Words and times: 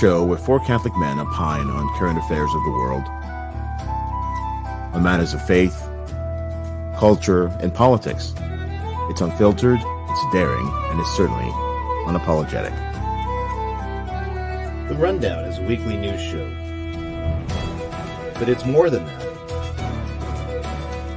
Rundown 0.00 0.12
is 0.12 0.14
a 0.14 0.22
show 0.22 0.24
where 0.24 0.38
four 0.38 0.60
Catholic 0.60 0.96
men 0.96 1.18
opine 1.18 1.70
on 1.70 1.98
current 1.98 2.18
affairs 2.18 2.50
of 2.54 2.64
the 2.64 2.70
world, 2.70 3.02
on 4.94 5.02
matters 5.02 5.34
of 5.34 5.44
faith, 5.44 5.88
culture, 6.98 7.46
and 7.60 7.74
politics. 7.74 8.32
It's 9.10 9.20
unfiltered, 9.20 9.80
it's 9.82 10.32
daring, 10.32 10.70
and 10.90 11.00
it's 11.00 11.16
certainly 11.16 11.50
unapologetic. 12.06 12.72
The 14.88 14.94
Rundown 14.94 15.44
is 15.46 15.58
a 15.58 15.62
weekly 15.62 15.96
news 15.96 16.20
show. 16.20 16.48
But 18.38 18.48
it's 18.48 18.64
more 18.64 18.90
than 18.90 19.04
that. 19.04 19.24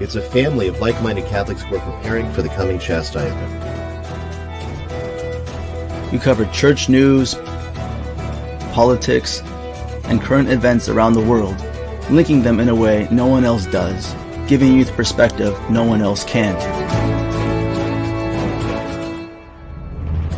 It's 0.02 0.16
a 0.16 0.22
family 0.22 0.68
of 0.68 0.80
like 0.80 1.00
minded 1.04 1.28
Catholics 1.28 1.62
who 1.62 1.76
are 1.76 1.80
preparing 1.80 2.32
for 2.34 2.42
the 2.42 2.50
coming 2.50 2.80
chastisement. 2.80 3.62
We 6.12 6.18
cover 6.18 6.46
church 6.48 6.90
news, 6.90 7.36
politics, 8.72 9.42
and 10.06 10.22
current 10.22 10.50
events 10.50 10.90
around 10.90 11.14
the 11.14 11.22
world, 11.22 11.56
linking 12.10 12.42
them 12.42 12.60
in 12.60 12.70
a 12.70 12.76
way 12.76 13.08
no 13.12 13.28
one 13.28 13.46
else 13.46 13.66
does, 13.68 14.14
giving 14.48 14.74
you 14.74 14.84
the 14.84 14.92
perspective 14.94 15.58
no 15.70 15.84
one 15.84 16.02
else 16.02 16.24
can. 16.24 16.56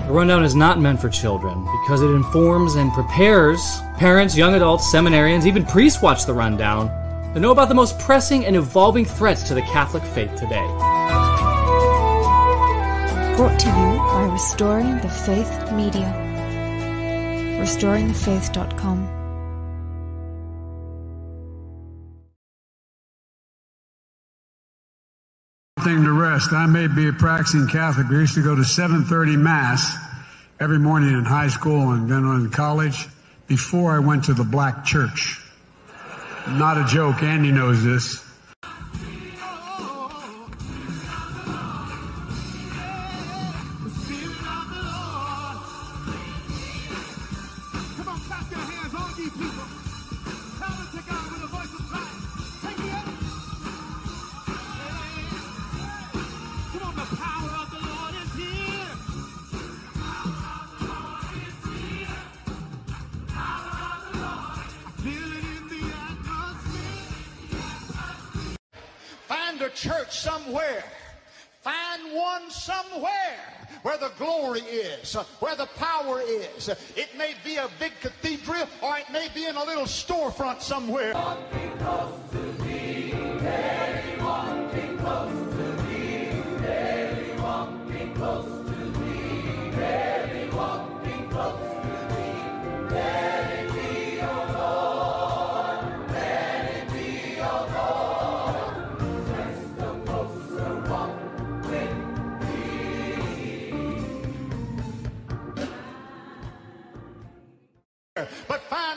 The 0.08 0.14
Rundown 0.14 0.44
is 0.44 0.56
not 0.56 0.80
meant 0.80 1.00
for 1.00 1.10
children 1.10 1.64
because 1.82 2.02
it 2.02 2.10
informs 2.10 2.76
and 2.76 2.92
prepares 2.94 3.80
parents, 3.98 4.38
young 4.38 4.54
adults, 4.54 4.92
seminarians, 4.94 5.46
even 5.46 5.66
priests 5.66 6.02
watch 6.02 6.26
The 6.26 6.34
Rundown 6.34 6.90
to 7.34 7.40
know 7.40 7.52
about 7.52 7.68
the 7.68 7.76
most 7.76 7.98
pressing 7.98 8.46
and 8.46 8.56
evolving 8.56 9.06
threats 9.06 9.44
to 9.48 9.56
the 9.56 9.62
Catholic 9.64 10.04
faith 10.04 10.36
today. 10.36 10.68
Brought 13.36 13.60
to 13.60 13.68
you 13.70 13.98
by 13.98 14.30
Restoring 14.32 15.00
the 15.00 15.10
Faith 15.10 15.72
Media. 15.72 16.33
RestoringTheFaith.com. 17.64 19.22
thing 25.80 26.04
to 26.04 26.14
rest. 26.14 26.54
I 26.54 26.66
may 26.66 26.88
be 26.88 27.10
a 27.10 27.14
practicing 27.14 27.68
Catholic. 27.68 28.08
We 28.08 28.20
used 28.20 28.36
to 28.36 28.44
go 28.44 28.56
to 28.56 28.64
7:30 28.64 29.36
Mass 29.36 29.98
every 30.58 30.80
morning 30.80 31.14
in 31.14 31.26
high 31.26 31.50
school 31.50 31.92
and 31.92 32.10
then 32.10 32.24
in 32.24 32.50
college 32.52 33.06
before 33.48 33.94
I 33.94 34.00
went 34.00 34.26
to 34.26 34.34
the 34.34 34.46
black 34.46 34.86
church. 34.86 35.42
Not 36.48 36.78
a 36.78 36.86
joke. 36.86 37.22
Andy 37.22 37.52
knows 37.52 37.84
this. 37.84 38.23
One 72.34 72.50
somewhere 72.50 73.38
where 73.84 73.98
the 74.00 74.12
glory 74.18 74.62
is, 74.62 75.14
where 75.40 75.56
the 75.56 75.68
power 75.78 76.20
is. 76.20 76.68
It 76.68 77.16
may 77.16 77.36
be 77.46 77.58
a 77.58 77.70
big 77.80 77.92
cathedral 78.02 78.68
or 78.82 78.98
it 78.98 79.06
may 79.12 79.28
be 79.36 79.46
in 79.46 79.56
a 79.56 79.64
little 79.64 79.84
storefront 79.84 80.62
somewhere. 80.62 81.14
But 81.14 81.38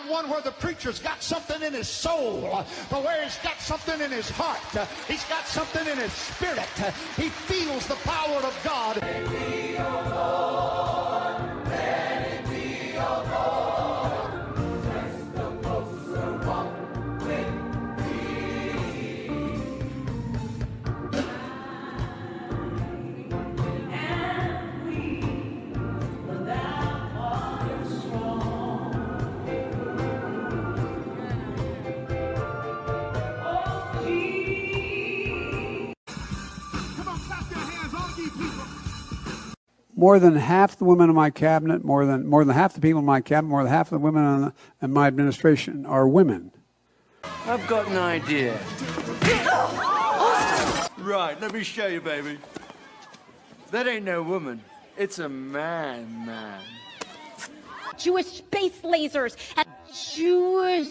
one 0.09 0.28
where 0.31 0.41
the 0.41 0.53
preacher's 0.53 0.99
got 0.99 1.22
something 1.22 1.62
in 1.62 1.72
his 1.72 1.89
soul, 1.89 2.65
but 2.91 3.03
where 3.03 3.22
he's 3.22 3.39
got 3.39 3.61
something 3.61 4.00
in 4.00 4.11
his 4.11 4.31
heart. 4.31 4.89
He's 5.09 5.25
got 5.25 5.47
something 5.47 5.87
in 5.87 5.99
his 5.99 6.12
spirit. 6.12 6.69
He 7.17 7.28
feels 7.28 7.87
the 7.87 7.97
power 7.97 8.39
of 8.39 8.59
God. 8.65 9.03
More 39.96 40.18
than 40.18 40.36
half 40.36 40.76
the 40.76 40.84
women 40.84 41.08
in 41.08 41.16
my 41.16 41.30
cabinet, 41.30 41.82
more 41.82 42.04
than 42.04 42.26
more 42.26 42.44
than 42.44 42.54
half 42.54 42.74
the 42.74 42.80
people 42.80 43.00
in 43.00 43.06
my 43.06 43.22
cabinet, 43.22 43.48
more 43.48 43.62
than 43.62 43.72
half 43.72 43.90
the 43.90 43.98
women 43.98 44.24
in, 44.24 44.52
in 44.82 44.92
my 44.92 45.06
administration 45.06 45.86
are 45.86 46.06
women. 46.06 46.52
I've 47.46 47.66
got 47.66 47.88
an 47.88 47.96
idea. 47.96 48.58
Right, 50.98 51.40
let 51.40 51.52
me 51.52 51.62
show 51.62 51.86
you, 51.86 52.00
baby. 52.00 52.38
That 53.70 53.86
ain't 53.86 54.04
no 54.04 54.22
woman. 54.22 54.60
It's 54.98 55.18
a 55.18 55.28
man, 55.28 56.26
man. 56.26 56.60
Jewish 57.96 58.26
space 58.26 58.80
lasers 58.82 59.36
and 59.56 59.66
Jewish 60.14 60.88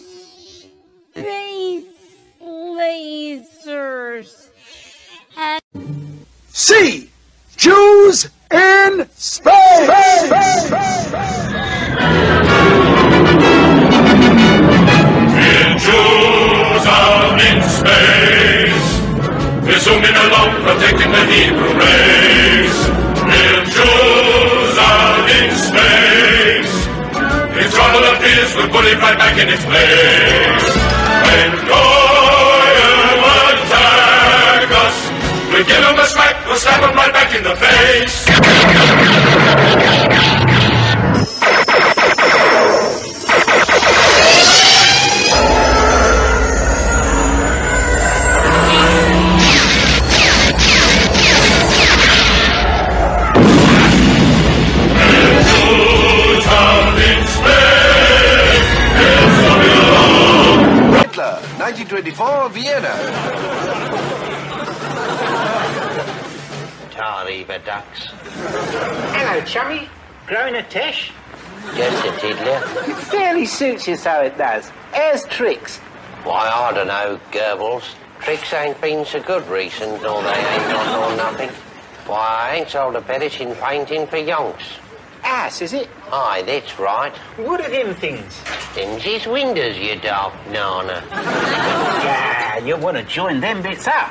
space 1.10 1.84
lasers. 2.42 4.48
And 5.36 5.60
See 6.48 7.10
Jews 7.56 8.28
in 8.50 9.08
space. 9.14 9.50
Jews 15.76 16.86
out 16.86 17.40
in 17.40 17.62
space. 17.64 18.88
We're 19.64 19.78
zooming 19.78 20.16
along, 20.16 20.62
protecting 20.62 21.10
the 21.12 21.24
Hebrew 21.32 21.72
race. 21.80 22.80
We're 23.24 23.64
Jews 23.72 24.76
in 25.40 25.50
space. 25.56 26.74
If 27.56 27.72
trouble 27.72 28.04
appears, 28.12 28.54
we'll 28.54 28.68
put 28.68 28.84
it 28.84 28.98
right 28.98 29.16
back 29.16 29.38
in 29.40 29.48
its 29.48 29.64
place. 29.64 30.76
When 31.24 31.50
Goyim 31.68 31.95
we 35.56 35.64
give 35.64 35.80
them 35.80 35.98
a 35.98 36.04
smack, 36.04 36.44
we'll 36.46 36.56
stab 36.56 36.82
them 36.82 36.94
right 36.94 37.12
back 37.14 37.34
in 37.34 37.42
the 37.42 37.56
face. 37.56 38.26
Jews 55.46 56.46
out 56.46 56.98
in 57.00 57.26
space. 57.32 58.66
Hitler, 61.00 61.40
1924, 61.56 62.50
Vienna. 62.50 63.45
Ducks. 67.66 68.06
Hello, 69.12 69.44
chummy. 69.44 69.88
Growing 70.26 70.54
a 70.54 70.62
tish? 70.68 71.12
Yes, 71.74 72.04
a 72.04 72.20
tiddler. 72.20 72.90
It 72.90 72.96
fairly 72.96 73.44
suits 73.44 73.86
you 73.88 73.96
so 73.96 74.20
it 74.22 74.38
does. 74.38 74.70
Here's 74.94 75.24
tricks. 75.24 75.78
Why, 76.22 76.48
I 76.48 76.72
don't 76.72 76.86
know, 76.86 77.20
Goebbels. 77.32 77.82
Tricks 78.20 78.52
ain't 78.54 78.80
been 78.80 79.04
so 79.04 79.20
good 79.22 79.46
recent, 79.48 80.04
or 80.04 80.22
they 80.22 80.28
ain't 80.30 80.72
on 80.72 81.12
or 81.12 81.16
nothing. 81.16 81.50
Why, 82.06 82.50
I 82.50 82.56
ain't 82.56 82.68
sold 82.68 82.94
a 82.96 83.00
petition 83.02 83.54
painting 83.56 84.06
for 84.06 84.16
yonks. 84.16 84.78
ass, 85.24 85.60
is 85.60 85.72
it? 85.72 85.88
Aye, 86.12 86.42
that's 86.46 86.78
right. 86.78 87.14
What 87.36 87.60
are 87.60 87.70
them 87.70 87.94
things? 87.94 88.40
Them's 88.74 89.02
his 89.02 89.26
windows, 89.26 89.76
you 89.76 89.96
dark 90.00 90.32
nana. 90.50 91.02
Yeah, 92.06 92.58
you 92.58 92.76
want 92.76 92.96
to 92.96 93.02
join 93.02 93.40
them 93.40 93.60
bits 93.62 93.88
up. 93.88 94.10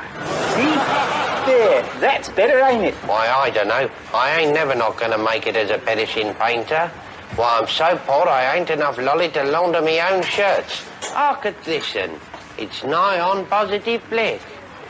See? 0.56 1.25
There, 1.46 1.84
that's 2.00 2.30
better, 2.30 2.60
ain't 2.60 2.86
it? 2.86 2.96
Why, 3.06 3.28
I 3.30 3.52
don't 3.52 3.68
know. 3.68 3.88
I 4.14 4.40
ain't 4.40 4.54
never 4.54 4.74
not 4.74 4.98
gonna 4.98 5.18
make 5.20 5.46
it 5.46 5.56
as 5.56 5.70
a 5.70 5.78
perishing 5.78 6.34
painter. 6.34 6.88
Why, 7.36 7.60
I'm 7.60 7.68
so 7.68 7.96
poor 8.08 8.28
I 8.28 8.56
ain't 8.58 8.72
enough 8.72 8.98
lolly 8.98 9.30
to 9.30 9.44
launder 9.44 9.82
me 9.82 10.02
own 10.02 10.24
shirts. 10.24 10.84
Hark 11.04 11.46
at 11.46 11.64
this, 11.64 11.96
and 11.96 12.20
it's 12.58 12.84
nigh 12.84 13.20
on 13.20 13.46
positive 13.46 14.02
black. 14.10 14.40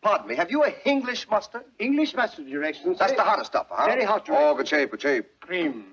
Pardon 0.00 0.28
me, 0.28 0.34
have 0.36 0.50
you 0.50 0.64
a 0.64 0.72
English 0.84 1.28
mustard? 1.28 1.64
English 1.78 2.14
mustard, 2.14 2.46
Your 2.46 2.64
Excellency. 2.64 2.98
That's 3.00 3.12
the 3.12 3.22
hottest 3.22 3.50
stuff, 3.50 3.66
huh? 3.68 3.84
Very 3.86 4.04
hot, 4.04 4.26
Your 4.28 4.38
Oh, 4.38 4.54
good 4.54 4.68
shape, 4.68 4.92
good 4.92 5.02
shape. 5.02 5.26
Cream. 5.40 5.89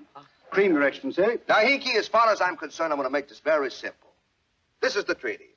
Cream, 0.50 0.72
Your 0.72 0.82
Excellency. 0.82 1.22
Now, 1.48 1.56
Hinky, 1.56 1.96
as 1.96 2.08
far 2.08 2.30
as 2.30 2.40
I'm 2.40 2.56
concerned, 2.56 2.92
I'm 2.92 2.98
going 2.98 3.08
to 3.08 3.12
make 3.12 3.28
this 3.28 3.40
very 3.40 3.70
simple. 3.70 4.10
This 4.80 4.96
is 4.96 5.04
the 5.04 5.14
treaty. 5.14 5.50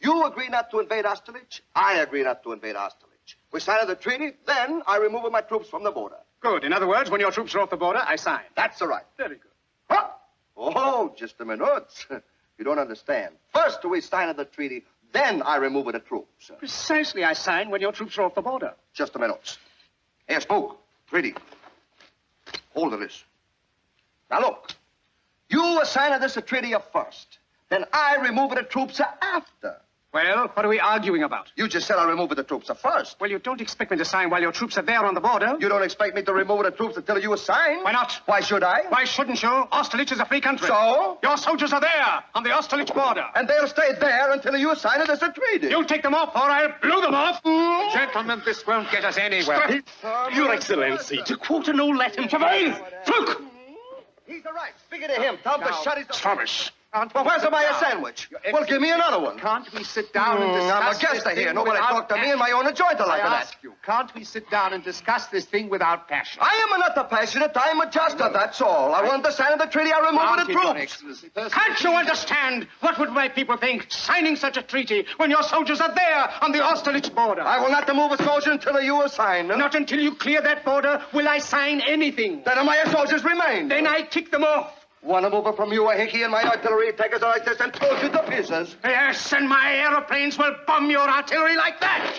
You 0.00 0.24
agree 0.26 0.48
not 0.48 0.70
to 0.70 0.80
invade 0.80 1.04
Osterlich. 1.04 1.60
I 1.74 1.98
agree 1.98 2.22
not 2.22 2.42
to 2.44 2.52
invade 2.52 2.76
Osterlich. 2.76 3.34
We 3.52 3.60
sign 3.60 3.86
the 3.86 3.94
treaty, 3.94 4.32
then 4.46 4.82
I 4.86 4.98
remove 4.98 5.30
my 5.32 5.40
troops 5.40 5.68
from 5.68 5.82
the 5.84 5.90
border. 5.90 6.16
Good. 6.40 6.64
In 6.64 6.72
other 6.72 6.86
words, 6.86 7.10
when 7.10 7.20
your 7.20 7.30
troops 7.30 7.54
are 7.54 7.60
off 7.60 7.70
the 7.70 7.76
border, 7.76 8.00
I 8.04 8.16
sign. 8.16 8.42
That's 8.54 8.80
all 8.80 8.88
right. 8.88 9.04
Very 9.16 9.36
good. 9.36 9.50
Huh? 9.90 10.08
Oh, 10.56 11.12
just 11.16 11.40
a 11.40 11.44
minute. 11.44 12.06
you 12.58 12.64
don't 12.64 12.78
understand. 12.78 13.34
First 13.52 13.84
we 13.84 14.00
sign 14.00 14.34
the 14.36 14.44
treaty, 14.44 14.84
then 15.12 15.42
I 15.42 15.56
remove 15.56 15.92
the 15.92 15.98
troops. 15.98 16.50
Precisely, 16.58 17.24
I 17.24 17.32
sign 17.32 17.70
when 17.70 17.80
your 17.80 17.92
troops 17.92 18.18
are 18.18 18.22
off 18.22 18.34
the 18.34 18.42
border. 18.42 18.74
Just 18.92 19.16
a 19.16 19.18
minute. 19.18 19.58
Here, 20.28 20.40
Spook. 20.40 20.78
Treaty. 21.08 21.34
Hold 22.74 22.92
of 22.92 23.00
this. 23.00 23.24
Now 24.30 24.40
look. 24.40 24.72
You 25.50 25.80
assign 25.80 26.20
this 26.20 26.36
a 26.36 26.42
treaty 26.42 26.74
first. 26.92 27.38
Then 27.70 27.84
I 27.92 28.16
remove 28.16 28.54
the 28.54 28.62
troops 28.62 29.00
after. 29.00 29.76
Well, 30.10 30.48
what 30.54 30.64
are 30.64 30.68
we 30.68 30.80
arguing 30.80 31.22
about? 31.22 31.52
You 31.54 31.68
just 31.68 31.86
said 31.86 31.98
I 31.98 32.08
remove 32.08 32.30
the 32.34 32.42
troops 32.42 32.70
first. 32.82 33.20
Well, 33.20 33.30
you 33.30 33.38
don't 33.38 33.60
expect 33.60 33.90
me 33.90 33.98
to 33.98 34.06
sign 34.06 34.30
while 34.30 34.40
your 34.40 34.52
troops 34.52 34.78
are 34.78 34.82
there 34.82 35.04
on 35.04 35.12
the 35.12 35.20
border. 35.20 35.58
You 35.60 35.68
don't 35.68 35.82
expect 35.82 36.14
me 36.14 36.22
to 36.22 36.32
remove 36.32 36.64
the 36.64 36.70
troops 36.70 36.96
until 36.96 37.18
you 37.18 37.34
assign? 37.34 37.82
Why 37.84 37.92
not? 37.92 38.12
Why 38.24 38.40
should 38.40 38.62
I? 38.62 38.84
Why 38.88 39.04
shouldn't 39.04 39.42
you? 39.42 39.50
Osterlich 39.50 40.10
is 40.10 40.18
a 40.18 40.24
free 40.24 40.40
country. 40.40 40.66
So? 40.66 41.18
Your 41.22 41.36
soldiers 41.36 41.74
are 41.74 41.80
there 41.80 42.24
on 42.34 42.42
the 42.42 42.48
Osterlich 42.48 42.94
border. 42.94 43.26
And 43.34 43.46
they'll 43.46 43.68
stay 43.68 43.92
there 44.00 44.32
until 44.32 44.56
you 44.56 44.70
assign 44.70 45.02
it 45.02 45.10
as 45.10 45.20
a 45.22 45.30
treaty. 45.30 45.68
You'll 45.68 45.84
take 45.84 46.02
them 46.02 46.14
off 46.14 46.34
or 46.34 46.50
I'll 46.50 46.74
blow 46.80 47.02
them 47.02 47.14
off. 47.14 47.42
Gentlemen, 47.92 48.40
this 48.46 48.66
won't 48.66 48.90
get 48.90 49.04
us 49.04 49.18
anywhere. 49.18 49.82
Your 50.32 50.50
Excellency, 50.52 51.22
to 51.26 51.36
quote 51.36 51.68
an 51.68 51.80
old 51.80 51.96
Latin 51.98 52.28
Chavain! 52.28 52.74
Look! 53.08 53.42
He's 54.28 54.44
all 54.46 54.52
right. 54.52 54.72
Speak 54.86 55.02
it 55.02 55.08
to 55.08 55.20
him. 55.20 55.38
Tell 55.42 55.58
him 55.58 55.66
to 55.66 55.72
shut 55.82 55.98
his... 55.98 56.06
Thomas. 56.08 56.70
Well, 56.94 57.22
where's 57.22 57.42
my 57.50 57.70
sandwich? 57.78 58.30
Well, 58.50 58.64
give 58.64 58.80
me 58.80 58.90
another 58.90 59.20
one. 59.20 59.38
Can't 59.38 59.70
we 59.74 59.84
sit 59.84 60.10
down 60.14 60.40
and 60.42 60.50
Mm, 60.52 60.54
discuss 60.54 60.72
I'm 60.82 60.96
a 60.96 60.98
guest 60.98 61.24
this 61.26 61.38
here. 61.38 61.52
Nobody 61.52 61.76
talk 61.78 62.08
to 62.08 62.14
me 62.14 62.20
passion? 62.20 62.32
in 62.32 62.38
my 62.38 62.50
own 62.52 62.64
joint 62.74 62.98
like 62.98 63.20
I 63.20 63.28
that. 63.28 63.42
ask 63.42 63.58
you, 63.62 63.74
can't 63.84 64.12
we 64.14 64.24
sit 64.24 64.48
down 64.50 64.72
and 64.72 64.82
discuss 64.82 65.26
this 65.26 65.44
thing 65.44 65.68
without 65.68 66.08
passion? 66.08 66.38
I 66.40 66.66
am 66.72 66.80
not 66.80 66.96
a 66.96 67.04
passionate. 67.04 67.54
I 67.58 67.68
am 67.68 67.80
a 67.82 67.90
juster, 67.90 68.30
that's 68.32 68.62
all. 68.62 68.94
I 68.94 69.02
want 69.02 69.22
to 69.24 69.32
sign 69.32 69.58
the 69.58 69.66
treaty. 69.66 69.92
I 69.92 70.00
remove 70.00 70.46
the 70.46 70.52
troops. 70.54 71.24
Can't 71.52 71.80
you 71.84 71.92
understand? 71.92 72.66
What 72.80 72.98
would 72.98 73.10
my 73.10 73.28
people 73.28 73.58
think 73.58 73.92
signing 73.92 74.36
such 74.36 74.56
a 74.56 74.62
treaty 74.62 75.04
when 75.18 75.28
your 75.28 75.42
soldiers 75.42 75.82
are 75.82 75.94
there 75.94 76.30
on 76.40 76.52
the 76.52 76.60
Osterlich 76.60 77.14
border? 77.14 77.42
I 77.42 77.60
will 77.60 77.70
not 77.70 77.86
move 77.94 78.12
a 78.12 78.24
soldier 78.24 78.52
until 78.52 78.80
you 78.80 79.02
assign 79.02 79.48
them. 79.48 79.58
Not 79.58 79.74
until 79.74 80.00
you 80.00 80.14
clear 80.14 80.40
that 80.40 80.64
border 80.64 81.04
will 81.12 81.28
I 81.28 81.36
sign 81.38 81.82
anything. 81.82 82.42
Then 82.46 82.64
my 82.64 82.82
soldiers 82.84 83.24
remain. 83.24 83.68
Then 83.68 83.86
I 83.86 84.02
kick 84.02 84.30
them 84.30 84.42
off. 84.42 84.77
Want 85.02 85.24
to 85.24 85.30
move 85.30 85.46
it 85.46 85.54
from 85.54 85.72
you, 85.72 85.88
a 85.90 85.94
Hickey, 85.94 86.24
and 86.24 86.32
my 86.32 86.42
artillery 86.42 86.92
take 86.92 87.14
us 87.14 87.22
like 87.22 87.44
this 87.44 87.60
and 87.60 87.72
toss 87.72 88.02
you 88.02 88.08
to 88.08 88.22
pieces. 88.24 88.76
Yes, 88.82 89.32
and 89.32 89.48
my 89.48 89.76
aeroplanes 89.76 90.36
will 90.36 90.54
bomb 90.66 90.90
your 90.90 91.08
artillery 91.08 91.56
like 91.56 91.80
that. 91.80 92.18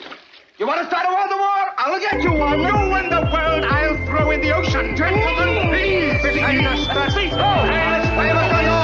You 0.57 0.65
want 0.65 0.81
to 0.81 0.87
start 0.87 1.05
a 1.07 1.13
world 1.13 1.29
war? 1.29 1.73
I'll 1.77 1.99
get 1.99 2.21
you 2.21 2.31
one. 2.31 2.59
You 2.59 2.95
in 2.95 3.09
the 3.09 3.21
world 3.31 3.65
I'll 3.65 4.05
throw 4.05 4.31
in 4.31 4.41
the 4.41 4.55
ocean. 4.55 4.95
Gentlemen, 4.95 5.69
please. 5.69 6.21
Between 6.21 6.65
us, 6.65 6.87
that's 6.87 7.15
it. 7.15 8.78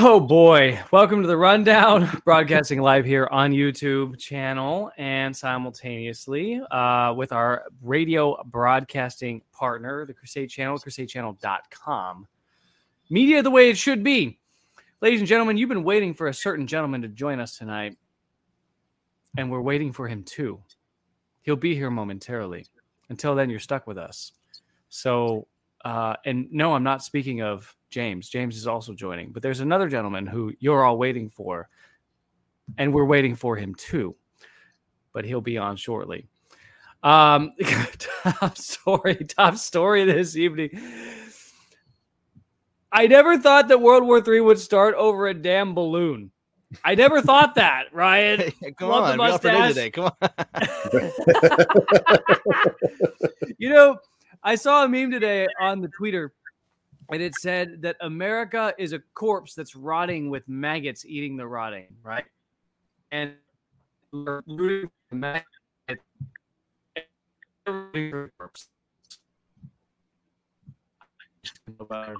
Oh 0.00 0.20
boy. 0.20 0.78
Welcome 0.92 1.22
to 1.22 1.26
the 1.26 1.36
rundown, 1.36 2.08
broadcasting 2.24 2.80
live 2.80 3.04
here 3.04 3.26
on 3.32 3.50
YouTube 3.50 4.16
channel 4.16 4.92
and 4.96 5.36
simultaneously 5.36 6.60
uh, 6.70 7.12
with 7.16 7.32
our 7.32 7.64
radio 7.82 8.40
broadcasting 8.44 9.42
partner, 9.50 10.06
the 10.06 10.14
Crusade 10.14 10.50
Channel, 10.50 10.78
crusadechannel.com. 10.78 12.28
Media 13.10 13.42
the 13.42 13.50
way 13.50 13.70
it 13.70 13.76
should 13.76 14.04
be. 14.04 14.38
Ladies 15.00 15.18
and 15.18 15.28
gentlemen, 15.28 15.56
you've 15.56 15.68
been 15.68 15.82
waiting 15.82 16.14
for 16.14 16.28
a 16.28 16.34
certain 16.34 16.68
gentleman 16.68 17.02
to 17.02 17.08
join 17.08 17.40
us 17.40 17.58
tonight, 17.58 17.98
and 19.36 19.50
we're 19.50 19.60
waiting 19.60 19.92
for 19.92 20.06
him 20.06 20.22
too. 20.22 20.62
He'll 21.42 21.56
be 21.56 21.74
here 21.74 21.90
momentarily. 21.90 22.66
Until 23.08 23.34
then, 23.34 23.50
you're 23.50 23.58
stuck 23.58 23.88
with 23.88 23.98
us. 23.98 24.30
So, 24.90 25.48
uh, 25.84 26.14
and 26.24 26.46
no, 26.52 26.74
I'm 26.74 26.84
not 26.84 27.02
speaking 27.02 27.42
of 27.42 27.74
James. 27.90 28.28
James 28.28 28.56
is 28.56 28.66
also 28.66 28.92
joining, 28.92 29.32
but 29.32 29.42
there's 29.42 29.60
another 29.60 29.88
gentleman 29.88 30.26
who 30.26 30.52
you're 30.60 30.84
all 30.84 30.98
waiting 30.98 31.28
for, 31.28 31.68
and 32.76 32.92
we're 32.92 33.04
waiting 33.04 33.34
for 33.34 33.56
him 33.56 33.74
too. 33.74 34.14
But 35.12 35.24
he'll 35.24 35.40
be 35.40 35.58
on 35.58 35.76
shortly. 35.76 36.26
Um, 37.02 37.52
top 37.62 38.58
story, 38.58 39.16
top 39.16 39.56
story 39.56 40.04
this 40.04 40.36
evening. 40.36 40.70
I 42.90 43.06
never 43.06 43.38
thought 43.38 43.68
that 43.68 43.80
World 43.80 44.04
War 44.04 44.22
III 44.26 44.40
would 44.40 44.58
start 44.58 44.94
over 44.94 45.28
a 45.28 45.34
damn 45.34 45.74
balloon. 45.74 46.30
I 46.84 46.94
never 46.94 47.22
thought 47.22 47.54
that, 47.54 47.84
Ryan. 47.92 48.52
Come 48.76 48.90
Love 48.90 49.10
on, 49.10 49.16
mustache. 49.16 49.68
today. 49.68 49.90
Come 49.90 50.10
on. 50.20 50.30
you 53.58 53.70
know, 53.70 53.98
I 54.42 54.54
saw 54.54 54.84
a 54.84 54.88
meme 54.88 55.10
today 55.10 55.46
on 55.60 55.80
the 55.80 55.88
Twitter, 55.88 56.32
and 57.10 57.22
it 57.22 57.34
said 57.36 57.80
that 57.82 57.96
America 58.00 58.74
is 58.78 58.92
a 58.92 59.00
corpse 59.14 59.54
that's 59.54 59.74
rotting 59.74 60.30
with 60.30 60.46
maggots 60.48 61.04
eating 61.06 61.36
the 61.36 61.46
rotting, 61.46 61.86
right? 62.02 62.24
And 63.10 63.34
we're 64.12 64.42
rooting 64.46 64.90
for 65.08 65.14
maggots. 65.14 65.46
rooting 67.66 68.10
for 68.10 68.32
corpse. 68.38 68.68
No 71.78 71.86
better, 71.86 72.16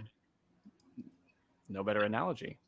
no 1.68 1.84
better 1.84 2.00
analogy. 2.00 2.58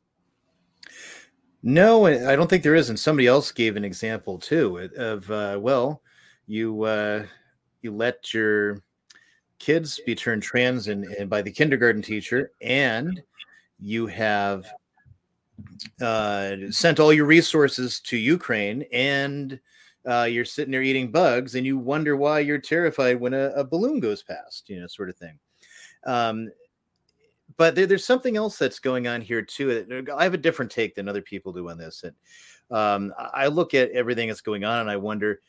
No, 1.63 2.07
I 2.07 2.35
don't 2.35 2.49
think 2.49 2.63
there 2.63 2.75
is. 2.75 2.89
And 2.89 2.99
somebody 2.99 3.27
else 3.27 3.51
gave 3.51 3.75
an 3.75 3.85
example 3.85 4.39
too 4.39 4.89
of 4.97 5.29
uh, 5.29 5.57
well, 5.59 6.01
you 6.47 6.83
uh, 6.83 7.25
you 7.81 7.95
let 7.95 8.33
your 8.33 8.81
kids 9.61 10.01
be 10.05 10.15
turned 10.15 10.41
trans 10.41 10.87
and, 10.87 11.29
by 11.29 11.41
the 11.41 11.51
kindergarten 11.51 12.01
teacher, 12.01 12.51
and 12.61 13.21
you 13.79 14.07
have 14.07 14.65
uh, 16.01 16.55
sent 16.71 16.99
all 16.99 17.13
your 17.13 17.25
resources 17.25 17.99
to 17.99 18.17
Ukraine, 18.17 18.83
and 18.91 19.59
uh, 20.07 20.27
you're 20.29 20.45
sitting 20.45 20.71
there 20.71 20.81
eating 20.81 21.11
bugs, 21.11 21.53
and 21.53 21.63
you 21.63 21.77
wonder 21.77 22.17
why 22.17 22.39
you're 22.39 22.57
terrified 22.57 23.19
when 23.19 23.35
a, 23.35 23.49
a 23.55 23.63
balloon 23.63 23.99
goes 23.99 24.23
past, 24.23 24.67
you 24.67 24.79
know, 24.79 24.87
sort 24.87 25.09
of 25.09 25.15
thing. 25.15 25.37
Um, 26.07 26.51
but 27.55 27.75
there, 27.75 27.85
there's 27.85 28.05
something 28.05 28.35
else 28.37 28.57
that's 28.57 28.79
going 28.79 29.07
on 29.07 29.21
here 29.21 29.43
too. 29.43 30.07
I 30.17 30.23
have 30.23 30.33
a 30.33 30.37
different 30.37 30.71
take 30.71 30.95
than 30.95 31.07
other 31.07 31.21
people 31.21 31.53
do 31.53 31.69
on 31.69 31.77
this. 31.77 32.03
And 32.03 32.15
um, 32.75 33.13
I 33.17 33.45
look 33.45 33.75
at 33.75 33.91
everything 33.91 34.27
that's 34.27 34.41
going 34.41 34.63
on, 34.63 34.79
and 34.79 34.89
I 34.89 34.97
wonder, 34.97 35.41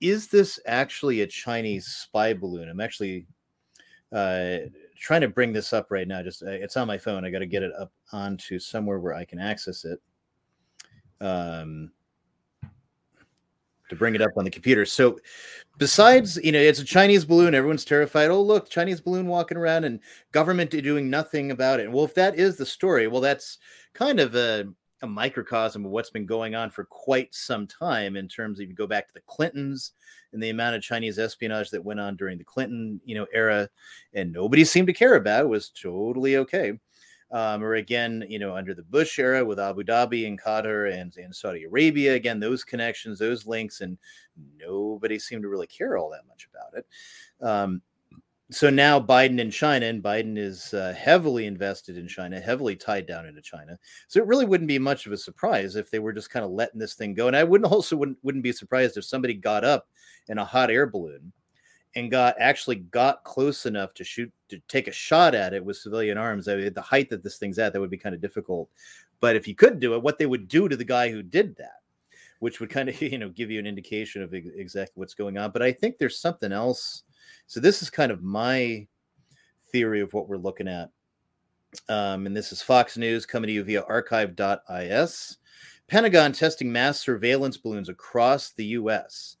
is 0.00 0.28
this 0.28 0.60
actually 0.66 1.22
a 1.22 1.26
Chinese 1.26 1.86
spy 1.86 2.32
balloon? 2.32 2.68
I'm 2.68 2.80
actually 2.80 3.26
uh, 4.12 4.58
trying 4.98 5.20
to 5.20 5.28
bring 5.28 5.52
this 5.52 5.72
up 5.72 5.90
right 5.90 6.08
now. 6.08 6.22
Just 6.22 6.42
uh, 6.42 6.50
it's 6.50 6.76
on 6.76 6.86
my 6.86 6.98
phone. 6.98 7.24
I 7.24 7.30
got 7.30 7.40
to 7.40 7.46
get 7.46 7.62
it 7.62 7.72
up 7.78 7.92
onto 8.12 8.58
somewhere 8.58 8.98
where 8.98 9.14
I 9.14 9.24
can 9.24 9.38
access 9.38 9.84
it. 9.84 10.00
Um, 11.20 11.90
to 13.88 13.96
bring 13.96 14.14
it 14.14 14.22
up 14.22 14.32
on 14.36 14.44
the 14.44 14.50
computer. 14.50 14.84
So, 14.84 15.18
besides, 15.78 16.36
you 16.42 16.52
know, 16.52 16.58
it's 16.58 16.80
a 16.80 16.84
Chinese 16.84 17.24
balloon. 17.24 17.54
Everyone's 17.54 17.84
terrified. 17.84 18.30
Oh, 18.30 18.42
look, 18.42 18.68
Chinese 18.68 19.00
balloon 19.00 19.26
walking 19.26 19.56
around 19.56 19.84
and 19.84 20.00
government 20.32 20.70
doing 20.70 21.08
nothing 21.08 21.52
about 21.52 21.80
it. 21.80 21.90
Well, 21.90 22.04
if 22.04 22.14
that 22.14 22.36
is 22.36 22.56
the 22.56 22.66
story, 22.66 23.06
well, 23.06 23.20
that's 23.20 23.58
kind 23.94 24.20
of 24.20 24.34
a, 24.34 24.64
a 25.02 25.06
microcosm 25.06 25.84
of 25.84 25.90
what's 25.90 26.10
been 26.10 26.26
going 26.26 26.54
on 26.54 26.70
for 26.70 26.84
quite 26.84 27.34
some 27.34 27.66
time 27.66 28.16
in 28.16 28.28
terms 28.28 28.58
of 28.58 28.68
you 28.68 28.74
go 28.74 28.86
back 28.86 29.06
to 29.08 29.14
the 29.14 29.20
Clintons 29.26 29.92
and 30.32 30.42
the 30.42 30.50
amount 30.50 30.76
of 30.76 30.82
Chinese 30.82 31.18
espionage 31.18 31.70
that 31.70 31.84
went 31.84 32.00
on 32.00 32.16
during 32.16 32.38
the 32.38 32.44
Clinton, 32.44 33.00
you 33.04 33.14
know, 33.14 33.26
era, 33.32 33.68
and 34.14 34.32
nobody 34.32 34.64
seemed 34.64 34.86
to 34.86 34.92
care 34.92 35.16
about 35.16 35.42
it. 35.42 35.44
it 35.44 35.50
was 35.50 35.70
totally 35.70 36.36
okay 36.38 36.78
um, 37.32 37.62
or 37.62 37.74
again, 37.74 38.24
you 38.28 38.38
know, 38.38 38.54
under 38.56 38.74
the 38.74 38.82
Bush 38.82 39.18
era 39.18 39.44
with 39.44 39.58
Abu 39.58 39.82
Dhabi 39.82 40.26
and 40.26 40.40
Qatar 40.40 40.92
and, 40.92 41.16
and 41.16 41.34
Saudi 41.34 41.64
Arabia, 41.64 42.14
again, 42.14 42.38
those 42.38 42.62
connections, 42.62 43.18
those 43.18 43.46
links, 43.46 43.80
and 43.80 43.98
nobody 44.58 45.18
seemed 45.18 45.42
to 45.42 45.48
really 45.48 45.66
care 45.66 45.96
all 45.96 46.10
that 46.10 46.26
much 46.28 46.48
about 46.52 46.78
it. 46.78 46.86
Um, 47.44 47.82
so 48.50 48.70
now 48.70 49.00
Biden 49.00 49.40
in 49.40 49.50
China, 49.50 49.86
and 49.86 50.02
Biden 50.02 50.38
is 50.38 50.72
uh, 50.72 50.94
heavily 50.96 51.46
invested 51.46 51.96
in 51.96 52.06
China, 52.06 52.40
heavily 52.40 52.76
tied 52.76 53.06
down 53.06 53.26
into 53.26 53.42
China. 53.42 53.78
So 54.06 54.20
it 54.20 54.26
really 54.26 54.46
wouldn't 54.46 54.68
be 54.68 54.78
much 54.78 55.06
of 55.06 55.12
a 55.12 55.16
surprise 55.16 55.74
if 55.74 55.90
they 55.90 55.98
were 55.98 56.12
just 56.12 56.30
kind 56.30 56.44
of 56.44 56.52
letting 56.52 56.78
this 56.78 56.94
thing 56.94 57.14
go. 57.14 57.26
And 57.26 57.36
I 57.36 57.44
wouldn't 57.44 57.72
also 57.72 57.96
wouldn't, 57.96 58.18
wouldn't 58.22 58.44
be 58.44 58.52
surprised 58.52 58.96
if 58.96 59.04
somebody 59.04 59.34
got 59.34 59.64
up 59.64 59.88
in 60.28 60.38
a 60.38 60.44
hot 60.44 60.70
air 60.70 60.86
balloon 60.86 61.32
and 61.96 62.10
got 62.10 62.36
actually 62.38 62.76
got 62.76 63.24
close 63.24 63.66
enough 63.66 63.94
to 63.94 64.04
shoot 64.04 64.30
to 64.48 64.60
take 64.68 64.86
a 64.86 64.92
shot 64.92 65.34
at 65.34 65.54
it 65.54 65.64
with 65.64 65.78
civilian 65.78 66.18
arms. 66.18 66.46
I 66.46 66.54
mean, 66.54 66.66
at 66.66 66.74
the 66.74 66.82
height 66.82 67.10
that 67.10 67.24
this 67.24 67.38
thing's 67.38 67.58
at, 67.58 67.72
that 67.72 67.80
would 67.80 67.90
be 67.90 67.96
kind 67.96 68.14
of 68.14 68.20
difficult. 68.20 68.68
But 69.18 69.34
if 69.34 69.48
you 69.48 69.56
could 69.56 69.80
do 69.80 69.94
it, 69.94 70.02
what 70.02 70.18
they 70.18 70.26
would 70.26 70.46
do 70.46 70.68
to 70.68 70.76
the 70.76 70.84
guy 70.84 71.10
who 71.10 71.22
did 71.22 71.56
that, 71.56 71.80
which 72.38 72.60
would 72.60 72.70
kind 72.70 72.88
of 72.88 73.00
you 73.02 73.18
know 73.18 73.30
give 73.30 73.50
you 73.50 73.58
an 73.58 73.66
indication 73.66 74.22
of 74.22 74.34
exactly 74.34 75.00
what's 75.00 75.14
going 75.14 75.36
on. 75.36 75.50
But 75.50 75.62
I 75.62 75.72
think 75.72 75.98
there's 75.98 76.20
something 76.20 76.52
else. 76.52 77.02
So 77.46 77.60
this 77.60 77.82
is 77.82 77.90
kind 77.90 78.12
of 78.12 78.22
my 78.22 78.86
theory 79.72 80.00
of 80.00 80.12
what 80.12 80.28
we're 80.28 80.36
looking 80.36 80.68
at. 80.68 80.90
Um, 81.88 82.26
and 82.26 82.36
this 82.36 82.52
is 82.52 82.62
Fox 82.62 82.96
News 82.96 83.26
coming 83.26 83.48
to 83.48 83.54
you 83.54 83.64
via 83.64 83.82
archive.is. 83.82 85.38
Pentagon 85.88 86.32
testing 86.32 86.72
mass 86.72 86.98
surveillance 87.00 87.56
balloons 87.56 87.88
across 87.88 88.50
the 88.50 88.64
U.S. 88.66 89.36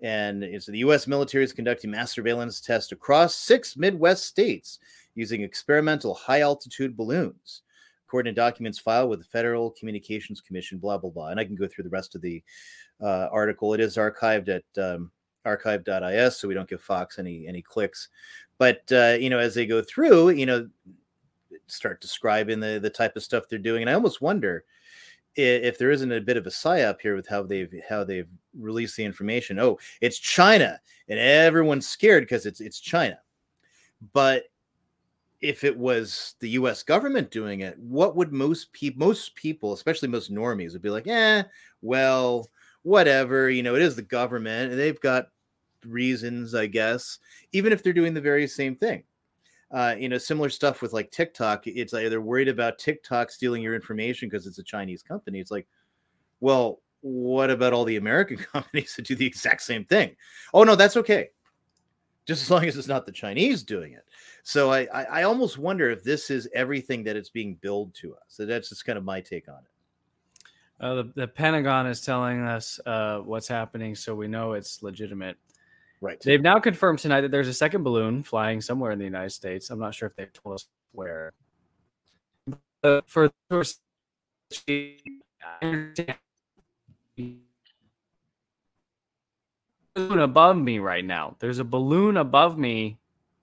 And 0.00 0.42
it's 0.42 0.66
the 0.66 0.78
U.S. 0.78 1.06
military 1.06 1.44
is 1.44 1.52
conducting 1.52 1.90
mass 1.90 2.12
surveillance 2.12 2.60
tests 2.60 2.92
across 2.92 3.34
six 3.34 3.76
Midwest 3.76 4.24
states 4.24 4.78
using 5.14 5.42
experimental 5.42 6.14
high 6.14 6.40
altitude 6.40 6.96
balloons, 6.96 7.62
according 8.06 8.34
to 8.34 8.40
documents 8.40 8.78
filed 8.78 9.10
with 9.10 9.18
the 9.18 9.26
Federal 9.26 9.70
Communications 9.72 10.40
Commission. 10.40 10.78
Blah 10.78 10.98
blah 10.98 11.10
blah. 11.10 11.28
And 11.28 11.38
I 11.38 11.44
can 11.44 11.56
go 11.56 11.68
through 11.68 11.84
the 11.84 11.90
rest 11.90 12.14
of 12.14 12.22
the 12.22 12.42
uh, 13.00 13.28
article. 13.30 13.74
It 13.74 13.80
is 13.80 13.96
archived 13.96 14.48
at 14.48 14.82
um, 14.82 15.10
archive.is, 15.44 16.36
so 16.36 16.48
we 16.48 16.54
don't 16.54 16.68
give 16.68 16.82
Fox 16.82 17.18
any 17.18 17.46
any 17.46 17.62
clicks. 17.62 18.08
But 18.58 18.82
uh, 18.92 19.16
you 19.18 19.30
know, 19.30 19.38
as 19.38 19.54
they 19.54 19.66
go 19.66 19.82
through, 19.82 20.30
you 20.30 20.46
know, 20.46 20.68
start 21.66 22.00
describing 22.00 22.60
the 22.60 22.78
the 22.80 22.90
type 22.90 23.16
of 23.16 23.22
stuff 23.22 23.44
they're 23.48 23.58
doing, 23.58 23.82
and 23.82 23.90
I 23.90 23.94
almost 23.94 24.20
wonder 24.20 24.64
if 25.34 25.78
there 25.78 25.90
isn't 25.90 26.12
a 26.12 26.20
bit 26.20 26.36
of 26.36 26.46
a 26.46 26.50
psyop 26.50 27.00
here 27.00 27.16
with 27.16 27.26
how 27.26 27.42
they've 27.42 27.72
how 27.88 28.04
they've 28.04 28.28
released 28.58 28.96
the 28.96 29.04
information. 29.04 29.58
Oh, 29.58 29.78
it's 30.00 30.18
China, 30.18 30.80
and 31.08 31.18
everyone's 31.18 31.88
scared 31.88 32.24
because 32.24 32.46
it's 32.46 32.60
it's 32.60 32.80
China. 32.80 33.18
But 34.12 34.44
if 35.40 35.64
it 35.64 35.76
was 35.76 36.34
the 36.40 36.50
U.S. 36.50 36.82
government 36.82 37.30
doing 37.30 37.60
it, 37.60 37.78
what 37.78 38.14
would 38.14 38.32
most 38.32 38.72
people, 38.72 39.06
most 39.06 39.34
people, 39.34 39.72
especially 39.72 40.08
most 40.08 40.32
normies, 40.32 40.72
would 40.72 40.82
be 40.82 40.90
like? 40.90 41.08
Eh, 41.08 41.42
well, 41.80 42.48
whatever. 42.82 43.50
You 43.50 43.62
know, 43.62 43.74
it 43.74 43.82
is 43.82 43.96
the 43.96 44.02
government, 44.02 44.70
and 44.70 44.80
they've 44.80 45.00
got 45.00 45.28
reasons, 45.86 46.54
I 46.54 46.66
guess. 46.66 47.18
Even 47.52 47.72
if 47.72 47.82
they're 47.82 47.92
doing 47.92 48.14
the 48.14 48.20
very 48.20 48.46
same 48.46 48.76
thing 48.76 49.04
uh, 49.72 49.94
you 49.98 50.08
know, 50.08 50.18
similar 50.18 50.50
stuff 50.50 50.82
with 50.82 50.92
like 50.92 51.10
TikTok. 51.10 51.66
It's 51.66 51.92
like 51.92 52.08
they're 52.10 52.20
worried 52.20 52.48
about 52.48 52.78
TikTok 52.78 53.30
stealing 53.30 53.62
your 53.62 53.74
information 53.74 54.28
because 54.28 54.46
it's 54.46 54.58
a 54.58 54.62
Chinese 54.62 55.02
company. 55.02 55.40
It's 55.40 55.50
like, 55.50 55.66
well, 56.40 56.80
what 57.00 57.50
about 57.50 57.72
all 57.72 57.84
the 57.84 57.96
American 57.96 58.36
companies 58.52 58.94
that 58.96 59.06
do 59.06 59.16
the 59.16 59.26
exact 59.26 59.62
same 59.62 59.84
thing? 59.84 60.14
Oh 60.52 60.62
no, 60.62 60.76
that's 60.76 60.98
okay, 60.98 61.30
just 62.26 62.42
as 62.42 62.50
long 62.50 62.64
as 62.66 62.76
it's 62.76 62.86
not 62.86 63.06
the 63.06 63.12
Chinese 63.12 63.62
doing 63.62 63.94
it. 63.94 64.04
So 64.42 64.70
I, 64.70 64.80
I, 64.92 65.04
I 65.04 65.22
almost 65.22 65.56
wonder 65.56 65.88
if 65.88 66.04
this 66.04 66.30
is 66.30 66.48
everything 66.54 67.02
that 67.04 67.16
it's 67.16 67.30
being 67.30 67.54
billed 67.54 67.94
to 67.94 68.14
us. 68.14 68.22
So 68.28 68.44
that's 68.44 68.68
just 68.68 68.84
kind 68.84 68.98
of 68.98 69.04
my 69.04 69.22
take 69.22 69.48
on 69.48 69.54
it. 69.54 69.71
Uh, 70.82 70.94
the, 70.94 71.12
the 71.14 71.28
Pentagon 71.28 71.86
is 71.86 72.00
telling 72.00 72.42
us 72.42 72.80
uh, 72.86 73.18
what's 73.18 73.46
happening, 73.46 73.94
so 73.94 74.16
we 74.16 74.26
know 74.26 74.54
it's 74.54 74.82
legitimate. 74.82 75.36
Right. 76.00 76.20
They've 76.20 76.42
now 76.42 76.58
confirmed 76.58 76.98
tonight 76.98 77.20
that 77.20 77.30
there's 77.30 77.46
a 77.46 77.54
second 77.54 77.84
balloon 77.84 78.24
flying 78.24 78.60
somewhere 78.60 78.90
in 78.90 78.98
the 78.98 79.04
United 79.04 79.30
States. 79.30 79.70
I'm 79.70 79.78
not 79.78 79.94
sure 79.94 80.08
if 80.08 80.16
they've 80.16 80.32
told 80.32 80.56
us 80.56 80.66
where. 80.90 81.32
But 82.82 83.08
for 83.08 83.30
balloon 89.94 90.18
above 90.18 90.56
me 90.56 90.80
right 90.80 91.04
now. 91.04 91.36
There's 91.38 91.60
a 91.60 91.64
balloon 91.64 92.16
above 92.16 92.58
me, 92.58 92.98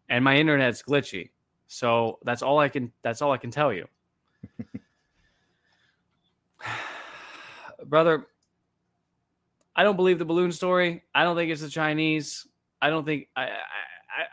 and 0.10 0.26
my 0.26 0.36
internet's 0.36 0.84
glitchy. 0.84 1.30
So 1.68 2.20
that's 2.24 2.42
all 2.42 2.60
I 2.60 2.68
can. 2.68 2.92
That's 3.02 3.22
all 3.22 3.32
I 3.32 3.38
can 3.38 3.52
tell 3.52 3.72
you, 3.72 3.88
brother. 7.90 8.28
I 9.76 9.84
don't 9.84 9.96
believe 9.96 10.20
the 10.20 10.26
balloon 10.26 10.52
story. 10.52 11.04
I 11.14 11.24
don't 11.24 11.36
think 11.36 11.52
it's 11.52 11.62
the 11.62 11.70
Chinese. 11.70 12.48
I 12.82 12.90
don't 12.90 13.06
think 13.06 13.28
I, 13.36 13.50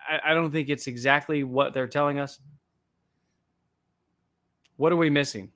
I 0.08 0.30
I 0.30 0.34
don't 0.34 0.50
think 0.50 0.68
it's 0.68 0.86
exactly 0.86 1.44
what 1.44 1.74
they're 1.74 1.88
telling 1.88 2.18
us. 2.18 2.38
What 4.76 4.92
are 4.92 4.96
we 4.96 5.10
missing? 5.10 5.50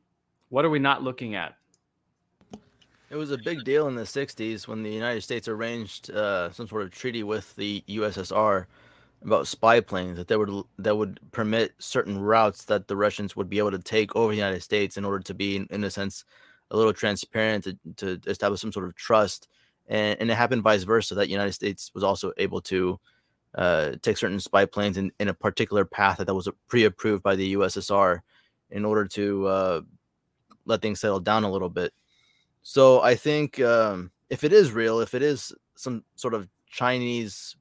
What 0.49 0.65
are 0.65 0.71
we 0.71 0.79
not 0.79 1.03
looking 1.03 1.35
at? 1.35 1.57
It 3.11 3.17
was 3.17 3.33
a 3.33 3.39
big 3.39 3.65
deal 3.65 3.89
in 3.89 3.97
the 3.97 4.03
'60s 4.03 4.69
when 4.69 4.83
the 4.83 4.91
United 4.91 5.23
States 5.23 5.49
arranged 5.49 6.11
uh, 6.11 6.53
some 6.53 6.69
sort 6.69 6.83
of 6.83 6.91
treaty 6.91 7.23
with 7.23 7.55
the 7.57 7.83
USSR 7.89 8.67
about 9.23 9.47
spy 9.47 9.81
planes 9.81 10.17
that 10.17 10.29
they 10.29 10.37
would 10.37 10.65
that 10.79 10.97
would 10.97 11.21
permit 11.33 11.73
certain 11.79 12.19
routes 12.19 12.65
that 12.65 12.89
the 12.89 12.97
Russians 12.97 13.37
would 13.37 13.51
be 13.51 13.59
able 13.59 13.73
to 13.73 13.79
take 13.79 14.15
over 14.17 14.33
the 14.33 14.39
United 14.39 14.63
States 14.63 14.97
in 14.97 15.05
order 15.05 15.21
to 15.21 15.35
be, 15.35 15.57
in, 15.57 15.67
in 15.71 15.85
a 15.85 15.91
sense, 15.91 16.25
a 16.71 16.77
little 16.77 16.93
transparent 16.93 17.65
to, 17.65 17.77
to 17.97 18.21
establish 18.31 18.61
some 18.61 18.73
sort 18.73 18.87
of 18.87 18.95
trust 18.95 19.49
and, 19.91 20.19
and 20.21 20.31
it 20.31 20.35
happened 20.35 20.63
vice 20.63 20.85
versa 20.85 21.15
that 21.17 21.29
United 21.29 21.53
States 21.53 21.91
was 21.95 22.05
also 22.05 22.33
able 22.39 22.61
to 22.63 22.99
uh, 23.57 23.93
take 24.03 24.17
certain 24.17 24.41
spy 24.41 24.65
planes 24.65 24.97
in, 24.97 25.11
in 25.19 25.29
a 25.29 25.35
particular 25.35 25.85
path 25.85 26.19
that, 26.19 26.27
that 26.27 26.35
was 26.35 26.49
pre-approved 26.69 27.23
by 27.23 27.35
the 27.35 27.55
USSR 27.55 28.21
in 28.71 28.85
order 28.85 29.05
to 29.07 29.47
uh, 29.49 29.81
let 30.65 30.81
things 30.81 31.01
settle 31.01 31.19
down 31.19 31.43
a 31.43 31.51
little 31.51 31.69
bit. 31.69 31.93
So 32.63 33.01
I 33.03 33.17
think 33.17 33.61
um, 33.61 34.13
if 34.29 34.45
it 34.45 34.53
is 34.53 34.71
real, 34.71 35.01
if 35.01 35.15
it 35.15 35.23
is 35.23 35.53
some 35.75 36.05
sort 36.15 36.35
of 36.35 36.49
Chinese 36.69 37.57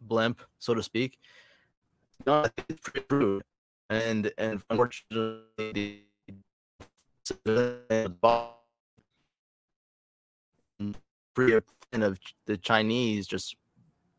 blimp, 0.00 0.40
so 0.58 0.72
to 0.72 0.82
speak, 0.82 1.18
I 2.26 2.48
think 2.56 2.70
it's 2.70 3.06
true. 3.08 3.42
And 3.90 4.30
and 4.38 4.62
unfortunately, 4.70 6.04
of 12.02 12.18
the 12.46 12.56
Chinese 12.56 13.26
just 13.26 13.56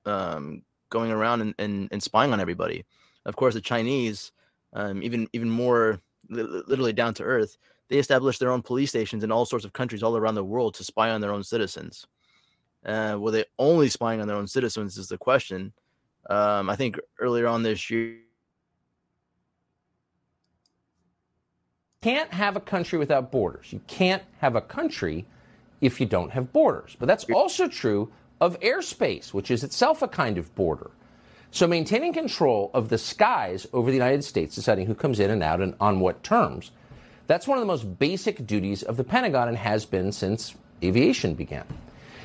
um, 0.06 0.64
going 0.90 1.12
around 1.12 1.42
and, 1.42 1.54
and, 1.60 1.90
and 1.92 2.02
spying 2.02 2.34
on 2.34 2.40
everybody. 2.40 2.86
Of 3.26 3.36
course, 3.36 3.54
the 3.54 3.62
Chinese, 3.62 4.32
um, 4.74 5.04
even 5.04 5.28
even 5.34 5.50
more 5.50 6.00
literally 6.30 6.94
down 6.94 7.14
to 7.16 7.24
earth, 7.24 7.58
they 7.90 7.98
established 7.98 8.40
their 8.40 8.52
own 8.52 8.62
police 8.62 8.90
stations 8.90 9.24
in 9.24 9.32
all 9.32 9.46
sorts 9.46 9.66
of 9.66 9.74
countries 9.74 10.04
all 10.04 10.16
around 10.16 10.36
the 10.36 10.44
world 10.44 10.74
to 10.76 10.84
spy 10.84 11.10
on 11.10 11.22
their 11.22 11.34
own 11.34 11.44
citizens. 11.44 12.08
Uh, 12.86 13.18
were 13.20 13.32
they 13.32 13.46
only 13.58 13.90
spying 13.90 14.22
on 14.22 14.28
their 14.28 14.38
own 14.38 14.48
citizens? 14.48 14.98
Is 14.98 15.10
the 15.10 15.18
question. 15.18 15.74
Um, 16.30 16.70
I 16.70 16.76
think 16.76 17.00
earlier 17.20 17.48
on 17.48 17.64
this 17.64 17.90
year. 17.90 18.20
Can't 22.02 22.32
have 22.32 22.56
a 22.56 22.62
country 22.62 22.98
without 22.98 23.30
borders. 23.30 23.74
You 23.74 23.82
can't 23.88 24.24
have 24.38 24.56
a 24.56 24.62
country 24.62 25.26
if 25.82 26.00
you 26.00 26.06
don't 26.06 26.32
have 26.32 26.54
borders. 26.54 26.96
But 26.98 27.08
that's 27.08 27.26
also 27.26 27.68
true 27.68 28.10
of 28.40 28.58
airspace, 28.62 29.34
which 29.34 29.52
is 29.52 29.66
itself 29.66 30.02
a 30.02 30.08
kind 30.08 30.38
of 30.38 30.56
border. 30.56 30.92
So 31.52 31.68
maintaining 31.68 32.14
control 32.14 32.72
of 32.74 32.88
the 32.88 32.98
skies 32.98 33.68
over 33.74 33.92
the 33.92 33.98
United 33.98 34.24
States, 34.24 34.56
deciding 34.56 34.86
who 34.86 34.96
comes 34.96 35.20
in 35.20 35.30
and 35.30 35.44
out 35.44 35.60
and 35.60 35.76
on 35.82 36.00
what 36.00 36.24
terms, 36.24 36.72
that's 37.28 37.50
one 37.50 37.58
of 37.58 37.62
the 37.62 37.68
most 37.68 38.00
basic 38.00 38.48
duties 38.48 38.82
of 38.82 38.96
the 38.96 39.04
Pentagon 39.04 39.50
and 39.50 39.58
has 39.58 39.86
been 39.86 40.14
since 40.14 40.56
aviation 40.82 41.34
began. 41.34 41.66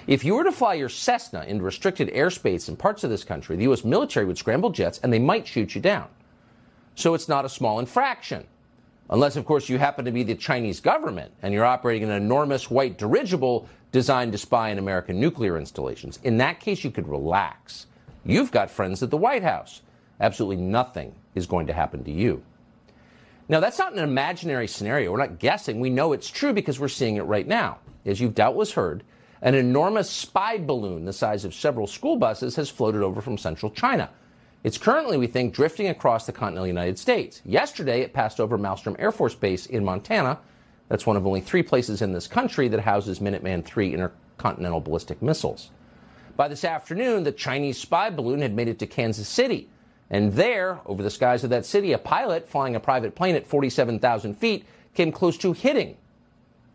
If 0.07 0.25
you 0.25 0.37
were 0.37 0.45
to 0.45 0.53
fly 0.53 0.75
your 0.75 0.89
Cessna 0.89 1.43
into 1.49 1.65
restricted 1.65 2.15
airspace 2.15 2.69
in 2.69 2.77
parts 2.77 3.03
of 3.03 3.11
this 3.11 3.25
country, 3.25 3.57
the 3.57 3.65
U.S. 3.65 3.85
military 3.85 4.25
would 4.25 4.39
scramble 4.39 4.71
jets 4.71 5.01
and 5.03 5.13
they 5.13 5.19
might 5.19 5.49
shoot 5.49 5.75
you 5.75 5.81
down. 5.81 6.07
So 6.95 7.15
it's 7.15 7.29
not 7.29 7.45
a 7.45 7.49
small 7.49 7.81
infraction. 7.81 8.47
Unless, 9.11 9.37
of 9.37 9.45
course, 9.45 9.69
you 9.69 9.79
happen 9.79 10.05
to 10.07 10.13
be 10.13 10.23
the 10.23 10.35
Chinese 10.35 10.81
government 10.81 11.33
and 11.43 11.53
you're 11.53 11.65
operating 11.65 12.05
an 12.05 12.11
enormous 12.11 12.71
white 12.71 12.97
dirigible 12.97 13.69
designed 13.93 14.33
to 14.33 14.39
spy 14.39 14.71
on 14.71 14.79
American 14.79 15.21
nuclear 15.21 15.59
installations. 15.59 16.19
In 16.25 16.39
that 16.39 16.61
case, 16.61 16.83
you 16.83 16.91
could 16.91 17.07
relax. 17.07 17.87
You've 18.25 18.51
got 18.51 18.71
friends 18.71 19.03
at 19.03 19.11
the 19.11 19.17
White 19.17 19.43
House. 19.43 19.83
Absolutely 20.21 20.63
nothing 20.65 21.15
is 21.35 21.47
going 21.47 21.67
to 21.67 21.73
happen 21.73 22.03
to 22.05 22.11
you. 22.11 22.43
Now, 23.49 23.61
that's 23.61 23.79
not 23.79 23.93
an 23.93 23.99
imaginary 23.99 24.67
scenario. 24.67 25.13
We're 25.13 25.19
not 25.19 25.39
guessing. 25.39 25.81
We 25.81 25.91
know 25.91 26.13
it's 26.13 26.31
true 26.31 26.55
because 26.55 26.81
we're 26.81 26.89
seeing 26.89 27.17
it 27.17 27.23
right 27.23 27.47
now. 27.47 27.79
As 28.07 28.21
you've 28.21 28.35
doubtless 28.35 28.73
heard, 28.73 29.05
an 29.43 29.55
enormous 29.55 30.09
spy 30.09 30.57
balloon 30.57 31.05
the 31.05 31.13
size 31.13 31.45
of 31.45 31.55
several 31.55 31.87
school 31.87 32.17
buses 32.17 32.57
has 32.57 32.71
floated 32.71 33.03
over 33.03 33.21
from 33.21 33.37
central 33.37 33.71
China. 33.71 34.09
It's 34.65 34.79
currently, 34.79 35.19
we 35.19 35.27
think, 35.27 35.53
drifting 35.53 35.89
across 35.89 36.25
the 36.25 36.33
continental 36.33 36.67
United 36.67 36.99
States. 36.99 37.43
Yesterday, 37.45 38.01
it 38.01 38.15
passed 38.15 38.41
over 38.41 38.57
Malmstrom 38.57 38.97
Air 38.99 39.13
Force 39.13 39.35
Base 39.35 39.67
in 39.67 39.85
Montana. 39.85 40.39
That's 40.89 41.05
one 41.05 41.19
of 41.19 41.27
only 41.27 41.43
three 41.43 41.63
places 41.63 42.01
in 42.01 42.13
this 42.13 42.27
country 42.27 42.69
that 42.69 42.81
houses 42.81 43.19
Minuteman 43.19 43.65
III 43.77 43.93
intercontinental 43.93 44.81
ballistic 44.81 45.21
missiles. 45.21 45.71
By 46.35 46.49
this 46.49 46.65
afternoon, 46.65 47.25
the 47.25 47.33
Chinese 47.33 47.77
spy 47.77 48.09
balloon 48.09 48.41
had 48.41 48.55
made 48.55 48.69
it 48.69 48.79
to 48.79 48.87
Kansas 48.87 49.29
City. 49.29 49.69
And 50.09 50.33
there, 50.33 50.81
over 50.87 51.03
the 51.03 51.11
skies 51.11 51.45
of 51.45 51.51
that 51.51 51.67
city, 51.67 51.93
a 51.93 51.99
pilot 51.99 52.49
flying 52.49 52.75
a 52.75 52.81
private 52.81 53.15
plane 53.15 53.35
at 53.35 53.47
47,000 53.47 54.35
feet 54.35 54.65
came 54.95 55.13
close 55.13 55.37
to 55.39 55.53
hitting 55.53 55.99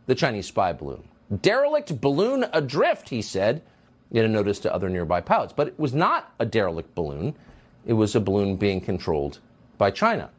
the 0.06 0.15
Chinese 0.15 0.45
spy 0.45 0.73
balloon. 0.73 1.04
Derelict 1.41 1.99
balloon 1.99 2.45
adrift, 2.54 3.10
he 3.10 3.23
said 3.23 3.63
in 4.12 4.25
a 4.25 4.28
notice 4.28 4.60
to 4.60 4.73
other 4.73 4.89
nearby 4.89 5.21
pilots. 5.21 5.54
But 5.54 5.69
it 5.69 5.80
was 5.80 5.93
not 5.93 6.32
a 6.39 6.45
derelict 6.45 6.93
balloon, 6.95 7.36
it 7.86 7.94
was 7.94 8.15
a 8.15 8.20
balloon 8.20 8.56
being 8.56 8.82
controlled 8.82 9.39
by 9.78 9.92
China. 9.92 10.30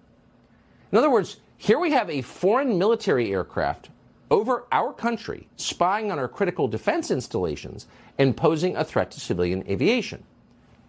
In 0.92 0.98
other 0.98 1.10
words, 1.10 1.38
here 1.56 1.78
we 1.78 1.92
have 1.92 2.10
a 2.10 2.22
foreign 2.22 2.78
military 2.78 3.32
aircraft 3.32 3.90
over 4.30 4.64
our 4.70 4.92
country 4.92 5.48
spying 5.56 6.10
on 6.10 6.18
our 6.18 6.28
critical 6.28 6.68
defense 6.68 7.10
installations 7.10 7.86
and 8.18 8.36
posing 8.36 8.76
a 8.76 8.84
threat 8.84 9.10
to 9.10 9.20
civilian 9.20 9.64
aviation. 9.68 10.22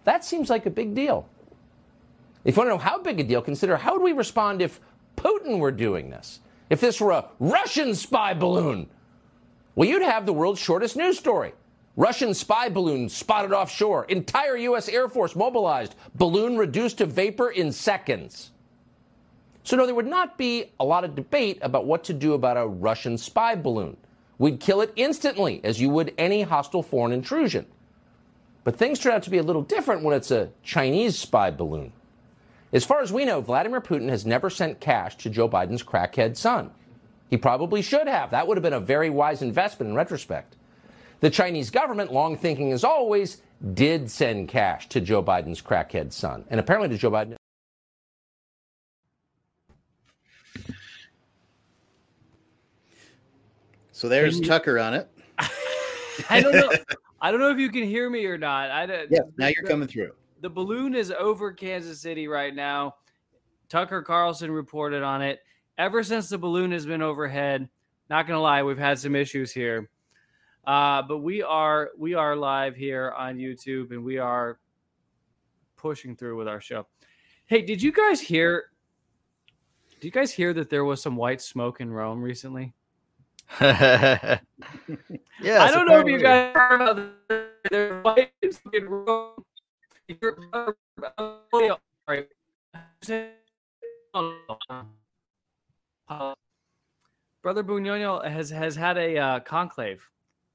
That 0.04 0.24
seems 0.24 0.50
like 0.50 0.66
a 0.66 0.70
big 0.70 0.94
deal. 0.94 1.28
If 2.44 2.56
you 2.56 2.60
want 2.60 2.68
to 2.68 2.74
know 2.74 2.78
how 2.78 2.98
big 3.02 3.20
a 3.20 3.24
deal, 3.24 3.42
consider 3.42 3.76
how 3.76 3.94
would 3.94 4.02
we 4.02 4.12
respond 4.12 4.62
if 4.62 4.80
Putin 5.16 5.58
were 5.58 5.70
doing 5.70 6.10
this? 6.10 6.40
If 6.70 6.80
this 6.80 7.00
were 7.00 7.12
a 7.12 7.28
Russian 7.38 7.94
spy 7.94 8.34
balloon? 8.34 8.88
Well, 9.74 9.88
you'd 9.88 10.02
have 10.02 10.26
the 10.26 10.32
world's 10.32 10.60
shortest 10.60 10.96
news 10.96 11.18
story. 11.18 11.52
Russian 11.96 12.32
spy 12.32 12.70
balloon 12.70 13.08
spotted 13.08 13.52
offshore. 13.52 14.06
Entire 14.06 14.56
U.S. 14.56 14.88
Air 14.88 15.08
Force 15.08 15.36
mobilized. 15.36 15.94
Balloon 16.14 16.56
reduced 16.56 16.98
to 16.98 17.06
vapor 17.06 17.50
in 17.50 17.70
seconds. 17.70 18.50
So, 19.62 19.76
no, 19.76 19.84
there 19.86 19.94
would 19.94 20.06
not 20.06 20.38
be 20.38 20.72
a 20.80 20.84
lot 20.84 21.04
of 21.04 21.14
debate 21.14 21.58
about 21.60 21.86
what 21.86 22.04
to 22.04 22.14
do 22.14 22.32
about 22.32 22.56
a 22.56 22.66
Russian 22.66 23.18
spy 23.18 23.54
balloon. 23.54 23.96
We'd 24.38 24.58
kill 24.58 24.80
it 24.80 24.92
instantly, 24.96 25.60
as 25.62 25.80
you 25.80 25.90
would 25.90 26.14
any 26.18 26.42
hostile 26.42 26.82
foreign 26.82 27.12
intrusion. 27.12 27.66
But 28.64 28.76
things 28.76 28.98
turn 28.98 29.12
out 29.12 29.22
to 29.24 29.30
be 29.30 29.38
a 29.38 29.42
little 29.42 29.62
different 29.62 30.02
when 30.02 30.16
it's 30.16 30.30
a 30.30 30.50
Chinese 30.62 31.18
spy 31.18 31.50
balloon. 31.50 31.92
As 32.72 32.84
far 32.84 33.02
as 33.02 33.12
we 33.12 33.26
know, 33.26 33.40
Vladimir 33.40 33.82
Putin 33.82 34.08
has 34.08 34.24
never 34.24 34.48
sent 34.48 34.80
cash 34.80 35.16
to 35.18 35.30
Joe 35.30 35.48
Biden's 35.48 35.82
crackhead 35.82 36.36
son. 36.36 36.70
He 37.28 37.36
probably 37.36 37.82
should 37.82 38.08
have. 38.08 38.30
That 38.30 38.46
would 38.46 38.56
have 38.56 38.62
been 38.62 38.72
a 38.72 38.80
very 38.80 39.10
wise 39.10 39.42
investment 39.42 39.90
in 39.90 39.96
retrospect. 39.96 40.56
The 41.22 41.30
Chinese 41.30 41.70
government, 41.70 42.12
long 42.12 42.36
thinking 42.36 42.72
as 42.72 42.82
always, 42.82 43.42
did 43.74 44.10
send 44.10 44.48
cash 44.48 44.88
to 44.88 45.00
Joe 45.00 45.22
Biden's 45.22 45.62
crackhead 45.62 46.12
son, 46.12 46.44
and 46.50 46.58
apparently 46.58 46.88
to 46.88 46.98
Joe 46.98 47.12
Biden. 47.12 47.36
So 53.92 54.08
there's 54.08 54.40
you- 54.40 54.46
Tucker 54.46 54.80
on 54.80 54.94
it. 54.94 55.08
I 56.28 56.40
don't 56.40 56.54
know. 56.54 56.70
I 57.20 57.30
don't 57.30 57.38
know 57.38 57.50
if 57.50 57.58
you 57.58 57.70
can 57.70 57.84
hear 57.84 58.10
me 58.10 58.26
or 58.26 58.36
not. 58.36 58.72
I 58.72 58.84
don't, 58.84 59.08
Yeah, 59.08 59.20
now 59.38 59.46
you're 59.46 59.62
coming 59.62 59.86
through. 59.86 60.10
The 60.40 60.50
balloon 60.50 60.92
is 60.92 61.12
over 61.12 61.52
Kansas 61.52 62.00
City 62.00 62.26
right 62.26 62.52
now. 62.52 62.96
Tucker 63.68 64.02
Carlson 64.02 64.50
reported 64.50 65.04
on 65.04 65.22
it. 65.22 65.38
Ever 65.78 66.02
since 66.02 66.28
the 66.28 66.36
balloon 66.36 66.72
has 66.72 66.84
been 66.84 67.00
overhead, 67.00 67.68
not 68.10 68.26
gonna 68.26 68.40
lie, 68.40 68.64
we've 68.64 68.76
had 68.76 68.98
some 68.98 69.14
issues 69.14 69.52
here. 69.52 69.88
Uh, 70.64 71.02
but 71.02 71.18
we 71.18 71.42
are 71.42 71.90
we 71.98 72.14
are 72.14 72.36
live 72.36 72.76
here 72.76 73.12
on 73.16 73.36
YouTube 73.36 73.90
and 73.90 74.04
we 74.04 74.18
are 74.18 74.58
pushing 75.76 76.14
through 76.14 76.36
with 76.36 76.46
our 76.46 76.60
show. 76.60 76.86
Hey, 77.46 77.62
did 77.62 77.82
you 77.82 77.90
guys 77.90 78.20
hear? 78.20 78.66
Did 79.90 80.04
you 80.04 80.10
guys 80.12 80.32
hear 80.32 80.52
that 80.54 80.70
there 80.70 80.84
was 80.84 81.02
some 81.02 81.16
white 81.16 81.40
smoke 81.40 81.80
in 81.80 81.90
Rome 81.90 82.22
recently? 82.22 82.74
yeah, 83.60 84.38
I 85.42 85.70
don't 85.70 85.86
know 85.86 85.98
if 85.98 86.06
you 86.06 86.20
guys 86.20 86.54
heard 86.54 86.80
about 86.80 86.96
the, 87.28 87.48
the 87.70 88.00
white 88.02 88.32
smoke 88.52 88.74
in 88.74 88.88
Rome. 88.88 89.44
Brother 97.42 97.64
Bugnolo 97.64 98.24
has 98.30 98.50
has 98.50 98.76
had 98.76 98.96
a 98.96 99.18
uh, 99.18 99.40
conclave 99.40 100.08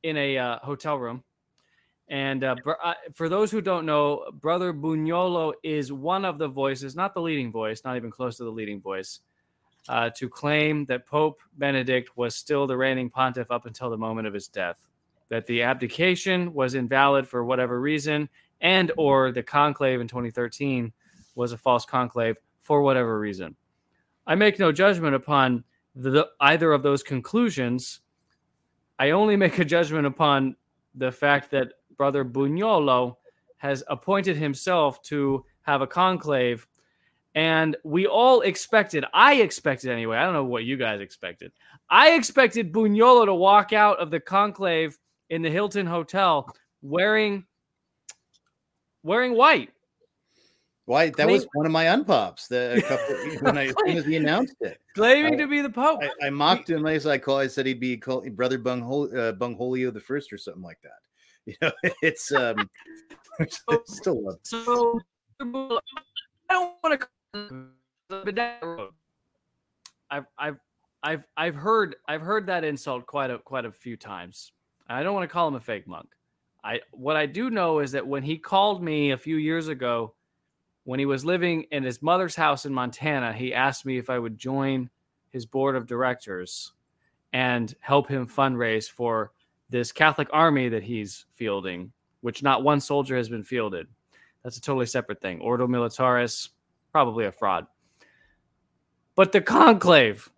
in 0.04 0.18
a 0.18 0.38
uh, 0.38 0.60
hotel 0.60 0.98
room, 0.98 1.24
and 2.10 2.44
uh, 2.44 2.56
br- 2.64 2.72
uh, 2.84 2.94
for 3.14 3.30
those 3.30 3.52
who 3.52 3.62
don't 3.62 3.86
know, 3.86 4.26
Brother 4.34 4.74
Bugnolo 4.74 5.54
is 5.64 5.92
one 5.92 6.26
of 6.26 6.38
the 6.38 6.48
voices, 6.48 6.96
not 6.96 7.14
the 7.14 7.22
leading 7.22 7.52
voice, 7.52 7.82
not 7.84 7.98
even 7.98 8.12
close 8.12 8.38
to 8.38 8.44
the 8.44 8.52
leading 8.52 8.80
voice, 8.80 9.20
uh, 9.90 10.10
to 10.16 10.30
claim 10.30 10.86
that 10.86 11.06
Pope 11.06 11.40
Benedict 11.58 12.16
was 12.16 12.36
still 12.36 12.68
the 12.68 12.78
reigning 12.78 13.10
pontiff 13.10 13.52
up 13.52 13.66
until 13.66 13.90
the 13.90 13.98
moment 13.98 14.28
of 14.28 14.34
his 14.34 14.48
death, 14.48 14.88
that 15.30 15.46
the 15.48 15.62
abdication 15.64 16.54
was 16.54 16.76
invalid 16.76 17.28
for 17.28 17.44
whatever 17.44 17.82
reason, 17.82 18.30
and 18.62 18.92
or 18.98 19.32
the 19.32 19.44
conclave 19.44 20.02
in 20.02 20.08
2013 20.08 20.92
was 21.36 21.52
a 21.52 21.58
false 21.58 21.86
conclave 21.86 22.38
for 22.62 22.82
whatever 22.82 23.20
reason. 23.20 23.56
I 24.26 24.36
make 24.36 24.60
no 24.60 24.72
judgment 24.72 25.16
upon 25.16 25.64
the, 25.96 26.28
either 26.42 26.74
of 26.74 26.84
those 26.84 27.04
conclusions. 27.04 28.02
I 29.00 29.12
only 29.12 29.36
make 29.36 29.60
a 29.60 29.66
judgment 29.66 30.06
upon 30.06 30.56
the 30.96 31.12
fact 31.12 31.52
that 31.52 31.74
Brother 31.98 32.26
Bugnolo 32.26 33.16
has 33.58 33.84
appointed 33.88 34.38
himself 34.38 35.02
to 35.04 35.46
have 35.62 35.82
a 35.82 35.88
conclave. 35.88 36.68
And 37.36 37.76
we 37.84 38.08
all 38.08 38.42
expected, 38.42 39.06
I 39.14 39.36
expected 39.36 39.92
anyway, 39.92 40.18
I 40.18 40.24
don't 40.24 40.34
know 40.34 40.44
what 40.44 40.64
you 40.64 40.78
guys 40.78 41.02
expected. 41.02 41.52
I 41.90 42.14
expected 42.14 42.74
Bugnolo 42.74 43.26
to 43.26 43.34
walk 43.34 43.74
out 43.74 44.00
of 44.00 44.10
the 44.10 44.20
conclave 44.20 44.98
in 45.30 45.42
the 45.42 45.50
Hilton 45.50 45.86
Hotel 45.86 46.50
wearing 46.82 47.46
wearing 49.04 49.36
white. 49.36 49.72
Why? 50.88 51.10
That 51.10 51.28
was 51.28 51.46
one 51.52 51.66
of 51.66 51.72
my 51.74 51.84
unpops. 51.84 52.48
The 52.48 52.78
a 52.78 52.82
couple, 53.38 53.46
when 53.46 53.58
I, 53.58 53.66
as 53.68 53.76
soon 53.86 53.98
as 53.98 54.06
he 54.06 54.16
announced 54.16 54.56
it, 54.62 54.80
claiming 54.96 55.34
I- 55.34 55.38
to 55.38 55.48
be 55.48 55.62
the 55.62 55.70
Pope. 55.70 56.02
I, 56.02 56.28
I 56.28 56.30
mocked 56.30 56.70
him 56.70 56.88
as 56.88 57.06
I 57.06 57.18
call. 57.18 57.38
I 57.38 57.48
said 57.48 57.66
he'd 57.66 57.82
be 57.82 57.98
called 57.98 58.34
Brother 58.38 58.58
Bunghol, 58.58 59.14
uh, 59.14 59.34
Bungholio 59.34 59.94
the 59.94 60.00
First 60.00 60.32
or 60.32 60.38
something 60.38 60.64
like 60.64 60.80
that. 60.82 60.92
You 61.48 61.56
know, 61.62 61.72
it's 62.02 62.30
um, 62.34 62.70
I 63.40 63.48
still 63.86 64.22
love. 64.22 64.40
So 64.44 65.00
I 65.40 65.46
don't 66.50 66.74
want 66.84 67.00
to 67.00 67.70
I've 70.12 70.26
I've 70.38 70.58
I've 71.04 71.26
I've 71.38 71.56
heard 71.56 71.96
I've 72.06 72.20
heard 72.20 72.48
that 72.48 72.66
insult 72.66 73.06
quite 73.06 73.32
a 73.32 73.38
quite 73.38 73.64
a 73.64 73.72
few 73.72 73.96
times. 73.96 74.52
I 74.90 75.04
don't 75.04 75.14
want 75.14 75.24
to 75.24 75.32
call 75.32 75.48
him 75.48 75.56
a 75.56 75.62
fake 75.62 75.88
monk. 75.88 76.10
I 76.66 76.82
what 76.92 77.16
I 77.16 77.28
do 77.28 77.50
know 77.50 77.80
is 77.80 77.94
that 77.94 78.06
when 78.06 78.24
he 78.24 78.38
called 78.38 78.84
me 78.84 79.12
a 79.12 79.18
few 79.18 79.38
years 79.38 79.70
ago, 79.70 80.16
when 80.88 81.02
he 81.02 81.06
was 81.06 81.26
living 81.26 81.66
in 81.72 81.84
his 81.84 82.02
mother's 82.02 82.34
house 82.34 82.66
in 82.66 82.74
Montana, 82.74 83.34
he 83.34 83.54
asked 83.54 83.86
me 83.86 83.98
if 83.98 84.10
I 84.10 84.18
would 84.18 84.38
join 84.38 84.90
his 85.32 85.46
board 85.46 85.76
of 85.76 85.86
directors 85.86 86.72
and 87.34 87.76
help 87.82 88.08
him 88.08 88.26
fundraise 88.26 88.90
for 88.90 89.34
this 89.70 89.92
Catholic 89.92 90.30
army 90.32 90.70
that 90.70 90.84
he's 90.84 91.26
fielding, 91.36 91.92
which 92.22 92.42
not 92.42 92.64
one 92.64 92.80
soldier 92.80 93.18
has 93.18 93.28
been 93.28 93.44
fielded. 93.44 93.86
That's 94.44 94.56
a 94.56 94.62
totally 94.62 94.86
separate 94.86 95.20
thing. 95.20 95.42
Ordo 95.42 95.68
Militaris, 95.68 96.52
probably 96.94 97.26
a 97.26 97.34
fraud. 97.34 97.68
But 99.16 99.34
the 99.34 99.42
conclave, 99.42 100.32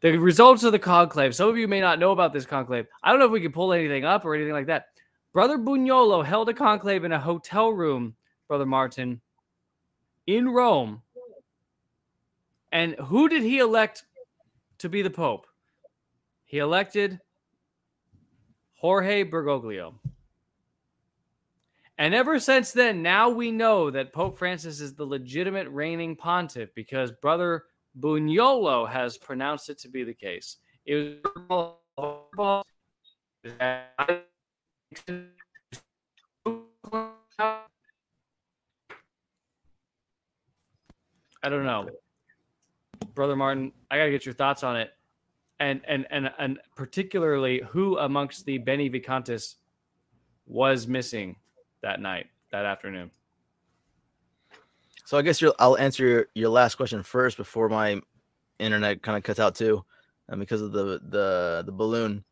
the 0.00 0.16
results 0.16 0.64
of 0.64 0.72
the 0.72 0.78
conclave, 0.78 1.34
some 1.34 1.50
of 1.50 1.58
you 1.58 1.68
may 1.68 1.82
not 1.82 1.98
know 1.98 2.12
about 2.12 2.32
this 2.32 2.46
conclave. 2.46 2.86
I 3.02 3.10
don't 3.10 3.18
know 3.18 3.26
if 3.26 3.32
we 3.32 3.42
can 3.42 3.52
pull 3.52 3.74
anything 3.74 4.06
up 4.06 4.24
or 4.24 4.34
anything 4.34 4.54
like 4.54 4.68
that. 4.68 4.86
Brother 5.34 5.58
Bugnolo 5.58 6.24
held 6.24 6.48
a 6.48 6.54
conclave 6.54 7.04
in 7.04 7.12
a 7.12 7.20
hotel 7.20 7.68
room, 7.68 8.14
Brother 8.48 8.64
Martin, 8.64 9.20
in 10.26 10.48
Rome. 10.48 11.02
And 12.72 12.94
who 12.96 13.28
did 13.28 13.42
he 13.42 13.58
elect 13.58 14.04
to 14.78 14.88
be 14.88 15.02
the 15.02 15.10
Pope? 15.10 15.46
He 16.44 16.58
elected 16.58 17.20
Jorge 18.74 19.24
Bergoglio. 19.24 19.94
And 21.96 22.12
ever 22.12 22.40
since 22.40 22.72
then, 22.72 23.02
now 23.02 23.28
we 23.28 23.52
know 23.52 23.90
that 23.90 24.12
Pope 24.12 24.36
Francis 24.36 24.80
is 24.80 24.94
the 24.94 25.04
legitimate 25.04 25.68
reigning 25.68 26.16
pontiff 26.16 26.74
because 26.74 27.12
Brother 27.12 27.64
Bugnolo 28.00 28.88
has 28.90 29.16
pronounced 29.16 29.70
it 29.70 29.78
to 29.78 29.88
be 29.88 30.02
the 30.02 30.14
case. 30.14 30.56
It 30.84 31.24
was 31.48 31.76
I 41.44 41.50
don't 41.50 41.64
know. 41.66 41.90
Brother 43.14 43.36
Martin, 43.36 43.70
I 43.90 43.98
gotta 43.98 44.10
get 44.10 44.24
your 44.24 44.34
thoughts 44.34 44.62
on 44.62 44.76
it. 44.76 44.92
And 45.60 45.82
and 45.86 46.06
and 46.10 46.30
and 46.38 46.58
particularly 46.74 47.62
who 47.68 47.98
amongst 47.98 48.46
the 48.46 48.58
Benevacantists 48.58 49.56
was 50.46 50.88
missing 50.88 51.36
that 51.82 52.00
night, 52.00 52.26
that 52.50 52.64
afternoon. 52.64 53.10
So 55.04 55.18
I 55.18 55.22
guess 55.22 55.42
I'll 55.58 55.76
answer 55.76 56.06
your, 56.06 56.26
your 56.34 56.48
last 56.48 56.76
question 56.76 57.02
first 57.02 57.36
before 57.36 57.68
my 57.68 58.00
internet 58.58 59.02
kind 59.02 59.18
of 59.18 59.22
cuts 59.22 59.38
out 59.38 59.54
too, 59.54 59.84
um, 60.30 60.40
because 60.40 60.62
of 60.62 60.72
the 60.72 60.98
the 61.10 61.62
the 61.66 61.72
balloon. 61.72 62.24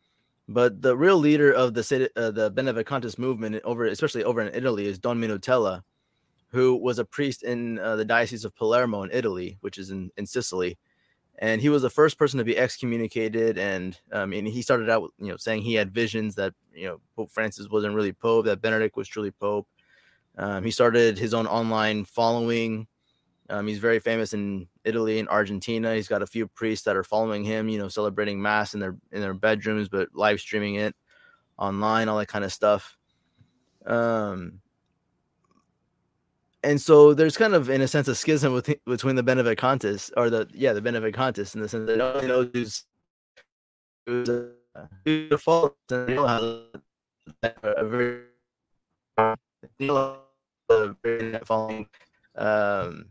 But 0.49 0.81
the 0.81 0.97
real 0.97 1.19
leader 1.19 1.53
of 1.53 1.75
the 1.75 2.11
uh, 2.17 2.31
the 2.31 2.51
Benevacantists 2.51 3.19
movement 3.19 3.61
over, 3.63 3.85
especially 3.87 4.25
over 4.25 4.41
in 4.41 4.55
Italy, 4.55 4.87
is 4.87 4.99
Don 4.99 5.21
Minutella, 5.21 5.83
who 6.53 6.77
was 6.77 6.99
a 6.99 7.05
priest 7.05 7.43
in 7.43 7.79
uh, 7.79 7.97
the 7.97 8.05
diocese 8.05 8.45
of 8.45 8.55
Palermo 8.55 9.03
in 9.03 9.11
Italy, 9.13 9.57
which 9.61 9.79
is 9.79 9.91
in, 9.91 10.11
in 10.17 10.27
Sicily, 10.27 10.79
and 11.39 11.61
he 11.61 11.71
was 11.71 11.83
the 11.83 11.91
first 11.91 12.19
person 12.19 12.39
to 12.39 12.45
be 12.45 12.59
excommunicated. 12.59 13.59
And 13.59 13.99
um, 14.13 14.33
and 14.33 14.47
he 14.47 14.63
started 14.63 14.91
out, 14.91 15.11
you 15.19 15.29
know, 15.29 15.37
saying 15.37 15.63
he 15.63 15.75
had 15.75 15.93
visions 15.93 16.35
that 16.37 16.55
you 16.75 16.87
know 16.87 17.01
Pope 17.17 17.33
Francis 17.33 17.69
wasn't 17.69 17.95
really 17.95 18.13
Pope, 18.13 18.45
that 18.45 18.61
Benedict 18.61 18.97
was 18.97 19.09
truly 19.09 19.31
Pope. 19.31 19.67
Um, 20.37 20.65
he 20.65 20.71
started 20.71 21.19
his 21.19 21.35
own 21.35 21.47
online 21.47 22.05
following. 22.05 22.87
Um, 23.51 23.67
he's 23.67 23.79
very 23.79 23.99
famous 23.99 24.33
in 24.33 24.69
Italy 24.85 25.19
and 25.19 25.29
Argentina. 25.29 25.95
He's 25.95 26.09
got 26.09 26.23
a 26.23 26.27
few 26.27 26.47
priests 26.47 26.85
that 26.85 26.97
are 26.97 27.05
following 27.05 27.45
him, 27.45 27.69
you 27.69 27.79
know, 27.79 27.89
celebrating 27.89 28.41
mass 28.41 28.75
in 28.75 28.81
their 28.81 28.97
in 29.11 29.21
their 29.21 29.35
bedrooms, 29.35 29.89
but 29.89 30.09
live 30.15 30.41
streaming 30.41 30.77
it 30.77 30.95
online, 31.59 32.09
all 32.09 32.19
that 32.19 32.29
kind 32.29 32.45
of 32.45 32.53
stuff. 32.53 32.97
Um, 33.87 34.61
and 36.63 36.81
so 36.81 37.15
there's 37.15 37.37
kind 37.37 37.55
of, 37.55 37.71
in 37.71 37.81
a 37.81 37.89
sense, 37.89 38.09
a 38.09 38.15
schism 38.15 38.53
with, 38.53 38.73
between 38.87 39.17
the 39.17 39.23
Benevacantists 39.23 40.11
or 40.17 40.31
the 40.31 40.49
yeah 40.53 40.73
the 40.73 40.83
Benevacantists 40.83 41.55
in 41.55 41.63
the 41.63 41.69
sense 41.69 41.87
that 41.87 41.99
no 41.99 42.15
one 42.15 42.29
knows 42.29 42.51
who's 42.53 42.85
who's 44.07 44.29
a, 44.29 44.51
a 45.07 45.39
fault 45.39 45.77
and 45.91 46.09
they 46.09 46.15
know 46.15 46.67
a 50.71 50.97
very 51.05 51.39
following 51.45 51.87
um 52.37 53.07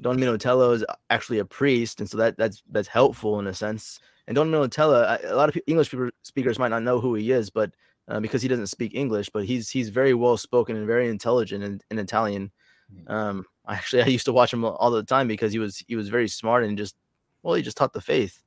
Don 0.00 0.18
Minutella 0.18 0.74
is 0.74 0.84
actually 1.10 1.38
a 1.38 1.44
priest, 1.44 2.00
and 2.00 2.10
so 2.10 2.18
that 2.18 2.36
that's 2.36 2.62
that's 2.70 2.88
helpful 2.88 3.38
in 3.38 3.46
a 3.46 3.54
sense. 3.54 3.98
And 4.26 4.34
Don 4.34 4.50
Minutella, 4.50 5.24
a 5.24 5.34
lot 5.34 5.48
of 5.48 5.56
English 5.66 5.94
speakers 6.22 6.58
might 6.58 6.68
not 6.68 6.82
know 6.82 7.00
who 7.00 7.14
he 7.14 7.30
is, 7.30 7.48
but 7.48 7.72
uh, 8.08 8.20
because 8.20 8.42
he 8.42 8.48
doesn't 8.48 8.68
speak 8.68 8.94
English, 8.94 9.30
but 9.30 9.44
he's 9.44 9.70
he's 9.70 9.88
very 9.88 10.14
well 10.14 10.36
spoken 10.36 10.76
and 10.76 10.86
very 10.86 11.08
intelligent 11.08 11.64
in, 11.64 11.80
in 11.90 11.98
Italian. 11.98 12.50
Hmm. 12.90 13.12
Um, 13.12 13.44
actually, 13.68 14.02
I 14.02 14.06
used 14.06 14.26
to 14.26 14.32
watch 14.32 14.52
him 14.52 14.64
all 14.64 14.90
the 14.90 15.02
time 15.02 15.28
because 15.28 15.52
he 15.52 15.58
was 15.58 15.82
he 15.86 15.96
was 15.96 16.08
very 16.08 16.28
smart 16.28 16.64
and 16.64 16.78
just 16.78 16.96
well, 17.42 17.54
he 17.54 17.62
just 17.62 17.76
taught 17.76 17.92
the 17.92 18.00
faith. 18.00 18.42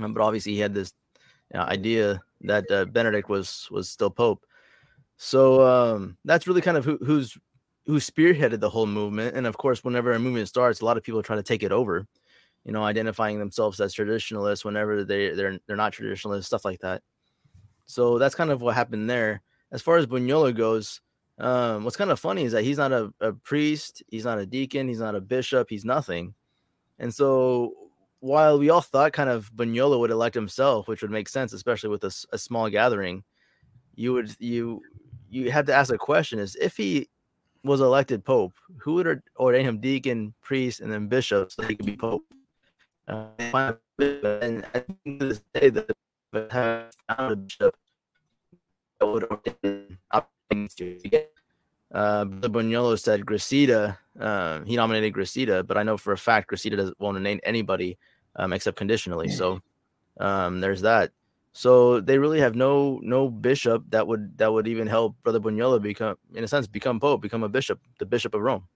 Um, 0.00 0.14
but 0.14 0.22
obviously, 0.22 0.54
he 0.54 0.60
had 0.60 0.74
this 0.74 0.92
you 1.52 1.58
know, 1.58 1.66
idea 1.66 2.20
that 2.42 2.70
uh, 2.70 2.84
Benedict 2.86 3.28
was 3.28 3.68
was 3.70 3.88
still 3.88 4.10
pope. 4.10 4.44
So 5.16 5.66
um, 5.66 6.16
that's 6.24 6.46
really 6.46 6.62
kind 6.62 6.78
of 6.78 6.84
who, 6.84 6.98
who's 7.04 7.36
who 7.86 7.96
spearheaded 7.96 8.60
the 8.60 8.70
whole 8.70 8.86
movement. 8.86 9.36
And 9.36 9.46
of 9.46 9.58
course, 9.58 9.84
whenever 9.84 10.12
a 10.12 10.18
movement 10.18 10.48
starts, 10.48 10.80
a 10.80 10.84
lot 10.84 10.96
of 10.96 11.02
people 11.02 11.22
try 11.22 11.36
to 11.36 11.42
take 11.42 11.62
it 11.62 11.72
over. 11.72 12.06
You 12.64 12.72
know, 12.72 12.84
identifying 12.84 13.38
themselves 13.38 13.80
as 13.80 13.92
traditionalists 13.92 14.64
whenever 14.64 15.04
they 15.04 15.30
they're 15.34 15.58
they're 15.66 15.76
not 15.76 15.92
traditionalists, 15.92 16.46
stuff 16.46 16.64
like 16.64 16.80
that. 16.80 17.02
So 17.90 18.18
that's 18.18 18.34
kind 18.34 18.50
of 18.50 18.62
what 18.62 18.74
happened 18.74 19.10
there. 19.10 19.42
As 19.72 19.82
far 19.82 19.96
as 19.96 20.06
Bugnolo 20.06 20.56
goes, 20.56 21.00
um, 21.38 21.84
what's 21.84 21.96
kind 21.96 22.10
of 22.10 22.20
funny 22.20 22.44
is 22.44 22.52
that 22.52 22.62
he's 22.62 22.78
not 22.78 22.92
a, 22.92 23.12
a 23.20 23.32
priest, 23.32 24.02
he's 24.08 24.24
not 24.24 24.38
a 24.38 24.46
deacon, 24.46 24.88
he's 24.88 25.00
not 25.00 25.14
a 25.14 25.20
bishop, 25.20 25.68
he's 25.68 25.84
nothing. 25.84 26.34
And 26.98 27.12
so 27.12 27.74
while 28.20 28.58
we 28.58 28.70
all 28.70 28.80
thought 28.80 29.12
kind 29.12 29.30
of 29.30 29.50
Bugnolo 29.54 29.98
would 29.98 30.10
elect 30.10 30.34
himself, 30.34 30.86
which 30.86 31.02
would 31.02 31.10
make 31.10 31.28
sense, 31.28 31.52
especially 31.52 31.90
with 31.90 32.04
a, 32.04 32.14
a 32.32 32.38
small 32.38 32.70
gathering, 32.70 33.24
you 33.96 34.12
would 34.12 34.36
you 34.38 34.82
you 35.28 35.50
have 35.50 35.66
to 35.66 35.74
ask 35.74 35.92
a 35.92 35.98
question: 35.98 36.38
is 36.38 36.56
if 36.56 36.76
he 36.76 37.08
was 37.64 37.80
elected 37.80 38.24
pope, 38.24 38.54
who 38.78 38.94
would 38.94 39.22
ordain 39.36 39.64
him 39.64 39.80
deacon, 39.80 40.32
priest, 40.42 40.80
and 40.80 40.92
then 40.92 41.08
bishop 41.08 41.50
so 41.50 41.62
he 41.64 41.74
could 41.74 41.86
be 41.86 41.96
pope? 41.96 42.22
Uh, 43.08 43.72
and 43.98 44.64
I 44.74 44.80
think 44.80 45.20
to 45.20 45.40
that 46.32 46.90
found 47.08 47.32
a 47.32 47.36
bishop 47.36 47.74
would 49.04 49.24
ordain 49.24 49.98
to 50.76 50.98
get. 51.08 51.32
Uh, 51.92 52.24
Bugnolo 52.24 52.98
said 52.98 53.26
Gracida. 53.26 53.96
Uh, 54.18 54.60
he 54.64 54.76
nominated 54.76 55.12
Gracida, 55.12 55.66
but 55.66 55.76
I 55.76 55.82
know 55.82 55.96
for 55.96 56.12
a 56.12 56.18
fact 56.18 56.50
Gracida 56.50 56.76
doesn't 56.76 57.00
want 57.00 57.16
to 57.16 57.20
name 57.20 57.40
anybody 57.42 57.98
um, 58.36 58.52
except 58.52 58.76
conditionally. 58.76 59.28
So 59.28 59.60
um, 60.18 60.60
there's 60.60 60.82
that. 60.82 61.10
So 61.52 62.00
they 62.00 62.18
really 62.18 62.38
have 62.38 62.54
no 62.54 63.00
no 63.02 63.28
bishop 63.28 63.82
that 63.88 64.06
would 64.06 64.38
that 64.38 64.52
would 64.52 64.68
even 64.68 64.86
help 64.86 65.16
Brother 65.24 65.40
Bugnolo 65.40 65.82
become, 65.82 66.16
in 66.34 66.44
a 66.44 66.48
sense, 66.48 66.68
become 66.68 67.00
pope, 67.00 67.22
become 67.22 67.42
a 67.42 67.48
bishop, 67.48 67.80
the 67.98 68.06
bishop 68.06 68.34
of 68.34 68.40
Rome. 68.40 68.68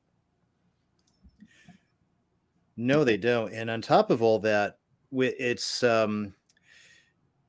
No, 2.76 3.04
they 3.04 3.16
don't. 3.16 3.52
And 3.52 3.70
on 3.70 3.80
top 3.80 4.10
of 4.10 4.22
all 4.22 4.40
that, 4.40 4.78
it's 5.12 5.84
um, 5.84 6.34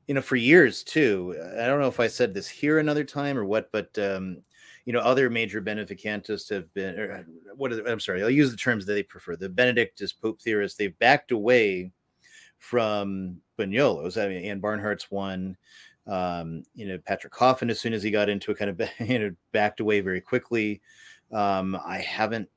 you 0.07 0.13
know, 0.13 0.21
for 0.21 0.35
years 0.35 0.83
too. 0.83 1.35
I 1.57 1.65
don't 1.65 1.79
know 1.79 1.87
if 1.87 1.99
I 1.99 2.07
said 2.07 2.33
this 2.33 2.47
here 2.47 2.79
another 2.79 3.03
time 3.03 3.37
or 3.37 3.45
what, 3.45 3.71
but 3.71 3.97
um, 3.97 4.37
you 4.85 4.93
know, 4.93 4.99
other 4.99 5.29
major 5.29 5.61
benevacantists 5.61 6.49
have 6.49 6.71
been, 6.73 6.99
or 6.99 7.11
uh, 7.11 7.23
what 7.55 7.73
is, 7.73 7.79
I'm 7.87 7.99
sorry, 7.99 8.21
I'll 8.21 8.29
use 8.29 8.51
the 8.51 8.57
terms 8.57 8.85
that 8.85 8.93
they 8.93 9.03
prefer. 9.03 9.35
The 9.35 9.49
Benedictist 9.49 10.21
Pope 10.21 10.41
theorists, 10.41 10.77
they've 10.77 10.97
backed 10.99 11.31
away 11.31 11.91
from 12.59 13.37
Bugnolo's. 13.57 14.17
I 14.17 14.27
mean, 14.27 14.45
Ann 14.45 14.61
Barnhardt's 14.61 15.09
one. 15.09 15.57
Um, 16.07 16.63
you 16.75 16.87
know, 16.87 16.99
Patrick 16.99 17.33
Coffin, 17.33 17.71
as 17.71 17.79
soon 17.79 17.93
as 17.93 18.03
he 18.03 18.11
got 18.11 18.29
into 18.29 18.51
it, 18.51 18.59
kind 18.59 18.69
of 18.69 18.89
you 19.09 19.19
know 19.19 19.31
backed 19.51 19.79
away 19.79 20.01
very 20.01 20.21
quickly. 20.21 20.81
Um, 21.31 21.75
I 21.83 21.97
haven't 21.97 22.47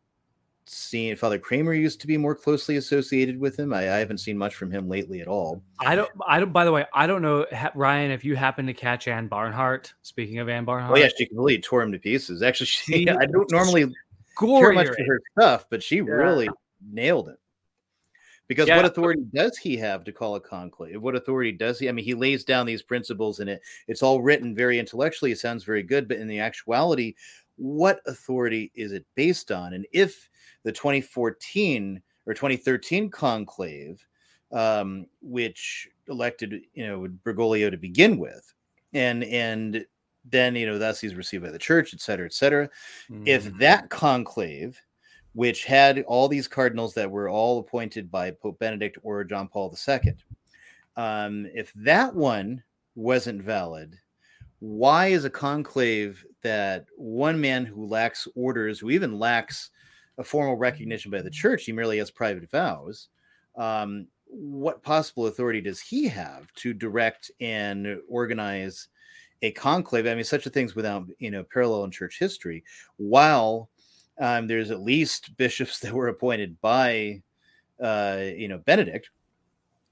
seen 0.68 1.16
Father 1.16 1.38
Kramer 1.38 1.72
used 1.72 2.00
to 2.00 2.06
be 2.06 2.16
more 2.16 2.34
closely 2.34 2.76
associated 2.76 3.38
with 3.38 3.58
him. 3.58 3.72
I, 3.72 3.94
I, 3.94 3.98
haven't 3.98 4.18
seen 4.18 4.36
much 4.36 4.54
from 4.54 4.70
him 4.70 4.88
lately 4.88 5.20
at 5.20 5.28
all. 5.28 5.62
I 5.80 5.94
don't. 5.94 6.10
I 6.26 6.38
don't. 6.40 6.52
By 6.52 6.64
the 6.64 6.72
way, 6.72 6.86
I 6.92 7.06
don't 7.06 7.22
know, 7.22 7.46
Ryan, 7.74 8.10
if 8.10 8.24
you 8.24 8.36
happen 8.36 8.66
to 8.66 8.74
catch 8.74 9.08
Ann 9.08 9.28
Barnhardt. 9.28 9.92
Speaking 10.02 10.38
of 10.38 10.48
Ann 10.48 10.66
Barnhardt, 10.66 10.90
oh 10.90 10.96
yeah, 10.96 11.08
she 11.16 11.26
completely 11.26 11.62
tore 11.62 11.82
him 11.82 11.92
to 11.92 11.98
pieces. 11.98 12.42
Actually, 12.42 12.66
she, 12.66 13.08
I 13.08 13.26
don't 13.26 13.50
normally 13.50 13.92
care 14.38 14.72
much 14.72 14.88
for 14.88 15.04
her 15.06 15.20
stuff, 15.38 15.66
but 15.70 15.82
she 15.82 15.96
yeah. 15.96 16.02
really 16.04 16.48
nailed 16.92 17.28
it. 17.28 17.38
Because 18.48 18.66
yeah. 18.66 18.76
what 18.76 18.86
authority 18.86 19.22
does 19.34 19.58
he 19.58 19.76
have 19.76 20.04
to 20.04 20.12
call 20.12 20.36
a 20.36 20.40
conclave? 20.40 21.02
What 21.02 21.14
authority 21.14 21.52
does 21.52 21.78
he? 21.78 21.88
I 21.88 21.92
mean, 21.92 22.06
he 22.06 22.14
lays 22.14 22.44
down 22.44 22.64
these 22.64 22.82
principles 22.82 23.40
and 23.40 23.50
it 23.50 23.60
it's 23.88 24.02
all 24.02 24.22
written 24.22 24.54
very 24.54 24.78
intellectually. 24.78 25.32
It 25.32 25.38
sounds 25.38 25.64
very 25.64 25.82
good, 25.82 26.08
but 26.08 26.16
in 26.16 26.28
the 26.28 26.40
actuality, 26.40 27.14
what 27.56 28.00
authority 28.06 28.72
is 28.74 28.92
it 28.92 29.04
based 29.16 29.52
on? 29.52 29.74
And 29.74 29.86
if 29.92 30.30
the 30.64 30.72
2014 30.72 32.02
or 32.26 32.34
2013 32.34 33.10
conclave, 33.10 34.04
um, 34.52 35.06
which 35.20 35.88
elected 36.08 36.62
you 36.74 36.86
know 36.86 37.06
Bergoglio 37.24 37.70
to 37.70 37.76
begin 37.76 38.18
with, 38.18 38.52
and 38.92 39.24
and 39.24 39.84
then 40.24 40.54
you 40.54 40.66
know 40.66 40.78
thus 40.78 41.00
he's 41.00 41.14
received 41.14 41.44
by 41.44 41.50
the 41.50 41.58
church, 41.58 41.94
et 41.94 42.00
cetera, 42.00 42.26
et 42.26 42.34
cetera. 42.34 42.68
If 43.24 43.46
Mm. 43.46 43.58
that 43.58 43.90
conclave, 43.90 44.80
which 45.32 45.64
had 45.64 46.02
all 46.02 46.28
these 46.28 46.48
cardinals 46.48 46.94
that 46.94 47.10
were 47.10 47.28
all 47.28 47.60
appointed 47.60 48.10
by 48.10 48.30
Pope 48.30 48.58
Benedict 48.58 48.98
or 49.02 49.24
John 49.24 49.48
Paul 49.48 49.74
II, 49.88 50.14
um, 50.96 51.46
if 51.54 51.72
that 51.74 52.14
one 52.14 52.62
wasn't 52.94 53.40
valid, 53.42 53.98
why 54.58 55.06
is 55.08 55.24
a 55.24 55.30
conclave 55.30 56.24
that 56.42 56.86
one 56.96 57.40
man 57.40 57.64
who 57.64 57.86
lacks 57.86 58.26
orders, 58.34 58.80
who 58.80 58.90
even 58.90 59.18
lacks 59.18 59.70
a 60.18 60.24
formal 60.24 60.56
recognition 60.56 61.10
by 61.10 61.22
the 61.22 61.30
church, 61.30 61.64
he 61.64 61.72
merely 61.72 61.98
has 61.98 62.10
private 62.10 62.50
vows. 62.50 63.08
Um, 63.56 64.06
what 64.26 64.82
possible 64.82 65.26
authority 65.26 65.60
does 65.60 65.80
he 65.80 66.06
have 66.08 66.52
to 66.54 66.74
direct 66.74 67.30
and 67.40 67.98
organize 68.08 68.88
a 69.42 69.52
conclave? 69.52 70.06
I 70.06 70.14
mean, 70.14 70.24
such 70.24 70.46
a 70.46 70.50
thing's 70.50 70.74
without 70.74 71.06
you 71.18 71.30
know 71.30 71.44
parallel 71.44 71.84
in 71.84 71.90
church 71.90 72.18
history. 72.18 72.64
While 72.96 73.70
um, 74.18 74.46
there's 74.46 74.70
at 74.70 74.80
least 74.80 75.36
bishops 75.36 75.78
that 75.80 75.92
were 75.92 76.08
appointed 76.08 76.60
by 76.60 77.22
uh, 77.82 78.20
you 78.36 78.48
know 78.48 78.58
Benedict, 78.58 79.10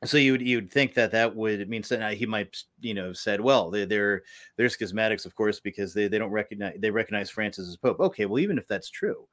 so 0.04 0.18
you 0.18 0.32
would 0.32 0.42
you 0.42 0.58
would 0.58 0.70
think 0.70 0.94
that 0.94 1.12
that 1.12 1.34
would 1.34 1.68
mean 1.68 1.82
that 1.88 2.14
he 2.14 2.26
might 2.26 2.62
you 2.80 2.94
know 2.94 3.12
said 3.12 3.40
well 3.40 3.70
they're 3.70 3.86
they're 3.86 4.22
they're 4.56 4.68
schismatics 4.68 5.24
of 5.24 5.34
course 5.34 5.58
because 5.58 5.94
they, 5.94 6.06
they 6.06 6.18
don't 6.18 6.30
recognize 6.30 6.76
they 6.78 6.90
recognize 6.90 7.30
Francis 7.30 7.68
as 7.68 7.76
pope 7.76 7.98
okay 8.00 8.26
well 8.26 8.38
even 8.38 8.58
if 8.58 8.66
that's 8.68 8.90
true 8.90 9.26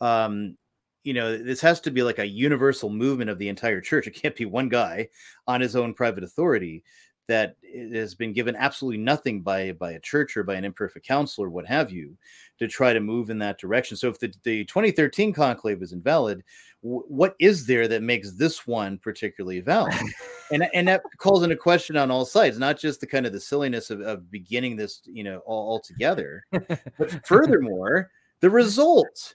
um 0.00 0.56
you 1.04 1.14
know 1.14 1.38
this 1.38 1.60
has 1.60 1.80
to 1.80 1.90
be 1.90 2.02
like 2.02 2.18
a 2.18 2.26
universal 2.26 2.90
movement 2.90 3.30
of 3.30 3.38
the 3.38 3.48
entire 3.48 3.80
church. 3.80 4.06
It 4.06 4.20
can't 4.20 4.36
be 4.36 4.44
one 4.44 4.68
guy 4.68 5.08
on 5.46 5.60
his 5.60 5.76
own 5.76 5.94
private 5.94 6.24
authority 6.24 6.82
that 7.28 7.56
has 7.92 8.14
been 8.14 8.32
given 8.32 8.56
absolutely 8.56 8.98
nothing 8.98 9.40
by 9.40 9.72
by 9.72 9.92
a 9.92 10.00
church 10.00 10.36
or 10.36 10.42
by 10.42 10.54
an 10.54 10.64
imperfect 10.64 11.06
council 11.06 11.44
or 11.44 11.50
what 11.50 11.66
have 11.66 11.90
you 11.90 12.16
to 12.58 12.68
try 12.68 12.92
to 12.92 13.00
move 13.00 13.30
in 13.30 13.38
that 13.38 13.58
direction. 13.58 13.96
So 13.96 14.08
if 14.08 14.18
the, 14.18 14.32
the 14.44 14.64
2013 14.64 15.32
conclave 15.32 15.82
is 15.82 15.92
invalid 15.92 16.42
w- 16.82 17.04
what 17.08 17.34
is 17.38 17.66
there 17.66 17.88
that 17.88 18.02
makes 18.02 18.32
this 18.32 18.66
one 18.66 18.98
particularly 18.98 19.60
valid? 19.60 19.94
And 20.52 20.68
and 20.74 20.86
that 20.86 21.02
calls 21.18 21.42
into 21.42 21.56
question 21.56 21.96
on 21.96 22.08
all 22.08 22.24
sides 22.24 22.56
not 22.56 22.78
just 22.78 23.00
the 23.00 23.06
kind 23.08 23.26
of 23.26 23.32
the 23.32 23.40
silliness 23.40 23.90
of, 23.90 24.00
of 24.00 24.30
beginning 24.30 24.76
this 24.76 25.00
you 25.04 25.24
know 25.24 25.38
all, 25.38 25.70
all 25.70 25.80
together 25.80 26.44
but 26.52 27.20
furthermore 27.26 28.12
the 28.38 28.48
result 28.48 29.34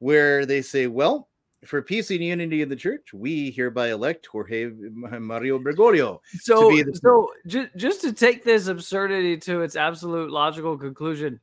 where 0.00 0.44
they 0.44 0.60
say 0.60 0.88
well 0.88 1.28
for 1.64 1.82
peace 1.82 2.10
and 2.10 2.20
unity 2.24 2.62
in 2.62 2.68
the 2.68 2.76
church, 2.76 3.12
we 3.12 3.50
hereby 3.50 3.90
elect 3.90 4.26
Jorge 4.26 4.70
Mario 4.70 5.58
Bergoglio 5.58 6.20
So, 6.40 6.70
the 6.70 6.98
so 7.02 7.30
ju- 7.46 7.68
just 7.76 8.00
to 8.00 8.12
take 8.12 8.44
this 8.44 8.66
absurdity 8.66 9.36
to 9.38 9.60
its 9.60 9.76
absolute 9.76 10.30
logical 10.30 10.76
conclusion, 10.78 11.38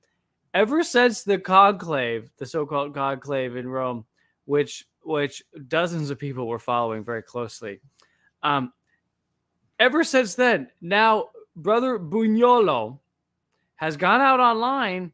ever 0.53 0.83
since 0.83 1.23
the 1.23 1.37
conclave, 1.37 2.31
the 2.37 2.45
so-called 2.45 2.93
conclave 2.93 3.55
in 3.55 3.67
Rome, 3.67 4.05
which 4.45 4.85
which 5.03 5.43
dozens 5.67 6.09
of 6.09 6.19
people 6.19 6.47
were 6.47 6.59
following 6.59 7.03
very 7.03 7.21
closely, 7.21 7.79
um, 8.43 8.73
ever 9.79 10.03
since 10.03 10.35
then, 10.35 10.69
now 10.81 11.29
brother 11.55 11.99
Bugnolo 11.99 12.99
has 13.75 13.97
gone 13.97 14.21
out 14.21 14.39
online 14.39 15.11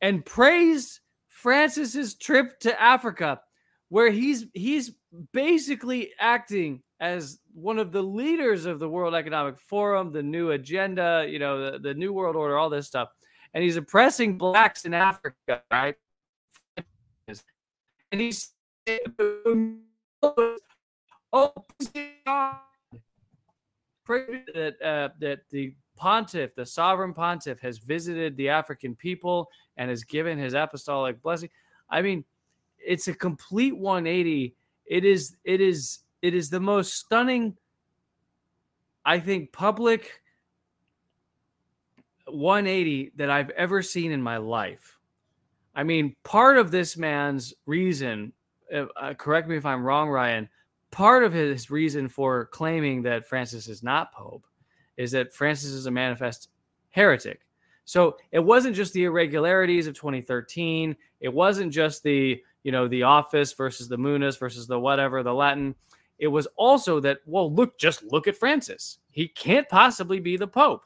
and 0.00 0.24
praised 0.24 1.00
Francis's 1.46 2.16
trip 2.16 2.58
to 2.58 2.82
Africa, 2.82 3.40
where 3.88 4.10
he's 4.10 4.46
he's 4.52 4.90
basically 5.32 6.10
acting 6.18 6.82
as 6.98 7.38
one 7.54 7.78
of 7.78 7.92
the 7.92 8.02
leaders 8.02 8.66
of 8.66 8.80
the 8.80 8.88
World 8.88 9.14
Economic 9.14 9.56
Forum, 9.56 10.10
the 10.10 10.24
new 10.24 10.50
agenda, 10.50 11.24
you 11.28 11.38
know, 11.38 11.70
the, 11.70 11.78
the 11.78 11.94
new 11.94 12.12
world 12.12 12.34
order, 12.34 12.58
all 12.58 12.68
this 12.68 12.88
stuff. 12.88 13.10
And 13.54 13.62
he's 13.62 13.76
oppressing 13.76 14.36
blacks 14.36 14.86
in 14.86 14.92
Africa, 14.92 15.62
right? 15.70 15.94
And 18.10 18.20
he's 18.20 18.50
oh, 18.88 19.12
that 24.52 24.74
uh, 24.82 25.10
that 25.20 25.38
the 25.50 25.76
pontiff, 25.96 26.54
the 26.54 26.66
sovereign 26.66 27.12
pontiff, 27.12 27.60
has 27.60 27.78
visited 27.78 28.36
the 28.36 28.48
African 28.48 28.94
people 28.94 29.48
and 29.76 29.90
has 29.90 30.04
given 30.04 30.38
his 30.38 30.54
apostolic 30.54 31.20
blessing. 31.22 31.48
I 31.90 32.02
mean, 32.02 32.24
it's 32.78 33.08
a 33.08 33.14
complete 33.14 33.76
180. 33.76 34.54
It 34.86 35.04
is 35.04 35.36
it 35.44 35.60
is 35.60 36.00
it 36.22 36.34
is 36.34 36.50
the 36.50 36.60
most 36.60 36.94
stunning, 36.94 37.56
I 39.04 39.18
think, 39.18 39.52
public 39.52 40.22
180 42.26 43.12
that 43.16 43.30
I've 43.30 43.50
ever 43.50 43.82
seen 43.82 44.12
in 44.12 44.22
my 44.22 44.36
life. 44.36 44.98
I 45.74 45.82
mean, 45.82 46.16
part 46.24 46.56
of 46.56 46.70
this 46.70 46.96
man's 46.96 47.54
reason, 47.66 48.32
uh, 48.74 48.86
uh, 48.96 49.14
correct 49.14 49.48
me 49.48 49.56
if 49.56 49.66
I'm 49.66 49.84
wrong, 49.84 50.08
Ryan, 50.08 50.48
part 50.90 51.22
of 51.22 51.32
his 51.32 51.70
reason 51.70 52.08
for 52.08 52.46
claiming 52.46 53.02
that 53.02 53.28
Francis 53.28 53.68
is 53.68 53.82
not 53.82 54.12
Pope 54.12 54.44
is 54.96 55.10
that 55.12 55.34
Francis 55.34 55.70
is 55.70 55.86
a 55.86 55.90
manifest 55.90 56.48
heretic. 56.90 57.40
So 57.84 58.16
it 58.32 58.40
wasn't 58.40 58.76
just 58.76 58.92
the 58.92 59.04
irregularities 59.04 59.86
of 59.86 59.94
2013. 59.94 60.96
It 61.20 61.32
wasn't 61.32 61.72
just 61.72 62.02
the, 62.02 62.42
you 62.64 62.72
know, 62.72 62.88
the 62.88 63.04
office 63.04 63.52
versus 63.52 63.88
the 63.88 63.98
munus 63.98 64.36
versus 64.36 64.66
the 64.66 64.78
whatever, 64.78 65.22
the 65.22 65.34
Latin. 65.34 65.74
It 66.18 66.28
was 66.28 66.48
also 66.56 66.98
that, 67.00 67.18
well, 67.26 67.52
look, 67.52 67.78
just 67.78 68.02
look 68.04 68.26
at 68.26 68.36
Francis. 68.36 68.98
He 69.10 69.28
can't 69.28 69.68
possibly 69.68 70.18
be 70.18 70.36
the 70.36 70.48
Pope. 70.48 70.84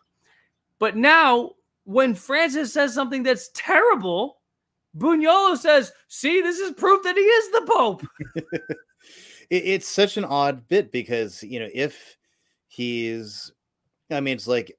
But 0.78 0.96
now, 0.96 1.52
when 1.84 2.14
Francis 2.14 2.72
says 2.72 2.92
something 2.92 3.22
that's 3.22 3.50
terrible, 3.54 4.40
Bugnolo 4.96 5.56
says, 5.56 5.92
see, 6.08 6.42
this 6.42 6.58
is 6.58 6.72
proof 6.72 7.02
that 7.04 7.16
he 7.16 7.22
is 7.22 7.50
the 7.52 7.62
Pope. 7.66 8.06
it's 9.50 9.88
such 9.88 10.16
an 10.16 10.24
odd 10.24 10.66
bit 10.68 10.92
because 10.92 11.42
you 11.42 11.58
know 11.58 11.68
if 11.74 12.16
he's 12.68 13.52
i 14.10 14.20
mean 14.20 14.34
it's 14.34 14.46
like 14.46 14.76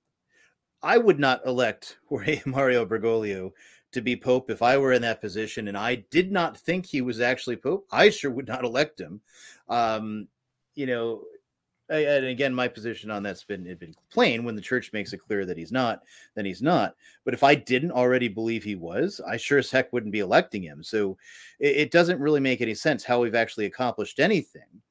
i 0.84 0.98
would 0.98 1.20
not 1.20 1.46
elect 1.46 1.98
jorge 2.10 2.42
mario 2.46 2.86
bergoglio 2.86 3.52
to 3.92 4.02
be 4.02 4.16
pope 4.16 4.50
if 4.50 4.62
i 4.62 4.78
were 4.78 4.94
in 4.94 5.02
that 5.02 5.22
position 5.22 5.68
and 5.68 5.78
i 5.78 5.96
did 6.12 6.32
not 6.32 6.58
think 6.58 6.86
he 6.86 7.02
was 7.02 7.20
actually 7.20 7.56
pope. 7.56 7.86
I 7.92 8.10
sure 8.10 8.32
would 8.32 8.48
not 8.48 8.64
elect 8.64 9.00
him. 9.00 9.22
Um 9.68 10.28
you 10.76 10.86
know 10.86 11.24
and 11.90 12.26
again 12.26 12.54
my 12.54 12.70
position 12.70 13.12
on 13.12 13.22
that's 13.22 13.44
been, 13.44 13.64
been 13.76 13.94
plain. 14.10 14.46
When 14.46 14.56
the 14.56 14.62
church 14.62 14.94
makes 14.94 15.12
it 15.12 15.18
clear 15.18 15.46
that 15.46 15.58
he's 15.58 15.74
not 15.74 16.04
then 16.36 16.46
he's 16.46 16.62
not. 16.62 16.96
But 17.26 17.34
if 17.34 17.44
i 17.44 17.54
didn't 17.54 17.92
already 17.92 18.30
believe 18.30 18.64
he 18.64 18.76
was 18.76 19.20
i 19.28 19.36
sure 19.36 19.60
as 19.60 19.70
heck 19.70 19.92
wouldn't 19.92 20.14
be 20.14 20.20
electing 20.20 20.64
him. 20.64 20.84
So 20.84 21.18
it, 21.60 21.76
it 21.76 21.92
doesn't 21.92 22.22
really 22.22 22.40
make 22.40 22.62
any 22.62 22.76
sense 22.76 23.04
how 23.04 23.20
we've 23.20 23.36
actually 23.36 23.66
accomplished 23.66 24.20
anything. 24.20 24.82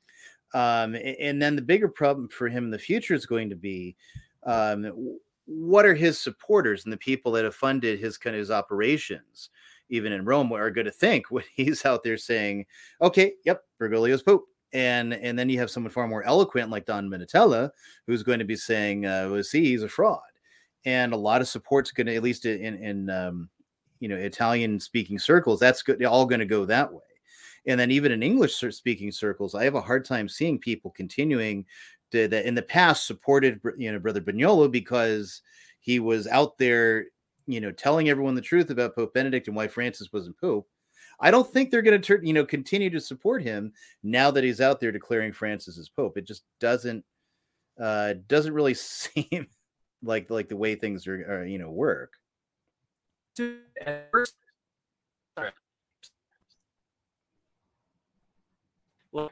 Um, 0.52 0.96
and 0.96 1.40
then 1.40 1.54
the 1.54 1.62
bigger 1.62 1.88
problem 1.88 2.28
for 2.28 2.48
him 2.48 2.64
in 2.64 2.70
the 2.70 2.78
future 2.78 3.14
is 3.14 3.24
going 3.24 3.50
to 3.50 3.56
be 3.56 3.96
um, 4.44 5.16
what 5.46 5.84
are 5.84 5.94
his 5.94 6.18
supporters 6.18 6.84
and 6.84 6.92
the 6.92 6.98
people 6.98 7.32
that 7.32 7.44
have 7.44 7.54
funded 7.54 7.98
his 7.98 8.16
kind 8.16 8.36
of 8.36 8.40
his 8.40 8.50
operations 8.50 9.50
even 9.88 10.12
in 10.12 10.24
rome 10.24 10.52
are 10.52 10.70
going 10.70 10.84
to 10.84 10.90
think 10.90 11.30
when 11.30 11.44
he's 11.54 11.84
out 11.84 12.02
there 12.02 12.16
saying 12.16 12.64
okay 13.00 13.32
yep 13.44 13.64
bergoglio's 13.80 14.22
pope 14.22 14.46
and 14.72 15.14
and 15.14 15.38
then 15.38 15.48
you 15.48 15.58
have 15.58 15.70
someone 15.70 15.90
far 15.90 16.06
more 16.06 16.22
eloquent 16.24 16.70
like 16.70 16.86
don 16.86 17.08
minutella 17.08 17.70
who's 18.06 18.22
going 18.22 18.38
to 18.38 18.44
be 18.44 18.56
saying 18.56 19.06
uh, 19.06 19.28
well 19.30 19.42
see 19.42 19.64
he's 19.64 19.82
a 19.82 19.88
fraud. 19.88 20.20
And 20.86 21.12
a 21.12 21.16
lot 21.16 21.42
of 21.42 21.48
support's 21.48 21.90
going 21.90 22.06
to 22.06 22.14
at 22.14 22.22
least 22.22 22.46
in 22.46 22.76
in 22.76 23.10
um, 23.10 23.48
you 23.98 24.08
know 24.08 24.16
italian 24.16 24.78
speaking 24.80 25.18
circles 25.18 25.60
that's 25.60 25.82
good 25.82 26.02
all 26.04 26.26
going 26.26 26.40
to 26.40 26.46
go 26.46 26.64
that 26.64 26.92
way. 26.92 27.00
And 27.66 27.78
then 27.78 27.90
even 27.90 28.12
in 28.12 28.22
english 28.22 28.54
speaking 28.56 29.12
circles 29.12 29.54
i 29.54 29.64
have 29.64 29.74
a 29.74 29.80
hard 29.80 30.04
time 30.04 30.28
seeing 30.28 30.58
people 30.58 30.90
continuing 30.90 31.66
that 32.12 32.32
in 32.46 32.54
the 32.54 32.62
past 32.62 33.06
supported 33.06 33.60
you 33.76 33.90
know 33.90 33.98
brother 33.98 34.20
Bugnolo 34.20 34.70
because 34.70 35.42
he 35.80 35.98
was 35.98 36.26
out 36.26 36.58
there 36.58 37.06
you 37.46 37.60
know 37.60 37.72
telling 37.72 38.08
everyone 38.08 38.34
the 38.34 38.40
truth 38.40 38.70
about 38.70 38.94
pope 38.94 39.14
benedict 39.14 39.48
and 39.48 39.56
why 39.56 39.68
francis 39.68 40.12
wasn't 40.12 40.38
pope 40.38 40.68
i 41.20 41.30
don't 41.30 41.50
think 41.52 41.70
they're 41.70 41.82
going 41.82 42.00
to 42.00 42.06
turn 42.06 42.24
you 42.24 42.32
know 42.32 42.44
continue 42.44 42.90
to 42.90 43.00
support 43.00 43.42
him 43.42 43.72
now 44.02 44.30
that 44.30 44.44
he's 44.44 44.60
out 44.60 44.80
there 44.80 44.92
declaring 44.92 45.32
francis 45.32 45.78
as 45.78 45.88
pope 45.88 46.16
it 46.16 46.26
just 46.26 46.42
doesn't 46.58 47.04
uh 47.80 48.14
doesn't 48.28 48.54
really 48.54 48.74
seem 48.74 49.46
like 50.02 50.30
like 50.30 50.48
the 50.48 50.56
way 50.56 50.74
things 50.74 51.06
are, 51.06 51.40
are 51.40 51.46
you 51.46 51.58
know 51.58 51.70
work 51.70 52.14
At. 53.84 54.10
Well, 59.12 59.28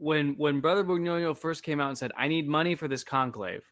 when 0.00 0.34
when 0.36 0.60
Brother 0.60 0.84
Bugnolo 0.84 1.36
first 1.36 1.62
came 1.62 1.80
out 1.80 1.88
and 1.88 1.98
said, 1.98 2.12
"I 2.16 2.28
need 2.28 2.48
money 2.48 2.74
for 2.74 2.88
this 2.88 3.04
conclave," 3.04 3.62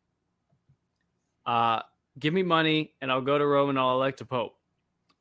uh, 1.47 1.83
give 2.19 2.35
me 2.35 2.43
money 2.43 2.95
and 3.01 3.11
I'll 3.11 3.21
go 3.21 3.39
to 3.39 3.47
Rome 3.47 3.71
and 3.71 3.79
I'll 3.79 3.95
elect 3.95 4.21
a 4.21 4.25
pope. 4.25 4.57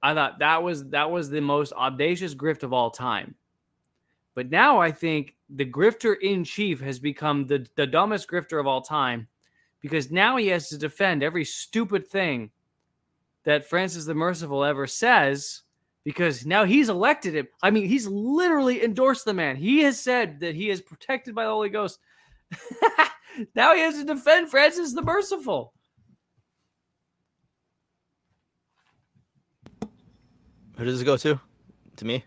I 0.03 0.13
thought 0.13 0.39
that 0.39 0.61
was 0.61 0.89
that 0.89 1.09
was 1.09 1.29
the 1.29 1.41
most 1.41 1.73
audacious 1.73 2.35
grift 2.35 2.63
of 2.63 2.73
all 2.73 2.91
time. 2.91 3.35
But 4.35 4.51
now 4.51 4.79
I 4.79 4.91
think 4.91 5.35
the 5.49 5.65
grifter 5.65 6.15
in 6.21 6.43
chief 6.43 6.79
has 6.81 6.99
become 6.99 7.47
the, 7.47 7.67
the 7.75 7.87
dumbest 7.87 8.29
grifter 8.29 8.59
of 8.59 8.67
all 8.67 8.81
time 8.81 9.27
because 9.81 10.11
now 10.11 10.37
he 10.37 10.47
has 10.47 10.69
to 10.69 10.77
defend 10.77 11.23
every 11.23 11.43
stupid 11.43 12.07
thing 12.07 12.51
that 13.45 13.67
Francis 13.67 14.05
the 14.05 14.13
Merciful 14.13 14.63
ever 14.63 14.85
says 14.85 15.63
because 16.07 16.45
now 16.45 16.63
he's 16.63 16.87
elected 16.87 17.35
him. 17.35 17.49
I 17.61 17.69
mean, 17.69 17.85
he's 17.85 18.07
literally 18.07 18.81
endorsed 18.81 19.25
the 19.25 19.33
man. 19.33 19.57
He 19.57 19.79
has 19.79 19.99
said 19.99 20.39
that 20.39 20.55
he 20.55 20.69
is 20.69 20.81
protected 20.81 21.35
by 21.35 21.43
the 21.43 21.49
Holy 21.49 21.67
Ghost. 21.67 21.99
now 23.55 23.75
he 23.75 23.81
has 23.81 23.95
to 23.95 24.05
defend 24.05 24.49
Francis 24.49 24.93
the 24.93 25.01
Merciful. 25.01 25.73
Who 30.77 30.85
does 30.85 31.01
it 31.01 31.03
go 31.03 31.17
to? 31.17 31.41
To 31.97 32.05
me? 32.05 32.23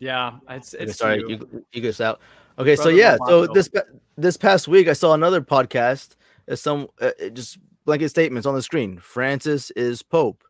Yeah, 0.00 0.38
it's 0.50 0.74
it's 0.74 0.98
sorry, 0.98 1.20
you. 1.20 1.28
you, 1.28 1.64
you 1.74 1.80
get 1.80 2.00
out. 2.00 2.20
Okay, 2.58 2.74
so 2.74 2.86
Brother 2.86 2.96
yeah, 2.96 3.16
so 3.24 3.46
this 3.46 3.70
this 4.18 4.36
past 4.36 4.66
week 4.66 4.88
I 4.88 4.94
saw 4.94 5.14
another 5.14 5.40
podcast. 5.40 6.16
As 6.48 6.60
some 6.60 6.88
uh, 7.00 7.12
just 7.32 7.58
blanket 7.84 8.08
statements 8.08 8.46
on 8.46 8.56
the 8.56 8.62
screen. 8.62 8.98
Francis 8.98 9.70
is 9.70 10.02
Pope. 10.02 10.42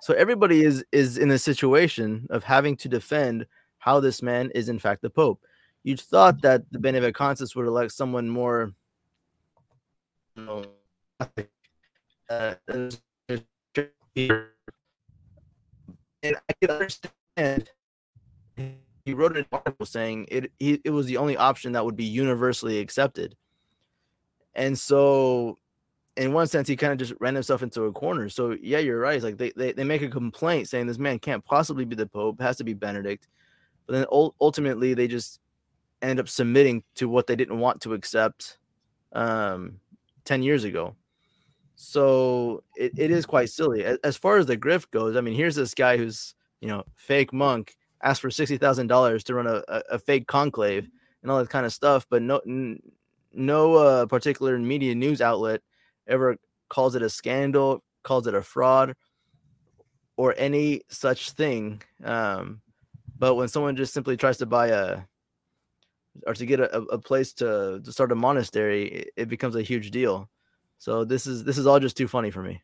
So 0.00 0.14
everybody 0.14 0.62
is 0.62 0.84
is 0.92 1.18
in 1.18 1.30
a 1.30 1.38
situation 1.38 2.26
of 2.30 2.44
having 2.44 2.76
to 2.78 2.88
defend 2.88 3.46
how 3.78 4.00
this 4.00 4.22
man 4.22 4.50
is 4.54 4.68
in 4.68 4.78
fact 4.78 5.02
the 5.02 5.10
Pope. 5.10 5.40
You'd 5.84 6.00
thought 6.00 6.42
that 6.42 6.62
the 6.70 6.78
Benedict 6.78 7.16
Benevacantists 7.16 7.54
would 7.54 7.66
elect 7.66 7.92
someone 7.92 8.28
more, 8.28 8.72
you 10.36 10.64
uh, 12.28 12.54
and 16.22 16.36
I 16.48 16.52
can 16.60 16.70
understand 16.70 17.70
he 19.04 19.14
wrote 19.14 19.36
an 19.36 19.46
article 19.52 19.86
saying 19.86 20.26
it 20.28 20.50
he, 20.58 20.80
it 20.84 20.90
was 20.90 21.06
the 21.06 21.16
only 21.16 21.36
option 21.36 21.72
that 21.72 21.84
would 21.84 21.96
be 21.96 22.04
universally 22.04 22.80
accepted. 22.80 23.36
And 24.54 24.76
so 24.76 25.58
in 26.16 26.32
one 26.32 26.46
sense 26.46 26.68
he 26.68 26.76
kind 26.76 26.92
of 26.92 26.98
just 26.98 27.12
ran 27.20 27.34
himself 27.34 27.62
into 27.62 27.84
a 27.84 27.92
corner. 27.92 28.28
So 28.28 28.56
yeah, 28.60 28.78
you're 28.78 28.98
right. 28.98 29.16
It's 29.16 29.24
like 29.24 29.36
they, 29.36 29.52
they, 29.56 29.72
they 29.72 29.84
make 29.84 30.02
a 30.02 30.08
complaint 30.08 30.68
saying 30.68 30.86
this 30.86 30.98
man 30.98 31.18
can't 31.18 31.44
possibly 31.44 31.84
be 31.84 31.96
the 31.96 32.06
Pope, 32.06 32.40
has 32.40 32.56
to 32.56 32.64
be 32.64 32.72
Benedict. 32.72 33.28
But 33.86 33.92
then 33.94 34.06
ultimately 34.40 34.94
they 34.94 35.08
just 35.08 35.40
end 36.02 36.18
up 36.18 36.28
submitting 36.28 36.82
to 36.96 37.08
what 37.08 37.26
they 37.26 37.36
didn't 37.36 37.58
want 37.58 37.80
to 37.82 37.94
accept 37.94 38.58
um 39.12 39.80
10 40.24 40.42
years 40.42 40.64
ago. 40.64 40.94
So 41.76 42.62
it, 42.74 42.92
it 42.96 43.10
is 43.10 43.26
quite 43.26 43.50
silly. 43.50 43.84
As 44.02 44.16
far 44.16 44.38
as 44.38 44.46
the 44.46 44.56
grift 44.56 44.90
goes, 44.90 45.14
I 45.14 45.20
mean, 45.20 45.34
here's 45.34 45.54
this 45.54 45.74
guy 45.74 45.98
who's, 45.98 46.34
you 46.60 46.68
know, 46.68 46.84
fake 46.94 47.32
monk 47.32 47.76
asked 48.02 48.22
for 48.22 48.30
sixty 48.30 48.56
thousand 48.56 48.86
dollars 48.86 49.22
to 49.24 49.34
run 49.34 49.46
a, 49.46 49.62
a, 49.68 49.82
a 49.92 49.98
fake 49.98 50.26
conclave 50.26 50.88
and 51.22 51.30
all 51.30 51.38
that 51.38 51.50
kind 51.50 51.66
of 51.66 51.72
stuff, 51.72 52.06
but 52.08 52.22
no 52.22 52.40
no 53.32 53.74
uh, 53.74 54.06
particular 54.06 54.58
media 54.58 54.94
news 54.94 55.20
outlet 55.20 55.60
ever 56.06 56.36
calls 56.68 56.94
it 56.94 57.02
a 57.02 57.10
scandal, 57.10 57.82
calls 58.02 58.26
it 58.26 58.34
a 58.34 58.42
fraud, 58.42 58.94
or 60.16 60.34
any 60.36 60.82
such 60.88 61.32
thing. 61.32 61.82
Um, 62.04 62.60
but 63.18 63.34
when 63.34 63.48
someone 63.48 63.76
just 63.76 63.94
simply 63.94 64.16
tries 64.16 64.38
to 64.38 64.46
buy 64.46 64.68
a 64.68 65.02
or 66.26 66.34
to 66.34 66.46
get 66.46 66.60
a, 66.60 66.78
a 66.78 66.98
place 66.98 67.32
to, 67.34 67.80
to 67.84 67.92
start 67.92 68.12
a 68.12 68.14
monastery, 68.14 68.88
it, 68.88 69.10
it 69.16 69.28
becomes 69.28 69.56
a 69.56 69.62
huge 69.62 69.90
deal. 69.90 70.30
So 70.78 71.04
this 71.04 71.26
is 71.26 71.44
this 71.44 71.58
is 71.58 71.66
all 71.66 71.80
just 71.80 71.96
too 71.96 72.08
funny 72.08 72.30
for 72.30 72.42
me. 72.42 72.62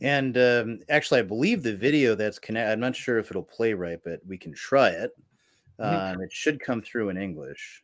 And 0.00 0.36
um, 0.36 0.80
actually, 0.88 1.20
I 1.20 1.24
believe 1.24 1.62
the 1.62 1.74
video 1.74 2.14
that's 2.14 2.38
connected. 2.38 2.72
I'm 2.72 2.80
not 2.80 2.96
sure 2.96 3.18
if 3.18 3.30
it'll 3.30 3.42
play 3.42 3.74
right, 3.74 3.98
but 4.04 4.20
we 4.26 4.36
can 4.36 4.52
try 4.52 4.90
it. 4.90 5.12
Mhm. 5.80 6.14
Um, 6.14 6.20
it 6.22 6.32
should 6.32 6.60
come 6.60 6.82
through 6.82 7.08
in 7.08 7.16
English. 7.16 7.82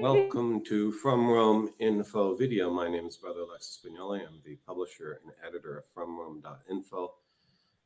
Welcome 0.00 0.64
to 0.64 0.90
From 0.90 1.28
Rome 1.28 1.68
Info 1.80 2.34
Video. 2.34 2.70
My 2.70 2.88
name 2.88 3.06
is 3.06 3.18
Brother 3.18 3.40
Alexis 3.40 3.78
Bugnolo. 3.84 4.20
I'm 4.20 4.40
the 4.42 4.56
publisher 4.66 5.20
and 5.22 5.32
editor 5.46 5.78
of 5.78 5.84
FromRome.info, 5.94 7.12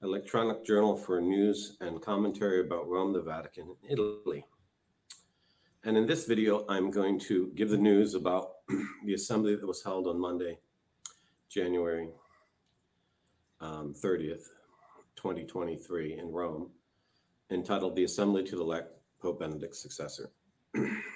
electronic 0.03 0.65
journal 0.65 0.97
for 0.97 1.21
news 1.21 1.77
and 1.81 2.01
commentary 2.01 2.61
about 2.61 2.89
Rome, 2.89 3.13
the 3.13 3.23
Vatican, 3.23 3.75
and 3.83 3.93
Italy. 3.93 4.45
And 5.83 5.97
in 5.97 6.07
this 6.07 6.27
video, 6.27 6.65
I'm 6.69 6.93
going 6.93 7.19
to 7.21 7.51
give 7.57 7.71
the 7.71 7.79
news 7.79 8.15
about 8.15 8.51
the 9.05 9.15
assembly 9.15 9.57
that 9.57 9.67
was 9.67 9.83
held 9.83 10.07
on 10.07 10.21
Monday, 10.21 10.59
January 11.49 12.11
um, 13.61 13.95
30th, 13.95 14.45
2023, 15.17 16.19
in 16.19 16.31
Rome, 16.31 16.71
entitled 17.51 17.97
The 17.97 18.05
Assembly 18.05 18.45
to 18.45 18.61
Elect 18.61 18.93
Pope 19.21 19.41
Benedict's 19.41 19.83
Successor. 19.83 20.31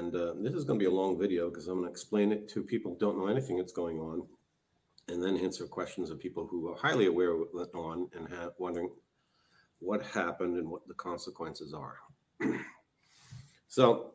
And 0.00 0.16
uh, 0.16 0.32
this 0.40 0.54
is 0.54 0.64
going 0.64 0.78
to 0.78 0.82
be 0.82 0.90
a 0.90 0.94
long 0.94 1.18
video 1.18 1.50
because 1.50 1.68
I'm 1.68 1.74
going 1.74 1.84
to 1.84 1.90
explain 1.90 2.32
it 2.32 2.48
to 2.48 2.62
people 2.62 2.92
who 2.92 2.98
don't 2.98 3.18
know 3.18 3.26
anything 3.26 3.58
that's 3.58 3.70
going 3.70 3.98
on, 3.98 4.22
and 5.08 5.22
then 5.22 5.36
answer 5.36 5.66
questions 5.66 6.08
of 6.08 6.18
people 6.18 6.46
who 6.46 6.70
are 6.70 6.74
highly 6.74 7.04
aware 7.04 7.32
of 7.32 7.68
on 7.74 8.08
and 8.16 8.26
have, 8.30 8.52
wondering 8.56 8.88
what 9.78 10.02
happened 10.02 10.56
and 10.56 10.70
what 10.70 10.88
the 10.88 10.94
consequences 10.94 11.74
are. 11.74 11.98
so, 13.68 14.12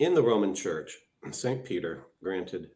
in 0.00 0.12
the 0.12 0.22
Roman 0.22 0.54
Church, 0.54 0.98
St. 1.30 1.64
Peter 1.64 2.04
granted 2.22 2.72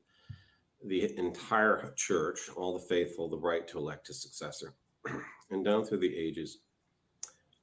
the 0.82 1.14
entire 1.18 1.92
church, 1.94 2.48
all 2.56 2.72
the 2.72 2.86
faithful, 2.86 3.28
the 3.28 3.36
right 3.36 3.68
to 3.68 3.76
elect 3.76 4.06
his 4.06 4.22
successor. 4.22 4.72
and 5.50 5.62
down 5.62 5.84
through 5.84 5.98
the 5.98 6.16
ages, 6.16 6.60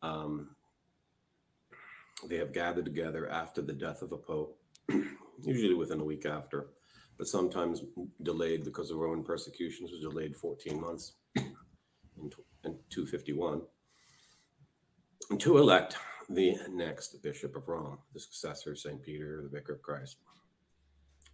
um, 0.03 0.49
they 2.25 2.37
have 2.37 2.53
gathered 2.53 2.85
together 2.85 3.29
after 3.29 3.61
the 3.61 3.73
death 3.73 4.01
of 4.01 4.11
a 4.11 4.17
pope, 4.17 4.57
usually 5.43 5.73
within 5.73 5.99
a 5.99 6.05
week 6.05 6.25
after, 6.25 6.67
but 7.17 7.27
sometimes 7.27 7.83
delayed 8.23 8.63
because 8.63 8.91
of 8.91 8.97
Roman 8.97 9.23
persecutions 9.23 9.91
was 9.91 10.01
delayed 10.01 10.35
14 10.35 10.79
months 10.79 11.13
in, 11.35 12.29
251, 12.89 13.61
to 15.39 15.57
elect 15.57 15.97
the 16.29 16.55
next 16.69 17.21
bishop 17.21 17.55
of 17.55 17.67
Rome, 17.67 17.99
the 18.13 18.19
successor 18.19 18.71
of 18.71 18.79
St. 18.79 19.01
Peter, 19.01 19.41
the 19.43 19.49
vicar 19.49 19.73
of 19.73 19.81
Christ, 19.81 20.17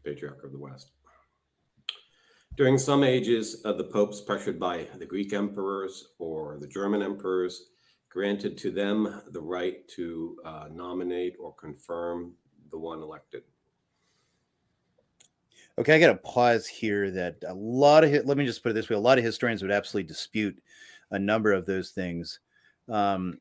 patriarch 0.04 0.44
of 0.44 0.52
the 0.52 0.60
West. 0.60 0.92
During 2.56 2.78
some 2.78 3.04
ages, 3.04 3.62
uh, 3.66 3.74
the 3.74 3.86
popes, 3.86 4.22
pressured 4.22 4.60
by 4.60 4.88
the 5.00 5.08
Greek 5.08 5.34
emperors 5.34 6.10
or 6.20 6.58
the 6.60 6.68
German 6.68 7.02
emperors, 7.02 7.70
granted 8.14 8.56
to 8.60 8.70
them 8.70 9.22
the 9.32 9.42
right 9.42 9.88
to 9.88 10.38
uh, 10.46 10.68
nominate 10.72 11.36
or 11.40 11.52
confirm 11.56 12.34
the 12.70 12.78
one 12.78 13.02
elected. 13.02 13.42
Okay, 15.80 15.96
I 15.96 16.00
got 16.00 16.08
to 16.10 16.16
pause 16.18 16.68
here. 16.68 17.10
That 17.10 17.38
a 17.48 17.54
lot 17.54 18.04
of 18.04 18.12
let 18.26 18.38
me 18.38 18.46
just 18.46 18.62
put 18.62 18.70
it 18.70 18.74
this 18.74 18.90
way: 18.90 18.96
a 18.96 19.00
lot 19.00 19.18
of 19.18 19.24
historians 19.24 19.64
would 19.64 19.72
absolutely 19.72 20.08
dispute 20.08 20.62
a 21.10 21.18
number 21.18 21.52
of 21.52 21.66
those 21.66 21.90
things. 21.90 22.40
Um, 22.88 23.40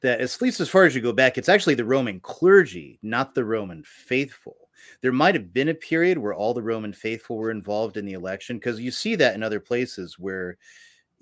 that 0.00 0.20
at 0.20 0.40
least 0.40 0.60
as 0.60 0.68
far 0.68 0.84
as 0.84 0.94
you 0.94 1.00
go 1.00 1.12
back, 1.12 1.36
it's 1.36 1.48
actually 1.48 1.74
the 1.74 1.84
Roman 1.84 2.20
clergy, 2.20 3.00
not 3.02 3.34
the 3.34 3.44
Roman 3.44 3.82
faithful. 3.82 4.68
There 5.00 5.12
might 5.12 5.34
have 5.34 5.52
been 5.52 5.70
a 5.70 5.74
period 5.74 6.18
where 6.18 6.34
all 6.34 6.54
the 6.54 6.62
Roman 6.62 6.92
faithful 6.92 7.36
were 7.36 7.50
involved 7.50 7.96
in 7.96 8.04
the 8.04 8.12
election, 8.12 8.58
because 8.58 8.80
you 8.80 8.92
see 8.92 9.16
that 9.16 9.34
in 9.34 9.42
other 9.42 9.60
places 9.60 10.18
where 10.18 10.58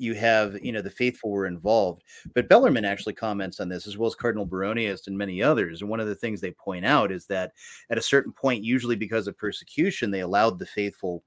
you 0.03 0.15
have, 0.15 0.59
you 0.63 0.73
know, 0.73 0.83
the 0.83 0.91
faithful 0.91 1.31
were 1.31 1.47
involved. 1.47 2.03
But 2.35 2.49
Bellarmine 2.49 2.85
actually 2.85 3.15
comments 3.15 3.61
on 3.61 3.69
this, 3.69 3.87
as 3.87 3.97
well 3.97 4.09
as 4.09 4.15
Cardinal 4.15 4.47
Baronius 4.47 5.07
and 5.07 5.17
many 5.17 5.43
others. 5.43 5.81
And 5.81 5.89
one 5.89 6.01
of 6.01 6.09
the 6.09 6.15
things 6.15 6.41
they 6.41 6.51
point 6.51 6.85
out 6.85 7.13
is 7.13 7.27
that 7.27 7.53
at 7.89 7.99
a 7.99 8.03
certain 8.03 8.33
point, 8.33 8.65
usually 8.65 8.97
because 8.97 9.29
of 9.29 9.39
persecution, 9.39 10.11
they 10.11 10.21
allowed 10.21 10.59
the 10.59 10.67
faithful 10.67 11.23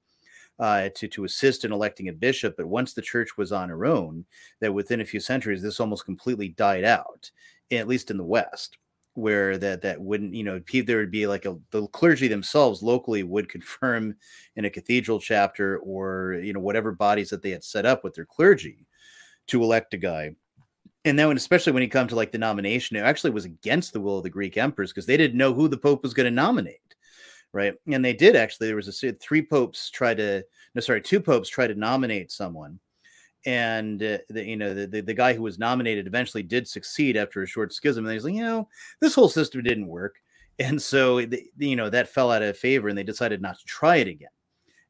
uh, 0.58 0.88
to 0.94 1.08
to 1.08 1.24
assist 1.24 1.64
in 1.64 1.72
electing 1.72 2.08
a 2.08 2.12
bishop. 2.12 2.54
But 2.56 2.66
once 2.66 2.92
the 2.92 3.02
church 3.02 3.36
was 3.36 3.52
on 3.52 3.68
her 3.68 3.86
own, 3.86 4.24
that 4.60 4.72
within 4.72 5.00
a 5.00 5.06
few 5.06 5.20
centuries, 5.20 5.62
this 5.62 5.80
almost 5.80 6.04
completely 6.04 6.48
died 6.48 6.84
out, 6.84 7.30
at 7.70 7.88
least 7.88 8.10
in 8.10 8.16
the 8.16 8.24
West, 8.24 8.78
where 9.16 9.56
that 9.58 9.82
that 9.82 10.00
wouldn't 10.00 10.34
you 10.34 10.44
know 10.44 10.60
there 10.84 10.98
would 10.98 11.10
be 11.10 11.26
like 11.26 11.44
a 11.44 11.56
the 11.70 11.86
clergy 11.88 12.28
themselves 12.28 12.82
locally 12.82 13.22
would 13.22 13.48
confirm 13.56 14.14
in 14.56 14.64
a 14.64 14.70
cathedral 14.70 15.18
chapter 15.18 15.78
or 15.78 16.34
you 16.42 16.52
know 16.52 16.60
whatever 16.60 16.92
bodies 16.92 17.30
that 17.30 17.42
they 17.42 17.50
had 17.50 17.64
set 17.64 17.86
up 17.86 18.04
with 18.04 18.14
their 18.14 18.26
clergy 18.26 18.86
to 19.46 19.62
elect 19.62 19.94
a 19.94 19.96
guy 19.96 20.34
and 21.06 21.16
then 21.16 21.28
when, 21.28 21.36
especially 21.36 21.72
when 21.72 21.84
you 21.84 21.88
come 21.88 22.08
to 22.08 22.16
like 22.16 22.32
the 22.32 22.38
nomination, 22.38 22.96
it 22.96 23.00
actually 23.00 23.30
was 23.30 23.44
against 23.44 23.92
the 23.92 24.00
will 24.00 24.18
of 24.18 24.24
the 24.24 24.30
Greek 24.30 24.56
emperors 24.56 24.90
because 24.90 25.06
they 25.06 25.16
didn't 25.16 25.38
know 25.38 25.54
who 25.54 25.68
the 25.68 25.76
Pope 25.76 26.02
was 26.02 26.12
going 26.12 26.24
to 26.24 26.32
nominate, 26.32 26.96
right? 27.52 27.74
And 27.86 28.04
they 28.04 28.12
did 28.12 28.34
actually. 28.34 28.66
There 28.66 28.74
was 28.74 29.02
a 29.04 29.12
three 29.12 29.42
popes 29.42 29.88
try 29.88 30.14
to 30.14 30.42
no, 30.74 30.80
sorry, 30.80 31.00
two 31.00 31.20
popes 31.20 31.48
try 31.48 31.68
to 31.68 31.76
nominate 31.76 32.32
someone, 32.32 32.80
and 33.46 34.02
uh, 34.02 34.18
the, 34.28 34.44
you 34.44 34.56
know 34.56 34.74
the, 34.74 34.86
the 34.86 35.00
the 35.00 35.14
guy 35.14 35.32
who 35.32 35.42
was 35.42 35.58
nominated 35.58 36.06
eventually 36.06 36.42
did 36.42 36.68
succeed 36.68 37.16
after 37.16 37.42
a 37.42 37.46
short 37.46 37.72
schism. 37.72 38.04
And 38.04 38.12
he's 38.12 38.24
like, 38.24 38.34
you 38.34 38.42
know, 38.42 38.68
this 39.00 39.14
whole 39.14 39.28
system 39.28 39.62
didn't 39.62 39.86
work, 39.86 40.16
and 40.58 40.80
so 40.80 41.24
the, 41.24 41.42
you 41.56 41.76
know 41.76 41.88
that 41.90 42.08
fell 42.08 42.30
out 42.30 42.42
of 42.42 42.58
favor, 42.58 42.88
and 42.88 42.98
they 42.98 43.04
decided 43.04 43.40
not 43.40 43.58
to 43.58 43.64
try 43.64 43.96
it 43.96 44.08
again. 44.08 44.28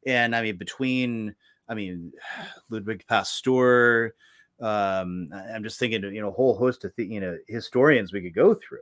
And 0.05 0.35
I 0.35 0.41
mean, 0.41 0.57
between 0.57 1.35
I 1.69 1.75
mean 1.75 2.11
Ludwig 2.69 3.05
Pastor, 3.07 4.15
Um, 4.59 5.29
I'm 5.53 5.63
just 5.63 5.79
thinking, 5.79 6.03
you 6.03 6.21
know, 6.21 6.29
a 6.29 6.31
whole 6.31 6.57
host 6.57 6.83
of 6.83 6.95
th- 6.95 7.09
you 7.09 7.19
know 7.19 7.37
historians 7.47 8.11
we 8.11 8.21
could 8.21 8.33
go 8.35 8.53
through 8.55 8.79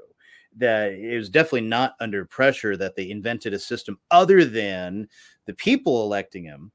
that 0.57 0.93
it 0.93 1.17
was 1.17 1.29
definitely 1.29 1.67
not 1.67 1.95
under 1.99 2.23
pressure 2.25 2.77
that 2.77 2.95
they 2.95 3.09
invented 3.09 3.53
a 3.53 3.59
system 3.59 3.99
other 4.09 4.45
than 4.45 5.07
the 5.47 5.53
people 5.53 6.03
electing 6.03 6.45
him. 6.45 6.71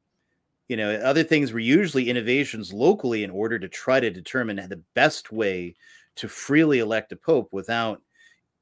You 0.71 0.77
know, 0.77 0.93
other 0.93 1.25
things 1.25 1.53
were 1.53 1.59
usually 1.59 2.09
innovations 2.09 2.73
locally 2.73 3.25
in 3.25 3.31
order 3.31 3.59
to 3.59 3.67
try 3.67 3.99
to 3.99 4.09
determine 4.09 4.55
the 4.55 4.81
best 4.95 5.33
way 5.33 5.75
to 6.15 6.29
freely 6.29 6.79
elect 6.79 7.11
a 7.11 7.17
pope 7.17 7.49
without, 7.51 8.01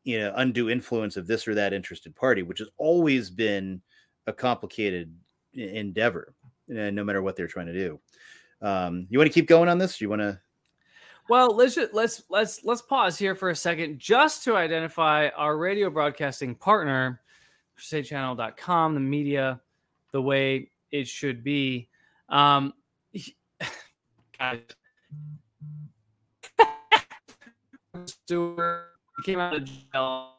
you 0.04 0.18
know, 0.18 0.32
undue 0.36 0.70
influence 0.70 1.18
of 1.18 1.26
this 1.26 1.46
or 1.46 1.54
that 1.56 1.74
interested 1.74 2.16
party, 2.16 2.42
which 2.42 2.61
has 2.61 2.70
always 2.78 3.28
been 3.28 3.82
a 4.26 4.32
complicated 4.32 5.14
endeavor, 5.52 6.32
uh, 6.70 6.88
no 6.88 7.04
matter 7.04 7.20
what 7.20 7.36
they're 7.36 7.46
trying 7.46 7.66
to 7.66 7.74
do. 7.74 8.00
Um, 8.62 9.06
you 9.11 9.18
want 9.18 9.30
to 9.30 9.34
keep 9.34 9.46
going 9.46 9.68
on 9.68 9.76
this? 9.76 9.98
Do 9.98 10.06
you 10.06 10.09
want 10.09 10.22
to? 10.22 10.40
Well, 11.28 11.54
let's 11.54 11.74
just, 11.74 11.92
let's 11.92 12.22
let's 12.30 12.64
let's 12.64 12.80
pause 12.80 13.18
here 13.18 13.34
for 13.34 13.50
a 13.50 13.54
second 13.54 13.98
just 13.98 14.44
to 14.44 14.56
identify 14.56 15.28
our 15.36 15.59
radio 15.59 15.90
broadcasting 15.90 16.54
partner, 16.54 17.20
crusadechannel.com, 17.78 18.94
the 18.94 19.00
media, 19.00 19.61
the 20.12 20.22
way 20.22 20.70
it 20.90 21.06
should 21.06 21.44
be. 21.44 21.86
Um, 22.29 22.74
guys, 24.39 24.61
Stewart 28.05 28.89
came 29.24 29.39
out 29.39 29.55
of 29.57 29.64
jail. 29.64 30.35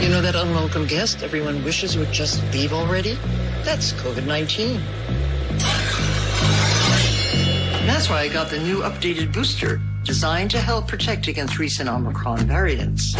You 0.00 0.08
know 0.08 0.22
that 0.22 0.34
unwelcome 0.36 0.86
guest 0.86 1.24
everyone 1.24 1.64
wishes 1.64 1.96
would 1.96 2.12
just 2.12 2.40
leave 2.52 2.72
already? 2.72 3.18
That's 3.64 3.92
COVID 3.94 4.26
19. 4.26 4.80
That's 7.86 8.08
why 8.08 8.20
I 8.20 8.28
got 8.28 8.48
the 8.48 8.60
new 8.60 8.78
updated 8.78 9.32
booster 9.32 9.80
designed 10.04 10.50
to 10.50 10.60
help 10.60 10.88
protect 10.88 11.28
against 11.28 11.58
recent 11.58 11.88
Omicron 11.88 12.40
variants. 12.40 13.14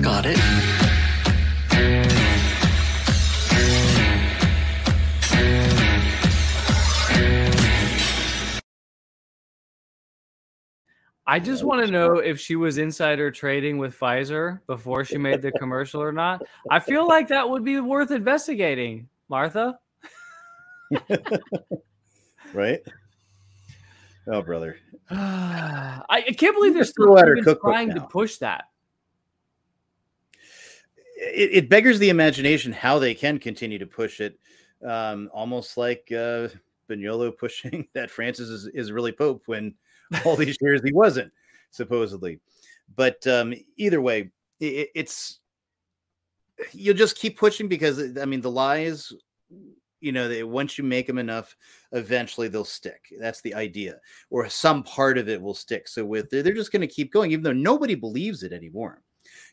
Got 0.00 0.26
it? 0.26 0.38
I 11.24 11.38
just 11.38 11.62
want 11.62 11.86
to 11.86 11.90
know 11.90 12.16
if 12.16 12.40
she 12.40 12.56
was 12.56 12.78
insider 12.78 13.30
trading 13.30 13.78
with 13.78 13.98
Pfizer 13.98 14.60
before 14.66 15.04
she 15.04 15.16
made 15.18 15.40
the 15.40 15.52
commercial 15.52 16.02
or 16.02 16.12
not. 16.12 16.42
I 16.68 16.80
feel 16.80 17.06
like 17.06 17.28
that 17.28 17.48
would 17.48 17.64
be 17.64 17.80
worth 17.80 18.10
investigating, 18.10 19.08
Martha. 19.28 19.78
right? 22.52 22.80
Oh, 24.26 24.42
brother. 24.42 24.76
I 25.10 26.02
I 26.08 26.32
can't 26.32 26.54
believe 26.54 26.74
they're 26.74 26.84
still 26.84 27.06
throw 27.06 27.18
out 27.18 27.28
her 27.28 27.36
even 27.36 27.44
cookbook 27.44 27.72
trying 27.72 27.94
to 27.94 28.00
push 28.00 28.36
that. 28.38 28.64
It, 31.16 31.50
it 31.52 31.68
beggars 31.68 31.98
the 31.98 32.10
imagination 32.10 32.72
how 32.72 32.98
they 32.98 33.14
can 33.14 33.38
continue 33.38 33.78
to 33.78 33.86
push 33.86 34.20
it, 34.20 34.38
um, 34.86 35.30
almost 35.32 35.76
like 35.76 36.06
uh, 36.10 36.48
Bugnolo 36.88 37.36
pushing 37.36 37.86
that 37.94 38.10
Francis 38.10 38.48
is, 38.48 38.66
is 38.74 38.92
really 38.92 39.12
Pope 39.12 39.42
when 39.46 39.74
all 40.24 40.36
these 40.36 40.56
years 40.60 40.82
he 40.84 40.92
wasn't, 40.92 41.32
supposedly. 41.70 42.40
But 42.96 43.26
um, 43.26 43.54
either 43.76 44.00
way, 44.00 44.30
it, 44.60 44.90
it's 44.94 45.40
you'll 46.72 46.94
just 46.94 47.16
keep 47.16 47.38
pushing 47.38 47.68
because 47.68 48.16
I 48.18 48.24
mean 48.24 48.40
the 48.40 48.50
lies 48.50 49.12
you 50.02 50.12
know 50.12 50.28
they, 50.28 50.42
once 50.42 50.76
you 50.76 50.84
make 50.84 51.06
them 51.06 51.18
enough 51.18 51.56
eventually 51.92 52.48
they'll 52.48 52.64
stick. 52.64 53.12
That's 53.20 53.40
the 53.40 53.54
idea. 53.54 54.00
Or 54.30 54.48
some 54.48 54.82
part 54.82 55.16
of 55.16 55.28
it 55.28 55.40
will 55.40 55.54
stick. 55.54 55.88
So 55.88 56.04
with 56.04 56.28
they're, 56.30 56.42
they're 56.42 56.52
just 56.52 56.72
going 56.72 56.80
to 56.80 56.86
keep 56.86 57.12
going 57.12 57.30
even 57.30 57.42
though 57.42 57.52
nobody 57.52 57.94
believes 57.94 58.42
it 58.42 58.52
anymore. 58.52 59.02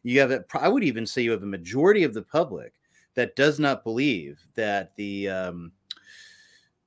You 0.03 0.19
have 0.19 0.31
a 0.31 0.43
i 0.59 0.67
would 0.67 0.83
even 0.83 1.05
say 1.05 1.21
you 1.21 1.31
have 1.31 1.43
a 1.43 1.47
majority 1.47 2.03
of 2.03 2.13
the 2.13 2.23
public 2.23 2.73
that 3.15 3.35
does 3.35 3.59
not 3.59 3.83
believe 3.83 4.39
that 4.55 4.95
the 4.95 5.29
um, 5.29 5.71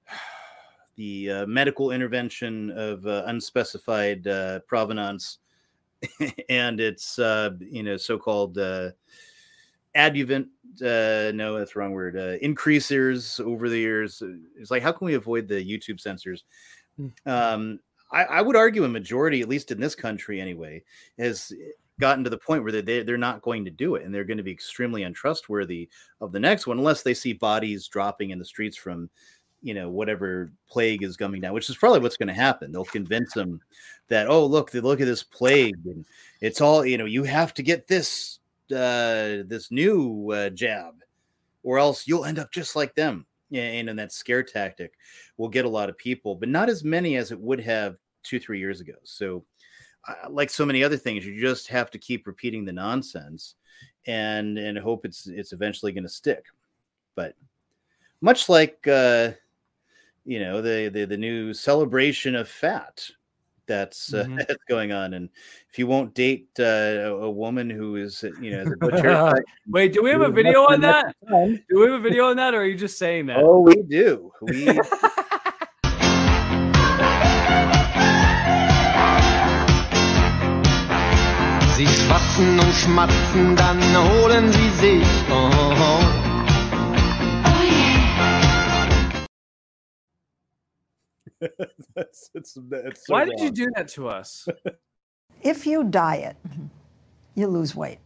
the 0.96 1.30
uh, 1.30 1.46
medical 1.46 1.90
intervention 1.90 2.70
of 2.72 3.06
uh, 3.06 3.24
unspecified 3.26 4.26
uh, 4.26 4.60
provenance 4.66 5.38
and 6.48 6.80
its 6.80 7.18
uh, 7.18 7.50
you 7.60 7.82
know 7.82 7.96
so-called 7.96 8.58
uh, 8.58 8.90
adjuvant 9.94 10.48
uh 10.80 11.30
no 11.34 11.58
that's 11.58 11.74
the 11.74 11.78
wrong 11.78 11.92
word 11.92 12.16
uh 12.16 12.38
increasers 12.40 13.38
over 13.40 13.68
the 13.68 13.78
years 13.78 14.22
it's 14.56 14.70
like 14.70 14.82
how 14.82 14.92
can 14.92 15.04
we 15.04 15.14
avoid 15.14 15.46
the 15.46 15.62
youtube 15.62 16.00
censors? 16.00 16.44
Um 17.26 17.80
I, 18.10 18.24
I 18.24 18.42
would 18.42 18.56
argue 18.56 18.84
a 18.84 18.88
majority 18.88 19.40
at 19.40 19.48
least 19.48 19.70
in 19.70 19.80
this 19.80 19.94
country 19.94 20.40
anyway 20.40 20.82
has 21.18 21.52
gotten 22.00 22.24
to 22.24 22.30
the 22.30 22.38
point 22.38 22.62
where 22.62 22.72
they, 22.72 23.02
they're 23.02 23.16
not 23.16 23.42
going 23.42 23.64
to 23.64 23.70
do 23.70 23.94
it 23.94 24.04
and 24.04 24.14
they're 24.14 24.24
going 24.24 24.36
to 24.36 24.42
be 24.42 24.50
extremely 24.50 25.04
untrustworthy 25.04 25.88
of 26.20 26.32
the 26.32 26.40
next 26.40 26.66
one 26.66 26.78
unless 26.78 27.02
they 27.02 27.14
see 27.14 27.32
bodies 27.32 27.86
dropping 27.88 28.30
in 28.30 28.38
the 28.38 28.44
streets 28.44 28.76
from 28.76 29.08
you 29.62 29.74
know 29.74 29.88
whatever 29.88 30.52
plague 30.68 31.04
is 31.04 31.16
coming 31.16 31.40
down 31.40 31.54
which 31.54 31.70
is 31.70 31.76
probably 31.76 32.00
what's 32.00 32.16
going 32.16 32.28
to 32.28 32.34
happen. 32.34 32.72
They'll 32.72 32.84
convince 32.84 33.32
them 33.32 33.60
that 34.08 34.28
oh 34.28 34.44
look 34.44 34.70
they 34.70 34.80
look 34.80 35.00
at 35.00 35.06
this 35.06 35.22
plague 35.22 35.78
and 35.84 36.04
it's 36.40 36.60
all 36.60 36.84
you 36.84 36.98
know 36.98 37.04
you 37.04 37.22
have 37.22 37.54
to 37.54 37.62
get 37.62 37.86
this 37.86 38.40
uh 38.72 39.42
this 39.46 39.70
new 39.70 40.30
uh, 40.32 40.50
jab 40.50 40.94
or 41.62 41.78
else 41.78 42.06
you'll 42.06 42.24
end 42.24 42.38
up 42.38 42.50
just 42.50 42.74
like 42.74 42.94
them. 42.94 43.26
And, 43.52 43.90
and 43.90 43.98
that 43.98 44.12
scare 44.12 44.42
tactic 44.42 44.94
will 45.36 45.50
get 45.50 45.66
a 45.66 45.68
lot 45.68 45.90
of 45.90 45.98
people 45.98 46.34
but 46.34 46.48
not 46.48 46.68
as 46.68 46.84
many 46.84 47.16
as 47.16 47.32
it 47.32 47.40
would 47.40 47.60
have 47.60 47.96
two 48.22 48.40
three 48.40 48.58
years 48.58 48.80
ago. 48.80 48.94
So 49.04 49.44
uh, 50.08 50.30
like 50.30 50.50
so 50.50 50.66
many 50.66 50.82
other 50.82 50.96
things 50.96 51.26
you 51.26 51.40
just 51.40 51.68
have 51.68 51.90
to 51.90 51.98
keep 51.98 52.26
repeating 52.26 52.64
the 52.64 52.72
nonsense 52.72 53.56
and 54.06 54.58
and 54.58 54.78
hope 54.78 55.04
it's 55.04 55.26
it's 55.26 55.52
eventually 55.52 55.92
going 55.92 56.04
to 56.04 56.08
stick. 56.08 56.46
But 57.14 57.34
much 58.20 58.48
like 58.48 58.86
uh 58.88 59.32
you 60.24 60.40
know 60.40 60.62
the 60.62 60.88
the, 60.92 61.04
the 61.04 61.16
new 61.16 61.52
celebration 61.52 62.34
of 62.34 62.48
fat 62.48 63.06
that's 63.66 64.12
uh, 64.14 64.24
Mhm. 64.24 64.38
that's 64.48 64.64
going 64.68 64.92
on 64.92 65.14
and 65.14 65.28
if 65.70 65.78
you 65.78 65.86
won't 65.86 66.14
date 66.14 66.48
uh, 66.58 66.64
a, 67.08 67.12
a 67.28 67.30
woman 67.30 67.70
who 67.70 67.96
is 67.96 68.24
uh, 68.24 68.30
you 68.40 68.50
know 68.50 68.64
the 68.64 68.76
butcher 68.76 69.32
Wait, 69.68 69.92
do 69.92 70.02
we 70.02 70.10
have 70.10 70.20
a 70.22 70.30
video 70.30 70.62
on 70.62 70.80
that? 70.82 71.14
Do 71.68 71.78
we 71.80 71.82
have 71.86 71.94
a 71.94 72.00
video 72.00 72.26
on 72.30 72.36
that, 72.36 72.54
or 72.54 72.60
are 72.62 72.66
you 72.66 72.76
just 72.76 72.98
saying 72.98 73.26
that? 73.26 73.38
oh 73.38 73.60
we 73.60 73.76
do 73.82 74.32
we 74.42 74.78
Sie 81.76 81.86
schwatzen 81.86 82.60
und 82.60 82.72
schmatzen, 82.74 83.56
dann 83.56 83.80
holen 83.96 84.52
sie 84.52 84.70
sich. 84.80 85.06
Oh, 85.30 85.50
oh. 85.72 86.11
that's, 91.94 92.30
it's, 92.34 92.56
it's 92.56 93.06
so 93.06 93.14
Why 93.14 93.24
did 93.24 93.40
you 93.40 93.50
do 93.50 93.70
that 93.76 93.88
to 93.88 94.08
us? 94.08 94.48
If 95.42 95.66
you 95.66 95.82
diet, 95.82 96.36
mm-hmm. 96.48 96.66
you 97.34 97.48
lose 97.48 97.74
weight, 97.74 97.98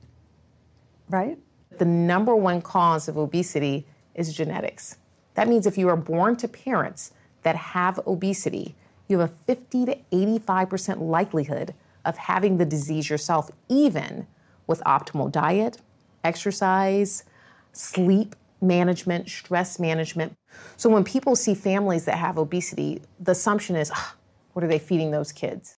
right? 1.10 1.36
The 1.76 1.84
number 1.84 2.34
one 2.34 2.62
cause 2.62 3.08
of 3.08 3.18
obesity 3.18 3.84
is 4.14 4.32
genetics. 4.32 4.96
That 5.34 5.46
means 5.46 5.66
if 5.66 5.76
you 5.76 5.88
are 5.90 5.96
born 5.96 6.36
to 6.36 6.48
parents 6.48 7.12
that 7.42 7.54
have 7.54 8.00
obesity, 8.06 8.74
you 9.08 9.18
have 9.18 9.30
a 9.30 9.34
50 9.46 9.84
to 9.84 9.98
85% 10.10 11.00
likelihood 11.00 11.74
of 12.06 12.16
having 12.16 12.56
the 12.56 12.64
disease 12.64 13.10
yourself, 13.10 13.50
even 13.68 14.26
with 14.66 14.80
optimal 14.84 15.30
diet, 15.30 15.76
exercise, 16.24 17.24
sleep 17.72 18.34
management, 18.60 19.28
stress 19.28 19.78
management. 19.78 20.36
So 20.76 20.88
when 20.88 21.04
people 21.04 21.36
see 21.36 21.54
families 21.54 22.04
that 22.06 22.16
have 22.16 22.38
obesity, 22.38 23.02
the 23.20 23.32
assumption 23.32 23.76
is, 23.76 23.90
"Ah, 23.94 24.16
what 24.52 24.64
are 24.64 24.68
they 24.68 24.78
feeding 24.78 25.10
those 25.10 25.32
kids? 25.32 25.76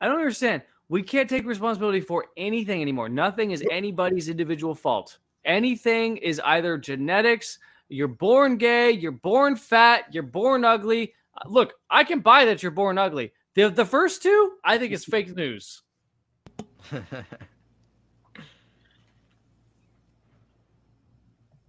I 0.00 0.08
don't 0.08 0.18
understand. 0.18 0.62
We 0.88 1.02
can't 1.02 1.28
take 1.28 1.44
responsibility 1.46 2.00
for 2.00 2.26
anything 2.36 2.80
anymore. 2.82 3.08
Nothing 3.08 3.50
is 3.52 3.62
anybody's 3.70 4.28
individual 4.28 4.74
fault. 4.74 5.18
Anything 5.44 6.16
is 6.16 6.40
either 6.44 6.78
genetics, 6.78 7.58
you're 7.88 8.08
born 8.08 8.56
gay, 8.56 8.90
you're 8.90 9.12
born 9.12 9.56
fat, 9.56 10.12
you're 10.12 10.22
born 10.22 10.64
ugly. 10.64 11.14
Look, 11.46 11.74
I 11.88 12.04
can 12.04 12.20
buy 12.20 12.44
that 12.46 12.62
you're 12.62 12.72
born 12.72 12.98
ugly. 12.98 13.32
The, 13.54 13.68
the 13.68 13.84
first 13.84 14.22
two, 14.22 14.52
I 14.64 14.78
think 14.78 14.92
it's 14.92 15.04
fake 15.04 15.34
news. 15.36 15.82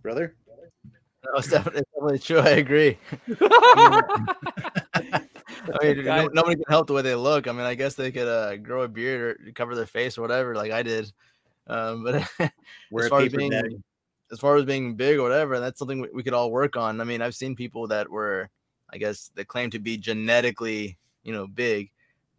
brother 0.01 0.35
No, 1.23 1.37
it's 1.37 1.47
definitely, 1.47 1.81
it's 1.81 1.91
definitely 1.91 2.19
true. 2.19 2.39
I 2.39 2.49
agree. 2.49 2.97
I 5.73 5.83
mean, 5.83 6.05
no, 6.05 6.27
nobody 6.33 6.55
can 6.55 6.65
help 6.67 6.87
the 6.87 6.93
way 6.93 7.01
they 7.01 7.15
look. 7.15 7.47
I 7.47 7.51
mean, 7.51 7.61
I 7.61 7.75
guess 7.75 7.95
they 7.95 8.11
could 8.11 8.27
uh, 8.27 8.57
grow 8.57 8.83
a 8.83 8.87
beard 8.87 9.21
or 9.21 9.51
cover 9.53 9.75
their 9.75 9.85
face 9.85 10.17
or 10.17 10.21
whatever, 10.21 10.55
like 10.55 10.71
I 10.71 10.83
did. 10.83 11.11
Um, 11.67 12.03
but 12.03 12.15
as 12.15 13.07
far 13.07 13.21
as 13.21 13.31
being, 13.31 13.51
bag. 13.51 13.75
as 14.31 14.39
far 14.39 14.55
as 14.55 14.65
being 14.65 14.95
big 14.95 15.19
or 15.19 15.23
whatever, 15.23 15.59
that's 15.59 15.79
something 15.79 16.01
we, 16.01 16.09
we 16.13 16.23
could 16.23 16.33
all 16.33 16.51
work 16.51 16.75
on. 16.77 16.99
I 16.99 17.03
mean, 17.03 17.21
I've 17.21 17.35
seen 17.35 17.55
people 17.55 17.87
that 17.87 18.09
were, 18.09 18.49
I 18.93 18.97
guess, 18.97 19.31
that 19.35 19.47
claim 19.47 19.69
to 19.71 19.79
be 19.79 19.97
genetically, 19.97 20.97
you 21.23 21.33
know, 21.33 21.47
big, 21.47 21.91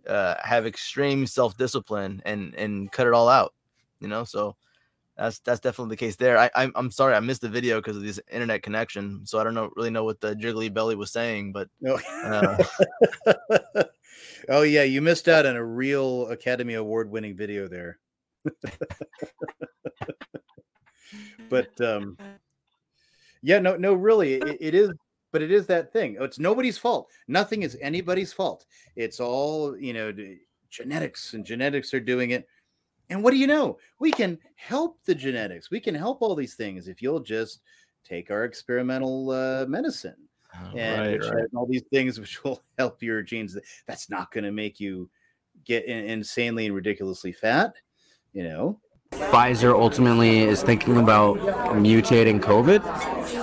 uh, 0.06 0.34
have 0.42 0.66
extreme 0.66 1.26
self 1.26 1.56
discipline 1.56 2.22
and 2.24 2.54
and 2.54 2.90
cut 2.92 3.06
it 3.06 3.12
all 3.12 3.28
out. 3.28 3.54
You 4.00 4.08
know, 4.08 4.24
so 4.24 4.56
that's 5.16 5.38
that's 5.40 5.60
definitely 5.60 5.92
the 5.92 5.98
case 5.98 6.16
there. 6.16 6.38
I 6.38 6.50
I'm, 6.54 6.72
I'm 6.74 6.90
sorry 6.90 7.14
I 7.14 7.20
missed 7.20 7.42
the 7.42 7.48
video 7.48 7.78
because 7.78 7.96
of 7.96 8.02
this 8.02 8.20
internet 8.30 8.62
connection, 8.62 9.24
so 9.26 9.38
I 9.38 9.44
don't 9.44 9.54
know 9.54 9.70
really 9.76 9.90
know 9.90 10.04
what 10.04 10.20
the 10.20 10.34
jiggly 10.34 10.72
belly 10.72 10.96
was 10.96 11.12
saying, 11.12 11.52
but 11.52 11.68
No. 11.80 11.98
uh, 12.24 12.56
oh 14.48 14.62
yeah, 14.62 14.82
you 14.82 15.00
missed 15.02 15.28
out 15.28 15.46
on 15.46 15.56
a 15.56 15.64
real 15.64 16.28
Academy 16.28 16.74
Award 16.74 17.10
winning 17.10 17.36
video 17.36 17.68
there. 17.68 17.98
but 21.48 21.80
um 21.80 22.16
yeah, 23.42 23.58
no, 23.58 23.76
no, 23.76 23.94
really, 23.94 24.34
it, 24.34 24.56
it 24.60 24.74
is, 24.74 24.90
but 25.32 25.42
it 25.42 25.50
is 25.50 25.66
that 25.66 25.92
thing. 25.92 26.16
It's 26.20 26.38
nobody's 26.38 26.78
fault. 26.78 27.10
Nothing 27.26 27.62
is 27.62 27.76
anybody's 27.80 28.32
fault. 28.32 28.66
It's 28.94 29.18
all 29.18 29.76
you 29.76 29.92
know, 29.92 30.12
genetics, 30.70 31.34
and 31.34 31.44
genetics 31.44 31.92
are 31.94 32.00
doing 32.00 32.30
it. 32.30 32.46
And 33.10 33.22
what 33.22 33.32
do 33.32 33.38
you 33.38 33.46
know? 33.46 33.78
We 33.98 34.12
can 34.12 34.38
help 34.54 34.98
the 35.04 35.14
genetics. 35.14 35.70
We 35.70 35.80
can 35.80 35.94
help 35.94 36.22
all 36.22 36.34
these 36.34 36.54
things 36.54 36.88
if 36.88 37.02
you'll 37.02 37.20
just 37.20 37.60
take 38.04 38.30
our 38.30 38.44
experimental 38.44 39.30
uh, 39.30 39.66
medicine 39.66 40.16
and 40.74 41.22
right, 41.22 41.34
right. 41.34 41.44
all 41.54 41.66
these 41.66 41.84
things 41.90 42.18
which 42.18 42.42
will 42.44 42.62
help 42.78 43.02
your 43.02 43.22
genes. 43.22 43.56
That's 43.86 44.10
not 44.10 44.30
going 44.32 44.44
to 44.44 44.52
make 44.52 44.80
you 44.80 45.10
get 45.64 45.84
in- 45.86 46.06
insanely 46.06 46.66
and 46.66 46.74
ridiculously 46.74 47.32
fat. 47.32 47.74
You 48.32 48.44
know, 48.44 48.80
Pfizer 49.12 49.72
ultimately 49.72 50.40
is 50.40 50.62
thinking 50.62 50.96
about 50.96 51.38
mutating 51.38 52.40
COVID? 52.40 52.82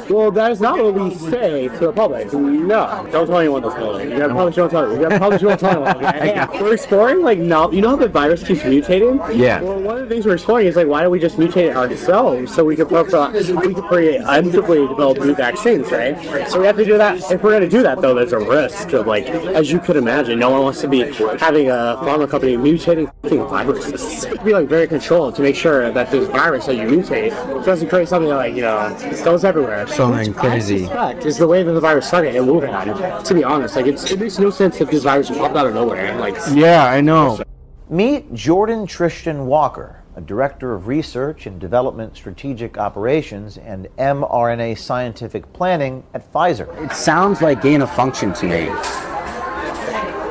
Well, 0.10 0.32
that 0.32 0.52
is 0.52 0.60
not 0.60 0.82
what 0.82 0.96
we 0.96 1.14
say 1.14 1.68
to 1.68 1.78
the 1.78 1.94
public. 1.94 2.34
No, 2.34 3.08
don't 3.12 3.28
tell 3.28 3.38
anyone 3.38 3.62
this. 3.62 3.74
You 3.76 4.18
gotta 4.18 4.34
probably 4.34 4.54
don't 4.54 4.70
tell. 4.70 4.92
You 4.92 5.00
gotta 5.00 5.18
probably 5.20 5.38
don't 5.38 5.60
tell 5.60 5.86
anyone. 5.86 6.06
Okay? 6.06 6.48
We're 6.60 6.74
exploring 6.74 7.22
like 7.22 7.38
now. 7.38 7.70
You 7.70 7.82
know 7.82 7.90
how 7.90 7.96
the 7.96 8.08
virus 8.08 8.44
keeps 8.44 8.62
mutating? 8.62 9.38
Yeah. 9.38 9.62
Well, 9.62 9.80
one 9.80 9.98
of 9.98 10.10
the 10.10 10.16
things 10.16 10.26
we're 10.26 10.34
exploring 10.34 10.66
is 10.66 10.76
like 10.76 10.88
why 10.88 11.04
don't 11.04 11.12
we 11.12 11.20
just 11.20 11.38
mutate 11.38 11.70
it 11.70 11.76
ourselves 11.76 12.54
so 12.56 12.66
we 12.66 12.76
can 12.76 12.88
we 12.88 13.74
can 13.74 13.84
create 13.84 14.22
undeveloped 14.22 14.90
develop 14.90 15.20
new 15.20 15.36
vaccines, 15.36 15.92
right? 15.92 16.18
So 16.50 16.60
we 16.60 16.66
have 16.66 16.78
to 16.78 16.86
do 16.86 16.98
that. 16.98 17.32
If 17.32 17.44
we're 17.44 17.52
gonna 17.52 17.70
do 17.70 17.84
that 17.84 18.02
though, 18.02 18.16
there's 18.16 18.34
a 18.34 18.40
risk 18.40 18.94
of 18.94 19.06
like, 19.06 19.28
as 19.28 19.72
you 19.72 19.80
could 19.80 19.96
imagine, 19.96 20.40
no 20.40 20.50
one 20.50 20.64
wants 20.64 20.82
to 20.82 20.88
be 20.88 21.02
having 21.38 21.70
a 21.70 22.00
pharma 22.02 22.28
company 22.28 22.58
mutating 22.58 23.12
viruses. 23.50 24.26
To 24.26 24.44
be 24.44 24.54
like 24.54 24.68
very 24.68 24.88
controlled 24.88 25.36
to 25.36 25.44
make 25.44 25.56
sure 25.60 25.92
that 25.92 26.10
this 26.10 26.28
virus 26.30 26.66
that 26.66 26.76
you 26.76 26.84
mutate 26.84 27.32
doesn't 27.66 27.90
create 27.90 28.08
something 28.08 28.30
like 28.30 28.56
you 28.56 28.62
know 28.62 28.96
it 29.02 29.24
goes 29.24 29.44
everywhere. 29.44 29.86
Something 29.88 30.34
crazy. 30.34 30.86
Fact 30.86 31.26
is 31.26 31.38
the 31.38 31.48
way 31.48 31.64
that 31.64 31.72
the 31.74 31.80
virus 31.80 32.08
started 32.08 32.36
in 32.36 32.46
Wuhan. 32.46 33.24
To 33.24 33.34
be 33.34 33.44
honest, 33.44 33.76
like 33.76 33.88
it's, 33.88 34.10
it 34.10 34.20
makes 34.20 34.40
no 34.40 34.50
sense 34.50 34.80
if 34.80 34.90
this 34.90 35.04
virus 35.04 35.30
popped 35.30 35.56
out 35.56 35.68
of 35.68 35.74
nowhere 35.74 36.06
and 36.06 36.20
like. 36.20 36.36
Yeah, 36.52 36.86
I 36.86 37.02
know. 37.02 37.44
Meet 37.90 38.34
Jordan 38.34 38.86
Tristan 38.86 39.48
Walker, 39.48 40.04
a 40.16 40.22
director 40.22 40.74
of 40.74 40.88
research 40.88 41.48
and 41.48 41.60
development 41.60 42.16
strategic 42.16 42.78
operations 42.78 43.58
and 43.58 43.88
mRNA 43.98 44.78
scientific 44.78 45.52
planning 45.54 46.04
at 46.14 46.32
Pfizer. 46.32 46.68
It 46.86 46.94
sounds 46.94 47.42
like 47.42 47.62
gain 47.62 47.82
of 47.82 47.94
function 47.96 48.32
to 48.34 48.46
me. 48.46 48.70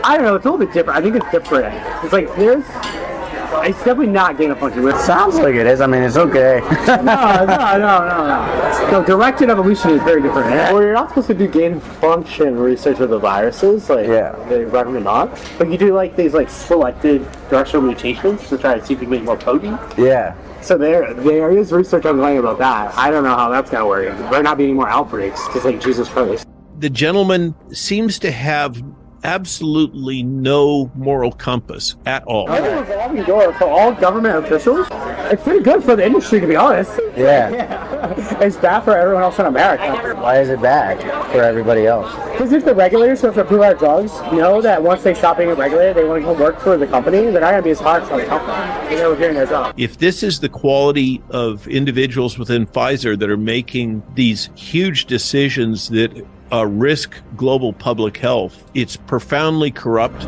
I 0.04 0.14
don't 0.14 0.24
know. 0.24 0.36
It's 0.36 0.46
a 0.46 0.50
little 0.50 0.64
bit 0.64 0.72
different. 0.72 0.98
I 0.98 1.02
think 1.02 1.16
it's 1.16 1.30
different. 1.30 1.74
It's 2.04 2.12
like 2.12 2.34
there's. 2.36 2.64
It's 3.60 3.78
definitely 3.78 4.08
not 4.08 4.38
gain 4.38 4.50
of 4.50 4.58
function. 4.58 4.86
It 4.86 4.96
Sounds 4.98 5.36
like 5.36 5.54
it 5.54 5.66
is. 5.66 5.80
I 5.80 5.86
mean, 5.86 6.02
it's 6.02 6.16
okay. 6.16 6.60
no, 6.86 6.96
no, 6.96 7.44
no, 7.46 7.78
no, 7.78 8.26
no. 8.26 8.90
No, 8.90 9.04
directed 9.04 9.50
evolution 9.50 9.90
is 9.90 10.02
very 10.02 10.22
different. 10.22 10.50
Well, 10.50 10.82
you're 10.82 10.92
not 10.94 11.08
supposed 11.10 11.28
to 11.28 11.34
do 11.34 11.46
gain 11.48 11.74
of 11.74 11.82
function 11.82 12.58
research 12.58 12.98
with 12.98 13.10
the 13.10 13.18
viruses. 13.18 13.88
Like, 13.90 14.06
yeah, 14.06 14.32
they 14.48 14.64
recommend 14.64 15.04
not. 15.04 15.40
But 15.58 15.70
you 15.70 15.78
do 15.78 15.92
like 15.94 16.16
these 16.16 16.34
like 16.34 16.48
selected 16.50 17.26
directional 17.48 17.82
mutations 17.86 18.48
to 18.48 18.58
try 18.58 18.78
to 18.78 18.84
see 18.84 18.94
if 18.94 19.00
you 19.00 19.06
can 19.06 19.10
make 19.10 19.22
more 19.24 19.36
potent. 19.36 19.80
yeah. 19.98 20.34
So 20.60 20.76
there, 20.76 21.14
there 21.14 21.56
is 21.56 21.70
research 21.72 22.04
ongoing 22.04 22.38
about 22.38 22.58
that. 22.58 22.92
I 22.98 23.10
don't 23.12 23.22
know 23.22 23.36
how 23.36 23.48
that's 23.48 23.70
gonna 23.70 23.86
work. 23.86 24.08
There 24.08 24.30
might 24.30 24.42
not 24.42 24.58
be 24.58 24.64
any 24.64 24.72
more 24.72 24.88
outbreaks 24.88 25.46
because 25.46 25.64
like 25.64 25.80
Jesus 25.80 26.08
Christ. 26.08 26.46
the 26.78 26.90
gentleman 26.90 27.54
seems 27.72 28.18
to 28.20 28.30
have 28.32 28.82
absolutely 29.24 30.22
no 30.22 30.90
moral 30.94 31.32
compass 31.32 31.96
at 32.06 32.24
all. 32.24 32.50
I 32.50 32.60
think 32.60 32.74
a 32.74 32.80
revolving 32.80 33.24
door 33.24 33.52
for 33.54 33.64
all 33.64 33.92
government 33.92 34.44
officials. 34.44 34.86
It's 35.30 35.42
pretty 35.42 35.62
good 35.62 35.84
for 35.84 35.96
the 35.96 36.06
industry, 36.06 36.40
to 36.40 36.46
be 36.46 36.56
honest. 36.56 36.98
Yeah. 37.16 38.38
it's 38.40 38.56
bad 38.56 38.80
for 38.80 38.96
everyone 38.96 39.22
else 39.22 39.38
in 39.38 39.46
America. 39.46 40.14
Why 40.20 40.40
is 40.40 40.48
it 40.48 40.62
bad 40.62 41.00
for 41.32 41.42
everybody 41.42 41.86
else? 41.86 42.10
Because 42.32 42.52
if 42.52 42.64
the 42.64 42.74
regulators 42.74 43.20
who 43.20 43.26
have 43.26 43.34
to 43.34 43.42
approve 43.42 43.62
our 43.62 43.74
drugs 43.74 44.12
know 44.32 44.62
that 44.62 44.82
once 44.82 45.02
they 45.02 45.14
stop 45.14 45.38
being 45.38 45.50
regulated, 45.50 45.96
they 45.96 46.04
want 46.04 46.22
to 46.22 46.26
go 46.26 46.32
work 46.32 46.60
for 46.60 46.76
the 46.76 46.86
company, 46.86 47.18
they're 47.30 47.40
not 47.40 47.50
going 47.50 47.62
to 47.62 47.62
be 47.62 47.70
as 47.70 47.80
hard 47.80 48.04
for 48.04 48.16
the 48.16 48.26
company. 48.26 48.96
They're 48.96 49.14
doing 49.16 49.34
their 49.34 49.46
job. 49.46 49.74
If 49.76 49.98
this 49.98 50.22
is 50.22 50.40
the 50.40 50.48
quality 50.48 51.22
of 51.30 51.66
individuals 51.68 52.38
within 52.38 52.66
Pfizer 52.66 53.18
that 53.18 53.28
are 53.28 53.36
making 53.36 54.02
these 54.14 54.50
huge 54.54 55.06
decisions 55.06 55.88
that 55.90 56.26
uh, 56.52 56.66
risk 56.66 57.14
global 57.36 57.72
public 57.72 58.16
health, 58.16 58.64
it's 58.74 58.96
profoundly 58.96 59.70
corrupt. 59.70 60.24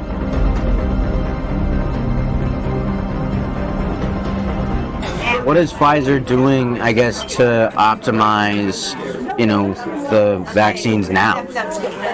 What 5.47 5.57
is 5.57 5.73
Pfizer 5.73 6.25
doing, 6.25 6.81
I 6.81 6.93
guess, 6.93 7.23
to 7.37 7.73
optimize, 7.75 8.95
you 9.39 9.47
know, 9.47 9.73
the 10.11 10.45
vaccines 10.53 11.09
now? 11.09 11.47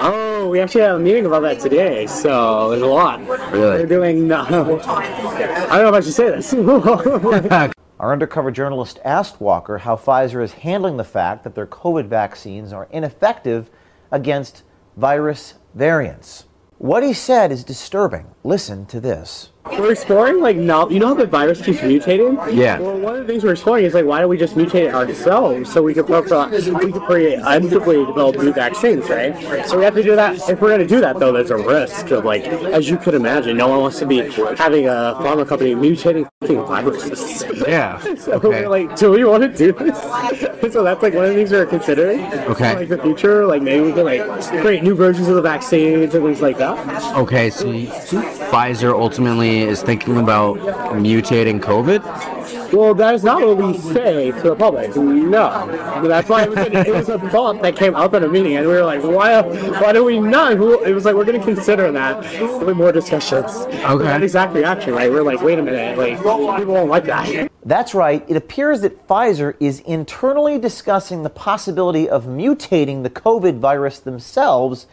Oh, 0.00 0.48
we 0.48 0.61
actually 0.61 0.82
had 0.82 0.92
a 0.92 0.98
meeting 0.98 1.26
about 1.26 1.40
that 1.42 1.59
today, 1.59 2.07
so 2.07 2.70
there's 2.70 2.82
a 2.82 2.86
lot. 2.86 3.20
Really? 3.52 3.78
They're 3.78 3.86
doing. 3.86 4.28
No, 4.28 4.42
I 4.46 5.68
don't 5.68 5.82
know 5.82 5.88
if 5.88 5.94
I 5.94 6.00
should 6.00 6.14
say 6.14 6.30
this. 6.30 6.54
Our 7.98 8.12
undercover 8.12 8.50
journalist 8.50 9.00
asked 9.04 9.40
Walker 9.40 9.78
how 9.78 9.96
Pfizer 9.96 10.42
is 10.42 10.52
handling 10.52 10.96
the 10.96 11.04
fact 11.04 11.44
that 11.44 11.54
their 11.54 11.66
COVID 11.66 12.07
vaccines 12.07 12.72
are 12.72 12.86
ineffective 12.90 13.70
against 14.11 14.62
virus 14.96 15.54
variants. 15.74 16.44
What 16.78 17.02
he 17.02 17.12
said 17.12 17.52
is 17.52 17.64
disturbing. 17.64 18.26
Listen 18.44 18.86
to 18.86 19.00
this. 19.00 19.50
We're 19.72 19.92
exploring 19.92 20.40
like 20.40 20.56
now. 20.56 20.88
You 20.88 21.00
know 21.00 21.08
how 21.08 21.14
the 21.14 21.26
virus 21.26 21.60
keeps 21.60 21.78
mutating? 21.80 22.36
Yeah. 22.54 22.78
Well, 22.78 22.98
one 22.98 23.16
of 23.16 23.26
the 23.26 23.32
things 23.32 23.44
we're 23.44 23.52
exploring 23.52 23.84
is 23.84 23.94
like 23.94 24.04
why 24.04 24.20
don't 24.20 24.28
we 24.30 24.38
just 24.38 24.54
mutate 24.54 24.86
it 24.88 24.94
ourselves 24.94 25.72
so 25.72 25.82
we 25.82 25.92
can 25.94 26.06
we 26.06 26.92
can 26.92 27.00
create 27.06 27.38
undeveloped 27.40 28.08
develop 28.08 28.36
new 28.38 28.52
vaccines, 28.52 29.08
right? 29.10 29.34
So 29.66 29.76
we 29.78 29.84
have 29.84 29.94
to 29.94 30.02
do 30.02 30.16
that. 30.16 30.48
If 30.48 30.60
we're 30.60 30.70
gonna 30.70 30.86
do 30.86 31.00
that 31.00 31.18
though, 31.18 31.32
there's 31.32 31.50
a 31.50 31.56
risk 31.56 32.10
of 32.10 32.24
like, 32.24 32.44
as 32.44 32.88
you 32.88 32.96
could 32.96 33.14
imagine, 33.14 33.56
no 33.56 33.68
one 33.68 33.80
wants 33.80 33.98
to 33.98 34.06
be 34.06 34.18
having 34.56 34.86
a 34.86 35.14
pharma 35.20 35.46
company 35.46 35.74
mutating 35.74 36.28
viruses. 36.66 37.44
Yeah. 37.66 38.00
So 38.26 38.32
Okay. 38.32 38.48
we're 38.48 38.68
like, 38.68 38.96
do 38.96 39.10
we 39.12 39.24
want 39.24 39.42
to 39.42 39.48
do 39.48 39.72
this? 39.72 40.00
so 40.72 40.82
that's 40.82 41.02
like 41.02 41.14
one 41.14 41.24
of 41.24 41.30
the 41.30 41.34
things 41.36 41.50
we're 41.52 41.66
considering. 41.66 42.20
Okay. 42.50 42.74
Like 42.74 42.88
the 42.88 42.98
future, 42.98 43.46
like 43.46 43.62
maybe 43.62 43.84
we 43.86 43.92
can 43.92 44.04
like 44.04 44.22
create 44.62 44.82
new 44.82 44.94
versions 44.94 45.28
of 45.28 45.36
the 45.36 45.42
vaccines 45.42 46.14
and 46.14 46.24
things 46.24 46.40
like 46.40 46.58
that. 46.58 46.76
Okay, 47.16 47.50
so 47.50 47.66
Pfizer 48.50 48.92
ultimately 48.92 49.55
is 49.62 49.82
thinking 49.82 50.18
about 50.18 50.59
mutating 50.59 51.61
COVID? 51.61 52.02
Well, 52.72 52.94
that 52.94 53.14
is 53.14 53.22
not 53.22 53.40
what 53.40 53.57
we 53.57 53.78
say 53.78 54.32
to 54.32 54.40
the 54.40 54.57
public. 54.57 54.94
No, 54.96 56.02
that's 56.02 56.28
why 56.28 56.44
it 56.44 56.50
was, 56.50 56.59
it 56.59 56.92
was 56.92 57.09
a 57.09 57.18
thought 57.30 57.62
that 57.62 57.76
came 57.76 57.94
up 57.94 58.14
at 58.14 58.24
a 58.24 58.28
meeting, 58.28 58.57
and 58.57 58.66
we 58.66 58.72
were 58.72 58.84
like, 58.84 59.02
why? 59.02 59.40
Why 59.40 59.92
do 59.92 60.02
we 60.04 60.18
not? 60.18 60.52
It 60.52 60.94
was 60.94 61.04
like 61.04 61.14
we're 61.14 61.24
going 61.24 61.38
to 61.40 61.46
consider 61.46 61.92
that 61.92 62.20
with 62.64 62.76
more 62.76 62.92
discussions. 62.92 63.52
Okay. 63.52 64.04
That 64.04 64.22
exact 64.22 64.54
reaction, 64.54 64.94
right? 64.94 65.11
We're 65.11 65.22
like, 65.22 65.42
wait 65.42 65.59
a 65.59 65.62
minute, 65.62 65.96
like 65.96 66.18
people 66.18 66.74
won't 66.74 66.90
like 66.90 67.04
that. 67.04 67.50
That's 67.64 67.94
right. 67.94 68.24
It 68.28 68.36
appears 68.36 68.80
that 68.82 69.09
Pfizer 69.09 69.54
is 69.59 69.80
internally 69.80 70.59
discussing 70.59 71.22
the 71.24 71.30
possibility 71.30 72.09
of 72.09 72.24
mutating 72.24 73.02
the 73.02 73.11
COVID 73.11 73.59
virus 73.59 73.98
themselves 73.98 74.86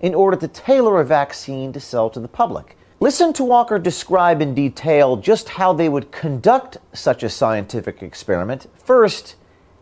in 0.00 0.14
order 0.14 0.36
to 0.36 0.48
tailor 0.48 1.00
a 1.00 1.04
vaccine 1.04 1.72
to 1.72 1.80
sell 1.80 2.08
to 2.10 2.20
the 2.20 2.28
public. 2.28 2.76
Listen 3.02 3.32
to 3.32 3.44
Walker 3.44 3.78
describe 3.78 4.42
in 4.42 4.52
detail 4.52 5.16
just 5.16 5.48
how 5.48 5.72
they 5.72 5.88
would 5.88 6.12
conduct 6.12 6.76
such 6.92 7.22
a 7.22 7.30
scientific 7.30 8.02
experiment, 8.02 8.66
first 8.76 9.36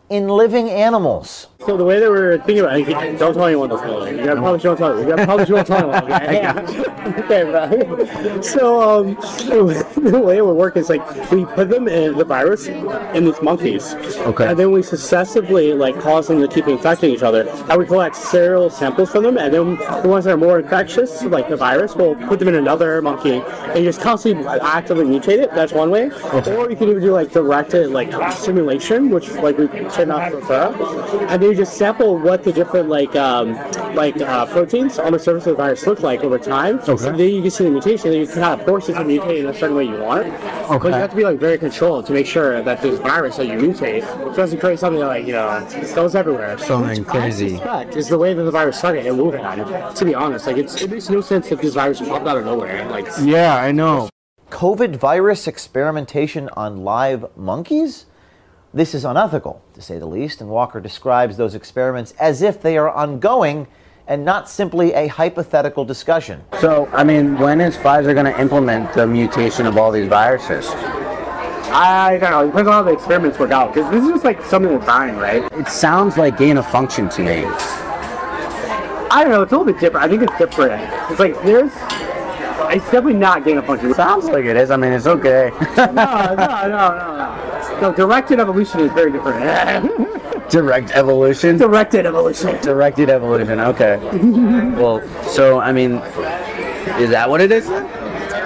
in 0.09 0.29
living 0.29 0.69
animals. 0.69 1.47
So 1.65 1.75
the 1.75 1.83
way 1.83 1.99
that 1.99 2.09
we're 2.09 2.37
thinking 2.37 2.59
about 2.59 2.79
it, 2.79 3.19
don't 3.19 3.33
tell 3.33 3.45
anyone 3.45 3.67
this 3.67 3.81
building. 3.81 4.17
You 4.17 4.23
gotta 4.23 4.39
probably 4.39 4.61
don't 4.61 4.77
tell. 4.77 4.97
You 4.97 5.05
gotta 5.05 5.25
probably 5.25 5.45
don't 5.45 5.67
tell 5.67 5.93
anyone. 5.93 6.13
Okay, 6.13 6.47
okay 7.19 7.43
bro. 7.43 8.41
So 8.41 8.81
um, 8.81 9.07
the 10.09 10.21
way 10.23 10.37
it 10.37 10.45
would 10.45 10.53
work 10.53 10.77
is 10.77 10.89
like 10.89 11.05
we 11.31 11.43
put 11.43 11.67
them 11.67 11.89
in 11.89 12.17
the 12.17 12.23
virus 12.23 12.67
in 12.67 13.25
these 13.25 13.41
monkeys. 13.41 13.93
Okay. 13.93 14.47
And 14.47 14.57
then 14.57 14.71
we 14.71 14.81
successively 14.81 15.73
like 15.73 15.99
cause 15.99 16.29
them 16.29 16.39
to 16.39 16.47
keep 16.47 16.67
infecting 16.67 17.11
each 17.11 17.23
other. 17.23 17.49
And 17.49 17.77
we 17.77 17.85
collect 17.85 18.15
serial 18.15 18.69
samples 18.69 19.11
from 19.11 19.23
them, 19.23 19.37
and 19.37 19.53
then 19.53 19.75
the 20.01 20.07
ones 20.07 20.23
that 20.25 20.35
are 20.35 20.37
more 20.37 20.59
infectious, 20.59 21.23
like 21.23 21.49
the 21.49 21.57
virus, 21.57 21.93
we'll 21.93 22.15
put 22.15 22.39
them 22.39 22.47
in 22.47 22.55
another 22.55 23.01
monkey 23.01 23.41
and 23.41 23.83
just 23.83 23.99
constantly 23.99 24.47
actively 24.47 25.03
mutate 25.03 25.39
it. 25.39 25.53
That's 25.53 25.73
one 25.73 25.91
way. 25.91 26.09
Okay. 26.09 26.55
Or 26.55 26.69
you 26.69 26.77
can 26.77 26.87
even 26.87 27.01
do 27.01 27.11
like 27.11 27.33
directed 27.33 27.91
like 27.91 28.13
simulation, 28.31 29.09
which 29.09 29.29
like 29.33 29.57
we 29.57 29.67
tend 29.67 30.07
not 30.07 30.31
prefer. 30.31 30.73
And 31.27 31.43
then 31.43 31.48
you 31.49 31.55
just 31.55 31.77
sample 31.77 32.17
what 32.17 32.43
the 32.43 32.53
different 32.53 32.89
like 32.89 33.15
um, 33.15 33.53
like 33.95 34.19
uh, 34.21 34.45
proteins 34.47 34.99
on 34.99 35.13
the 35.13 35.19
surface 35.19 35.45
of 35.47 35.51
the 35.51 35.63
virus 35.63 35.85
look 35.87 36.01
like 36.01 36.23
over 36.23 36.37
time. 36.39 36.81
So 36.83 36.95
then 36.95 37.17
you 37.19 37.41
can 37.41 37.51
see 37.51 37.63
the 37.65 37.71
mutation, 37.71 38.11
and 38.11 38.19
you 38.19 38.27
can 38.27 38.41
kind 38.41 38.59
of 38.59 38.65
force 38.65 38.89
it 38.89 38.93
to 38.93 38.99
mutate 38.99 39.39
in 39.39 39.47
a 39.47 39.53
certain 39.53 39.75
way 39.75 39.85
you 39.85 39.97
want. 39.99 40.27
Okay. 40.27 40.77
But 40.77 40.87
you 40.87 40.93
have 40.93 41.09
to 41.11 41.15
be 41.15 41.23
like 41.23 41.39
very 41.39 41.57
controlled 41.57 42.05
to 42.07 42.13
make 42.13 42.25
sure 42.27 42.61
that 42.61 42.81
this 42.81 42.99
virus 42.99 43.37
that 43.37 43.47
you 43.47 43.53
mutate 43.53 44.01
doesn't 44.35 44.59
create 44.59 44.79
something 44.79 44.99
that 44.99 45.07
like 45.07 45.25
you 45.25 45.33
know 45.33 45.67
goes 45.95 46.15
everywhere. 46.15 46.57
Something 46.57 46.99
Which 46.99 47.07
I 47.07 47.11
crazy. 47.11 47.49
suspect 47.51 47.95
is 47.95 48.07
the 48.07 48.17
way 48.17 48.33
that 48.33 48.43
the 48.43 48.51
virus 48.51 48.77
started 48.77 49.05
in 49.05 49.15
Wuhan. 49.15 49.95
To 49.95 50.05
be 50.05 50.15
honest, 50.15 50.47
like 50.47 50.57
it's, 50.57 50.81
it 50.81 50.89
makes 50.89 51.09
no 51.09 51.21
sense 51.21 51.51
if 51.51 51.61
this 51.61 51.73
virus 51.73 51.99
popped 51.99 52.27
out 52.27 52.37
of 52.37 52.45
nowhere. 52.45 52.87
Like 52.89 53.07
Yeah, 53.21 53.55
I 53.55 53.71
know. 53.71 54.09
COVID 54.49 54.95
virus 54.95 55.47
experimentation 55.47 56.49
on 56.57 56.83
live 56.83 57.25
monkeys? 57.37 58.05
This 58.71 58.93
is 58.93 59.03
unethical, 59.03 59.63
to 59.73 59.81
say 59.81 59.97
the 59.97 60.05
least, 60.05 60.41
and 60.41 60.49
Walker 60.49 60.79
describes 60.79 61.37
those 61.37 61.55
experiments 61.55 62.13
as 62.19 62.43
if 62.43 62.61
they 62.61 62.77
are 62.77 62.89
ongoing 62.89 63.65
and 64.07 64.23
not 64.23 64.47
simply 64.47 64.93
a 64.93 65.07
hypothetical 65.07 65.83
discussion. 65.83 66.43
So, 66.59 66.87
I 66.93 67.03
mean, 67.03 67.39
when 67.39 67.61
is 67.61 67.75
Pfizer 67.75 68.13
going 68.13 68.31
to 68.31 68.39
implement 68.39 68.93
the 68.93 69.07
mutation 69.07 69.65
of 69.65 69.75
all 69.75 69.91
these 69.91 70.07
viruses? 70.07 70.67
I 71.71 72.19
don't 72.21 72.29
know. 72.29 72.43
It 72.43 72.47
depends 72.47 72.67
on 72.67 72.73
how 72.73 72.83
the 72.83 72.91
experiments 72.91 73.39
work 73.39 73.49
out. 73.49 73.73
Because 73.73 73.91
this 73.91 74.03
is 74.03 74.09
just 74.09 74.23
like 74.23 74.43
something 74.45 74.71
that's 74.71 74.85
dying, 74.85 75.15
right? 75.17 75.51
It 75.53 75.67
sounds 75.67 76.17
like 76.17 76.37
gain 76.37 76.57
of 76.57 76.67
function 76.69 77.09
to 77.09 77.23
me. 77.23 77.45
I 79.11 79.21
don't 79.23 79.31
know. 79.31 79.41
It's 79.41 79.51
a 79.51 79.57
little 79.57 79.71
bit 79.73 79.79
different. 79.79 80.05
I 80.05 80.09
think 80.09 80.21
it's 80.21 80.37
different. 80.37 80.81
It's 81.09 81.19
like 81.19 81.41
there's. 81.43 81.71
It's 82.71 82.85
definitely 82.85 83.13
not 83.13 83.43
gain 83.43 83.57
of 83.57 83.65
function. 83.65 83.93
Sounds 83.95 84.25
like 84.25 84.45
it 84.45 84.55
is. 84.55 84.69
I 84.69 84.77
mean, 84.77 84.93
it's 84.93 85.07
okay. 85.07 85.51
no, 85.77 85.85
no, 85.85 86.35
no, 86.35 86.67
no, 86.67 87.17
no. 87.17 87.48
No, 87.81 87.93
directed 87.93 88.39
evolution 88.39 88.81
is 88.81 88.91
very 88.91 89.11
different. 89.11 89.39
Direct 90.49 90.91
evolution? 90.91 91.57
Directed 91.57 92.05
evolution. 92.05 92.59
Directed 92.61 93.09
evolution, 93.09 93.59
okay. 93.59 93.97
well, 94.75 95.01
so, 95.23 95.59
I 95.59 95.71
mean, 95.71 95.93
is 96.99 97.09
that 97.11 97.29
what 97.29 97.39
it 97.41 97.51
is? 97.51 97.69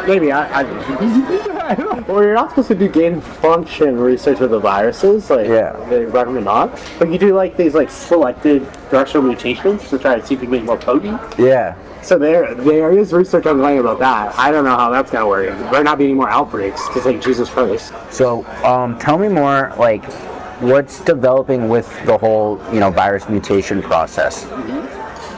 Maybe 0.06 0.32
I. 0.34 0.62
I 0.62 2.04
well, 2.08 2.22
you're 2.22 2.34
not 2.34 2.50
supposed 2.50 2.68
to 2.68 2.76
do 2.76 2.90
gain 2.90 3.22
function 3.22 3.98
research 3.98 4.40
with 4.40 4.52
the 4.52 4.60
viruses. 4.60 5.30
Like, 5.30 5.48
Yeah. 5.48 5.72
they 5.90 6.04
recommend 6.04 6.44
not. 6.46 6.78
But 7.00 7.10
you 7.10 7.18
do 7.18 7.34
like 7.34 7.56
these 7.56 7.74
like 7.74 7.90
selected 7.90 8.70
directional 8.90 9.24
mutations 9.24 9.90
to 9.90 9.98
try 9.98 10.20
to 10.20 10.26
see 10.26 10.34
if 10.36 10.42
you 10.42 10.48
can 10.48 10.52
make 10.52 10.64
more 10.66 10.78
potent. 10.78 11.22
Yeah. 11.40 11.76
So 12.04 12.20
there, 12.20 12.54
there 12.54 12.92
is 12.92 13.14
research 13.14 13.46
ongoing 13.46 13.80
about 13.80 14.00
that. 14.00 14.38
I 14.38 14.52
don't 14.52 14.66
know 14.66 14.76
how 14.76 14.90
that's 14.90 15.10
gonna 15.10 15.26
work. 15.26 15.48
There 15.48 15.72
might 15.72 15.84
not 15.84 15.98
be 15.98 16.04
any 16.04 16.14
more 16.14 16.30
outbreaks 16.30 16.86
because 16.88 17.06
like 17.06 17.22
Jesus 17.22 17.50
Christ. 17.50 17.94
So, 18.12 18.46
um, 18.66 19.00
tell 19.00 19.18
me 19.18 19.30
more, 19.30 19.74
like, 19.78 20.04
what's 20.60 21.00
developing 21.00 21.70
with 21.70 21.88
the 22.06 22.18
whole, 22.18 22.62
you 22.74 22.82
know, 22.82 22.90
virus 22.90 23.30
mutation 23.30 23.82
process? 23.82 24.46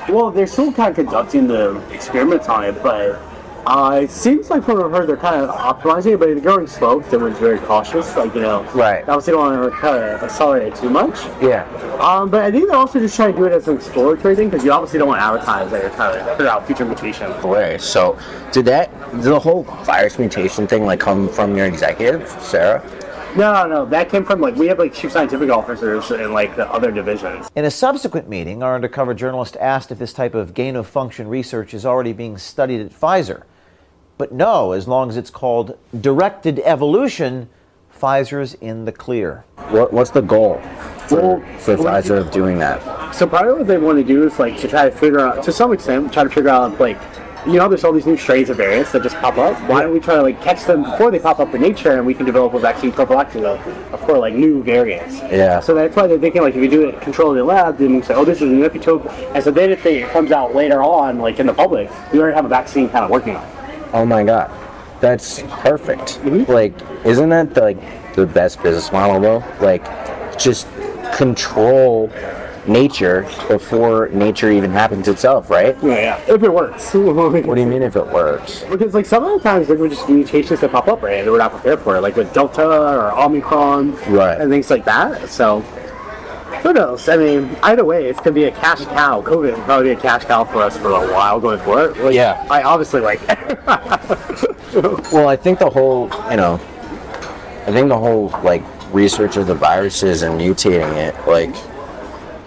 Well, 0.09 0.31
they're 0.31 0.47
still 0.47 0.73
kind 0.73 0.89
of 0.89 0.95
conducting 0.95 1.47
the 1.47 1.77
experiments 1.91 2.49
on 2.49 2.63
it, 2.63 2.81
but 2.81 3.21
uh, 3.65 4.01
it 4.03 4.11
seems 4.11 4.49
like 4.49 4.63
from 4.63 4.77
what 4.77 4.85
I've 4.85 4.91
heard, 4.91 5.09
they're 5.09 5.17
kind 5.17 5.41
of 5.41 5.49
optimizing 5.49 6.13
it, 6.13 6.19
but 6.19 6.27
they're 6.27 6.39
going 6.39 6.67
slow. 6.67 6.99
They 6.99 7.17
were 7.17 7.31
very 7.31 7.59
cautious, 7.59 8.15
like 8.15 8.33
you 8.35 8.41
know. 8.41 8.63
Right. 8.73 9.01
Obviously, 9.07 9.33
don't 9.33 9.59
want 9.59 9.73
to 9.73 9.79
kind 9.79 10.03
of 10.03 10.23
accelerate 10.23 10.73
it 10.73 10.75
too 10.75 10.89
much. 10.89 11.25
Yeah. 11.41 11.65
Um, 11.99 12.29
but 12.29 12.43
I 12.43 12.51
think 12.51 12.67
they're 12.67 12.77
also 12.77 12.99
just 12.99 13.15
trying 13.15 13.33
to 13.33 13.37
do 13.39 13.45
it 13.45 13.53
as 13.53 13.67
an 13.67 13.77
exploratory 13.77 14.35
thing 14.35 14.49
because 14.49 14.63
you 14.63 14.71
obviously 14.71 14.99
don't 14.99 15.07
want 15.07 15.19
to 15.19 15.25
advertise 15.25 15.71
that 15.71 15.81
you're 15.81 15.91
trying 15.91 16.23
to 16.23 16.31
figure 16.31 16.47
out 16.47 16.67
future 16.67 16.85
mutations. 16.85 17.43
Way. 17.43 17.77
So, 17.79 18.19
did 18.51 18.65
that, 18.65 18.91
did 19.11 19.23
the 19.23 19.39
whole 19.39 19.63
virus 19.63 20.19
mutation 20.19 20.67
thing, 20.67 20.85
like, 20.85 20.99
come 20.99 21.27
from 21.29 21.57
your 21.57 21.65
executive, 21.65 22.29
Sarah? 22.41 22.83
No, 23.35 23.51
no, 23.51 23.67
no. 23.67 23.85
That 23.85 24.09
came 24.09 24.23
from 24.23 24.39
like 24.39 24.55
we 24.55 24.67
have 24.67 24.79
like 24.79 24.93
chief 24.93 25.11
scientific 25.11 25.49
officers 25.49 26.09
in 26.11 26.31
like 26.31 26.55
the 26.55 26.71
other 26.71 26.89
divisions. 26.89 27.49
In 27.53 27.65
a 27.65 27.71
subsequent 27.71 28.29
meeting, 28.29 28.63
our 28.63 28.75
undercover 28.75 29.13
journalist 29.13 29.57
asked 29.59 29.91
if 29.91 29.99
this 29.99 30.13
type 30.13 30.35
of 30.35 30.53
gain 30.53 30.77
of 30.77 30.87
function 30.87 31.27
research 31.27 31.73
is 31.73 31.85
already 31.85 32.13
being 32.13 32.37
studied 32.37 32.79
at 32.79 32.97
Pfizer. 32.97 33.43
But 34.17 34.31
no, 34.31 34.71
as 34.71 34.87
long 34.87 35.09
as 35.09 35.17
it's 35.17 35.29
called 35.29 35.77
directed 35.99 36.59
evolution, 36.63 37.49
Pfizer's 37.99 38.53
in 38.55 38.85
the 38.85 38.91
clear. 38.91 39.43
What, 39.69 39.91
what's 39.91 40.11
the 40.11 40.21
goal 40.21 40.61
for, 41.07 41.39
Well, 41.39 41.57
for 41.59 41.77
well, 41.77 41.93
Pfizer 42.01 42.17
of 42.17 42.31
doing 42.31 42.57
that? 42.59 43.13
So 43.15 43.27
probably 43.27 43.53
what 43.53 43.67
they 43.67 43.77
want 43.77 43.97
to 43.97 44.03
do 44.03 44.25
is 44.25 44.39
like 44.39 44.57
to 44.59 44.67
try 44.67 44.89
to 44.89 44.95
figure 44.95 45.19
out, 45.19 45.43
to 45.43 45.51
some 45.51 45.73
extent, 45.73 46.13
try 46.13 46.23
to 46.23 46.29
figure 46.29 46.49
out 46.49 46.79
like, 46.79 46.99
you 47.45 47.53
know, 47.53 47.69
there's 47.69 47.83
all 47.83 47.91
these 47.93 48.07
new 48.07 48.17
strains 48.17 48.49
of 48.49 48.57
variants 48.57 48.91
that 48.91 49.03
just 49.03 49.15
pop 49.17 49.37
up. 49.37 49.55
Why 49.69 49.83
don't 49.83 49.93
we 49.93 49.99
try 49.99 50.15
to 50.15 50.23
like 50.23 50.41
catch 50.41 50.63
them 50.65 50.83
before 50.83 51.11
they 51.11 51.19
pop 51.19 51.39
up 51.39 51.53
in 51.53 51.61
nature, 51.61 51.91
and 51.95 52.05
we 52.05 52.13
can 52.15 52.25
develop 52.25 52.53
a 52.55 52.59
vaccine 52.59 52.91
prophylactic 52.91 53.43
for 53.99 54.17
like 54.17 54.33
new 54.33 54.63
variants. 54.63 55.19
Yeah. 55.31 55.59
So 55.59 55.75
that's 55.75 55.95
why 55.95 56.07
they're 56.07 56.17
thinking 56.17 56.41
like 56.41 56.55
if 56.55 56.63
you 56.63 56.69
do 56.69 56.89
it 56.89 56.99
controlled 57.01 57.33
in 57.33 57.37
the 57.39 57.43
lab, 57.43 57.77
then 57.77 57.97
we 57.97 58.01
say, 58.01 58.15
oh, 58.15 58.25
this 58.25 58.41
is 58.41 58.49
an 58.51 58.61
epitope, 58.61 59.07
and 59.35 59.43
so 59.43 59.51
then 59.51 59.69
if 59.69 59.85
it 59.85 60.09
comes 60.09 60.31
out 60.31 60.55
later 60.55 60.81
on, 60.81 61.19
like 61.19 61.39
in 61.39 61.45
the 61.45 61.53
public, 61.53 61.89
we 62.11 62.19
already 62.19 62.35
have 62.35 62.45
a 62.45 62.49
vaccine 62.49 62.89
kind 62.89 63.05
of 63.05 63.11
working 63.11 63.35
on. 63.35 63.43
it. 63.45 63.64
Oh 63.95 64.05
my 64.05 64.25
god. 64.25 64.51
That's 64.99 65.41
perfect. 65.43 66.19
Mm-hmm. 66.19 66.51
Like, 66.51 66.73
isn't 67.05 67.29
that 67.29 67.53
the, 67.53 67.61
like 67.61 68.13
the 68.13 68.25
best 68.25 68.61
business 68.61 68.91
model 68.91 69.21
though? 69.21 69.43
Like, 69.65 69.85
just 70.37 70.67
control 71.15 72.11
nature 72.67 73.21
before 73.47 74.09
nature 74.09 74.51
even 74.51 74.71
happens 74.71 75.07
itself, 75.07 75.49
right? 75.49 75.77
Yeah, 75.81 76.17
yeah. 76.27 76.33
If 76.33 76.43
it 76.43 76.51
works. 76.51 76.93
What 76.93 77.55
do 77.55 77.61
you 77.61 77.67
mean 77.67 77.83
if 77.83 77.95
it 77.95 78.05
works? 78.07 78.65
Because 78.69 78.93
like 78.93 79.05
some 79.05 79.23
of 79.23 79.41
the 79.41 79.47
times 79.47 79.67
there 79.67 79.77
were 79.77 79.87
just 79.87 80.09
mutations 80.09 80.59
that 80.59 80.71
pop 80.71 80.89
up, 80.89 81.01
right? 81.01 81.19
And 81.19 81.31
we're 81.31 81.37
not 81.37 81.51
prepared 81.51 81.79
for 81.79 81.95
it, 81.95 82.01
like 82.01 82.17
with 82.17 82.33
Delta 82.33 82.67
or 82.67 83.17
Omicron, 83.17 83.95
Right. 84.11 84.41
and 84.41 84.49
things 84.51 84.69
like 84.69 84.83
that. 84.85 85.29
So 85.29 85.61
who 86.61 86.73
knows? 86.73 87.07
I 87.09 87.17
mean, 87.17 87.55
either 87.63 87.85
way, 87.85 88.05
it's 88.05 88.19
gonna 88.19 88.31
be 88.33 88.45
a 88.45 88.51
cash 88.51 88.83
cow. 88.85 89.21
COVID 89.21 89.55
will 89.55 89.63
probably 89.63 89.89
be 89.89 89.99
a 89.99 90.01
cash 90.01 90.25
cow 90.25 90.43
for 90.43 90.61
us 90.61 90.77
for 90.77 90.89
a 90.89 91.13
while 91.13 91.39
going 91.39 91.59
forward. 91.59 91.97
Like, 91.97 92.13
Yeah. 92.15 92.45
I 92.49 92.63
obviously 92.63 93.01
like. 93.01 93.19
Well, 95.13 95.29
I 95.29 95.37
think 95.37 95.59
the 95.59 95.69
whole, 95.69 96.09
you 96.29 96.35
know, 96.35 96.55
I 97.65 97.71
think 97.71 97.87
the 97.87 97.97
whole 97.97 98.27
like 98.43 98.61
research 98.93 99.37
of 99.37 99.47
the 99.47 99.55
viruses 99.55 100.21
and 100.21 100.37
mutating 100.39 100.93
it, 100.97 101.15
like, 101.27 101.55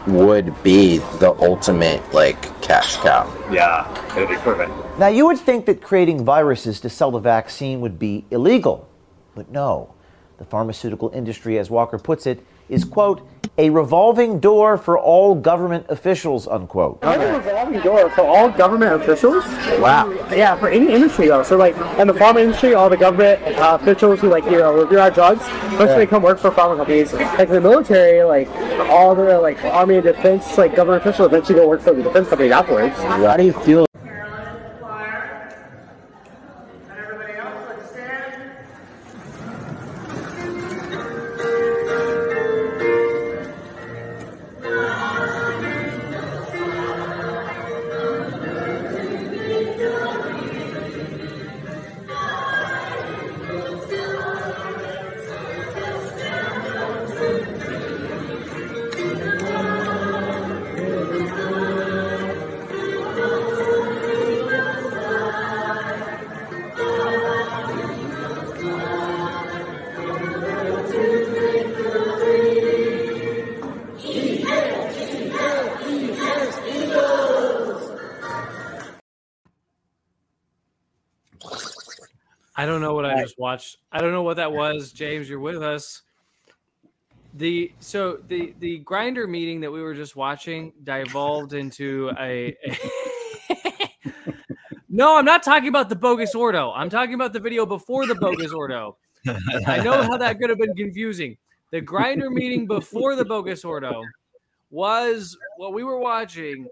would 0.06 0.62
be 0.62 0.98
the 1.20 1.34
ultimate 1.40 2.02
like 2.12 2.38
cash 2.60 2.96
cow. 2.96 3.26
yeah, 3.50 3.88
it'd 4.14 4.28
be 4.28 4.36
perfect. 4.36 4.70
Now, 4.98 5.08
you 5.08 5.24
would 5.26 5.38
think 5.38 5.64
that 5.66 5.80
creating 5.80 6.22
viruses 6.24 6.80
to 6.80 6.90
sell 6.90 7.10
the 7.10 7.18
vaccine 7.18 7.80
would 7.80 7.98
be 7.98 8.26
illegal, 8.30 8.86
but 9.34 9.50
no. 9.50 9.94
The 10.36 10.44
pharmaceutical 10.44 11.10
industry, 11.14 11.58
as 11.58 11.70
Walker 11.70 11.98
puts 11.98 12.26
it, 12.26 12.44
is, 12.68 12.84
quote, 12.84 13.26
a 13.58 13.70
revolving 13.70 14.38
door 14.38 14.78
for 14.78 14.96
all 14.96 15.34
government 15.34 15.84
officials, 15.88 16.46
unquote. 16.46 17.02
Like 17.02 17.18
a 17.18 17.36
revolving 17.38 17.80
door 17.80 18.08
for 18.10 18.22
all 18.22 18.48
government 18.48 18.92
officials. 19.02 19.44
Wow. 19.80 20.10
Yeah, 20.30 20.56
for 20.56 20.68
any 20.68 20.92
industry 20.92 21.26
though. 21.26 21.42
So 21.42 21.56
like 21.56 21.76
in 21.98 22.06
the 22.06 22.14
pharma 22.14 22.40
industry, 22.40 22.74
all 22.74 22.88
the 22.88 22.96
government 22.96 23.42
uh, 23.58 23.76
officials 23.80 24.20
who 24.20 24.28
like 24.28 24.44
you 24.44 24.58
know 24.58 24.72
review 24.80 25.00
our 25.00 25.10
drugs, 25.10 25.40
most 25.72 25.90
Yeah. 25.90 25.96
they 25.96 26.06
come 26.06 26.22
work 26.22 26.38
for 26.38 26.50
pharma 26.52 26.76
companies. 26.76 27.12
Like 27.12 27.48
the 27.48 27.60
military, 27.60 28.22
like 28.22 28.48
all 28.88 29.14
the 29.16 29.40
like 29.40 29.62
army 29.64 29.96
and 29.96 30.04
defense, 30.04 30.56
like 30.56 30.76
government 30.76 31.02
officials 31.02 31.26
eventually 31.26 31.58
go 31.58 31.68
work 31.68 31.80
for 31.80 31.92
the 31.92 32.02
defense 32.04 32.28
companies 32.28 32.52
afterwards. 32.52 32.94
How 32.96 33.36
do 33.36 33.44
you 33.44 33.52
feel? 33.52 33.87
I 83.92 84.00
don't 84.00 84.12
know 84.12 84.22
what 84.22 84.36
that 84.36 84.52
was. 84.52 84.92
James, 84.92 85.28
you're 85.28 85.40
with 85.40 85.62
us. 85.62 86.02
The 87.34 87.72
so 87.80 88.18
the 88.28 88.54
the 88.58 88.82
Grindr 88.84 89.28
meeting 89.28 89.60
that 89.60 89.70
we 89.70 89.82
were 89.82 89.94
just 89.94 90.16
watching 90.16 90.72
devolved 90.82 91.52
into 91.52 92.10
a, 92.18 92.56
a 92.66 92.78
No, 94.90 95.16
I'm 95.16 95.24
not 95.24 95.42
talking 95.42 95.68
about 95.68 95.90
the 95.90 95.96
bogus 95.96 96.34
ordo. 96.34 96.72
I'm 96.72 96.88
talking 96.88 97.14
about 97.14 97.32
the 97.32 97.38
video 97.38 97.66
before 97.66 98.06
the 98.06 98.14
bogus 98.14 98.52
ordo. 98.52 98.96
I 99.66 99.80
know 99.82 100.02
how 100.02 100.16
that 100.16 100.40
could 100.40 100.50
have 100.50 100.58
been 100.58 100.74
confusing. 100.74 101.36
The 101.70 101.82
Grindr 101.82 102.32
meeting 102.32 102.66
before 102.66 103.14
the 103.14 103.24
bogus 103.24 103.64
ordo 103.64 104.02
was 104.70 105.36
what 105.56 105.74
we 105.74 105.84
were 105.84 105.98
watching 105.98 106.66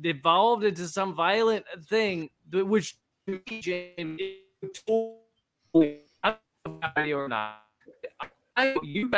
devolved 0.00 0.64
into 0.64 0.86
some 0.86 1.14
violent 1.14 1.64
thing, 1.86 2.28
which 2.52 2.96
James, 3.48 4.20
totally 4.86 6.03
I 6.66 6.70
don't 6.70 6.80
know 6.80 6.88
if 6.88 6.94
video 6.94 7.18
or 7.18 7.28
not. 7.28 7.62
I, 8.56 8.74
you 8.82 9.10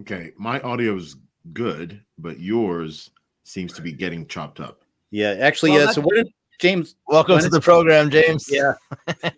Okay, 0.00 0.32
my 0.36 0.60
audio 0.60 0.96
is 0.96 1.16
good, 1.52 2.02
but 2.18 2.40
yours 2.40 3.10
seems 3.44 3.72
to 3.74 3.82
be 3.82 3.92
getting 3.92 4.26
chopped 4.26 4.58
up. 4.58 4.82
Yeah, 5.10 5.36
actually, 5.38 5.70
Well, 5.70 5.86
yeah. 5.86 5.92
So 5.92 6.00
what 6.00 6.16
did 6.16 6.26
James? 6.58 6.96
Welcome 7.06 7.38
to 7.38 7.48
the 7.48 7.60
program, 7.60 8.10
James. 8.10 8.48
Yeah. 8.52 8.72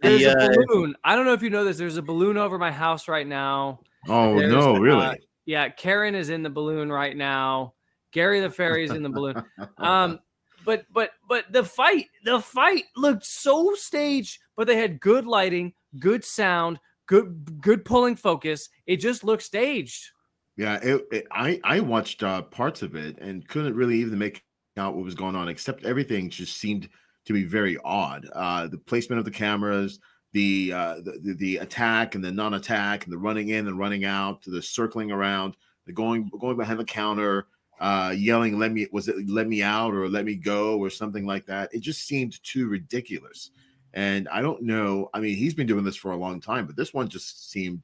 There's 0.00 0.22
The, 0.22 0.34
a 0.38 0.46
uh, 0.46 0.48
balloon. 0.66 0.94
I 1.04 1.14
don't 1.14 1.26
know 1.26 1.34
if 1.34 1.42
you 1.42 1.50
know 1.50 1.64
this. 1.64 1.76
There's 1.76 1.98
a 1.98 2.02
balloon 2.02 2.38
over 2.38 2.58
my 2.58 2.72
house 2.72 3.06
right 3.06 3.26
now. 3.26 3.80
Oh 4.08 4.38
There's, 4.38 4.50
no, 4.50 4.76
uh, 4.76 4.78
really? 4.78 5.18
yeah, 5.44 5.68
Karen 5.68 6.14
is 6.14 6.30
in 6.30 6.42
the 6.42 6.48
balloon 6.48 6.90
right 6.90 7.16
now. 7.16 7.74
Gary 8.12 8.40
the 8.40 8.48
fairy 8.48 8.84
is 8.84 8.92
in 8.92 9.02
the 9.02 9.10
balloon. 9.10 9.42
Um, 9.76 10.20
but 10.64 10.86
but 10.92 11.10
but 11.28 11.52
the 11.52 11.64
fight, 11.64 12.06
the 12.24 12.40
fight 12.40 12.84
looked 12.96 13.26
so 13.26 13.74
staged, 13.74 14.38
but 14.56 14.66
they 14.66 14.76
had 14.76 15.00
good 15.00 15.26
lighting, 15.26 15.74
good 15.98 16.24
sound, 16.24 16.78
good 17.06 17.60
good 17.60 17.84
pulling 17.84 18.16
focus. 18.16 18.68
It 18.86 18.96
just 18.96 19.24
looked 19.24 19.42
staged. 19.42 20.10
Yeah, 20.56 20.78
it, 20.82 21.02
it, 21.10 21.26
I 21.30 21.60
I 21.64 21.80
watched 21.80 22.22
uh, 22.22 22.42
parts 22.42 22.82
of 22.82 22.94
it 22.94 23.18
and 23.18 23.46
couldn't 23.48 23.74
really 23.74 23.96
even 23.96 24.18
make 24.18 24.44
out 24.76 24.94
what 24.94 25.04
was 25.04 25.14
going 25.14 25.36
on, 25.36 25.48
except 25.48 25.84
everything 25.84 26.30
just 26.30 26.56
seemed 26.56 26.88
to 27.24 27.32
be 27.32 27.44
very 27.44 27.76
odd. 27.84 28.28
Uh, 28.32 28.66
the 28.66 28.78
placement 28.78 29.18
of 29.18 29.24
the 29.24 29.30
cameras, 29.30 30.00
the, 30.32 30.72
uh, 30.72 30.94
the 30.96 31.18
the 31.22 31.34
the 31.34 31.56
attack 31.58 32.14
and 32.14 32.24
the 32.24 32.30
non-attack, 32.30 33.04
and 33.04 33.12
the 33.12 33.18
running 33.18 33.48
in 33.48 33.66
and 33.66 33.78
running 33.78 34.04
out, 34.04 34.42
the 34.44 34.62
circling 34.62 35.10
around, 35.10 35.56
the 35.86 35.92
going 35.92 36.30
going 36.40 36.56
behind 36.56 36.78
the 36.78 36.84
counter, 36.84 37.46
uh, 37.80 38.14
yelling, 38.16 38.58
"Let 38.58 38.72
me!" 38.72 38.86
Was 38.92 39.08
it 39.08 39.28
"Let 39.28 39.48
me 39.48 39.62
out" 39.62 39.94
or 39.94 40.08
"Let 40.08 40.24
me 40.24 40.34
go" 40.36 40.78
or 40.78 40.90
something 40.90 41.26
like 41.26 41.46
that? 41.46 41.74
It 41.74 41.80
just 41.80 42.06
seemed 42.06 42.42
too 42.42 42.68
ridiculous. 42.68 43.50
And 43.94 44.28
I 44.28 44.40
don't 44.42 44.62
know. 44.62 45.10
I 45.14 45.20
mean, 45.20 45.36
he's 45.36 45.54
been 45.54 45.66
doing 45.66 45.84
this 45.84 45.96
for 45.96 46.12
a 46.12 46.16
long 46.16 46.40
time, 46.40 46.66
but 46.66 46.76
this 46.76 46.94
one 46.94 47.08
just 47.08 47.50
seemed 47.50 47.82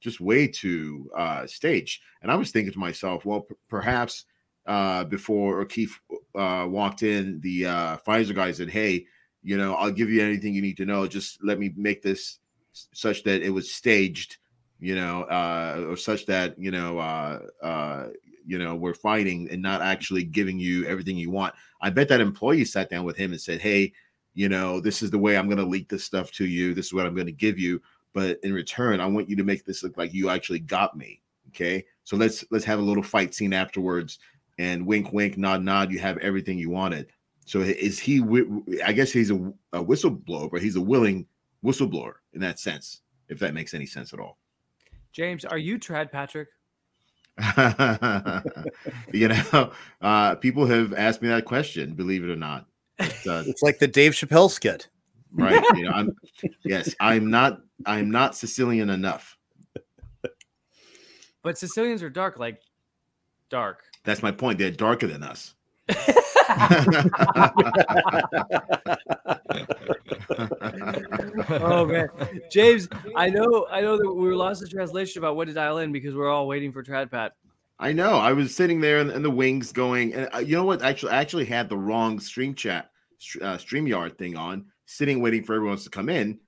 just 0.00 0.20
way 0.20 0.46
too 0.46 1.10
uh 1.16 1.46
staged. 1.46 2.02
And 2.22 2.30
I 2.30 2.36
was 2.36 2.50
thinking 2.50 2.72
to 2.72 2.78
myself, 2.78 3.24
well, 3.24 3.40
p- 3.40 3.54
perhaps 3.68 4.24
uh 4.66 5.04
before 5.04 5.60
O'Keefe 5.60 6.00
uh 6.34 6.66
walked 6.68 7.02
in, 7.02 7.40
the 7.40 7.66
uh 7.66 7.96
Pfizer 8.06 8.34
guy 8.34 8.52
said, 8.52 8.70
Hey, 8.70 9.06
you 9.42 9.56
know, 9.56 9.74
I'll 9.74 9.90
give 9.90 10.10
you 10.10 10.22
anything 10.22 10.54
you 10.54 10.62
need 10.62 10.76
to 10.76 10.86
know. 10.86 11.06
Just 11.06 11.42
let 11.42 11.58
me 11.58 11.72
make 11.76 12.02
this 12.02 12.38
such 12.72 13.24
that 13.24 13.42
it 13.42 13.50
was 13.50 13.72
staged, 13.72 14.36
you 14.78 14.94
know, 14.94 15.22
uh 15.22 15.84
or 15.88 15.96
such 15.96 16.26
that, 16.26 16.56
you 16.58 16.70
know, 16.70 16.98
uh 16.98 17.40
uh 17.62 18.06
you 18.46 18.58
know, 18.58 18.74
we're 18.76 18.94
fighting 18.94 19.46
and 19.50 19.60
not 19.60 19.82
actually 19.82 20.24
giving 20.24 20.58
you 20.58 20.86
everything 20.86 21.18
you 21.18 21.30
want. 21.30 21.54
I 21.82 21.90
bet 21.90 22.08
that 22.08 22.20
employee 22.20 22.64
sat 22.64 22.88
down 22.88 23.04
with 23.04 23.16
him 23.16 23.32
and 23.32 23.40
said, 23.40 23.60
Hey, 23.60 23.92
you 24.38 24.48
know, 24.48 24.78
this 24.78 25.02
is 25.02 25.10
the 25.10 25.18
way 25.18 25.36
I'm 25.36 25.48
going 25.48 25.58
to 25.58 25.64
leak 25.64 25.88
this 25.88 26.04
stuff 26.04 26.30
to 26.34 26.46
you. 26.46 26.72
This 26.72 26.86
is 26.86 26.94
what 26.94 27.06
I'm 27.06 27.14
going 27.16 27.26
to 27.26 27.32
give 27.32 27.58
you. 27.58 27.82
But 28.12 28.38
in 28.44 28.54
return, 28.54 29.00
I 29.00 29.06
want 29.06 29.28
you 29.28 29.34
to 29.34 29.42
make 29.42 29.64
this 29.64 29.82
look 29.82 29.96
like 29.96 30.14
you 30.14 30.30
actually 30.30 30.60
got 30.60 30.96
me. 30.96 31.20
Okay. 31.48 31.84
So 32.04 32.16
let's 32.16 32.44
let's 32.52 32.64
have 32.64 32.78
a 32.78 32.82
little 32.82 33.02
fight 33.02 33.34
scene 33.34 33.52
afterwards. 33.52 34.20
And 34.56 34.86
wink, 34.86 35.12
wink, 35.12 35.38
nod, 35.38 35.64
nod. 35.64 35.90
You 35.90 35.98
have 35.98 36.18
everything 36.18 36.56
you 36.56 36.70
wanted. 36.70 37.08
So 37.46 37.62
is 37.62 37.98
he? 37.98 38.22
I 38.84 38.92
guess 38.92 39.10
he's 39.10 39.32
a, 39.32 39.52
a 39.72 39.84
whistleblower, 39.84 40.52
but 40.52 40.62
he's 40.62 40.76
a 40.76 40.80
willing 40.80 41.26
whistleblower 41.64 42.12
in 42.32 42.40
that 42.40 42.60
sense. 42.60 43.00
If 43.28 43.40
that 43.40 43.54
makes 43.54 43.74
any 43.74 43.86
sense 43.86 44.12
at 44.12 44.20
all. 44.20 44.38
James, 45.10 45.44
are 45.44 45.58
you 45.58 45.80
Trad 45.80 46.12
Patrick? 46.12 46.46
you 49.12 49.28
know, 49.28 49.72
uh, 50.00 50.36
people 50.36 50.64
have 50.66 50.94
asked 50.94 51.22
me 51.22 51.28
that 51.28 51.44
question. 51.44 51.94
Believe 51.94 52.22
it 52.22 52.30
or 52.30 52.36
not, 52.36 52.66
it's, 52.98 53.26
uh, 53.26 53.44
It's 53.46 53.62
like 53.62 53.78
the 53.78 53.88
Dave 53.88 54.12
Chappelle 54.12 54.50
skit. 54.50 54.88
right? 55.32 55.62
You 55.74 55.84
know, 55.84 55.90
I'm 55.94 56.16
yes, 56.64 56.94
I'm 57.00 57.30
not. 57.30 57.60
I'm 57.86 58.10
not 58.10 58.34
Sicilian 58.34 58.90
enough. 58.90 59.36
But 61.42 61.56
Sicilians 61.56 62.02
are 62.02 62.10
dark, 62.10 62.38
like 62.38 62.60
dark. 63.48 63.84
That's 64.04 64.22
my 64.22 64.32
point. 64.32 64.58
They're 64.58 64.70
darker 64.70 65.06
than 65.06 65.22
us. 65.22 65.54
oh 71.50 71.86
man, 71.86 72.08
James, 72.50 72.88
I 73.16 73.30
know, 73.30 73.66
I 73.70 73.80
know 73.80 73.96
that 73.96 74.12
we 74.12 74.34
lost 74.34 74.60
the 74.60 74.68
translation 74.68 75.20
about 75.20 75.36
what 75.36 75.46
to 75.46 75.54
dial 75.54 75.78
in 75.78 75.92
because 75.92 76.14
we're 76.14 76.30
all 76.30 76.46
waiting 76.46 76.72
for 76.72 76.82
Trad 76.82 77.10
Pat. 77.10 77.32
I 77.80 77.92
know. 77.92 78.14
I 78.14 78.32
was 78.32 78.54
sitting 78.54 78.80
there 78.80 78.98
in, 78.98 79.10
in 79.10 79.22
the 79.22 79.30
wings, 79.30 79.72
going, 79.72 80.12
and 80.14 80.28
uh, 80.34 80.38
you 80.38 80.56
know 80.56 80.64
what? 80.64 80.82
Actually, 80.82 81.12
I 81.12 81.20
actually 81.20 81.44
had 81.44 81.68
the 81.68 81.76
wrong 81.76 82.18
stream 82.18 82.54
chat, 82.54 82.90
uh, 83.40 83.56
Streamyard 83.56 84.18
thing 84.18 84.36
on, 84.36 84.66
sitting 84.86 85.20
waiting 85.20 85.44
for 85.44 85.54
everyone 85.54 85.74
else 85.74 85.84
to 85.84 85.90
come 85.90 86.08
in. 86.08 86.40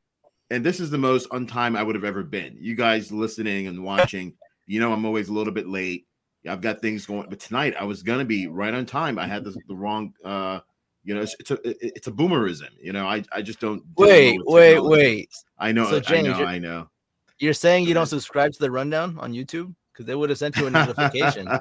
And 0.51 0.67
this 0.67 0.81
is 0.81 0.91
the 0.91 0.99
most 0.99 1.29
on 1.31 1.47
time 1.47 1.77
I 1.77 1.83
would 1.85 1.95
have 1.95 2.05
ever 2.05 2.25
been. 2.25 2.57
You 2.59 2.75
guys 2.75 3.13
listening 3.13 3.69
and 3.69 3.85
watching, 3.85 4.35
you 4.67 4.81
know, 4.81 4.93
I'm 4.93 5.05
always 5.05 5.29
a 5.29 5.33
little 5.33 5.53
bit 5.53 5.69
late. 5.69 6.07
I've 6.49 6.61
got 6.61 6.81
things 6.81 7.07
going, 7.07 7.29
but 7.29 7.39
tonight 7.39 7.75
I 7.79 7.85
was 7.85 8.03
gonna 8.03 8.25
be 8.25 8.49
right 8.49 8.75
on 8.75 8.85
time. 8.87 9.19
I 9.19 9.27
had 9.29 9.45
the, 9.45 9.55
the 9.69 9.75
wrong, 9.75 10.13
uh, 10.25 10.61
you 11.05 11.15
know, 11.15 11.21
it's, 11.21 11.37
it's 11.39 11.51
a 11.51 11.59
it's 11.65 12.07
a 12.09 12.13
boomerism. 12.13 12.71
You 12.81 12.93
know, 12.93 13.07
I 13.07 13.23
I 13.31 13.43
just 13.43 13.61
don't. 13.61 13.83
Wait, 13.97 14.41
wait, 14.45 14.83
wait. 14.83 15.31
I 15.59 15.71
know, 15.71 15.89
So, 15.89 15.99
I 15.99 16.01
James, 16.01 16.29
know, 16.29 16.45
I 16.45 16.59
know. 16.59 16.89
You're 17.39 17.55
saying 17.55 17.87
you 17.87 17.95
don't 17.95 18.07
subscribe 18.07 18.53
to 18.53 18.59
the 18.59 18.71
rundown 18.71 19.19
on 19.19 19.33
YouTube 19.33 19.75
because 20.01 20.07
they 20.07 20.15
would 20.15 20.31
have 20.31 20.39
sent 20.39 20.57
you 20.57 20.67
a 20.67 20.71
notification. 20.71 21.47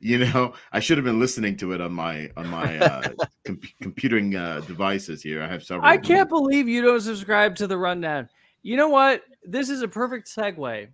you 0.00 0.18
know, 0.18 0.54
I 0.70 0.78
should 0.78 0.98
have 0.98 1.04
been 1.04 1.18
listening 1.18 1.56
to 1.56 1.72
it 1.72 1.80
on 1.80 1.92
my 1.92 2.30
on 2.36 2.46
my 2.46 2.78
uh, 2.78 3.08
com- 3.44 3.60
computing 3.82 4.36
uh, 4.36 4.60
devices 4.60 5.20
here. 5.20 5.42
I 5.42 5.48
have 5.48 5.64
several. 5.64 5.84
I 5.84 5.96
can't 5.96 6.28
believe 6.28 6.68
you 6.68 6.80
don't 6.80 7.00
subscribe 7.00 7.56
to 7.56 7.66
the 7.66 7.76
rundown. 7.76 8.28
You 8.62 8.76
know 8.76 8.88
what? 8.88 9.22
This 9.42 9.68
is 9.68 9.82
a 9.82 9.88
perfect 9.88 10.28
segue. 10.28 10.86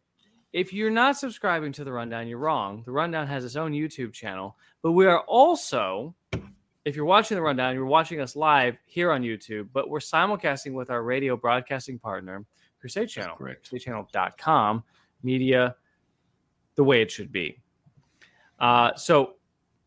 If 0.55 0.73
you're 0.73 0.91
not 0.91 1.19
subscribing 1.19 1.73
to 1.73 1.85
the 1.85 1.93
rundown, 1.93 2.27
you're 2.27 2.39
wrong. 2.39 2.83
The 2.87 2.93
rundown 2.93 3.27
has 3.27 3.45
its 3.45 3.55
own 3.55 3.73
YouTube 3.73 4.15
channel, 4.15 4.57
but 4.83 4.93
we 4.93 5.07
are 5.07 5.21
also, 5.21 6.15
if 6.87 6.97
you're 6.97 7.05
watching 7.05 7.37
the 7.37 7.43
rundown, 7.43 7.75
you're 7.75 7.85
watching 7.85 8.21
us 8.21 8.35
live 8.35 8.77
here 8.87 9.13
on 9.13 9.23
YouTube, 9.23 9.69
but 9.75 9.91
we're 9.91 10.01
simulcasting 10.01 10.73
with 10.73 10.91
our 10.91 11.05
radio 11.05 11.37
broadcasting 11.37 12.01
partner, 12.01 12.45
Crusade 12.81 13.11
Channel, 13.11 13.37
crusadechannel.com, 13.37 14.83
media 15.23 15.77
the 16.77 16.85
way 16.85 17.03
it 17.03 17.11
should 17.11 17.33
be. 17.33 17.59
Uh, 18.59 18.95
so 18.95 19.35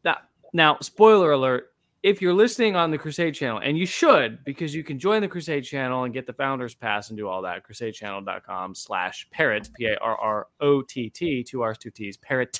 now, 0.03 0.17
now, 0.53 0.77
spoiler 0.81 1.31
alert, 1.31 1.73
if 2.01 2.21
you're 2.21 2.33
listening 2.33 2.75
on 2.75 2.91
the 2.91 2.97
Crusade 2.97 3.33
channel, 3.33 3.59
and 3.63 3.77
you 3.77 3.85
should, 3.85 4.43
because 4.43 4.75
you 4.75 4.83
can 4.83 4.99
join 4.99 5.21
the 5.21 5.27
Crusade 5.27 5.63
channel 5.63 6.03
and 6.03 6.13
get 6.13 6.27
the 6.27 6.33
founders 6.33 6.75
pass 6.75 7.09
and 7.09 7.17
do 7.17 7.27
all 7.29 7.41
that, 7.43 7.65
crusadechannel.com 7.65 8.75
slash 8.75 9.27
parrott, 9.31 9.69
P 9.73 9.85
A 9.85 9.97
R 9.99 10.17
R 10.17 10.47
O 10.59 10.81
T 10.81 11.09
T, 11.09 11.43
two 11.43 11.61
R's, 11.61 11.77
two 11.77 11.91
T's, 11.91 12.17
parrott. 12.17 12.59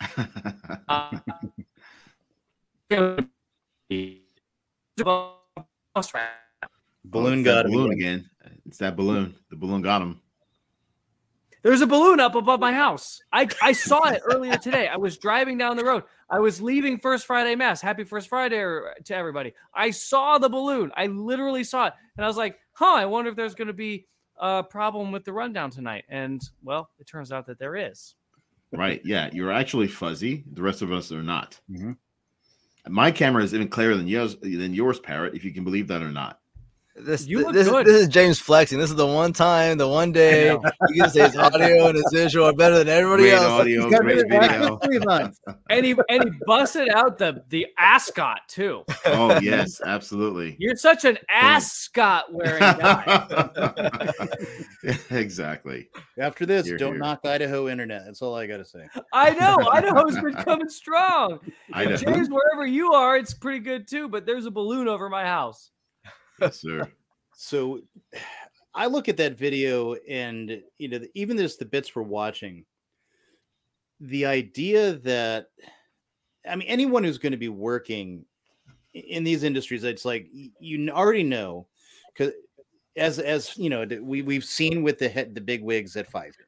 Uh, 0.88 1.18
Balloon 7.04 7.42
got 7.42 7.54
that 7.54 7.66
him 7.66 7.72
balloon 7.72 7.92
again. 7.92 8.28
again. 8.44 8.60
It's 8.66 8.78
that 8.78 8.96
balloon. 8.96 9.34
The 9.50 9.56
balloon 9.56 9.82
got 9.82 10.02
him. 10.02 10.20
There's 11.62 11.80
a 11.80 11.86
balloon 11.86 12.18
up 12.18 12.34
above 12.34 12.58
my 12.58 12.72
house. 12.72 13.20
I, 13.32 13.48
I 13.62 13.72
saw 13.72 14.08
it 14.08 14.20
earlier 14.24 14.56
today. 14.56 14.88
I 14.88 14.96
was 14.96 15.16
driving 15.16 15.56
down 15.56 15.76
the 15.76 15.84
road. 15.84 16.02
I 16.28 16.40
was 16.40 16.60
leaving 16.60 16.98
First 16.98 17.24
Friday 17.24 17.54
Mass. 17.54 17.80
Happy 17.80 18.02
First 18.02 18.28
Friday 18.28 18.56
er, 18.56 18.94
to 19.04 19.14
everybody. 19.14 19.52
I 19.72 19.90
saw 19.90 20.38
the 20.38 20.48
balloon. 20.48 20.90
I 20.96 21.06
literally 21.06 21.62
saw 21.62 21.86
it. 21.86 21.92
And 22.16 22.24
I 22.24 22.28
was 22.28 22.36
like, 22.36 22.58
huh, 22.72 22.94
I 22.96 23.06
wonder 23.06 23.30
if 23.30 23.36
there's 23.36 23.54
going 23.54 23.68
to 23.68 23.74
be 23.74 24.06
a 24.38 24.64
problem 24.64 25.12
with 25.12 25.24
the 25.24 25.32
rundown 25.32 25.70
tonight. 25.70 26.04
And 26.08 26.42
well, 26.64 26.90
it 26.98 27.06
turns 27.06 27.30
out 27.30 27.46
that 27.46 27.60
there 27.60 27.76
is. 27.76 28.14
Right. 28.72 29.00
Yeah. 29.04 29.30
You're 29.32 29.52
actually 29.52 29.86
fuzzy. 29.86 30.44
The 30.54 30.62
rest 30.62 30.82
of 30.82 30.90
us 30.90 31.12
are 31.12 31.22
not. 31.22 31.60
Mm-hmm. 31.70 31.92
My 32.88 33.12
camera 33.12 33.44
is 33.44 33.54
even 33.54 33.68
clearer 33.68 33.96
than 33.96 34.08
yours 34.08 34.36
than 34.36 34.74
yours, 34.74 34.98
Parrott. 34.98 35.34
If 35.34 35.44
you 35.44 35.52
can 35.52 35.62
believe 35.62 35.86
that 35.88 36.02
or 36.02 36.10
not. 36.10 36.40
This, 36.94 37.26
You 37.26 37.40
look 37.40 37.54
this, 37.54 37.68
good. 37.68 37.86
this 37.86 38.02
is 38.02 38.08
James 38.08 38.38
flexing. 38.38 38.78
This 38.78 38.90
is 38.90 38.96
the 38.96 39.06
one 39.06 39.32
time, 39.32 39.78
the 39.78 39.88
one 39.88 40.12
day 40.12 40.50
you 40.50 40.60
can 41.02 41.08
say 41.10 41.22
his 41.22 41.36
audio 41.36 41.86
and 41.86 41.96
his 41.96 42.04
visual 42.12 42.44
are 42.46 42.52
better 42.52 42.76
than 42.76 42.88
everybody 42.90 43.22
Great 43.22 43.32
else. 43.32 43.46
audio, 43.46 43.88
He's 43.88 43.98
great 43.98 44.28
video. 44.28 44.76
Three 44.76 44.98
months. 44.98 45.40
And 45.70 45.86
he 45.86 45.94
and 46.10 46.24
he 46.24 46.30
busted 46.46 46.90
out 46.90 47.16
the 47.16 47.42
the 47.48 47.66
ascot 47.78 48.40
too. 48.46 48.84
Oh 49.06 49.38
yes, 49.40 49.80
absolutely. 49.84 50.54
You're 50.58 50.76
such 50.76 51.06
an 51.06 51.16
ascot 51.30 52.30
wearing 52.32 52.60
guy. 52.60 53.32
exactly. 55.10 55.88
After 56.18 56.44
this, 56.46 56.66
You're 56.66 56.76
don't 56.78 56.92
here. 56.92 56.98
knock 57.00 57.20
Idaho 57.24 57.68
internet. 57.68 58.02
That's 58.04 58.20
all 58.22 58.34
I 58.34 58.46
got 58.46 58.58
to 58.58 58.64
say. 58.66 58.86
I 59.12 59.30
know 59.30 59.66
Idaho's 59.70 60.18
been 60.20 60.34
coming 60.34 60.68
strong. 60.68 61.38
Idaho. 61.72 61.96
James, 61.96 62.28
wherever 62.28 62.66
you 62.66 62.92
are, 62.92 63.16
it's 63.16 63.32
pretty 63.34 63.60
good 63.60 63.88
too. 63.88 64.08
But 64.08 64.26
there's 64.26 64.44
a 64.46 64.50
balloon 64.50 64.88
over 64.88 65.08
my 65.08 65.24
house. 65.24 65.70
Yes, 66.42 66.60
sir. 66.60 66.90
So 67.34 67.80
I 68.74 68.86
look 68.86 69.08
at 69.08 69.18
that 69.18 69.36
video 69.36 69.94
and 70.08 70.62
you 70.78 70.88
know 70.88 71.00
even 71.14 71.36
just 71.36 71.58
the 71.58 71.66
bits 71.66 71.94
we're 71.94 72.02
watching 72.02 72.64
the 74.00 74.24
idea 74.24 74.94
that 74.94 75.48
I 76.48 76.56
mean 76.56 76.68
anyone 76.68 77.04
who's 77.04 77.18
going 77.18 77.32
to 77.32 77.38
be 77.38 77.50
working 77.50 78.24
in 78.94 79.24
these 79.24 79.42
industries 79.42 79.84
it's 79.84 80.06
like 80.06 80.26
you 80.32 80.88
already 80.90 81.22
know 81.22 81.66
cuz 82.16 82.32
as 82.96 83.18
as 83.18 83.58
you 83.58 83.68
know 83.68 83.86
we 84.00 84.22
we've 84.22 84.44
seen 84.44 84.82
with 84.82 84.98
the 84.98 85.08
head, 85.08 85.34
the 85.34 85.40
big 85.42 85.62
wigs 85.62 85.94
at 85.96 86.10
Pfizer 86.10 86.46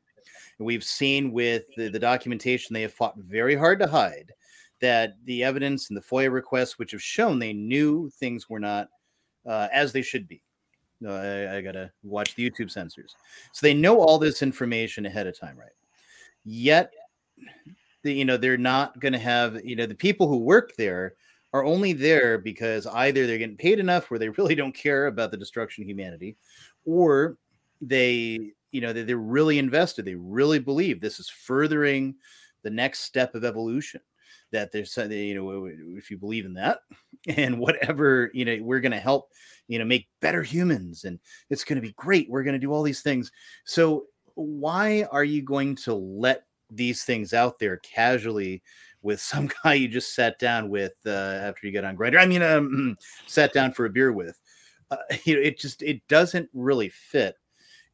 we've 0.59 0.85
seen 0.85 1.31
with 1.31 1.65
the, 1.77 1.89
the 1.89 1.99
documentation 1.99 2.73
they 2.73 2.83
have 2.83 2.93
fought 2.95 3.19
very 3.19 3.55
hard 3.55 3.79
to 3.81 3.87
hide 3.87 4.33
that 4.81 5.15
the 5.25 5.45
evidence 5.45 5.91
and 5.91 5.97
the 5.97 6.03
FOIA 6.03 6.33
requests 6.33 6.79
which 6.79 6.93
have 6.93 7.03
shown 7.03 7.39
they 7.39 7.53
knew 7.53 8.09
things 8.19 8.49
were 8.49 8.61
not 8.61 8.89
uh, 9.47 9.69
as 9.73 9.93
they 9.93 10.03
should 10.03 10.27
be 10.29 10.43
no, 11.05 11.15
I, 11.15 11.59
I 11.59 11.61
gotta 11.61 11.93
watch 12.03 12.35
the 12.35 12.49
YouTube 12.49 12.71
censors. 12.71 13.15
So 13.53 13.67
they 13.67 13.75
know 13.75 14.01
all 14.01 14.19
this 14.19 14.43
information 14.43 15.07
ahead 15.07 15.27
of 15.27 15.39
time, 15.39 15.59
right? 15.59 15.69
Yet, 16.45 16.93
the, 18.03 18.13
you 18.13 18.25
know, 18.25 18.37
they're 18.37 18.57
not 18.57 18.99
gonna 19.01 19.19
have, 19.19 19.65
you 19.65 19.77
know, 19.77 19.87
the 19.87 19.95
people 19.95 20.29
who 20.29 20.39
work 20.39 20.75
there 20.77 21.15
are 21.53 21.65
only 21.65 21.93
there 21.93 22.39
because 22.39 22.87
either 22.87 23.27
they're 23.27 23.39
getting 23.39 23.57
paid 23.57 23.79
enough 23.79 24.11
where 24.11 24.19
they 24.19 24.29
really 24.39 24.55
don't 24.55 24.75
care 24.75 25.07
about 25.07 25.31
the 25.31 25.37
destruction 25.37 25.85
of 25.85 25.89
humanity, 25.89 26.37
or 26.87 27.37
they, 27.83 28.53
you 28.73 28.81
know, 28.81 28.93
they, 28.93 29.03
they're 29.03 29.19
really 29.19 29.59
invested. 29.59 30.07
They 30.07 30.15
really 30.15 30.59
believe 30.59 31.01
this 31.01 31.21
is 31.21 31.29
furthering 31.29 32.15
the 32.63 32.71
next 32.71 33.01
step 33.01 33.35
of 33.35 33.45
evolution. 33.45 34.01
That 34.55 34.73
there's, 34.73 34.97
you 34.97 35.35
know, 35.35 35.67
if 35.99 36.11
you 36.11 36.17
believe 36.17 36.47
in 36.47 36.55
that, 36.55 36.79
and 37.29 37.59
whatever, 37.59 38.31
you 38.33 38.45
know, 38.45 38.59
we're 38.63 38.81
gonna 38.81 38.99
help 38.99 39.29
you 39.69 39.79
know 39.79 39.85
make 39.85 40.09
better 40.21 40.43
humans 40.43 41.05
and 41.05 41.19
it's 41.51 41.65
going 41.65 41.77
to 41.77 41.83
be 41.83 41.93
great 41.93 42.29
we're 42.29 42.43
going 42.43 42.55
to 42.55 42.59
do 42.59 42.73
all 42.73 42.83
these 42.83 43.03
things. 43.03 43.31
So 43.65 44.07
why 44.35 45.07
are 45.11 45.25
you 45.25 45.43
going 45.43 45.77
to 45.77 45.95
let 45.95 46.45
these 46.71 47.05
things 47.05 47.35
out 47.35 47.59
there 47.59 47.79
casually 47.79 48.63
with 49.03 49.21
some 49.33 49.51
guy 49.63 49.75
you 49.75 49.89
just 49.89 50.15
sat 50.15 50.39
down 50.39 50.69
with 50.69 50.95
uh, 51.07 51.11
after 51.11 51.67
you 51.67 51.73
got 51.73 51.85
on 51.85 51.97
Grindr 51.97 52.21
i 52.21 52.27
mean 52.27 52.43
um, 52.43 52.97
sat 53.27 53.53
down 53.53 53.73
for 53.73 53.87
a 53.87 53.91
beer 53.91 54.13
with 54.13 54.41
uh, 54.91 54.97
you 55.25 55.35
know 55.35 55.43
it 55.43 55.59
just 55.59 55.83
it 55.83 56.07
doesn't 56.09 56.49
really 56.53 56.89
fit. 56.89 57.37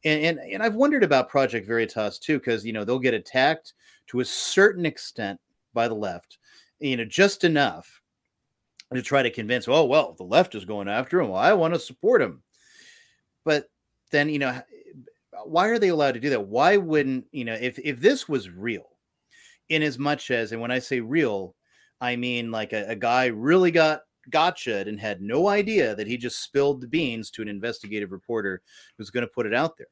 And 0.03 0.23
and, 0.25 0.39
and 0.39 0.63
i've 0.63 0.75
wondered 0.75 1.03
about 1.03 1.29
project 1.29 1.67
veritas 1.67 2.19
too 2.19 2.39
because 2.39 2.65
you 2.65 2.73
know 2.73 2.83
they'll 2.83 2.99
get 2.99 3.13
attacked 3.13 3.73
to 4.07 4.19
a 4.19 4.25
certain 4.25 4.85
extent 4.85 5.39
by 5.73 5.87
the 5.87 5.95
left 5.95 6.37
you 6.81 6.97
know 6.97 7.05
just 7.05 7.43
enough 7.43 8.01
to 8.93 9.01
try 9.01 9.23
to 9.23 9.29
convince, 9.29 9.67
oh 9.67 9.85
well, 9.85 10.15
the 10.17 10.23
left 10.23 10.55
is 10.55 10.65
going 10.65 10.89
after 10.89 11.21
him. 11.21 11.29
Well, 11.29 11.39
I 11.39 11.53
want 11.53 11.73
to 11.73 11.79
support 11.79 12.21
him. 12.21 12.43
But 13.45 13.69
then, 14.11 14.29
you 14.29 14.39
know, 14.39 14.61
why 15.45 15.67
are 15.67 15.79
they 15.79 15.87
allowed 15.87 16.15
to 16.15 16.19
do 16.19 16.31
that? 16.31 16.47
Why 16.47 16.77
wouldn't 16.77 17.25
you 17.31 17.45
know 17.45 17.53
if 17.53 17.79
if 17.79 17.99
this 17.99 18.27
was 18.27 18.49
real, 18.49 18.89
in 19.69 19.81
as 19.83 19.97
much 19.97 20.31
as, 20.31 20.51
and 20.51 20.61
when 20.61 20.71
I 20.71 20.79
say 20.79 20.99
real, 20.99 21.55
I 22.01 22.15
mean 22.15 22.51
like 22.51 22.73
a, 22.73 22.85
a 22.89 22.95
guy 22.95 23.27
really 23.27 23.71
got 23.71 24.01
gotcha 24.29 24.87
and 24.87 24.99
had 24.99 25.21
no 25.21 25.47
idea 25.47 25.95
that 25.95 26.07
he 26.07 26.17
just 26.17 26.43
spilled 26.43 26.81
the 26.81 26.87
beans 26.87 27.31
to 27.31 27.41
an 27.41 27.47
investigative 27.47 28.11
reporter 28.11 28.61
who's 28.97 29.09
going 29.09 29.25
to 29.25 29.33
put 29.33 29.45
it 29.45 29.53
out 29.53 29.77
there. 29.77 29.87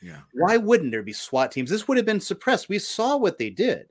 Yeah. 0.00 0.20
Why 0.32 0.56
wouldn't 0.56 0.90
there 0.90 1.02
be 1.02 1.12
SWAT 1.12 1.52
teams? 1.52 1.70
This 1.70 1.86
would 1.86 1.96
have 1.96 2.06
been 2.06 2.20
suppressed. 2.20 2.68
We 2.68 2.78
saw 2.78 3.16
what 3.16 3.38
they 3.38 3.50
did 3.50 3.88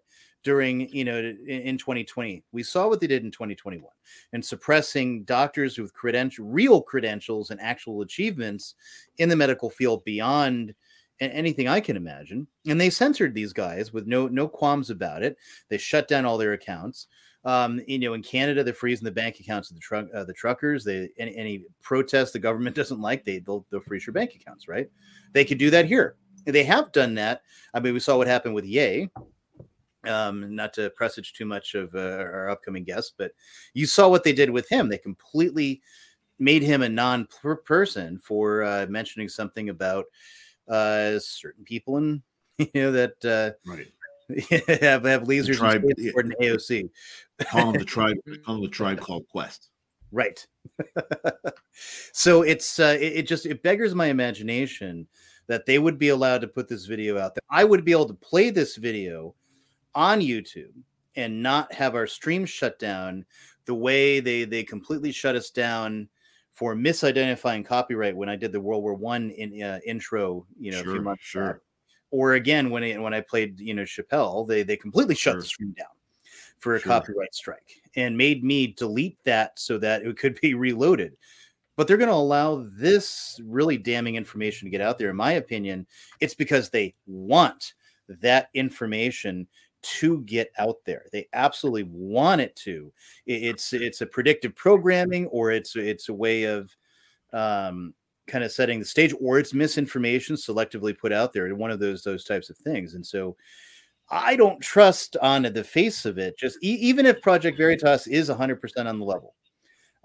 during 0.48 0.88
you 0.95 1.04
know 1.04 1.18
in, 1.18 1.38
in 1.45 1.78
2020 1.78 2.41
we 2.54 2.64
saw 2.64 2.88
what 2.88 3.02
they 3.02 3.08
did 3.08 3.26
in 3.26 3.32
2021 3.32 3.84
and 4.32 4.45
suppressing 4.45 5.26
doctors 5.26 5.78
with 5.78 5.93
credential 5.93 6.45
real 6.45 6.82
credentials 6.82 7.52
and 7.52 7.60
actual 7.60 8.02
achievements 8.02 8.76
in 9.18 9.28
the 9.28 9.36
medical 9.36 9.70
field 9.70 10.06
beyond 10.06 10.74
anything 11.20 11.68
i 11.68 11.82
can 11.82 11.98
imagine 11.98 12.48
and 12.66 12.80
they 12.80 12.89
censored 12.89 13.34
these 13.34 13.52
guys 13.52 13.91
with 13.91 14.08
no 14.08 14.30
no 14.30 14.48
qualms 14.48 14.89
about 14.89 15.22
it 15.22 15.36
they 15.68 15.78
shut 15.78 16.08
down 16.08 16.24
all 16.24 16.38
their 16.38 16.54
accounts 16.54 17.08
um, 17.43 17.80
you 17.88 18.00
know, 18.00 18.14
in 18.14 18.24
Canada, 18.24 18.62
they're 18.62 18.74
freezing 18.74 19.06
the 19.06 19.12
bank 19.12 19.39
accounts 19.39 19.70
of 19.70 19.78
the 19.78 19.80
truck, 19.80 20.08
uh, 20.14 20.26
the 20.26 20.34
truckers. 20.34 20.84
They 20.84 21.08
any, 21.18 21.38
any 21.38 21.64
protest 21.82 22.34
the 22.34 22.39
government 22.39 22.76
doesn't 22.82 23.00
like, 23.00 23.24
they 23.24 23.39
they'll, 23.39 23.66
they'll 23.70 23.80
freeze 23.80 24.06
your 24.06 24.14
bank 24.14 24.36
accounts, 24.36 24.68
right? 24.68 24.89
They 25.32 25.45
could 25.45 25.58
do 25.58 25.70
that 25.70 25.86
here. 25.86 26.18
They 26.43 26.66
have 26.66 26.91
done 26.91 27.16
that. 27.16 27.43
I 27.74 27.80
mean, 27.80 27.93
we 27.93 28.02
saw 28.02 28.18
what 28.18 28.28
happened 28.28 28.54
with 28.54 28.66
Ye 28.66 29.10
um, 30.08 30.55
not 30.55 30.74
to 30.74 30.89
presage 30.91 31.34
too 31.34 31.45
much 31.45 31.76
of 31.76 31.93
uh, 31.95 31.99
our 31.99 32.49
upcoming 32.49 32.84
guest, 32.84 33.14
but 33.18 33.32
you 33.74 33.86
saw 33.86 34.08
what 34.10 34.24
they 34.24 34.34
did 34.34 34.49
with 34.49 34.70
him. 34.70 34.89
They 34.89 34.97
completely 34.97 35.82
made 36.39 36.64
him 36.64 36.82
a 36.82 36.89
non 36.89 37.28
person 37.66 38.20
for 38.20 38.64
uh, 38.64 38.86
mentioning 38.89 39.30
something 39.30 39.70
about 39.70 40.05
uh, 40.68 41.20
certain 41.20 41.64
people 41.64 41.97
in 41.97 42.22
you 42.58 42.70
know 42.74 42.91
that 42.91 43.26
uh, 43.26 43.51
right 43.70 43.88
have 44.82 45.05
have 45.05 45.24
lasers 45.24 45.55
tribe- 45.55 45.84
and 45.84 46.12
forward 46.12 46.34
in 46.39 46.47
AOC. 46.47 46.89
Call 47.43 47.72
them 47.72 47.80
the 47.80 47.86
tribe. 47.95 48.18
Call 48.45 48.55
them 48.55 48.64
the 48.64 48.70
tribe 48.70 48.99
called 48.99 49.28
Quest. 49.30 49.70
Right. 50.12 50.45
so 52.14 52.41
it's 52.41 52.80
uh, 52.80 52.97
it, 52.99 53.18
it 53.18 53.28
just 53.28 53.45
it 53.45 53.64
beggars 53.64 53.95
my 53.95 54.08
imagination 54.08 55.08
that 55.47 55.66
they 55.66 55.80
would 55.80 55.97
be 55.97 56.10
allowed 56.10 56.41
to 56.41 56.47
put 56.47 56.68
this 56.68 56.86
video 56.86 57.18
out 57.18 57.36
there. 57.36 57.41
I 57.49 57.64
would 57.64 57.86
be 57.86 57.93
able 57.93 58.08
to 58.08 58.14
play 58.14 58.49
this 58.49 58.76
video 58.76 59.34
on 59.96 60.22
YouTube 60.22 60.74
and 61.16 61.42
not 61.42 61.74
have 61.74 61.96
our 61.96 62.08
stream 62.08 62.46
shut 62.46 62.80
down 62.80 63.26
the 63.66 63.74
way 63.74 64.20
they 64.20 64.46
they 64.46 64.64
completely 64.64 65.12
shut 65.12 65.36
us 65.36 65.50
down 65.50 66.08
for 66.54 66.76
misidentifying 66.76 67.66
copyright 67.66 68.16
when 68.16 68.30
I 68.30 68.36
did 68.36 68.52
the 68.52 68.62
World 68.62 68.84
War 68.84 68.96
One 68.96 69.30
in 69.32 69.62
uh, 69.62 69.80
intro, 69.86 70.46
you 70.60 70.72
know, 70.72 70.80
a 70.80 70.84
few 70.84 71.02
months 71.02 71.24
sure. 71.24 71.54
back. 71.54 71.62
Or 72.10 72.34
again, 72.34 72.70
when 72.70 72.84
I, 72.84 72.98
when 72.98 73.14
I 73.14 73.22
played, 73.22 73.60
you 73.60 73.74
know, 73.74 73.84
Chappelle, 73.84 74.48
they 74.48 74.64
they 74.64 74.78
completely 74.78 75.16
shut 75.16 75.36
the 75.36 75.46
stream 75.46 75.76
down 75.78 75.88
for 76.60 76.76
a 76.76 76.80
Sure. 76.80 76.92
copyright 76.92 77.36
strike 77.36 77.82
and 77.96 78.18
made 78.18 78.44
me 78.44 78.68
delete 78.68 79.18
that 79.24 79.60
so 79.60 79.78
that 79.78 80.02
it 80.04 80.18
could 80.18 80.40
be 80.42 80.54
reloaded. 80.54 81.16
But 81.76 81.88
they're 81.88 81.98
going 81.98 82.10
to 82.10 82.16
allow 82.16 82.66
this 82.80 83.40
really 83.44 83.78
damning 83.78 84.16
information 84.16 84.66
to 84.66 84.72
get 84.72 84.82
out 84.82 84.98
there. 84.98 85.12
In 85.12 85.16
my 85.16 85.34
opinion, 85.34 85.86
it's 86.20 86.34
because 86.34 86.70
they 86.72 86.96
want 87.06 87.76
that 88.08 88.50
information 88.56 89.48
to 89.82 90.21
get 90.21 90.51
out 90.57 90.78
there. 90.86 91.05
They 91.11 91.28
absolutely 91.34 91.84
want 91.91 92.41
it 92.41 92.55
to. 92.57 92.91
It's 93.25 93.73
it's 93.73 94.01
a 94.01 94.05
predictive 94.05 94.55
programming, 94.55 95.28
or 95.28 95.51
it's 95.51 95.75
it's 95.75 96.09
a 96.09 96.13
way 96.13 96.43
of 96.43 96.75
um, 97.34 97.93
kind 98.28 98.43
of 98.43 98.51
setting 98.51 98.80
the 98.80 98.86
stage, 98.86 99.13
or 99.19 99.39
it's 99.39 99.53
misinformation 99.53 100.36
selectively 100.36 100.97
put 100.97 101.11
out 101.11 101.34
there. 101.34 101.53
One 101.55 101.71
of 101.71 101.80
those 101.80 102.03
those 102.03 102.23
types 102.23 102.49
of 102.49 102.57
things. 102.57 102.93
And 102.93 103.05
so, 103.05 103.36
I 104.09 104.36
don't 104.36 104.61
trust 104.61 105.17
on 105.17 105.43
the 105.43 105.63
face 105.63 106.05
of 106.05 106.17
it. 106.17 106.38
Just 106.38 106.57
e- 106.63 106.80
even 106.82 107.05
if 107.05 107.21
Project 107.21 107.57
Veritas 107.57 108.07
is 108.07 108.30
100% 108.30 108.86
on 108.86 108.99
the 108.99 109.05
level, 109.05 109.36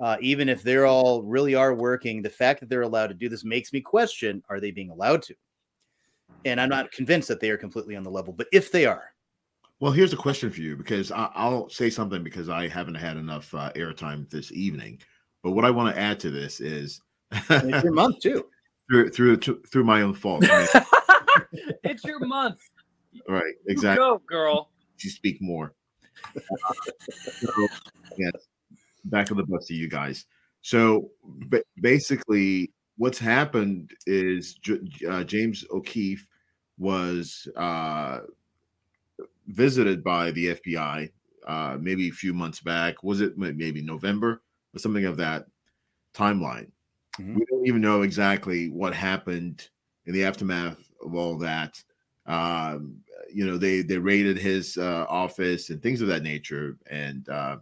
uh, 0.01 0.17
even 0.21 0.49
if 0.49 0.63
they're 0.63 0.87
all 0.87 1.23
really 1.23 1.55
are 1.55 1.75
working, 1.75 2.23
the 2.23 2.31
fact 2.31 2.61
that 2.61 2.69
they're 2.69 2.83
allowed 2.83 3.09
to 3.09 3.15
do 3.15 3.29
this 3.29 3.45
makes 3.45 3.73
me 3.73 3.81
question: 3.81 4.43
Are 4.49 4.61
they 4.61 4.71
being 4.71 4.91
allowed 4.91 5.23
to? 5.23 5.35
And 6.45 6.61
I'm 6.61 6.69
not 6.69 6.91
convinced 6.91 7.29
that 7.29 7.41
they 7.41 7.51
are 7.51 7.57
completely 7.57 7.95
on 7.95 8.03
the 8.03 8.11
level. 8.11 8.33
But 8.33 8.49
if 8.53 8.73
they 8.73 8.85
are, 8.85 9.12
Well, 9.83 9.91
here's 9.91 10.13
a 10.13 10.17
question 10.17 10.49
for 10.49 10.61
you 10.61 10.77
because 10.77 11.11
I, 11.11 11.29
I'll 11.35 11.69
say 11.69 11.91
something 11.91 12.23
because 12.23 12.49
I 12.49 12.69
haven't 12.69 12.95
had 12.95 13.17
enough 13.17 13.53
uh, 13.53 13.73
airtime 13.73 14.31
this 14.31 14.53
evening. 14.53 15.01
But 15.43 15.53
what 15.53 15.65
I 15.65 15.71
want 15.73 15.93
to 15.93 16.01
add 16.01 16.21
to 16.21 16.31
this 16.31 16.61
is 16.61 17.01
it's 17.51 17.83
your 17.83 17.93
month 17.93 18.21
too. 18.21 18.47
through 18.89 19.11
through 19.11 19.39
through 19.39 19.83
my 19.83 20.03
own 20.03 20.15
fault. 20.15 20.45
I 20.49 20.57
mean, 20.61 21.67
it's 21.83 22.05
your 22.05 22.21
month. 22.21 22.61
right, 23.29 23.43
You 23.43 23.73
exactly. 23.73 24.05
Go, 24.05 24.23
girl. 24.25 24.71
You 25.03 25.11
speak 25.11 25.43
more. 25.43 25.75
So, 27.41 27.69
yes, 28.17 28.33
back 29.07 29.33
of 29.33 29.37
the 29.37 29.43
bus 29.43 29.67
to 29.67 29.75
you 29.75 29.89
guys. 29.89 30.27
So 30.61 31.11
ba- 31.25 31.65
basically, 31.81 32.71
what's 32.99 33.19
happened 33.19 33.91
is 34.07 34.55
J- 34.55 34.79
uh, 35.09 35.25
James 35.25 35.65
O'Keefe 35.73 36.25
was 36.79 37.49
uh, 37.57 38.21
visited 39.47 40.03
by 40.05 40.31
the 40.31 40.55
FBI 40.55 41.11
uh, 41.47 41.77
maybe 41.81 42.09
a 42.09 42.13
few 42.13 42.33
months 42.33 42.61
back. 42.61 43.03
Was 43.03 43.21
it 43.21 43.37
maybe 43.37 43.83
November 43.83 44.43
or 44.75 44.79
something 44.79 45.05
of 45.05 45.17
that 45.17 45.47
timeline? 46.15 46.71
We 47.19 47.45
don't 47.51 47.67
even 47.67 47.81
know 47.81 48.03
exactly 48.03 48.69
what 48.71 48.95
happened 48.95 49.69
in 50.07 50.15
the 50.15 50.25
aftermath 50.25 50.79
of 51.03 51.15
all 51.15 51.37
that. 51.39 51.83
Um, 52.27 53.01
you 53.33 53.47
know, 53.47 53.59
they 53.59 53.83
they 53.83 53.99
raided 53.99 54.39
his 54.39 54.79
uh, 54.79 55.07
office 55.09 55.71
and 55.71 55.83
things 55.83 56.01
of 56.01 56.09
that 56.09 56.23
nature, 56.23 56.79
and 56.91 57.29
uh, 57.29 57.57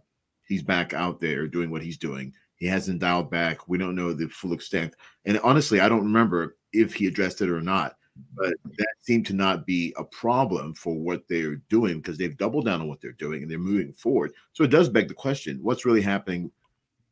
he's 0.47 0.63
back 0.63 0.93
out 0.93 1.19
there 1.19 1.47
doing 1.47 1.69
what 1.69 1.81
he's 1.81 1.97
doing. 1.97 2.33
He 2.55 2.67
hasn't 2.67 2.99
dialed 2.99 3.31
back. 3.31 3.67
We 3.67 3.77
don't 3.77 3.95
know 3.95 4.13
the 4.13 4.27
full 4.29 4.53
extent, 4.53 4.95
and 5.25 5.39
honestly, 5.39 5.79
I 5.79 5.89
don't 5.89 6.03
remember 6.03 6.57
if 6.71 6.93
he 6.93 7.07
addressed 7.07 7.41
it 7.41 7.49
or 7.49 7.61
not. 7.61 7.95
But 8.35 8.53
that 8.77 8.93
seemed 9.01 9.25
to 9.27 9.33
not 9.33 9.65
be 9.65 9.93
a 9.97 10.03
problem 10.03 10.73
for 10.73 10.95
what 10.95 11.27
they're 11.27 11.55
doing 11.69 11.97
because 11.97 12.17
they've 12.17 12.37
doubled 12.37 12.65
down 12.65 12.81
on 12.81 12.87
what 12.87 13.01
they're 13.01 13.11
doing 13.13 13.41
and 13.41 13.51
they're 13.51 13.59
moving 13.59 13.93
forward. 13.93 14.33
So 14.53 14.63
it 14.63 14.71
does 14.71 14.89
beg 14.89 15.07
the 15.07 15.13
question: 15.13 15.59
What's 15.61 15.85
really 15.85 16.01
happening 16.01 16.51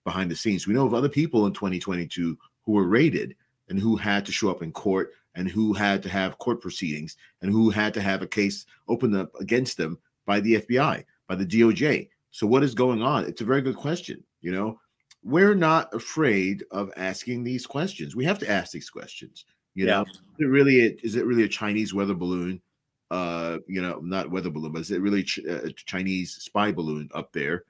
behind 0.03 0.32
the 0.32 0.36
scenes? 0.36 0.68
We 0.68 0.74
know 0.74 0.86
of 0.86 0.93
other 0.93 1.10
people 1.10 1.45
in 1.45 1.53
2022 1.53 2.38
who 2.64 2.72
were 2.72 2.88
raided 2.88 3.36
and 3.70 3.80
who 3.80 3.95
had 3.95 4.26
to 4.26 4.32
show 4.32 4.49
up 4.49 4.64
in 4.64 4.72
court 4.72 5.14
and 5.36 5.47
who 5.47 5.74
had 5.74 6.03
to 6.03 6.10
have 6.10 6.38
court 6.38 6.62
proceedings 6.62 7.16
and 7.41 7.51
who 7.51 7.70
had 7.70 7.93
to 7.93 8.01
have 8.01 8.22
a 8.22 8.28
case 8.28 8.66
opened 8.88 9.16
up 9.16 9.34
against 9.39 9.78
them 9.78 9.97
by 10.26 10.39
the 10.39 10.62
FBI, 10.62 11.03
by 11.28 11.36
the 11.36 11.45
DOJ. 11.45 12.10
So 12.32 12.45
what 12.47 12.64
is 12.64 12.76
going 12.76 13.01
on? 13.01 13.26
It's 13.26 13.41
a 13.41 13.45
very 13.45 13.62
good 13.62 13.76
question. 13.76 14.24
You 14.41 14.51
know, 14.51 14.80
we're 15.24 15.55
not 15.55 15.93
afraid 15.93 16.64
of 16.72 16.91
asking 16.97 17.43
these 17.43 17.66
questions. 17.66 18.16
We 18.16 18.26
have 18.26 18.39
to 18.39 18.49
ask 18.49 18.72
these 18.72 18.89
questions. 18.89 19.45
You 19.80 19.86
know, 19.86 20.01
is 20.01 20.21
it 20.39 20.45
really 20.45 20.88
a, 20.88 20.97
is 21.03 21.15
it 21.15 21.25
really 21.25 21.43
a 21.43 21.47
Chinese 21.47 21.93
weather 21.93 22.13
balloon? 22.13 22.61
Uh, 23.09 23.59
you 23.65 23.82
know, 23.82 24.01
not 24.01 24.30
weather 24.30 24.49
balloon, 24.49 24.73
but 24.73 24.82
is 24.82 24.91
it 24.91 24.99
really 24.99 25.23
ch- 25.23 25.38
a 25.38 25.71
Chinese 25.71 26.36
spy 26.36 26.69
balloon 26.73 27.09
up 27.15 27.32
there? 27.32 27.63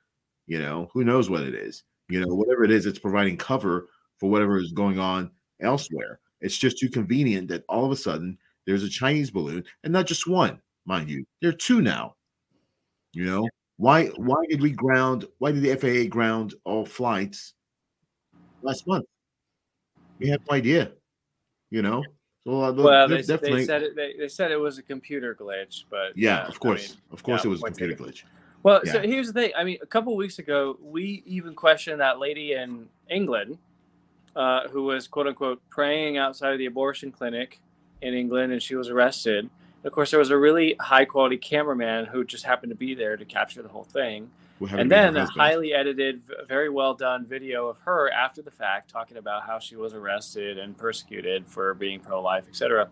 You 0.47 0.59
know, 0.59 0.89
who 0.91 1.03
knows 1.03 1.29
what 1.29 1.43
it 1.43 1.53
is? 1.53 1.83
You 2.07 2.21
know, 2.21 2.33
whatever 2.33 2.63
it 2.63 2.71
is, 2.71 2.87
it's 2.87 2.97
providing 2.97 3.37
cover 3.37 3.89
for 4.17 4.27
whatever 4.27 4.57
is 4.57 4.71
going 4.71 4.97
on 4.97 5.29
elsewhere. 5.61 6.19
It's 6.41 6.57
just 6.57 6.79
too 6.79 6.89
convenient 6.89 7.47
that 7.49 7.63
all 7.69 7.85
of 7.85 7.91
a 7.91 7.95
sudden 7.95 8.39
there's 8.65 8.83
a 8.83 8.89
Chinese 8.89 9.29
balloon, 9.29 9.63
and 9.83 9.93
not 9.93 10.07
just 10.07 10.27
one, 10.27 10.59
mind 10.85 11.11
you. 11.11 11.27
There 11.41 11.51
are 11.51 11.53
two 11.53 11.79
now. 11.79 12.15
You 13.13 13.25
know, 13.25 13.49
why 13.77 14.07
why 14.17 14.45
did 14.49 14.61
we 14.63 14.71
ground 14.71 15.25
why 15.37 15.51
did 15.51 15.61
the 15.61 15.75
FAA 15.75 16.09
ground 16.09 16.55
all 16.63 16.87
flights 16.87 17.53
last 18.63 18.87
month? 18.87 19.05
We 20.17 20.29
have 20.29 20.41
no 20.49 20.55
idea. 20.55 20.93
You 21.71 21.81
know? 21.81 22.03
So 22.47 22.63
uh, 22.63 22.71
Well, 22.71 23.07
they, 23.07 23.21
there's 23.21 23.41
they 23.41 23.65
said 23.65 23.83
it. 23.83 23.95
They, 23.95 24.13
they 24.17 24.27
said 24.27 24.51
it 24.51 24.57
was 24.57 24.77
a 24.77 24.83
computer 24.83 25.35
glitch, 25.35 25.83
but 25.89 26.15
yeah, 26.15 26.39
uh, 26.43 26.47
of 26.47 26.55
I 26.55 26.57
course. 26.57 26.89
mean, 26.89 26.97
of 27.11 27.23
course 27.23 27.43
yeah, 27.43 27.47
it 27.47 27.51
was 27.51 27.61
a 27.61 27.65
computer 27.65 27.93
taken. 27.93 28.05
glitch. 28.05 28.23
Well, 28.63 28.81
Yeah. 28.83 28.93
so 28.93 29.01
here's 29.01 29.27
the 29.27 29.33
thing. 29.33 29.51
I 29.57 29.63
mean, 29.63 29.77
a 29.81 29.85
couple 29.85 30.15
weeks 30.15 30.39
ago, 30.39 30.77
we 30.81 31.23
even 31.25 31.53
questioned 31.55 32.01
that 32.01 32.19
lady 32.19 32.53
in 32.53 32.87
England 33.09 33.57
uh, 34.35 34.67
who 34.69 34.83
was 34.83 35.07
quote 35.07 35.27
unquote 35.27 35.61
praying 35.69 36.17
outside 36.17 36.53
of 36.53 36.59
the 36.59 36.65
abortion 36.65 37.11
clinic 37.11 37.59
in 38.01 38.13
England, 38.13 38.53
and 38.53 38.61
she 38.61 38.75
was 38.75 38.89
arrested. 38.89 39.39
And 39.39 39.85
of 39.85 39.91
course, 39.91 40.11
there 40.11 40.19
was 40.19 40.29
a 40.29 40.37
really 40.37 40.75
high 40.79 41.05
quality 41.05 41.37
cameraman 41.37 42.05
who 42.05 42.23
just 42.23 42.45
happened 42.45 42.69
to 42.71 42.75
be 42.75 42.93
there 42.93 43.17
to 43.17 43.25
capture 43.25 43.61
the 43.61 43.69
whole 43.69 43.83
thing. 43.85 44.29
Happened 44.67 44.81
And 44.81 44.89
to 44.89 44.95
be 44.95 44.99
her 44.99 45.11
then 45.11 45.17
a 45.17 45.25
highly 45.25 45.73
edited, 45.73 46.21
very 46.47 46.69
well 46.69 46.93
done 46.93 47.25
video 47.25 47.67
of 47.67 47.77
her 47.79 48.11
after 48.11 48.41
the 48.41 48.51
fact 48.51 48.89
talking 48.89 49.17
about 49.17 49.45
how 49.45 49.59
she 49.59 49.75
was 49.75 49.93
arrested 49.93 50.57
and 50.57 50.77
persecuted 50.77 51.47
for 51.47 51.73
being 51.73 51.99
pro 51.99 52.21
life, 52.21 52.47
etc. 52.47 52.89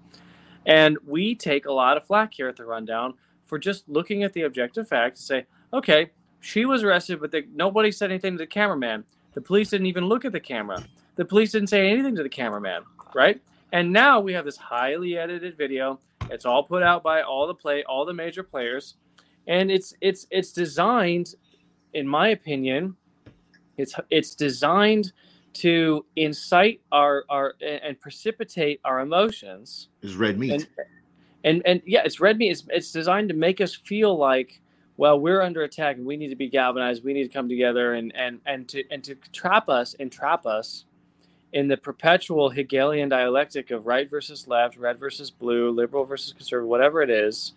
And 0.65 0.97
we 1.05 1.36
take 1.36 1.65
a 1.65 1.74
lot 1.74 1.97
of 1.97 2.05
flack 2.05 2.34
here 2.34 2.47
at 2.47 2.55
the 2.55 2.65
rundown 2.65 3.13
for 3.45 3.57
just 3.57 3.88
looking 3.88 4.24
at 4.24 4.34
the 4.34 4.43
objective 4.43 4.88
fact 4.88 5.18
to 5.18 5.22
say, 5.22 5.45
okay, 5.74 6.11
she 6.39 6.65
was 6.65 6.84
arrested, 6.84 7.20
but 7.20 7.32
the, 7.32 7.45
nobody 7.53 7.91
said 7.91 8.11
anything 8.11 8.34
to 8.34 8.38
the 8.38 8.47
cameraman. 8.47 9.03
The 9.34 9.41
police 9.41 9.70
didn't 9.70 9.88
even 9.88 10.05
look 10.05 10.26
at 10.26 10.32
the 10.32 10.39
camera. 10.39 10.84
The 11.15 11.26
police 11.26 11.51
didn't 11.51 11.70
say 11.70 11.89
anything 11.89 12.15
to 12.15 12.24
the 12.24 12.30
cameraman, 12.30 12.84
right? 13.15 13.41
And 13.72 13.91
now 13.91 14.20
we 14.20 14.34
have 14.34 14.45
this 14.45 14.57
highly 14.57 15.18
edited 15.18 15.57
video. 15.57 15.99
It's 16.30 16.45
all 16.45 16.63
put 16.63 16.84
out 16.84 17.03
by 17.03 17.22
all 17.22 17.47
the 17.47 17.53
play, 17.53 17.84
all 17.84 18.05
the 18.05 18.13
major 18.13 18.43
players, 18.43 18.95
and 19.47 19.72
it's 19.72 19.93
it's 20.01 20.28
it's 20.30 20.51
designed, 20.51 21.36
in 21.93 22.07
my 22.07 22.29
opinion, 22.29 22.95
it's 23.77 23.95
it's 24.09 24.35
designed 24.35 25.11
to 25.53 26.05
incite 26.15 26.81
our 26.91 27.25
our 27.29 27.55
and 27.61 27.99
precipitate 27.99 28.79
our 28.85 28.99
emotions 28.99 29.89
It's 30.01 30.13
red 30.13 30.38
meat. 30.39 30.51
and 30.51 30.67
and 31.43 31.61
and 31.65 31.81
yeah, 31.85 32.01
it's 32.05 32.19
red 32.19 32.38
meat. 32.38 32.51
It's 32.51 32.65
it's 32.69 32.91
designed 32.91 33.29
to 33.29 33.35
make 33.35 33.61
us 33.61 33.75
feel 33.75 34.17
like, 34.17 34.61
well, 34.97 35.19
we're 35.19 35.41
under 35.41 35.63
attack 35.63 35.97
and 35.97 36.05
we 36.05 36.17
need 36.17 36.29
to 36.29 36.35
be 36.35 36.49
galvanized. 36.49 37.03
We 37.03 37.13
need 37.13 37.23
to 37.23 37.29
come 37.33 37.49
together 37.49 37.93
and 37.93 38.15
and 38.15 38.41
and 38.45 38.67
to 38.69 38.83
and 38.91 39.03
to 39.05 39.15
trap 39.33 39.69
us 39.69 39.95
and 39.99 40.11
trap 40.11 40.45
us 40.45 40.85
in 41.53 41.67
the 41.67 41.77
perpetual 41.77 42.49
Hegelian 42.49 43.09
dialectic 43.09 43.71
of 43.71 43.85
right 43.85 44.09
versus 44.09 44.47
left, 44.47 44.77
red 44.77 44.99
versus 44.99 45.31
blue, 45.31 45.71
liberal 45.71 46.05
versus 46.05 46.33
conservative, 46.33 46.69
whatever 46.69 47.01
it 47.01 47.09
is, 47.09 47.53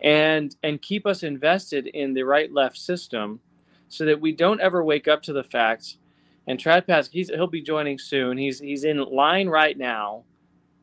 and 0.00 0.54
and 0.62 0.82
keep 0.82 1.06
us 1.06 1.22
invested 1.22 1.86
in 1.88 2.14
the 2.14 2.22
right 2.24 2.52
left 2.52 2.76
system, 2.78 3.40
so 3.92 4.06
that 4.06 4.22
we 4.22 4.32
don't 4.32 4.60
ever 4.62 4.82
wake 4.82 5.06
up 5.06 5.22
to 5.22 5.34
the 5.34 5.44
fact. 5.44 5.98
And 6.46 6.58
Trad 6.58 6.86
Pask, 6.86 7.10
he'll 7.12 7.46
be 7.46 7.60
joining 7.60 7.98
soon. 7.98 8.38
He's 8.38 8.58
he's 8.58 8.84
in 8.84 8.96
line 8.98 9.48
right 9.48 9.76
now 9.76 10.24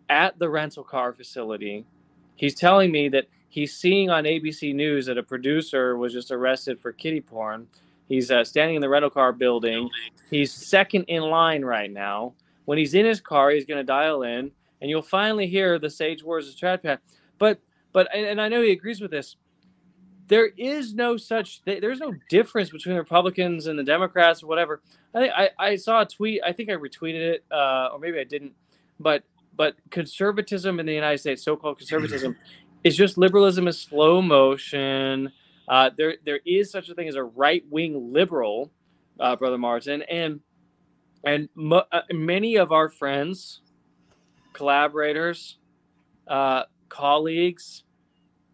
at 0.09 0.37
the 0.37 0.47
rental 0.47 0.83
car 0.83 1.11
facility. 1.11 1.85
He's 2.35 2.53
telling 2.53 2.91
me 2.91 3.09
that 3.09 3.25
he's 3.49 3.75
seeing 3.75 4.11
on 4.11 4.25
ABC 4.25 4.75
News 4.75 5.07
that 5.07 5.17
a 5.17 5.23
producer 5.23 5.97
was 5.97 6.13
just 6.13 6.31
arrested 6.31 6.79
for 6.79 6.91
kitty 6.91 7.19
porn. 7.19 7.67
He's 8.07 8.29
uh, 8.29 8.43
standing 8.43 8.75
in 8.75 8.81
the 8.81 8.89
rental 8.89 9.09
car 9.09 9.33
building. 9.33 9.89
He's 10.29 10.53
second 10.53 11.05
in 11.05 11.23
line 11.23 11.65
right 11.65 11.91
now. 11.91 12.33
When 12.65 12.77
he's 12.77 12.93
in 12.93 13.05
his 13.07 13.21
car, 13.21 13.49
he's 13.49 13.65
going 13.65 13.79
to 13.79 13.83
dial 13.83 14.21
in, 14.21 14.51
and 14.81 14.89
you'll 14.89 15.01
finally 15.01 15.47
hear 15.47 15.79
the 15.79 15.89
sage 15.89 16.23
words 16.23 16.47
of 16.47 16.55
Stratpat. 16.55 16.99
But 17.39 17.59
but 17.91 18.07
and, 18.13 18.25
and 18.25 18.41
I 18.41 18.49
know 18.49 18.61
he 18.61 18.71
agrees 18.71 19.01
with 19.01 19.09
this. 19.09 19.35
There 20.29 20.47
is 20.57 20.95
no 20.95 21.17
such 21.17 21.63
th- 21.65 21.81
there's 21.81 21.99
no 21.99 22.13
difference 22.29 22.71
between 22.71 22.95
the 22.95 23.01
Republicans 23.01 23.67
and 23.67 23.79
the 23.79 23.83
Democrats 23.83 24.43
or 24.43 24.47
whatever. 24.47 24.81
I 25.15 25.19
think 25.21 25.33
I, 25.35 25.49
I 25.59 25.77
saw 25.77 26.03
a 26.03 26.07
tweet. 26.07 26.41
I 26.45 26.53
think 26.53 26.69
I 26.69 26.73
retweeted 26.75 27.21
it, 27.35 27.45
uh, 27.51 27.89
or 27.93 27.99
maybe 27.99 28.19
I 28.19 28.25
didn't. 28.25 28.53
But 28.99 29.23
but 29.57 29.75
conservatism 29.91 30.79
in 30.79 30.87
the 30.87 30.93
United 30.93 31.19
States, 31.19 31.43
so-called 31.43 31.79
conservatism, 31.79 32.37
is 32.85 32.95
just 32.97 33.17
liberalism 33.17 33.67
in 33.67 33.73
slow 33.73 34.21
motion. 34.21 35.33
Uh, 35.67 35.91
there 35.97 36.15
there 36.25 36.41
is 36.45 36.71
such 36.71 36.89
a 36.89 36.95
thing 36.95 37.09
as 37.09 37.15
a 37.15 37.23
right-wing 37.23 38.13
liberal, 38.13 38.71
uh, 39.19 39.35
brother 39.35 39.57
Martin, 39.57 40.03
and 40.03 40.41
and 41.25 41.49
mo- 41.55 41.85
uh, 41.91 42.01
many 42.13 42.57
of 42.57 42.71
our 42.71 42.89
friends, 42.89 43.61
collaborators, 44.53 45.57
uh, 46.27 46.63
colleagues, 46.89 47.83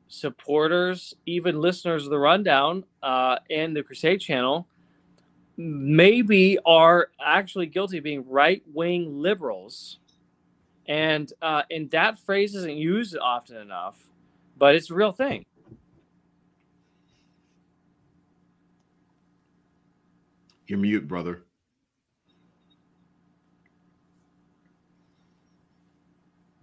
supporters, 0.07 1.13
even 1.25 1.59
listeners 1.59 2.03
of 2.03 2.09
the 2.09 2.19
rundown 2.19 2.83
uh, 3.03 3.37
and 3.49 3.75
the 3.75 3.83
Crusade 3.83 4.21
channel, 4.21 4.67
maybe 5.57 6.57
are 6.65 7.09
actually 7.23 7.65
guilty 7.65 7.97
of 7.97 8.03
being 8.03 8.27
right-wing 8.27 9.21
liberals 9.21 9.99
and 10.87 11.31
uh, 11.41 11.63
and 11.71 11.89
that 11.91 12.19
phrase 12.19 12.55
isn't 12.55 12.77
used 12.77 13.17
often 13.17 13.57
enough, 13.57 13.97
but 14.57 14.75
it's 14.75 14.91
a 14.91 14.93
real 14.93 15.11
thing. 15.11 15.45
You're 20.67 20.79
mute, 20.79 21.07
brother. 21.07 21.44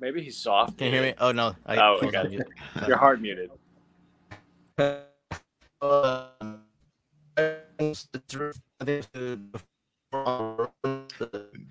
Maybe 0.02 0.20
he's 0.20 0.36
soft. 0.36 0.78
Can 0.78 0.88
you 0.88 0.94
hear 0.94 1.02
me? 1.02 1.14
Oh 1.20 1.30
no. 1.30 1.54
I 1.64 1.76
oh, 1.76 1.98
closed 2.00 2.06
we 2.06 2.10
got 2.10 2.24
my 2.24 2.30
it. 2.30 2.48
mute. 2.74 2.88
You're 2.88 2.96
hard 2.96 3.22
muted. 3.22 3.52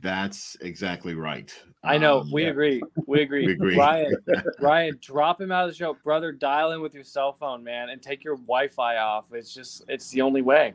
That's 0.01 0.55
exactly 0.61 1.13
right. 1.13 1.53
I 1.83 1.97
know. 1.97 2.21
Um, 2.21 2.31
we 2.31 2.45
agree. 2.45 2.81
We 3.05 3.21
agree. 3.21 3.47
We 3.47 3.51
agree. 3.51 3.75
Ryan, 3.75 4.15
Ryan, 4.61 4.97
drop 5.01 5.41
him 5.41 5.51
out 5.51 5.65
of 5.65 5.71
the 5.71 5.75
show, 5.75 5.97
brother. 6.01 6.31
Dial 6.31 6.71
in 6.71 6.79
with 6.79 6.93
your 6.93 7.03
cell 7.03 7.33
phone, 7.33 7.65
man, 7.65 7.89
and 7.89 8.01
take 8.01 8.23
your 8.23 8.37
Wi-Fi 8.37 8.95
off. 8.95 9.33
It's 9.33 9.53
just, 9.53 9.83
it's 9.89 10.09
the 10.09 10.21
only 10.21 10.41
way. 10.41 10.73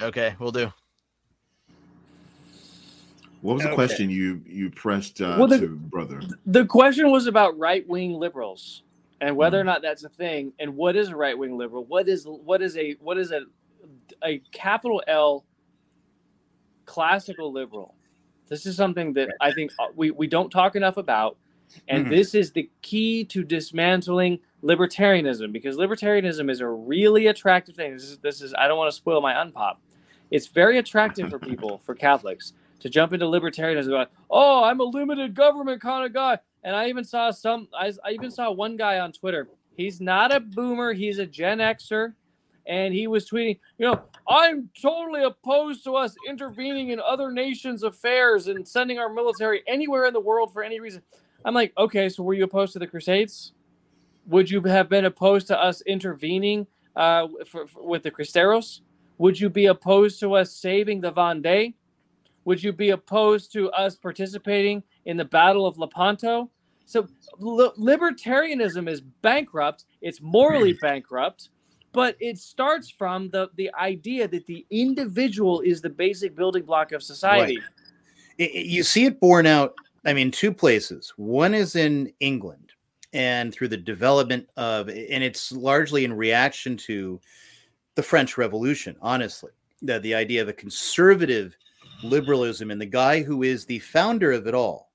Okay, 0.00 0.36
we'll 0.38 0.52
do. 0.52 0.72
What 3.42 3.54
was 3.54 3.62
the 3.62 3.68
Okay. 3.70 3.74
question 3.76 4.10
you 4.10 4.40
you 4.46 4.70
pressed 4.70 5.20
uh, 5.20 5.36
Well, 5.38 5.48
the- 5.48 5.58
to 5.58 5.76
brother? 5.76 6.22
The 6.46 6.64
question 6.64 7.10
was 7.10 7.26
about 7.26 7.58
right-wing 7.58 8.14
liberals 8.14 8.84
and 9.20 9.36
whether 9.36 9.60
or 9.60 9.64
not 9.64 9.82
that's 9.82 10.04
a 10.04 10.08
thing, 10.08 10.52
and 10.60 10.76
what 10.76 10.96
is 10.96 11.08
a 11.10 11.16
right-wing 11.16 11.56
liberal? 11.56 11.84
What 11.84 12.08
is 12.08 12.24
what 12.26 12.62
is 12.62 12.76
a 12.76 12.92
what 13.00 13.18
is 13.18 13.32
a 13.32 13.42
a 14.24 14.38
capital 14.52 15.02
L 15.08 15.44
classical 16.86 17.52
liberal? 17.52 17.94
This 18.48 18.66
is 18.66 18.76
something 18.76 19.12
that 19.14 19.30
I 19.40 19.52
think 19.52 19.72
uh, 19.78 19.86
we, 19.96 20.10
we 20.10 20.26
don't 20.26 20.50
talk 20.50 20.76
enough 20.76 20.96
about. 20.98 21.36
And 21.88 22.06
Mhm. 22.06 22.10
this 22.10 22.34
is 22.34 22.52
the 22.52 22.70
key 22.82 23.24
to 23.26 23.42
dismantling 23.44 24.40
libertarianism 24.62 25.52
because 25.52 25.76
libertarianism 25.78 26.50
is 26.50 26.60
a 26.60 26.68
really 26.68 27.28
attractive 27.28 27.74
thing. 27.76 27.94
This 27.94 28.04
is, 28.04 28.18
this 28.18 28.42
is 28.42 28.54
I 28.54 28.68
don't 28.68 28.76
want 28.78 28.90
to 28.90 28.96
spoil 28.96 29.20
my 29.22 29.32
unpop. 29.34 29.76
It's 30.30 30.48
very 30.48 30.78
attractive 30.78 31.30
for 31.30 31.38
people, 31.50 31.78
for 31.78 31.94
Catholics, 31.94 32.52
to 32.82 32.90
jump 32.90 33.12
into 33.12 33.26
libertarianism. 33.26 34.06
Oh, 34.30 34.64
I'm 34.64 34.80
a 34.80 34.84
limited 34.84 35.34
government 35.34 35.80
kind 35.80 36.04
of 36.04 36.12
guy. 36.12 36.38
And 36.64 36.76
I 36.76 36.88
even 36.88 37.04
saw 37.04 37.30
some. 37.30 37.68
I, 37.74 37.92
I 38.04 38.10
even 38.10 38.30
saw 38.30 38.50
one 38.50 38.76
guy 38.76 38.98
on 38.98 39.12
Twitter. 39.12 39.48
He's 39.76 40.00
not 40.00 40.32
a 40.34 40.40
boomer. 40.40 40.92
He's 40.92 41.18
a 41.18 41.26
Gen 41.26 41.58
Xer, 41.58 42.12
and 42.66 42.94
he 42.94 43.06
was 43.06 43.28
tweeting, 43.28 43.58
you 43.78 43.86
know, 43.86 44.02
I'm 44.28 44.68
totally 44.80 45.24
opposed 45.24 45.82
to 45.84 45.94
us 45.94 46.14
intervening 46.28 46.90
in 46.90 47.00
other 47.00 47.32
nations' 47.32 47.82
affairs 47.82 48.46
and 48.48 48.66
sending 48.68 48.98
our 48.98 49.12
military 49.12 49.62
anywhere 49.66 50.04
in 50.06 50.12
the 50.12 50.20
world 50.20 50.52
for 50.52 50.62
any 50.62 50.78
reason. 50.78 51.02
I'm 51.44 51.54
like, 51.54 51.72
okay, 51.76 52.08
so 52.08 52.22
were 52.22 52.34
you 52.34 52.44
opposed 52.44 52.74
to 52.74 52.78
the 52.78 52.86
Crusades? 52.86 53.52
Would 54.26 54.50
you 54.50 54.60
have 54.62 54.88
been 54.88 55.06
opposed 55.06 55.48
to 55.48 55.60
us 55.60 55.80
intervening 55.82 56.66
uh, 56.94 57.26
for, 57.46 57.66
for, 57.66 57.84
with 57.84 58.04
the 58.04 58.10
Cristeros? 58.10 58.82
Would 59.18 59.40
you 59.40 59.48
be 59.48 59.66
opposed 59.66 60.20
to 60.20 60.34
us 60.34 60.54
saving 60.54 61.00
the 61.00 61.12
Vendée? 61.12 61.74
Would 62.44 62.62
you 62.62 62.72
be 62.72 62.90
opposed 62.90 63.52
to 63.52 63.70
us 63.70 63.96
participating 63.96 64.82
in 65.04 65.16
the 65.16 65.24
Battle 65.24 65.66
of 65.66 65.78
Lepanto? 65.78 66.50
So 66.84 67.06
li- 67.38 67.70
libertarianism 67.78 68.88
is 68.88 69.00
bankrupt. 69.00 69.84
It's 70.00 70.20
morally 70.20 70.72
hmm. 70.72 70.78
bankrupt, 70.80 71.50
but 71.92 72.16
it 72.20 72.38
starts 72.38 72.90
from 72.90 73.30
the 73.30 73.48
the 73.56 73.70
idea 73.74 74.28
that 74.28 74.46
the 74.46 74.66
individual 74.70 75.60
is 75.60 75.80
the 75.80 75.90
basic 75.90 76.34
building 76.34 76.64
block 76.64 76.92
of 76.92 77.02
society. 77.02 77.58
Right. 77.58 77.66
It- 78.38 78.56
it- 78.56 78.66
you 78.66 78.82
see 78.82 79.04
it 79.04 79.20
borne 79.20 79.46
out, 79.46 79.74
I 80.04 80.12
mean, 80.12 80.30
two 80.30 80.52
places. 80.52 81.12
One 81.16 81.54
is 81.54 81.76
in 81.76 82.12
England 82.20 82.72
and 83.12 83.52
through 83.52 83.68
the 83.68 83.76
development 83.76 84.48
of, 84.56 84.88
and 84.88 85.22
it's 85.22 85.52
largely 85.52 86.04
in 86.04 86.12
reaction 86.12 86.76
to 86.78 87.20
the 87.94 88.02
French 88.02 88.38
Revolution, 88.38 88.96
honestly. 89.02 89.52
The, 89.82 89.98
the 89.98 90.14
idea 90.14 90.40
of 90.40 90.48
a 90.48 90.52
conservative 90.52 91.56
liberalism, 92.02 92.70
and 92.70 92.80
the 92.80 92.86
guy 92.86 93.22
who 93.22 93.42
is 93.42 93.64
the 93.64 93.78
founder 93.80 94.32
of 94.32 94.46
it 94.46 94.54
all 94.54 94.90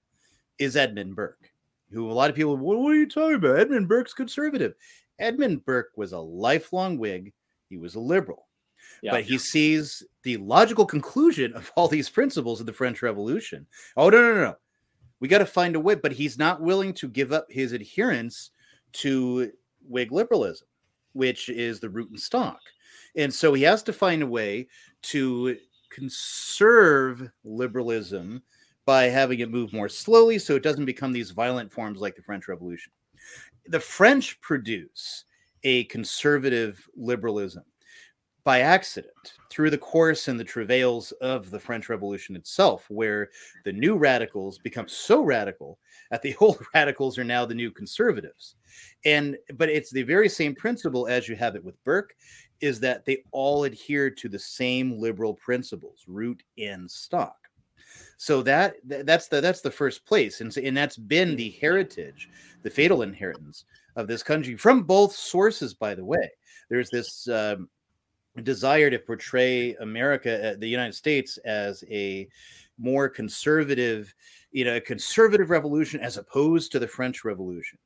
is 0.59 0.75
Edmund 0.75 1.15
Burke, 1.15 1.51
who 1.91 2.09
a 2.09 2.13
lot 2.13 2.29
of 2.29 2.35
people, 2.35 2.57
what, 2.57 2.77
what 2.77 2.91
are 2.91 2.95
you 2.95 3.07
talking 3.07 3.35
about? 3.35 3.59
Edmund 3.59 3.87
Burke's 3.87 4.13
conservative. 4.13 4.73
Edmund 5.19 5.65
Burke 5.65 5.91
was 5.95 6.11
a 6.11 6.19
lifelong 6.19 6.97
Whig, 6.97 7.33
he 7.69 7.77
was 7.77 7.95
a 7.95 7.99
liberal. 7.99 8.47
Yeah. 9.01 9.11
But 9.11 9.23
he 9.23 9.37
sees 9.37 10.03
the 10.23 10.37
logical 10.37 10.85
conclusion 10.85 11.53
of 11.53 11.71
all 11.75 11.87
these 11.87 12.09
principles 12.09 12.59
of 12.59 12.65
the 12.65 12.73
French 12.73 13.01
Revolution. 13.01 13.67
Oh, 13.95 14.09
no, 14.09 14.21
no, 14.21 14.33
no, 14.33 14.41
no. 14.41 14.55
We 15.19 15.27
got 15.27 15.39
to 15.39 15.45
find 15.45 15.75
a 15.75 15.79
way, 15.79 15.95
but 15.95 16.11
he's 16.11 16.37
not 16.37 16.61
willing 16.61 16.93
to 16.93 17.07
give 17.07 17.31
up 17.31 17.47
his 17.49 17.71
adherence 17.71 18.51
to 18.93 19.51
Whig 19.87 20.11
liberalism, 20.11 20.67
which 21.13 21.49
is 21.49 21.79
the 21.79 21.89
root 21.89 22.09
and 22.09 22.19
stock. 22.19 22.59
And 23.15 23.33
so 23.33 23.53
he 23.53 23.63
has 23.63 23.83
to 23.83 23.93
find 23.93 24.21
a 24.21 24.27
way 24.27 24.67
to 25.03 25.57
conserve 25.97 27.27
liberalism 27.43 28.43
by 28.85 29.05
having 29.05 29.39
it 29.39 29.49
move 29.49 29.73
more 29.73 29.89
slowly 29.89 30.37
so 30.37 30.55
it 30.55 30.61
doesn't 30.61 30.85
become 30.85 31.11
these 31.11 31.31
violent 31.31 31.73
forms 31.73 31.99
like 31.99 32.15
the 32.15 32.21
French 32.21 32.47
Revolution. 32.47 32.91
The 33.65 33.79
French 33.79 34.39
produce 34.39 35.25
a 35.63 35.85
conservative 35.85 36.87
liberalism 36.95 37.63
by 38.43 38.61
accident 38.61 39.33
through 39.49 39.71
the 39.71 39.77
course 39.77 40.27
and 40.27 40.39
the 40.39 40.43
travails 40.43 41.11
of 41.13 41.49
the 41.49 41.59
French 41.59 41.89
Revolution 41.89 42.35
itself, 42.35 42.85
where 42.89 43.29
the 43.65 43.73
new 43.73 43.97
radicals 43.97 44.59
become 44.59 44.87
so 44.87 45.21
radical 45.21 45.79
that 46.11 46.21
the 46.21 46.35
old 46.39 46.63
radicals 46.73 47.17
are 47.17 47.23
now 47.23 47.43
the 47.43 47.55
new 47.55 47.71
conservatives. 47.71 48.55
And 49.03 49.35
but 49.55 49.67
it's 49.69 49.89
the 49.89 50.03
very 50.03 50.29
same 50.29 50.53
principle 50.53 51.07
as 51.07 51.27
you 51.27 51.35
have 51.35 51.55
it 51.55 51.63
with 51.65 51.83
Burke, 51.83 52.13
is 52.61 52.79
that 52.81 53.05
they 53.05 53.23
all 53.31 53.63
adhere 53.63 54.09
to 54.09 54.29
the 54.29 54.39
same 54.39 54.99
liberal 54.99 55.33
principles, 55.33 56.03
root 56.07 56.43
and 56.57 56.89
stock. 56.89 57.35
So 58.17 58.41
that 58.43 58.75
that's 58.83 59.27
the 59.27 59.41
that's 59.41 59.61
the 59.61 59.71
first 59.71 60.05
place, 60.05 60.41
and 60.41 60.55
and 60.57 60.75
that's 60.75 60.97
been 60.97 61.35
the 61.35 61.51
heritage, 61.61 62.29
the 62.63 62.69
fatal 62.69 63.03
inheritance 63.03 63.65
of 63.95 64.07
this 64.07 64.23
country 64.23 64.55
from 64.57 64.83
both 64.83 65.13
sources. 65.13 65.73
By 65.73 65.93
the 65.93 66.05
way, 66.05 66.31
there's 66.69 66.89
this 66.89 67.27
um, 67.27 67.69
desire 68.43 68.89
to 68.89 68.99
portray 68.99 69.75
America, 69.75 70.53
uh, 70.53 70.55
the 70.57 70.67
United 70.67 70.93
States, 70.93 71.37
as 71.45 71.83
a 71.89 72.27
more 72.79 73.09
conservative, 73.09 74.13
you 74.51 74.65
know, 74.65 74.77
a 74.77 74.81
conservative 74.81 75.49
revolution 75.49 75.99
as 75.99 76.17
opposed 76.17 76.71
to 76.71 76.79
the 76.79 76.87
French 76.87 77.23
Revolution. 77.23 77.77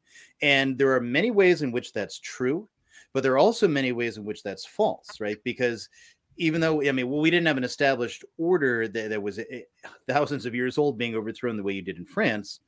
And 0.41 0.77
there 0.77 0.93
are 0.93 1.01
many 1.01 1.31
ways 1.31 1.61
in 1.61 1.71
which 1.71 1.93
that's 1.93 2.19
true, 2.19 2.67
but 3.13 3.23
there 3.23 3.33
are 3.33 3.39
also 3.39 3.67
many 3.67 3.91
ways 3.91 4.17
in 4.17 4.23
which 4.23 4.43
that's 4.43 4.65
false, 4.65 5.19
right? 5.19 5.37
Because 5.43 5.89
even 6.37 6.61
though 6.61 6.81
I 6.81 6.91
mean, 6.91 7.09
well, 7.09 7.21
we 7.21 7.31
didn't 7.31 7.47
have 7.47 7.57
an 7.57 7.63
established 7.63 8.23
order 8.37 8.87
that, 8.87 9.09
that 9.09 9.21
was 9.21 9.39
eh, 9.39 9.61
thousands 10.07 10.45
of 10.45 10.55
years 10.55 10.77
old 10.77 10.97
being 10.97 11.15
overthrown 11.15 11.57
the 11.57 11.63
way 11.63 11.73
you 11.73 11.81
did 11.81 11.97
in 11.97 12.05
France, 12.05 12.61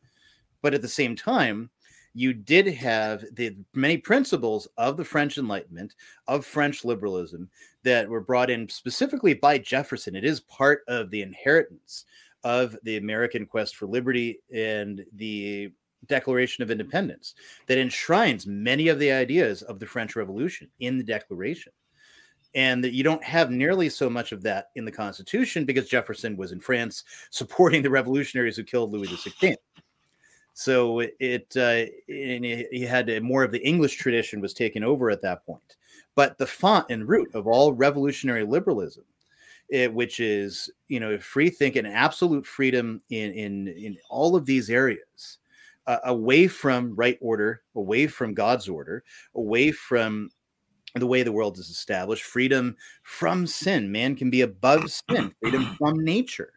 but 0.62 0.74
at 0.74 0.82
the 0.82 0.88
same 0.88 1.16
time, 1.16 1.70
you 2.14 2.34
did 2.34 2.68
have 2.68 3.26
the 3.34 3.56
many 3.74 3.98
principles 3.98 4.68
of 4.78 4.98
the 4.98 5.06
French 5.06 5.38
Enlightenment, 5.38 5.96
of 6.28 6.46
French 6.46 6.86
liberalism 6.86 7.50
that 7.84 8.08
were 8.08 8.22
brought 8.22 8.50
in 8.50 8.70
specifically 8.70 9.34
by 9.34 9.58
Jefferson. 9.58 10.16
It 10.16 10.24
is 10.24 10.40
part 10.42 10.84
of 10.88 11.10
the 11.10 11.22
inheritance 11.22 12.06
of 12.44 12.78
the 12.84 12.98
American 12.98 13.46
quest 13.46 13.76
for 13.76 13.88
liberty 13.88 14.40
and 14.54 15.04
the 15.16 15.72
Declaration 16.08 16.64
of 16.64 16.72
Independence 16.72 17.36
that 17.68 17.78
enshrines 17.78 18.48
many 18.48 18.88
of 18.88 19.00
the 19.00 19.12
ideas 19.12 19.62
of 19.64 19.80
the 19.80 19.86
French 19.86 20.16
Revolution 20.16 20.70
in 20.80 20.98
the 20.98 21.04
Declaration. 21.04 21.72
And 22.56 22.84
that 22.84 22.94
you 22.94 23.04
don't 23.04 23.24
have 23.24 23.50
nearly 23.50 23.90
so 23.90 24.10
much 24.10 24.32
of 24.32 24.44
that 24.44 24.70
in 24.76 24.86
the 24.86 24.92
Constitution 24.92 25.66
because 25.66 25.90
Jefferson 25.90 26.38
was 26.38 26.52
in 26.52 26.60
France 26.60 27.04
supporting 27.32 27.82
the 27.82 27.90
revolutionaries 27.90 28.56
who 28.56 28.64
killed 28.64 28.92
Louis 28.92 29.08
XVI. 29.08 29.56
So 30.54 31.00
it, 31.00 31.52
uh, 31.58 31.86
and 32.08 32.46
he 32.46 32.86
had 32.88 33.10
a- 33.10 33.20
more 33.20 33.44
of 33.44 33.52
the 33.52 33.66
English 33.66 33.96
tradition 33.96 34.40
was 34.40 34.54
taken 34.54 34.84
over 34.84 35.10
at 35.10 35.22
that 35.24 35.46
point. 35.46 35.78
But 36.16 36.38
the 36.38 36.46
font 36.46 36.86
and 36.90 37.08
root 37.08 37.34
of 37.34 37.48
all 37.48 37.74
revolutionary 37.74 38.44
liberalism, 38.44 39.04
it, 39.70 39.92
which 39.92 40.20
is 40.20 40.70
you 40.88 41.00
know 41.00 41.18
free 41.18 41.50
thinking, 41.50 41.88
absolute 41.88 42.46
freedom 42.46 43.02
in 43.10 43.32
in 43.34 43.68
in 43.70 43.98
all 44.10 44.36
of 44.36 44.46
these 44.46 44.70
areas, 44.70 45.40
uh, 45.88 46.00
away 46.06 46.48
from 46.48 46.96
right 46.96 47.18
order, 47.22 47.62
away 47.76 48.08
from 48.08 48.34
God's 48.34 48.70
order, 48.70 49.04
away 49.36 49.72
from 49.72 50.30
the 50.96 51.08
way 51.08 51.24
the 51.24 51.32
world 51.32 51.58
is 51.58 51.70
established, 51.70 52.24
freedom 52.24 52.76
from 53.04 53.48
sin. 53.48 53.92
Man 53.92 54.16
can 54.16 54.30
be 54.30 54.42
above 54.42 54.90
sin, 55.10 55.34
freedom 55.40 55.76
from 55.78 56.04
nature 56.04 56.54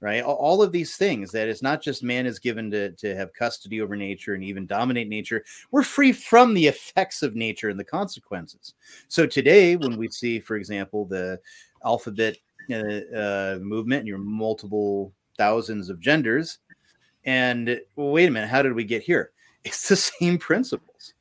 right? 0.00 0.22
All- 0.22 0.60
of 0.60 0.72
these 0.72 0.96
things 0.96 1.30
that 1.32 1.48
it's 1.48 1.62
not 1.62 1.82
just 1.82 2.02
man 2.02 2.26
is 2.26 2.38
given 2.38 2.70
to, 2.70 2.92
to 2.92 3.14
have 3.14 3.32
custody 3.32 3.80
over 3.80 3.96
nature 3.96 4.34
and 4.34 4.44
even 4.44 4.66
dominate 4.66 5.08
nature. 5.08 5.44
We're 5.70 5.82
free 5.82 6.12
from 6.12 6.52
the 6.52 6.66
effects 6.66 7.22
of 7.22 7.34
nature 7.34 7.70
and 7.70 7.80
the 7.80 7.84
consequences. 7.84 8.74
So 9.08 9.26
today, 9.26 9.76
when 9.76 9.96
we 9.96 10.08
see, 10.08 10.38
for 10.38 10.56
example, 10.56 11.06
the 11.06 11.38
alphabet 11.84 12.36
uh, 12.70 13.16
uh, 13.16 13.58
movement 13.62 14.00
and 14.00 14.08
your 14.08 14.18
multiple 14.18 15.14
thousands 15.38 15.88
of 15.88 15.98
genders, 16.00 16.58
and 17.24 17.80
well, 17.96 18.10
wait 18.10 18.28
a 18.28 18.30
minute, 18.30 18.48
how 18.48 18.62
did 18.62 18.74
we 18.74 18.84
get 18.84 19.02
here? 19.02 19.32
It's 19.62 19.90
the 19.90 19.96
same 19.96 20.38
principles. 20.38 21.12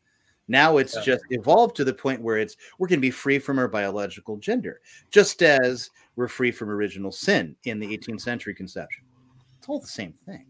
Now 0.48 0.78
it's 0.78 0.96
Yeah. 0.96 1.02
just 1.02 1.26
evolved 1.30 1.76
to 1.76 1.84
the 1.84 1.94
point 1.94 2.22
where 2.22 2.38
it's 2.38 2.56
we're 2.78 2.88
going 2.88 3.00
to 3.00 3.02
be 3.02 3.12
free 3.12 3.38
from 3.38 3.60
our 3.60 3.68
biological 3.68 4.38
gender, 4.38 4.80
just 5.12 5.44
as 5.44 5.90
we're 6.16 6.30
free 6.30 6.52
from 6.52 6.70
original 6.70 7.12
sin 7.12 7.56
in 7.66 7.80
the 7.80 7.98
18th 7.98 8.22
century 8.22 8.56
conception. 8.56 9.04
It's 9.58 9.68
all 9.68 9.80
the 9.80 9.88
same 9.88 10.14
thing. 10.26 10.46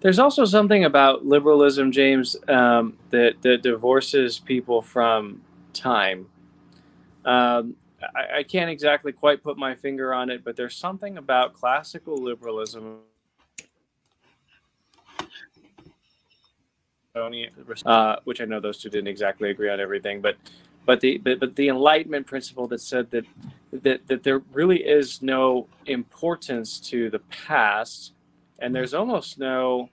There's 0.00 0.20
also 0.20 0.44
something 0.44 0.84
about 0.84 1.26
liberalism, 1.26 1.90
James, 1.90 2.36
um, 2.48 2.96
that 3.10 3.42
that 3.42 3.62
divorces 3.62 4.38
people 4.38 4.80
from 4.80 5.42
time. 5.72 6.28
Um, 7.24 7.74
I, 8.14 8.38
I 8.38 8.42
can't 8.44 8.70
exactly 8.70 9.12
quite 9.12 9.42
put 9.42 9.58
my 9.58 9.74
finger 9.74 10.14
on 10.14 10.30
it, 10.30 10.44
but 10.44 10.54
there's 10.54 10.76
something 10.76 11.18
about 11.18 11.54
classical 11.54 12.16
liberalism. 12.16 13.00
Uh, 17.86 18.16
which 18.24 18.40
I 18.40 18.44
know 18.44 18.60
those 18.60 18.78
two 18.78 18.90
didn't 18.90 19.08
exactly 19.08 19.50
agree 19.50 19.70
on 19.70 19.80
everything, 19.80 20.20
but 20.20 20.36
but 20.86 21.00
the 21.00 21.18
but, 21.18 21.40
but 21.40 21.54
the 21.56 21.68
Enlightenment 21.68 22.26
principle 22.26 22.66
that 22.68 22.80
said 22.80 23.10
that 23.10 23.24
that 23.72 24.06
that 24.06 24.22
there 24.22 24.40
really 24.52 24.82
is 24.84 25.22
no 25.22 25.68
importance 25.86 26.80
to 26.80 27.10
the 27.10 27.18
past, 27.18 28.14
and 28.58 28.74
there's 28.74 28.94
almost 28.94 29.38
no 29.38 29.90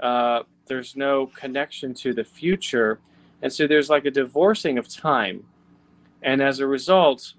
uh, 0.00 0.42
there's 0.66 0.96
no 0.96 1.26
connection 1.26 1.94
to 1.94 2.14
the 2.14 2.24
future, 2.24 2.98
and 3.42 3.52
so 3.52 3.66
there's 3.66 3.90
like 3.90 4.04
a 4.06 4.10
divorcing 4.10 4.78
of 4.78 4.88
time, 4.88 5.44
and 6.22 6.40
as 6.40 6.60
a 6.60 6.66
result, 6.66 7.34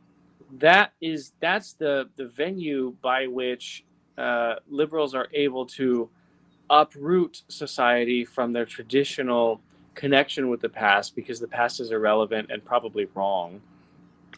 that 0.59 0.93
is 1.01 1.33
that's 1.39 1.73
the 1.73 2.09
the 2.15 2.27
venue 2.27 2.95
by 3.01 3.27
which 3.27 3.85
uh, 4.17 4.55
liberals 4.69 5.15
are 5.15 5.27
able 5.33 5.65
to 5.65 6.09
uproot 6.69 7.43
society 7.49 8.25
from 8.25 8.53
their 8.53 8.65
traditional 8.65 9.61
connection 9.95 10.49
with 10.49 10.61
the 10.61 10.69
past 10.69 11.15
because 11.15 11.39
the 11.39 11.47
past 11.47 11.79
is 11.79 11.91
irrelevant 11.91 12.49
and 12.51 12.65
probably 12.65 13.07
wrong 13.15 13.61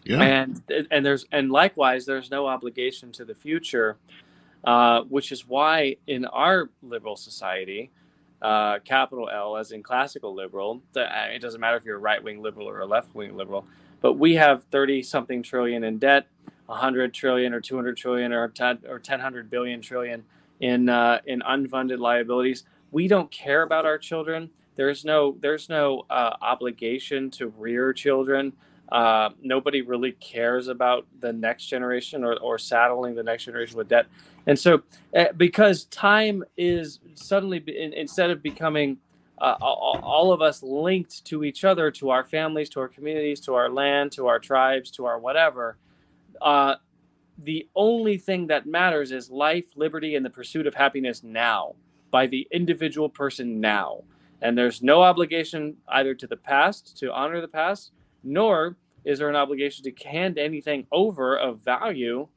Yeah. 0.06 0.22
And 0.22 0.61
and 0.91 1.06
there's 1.06 1.26
and 1.31 1.52
likewise, 1.52 2.06
there's 2.06 2.31
no 2.31 2.47
obligation 2.47 3.11
to 3.14 3.26
the 3.26 3.35
future, 3.35 3.97
uh, 4.64 5.02
which 5.03 5.31
is 5.31 5.47
why 5.47 5.97
in 6.07 6.26
our 6.26 6.69
liberal 6.84 7.15
society, 7.15 7.91
uh, 8.41 8.80
capital 8.80 9.30
L, 9.30 9.57
as 9.57 9.72
in 9.72 9.84
classical 9.84 10.35
liberal, 10.35 10.81
the, 10.93 11.03
uh, 11.03 11.27
it 11.27 11.39
doesn't 11.39 11.61
matter 11.61 11.77
if 11.77 11.85
you're 11.85 11.97
a 11.97 11.99
right 11.99 12.23
wing 12.23 12.41
liberal 12.41 12.69
or 12.69 12.81
a 12.81 12.85
left 12.85 13.15
wing 13.15 13.35
liberal, 13.35 13.65
but 14.02 14.14
we 14.14 14.35
have 14.35 14.64
30 14.65 15.03
something 15.03 15.43
trillion 15.43 15.84
in 15.84 15.97
debt, 15.99 16.27
100 16.68 17.14
trillion 17.14 17.53
or 17.53 17.61
200 17.61 17.97
trillion 17.97 18.34
or 18.34 18.49
10 18.49 18.80
or 18.88 18.99
10 18.99 19.47
billion 19.49 19.81
trillion 19.81 20.23
in 20.60 20.90
uh, 20.90 21.19
in 21.26 21.41
unfunded 21.41 21.99
liabilities. 21.99 22.64
We 22.91 23.07
don't 23.07 23.30
care 23.32 23.64
about 23.64 23.86
our 23.86 23.98
children. 23.98 24.49
There's 24.76 25.06
no 25.06 25.38
there's 25.41 25.69
no 25.69 26.06
uh, 26.10 26.36
obligation 26.41 27.30
to 27.32 27.48
rear 27.48 27.94
children. 27.94 28.53
Uh, 28.91 29.30
nobody 29.41 29.82
really 29.82 30.11
cares 30.14 30.68
about 30.68 31.07
the 31.19 31.34
next 31.34 31.65
generation 31.65 32.23
or, 32.23 32.38
or 32.38 32.60
saddling 32.60 33.15
the 33.15 33.23
next 33.23 33.45
generation 33.45 33.77
with 33.77 33.88
debt. 33.88 34.06
And 34.45 34.57
so, 34.57 34.84
uh, 35.15 35.26
because 35.36 35.86
time 35.86 36.44
is 36.56 36.99
suddenly, 37.15 37.57
in, 37.57 37.94
instead 37.94 38.30
of 38.30 38.44
becoming 38.44 38.98
uh, 39.40 39.56
all 39.60 40.32
of 40.32 40.41
us 40.41 40.64
linked 40.64 41.26
to 41.26 41.44
each 41.44 41.65
other, 41.65 41.91
to 41.91 42.10
our 42.10 42.23
families, 42.23 42.69
to 42.69 42.80
our 42.80 42.88
communities, 42.88 43.40
to 43.41 43.53
our 43.53 43.69
land, 43.69 44.11
to 44.14 44.27
our 44.27 44.40
tribes, 44.40 44.91
to 44.91 45.06
our 45.06 45.19
whatever, 45.19 45.77
uh, 46.41 46.76
the 47.37 47.67
only 47.75 48.17
thing 48.17 48.47
that 48.47 48.65
matters 48.65 49.11
is 49.11 49.29
life, 49.29 49.65
liberty, 49.75 50.15
and 50.15 50.25
the 50.25 50.29
pursuit 50.29 50.67
of 50.67 50.73
happiness 50.73 51.23
now 51.23 51.75
by 52.11 52.27
the 52.27 52.47
individual 52.51 53.09
person 53.09 53.59
now. 53.59 54.03
And 54.41 54.57
there's 54.57 54.81
no 54.81 55.01
obligation 55.01 55.77
either 55.87 56.13
to 56.15 56.27
the 56.27 56.37
past 56.37 56.97
to 56.99 57.11
honor 57.11 57.41
the 57.41 57.47
past, 57.47 57.91
nor 58.23 58.77
is 59.03 59.19
there 59.19 59.29
an 59.29 59.35
obligation 59.35 59.83
to 59.85 60.07
hand 60.07 60.37
anything 60.37 60.87
over 60.91 61.37
of 61.37 61.59
value 61.59 62.27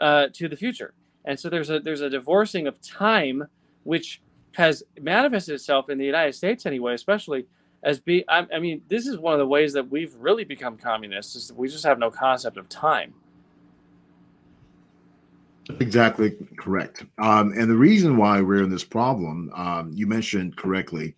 uh, 0.00 0.28
to 0.32 0.48
the 0.48 0.56
future. 0.56 0.94
And 1.24 1.38
so 1.38 1.48
there's 1.48 1.70
a 1.70 1.80
there's 1.80 2.00
a 2.00 2.10
divorcing 2.10 2.66
of 2.66 2.80
time, 2.80 3.44
which 3.84 4.22
has 4.52 4.82
manifested 5.00 5.54
itself 5.54 5.88
in 5.90 5.98
the 5.98 6.04
United 6.04 6.34
States 6.34 6.66
anyway, 6.66 6.94
especially 6.94 7.46
as 7.82 8.00
be. 8.00 8.24
I, 8.28 8.46
I 8.54 8.58
mean, 8.58 8.82
this 8.88 9.06
is 9.06 9.18
one 9.18 9.34
of 9.34 9.38
the 9.38 9.46
ways 9.46 9.72
that 9.74 9.90
we've 9.90 10.14
really 10.14 10.44
become 10.44 10.76
communists. 10.76 11.36
Is 11.36 11.48
that 11.48 11.56
we 11.56 11.68
just 11.68 11.84
have 11.84 11.98
no 11.98 12.10
concept 12.10 12.56
of 12.56 12.68
time. 12.68 13.14
Exactly 15.80 16.36
correct. 16.58 17.04
Um, 17.18 17.52
and 17.56 17.70
the 17.70 17.76
reason 17.76 18.16
why 18.16 18.40
we're 18.40 18.62
in 18.62 18.70
this 18.70 18.84
problem, 18.84 19.50
um, 19.54 19.92
you 19.94 20.06
mentioned 20.06 20.56
correctly, 20.56 21.14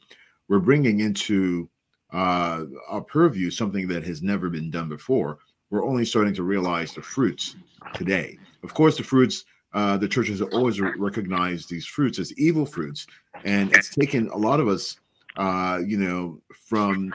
we're 0.49 0.59
bringing 0.59 1.01
into 1.01 1.69
uh, 2.13 2.65
our 2.89 3.01
purview 3.01 3.51
something 3.51 3.89
that 3.89 4.05
has 4.05 4.23
never 4.23 4.51
been 4.51 4.71
done 4.71 4.89
before. 4.89 5.39
We're 5.71 5.85
only 5.85 6.05
starting 6.05 6.35
to 6.35 6.43
realize 6.43 6.93
the 6.93 7.03
fruits 7.03 7.57
today. 7.95 8.39
Of 8.63 8.75
course, 8.75 8.99
the 8.99 9.05
fruits, 9.05 9.45
uh, 9.73 9.97
the 9.97 10.09
church 10.09 10.29
has 10.29 10.43
always 10.43 10.81
recognized 10.81 11.71
these 11.71 11.87
fruits 11.87 12.19
as 12.19 12.37
evil 12.39 12.67
fruits. 12.67 13.07
And 13.45 13.75
it's 13.75 13.95
taken 13.95 14.29
a 14.29 14.37
lot 14.37 14.61
of 14.61 14.69
us, 14.69 14.99
uh, 15.37 15.81
you 15.87 15.97
know, 15.97 16.43
from 16.69 17.15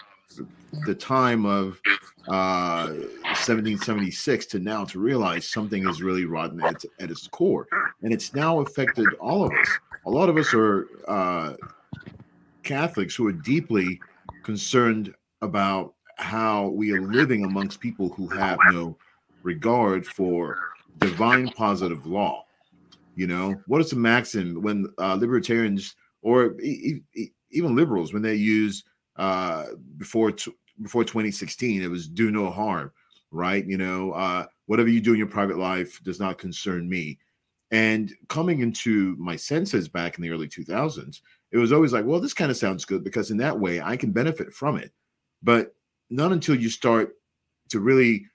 the 0.86 0.96
time 0.96 1.46
of 1.46 1.82
uh, 2.28 2.88
1776 2.88 4.46
to 4.48 4.60
now 4.60 4.84
to 4.86 5.00
realize 5.00 5.48
something 5.50 5.88
is 5.88 6.02
really 6.02 6.26
rotten 6.26 6.60
at, 6.62 6.84
at 7.00 7.12
its 7.12 7.28
core. 7.28 7.68
And 8.02 8.14
it's 8.14 8.34
now 8.34 8.60
affected 8.60 9.14
all 9.16 9.44
of 9.44 9.54
us. 9.56 9.80
A 10.06 10.10
lot 10.10 10.30
of 10.30 10.38
us 10.38 10.54
are 10.54 10.88
uh, 11.08 11.54
Catholics 12.64 13.16
who 13.16 13.28
are 13.28 13.34
deeply 13.34 14.00
concerned 14.44 15.14
about 15.42 15.94
how 16.18 16.68
we 16.68 16.92
are 16.92 17.02
living 17.02 17.44
amongst 17.44 17.80
people 17.80 18.10
who 18.10 18.28
have 18.30 18.66
no 18.66 18.98
regard 19.44 20.06
for 20.06 20.58
divine 20.98 21.50
positive 21.50 22.06
law. 22.06 22.44
You 23.16 23.28
know, 23.28 23.62
what 23.68 23.82
is 23.82 23.90
the 23.90 23.96
maxim 23.96 24.62
when 24.62 24.88
uh, 25.00 25.16
libertarians 25.16 25.96
or 26.22 26.60
e- 26.62 27.02
e- 27.16 27.30
even 27.52 27.76
liberals, 27.76 28.14
when 28.14 28.22
they 28.22 28.36
use 28.36 28.84
uh, 29.18 29.66
before 29.98 30.32
t- 30.32 30.54
before 30.82 31.04
2016, 31.04 31.82
it 31.82 31.90
was 31.90 32.08
do 32.08 32.32
no 32.32 32.50
harm, 32.52 32.92
right? 33.32 33.66
You 33.66 33.78
know, 33.78 34.12
uh, 34.12 34.46
whatever 34.68 34.90
you 34.90 35.02
do 35.02 35.14
in 35.14 35.18
your 35.18 35.28
private 35.28 35.58
life 35.58 36.00
does 36.04 36.20
not 36.20 36.38
concern 36.38 36.88
me. 36.88 37.18
And 37.72 38.14
coming 38.30 38.60
into 38.60 39.16
my 39.18 39.36
senses 39.36 39.90
back 39.90 40.18
in 40.18 40.22
the 40.22 40.30
early 40.30 40.48
2000s, 40.48 41.20
it 41.52 41.58
was 41.58 41.72
always 41.74 41.92
like, 41.92 42.06
well, 42.06 42.20
this 42.20 42.34
kind 42.34 42.52
of 42.52 42.58
sounds 42.58 42.86
good 42.86 43.04
because 43.04 43.32
in 43.32 43.38
that 43.38 43.60
way 43.60 43.82
I 43.82 43.98
can 43.98 44.12
benefit 44.12 44.54
from 44.54 44.78
it. 44.78 44.92
But 45.44 45.74
not 46.10 46.32
until 46.32 46.56
you 46.56 46.70
start 46.70 47.16
to 47.70 47.80
really 47.80 48.26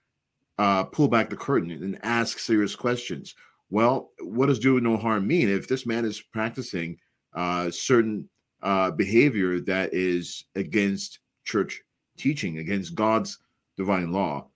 uh, 0.59 0.85
pull 0.85 1.09
back 1.09 1.31
the 1.31 1.37
curtain 1.37 1.71
and 1.71 1.99
ask 2.03 2.39
serious 2.39 2.77
questions. 2.77 3.35
Well, 3.71 4.11
what 4.21 4.47
does 4.47 4.59
do 4.59 4.81
no 4.81 4.97
harm 4.99 5.27
mean? 5.27 5.49
If 5.49 5.67
this 5.67 5.87
man 5.87 6.05
is 6.05 6.21
practicing 6.21 6.99
uh, 7.35 7.71
certain 7.71 8.29
uh, 8.63 8.91
behavior 8.91 9.61
that 9.61 9.93
is 9.93 10.45
against 10.55 11.21
church 11.45 11.83
teaching, 12.17 12.59
against 12.59 12.95
God's 12.95 13.39
divine 13.77 14.13
law, 14.13 14.49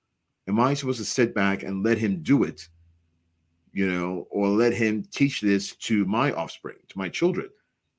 am 0.48 0.60
I 0.60 0.74
supposed 0.74 0.98
to 0.98 1.04
sit 1.04 1.34
back 1.34 1.62
and 1.62 1.84
let 1.84 1.98
him 1.98 2.22
do 2.22 2.44
it? 2.44 2.68
You 3.72 3.90
know, 3.92 4.26
or 4.30 4.48
let 4.48 4.72
him 4.72 5.04
teach 5.12 5.40
this 5.40 5.74
to 5.76 6.04
my 6.06 6.32
offspring, 6.32 6.76
to 6.88 6.98
my 6.98 7.08
children? 7.08 7.48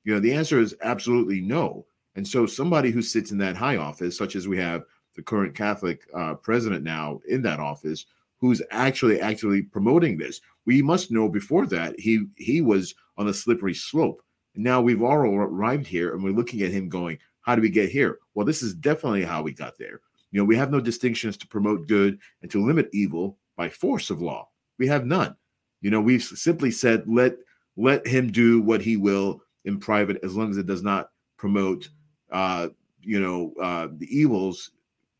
You 0.04 0.14
know, 0.14 0.20
the 0.20 0.32
answer 0.32 0.60
is 0.60 0.74
absolutely 0.82 1.40
no. 1.40 1.86
And 2.16 2.26
so, 2.26 2.46
somebody 2.46 2.90
who 2.90 3.02
sits 3.02 3.30
in 3.30 3.38
that 3.38 3.56
high 3.56 3.76
office, 3.76 4.16
such 4.16 4.34
as 4.34 4.48
we 4.48 4.58
have 4.58 4.82
the 5.14 5.22
current 5.22 5.54
Catholic 5.54 6.02
uh, 6.14 6.34
president 6.34 6.82
now 6.82 7.20
in 7.28 7.42
that 7.42 7.60
office, 7.60 8.06
who's 8.40 8.62
actually 8.70 9.20
actually 9.20 9.62
promoting 9.62 10.16
this, 10.16 10.40
we 10.64 10.82
must 10.82 11.10
know 11.10 11.28
before 11.28 11.66
that 11.66 11.98
he 11.98 12.26
he 12.36 12.60
was 12.60 12.94
on 13.16 13.28
a 13.28 13.34
slippery 13.34 13.74
slope. 13.74 14.22
Now 14.58 14.80
we've 14.80 15.02
all 15.02 15.16
arrived 15.16 15.86
here, 15.86 16.14
and 16.14 16.22
we're 16.22 16.32
looking 16.32 16.62
at 16.62 16.72
him 16.72 16.88
going, 16.88 17.18
"How 17.40 17.54
do 17.54 17.62
we 17.62 17.70
get 17.70 17.90
here?" 17.90 18.18
Well, 18.34 18.46
this 18.46 18.62
is 18.62 18.74
definitely 18.74 19.24
how 19.24 19.42
we 19.42 19.52
got 19.52 19.78
there. 19.78 20.00
You 20.30 20.40
know, 20.40 20.44
we 20.44 20.56
have 20.56 20.70
no 20.70 20.80
distinctions 20.80 21.36
to 21.38 21.46
promote 21.46 21.88
good 21.88 22.18
and 22.42 22.50
to 22.50 22.64
limit 22.64 22.90
evil 22.92 23.38
by 23.56 23.68
force 23.68 24.10
of 24.10 24.20
law. 24.20 24.48
We 24.78 24.86
have 24.88 25.06
none. 25.06 25.36
You 25.80 25.90
know, 25.90 26.00
we've 26.00 26.22
simply 26.22 26.70
said, 26.70 27.04
"Let 27.06 27.36
let 27.76 28.06
him 28.06 28.30
do 28.30 28.60
what 28.60 28.82
he 28.82 28.96
will." 28.96 29.42
in 29.68 29.78
private 29.78 30.18
as 30.24 30.34
long 30.34 30.50
as 30.50 30.56
it 30.56 30.66
does 30.66 30.82
not 30.82 31.10
promote 31.36 31.88
uh 32.32 32.68
you 33.02 33.20
know 33.20 33.52
uh 33.62 33.88
the 33.98 34.08
evils 34.18 34.70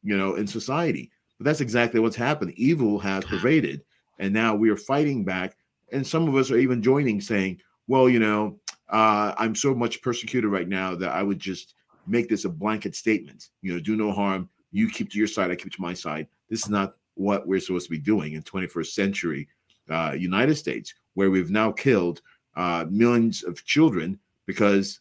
you 0.03 0.17
know 0.17 0.35
in 0.35 0.47
society 0.47 1.11
but 1.39 1.45
that's 1.45 1.61
exactly 1.61 2.01
what's 2.01 2.17
happened 2.17 2.53
evil 2.57 2.99
has 2.99 3.25
pervaded 3.25 3.83
and 4.19 4.33
now 4.33 4.55
we 4.55 4.71
are 4.71 4.77
fighting 4.77 5.25
back 5.25 5.57
and 5.93 6.05
some 6.05 6.29
of 6.29 6.35
us 6.35 6.51
are 6.51 6.57
even 6.59 6.83
joining 6.83 7.21
saying 7.21 7.61
well 7.87 8.09
you 8.09 8.19
know 8.19 8.59
uh 8.91 9.33
i'm 9.39 9.55
so 9.55 9.75
much 9.75 10.03
persecuted 10.03 10.51
right 10.51 10.69
now 10.69 10.95
that 10.95 11.11
i 11.11 11.23
would 11.23 11.39
just 11.39 11.75
make 12.07 12.29
this 12.29 12.45
a 12.45 12.49
blanket 12.49 12.95
statement 12.95 13.51
you 13.63 13.73
know 13.73 13.81
do 13.81 13.97
no 13.97 14.13
harm 14.13 14.49
you 14.71 14.89
keep 14.89 15.11
to 15.11 15.19
your 15.19 15.27
side 15.27 15.51
i 15.51 15.57
keep 15.57 15.73
to 15.73 15.83
my 15.83 15.95
side 15.95 16.27
this 16.49 16.61
is 16.61 16.71
not 16.71 16.95
what 17.15 17.47
we're 17.47 17.61
supposed 17.61 17.87
to 17.87 17.91
be 17.91 17.99
doing 17.99 18.35
in 18.35 18.43
21st 18.43 18.87
century 18.87 19.49
uh 19.91 20.15
united 20.17 20.55
states 20.55 20.95
where 21.15 21.31
we've 21.31 21.51
now 21.51 21.71
killed 21.71 22.23
uh 22.57 22.85
millions 22.91 23.43
of 23.43 23.65
children 23.65 24.19
because 24.47 25.01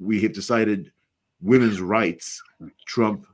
we 0.00 0.20
have 0.20 0.32
decided 0.32 0.92
women's 1.40 1.80
rights 1.80 2.42
trump 2.86 3.26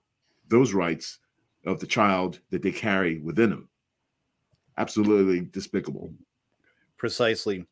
those 0.49 0.75
rights 0.75 1.19
of 1.67 1.81
the 1.81 1.87
child 1.87 2.41
that 2.51 2.63
they 2.63 2.73
carry 2.73 3.19
within 3.19 3.51
them. 3.51 3.69
Absolutely 4.77 5.41
despicable. 5.41 6.13
Precisely. 7.05 7.67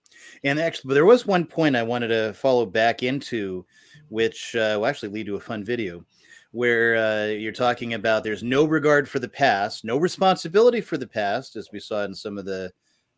And 0.44 0.60
actually, 0.60 0.88
but 0.88 0.92
there 0.92 1.06
was 1.06 1.24
one 1.24 1.46
point 1.46 1.74
I 1.74 1.82
wanted 1.82 2.09
to 2.09 2.34
follow 2.34 2.66
back 2.66 3.02
into, 3.02 3.64
which 4.10 4.54
uh, 4.54 4.76
will 4.76 4.84
actually 4.84 5.09
lead 5.09 5.24
to 5.24 5.36
a 5.36 5.40
fun 5.40 5.64
video 5.64 6.04
where 6.50 6.96
uh, 6.96 7.26
you're 7.28 7.50
talking 7.50 7.94
about 7.94 8.24
there's 8.24 8.42
no 8.42 8.66
regard 8.66 9.09
for 9.09 9.20
the 9.20 9.28
past, 9.30 9.86
no 9.86 9.96
responsibility 9.96 10.82
for 10.82 10.98
the 10.98 11.06
past, 11.06 11.56
as 11.56 11.70
we 11.72 11.80
saw 11.80 12.04
in 12.04 12.14
some 12.14 12.36
of 12.36 12.44
the, 12.44 12.70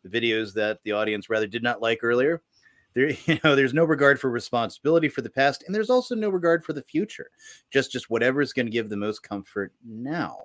the 0.05 0.09
videos 0.09 0.53
that 0.53 0.79
the 0.85 0.93
audience 0.93 1.29
rather 1.29 1.47
did 1.47 1.63
not 1.63 1.81
like 1.81 1.99
earlier. 2.01 2.41
There 2.93 3.09
you 3.25 3.37
know 3.43 3.57
there's 3.57 3.73
no 3.73 3.83
regard 3.83 4.17
for 4.17 4.29
responsibility 4.29 5.09
for 5.09 5.21
the 5.21 5.29
past 5.29 5.65
and 5.65 5.75
there's 5.75 5.89
also 5.89 6.15
no 6.15 6.29
regard 6.29 6.63
for 6.63 6.71
the 6.71 6.83
future. 6.83 7.29
Just 7.73 7.91
just 7.91 8.09
whatever 8.09 8.39
is 8.39 8.53
going 8.53 8.67
to 8.67 8.71
give 8.71 8.87
the 8.87 8.95
most 8.95 9.21
comfort 9.21 9.73
now 9.85 10.37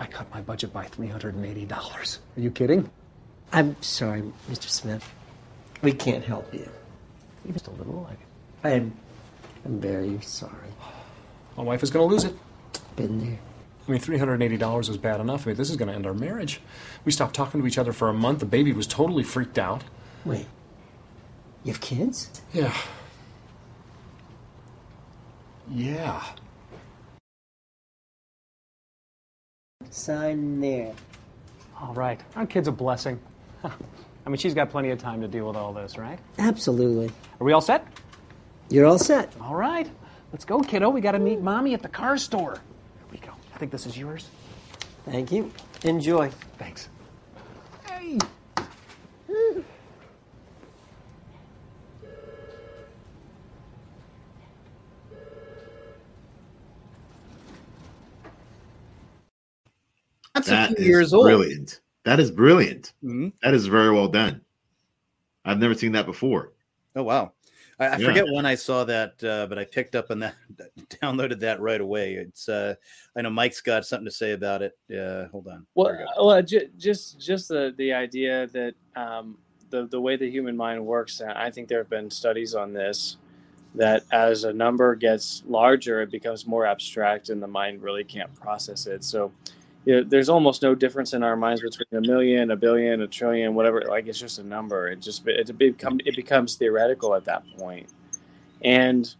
I 0.00 0.06
cut 0.06 0.30
my 0.32 0.40
budget 0.40 0.72
by 0.72 0.86
$380. 0.86 2.18
Are 2.36 2.40
you 2.40 2.50
kidding? 2.50 2.88
I'm 3.52 3.80
sorry, 3.82 4.22
Mr. 4.50 4.68
Smith. 4.68 5.08
We 5.82 5.92
can't 5.92 6.24
help 6.24 6.52
you. 6.52 6.68
Just 7.52 7.66
a 7.66 7.70
little 7.70 8.06
like 8.08 8.18
I'm, 8.64 8.92
I'm 9.64 9.80
very 9.80 10.20
sorry. 10.20 10.72
My 11.56 11.62
wife 11.62 11.82
is 11.82 11.90
going 11.90 12.08
to 12.08 12.12
lose 12.12 12.24
it. 12.24 12.34
Been 12.96 13.18
there. 13.20 13.38
I 13.86 13.90
mean, 13.90 14.00
$380 14.00 14.90
is 14.90 14.96
bad 14.98 15.20
enough. 15.20 15.46
I 15.46 15.50
mean, 15.50 15.56
this 15.56 15.70
is 15.70 15.76
going 15.76 15.88
to 15.88 15.94
end 15.94 16.06
our 16.06 16.14
marriage. 16.14 16.60
We 17.04 17.12
stopped 17.12 17.34
talking 17.34 17.60
to 17.60 17.66
each 17.66 17.78
other 17.78 17.92
for 17.92 18.08
a 18.08 18.12
month. 18.12 18.40
The 18.40 18.46
baby 18.46 18.72
was 18.72 18.86
totally 18.86 19.22
freaked 19.22 19.58
out. 19.58 19.82
Wait, 20.24 20.46
you 21.64 21.72
have 21.72 21.80
kids? 21.80 22.30
Yeah. 22.52 22.76
Yeah. 25.70 26.22
Sign 29.90 30.60
there. 30.60 30.92
All 31.80 31.94
right. 31.94 32.20
Aren't 32.36 32.50
kids 32.50 32.68
a 32.68 32.72
blessing? 32.72 33.18
I 33.64 33.70
mean, 34.26 34.36
she's 34.36 34.54
got 34.54 34.70
plenty 34.70 34.90
of 34.90 34.98
time 34.98 35.20
to 35.22 35.28
deal 35.28 35.46
with 35.46 35.56
all 35.56 35.72
this, 35.72 35.96
right? 35.96 36.18
Absolutely. 36.38 37.10
Are 37.40 37.44
we 37.44 37.52
all 37.52 37.60
set? 37.60 37.86
You're 38.68 38.86
all 38.86 38.98
set. 38.98 39.32
All 39.40 39.54
right. 39.54 39.90
Let's 40.32 40.44
go, 40.44 40.60
kiddo. 40.60 40.90
We 40.90 41.00
got 41.00 41.12
to 41.12 41.18
meet 41.18 41.40
mommy 41.40 41.72
at 41.72 41.82
the 41.82 41.88
car 41.88 42.18
store. 42.18 42.52
Here 42.54 43.06
we 43.10 43.18
go. 43.18 43.32
I 43.54 43.58
think 43.58 43.72
this 43.72 43.86
is 43.86 43.96
yours. 43.96 44.28
Thank 45.06 45.32
you. 45.32 45.50
Enjoy. 45.84 46.30
Thanks. 46.58 46.88
Hey. 47.86 48.18
That's 60.34 60.48
That 60.48 60.72
a 60.72 60.74
few 60.74 60.82
is 60.82 60.86
years 60.88 61.12
old. 61.14 61.24
Brilliant. 61.24 61.80
That 62.04 62.20
is 62.20 62.30
brilliant. 62.30 62.92
Mhm. 63.04 63.32
That 63.42 63.54
is 63.54 63.66
very 63.66 63.90
well 63.92 64.08
done. 64.08 64.40
I've 65.44 65.58
never 65.58 65.74
seen 65.74 65.92
that 65.92 66.06
before. 66.06 66.52
Oh 66.96 67.02
wow. 67.02 67.32
I, 67.80 67.86
I 67.86 67.96
Yeah. 67.98 68.06
forget 68.08 68.24
when 68.32 68.44
I 68.46 68.54
saw 68.54 68.84
that, 68.84 69.22
uh, 69.22 69.46
but 69.46 69.58
I 69.58 69.64
picked 69.64 69.94
up 69.94 70.10
on 70.10 70.18
that, 70.20 70.34
downloaded 71.02 71.40
that 71.40 71.60
right 71.60 71.80
away. 71.80 72.14
It's 72.14 72.48
uh, 72.48 72.74
I 73.16 73.22
know 73.22 73.30
Mike's 73.30 73.60
got 73.60 73.86
something 73.86 74.04
to 74.06 74.10
say 74.10 74.32
about 74.32 74.62
it. 74.62 74.76
Uh, 74.92 75.28
hold 75.28 75.48
on. 75.48 75.66
Well, 75.74 75.96
well, 76.20 76.42
ju- 76.42 76.68
just 76.78 77.20
just 77.20 77.48
the 77.48 77.74
the 77.76 77.92
idea 77.92 78.46
that 78.48 78.74
um, 78.96 79.38
the 79.70 79.86
the 79.86 80.00
way 80.00 80.16
the 80.16 80.30
human 80.30 80.56
mind 80.56 80.84
works. 80.84 81.20
uh, 81.20 81.32
I 81.36 81.50
think 81.50 81.68
there 81.68 81.78
have 81.78 81.90
been 81.90 82.10
studies 82.10 82.54
on 82.54 82.72
this 82.72 83.16
that 83.74 84.02
as 84.12 84.44
a 84.44 84.52
number 84.52 84.94
gets 84.96 85.42
larger, 85.46 86.00
it 86.00 86.10
becomes 86.10 86.46
more 86.46 86.66
abstract, 86.66 87.28
and 87.28 87.40
the 87.42 87.46
mind 87.46 87.82
really 87.82 88.02
can't 88.02 88.34
process 88.34 88.86
it. 88.86 89.04
So, 89.04 89.30
you 89.88 89.94
know, 89.94 90.04
there's 90.04 90.28
almost 90.28 90.60
no 90.60 90.74
difference 90.74 91.14
in 91.14 91.22
our 91.22 91.34
minds 91.34 91.62
between 91.62 92.04
a 92.04 92.06
million, 92.06 92.50
a 92.50 92.56
billion, 92.56 93.00
a 93.00 93.06
trillion, 93.06 93.54
whatever. 93.54 93.80
Like 93.88 94.06
it's 94.06 94.18
just 94.18 94.38
a 94.38 94.42
number. 94.42 94.88
It 94.88 95.00
just 95.00 95.26
it 95.26 95.48
it 95.48 96.14
becomes 96.14 96.56
theoretical 96.56 97.14
at 97.14 97.24
that 97.24 97.42
point. 97.56 97.58
point, 97.58 97.88
and 98.60 99.14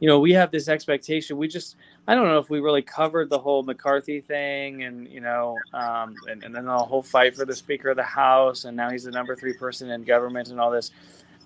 you 0.00 0.08
know, 0.08 0.18
we 0.18 0.32
have 0.32 0.50
this 0.50 0.68
expectation. 0.68 1.36
We 1.36 1.48
just, 1.48 1.76
I 2.06 2.14
don't 2.14 2.26
know 2.26 2.38
if 2.38 2.50
we 2.50 2.60
really 2.60 2.82
covered 2.82 3.30
the 3.30 3.38
whole 3.38 3.62
McCarthy 3.62 4.20
thing 4.20 4.84
and, 4.84 5.08
you 5.08 5.20
know, 5.20 5.56
um, 5.72 6.14
and, 6.28 6.42
and 6.44 6.54
then 6.54 6.66
the 6.66 6.78
whole 6.78 7.02
fight 7.02 7.36
for 7.36 7.44
the 7.44 7.54
Speaker 7.54 7.90
of 7.90 7.96
the 7.96 8.02
House. 8.02 8.64
And 8.64 8.76
now 8.76 8.90
he's 8.90 9.04
the 9.04 9.10
number 9.10 9.34
three 9.34 9.54
person 9.54 9.90
in 9.90 10.04
government 10.04 10.50
and 10.50 10.60
all 10.60 10.70
this. 10.70 10.92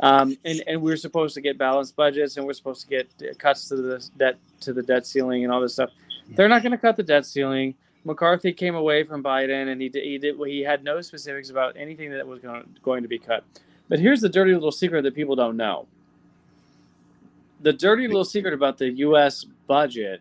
Um, 0.00 0.36
and, 0.44 0.62
and 0.66 0.82
we're 0.82 0.96
supposed 0.96 1.34
to 1.34 1.40
get 1.40 1.56
balanced 1.56 1.96
budgets 1.96 2.36
and 2.36 2.46
we're 2.46 2.52
supposed 2.52 2.82
to 2.82 2.88
get 2.88 3.38
cuts 3.38 3.68
to 3.68 3.76
the 3.76 4.06
debt, 4.18 4.36
to 4.60 4.72
the 4.72 4.82
debt 4.82 5.06
ceiling 5.06 5.44
and 5.44 5.52
all 5.52 5.60
this 5.60 5.74
stuff. 5.74 5.90
They're 6.34 6.48
not 6.48 6.62
going 6.62 6.72
to 6.72 6.78
cut 6.78 6.96
the 6.96 7.02
debt 7.02 7.24
ceiling. 7.24 7.74
McCarthy 8.04 8.52
came 8.52 8.74
away 8.74 9.04
from 9.04 9.22
Biden 9.22 9.70
and 9.70 9.80
he 9.80 9.88
did, 9.88 10.04
he 10.04 10.18
did, 10.18 10.36
he 10.46 10.60
had 10.60 10.82
no 10.82 11.00
specifics 11.00 11.50
about 11.50 11.76
anything 11.76 12.10
that 12.10 12.26
was 12.26 12.40
going, 12.40 12.64
going 12.82 13.02
to 13.02 13.08
be 13.08 13.18
cut. 13.18 13.44
But 13.88 13.98
here's 13.98 14.20
the 14.20 14.28
dirty 14.28 14.54
little 14.54 14.72
secret 14.72 15.02
that 15.02 15.14
people 15.14 15.36
don't 15.36 15.56
know 15.56 15.86
the 17.62 17.72
dirty 17.72 18.06
little 18.06 18.24
secret 18.24 18.52
about 18.52 18.76
the 18.76 18.90
U.S. 18.90 19.44
budget 19.66 20.20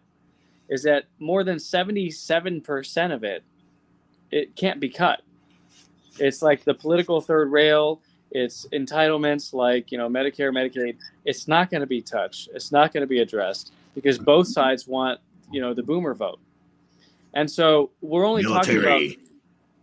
is 0.69 0.83
that 0.83 1.05
more 1.19 1.43
than 1.43 1.59
seventy-seven 1.59 2.61
percent 2.61 3.11
of 3.11 3.23
it 3.23 3.43
it 4.31 4.55
can't 4.55 4.79
be 4.79 4.87
cut. 4.87 5.21
It's 6.19 6.41
like 6.41 6.63
the 6.63 6.73
political 6.73 7.19
third 7.19 7.51
rail. 7.51 8.01
It's 8.29 8.65
entitlements 8.71 9.53
like 9.53 9.91
you 9.91 9.97
know 9.97 10.07
Medicare, 10.07 10.51
Medicaid. 10.53 10.97
It's 11.25 11.47
not 11.47 11.69
going 11.69 11.81
to 11.81 11.87
be 11.87 12.01
touched. 12.01 12.49
It's 12.53 12.71
not 12.71 12.93
going 12.93 13.01
to 13.01 13.07
be 13.07 13.19
addressed 13.19 13.73
because 13.95 14.17
both 14.17 14.47
sides 14.47 14.87
want 14.87 15.19
you 15.51 15.59
know 15.59 15.73
the 15.73 15.83
boomer 15.83 16.13
vote, 16.13 16.39
and 17.33 17.49
so 17.49 17.91
we're 18.01 18.25
only 18.25 18.43
talking 18.43 18.77
about 18.77 19.01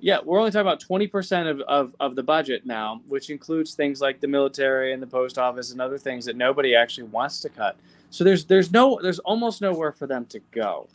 yeah, 0.00 0.18
we're 0.24 0.38
only 0.38 0.50
talking 0.50 0.60
about 0.60 0.80
20% 0.80 1.50
of, 1.50 1.60
of, 1.62 1.96
of 1.98 2.14
the 2.14 2.22
budget 2.22 2.64
now, 2.64 3.00
which 3.08 3.30
includes 3.30 3.74
things 3.74 4.00
like 4.00 4.20
the 4.20 4.28
military 4.28 4.92
and 4.92 5.02
the 5.02 5.06
post 5.06 5.38
office 5.38 5.72
and 5.72 5.80
other 5.80 5.98
things 5.98 6.24
that 6.26 6.36
nobody 6.36 6.74
actually 6.74 7.08
wants 7.08 7.40
to 7.40 7.48
cut. 7.48 7.76
So 8.10 8.24
there's 8.24 8.44
there's 8.44 8.72
no 8.72 8.98
there's 9.02 9.18
almost 9.20 9.60
nowhere 9.60 9.92
for 9.92 10.06
them 10.06 10.24
to 10.26 10.40
go. 10.50 10.88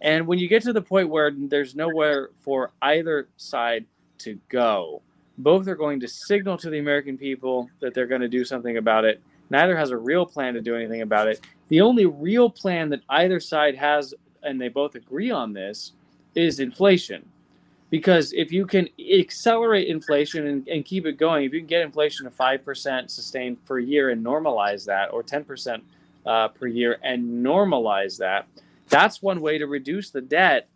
And 0.00 0.26
when 0.26 0.38
you 0.38 0.46
get 0.46 0.62
to 0.64 0.72
the 0.72 0.82
point 0.82 1.08
where 1.08 1.32
there's 1.34 1.74
nowhere 1.74 2.30
for 2.40 2.70
either 2.82 3.28
side 3.36 3.86
to 4.18 4.38
go, 4.48 5.02
both 5.38 5.66
are 5.66 5.74
going 5.74 5.98
to 6.00 6.08
signal 6.08 6.56
to 6.58 6.70
the 6.70 6.78
American 6.78 7.18
people 7.18 7.68
that 7.80 7.94
they're 7.94 8.06
going 8.06 8.20
to 8.20 8.28
do 8.28 8.44
something 8.44 8.76
about 8.76 9.04
it. 9.04 9.20
Neither 9.50 9.76
has 9.76 9.90
a 9.90 9.96
real 9.96 10.26
plan 10.26 10.54
to 10.54 10.60
do 10.60 10.76
anything 10.76 11.02
about 11.02 11.26
it. 11.26 11.40
The 11.68 11.80
only 11.80 12.06
real 12.06 12.48
plan 12.50 12.90
that 12.90 13.00
either 13.08 13.40
side 13.40 13.74
has, 13.76 14.14
and 14.42 14.60
they 14.60 14.68
both 14.68 14.94
agree 14.94 15.30
on 15.30 15.52
this, 15.52 15.92
is 16.34 16.60
inflation 16.60 17.24
because 17.90 18.32
if 18.32 18.52
you 18.52 18.66
can 18.66 18.88
accelerate 18.98 19.88
inflation 19.88 20.46
and, 20.46 20.68
and 20.68 20.84
keep 20.84 21.06
it 21.06 21.12
going, 21.12 21.44
if 21.44 21.52
you 21.52 21.60
can 21.60 21.66
get 21.66 21.82
inflation 21.82 22.24
to 22.24 22.30
five 22.30 22.64
percent 22.64 23.10
sustained 23.10 23.64
per 23.64 23.78
year 23.78 24.10
and 24.10 24.24
normalize 24.24 24.84
that, 24.84 25.12
or 25.12 25.22
ten 25.22 25.44
percent 25.44 25.82
uh, 26.26 26.48
per 26.48 26.66
year 26.66 26.98
and 27.02 27.44
normalize 27.44 28.18
that, 28.18 28.46
that's 28.88 29.22
one 29.22 29.40
way 29.40 29.58
to 29.58 29.66
reduce 29.66 30.10
the 30.10 30.20
debt 30.20 30.68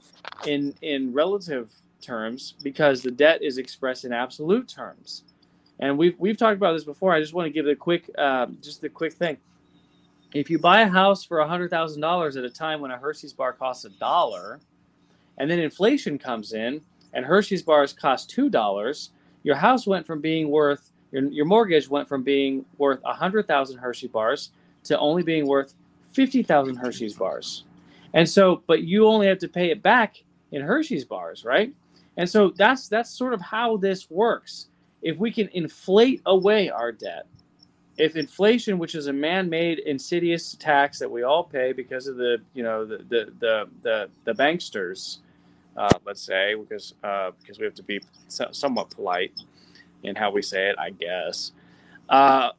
in 0.46 0.74
in 0.82 1.12
relative 1.12 1.70
terms 2.00 2.54
because 2.62 3.02
the 3.02 3.10
debt 3.10 3.42
is 3.42 3.58
expressed 3.58 4.04
in 4.04 4.12
absolute 4.12 4.68
terms. 4.68 5.24
And 5.78 5.98
we've 5.98 6.18
we've 6.18 6.36
talked 6.36 6.56
about 6.56 6.72
this 6.72 6.84
before. 6.84 7.12
I 7.12 7.20
just 7.20 7.34
want 7.34 7.46
to 7.46 7.50
give 7.52 7.66
a 7.66 7.76
quick 7.76 8.10
uh, 8.16 8.46
just 8.62 8.82
a 8.84 8.88
quick 8.88 9.12
thing. 9.12 9.36
If 10.34 10.48
you 10.48 10.58
buy 10.58 10.80
a 10.82 10.88
house 10.88 11.24
for 11.24 11.38
$100,000 11.38 12.36
at 12.36 12.44
a 12.44 12.50
time 12.50 12.80
when 12.80 12.90
a 12.90 12.96
Hershey's 12.96 13.32
bar 13.32 13.52
costs 13.52 13.84
a 13.84 13.90
dollar, 13.90 14.60
and 15.38 15.50
then 15.50 15.58
inflation 15.58 16.18
comes 16.18 16.52
in 16.52 16.80
and 17.14 17.24
Hershey's 17.24 17.62
bars 17.62 17.92
cost 17.92 18.34
$2, 18.34 19.08
your 19.42 19.56
house 19.56 19.86
went 19.86 20.06
from 20.06 20.20
being 20.20 20.48
worth, 20.48 20.90
your, 21.10 21.24
your 21.24 21.44
mortgage 21.44 21.88
went 21.88 22.08
from 22.08 22.22
being 22.22 22.64
worth 22.78 23.02
100,000 23.02 23.78
Hershey 23.78 24.08
bars 24.08 24.50
to 24.84 24.98
only 24.98 25.22
being 25.22 25.46
worth 25.46 25.74
50,000 26.12 26.76
Hershey's 26.76 27.14
bars. 27.14 27.64
And 28.14 28.28
so, 28.28 28.62
but 28.66 28.82
you 28.82 29.06
only 29.06 29.26
have 29.26 29.38
to 29.38 29.48
pay 29.48 29.70
it 29.70 29.82
back 29.82 30.22
in 30.52 30.62
Hershey's 30.62 31.04
bars, 31.04 31.44
right? 31.44 31.72
And 32.16 32.28
so 32.28 32.50
that's 32.50 32.88
that's 32.88 33.10
sort 33.10 33.32
of 33.32 33.40
how 33.40 33.78
this 33.78 34.10
works. 34.10 34.68
If 35.00 35.16
we 35.16 35.30
can 35.30 35.48
inflate 35.54 36.20
away 36.26 36.68
our 36.68 36.92
debt, 36.92 37.26
if 37.98 38.16
inflation, 38.16 38.78
which 38.78 38.94
is 38.94 39.06
a 39.06 39.12
man-made 39.12 39.80
insidious 39.80 40.56
tax 40.58 40.98
that 40.98 41.10
we 41.10 41.22
all 41.22 41.44
pay 41.44 41.72
because 41.72 42.06
of 42.06 42.16
the 42.16 42.38
you 42.54 42.62
know 42.62 42.84
the 42.84 42.98
the 42.98 43.32
the 43.38 43.68
the, 43.82 44.10
the 44.24 44.32
banksters, 44.32 45.18
uh, 45.76 45.88
let's 46.04 46.22
say 46.22 46.54
because 46.54 46.94
uh, 47.04 47.30
because 47.40 47.58
we 47.58 47.64
have 47.64 47.74
to 47.74 47.82
be 47.82 48.00
so, 48.28 48.46
somewhat 48.50 48.90
polite 48.90 49.32
in 50.02 50.16
how 50.16 50.30
we 50.30 50.42
say 50.42 50.68
it, 50.68 50.76
I 50.78 50.90
guess. 50.90 51.52
Uh, 52.08 52.50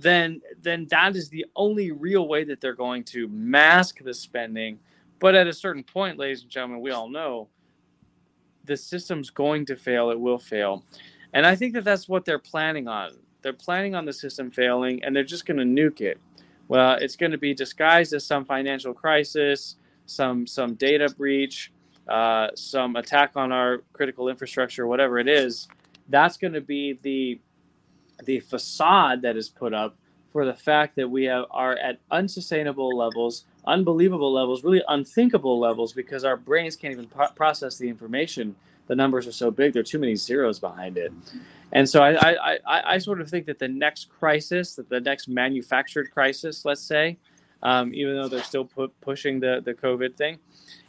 then 0.00 0.42
then 0.62 0.86
that 0.90 1.16
is 1.16 1.28
the 1.28 1.46
only 1.56 1.90
real 1.90 2.28
way 2.28 2.44
that 2.44 2.60
they're 2.60 2.74
going 2.74 3.04
to 3.04 3.28
mask 3.28 4.02
the 4.02 4.14
spending. 4.14 4.78
But 5.18 5.34
at 5.34 5.46
a 5.46 5.52
certain 5.52 5.82
point, 5.84 6.18
ladies 6.18 6.42
and 6.42 6.50
gentlemen, 6.50 6.80
we 6.80 6.90
all 6.90 7.08
know 7.08 7.48
the 8.64 8.76
system's 8.76 9.30
going 9.30 9.64
to 9.66 9.76
fail. 9.76 10.10
It 10.10 10.20
will 10.20 10.38
fail, 10.38 10.84
and 11.32 11.46
I 11.46 11.56
think 11.56 11.72
that 11.72 11.84
that's 11.84 12.06
what 12.06 12.26
they're 12.26 12.38
planning 12.38 12.86
on. 12.86 13.12
They're 13.44 13.52
planning 13.52 13.94
on 13.94 14.06
the 14.06 14.14
system 14.14 14.50
failing, 14.50 15.04
and 15.04 15.14
they're 15.14 15.24
just 15.24 15.46
going 15.46 15.58
to 15.58 15.64
nuke 15.64 16.00
it. 16.00 16.18
Well, 16.68 16.94
it's 16.94 17.16
going 17.16 17.32
to 17.32 17.38
be 17.38 17.54
disguised 17.54 18.14
as 18.14 18.26
some 18.26 18.46
financial 18.46 18.94
crisis, 18.94 19.76
some 20.06 20.48
some 20.48 20.74
data 20.74 21.14
breach, 21.16 21.72
uh, 22.08 22.48
some 22.56 22.96
attack 22.96 23.32
on 23.36 23.52
our 23.52 23.84
critical 23.92 24.30
infrastructure, 24.30 24.88
whatever 24.88 25.20
it 25.20 25.28
is. 25.28 25.68
That's 26.08 26.38
going 26.38 26.54
to 26.54 26.62
be 26.62 26.98
the 27.02 27.40
the 28.24 28.40
facade 28.40 29.22
that 29.22 29.36
is 29.36 29.48
put 29.50 29.74
up 29.74 29.96
for 30.32 30.44
the 30.44 30.54
fact 30.54 30.96
that 30.96 31.08
we 31.08 31.24
have, 31.24 31.44
are 31.50 31.76
at 31.76 32.00
unsustainable 32.10 32.96
levels, 32.96 33.44
unbelievable 33.66 34.32
levels, 34.32 34.64
really 34.64 34.82
unthinkable 34.88 35.60
levels 35.60 35.92
because 35.92 36.24
our 36.24 36.36
brains 36.36 36.76
can't 36.76 36.92
even 36.92 37.06
pro- 37.06 37.28
process 37.28 37.78
the 37.78 37.88
information. 37.88 38.56
The 38.86 38.94
numbers 38.94 39.26
are 39.26 39.32
so 39.32 39.50
big; 39.50 39.72
there 39.72 39.80
are 39.80 39.84
too 39.84 39.98
many 39.98 40.14
zeros 40.16 40.58
behind 40.58 40.98
it. 40.98 41.12
And 41.72 41.88
so 41.88 42.02
I, 42.02 42.12
I, 42.32 42.58
I, 42.66 42.94
I 42.94 42.98
sort 42.98 43.20
of 43.20 43.28
think 43.28 43.46
that 43.46 43.58
the 43.58 43.68
next 43.68 44.08
crisis, 44.08 44.76
that 44.76 44.88
the 44.88 45.00
next 45.00 45.26
manufactured 45.28 46.10
crisis, 46.12 46.64
let's 46.64 46.80
say, 46.80 47.18
um, 47.62 47.92
even 47.94 48.14
though 48.14 48.28
they're 48.28 48.42
still 48.44 48.64
pu- 48.64 48.92
pushing 49.00 49.40
the, 49.40 49.60
the 49.64 49.74
COVID 49.74 50.14
thing, 50.14 50.38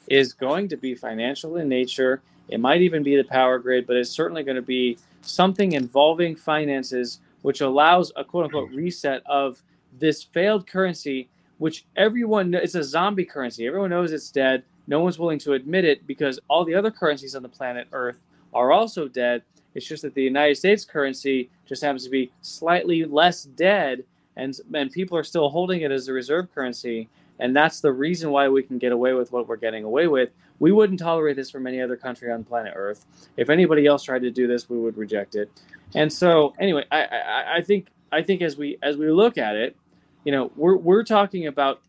is 0.07 0.33
going 0.33 0.67
to 0.69 0.77
be 0.77 0.93
financial 0.93 1.57
in 1.57 1.67
nature. 1.67 2.21
It 2.49 2.59
might 2.59 2.81
even 2.81 3.01
be 3.01 3.15
the 3.15 3.23
power 3.23 3.57
grid, 3.57 3.87
but 3.87 3.95
it's 3.95 4.11
certainly 4.11 4.43
going 4.43 4.57
to 4.57 4.61
be 4.61 4.99
something 5.21 5.71
involving 5.71 6.35
finances, 6.35 7.19
which 7.41 7.61
allows 7.61 8.11
a 8.15 8.23
quote 8.23 8.45
unquote 8.45 8.69
reset 8.71 9.23
of 9.25 9.63
this 9.97 10.21
failed 10.21 10.67
currency, 10.67 11.29
which 11.57 11.85
everyone 11.95 12.51
kn- 12.51 12.63
it's 12.63 12.75
a 12.75 12.83
zombie 12.83 13.25
currency. 13.25 13.65
Everyone 13.65 13.89
knows 13.89 14.11
it's 14.11 14.29
dead. 14.29 14.63
No 14.87 14.99
one's 14.99 15.19
willing 15.19 15.39
to 15.39 15.53
admit 15.53 15.85
it 15.85 16.05
because 16.07 16.39
all 16.47 16.65
the 16.65 16.75
other 16.75 16.91
currencies 16.91 17.35
on 17.35 17.43
the 17.43 17.49
planet 17.49 17.87
Earth 17.91 18.21
are 18.53 18.71
also 18.71 19.07
dead. 19.07 19.43
It's 19.73 19.85
just 19.85 20.03
that 20.03 20.13
the 20.13 20.23
United 20.23 20.55
States 20.55 20.85
currency 20.85 21.49
just 21.65 21.81
happens 21.81 22.03
to 22.05 22.09
be 22.09 22.31
slightly 22.41 23.03
less 23.03 23.43
dead, 23.43 24.03
and 24.35 24.57
and 24.73 24.91
people 24.91 25.17
are 25.17 25.23
still 25.23 25.49
holding 25.49 25.81
it 25.81 25.91
as 25.91 26.07
a 26.07 26.13
reserve 26.13 26.53
currency. 26.53 27.09
And 27.39 27.53
that's 27.53 27.81
the 27.81 27.91
reason 27.91 28.31
why 28.31 28.47
we 28.47 28.63
can 28.63 28.77
get 28.77 28.93
away 28.93 29.11
with 29.11 29.33
what 29.33 29.47
we're 29.49 29.57
getting 29.57 29.83
away 29.83 30.07
with. 30.07 30.29
We 30.59 30.71
wouldn't 30.71 30.99
tolerate 30.99 31.35
this 31.35 31.51
from 31.51 31.67
any 31.67 31.81
other 31.81 31.97
country 31.97 32.31
on 32.31 32.45
planet 32.45 32.73
Earth. 32.77 33.05
If 33.35 33.49
anybody 33.49 33.85
else 33.85 34.03
tried 34.03 34.21
to 34.21 34.31
do 34.31 34.47
this, 34.47 34.69
we 34.69 34.79
would 34.79 34.97
reject 34.97 35.35
it. 35.35 35.51
And 35.95 36.11
so, 36.11 36.53
anyway, 36.59 36.85
I, 36.91 37.03
I, 37.03 37.55
I 37.57 37.61
think 37.61 37.87
I 38.11 38.21
think 38.21 38.41
as 38.41 38.55
we 38.55 38.77
as 38.81 38.95
we 38.95 39.11
look 39.11 39.37
at 39.37 39.57
it, 39.57 39.75
you 40.23 40.31
know, 40.31 40.51
we're 40.55 40.77
we're 40.77 41.03
talking 41.03 41.47
about 41.47 41.81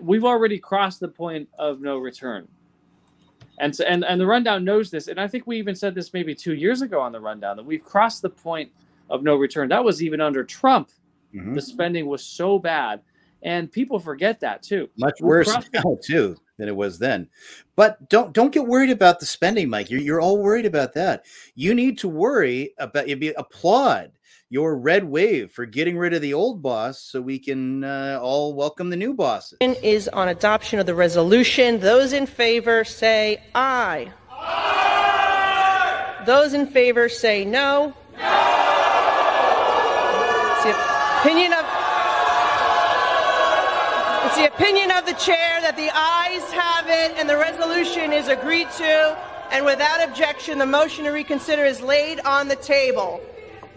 we've 0.00 0.24
already 0.24 0.58
crossed 0.58 1.00
the 1.00 1.08
point 1.08 1.48
of 1.58 1.80
no 1.80 1.98
return. 1.98 2.48
And 3.58 3.74
so, 3.74 3.84
and 3.84 4.04
and 4.04 4.20
the 4.20 4.26
rundown 4.26 4.64
knows 4.64 4.90
this, 4.90 5.08
and 5.08 5.20
I 5.20 5.28
think 5.28 5.46
we 5.46 5.58
even 5.58 5.74
said 5.74 5.94
this 5.94 6.12
maybe 6.12 6.34
two 6.34 6.54
years 6.54 6.82
ago 6.82 7.00
on 7.00 7.12
the 7.12 7.20
rundown 7.20 7.56
that 7.56 7.64
we've 7.64 7.84
crossed 7.84 8.22
the 8.22 8.30
point 8.30 8.70
of 9.10 9.22
no 9.22 9.36
return. 9.36 9.68
That 9.68 9.84
was 9.84 10.02
even 10.02 10.20
under 10.20 10.42
Trump. 10.42 10.90
Mhm. 11.34 11.54
The 11.54 11.62
spending 11.62 12.06
was 12.06 12.24
so 12.24 12.58
bad, 12.58 13.02
and 13.42 13.70
people 13.70 13.98
forget 13.98 14.40
that 14.40 14.62
too. 14.62 14.88
much 14.96 15.20
We've 15.20 15.28
worse 15.28 15.56
now 15.74 15.98
too 16.02 16.36
than 16.58 16.68
it 16.68 16.76
was 16.76 16.98
then. 16.98 17.28
But 17.76 18.08
don't 18.08 18.32
don't 18.32 18.52
get 18.52 18.66
worried 18.66 18.90
about 18.90 19.20
the 19.20 19.26
spending, 19.26 19.68
Mike. 19.68 19.90
You're 19.90 20.00
you're 20.00 20.20
all 20.20 20.38
worried 20.38 20.66
about 20.66 20.94
that. 20.94 21.24
You 21.54 21.74
need 21.74 21.98
to 21.98 22.08
worry 22.08 22.72
about 22.78 23.06
you 23.08 23.16
be 23.16 23.32
applaud 23.34 24.12
your 24.52 24.76
red 24.76 25.02
wave 25.04 25.50
for 25.50 25.64
getting 25.64 25.96
rid 25.96 26.12
of 26.12 26.20
the 26.20 26.34
old 26.34 26.60
boss 26.60 27.00
so 27.00 27.22
we 27.22 27.38
can 27.38 27.82
uh, 27.82 28.18
all 28.20 28.52
welcome 28.52 28.90
the 28.90 28.96
new 28.96 29.14
bosses. 29.14 29.56
is 29.60 30.08
on 30.08 30.28
adoption 30.28 30.78
of 30.78 30.84
the 30.84 30.94
resolution. 30.94 31.80
Those 31.80 32.12
in 32.12 32.26
favor 32.26 32.84
say 32.84 33.42
aye. 33.54 34.12
aye. 34.30 36.22
Those 36.26 36.52
in 36.52 36.66
favor 36.66 37.08
say 37.08 37.46
no. 37.46 37.94
no. 38.18 38.28
It's 40.52 40.64
the 40.64 40.74
opinion 41.20 41.54
of 41.54 41.64
it's 44.26 44.36
the 44.36 44.54
opinion 44.54 44.90
of 44.90 45.06
the 45.06 45.14
chair 45.14 45.62
that 45.62 45.76
the 45.78 45.88
ayes 45.88 46.52
have 46.52 46.88
it 46.88 47.18
and 47.18 47.26
the 47.26 47.38
resolution 47.38 48.12
is 48.12 48.28
agreed 48.28 48.70
to. 48.72 49.16
And 49.50 49.64
without 49.64 50.06
objection, 50.06 50.58
the 50.58 50.66
motion 50.66 51.06
to 51.06 51.10
reconsider 51.10 51.64
is 51.64 51.80
laid 51.80 52.20
on 52.20 52.48
the 52.48 52.56
table. 52.56 53.22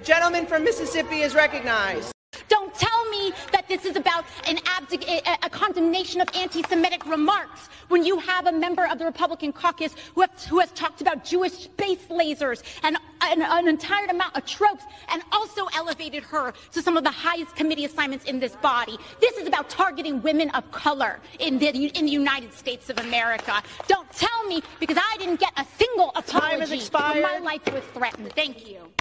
Gentleman 0.05 0.45
from 0.45 0.63
Mississippi 0.63 1.21
is 1.21 1.33
recognized. 1.33 2.11
Don't 2.47 2.71
tell 2.75 3.09
me 3.09 3.33
that 3.51 3.67
this 3.67 3.85
is 3.85 3.95
about 3.95 4.23
an 4.47 4.57
abdic- 4.57 5.07
a, 5.07 5.37
a 5.43 5.49
condemnation 5.49 6.21
of 6.21 6.29
anti-Semitic 6.35 7.07
remarks 7.07 7.69
when 7.87 8.05
you 8.05 8.19
have 8.19 8.45
a 8.45 8.51
member 8.51 8.85
of 8.85 8.99
the 8.99 9.05
Republican 9.05 9.51
caucus 9.51 9.95
who, 10.13 10.21
have, 10.21 10.29
who 10.43 10.59
has 10.59 10.71
talked 10.73 11.01
about 11.01 11.25
Jewish 11.25 11.53
space 11.53 12.05
lasers 12.09 12.61
and 12.83 12.97
an, 13.21 13.41
an 13.41 13.67
entire 13.67 14.05
amount 14.05 14.37
of 14.37 14.45
tropes 14.45 14.83
and 15.09 15.23
also 15.31 15.65
elevated 15.75 16.21
her 16.21 16.53
to 16.73 16.83
some 16.83 16.97
of 16.97 17.03
the 17.03 17.09
highest 17.09 17.55
committee 17.55 17.85
assignments 17.85 18.25
in 18.25 18.39
this 18.39 18.55
body. 18.57 18.99
This 19.19 19.37
is 19.37 19.47
about 19.47 19.69
targeting 19.71 20.21
women 20.21 20.51
of 20.51 20.69
color 20.71 21.19
in 21.39 21.57
the, 21.57 21.69
in 21.69 22.05
the 22.05 22.11
United 22.11 22.53
States 22.53 22.91
of 22.91 22.99
America. 22.99 23.63
Don't 23.87 24.11
tell 24.11 24.45
me 24.47 24.61
because 24.79 24.97
I 24.99 25.17
didn't 25.17 25.39
get 25.39 25.53
a 25.57 25.65
single 25.79 26.11
Time 26.11 26.59
has 26.59 26.69
apology 26.69 26.75
expired. 26.75 27.23
when 27.23 27.23
my 27.23 27.39
life 27.39 27.73
was 27.73 27.83
threatened. 27.95 28.33
Thank 28.33 28.69
you. 28.69 28.91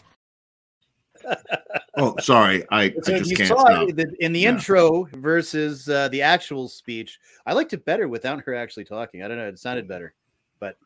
Oh, 1.96 2.16
sorry, 2.20 2.64
I, 2.70 2.82
I 2.82 2.92
So 3.02 3.18
just 3.18 3.30
you 3.30 3.36
can't 3.36 3.48
saw 3.48 3.86
it 3.86 3.98
in 4.20 4.32
the 4.32 4.40
Yeah. 4.40 4.50
intro 4.50 5.04
versus 5.12 5.88
uh, 5.88 6.08
the 6.08 6.22
actual 6.22 6.68
speech. 6.68 7.20
I 7.46 7.52
liked 7.52 7.72
it 7.72 7.84
better 7.84 8.08
without 8.08 8.42
her 8.42 8.54
actually 8.54 8.84
talking. 8.84 9.22
I 9.22 9.28
don't 9.28 9.36
know; 9.36 9.46
it 9.46 9.58
sounded 9.58 9.86
better, 9.86 10.14
but 10.58 10.76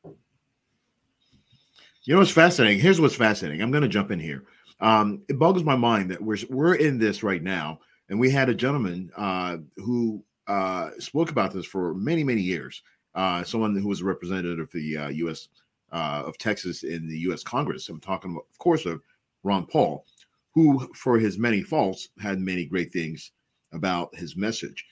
You 2.05 2.15
know 2.15 2.19
what's 2.19 2.31
fascinating? 2.31 2.79
Here's 2.81 3.01
what's 3.01 3.15
fascinating. 3.15 3.63
I'm 3.63 3.71
going 3.71 3.83
to 3.83 3.89
jump 3.89 4.11
in 4.11 4.21
here. 4.21 4.45
Um, 4.81 5.23
it 5.29 5.39
boggles 5.39 5.65
my 5.65 5.77
mind 5.77 6.11
that 6.11 6.23
we're 6.23 6.39
we're 6.51 6.75
in 6.75 6.99
this 6.99 7.23
right 7.23 7.43
now, 7.43 7.81
and 8.11 8.21
we 8.21 8.31
had 8.31 8.49
a 8.49 8.55
gentleman 8.55 9.11
uh, 9.17 9.59
who 9.77 10.23
uh, 10.47 10.91
spoke 10.99 11.31
about 11.31 11.53
this 11.53 11.67
for 11.67 11.95
many 11.95 12.23
many 12.23 12.43
years. 12.43 12.83
Uh, 13.15 13.43
someone 13.43 13.75
who 13.75 13.89
was 13.89 14.03
a 14.03 14.05
representative 14.05 14.61
of 14.61 14.71
the 14.73 14.97
uh, 14.97 15.09
U.S. 15.09 15.49
Uh, 15.91 16.23
of 16.27 16.37
Texas 16.39 16.83
in 16.83 17.09
the 17.09 17.19
U.S. 17.21 17.43
Congress. 17.43 17.89
I'm 17.89 17.99
talking, 17.99 18.37
of 18.37 18.59
course, 18.59 18.85
of 18.85 19.01
Ron 19.43 19.65
Paul, 19.67 20.05
who, 20.59 20.93
for 20.93 21.21
his 21.21 21.39
many 21.39 21.63
faults, 21.63 22.09
had 22.19 22.41
many 22.41 22.65
great 22.65 22.93
things 22.93 23.31
about 23.73 24.13
his 24.17 24.37
message. 24.37 24.85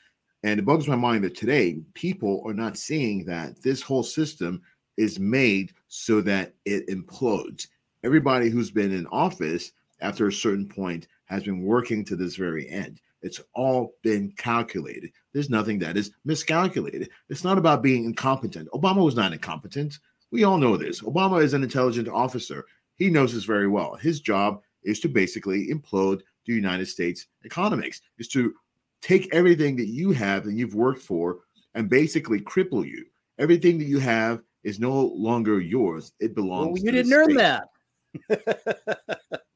And 0.45 0.61
it 0.61 0.65
boggles 0.65 0.87
my 0.87 0.95
mind 0.95 1.25
that 1.25 1.35
today 1.37 1.81
people 1.95 2.41
are 2.47 2.55
not 2.55 2.77
seeing 2.77 3.25
that 3.25 3.61
this 3.63 3.83
whole 3.83 4.05
system 4.05 4.63
is 4.97 5.19
made 5.19 5.73
so 5.89 6.21
that 6.21 6.55
it 6.67 6.87
implodes. 6.89 7.67
Everybody 8.05 8.49
who's 8.49 8.71
been 8.71 8.93
in 8.93 9.09
office 9.09 9.73
after 10.01 10.29
a 10.29 10.33
certain 10.33 10.69
point 10.69 11.09
has 11.25 11.43
been 11.43 11.63
working 11.63 12.05
to 12.05 12.15
this 12.15 12.37
very 12.37 12.69
end. 12.69 13.01
It's 13.23 13.41
all 13.53 13.95
been 14.05 14.31
calculated. 14.37 15.11
There's 15.33 15.51
nothing 15.51 15.81
that 15.81 15.97
is 15.97 16.13
miscalculated. 16.25 17.11
It's 17.29 17.43
not 17.43 17.59
about 17.59 17.83
being 17.83 18.05
incompetent. 18.05 18.69
Obama 18.73 19.05
was 19.05 19.17
not 19.17 19.33
incompetent. 19.33 19.99
We 20.31 20.45
all 20.45 20.59
know 20.59 20.77
this. 20.77 21.01
Obama 21.01 21.43
is 21.43 21.55
an 21.55 21.65
intelligent 21.65 22.07
officer. 22.07 22.65
He 22.95 23.11
knows 23.11 23.35
this 23.35 23.45
very 23.45 23.67
well. 23.67 23.97
His 23.97 24.21
job 24.21 24.61
is 24.87 25.01
to 25.01 25.09
basically 25.09 25.69
implode 25.69 26.23
the 26.47 26.55
United 26.55 26.87
States 26.87 27.27
economics, 27.45 28.01
is 28.19 28.29
to 28.29 28.55
take 29.03 29.35
everything 29.35 29.77
that 29.77 29.89
you 29.89 30.13
have 30.13 30.47
and 30.47 30.59
you've 30.59 30.75
worked 30.75 31.03
for 31.03 31.41
and 31.75 31.91
basically 31.91 32.41
cripple 32.41 32.87
you. 32.87 33.05
Everything 33.39 33.79
that 33.79 33.85
you 33.85 33.99
have 33.99 34.43
is 34.65 34.81
no 34.81 35.13
longer 35.15 35.61
yours. 35.61 36.13
It 36.21 36.35
belongs 36.35 36.67
well, 36.67 36.77
to 36.77 36.83
you 36.83 36.93
didn't 36.93 37.13
earn 37.13 37.35
that. 37.35 37.69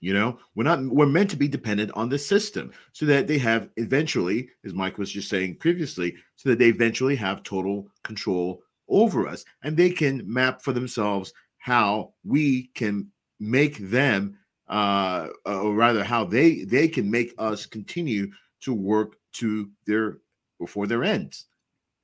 You 0.00 0.14
know, 0.14 0.38
we're 0.54 0.64
not 0.64 0.80
we're 0.80 1.06
meant 1.06 1.30
to 1.30 1.36
be 1.36 1.48
dependent 1.48 1.90
on 1.94 2.08
the 2.08 2.18
system 2.18 2.72
so 2.92 3.04
that 3.06 3.26
they 3.26 3.38
have 3.38 3.68
eventually, 3.76 4.48
as 4.64 4.72
Mike 4.72 4.96
was 4.96 5.10
just 5.10 5.28
saying 5.28 5.56
previously, 5.56 6.14
so 6.36 6.48
that 6.48 6.58
they 6.58 6.68
eventually 6.68 7.16
have 7.16 7.42
total 7.42 7.88
control 8.04 8.62
over 8.88 9.26
us 9.26 9.44
and 9.64 9.76
they 9.76 9.90
can 9.90 10.22
map 10.32 10.62
for 10.62 10.72
themselves 10.72 11.32
how 11.58 12.12
we 12.24 12.70
can 12.74 13.10
make 13.40 13.78
them 13.78 14.38
uh 14.68 15.28
or 15.46 15.74
rather 15.74 16.04
how 16.04 16.24
they 16.24 16.64
they 16.64 16.88
can 16.88 17.10
make 17.10 17.34
us 17.38 17.66
continue 17.66 18.30
to 18.60 18.74
work 18.74 19.16
to 19.32 19.70
their 19.86 20.18
before 20.58 20.86
their 20.86 21.04
ends. 21.04 21.46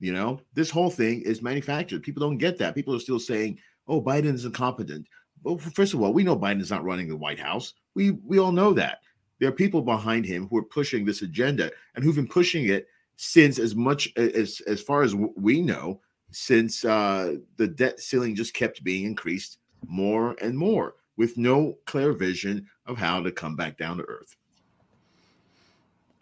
You 0.01 0.13
know 0.13 0.41
this 0.55 0.71
whole 0.71 0.91
thing 0.91 1.23
is 1.23 1.43
manufactured. 1.43 2.03
People 2.03 2.21
don't 2.21 2.39
get 2.39 2.59
that. 2.59 2.75
People 2.75 2.95
are 2.95 3.01
still 3.01 3.21
saying 3.21 3.59
oh 3.87 4.01
biden's 4.01 4.45
incompetent. 4.45 5.07
Well 5.43 5.59
first 5.59 5.95
of 5.95 6.03
all 6.03 6.13
we 6.13 6.25
know 6.25 6.37
biden's 6.37 6.71
not 6.71 6.85
running 6.85 7.09
the 7.09 7.17
white 7.17 7.41
house. 7.41 7.75
We 7.95 8.13
we 8.13 8.39
all 8.39 8.53
know 8.53 8.73
that. 8.75 8.99
There 9.41 9.49
are 9.49 9.53
people 9.53 9.83
behind 9.83 10.25
him 10.25 10.49
who 10.49 10.57
are 10.57 10.65
pushing 10.65 11.05
this 11.05 11.23
agenda 11.23 11.71
and 11.95 12.05
who've 12.05 12.15
been 12.15 12.29
pushing 12.29 12.67
it 12.67 12.87
since 13.17 13.59
as 13.59 13.75
much 13.75 14.11
as 14.17 14.63
as 14.67 14.81
far 14.81 15.03
as 15.03 15.15
we 15.15 15.61
know 15.61 16.01
since 16.31 16.85
uh 16.85 17.37
the 17.57 17.69
debt 17.69 18.01
ceiling 18.01 18.35
just 18.35 18.55
kept 18.55 18.83
being 18.83 19.05
increased 19.05 19.59
more 19.87 20.35
and 20.41 20.57
more 20.57 20.95
with 21.17 21.37
no 21.37 21.79
clear 21.87 22.13
vision 22.13 22.69
of 22.87 22.99
how 22.99 23.23
to 23.23 23.31
come 23.31 23.57
back 23.57 23.77
down 23.77 23.97
to 23.99 24.05
earth. 24.05 24.37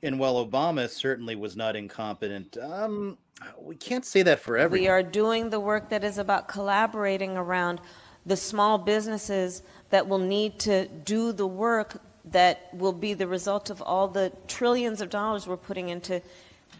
And 0.03 0.19
while 0.19 0.45
Obama 0.45 0.89
certainly 0.89 1.37
was 1.37 1.57
not 1.57 1.77
incompetent, 1.77 2.57
um, 2.59 3.19
we 3.61 3.77
can't 3.77 4.05
say 4.05 4.23
that 4.23 4.41
for 4.41 4.69
We 4.69 4.89
are 4.89 5.03
doing 5.03 5.51
the 5.51 5.61
work 5.61 5.91
that 5.91 6.03
is 6.03 6.19
about 6.19 6.49
collaborating 6.49 7.37
around 7.37 7.81
the 8.27 8.37
small 8.37 8.79
businesses 8.79 9.63
that 9.91 10.09
will 10.09 10.19
need 10.19 10.59
to 10.61 10.89
do 10.89 11.33
the 11.33 11.47
work 11.47 12.01
that 12.25 12.69
will 12.73 12.93
be 12.93 13.15
the 13.15 13.27
result 13.27 13.71
of 13.71 13.83
all 13.83 14.09
the 14.09 14.33
trillions 14.47 15.01
of 15.01 15.11
dollars 15.11 15.47
we're 15.47 15.57
putting 15.57 15.89
into 15.89 16.23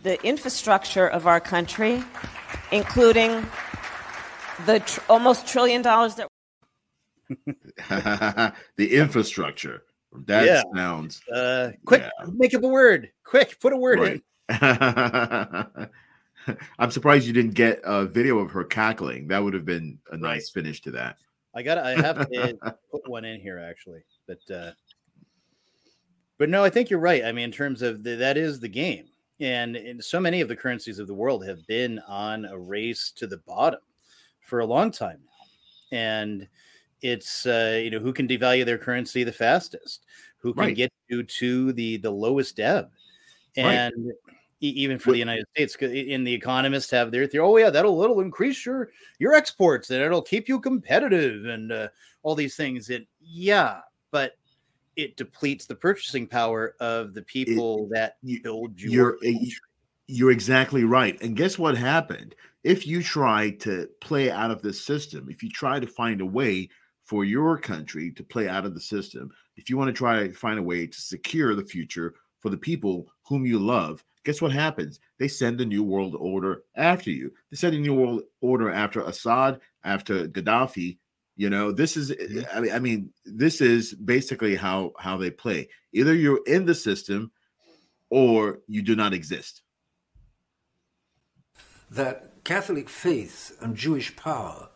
the 0.03 0.23
infrastructure 0.25 1.07
of 1.07 1.27
our 1.27 1.41
country, 1.41 2.03
including 2.71 3.47
the 4.67 4.81
tr- 4.81 5.01
almost 5.09 5.47
trillion 5.47 5.83
dollars 5.83 6.17
that 6.17 6.29
the 7.89 8.53
infrastructure 8.79 9.85
that 10.27 10.45
Yeah. 10.45 10.63
sounds 10.75 11.23
Uh, 11.33 11.71
quick, 11.85 12.05
make 12.35 12.55
up 12.55 12.63
a 12.63 12.69
word. 12.69 13.11
Quick, 13.25 13.59
put 13.61 13.73
a 13.73 13.77
word 13.77 13.99
in. 14.01 14.23
i'm 16.79 16.91
surprised 16.91 17.25
you 17.25 17.33
didn't 17.33 17.55
get 17.55 17.81
a 17.85 18.05
video 18.05 18.39
of 18.39 18.51
her 18.51 18.65
cackling 18.65 19.29
that 19.29 19.39
would 19.39 19.55
have 19.55 19.65
been 19.65 19.97
a 20.11 20.17
nice 20.17 20.51
finish 20.51 20.81
to 20.83 20.91
that 20.91 21.17
I 21.55 21.63
got. 21.63 21.79
I 21.79 21.91
have 21.91 22.29
to 22.31 22.59
put 22.91 23.09
one 23.09 23.25
in 23.25 23.41
here 23.41 23.59
actually, 23.59 24.03
but 24.27 24.39
uh, 24.51 24.71
but 26.39 26.49
no, 26.49 26.65
I 26.65 26.71
think 26.71 26.91
you're 26.91 26.99
right. 26.99 27.25
I 27.25 27.33
mean, 27.33 27.45
in 27.45 27.53
terms 27.53 27.83
of 27.83 28.03
the, 28.03 28.17
that 28.17 28.37
is 28.37 28.59
the 28.59 28.69
game, 28.69 29.09
and, 29.39 29.77
and 29.77 30.03
so 30.03 30.19
many 30.19 30.41
of 30.41 30.49
the 30.49 30.57
currencies 30.57 30.99
of 30.99 31.07
the 31.07 31.15
world 31.15 31.45
have 31.47 31.67
been 31.67 31.99
on 32.09 32.47
a 32.47 32.59
race 32.59 33.13
to 33.17 33.27
the 33.27 33.37
bottom 33.39 33.81
for 34.41 34.61
a 34.61 34.67
long 34.67 34.91
time 34.91 35.21
now, 35.27 35.99
and 35.99 36.49
it's 37.03 37.47
uh, 37.47 37.81
you 37.83 37.91
know 37.91 37.99
who 37.99 38.13
can 38.13 38.29
devalue 38.29 38.65
their 38.65 38.79
currency 38.79 39.25
the 39.25 39.33
fastest, 39.33 40.07
who 40.39 40.55
can 40.55 40.65
Right. 40.67 40.77
get 40.77 40.93
you 41.09 41.23
to 41.23 41.73
the 41.73 41.97
the 41.99 42.11
lowest 42.11 42.59
ebb, 42.61 42.91
Right. 43.57 43.75
and 43.75 44.13
e- 44.61 44.69
even 44.69 44.99
for 44.99 45.13
the 45.13 45.19
United 45.19 45.47
States, 45.55 45.77
in 45.77 46.25
the 46.25 46.33
economists 46.33 46.91
have 46.91 47.11
their 47.11 47.27
theory. 47.27 47.45
Oh 47.45 47.57
yeah, 47.57 47.71
that'll 47.71 47.99
that'll 47.99 48.21
increase 48.21 48.65
your 48.65 48.91
your 49.19 49.35
exports 49.35 49.91
and 49.91 50.03
it'll 50.03 50.23
keep 50.23 50.49
you 50.49 50.61
competitive 50.61 51.45
and 51.47 51.73
uh, 51.73 51.89
all 52.23 52.35
these 52.35 52.57
things. 52.57 52.91
And 52.91 53.07
yeah, 53.21 53.81
but 54.11 54.33
it 54.97 55.17
depletes 55.17 55.67
the 55.67 55.75
purchasing 55.75 56.27
power 56.27 56.77
of 56.81 57.15
the 57.15 57.23
people 57.23 57.89
that 57.93 58.17
build 58.43 58.81
your. 58.81 59.19
you're 59.23 59.43
you're 60.09 60.31
exactly 60.31 60.85
right 60.85 61.21
and 61.23 61.37
guess 61.37 61.59
what 61.59 61.77
happened 61.77 62.35
if 62.65 62.87
you 62.87 63.03
try 63.03 63.51
to 63.51 63.89
play 64.01 64.31
out 64.31 64.51
of 64.51 64.61
this 64.61 64.85
system 64.85 65.29
if 65.31 65.43
you 65.43 65.49
try 65.49 65.81
to 65.81 65.87
find 65.87 66.21
a 66.21 66.27
way 66.27 66.69
for 67.13 67.27
your 67.27 67.59
country 67.59 68.11
to 68.11 68.25
play 68.25 68.49
out 68.49 68.65
of 68.65 68.73
the 68.73 68.81
system. 68.81 69.31
If 69.59 69.69
you 69.69 69.77
want 69.77 69.89
to 69.89 69.93
try 69.93 70.27
to 70.27 70.33
find 70.33 70.59
a 70.59 70.63
way 70.63 70.87
to 70.87 70.99
secure 70.99 71.55
the 71.55 71.63
future 71.63 72.15
for 72.41 72.49
the 72.49 72.57
people 72.57 73.07
whom 73.29 73.45
you 73.45 73.59
love 73.59 74.03
guess 74.25 74.41
what 74.41 74.53
happens? 74.53 75.01
They 75.19 75.27
send 75.27 75.61
a 75.61 75.67
new 75.67 75.83
world 75.83 76.15
order 76.17 76.63
after 76.77 77.11
you. 77.11 77.33
They 77.51 77.57
send 77.57 77.75
a 77.75 77.81
new 77.81 77.93
world 77.93 78.23
order 78.41 78.71
after 78.71 79.01
assad 79.01 79.61
after 79.85 80.29
gaddafi 80.29 80.99
you 81.35 81.51
know? 81.51 81.73
This 81.73 81.97
is 81.97 82.13
mm-hmm. 82.13 82.57
i 82.57 82.61
mean 82.61 82.73
i 82.73 82.79
mean 82.79 83.11
this 83.25 83.61
is 83.61 83.95
basically 83.95 84.55
how 84.55 84.93
how 84.99 85.17
they 85.17 85.31
play. 85.31 85.69
Either 85.93 86.15
you're 86.15 86.45
in 86.47 86.65
the 86.67 86.75
system 86.75 87.33
or 88.11 88.61
you 88.69 88.83
do 88.83 88.95
not 88.95 89.13
exist. 89.13 89.63
That 91.91 92.45
Catholic 92.45 92.89
faith 92.89 93.57
and 93.61 93.77
Jewish 93.77 94.15
power 94.17 94.69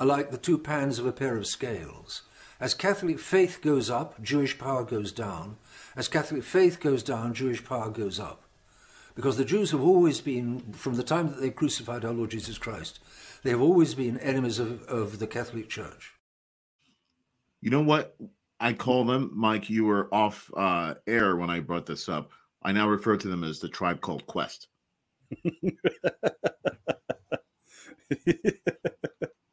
are 0.00 0.06
like 0.06 0.30
the 0.30 0.38
two 0.38 0.58
pans 0.58 0.98
of 0.98 1.06
a 1.06 1.12
pair 1.12 1.36
of 1.36 1.46
scales. 1.46 2.22
As 2.58 2.74
Catholic 2.74 3.20
faith 3.20 3.60
goes 3.62 3.90
up, 3.90 4.20
Jewish 4.22 4.58
power 4.58 4.82
goes 4.82 5.12
down. 5.12 5.58
As 5.94 6.08
Catholic 6.08 6.42
faith 6.42 6.80
goes 6.80 7.02
down, 7.02 7.34
Jewish 7.34 7.64
power 7.64 7.90
goes 7.90 8.18
up. 8.18 8.42
Because 9.14 9.36
the 9.36 9.44
Jews 9.44 9.72
have 9.72 9.82
always 9.82 10.20
been, 10.20 10.72
from 10.72 10.94
the 10.94 11.02
time 11.02 11.28
that 11.28 11.40
they 11.40 11.50
crucified 11.50 12.04
our 12.04 12.12
Lord 12.12 12.30
Jesus 12.30 12.56
Christ, 12.56 12.98
they 13.42 13.50
have 13.50 13.60
always 13.60 13.94
been 13.94 14.18
enemies 14.18 14.58
of, 14.58 14.82
of 14.84 15.18
the 15.18 15.26
Catholic 15.26 15.68
Church. 15.68 16.14
You 17.60 17.70
know 17.70 17.82
what? 17.82 18.16
I 18.58 18.72
call 18.72 19.04
them, 19.04 19.30
Mike. 19.34 19.68
You 19.68 19.84
were 19.84 20.12
off 20.12 20.50
uh, 20.56 20.94
air 21.06 21.36
when 21.36 21.50
I 21.50 21.60
brought 21.60 21.86
this 21.86 22.08
up. 22.08 22.30
I 22.62 22.72
now 22.72 22.88
refer 22.88 23.16
to 23.16 23.28
them 23.28 23.44
as 23.44 23.60
the 23.60 23.68
tribe 23.68 24.00
called 24.00 24.26
Quest. 24.26 24.68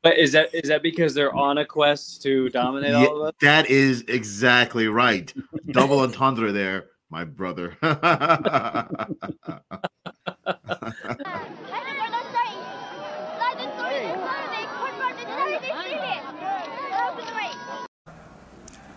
But 0.03 0.17
is 0.17 0.31
that 0.33 0.53
is 0.53 0.69
that 0.69 0.83
because 0.83 1.13
they're 1.13 1.33
on 1.35 1.57
a 1.57 1.65
quest 1.65 2.21
to 2.23 2.49
dominate 2.49 2.91
Yeah, 2.91 3.05
all 3.05 3.21
of 3.23 3.27
us? 3.29 3.33
that 3.41 3.69
is 3.69 4.03
exactly 4.07 4.87
right. 4.87 5.33
Double 5.71 5.99
entendre 5.99 6.51
there, 6.51 6.85
my 7.09 7.23
brother. 7.23 7.75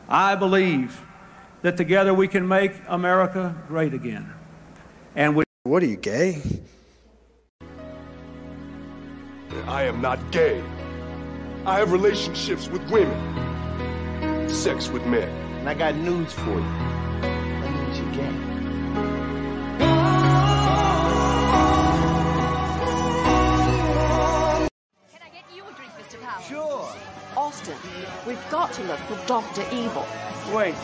I 0.08 0.34
believe 0.34 1.00
that 1.62 1.76
together 1.76 2.12
we 2.12 2.26
can 2.26 2.46
make 2.46 2.72
America 2.88 3.54
great 3.68 3.94
again. 3.94 4.32
And 5.14 5.36
we 5.36 5.44
What 5.62 5.82
are 5.82 5.86
you, 5.86 5.96
gay? 5.96 6.42
I 9.66 9.84
am 9.84 10.00
not 10.00 10.18
gay. 10.32 10.62
I 11.66 11.78
have 11.78 11.92
relationships 11.92 12.68
with 12.68 12.80
women, 12.90 14.48
sex 14.48 14.88
with 14.88 15.04
men. 15.04 15.28
And 15.58 15.68
I 15.68 15.74
got 15.74 15.94
news 15.94 16.32
for 16.32 16.54
you. 16.54 16.60
That 17.20 17.70
means 17.70 17.98
you're 17.98 18.12
gay. 18.14 18.32
Sure. 26.48 26.88
Austin, 27.36 27.76
we've 28.26 28.50
got 28.50 28.72
to 28.72 28.82
look 28.84 28.98
for 29.00 29.26
Dr. 29.26 29.62
Evil. 29.70 30.06
Wait, 30.54 30.74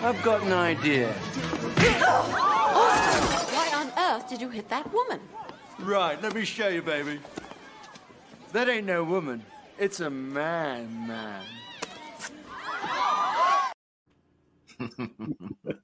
I've 0.00 0.20
got 0.22 0.42
an 0.42 0.52
idea. 0.54 1.10
Austin, 2.08 3.54
why 3.54 3.70
on 3.74 3.92
earth 3.98 4.30
did 4.30 4.40
you 4.40 4.48
hit 4.48 4.70
that 4.70 4.90
woman? 4.94 5.20
Right, 5.78 6.20
let 6.22 6.34
me 6.34 6.46
show 6.46 6.68
you, 6.68 6.80
baby. 6.80 7.20
That 8.52 8.68
ain't 8.68 8.86
no 8.86 9.02
woman. 9.02 9.42
It's 9.78 10.00
a 10.00 10.10
man, 10.10 11.06
man. 11.06 11.42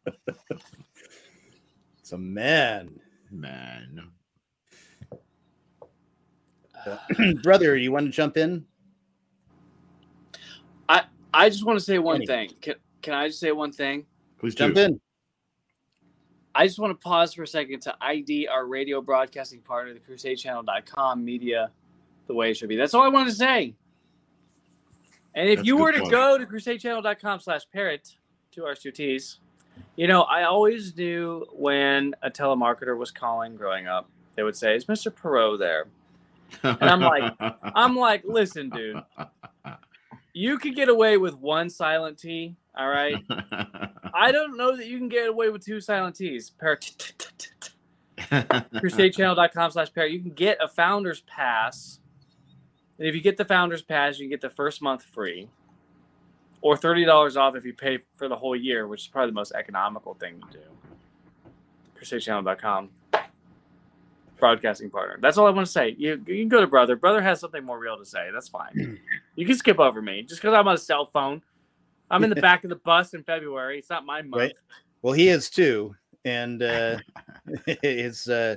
It's 2.08 2.12
a 2.14 2.18
man. 2.18 3.00
Man. 3.30 4.02
brother, 7.42 7.76
you 7.76 7.92
want 7.92 8.06
to 8.06 8.12
jump 8.12 8.38
in? 8.38 8.64
I 10.88 11.04
I 11.34 11.50
just 11.50 11.66
want 11.66 11.78
to 11.78 11.84
say 11.84 11.98
one 11.98 12.16
Any. 12.16 12.26
thing. 12.26 12.50
Can 12.62 12.76
can 13.02 13.12
I 13.12 13.28
just 13.28 13.40
say 13.40 13.52
one 13.52 13.72
thing? 13.72 14.06
Please 14.38 14.54
Jump 14.54 14.76
do. 14.76 14.80
in. 14.80 15.00
I 16.54 16.66
just 16.66 16.78
want 16.78 16.98
to 16.98 17.04
pause 17.04 17.34
for 17.34 17.42
a 17.42 17.46
second 17.46 17.80
to 17.82 17.94
ID 18.00 18.48
our 18.48 18.66
radio 18.66 19.02
broadcasting 19.02 19.60
partner, 19.60 19.92
the 19.92 20.00
CrusadeChannel.com 20.00 21.22
media, 21.22 21.70
the 22.28 22.34
way 22.34 22.50
it 22.50 22.56
should 22.56 22.68
be. 22.68 22.76
That's 22.76 22.94
all 22.94 23.02
I 23.02 23.08
wanted 23.08 23.30
to 23.30 23.36
say. 23.36 23.74
And 25.34 25.48
if 25.48 25.58
That's 25.58 25.66
you 25.66 25.76
were 25.76 25.92
to 25.92 25.98
plug. 26.00 26.10
go 26.10 26.38
to 26.38 26.46
CrusadeChannel.com 26.46 27.40
slash 27.40 27.62
parrott, 27.72 28.16
two 28.52 28.64
R's, 28.64 28.78
two 28.78 28.90
T's, 28.90 29.40
you 29.96 30.06
know, 30.06 30.22
I 30.22 30.44
always 30.44 30.96
knew 30.96 31.44
when 31.52 32.14
a 32.22 32.30
telemarketer 32.30 32.96
was 32.96 33.10
calling 33.10 33.56
growing 33.56 33.86
up, 33.86 34.08
they 34.36 34.42
would 34.42 34.56
say, 34.56 34.76
Is 34.76 34.86
Mr. 34.86 35.12
Perot 35.12 35.58
there? 35.58 35.86
And 36.62 36.82
I'm 36.90 37.00
like, 37.00 37.34
I'm 37.62 37.96
like, 37.96 38.24
listen, 38.24 38.70
dude. 38.70 39.02
You 40.32 40.58
could 40.58 40.76
get 40.76 40.88
away 40.88 41.16
with 41.16 41.34
one 41.36 41.68
silent 41.68 42.18
T. 42.18 42.54
All 42.76 42.88
right. 42.88 43.16
I 44.14 44.30
don't 44.32 44.56
know 44.56 44.76
that 44.76 44.86
you 44.86 44.98
can 44.98 45.08
get 45.08 45.28
away 45.28 45.48
with 45.50 45.64
two 45.64 45.80
silent 45.80 46.16
T's. 46.16 46.50
Par- 46.50 46.78
crusadechannel.com 48.18 49.70
slash 49.70 49.92
parrott. 49.92 50.12
You 50.12 50.20
can 50.20 50.30
get 50.30 50.58
a 50.60 50.68
founder's 50.68 51.22
pass. 51.22 52.00
And 52.98 53.06
if 53.06 53.14
you 53.14 53.20
get 53.20 53.36
the 53.36 53.44
founder's 53.44 53.82
pass, 53.82 54.18
you 54.18 54.24
can 54.24 54.30
get 54.30 54.40
the 54.40 54.50
first 54.50 54.82
month 54.82 55.02
free. 55.02 55.48
Or 56.60 56.76
$30 56.76 57.36
off 57.36 57.54
if 57.54 57.64
you 57.64 57.72
pay 57.72 58.00
for 58.16 58.28
the 58.28 58.34
whole 58.34 58.56
year, 58.56 58.88
which 58.88 59.02
is 59.02 59.06
probably 59.06 59.30
the 59.30 59.34
most 59.34 59.52
economical 59.52 60.14
thing 60.14 60.40
to 60.50 60.58
do. 60.58 60.64
crusadechannel.com. 62.00 62.90
Broadcasting 64.38 64.90
partner. 64.90 65.18
That's 65.20 65.38
all 65.38 65.46
I 65.46 65.50
want 65.50 65.66
to 65.66 65.72
say. 65.72 65.94
You, 65.96 66.22
you 66.26 66.42
can 66.42 66.48
go 66.48 66.60
to 66.60 66.66
Brother. 66.66 66.96
Brother 66.96 67.22
has 67.22 67.38
something 67.40 67.64
more 67.64 67.78
real 67.78 67.96
to 67.96 68.04
say. 68.04 68.30
That's 68.32 68.48
fine. 68.48 68.98
you 69.36 69.46
can 69.46 69.56
skip 69.56 69.78
over 69.78 70.02
me 70.02 70.22
just 70.22 70.40
because 70.40 70.54
I'm 70.54 70.66
on 70.66 70.74
a 70.74 70.78
cell 70.78 71.06
phone. 71.06 71.42
I'm 72.10 72.24
in 72.24 72.30
the 72.30 72.36
back 72.36 72.64
of 72.64 72.70
the 72.70 72.76
bus 72.76 73.14
in 73.14 73.22
February. 73.22 73.78
It's 73.78 73.90
not 73.90 74.06
my 74.06 74.22
month. 74.22 74.40
Right. 74.40 74.54
Well, 75.02 75.12
he 75.12 75.28
is 75.28 75.50
too, 75.50 75.94
and 76.24 76.62
uh, 76.62 76.98
it's 77.66 78.28
uh, 78.28 78.56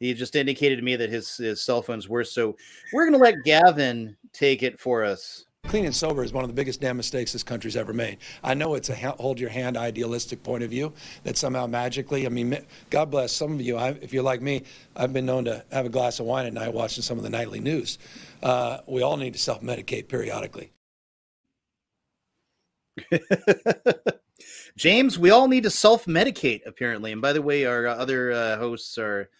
he 0.00 0.14
just 0.14 0.36
indicated 0.36 0.76
to 0.76 0.82
me 0.82 0.96
that 0.96 1.10
his, 1.10 1.36
his 1.36 1.60
cell 1.62 1.82
phone's 1.82 2.08
worse. 2.08 2.32
So 2.32 2.56
we're 2.92 3.06
gonna 3.06 3.22
let 3.22 3.44
Gavin 3.44 4.16
take 4.32 4.62
it 4.62 4.78
for 4.78 5.04
us. 5.04 5.46
Clean 5.68 5.84
and 5.84 5.94
sober 5.94 6.22
is 6.22 6.32
one 6.32 6.44
of 6.44 6.48
the 6.48 6.54
biggest 6.54 6.80
damn 6.80 6.96
mistakes 6.96 7.32
this 7.32 7.42
country's 7.42 7.76
ever 7.76 7.92
made. 7.92 8.18
I 8.44 8.54
know 8.54 8.74
it's 8.74 8.88
a 8.88 8.94
hold 8.94 9.40
your 9.40 9.50
hand 9.50 9.76
idealistic 9.76 10.42
point 10.44 10.62
of 10.62 10.70
view 10.70 10.92
that 11.24 11.36
somehow 11.36 11.66
magically, 11.66 12.24
I 12.24 12.28
mean, 12.28 12.56
God 12.90 13.10
bless 13.10 13.32
some 13.32 13.54
of 13.54 13.60
you. 13.60 13.76
I, 13.76 13.90
if 14.00 14.12
you're 14.12 14.22
like 14.22 14.40
me, 14.40 14.62
I've 14.94 15.12
been 15.12 15.26
known 15.26 15.44
to 15.46 15.64
have 15.72 15.86
a 15.86 15.88
glass 15.88 16.20
of 16.20 16.26
wine 16.26 16.46
at 16.46 16.52
night 16.52 16.72
watching 16.72 17.02
some 17.02 17.18
of 17.18 17.24
the 17.24 17.30
nightly 17.30 17.58
news. 17.58 17.98
Uh, 18.42 18.78
we 18.86 19.02
all 19.02 19.16
need 19.16 19.32
to 19.32 19.40
self 19.40 19.60
medicate 19.60 20.06
periodically. 20.08 20.70
James, 24.76 25.18
we 25.18 25.30
all 25.30 25.48
need 25.48 25.64
to 25.64 25.70
self 25.70 26.04
medicate, 26.06 26.60
apparently. 26.64 27.10
And 27.10 27.20
by 27.20 27.32
the 27.32 27.42
way, 27.42 27.64
our 27.64 27.86
other 27.86 28.30
uh, 28.32 28.56
hosts 28.56 28.98
are 28.98 29.30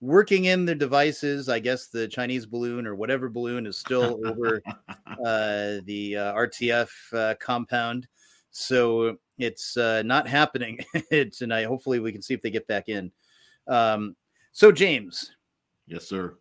working 0.00 0.46
in 0.46 0.64
the 0.64 0.74
devices. 0.74 1.48
I 1.48 1.58
guess 1.58 1.88
the 1.88 2.08
Chinese 2.08 2.46
balloon 2.46 2.86
or 2.86 2.94
whatever 2.94 3.28
balloon 3.28 3.66
is 3.66 3.78
still 3.78 4.20
over 4.26 4.62
uh, 5.06 5.80
the 5.84 6.16
uh, 6.16 6.34
RTF 6.34 6.90
uh, 7.12 7.34
compound. 7.40 8.08
So 8.50 9.16
it's 9.38 9.76
uh, 9.76 10.02
not 10.02 10.26
happening 10.26 10.80
tonight. 11.32 11.64
Hopefully, 11.64 12.00
we 12.00 12.12
can 12.12 12.22
see 12.22 12.34
if 12.34 12.42
they 12.42 12.50
get 12.50 12.66
back 12.66 12.88
in. 12.88 13.12
Um, 13.68 14.16
so, 14.52 14.72
James. 14.72 15.32
Yes, 15.86 16.06
sir. 16.06 16.36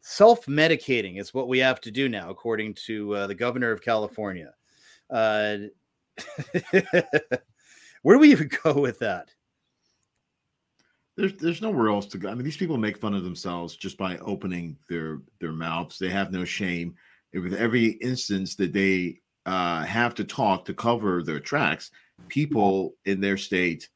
Self 0.00 0.46
medicating 0.46 1.20
is 1.20 1.34
what 1.34 1.48
we 1.48 1.58
have 1.58 1.80
to 1.82 1.90
do 1.90 2.08
now, 2.08 2.30
according 2.30 2.74
to 2.86 3.14
uh, 3.14 3.26
the 3.26 3.34
governor 3.34 3.70
of 3.70 3.82
California. 3.82 4.54
Uh, 5.10 5.58
where 8.02 8.16
do 8.16 8.18
we 8.18 8.30
even 8.30 8.50
go 8.64 8.72
with 8.72 8.98
that? 9.00 9.28
There's 11.18 11.34
there's 11.34 11.60
nowhere 11.60 11.88
else 11.88 12.06
to 12.06 12.18
go. 12.18 12.30
I 12.30 12.34
mean, 12.34 12.44
these 12.44 12.56
people 12.56 12.76
make 12.76 12.96
fun 12.96 13.12
of 13.12 13.24
themselves 13.24 13.74
just 13.74 13.98
by 13.98 14.18
opening 14.18 14.76
their 14.88 15.20
their 15.40 15.50
mouths. 15.50 15.98
They 15.98 16.10
have 16.10 16.30
no 16.30 16.44
shame. 16.44 16.94
With 17.34 17.54
every 17.54 17.86
instance 18.00 18.54
that 18.54 18.72
they 18.72 19.18
uh, 19.44 19.82
have 19.82 20.14
to 20.14 20.24
talk 20.24 20.64
to 20.66 20.74
cover 20.74 21.24
their 21.24 21.40
tracks, 21.40 21.90
people 22.28 22.94
in 23.04 23.20
their 23.20 23.36
state 23.36 23.88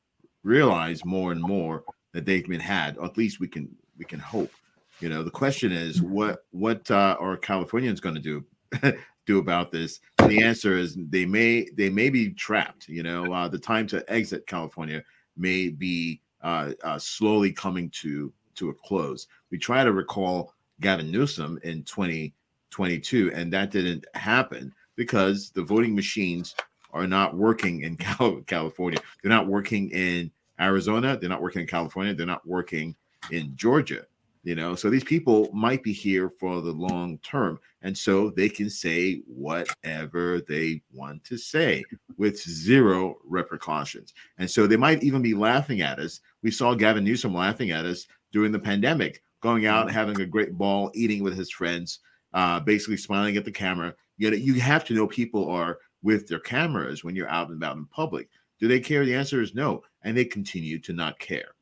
realize 0.43 1.05
more 1.05 1.31
and 1.31 1.41
more 1.41 1.85
that 2.13 2.27
they've 2.27 2.47
been 2.47 2.59
had. 2.59 2.99
Or 2.99 3.05
at 3.05 3.17
least 3.17 3.39
we 3.39 3.47
can 3.47 3.69
we 3.97 4.05
can 4.05 4.19
hope. 4.19 4.51
You 4.99 5.09
know, 5.09 5.23
the 5.23 5.31
question 5.31 5.71
is 5.71 6.03
what 6.03 6.45
what 6.51 6.91
uh, 6.91 7.17
are 7.21 7.37
Californians 7.37 8.01
going 8.01 8.17
to 8.17 8.21
do 8.21 8.45
do 9.27 9.39
about 9.39 9.71
this? 9.71 10.01
And 10.19 10.29
the 10.29 10.43
answer 10.43 10.77
is 10.77 10.97
they 10.99 11.25
may 11.25 11.69
they 11.77 11.89
may 11.89 12.11
be 12.11 12.31
trapped. 12.31 12.89
You 12.89 13.05
know, 13.05 13.33
uh, 13.33 13.47
the 13.47 13.61
time 13.61 13.87
to 13.89 14.05
exit 14.13 14.49
California 14.49 15.05
may 15.37 15.69
be 15.69 16.21
uh, 16.43 16.73
uh, 16.85 16.99
slowly 16.99 17.53
coming 17.53 17.91
to 17.91 18.33
to 18.55 18.69
a 18.69 18.75
close. 18.75 19.29
We 19.51 19.59
try 19.59 19.83
to 19.85 19.93
recall 19.93 20.55
Gavin 20.81 21.11
Newsom 21.11 21.59
in 21.63 21.85
2022, 21.85 23.33
and 23.35 23.53
that 23.53 23.71
didn't 23.71 24.05
happen 24.15 24.73
because 24.97 25.51
the 25.51 25.63
voting 25.63 25.95
machines 25.95 26.55
are 26.93 27.07
not 27.07 27.37
working 27.37 27.83
in 27.83 27.97
Cal- 27.99 28.43
California. 28.47 28.99
They're 29.23 29.31
not 29.31 29.47
working 29.47 29.91
in 29.91 30.31
Arizona. 30.61 31.17
They're 31.17 31.31
not 31.31 31.43
working 31.43 31.63
in 31.63 31.69
California. 31.69 32.15
They're 32.15 32.27
not 32.27 32.47
working 32.47 32.95
in 33.31 33.57
Georgia. 33.57 34.05
You 34.45 34.57
know, 34.57 34.75
so 34.75 34.91
these 34.91 35.05
people 35.05 35.51
might 35.53 35.85
be 35.85 35.93
here 35.93 36.29
for 36.29 36.61
the 36.61 36.73
long 36.73 37.19
term, 37.19 37.61
and 37.83 37.97
so 37.97 38.31
they 38.31 38.49
can 38.49 38.69
say 38.69 39.23
whatever 39.27 40.41
they 40.49 40.83
want 40.93 41.23
to 41.25 41.39
say 41.39 41.85
with 42.17 42.41
zero 42.41 43.19
repercussions. 43.25 44.13
And 44.39 44.51
so 44.51 44.67
they 44.67 44.77
might 44.77 45.05
even 45.05 45.23
be 45.23 45.35
laughing 45.35 45.81
at 45.81 46.01
us. 46.01 46.21
We 46.43 46.51
saw 46.51 46.75
Gavin 46.75 47.05
Newsom 47.05 47.33
laughing 47.33 47.71
at 47.71 47.85
us 47.85 48.09
during 48.33 48.51
the 48.51 48.59
pandemic, 48.59 49.23
going 49.43 49.67
out 49.67 49.93
having 49.93 50.21
a 50.21 50.27
great 50.27 50.59
ball, 50.59 50.91
eating 50.93 51.23
with 51.23 51.37
his 51.37 51.51
friends, 51.53 52.01
uh, 52.35 52.59
basically 52.59 52.97
smiling 52.97 53.37
at 53.37 53.45
the 53.45 53.53
camera. 53.53 53.95
You 54.19 54.33
know, 54.33 54.37
you 54.37 54.55
have 54.55 54.85
to 54.87 54.95
know 54.95 55.07
people 55.07 55.49
are 55.49 55.79
with 56.03 56.27
their 56.27 56.41
cameras 56.41 57.05
when 57.05 57.15
you're 57.15 57.29
out 57.29 57.49
and 57.49 57.57
about 57.57 57.77
in 57.77 57.87
public. 57.87 58.29
Do 58.59 58.67
they 58.67 58.81
care? 58.81 59.05
The 59.05 59.15
answer 59.15 59.41
is 59.41 59.55
no, 59.55 59.85
and 60.03 60.17
they 60.17 60.25
continue 60.25 60.81
to 60.81 60.93
not 60.93 61.19
care. 61.21 61.55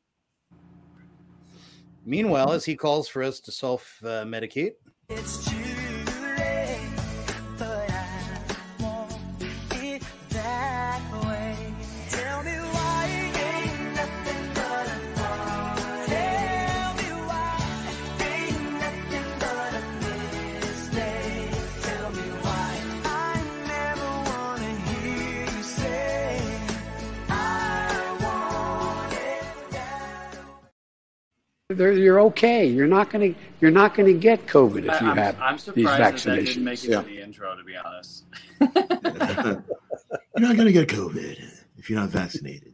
Meanwhile, 2.05 2.51
as 2.51 2.65
he 2.65 2.75
calls 2.75 3.07
for 3.07 3.23
us 3.23 3.39
to 3.41 3.51
self 3.51 4.01
uh, 4.03 4.25
you're 31.77 32.19
okay. 32.21 32.65
You're 32.65 32.87
not 32.87 33.09
going 33.11 33.33
to 33.33 33.39
you're 33.59 33.71
not 33.71 33.95
going 33.95 34.11
to 34.13 34.19
get 34.19 34.45
COVID 34.47 34.79
if 34.93 35.01
you 35.01 35.07
I'm, 35.09 35.17
have 35.17 35.39
I'm 35.39 35.55
these 35.55 35.63
surprised 35.63 35.87
that, 35.87 35.99
that 35.99 36.39
vaccinations. 36.39 36.45
didn't 36.45 36.63
make 36.63 36.83
it 36.83 36.89
Yeah. 36.89 37.01
to 37.01 37.07
the 37.07 37.21
intro, 37.21 37.55
to 37.55 37.63
be 37.63 37.75
honest. 37.75 38.23
You're 40.37 40.47
not 40.47 40.55
going 40.55 40.65
to 40.67 40.71
get 40.71 40.87
COVID 40.87 41.39
if 41.77 41.89
you're 41.89 41.99
not 41.99 42.09
vaccinated. 42.09 42.73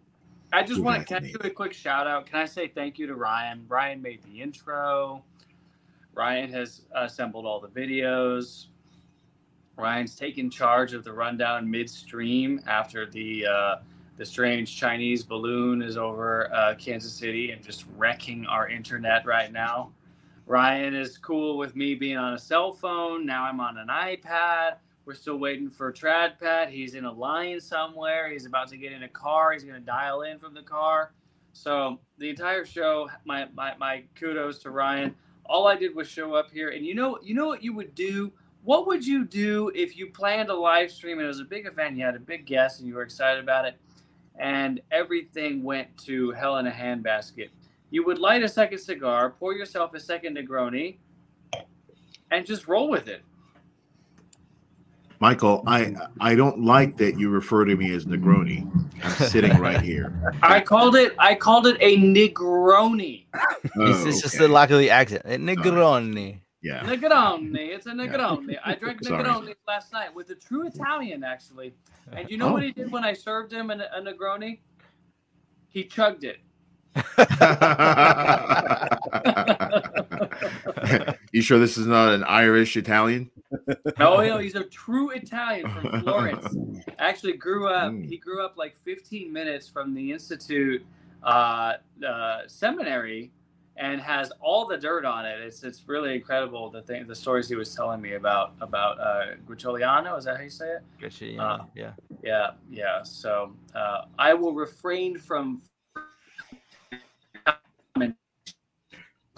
I 0.53 0.61
just 0.61 0.75
You're 0.77 0.85
want 0.85 1.07
to 1.07 1.13
can 1.15 1.25
I 1.25 1.31
do 1.31 1.37
a 1.43 1.49
quick 1.49 1.73
shout 1.73 2.07
out? 2.07 2.25
Can 2.25 2.39
I 2.39 2.45
say 2.45 2.67
thank 2.67 2.97
you 2.97 3.07
to 3.07 3.15
Ryan? 3.15 3.65
Ryan 3.67 4.01
made 4.01 4.21
the 4.23 4.41
intro. 4.41 5.23
Ryan 6.13 6.51
has 6.53 6.81
assembled 6.95 7.45
all 7.45 7.59
the 7.59 7.67
videos. 7.67 8.67
Ryan's 9.77 10.15
taken 10.15 10.49
charge 10.49 10.93
of 10.93 11.03
the 11.03 11.13
rundown 11.13 11.69
midstream 11.69 12.61
after 12.67 13.05
the 13.05 13.45
uh, 13.45 13.75
the 14.17 14.25
strange 14.25 14.75
Chinese 14.75 15.23
balloon 15.23 15.81
is 15.81 15.95
over 15.95 16.53
uh, 16.53 16.75
Kansas 16.75 17.13
City 17.13 17.51
and 17.51 17.63
just 17.63 17.85
wrecking 17.95 18.45
our 18.47 18.67
internet 18.67 19.25
right 19.25 19.51
now. 19.51 19.91
Ryan 20.47 20.95
is 20.95 21.17
cool 21.17 21.57
with 21.57 21.75
me 21.75 21.93
being 21.93 22.17
on 22.17 22.33
a 22.33 22.39
cell 22.39 22.71
phone. 22.71 23.25
Now 23.25 23.43
I'm 23.43 23.59
on 23.59 23.77
an 23.77 23.89
iPad. 23.89 24.77
We're 25.05 25.13
still 25.13 25.37
waiting 25.37 25.69
for 25.69 25.91
TradPad. 25.93 26.69
He's 26.69 26.95
in 26.95 27.05
a 27.05 27.11
line 27.11 27.61
somewhere. 27.61 28.29
He's 28.29 28.45
about 28.45 28.67
to 28.69 28.77
get 28.77 28.91
in 28.91 29.03
a 29.03 29.09
car. 29.09 29.53
He's 29.53 29.63
going 29.63 29.79
to 29.79 29.85
dial 29.85 30.23
in 30.23 30.39
from 30.39 30.53
the 30.53 30.63
car. 30.63 31.13
So 31.53 31.99
the 32.17 32.29
entire 32.29 32.65
show, 32.65 33.09
my, 33.25 33.47
my 33.55 33.75
my 33.77 34.03
kudos 34.15 34.59
to 34.59 34.71
Ryan. 34.71 35.15
All 35.45 35.67
I 35.67 35.75
did 35.75 35.95
was 35.95 36.07
show 36.07 36.33
up 36.33 36.51
here, 36.51 36.69
and 36.69 36.85
you 36.85 36.93
know 36.93 37.19
you 37.23 37.33
know 37.33 37.47
what 37.47 37.63
you 37.63 37.73
would 37.73 37.95
do. 37.95 38.31
What 38.63 38.85
would 38.87 39.05
you 39.05 39.23
do 39.23 39.71
if 39.73 39.97
you 39.97 40.07
planned 40.07 40.49
a 40.49 40.53
live 40.53 40.91
stream 40.91 41.19
and 41.19 41.25
it 41.25 41.27
was 41.29 41.39
a 41.39 41.45
big 41.45 41.65
event? 41.65 41.95
You 41.95 42.03
had 42.03 42.15
a 42.15 42.19
big 42.19 42.45
guest 42.45 42.79
and 42.79 42.87
you 42.87 42.95
were 42.95 43.01
excited 43.01 43.41
about 43.41 43.65
it, 43.65 43.79
and 44.39 44.79
everything 44.91 45.63
went 45.63 45.95
to 46.05 46.31
hell 46.31 46.57
in 46.57 46.67
a 46.67 46.71
handbasket. 46.71 47.49
You 47.89 48.05
would 48.05 48.19
light 48.19 48.43
a 48.43 48.49
second 48.49 48.79
cigar, 48.79 49.31
pour 49.31 49.53
yourself 49.53 49.93
a 49.93 49.99
second 49.99 50.37
Negroni, 50.37 50.97
and 52.31 52.45
just 52.45 52.67
roll 52.67 52.89
with 52.89 53.07
it. 53.07 53.21
Michael, 55.19 55.63
I 55.65 55.95
I 56.19 56.35
don't 56.35 56.63
like 56.63 56.97
that 56.97 57.17
you 57.17 57.29
refer 57.29 57.65
to 57.65 57.75
me 57.75 57.91
as 57.93 58.05
Negroni. 58.05 58.69
I'm 59.03 59.11
sitting 59.27 59.57
right 59.57 59.81
here. 59.81 60.13
I 60.43 60.59
called 60.61 60.95
it. 60.95 61.15
I 61.17 61.33
called 61.33 61.65
it 61.65 61.77
a 61.79 61.97
Negroni. 61.97 63.25
it's, 63.63 64.05
it's 64.05 64.21
just 64.21 64.37
the 64.37 64.47
lack 64.47 64.69
of 64.69 64.77
the 64.77 64.91
accent. 64.91 65.23
Eh, 65.25 65.37
Negroni. 65.37 66.41
Yeah. 66.67 66.83
Negroni. 66.83 67.69
It's 67.69 67.85
a 67.85 67.91
Negroni. 67.91 68.57
I 68.63 68.75
drank. 68.75 69.01
Negroni 69.03 69.55
last 69.67 69.93
night 69.93 70.13
with 70.13 70.29
a 70.31 70.35
true 70.35 70.67
Italian, 70.67 71.23
actually. 71.23 71.73
And 72.11 72.29
you 72.29 72.37
know 72.37 72.51
what 72.51 72.63
Oh. 72.63 72.65
he 72.65 72.71
did 72.71 72.91
when 72.91 73.03
I 73.03 73.13
served 73.13 73.53
him 73.53 73.69
a, 73.71 73.75
a 73.95 74.01
Negroni? 74.01 74.59
He 75.69 75.83
chugged 75.83 76.23
it. 76.23 76.37
you 81.31 81.41
sure 81.41 81.59
this 81.59 81.77
is 81.77 81.87
not 81.87 82.13
an 82.13 82.23
Irish 82.23 82.75
Italian? 82.77 83.29
No, 83.99 84.21
no, 84.25 84.37
he's 84.39 84.55
a 84.55 84.63
true 84.63 85.11
Italian 85.11 85.69
from 85.69 86.01
Florence. 86.01 86.55
Actually, 86.99 87.33
grew 87.33 87.67
up. 87.67 87.91
Mm. 87.93 88.07
He 88.09 88.17
grew 88.17 88.43
up 88.43 88.57
like 88.57 88.75
15 88.77 89.31
minutes 89.31 89.67
from 89.67 89.93
the 89.93 90.11
Institute 90.11 90.85
uh, 91.23 91.73
uh, 92.07 92.39
Seminary, 92.47 93.31
and 93.77 94.01
has 94.01 94.31
all 94.41 94.65
the 94.65 94.77
dirt 94.77 95.05
on 95.05 95.25
it. 95.25 95.39
It's 95.39 95.63
it's 95.63 95.83
really 95.87 96.15
incredible 96.15 96.69
the 96.69 96.81
thing, 96.81 97.05
the 97.07 97.15
stories 97.15 97.47
he 97.47 97.55
was 97.55 97.73
telling 97.73 98.01
me 98.01 98.13
about 98.13 98.53
about 98.61 98.99
uh, 98.99 99.35
Gricigliano. 99.47 100.17
Is 100.17 100.25
that 100.25 100.37
how 100.37 100.43
you 100.43 100.49
say 100.49 100.69
it? 100.69 100.81
Gucci, 101.01 101.39
Uh, 101.39 101.63
yeah. 101.75 101.93
Yeah, 102.23 102.51
yeah. 102.69 103.03
So 103.03 103.55
uh, 103.75 104.05
I 104.17 104.33
will 104.33 104.53
refrain 104.53 105.17
from. 105.17 105.61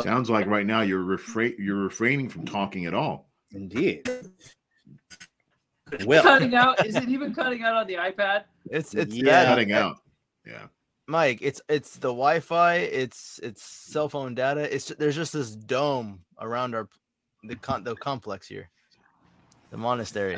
Sounds 0.02 0.30
like 0.30 0.48
right 0.48 0.66
now 0.66 0.82
you're 0.82 1.04
refrain 1.04 1.56
you're 1.60 1.84
refraining 1.84 2.30
from 2.30 2.46
talking 2.46 2.86
at 2.86 2.94
all. 2.94 3.30
Indeed. 3.52 4.10
Well, 6.06 6.24
cutting 6.24 6.56
out. 6.56 6.86
Is 6.86 6.96
it 6.96 7.10
even 7.10 7.34
cutting 7.34 7.64
out 7.64 7.76
on 7.76 7.88
the 7.88 7.96
iPad? 7.96 8.44
It's 8.72 8.94
it's 8.94 9.14
Yeah. 9.14 9.46
Cutting 9.46 9.74
out. 9.74 9.98
Yeah. 10.46 10.68
Mike, 11.10 11.40
it's 11.42 11.60
it's 11.68 11.96
the 11.96 12.10
Wi-Fi, 12.10 12.76
it's 12.76 13.40
it's 13.42 13.64
cell 13.64 14.08
phone 14.10 14.36
data. 14.36 14.74
It's 14.74 14.90
there's 14.90 15.16
just 15.16 15.34
this 15.34 15.56
dome 15.56 16.20
around 16.40 16.76
our 16.76 16.88
the 17.44 17.56
con 17.56 17.84
the 17.84 17.96
complex 17.96 18.48
here, 18.48 18.70
the 19.72 19.78
monastery. 19.78 20.38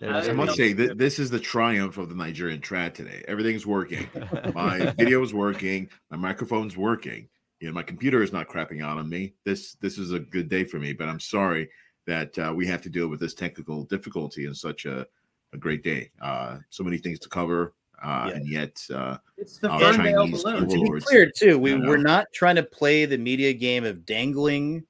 There's- 0.00 0.28
I 0.28 0.32
must 0.32 0.56
say 0.56 0.72
that 0.74 0.96
this 0.96 1.18
is 1.18 1.28
the 1.28 1.40
triumph 1.40 1.98
of 1.98 2.08
the 2.08 2.14
Nigerian 2.14 2.60
trad 2.60 2.94
today. 2.94 3.22
Everything's 3.28 3.66
working. 3.66 4.08
My 4.54 4.92
video 4.98 5.22
is 5.22 5.34
working. 5.34 5.90
My 6.10 6.16
microphone's 6.16 6.76
working. 6.76 7.28
You 7.60 7.66
know, 7.66 7.74
my 7.74 7.82
computer 7.82 8.22
is 8.22 8.32
not 8.32 8.48
crapping 8.48 8.82
out 8.82 8.96
on 8.96 9.08
me. 9.10 9.34
This 9.44 9.74
this 9.74 9.98
is 9.98 10.12
a 10.12 10.20
good 10.20 10.48
day 10.48 10.64
for 10.64 10.78
me. 10.78 10.94
But 10.94 11.08
I'm 11.08 11.20
sorry 11.20 11.68
that 12.06 12.38
uh, 12.38 12.52
we 12.56 12.66
have 12.66 12.80
to 12.82 12.88
deal 12.88 13.08
with 13.08 13.20
this 13.20 13.34
technical 13.34 13.84
difficulty 13.84 14.46
in 14.46 14.54
such 14.54 14.86
a, 14.86 15.06
a 15.52 15.58
great 15.58 15.82
day. 15.82 16.10
Uh, 16.22 16.58
so 16.70 16.82
many 16.82 16.96
things 16.96 17.18
to 17.18 17.28
cover, 17.28 17.74
uh, 18.02 18.30
and 18.34 18.48
yet 18.48 18.80
uh, 18.94 19.16
It's 19.36 19.58
the 19.58 19.68
our 19.68 19.92
Ferndale 19.92 20.24
Chinese 20.26 20.42
balloon. 20.42 20.68
to 20.68 20.92
be 20.94 21.00
clear 21.00 21.30
too 21.30 21.58
we, 21.58 21.74
I 21.74 21.76
know. 21.76 21.88
we're 21.88 21.96
not 21.96 22.26
trying 22.32 22.56
to 22.56 22.62
play 22.62 23.04
the 23.06 23.18
media 23.18 23.52
game 23.52 23.84
of 23.84 24.06
dangling 24.06 24.84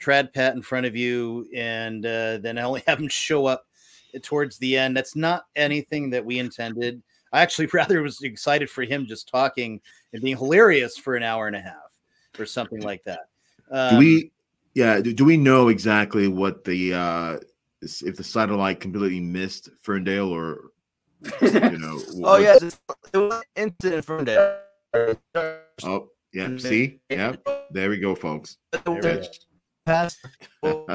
trad 0.00 0.32
pat 0.32 0.54
in 0.54 0.62
front 0.62 0.86
of 0.86 0.96
you 0.96 1.46
and 1.54 2.04
uh, 2.06 2.38
then 2.38 2.58
only 2.58 2.82
have 2.86 2.98
him 2.98 3.08
show 3.08 3.46
up 3.46 3.66
towards 4.22 4.58
the 4.58 4.76
end 4.76 4.96
that's 4.96 5.16
not 5.16 5.46
anything 5.56 6.10
that 6.10 6.24
we 6.24 6.38
intended 6.38 7.02
i 7.32 7.40
actually 7.40 7.66
rather 7.72 8.02
was 8.02 8.20
excited 8.22 8.68
for 8.68 8.82
him 8.84 9.06
just 9.06 9.28
talking 9.28 9.80
and 10.12 10.22
being 10.22 10.36
hilarious 10.36 10.96
for 10.98 11.14
an 11.16 11.22
hour 11.22 11.46
and 11.46 11.56
a 11.56 11.60
half 11.60 11.90
or 12.38 12.44
something 12.46 12.80
like 12.82 13.02
that 13.04 13.20
do 13.70 13.76
Um, 13.76 13.96
we 13.98 14.30
yeah 14.74 15.00
do, 15.00 15.12
do 15.14 15.24
we 15.24 15.36
know 15.36 15.68
exactly 15.68 16.28
what 16.28 16.64
the 16.64 16.92
uh 16.94 17.38
if 17.80 18.16
the 18.16 18.24
satellite 18.24 18.80
completely 18.80 19.20
missed 19.20 19.70
ferndale 19.80 20.28
or 20.28 20.71
you 21.40 21.78
know 21.78 21.98
Oh 22.16 22.20
what- 22.20 22.42
yeah, 22.42 22.56
it 22.56 23.16
was 23.16 23.34
an 23.34 23.42
incident 23.56 24.04
from 24.04 24.24
there. 24.24 24.60
oh 25.84 26.08
yeah 26.32 26.56
see 26.58 27.00
yeah 27.10 27.34
there 27.70 27.88
we 27.90 27.98
go 27.98 28.14
folks 28.14 28.56
There 28.72 28.98
it 28.98 29.04
is. 29.04 29.28
Pass 29.86 30.16
for 30.62 30.86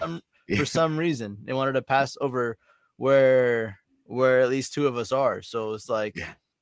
some, 0.00 0.20
for 0.56 0.64
some 0.64 0.98
reason 0.98 1.38
they 1.44 1.52
wanted 1.52 1.72
to 1.72 1.82
pass 1.82 2.16
over 2.20 2.56
where 2.96 3.78
where 4.04 4.40
at 4.40 4.48
least 4.48 4.72
two 4.74 4.86
of 4.86 4.96
us 4.96 5.10
are. 5.12 5.42
So 5.42 5.72
it's 5.74 5.88
like, 5.88 6.16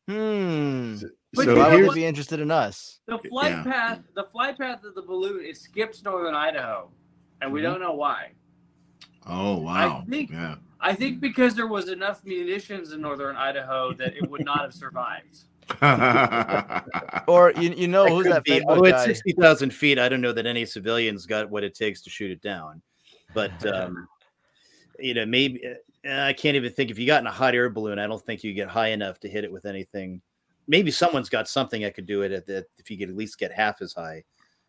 hmm. 0.08 0.96
But 1.34 1.44
so 1.44 1.54
you 1.54 1.58
why 1.60 1.76
would 1.82 1.94
be 1.94 2.04
interested 2.06 2.40
in 2.40 2.50
us? 2.50 3.00
The 3.06 3.18
flight 3.18 3.50
Yeah. 3.52 3.64
path, 3.64 3.98
the 4.14 4.24
flight 4.24 4.56
path 4.58 4.82
of 4.84 4.94
the 4.94 5.02
balloon, 5.02 5.44
it 5.44 5.56
skips 5.58 6.02
northern 6.02 6.34
Idaho, 6.34 6.90
and 7.42 7.52
we 7.52 7.60
Mhm. 7.60 7.64
don't 7.64 7.80
know 7.80 7.92
why. 7.94 8.32
Oh 9.26 9.56
wow 9.58 10.04
think- 10.08 10.30
yeah 10.30 10.56
I 10.84 10.94
think 10.94 11.18
because 11.18 11.54
there 11.54 11.66
was 11.66 11.88
enough 11.88 12.22
munitions 12.26 12.92
in 12.92 13.00
northern 13.00 13.36
Idaho 13.36 13.94
that 13.94 14.14
it 14.14 14.30
would 14.30 14.44
not 14.44 14.60
have 14.60 14.74
survived. 14.74 15.44
Or 17.26 17.52
you, 17.52 17.70
you 17.70 17.88
know 17.88 18.04
That 18.04 18.10
who's 18.10 18.26
that 18.26 18.44
be. 18.44 18.50
Facebook 18.60 18.64
Although 18.68 18.84
it's 18.84 19.04
60,000 19.04 19.70
feet, 19.70 19.98
I 19.98 20.10
don't 20.10 20.20
know 20.20 20.32
that 20.34 20.44
any 20.44 20.66
civilians 20.66 21.24
got 21.24 21.48
what 21.48 21.64
it 21.64 21.74
takes 21.74 22.02
to 22.02 22.10
shoot 22.10 22.30
it 22.30 22.42
down. 22.42 22.82
But, 23.32 23.64
um, 23.74 24.06
you 24.98 25.14
know, 25.14 25.24
maybe 25.24 25.62
uh, 25.66 26.20
I 26.20 26.34
can't 26.34 26.54
even 26.54 26.70
think 26.70 26.90
if 26.90 26.98
you 26.98 27.06
got 27.06 27.22
in 27.22 27.26
a 27.26 27.32
hot 27.32 27.54
air 27.54 27.70
balloon, 27.70 27.98
I 27.98 28.06
don't 28.06 28.22
think 28.22 28.44
you 28.44 28.52
get 28.52 28.68
high 28.68 28.88
enough 28.88 29.18
to 29.20 29.28
hit 29.28 29.44
it 29.44 29.50
with 29.50 29.64
anything. 29.64 30.20
Maybe 30.68 30.90
someone's 30.90 31.30
got 31.30 31.48
something 31.48 31.80
that 31.80 31.94
could 31.94 32.06
do 32.06 32.20
it 32.22 32.32
at 32.32 32.46
that 32.48 32.66
if 32.76 32.90
you 32.90 32.98
could 32.98 33.08
at 33.08 33.16
least 33.16 33.38
get 33.38 33.52
half 33.52 33.80
as 33.80 33.94
high. 33.94 34.22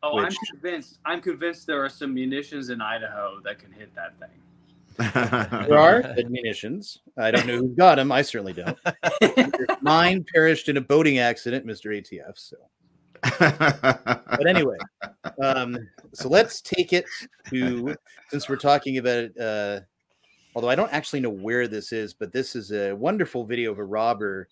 Oh, 0.03 0.15
Which- 0.15 0.26
I'm 0.26 0.59
convinced. 0.59 0.99
I'm 1.05 1.22
convinced 1.22 1.67
there 1.67 1.84
are 1.84 1.89
some 1.89 2.13
munitions 2.13 2.69
in 2.69 2.81
Idaho 2.81 3.39
that 3.43 3.59
can 3.59 3.72
hit 3.72 3.93
that 3.95 4.13
thing. 4.19 4.30
There 5.67 5.77
are 5.77 6.15
munitions. 6.30 7.01
I 7.17 7.31
don't 7.31 7.45
know 7.47 7.57
who 7.57 7.67
got 7.76 7.95
them. 7.95 8.13
I 8.13 8.22
certainly 8.22 8.53
don't. 8.53 8.77
Mine 9.81 10.26
perished 10.34 10.69
in 10.69 10.77
a 10.77 10.81
boating 10.81 11.19
accident, 11.19 11.65
Mr. 11.65 11.91
ATF. 11.91 12.38
So, 12.38 12.55
but 13.39 14.47
anyway, 14.47 14.77
um, 15.43 15.77
so 16.13 16.30
let's 16.30 16.61
take 16.61 16.93
it 16.93 17.05
to 17.49 17.93
since 18.30 18.47
we're 18.47 18.55
talking 18.55 18.97
about 18.97 19.17
it. 19.17 19.38
Uh, 19.38 19.81
although 20.55 20.69
I 20.69 20.76
don't 20.76 20.93
actually 20.93 21.19
know 21.19 21.30
where 21.30 21.67
this 21.67 21.91
is, 21.91 22.13
but 22.13 22.31
this 22.31 22.55
is 22.55 22.72
a 22.72 22.93
wonderful 22.93 23.45
video 23.45 23.72
of 23.72 23.80
a 23.80 23.84
robber 23.84 24.47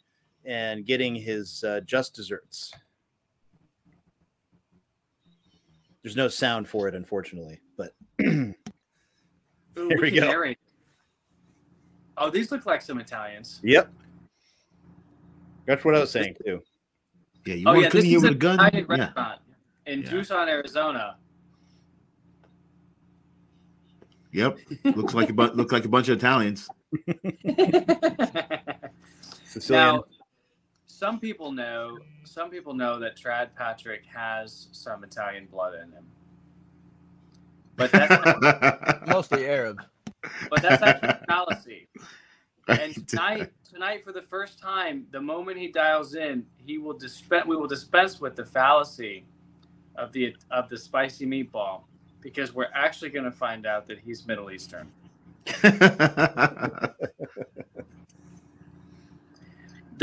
and 0.46 0.86
getting 0.86 1.16
his 1.16 1.64
uh, 1.64 1.80
just 1.86 2.14
desserts. 2.16 2.74
There's 6.04 6.16
no 6.18 6.28
sound 6.28 6.68
for 6.68 6.88
it, 6.88 6.96
unfortunately, 6.96 7.62
but 7.78 7.94
Ooh, 8.22 8.54
Here 9.76 10.02
we 10.02 10.12
can 10.12 10.20
go. 10.20 10.28
narrate. 10.28 10.58
Oh, 12.18 12.30
these 12.30 12.52
look 12.52 12.66
like 12.66 12.82
some 12.82 13.00
Italians. 13.00 13.60
Yep. 13.64 13.92
That's 15.66 15.84
what 15.86 15.96
I 15.96 16.02
was 16.02 16.12
saying 16.12 16.36
too. 16.46 16.62
Yeah, 17.46 17.56
you 17.56 17.64
oh 17.68 17.72
want 17.72 17.84
yeah, 17.84 17.90
to 17.90 17.98
this 17.98 18.06
is 18.06 18.22
with 18.22 18.32
a 18.32 18.36
gun? 18.36 18.56
Italian 18.60 18.86
Yeah. 18.90 18.96
restaurant 18.98 19.42
in 19.88 20.02
Yeah. 20.02 20.10
Tucson, 20.10 20.50
Arizona. 20.50 21.16
Yep. 24.34 24.58
Looks 24.96 25.14
like 25.14 25.30
a 25.30 25.34
bu- 25.34 25.54
look 25.54 25.72
like 25.72 25.86
a 25.86 25.90
bunch 25.90 26.10
of 26.10 26.18
Italians. 26.18 26.68
Now, 29.70 30.04
some 31.04 31.20
people 31.20 31.52
know. 31.52 31.98
Some 32.24 32.50
people 32.50 32.74
know 32.74 32.98
that 32.98 33.18
Trad 33.18 33.50
Patrick 33.58 34.06
has 34.06 34.70
some 34.72 35.04
Italian 35.04 35.48
blood 35.48 35.74
in 35.74 35.92
him, 35.92 36.06
but 37.76 37.92
that's 37.92 39.08
mostly 39.08 39.46
Arab. 39.50 39.82
but 40.50 40.62
that's 40.62 40.82
actually 40.82 41.10
a 41.10 41.26
fallacy. 41.28 41.90
And 42.70 43.06
tonight, 43.06 43.52
tonight, 43.70 44.06
for 44.06 44.14
the 44.14 44.22
first 44.22 44.62
time, 44.62 45.06
the 45.12 45.20
moment 45.20 45.58
he 45.58 45.68
dials 45.68 46.16
in, 46.16 46.46
he 46.56 46.78
will 46.78 46.98
dispense. 46.98 47.48
We 47.48 47.58
will 47.58 47.68
dispense 47.68 48.22
with 48.22 48.38
the 48.38 48.46
fallacy 48.46 49.26
of 49.98 50.14
the 50.14 50.34
of 50.52 50.70
the 50.70 50.78
spicy 50.78 51.26
meatball 51.26 51.82
because 52.22 52.56
we're 52.56 52.72
actually 52.74 53.10
going 53.10 53.26
to 53.26 53.32
find 53.32 53.66
out 53.66 53.88
that 53.88 54.00
he's 54.00 54.26
Middle 54.26 54.52
Eastern. 54.52 54.90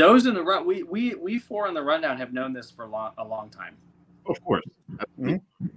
Those 0.01 0.25
in 0.25 0.33
the 0.33 0.41
run, 0.41 0.65
we 0.65 0.81
we 0.81 1.13
we 1.13 1.37
four 1.37 1.67
in 1.67 1.75
the 1.75 1.83
rundown 1.83 2.17
have 2.17 2.33
known 2.33 2.53
this 2.53 2.71
for 2.71 2.85
a 2.85 2.89
long 2.89 3.11
a 3.19 3.23
long 3.23 3.51
time. 3.51 3.77
Of 4.25 4.43
course. 4.43 4.63
Mm-hmm. 5.19 5.67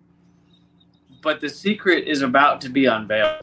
But 1.23 1.43
the 1.43 1.49
secret 1.51 2.09
is 2.09 2.23
about 2.23 2.63
to 2.63 2.71
be 2.71 2.87
unveiled. 2.87 3.43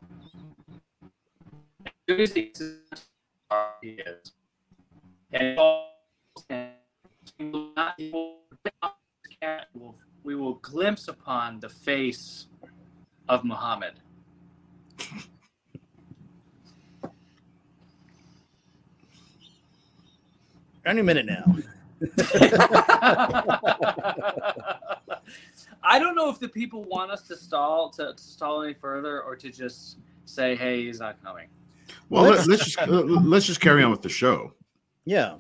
As 1.86 1.92
soon 2.10 2.22
as 2.22 2.34
he 2.34 2.52
says 2.56 2.80
he 3.84 3.90
is. 3.90 4.32
And 5.34 5.60
we 7.38 7.52
will 7.52 7.74
not- 7.76 7.94
he 8.00 8.12
will- 8.12 10.00
we 10.24 10.34
will 10.34 10.56
glimpse 10.56 11.08
upon 11.08 11.60
the 11.60 11.70
face 11.70 12.48
of 13.30 13.44
Muhammad. 13.44 14.00
Any 20.86 21.02
minute 21.02 21.26
now. 21.26 21.44
I 25.84 26.00
don't 26.00 26.16
know 26.16 26.30
if 26.30 26.40
the 26.40 26.50
people 26.50 26.84
want 26.84 27.12
us 27.12 27.28
to 27.28 27.36
stall 27.36 27.90
to, 27.92 28.14
to 28.14 28.22
stall 28.22 28.64
any 28.64 28.74
further 28.74 29.22
or 29.22 29.36
to 29.36 29.52
just 29.52 29.98
say, 30.26 30.56
"Hey, 30.56 30.86
he's 30.86 31.00
not 31.00 31.22
coming." 31.24 31.48
Well, 32.10 32.24
let, 32.24 32.48
let's 32.48 32.66
just 32.66 32.88
let's 32.88 33.46
just 33.46 33.62
carry 33.62 33.84
on 33.84 33.92
with 33.92 34.02
the 34.02 34.10
show. 34.10 34.54
Yeah. 35.06 35.36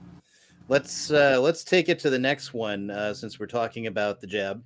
Let's 0.67 1.11
uh 1.11 1.39
let's 1.41 1.63
take 1.63 1.89
it 1.89 1.99
to 1.99 2.09
the 2.09 2.19
next 2.19 2.53
one 2.53 2.91
uh 2.91 3.13
since 3.13 3.39
we're 3.39 3.47
talking 3.47 3.87
about 3.87 4.21
the 4.21 4.27
jab. 4.27 4.63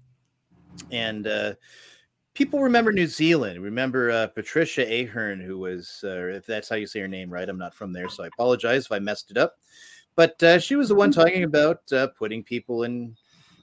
And 0.92 1.28
uh 1.28 1.54
people 2.34 2.62
remember 2.62 2.92
New 2.92 3.08
Zealand. 3.08 3.62
Remember 3.62 4.12
uh 4.12 4.28
Patricia 4.28 4.84
Ahern 4.84 5.40
who 5.40 5.58
was 5.58 6.02
uh, 6.04 6.28
if 6.28 6.46
that's 6.46 6.70
how 6.70 6.76
you 6.76 6.88
say 6.88 7.00
her 7.00 7.08
name 7.08 7.32
right. 7.32 7.48
I'm 7.48 7.58
not 7.58 7.74
from 7.74 7.92
there, 7.92 8.10
so 8.10 8.24
I 8.24 8.28
apologize 8.28 8.86
if 8.86 8.92
I 8.92 9.00
messed 9.00 9.32
it 9.32 9.38
up. 9.38 9.56
But 10.16 10.42
uh, 10.44 10.60
she 10.60 10.76
was 10.76 10.90
the 10.90 10.96
one 10.96 11.12
talking 11.12 11.44
about 11.44 11.82
uh, 11.92 12.08
putting 12.18 12.44
people 12.44 12.84
in 12.84 13.16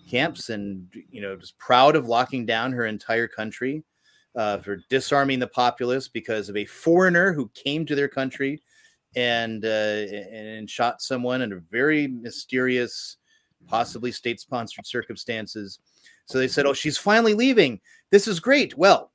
camps 0.08 0.50
and 0.50 0.86
you 1.10 1.22
know 1.22 1.36
just 1.36 1.56
proud 1.58 1.96
of 1.96 2.06
locking 2.06 2.44
down 2.44 2.72
her 2.72 2.86
entire 2.86 3.28
country 3.28 3.82
uh, 4.34 4.58
for 4.58 4.78
disarming 4.88 5.38
the 5.38 5.46
populace 5.46 6.08
because 6.08 6.48
of 6.48 6.56
a 6.56 6.64
foreigner 6.64 7.32
who 7.32 7.50
came 7.54 7.86
to 7.86 7.94
their 7.94 8.08
country 8.08 8.60
and 9.16 9.64
uh, 9.64 9.68
and 9.68 10.68
shot 10.68 11.02
someone 11.02 11.42
under 11.42 11.62
very 11.70 12.06
mysterious, 12.06 13.18
possibly 13.66 14.10
state-sponsored 14.10 14.86
circumstances. 14.86 15.80
So 16.26 16.38
they 16.38 16.48
said, 16.48 16.66
"Oh, 16.66 16.72
she's 16.72 16.98
finally 16.98 17.34
leaving. 17.34 17.80
This 18.10 18.26
is 18.26 18.40
great." 18.40 18.76
Well, 18.76 19.12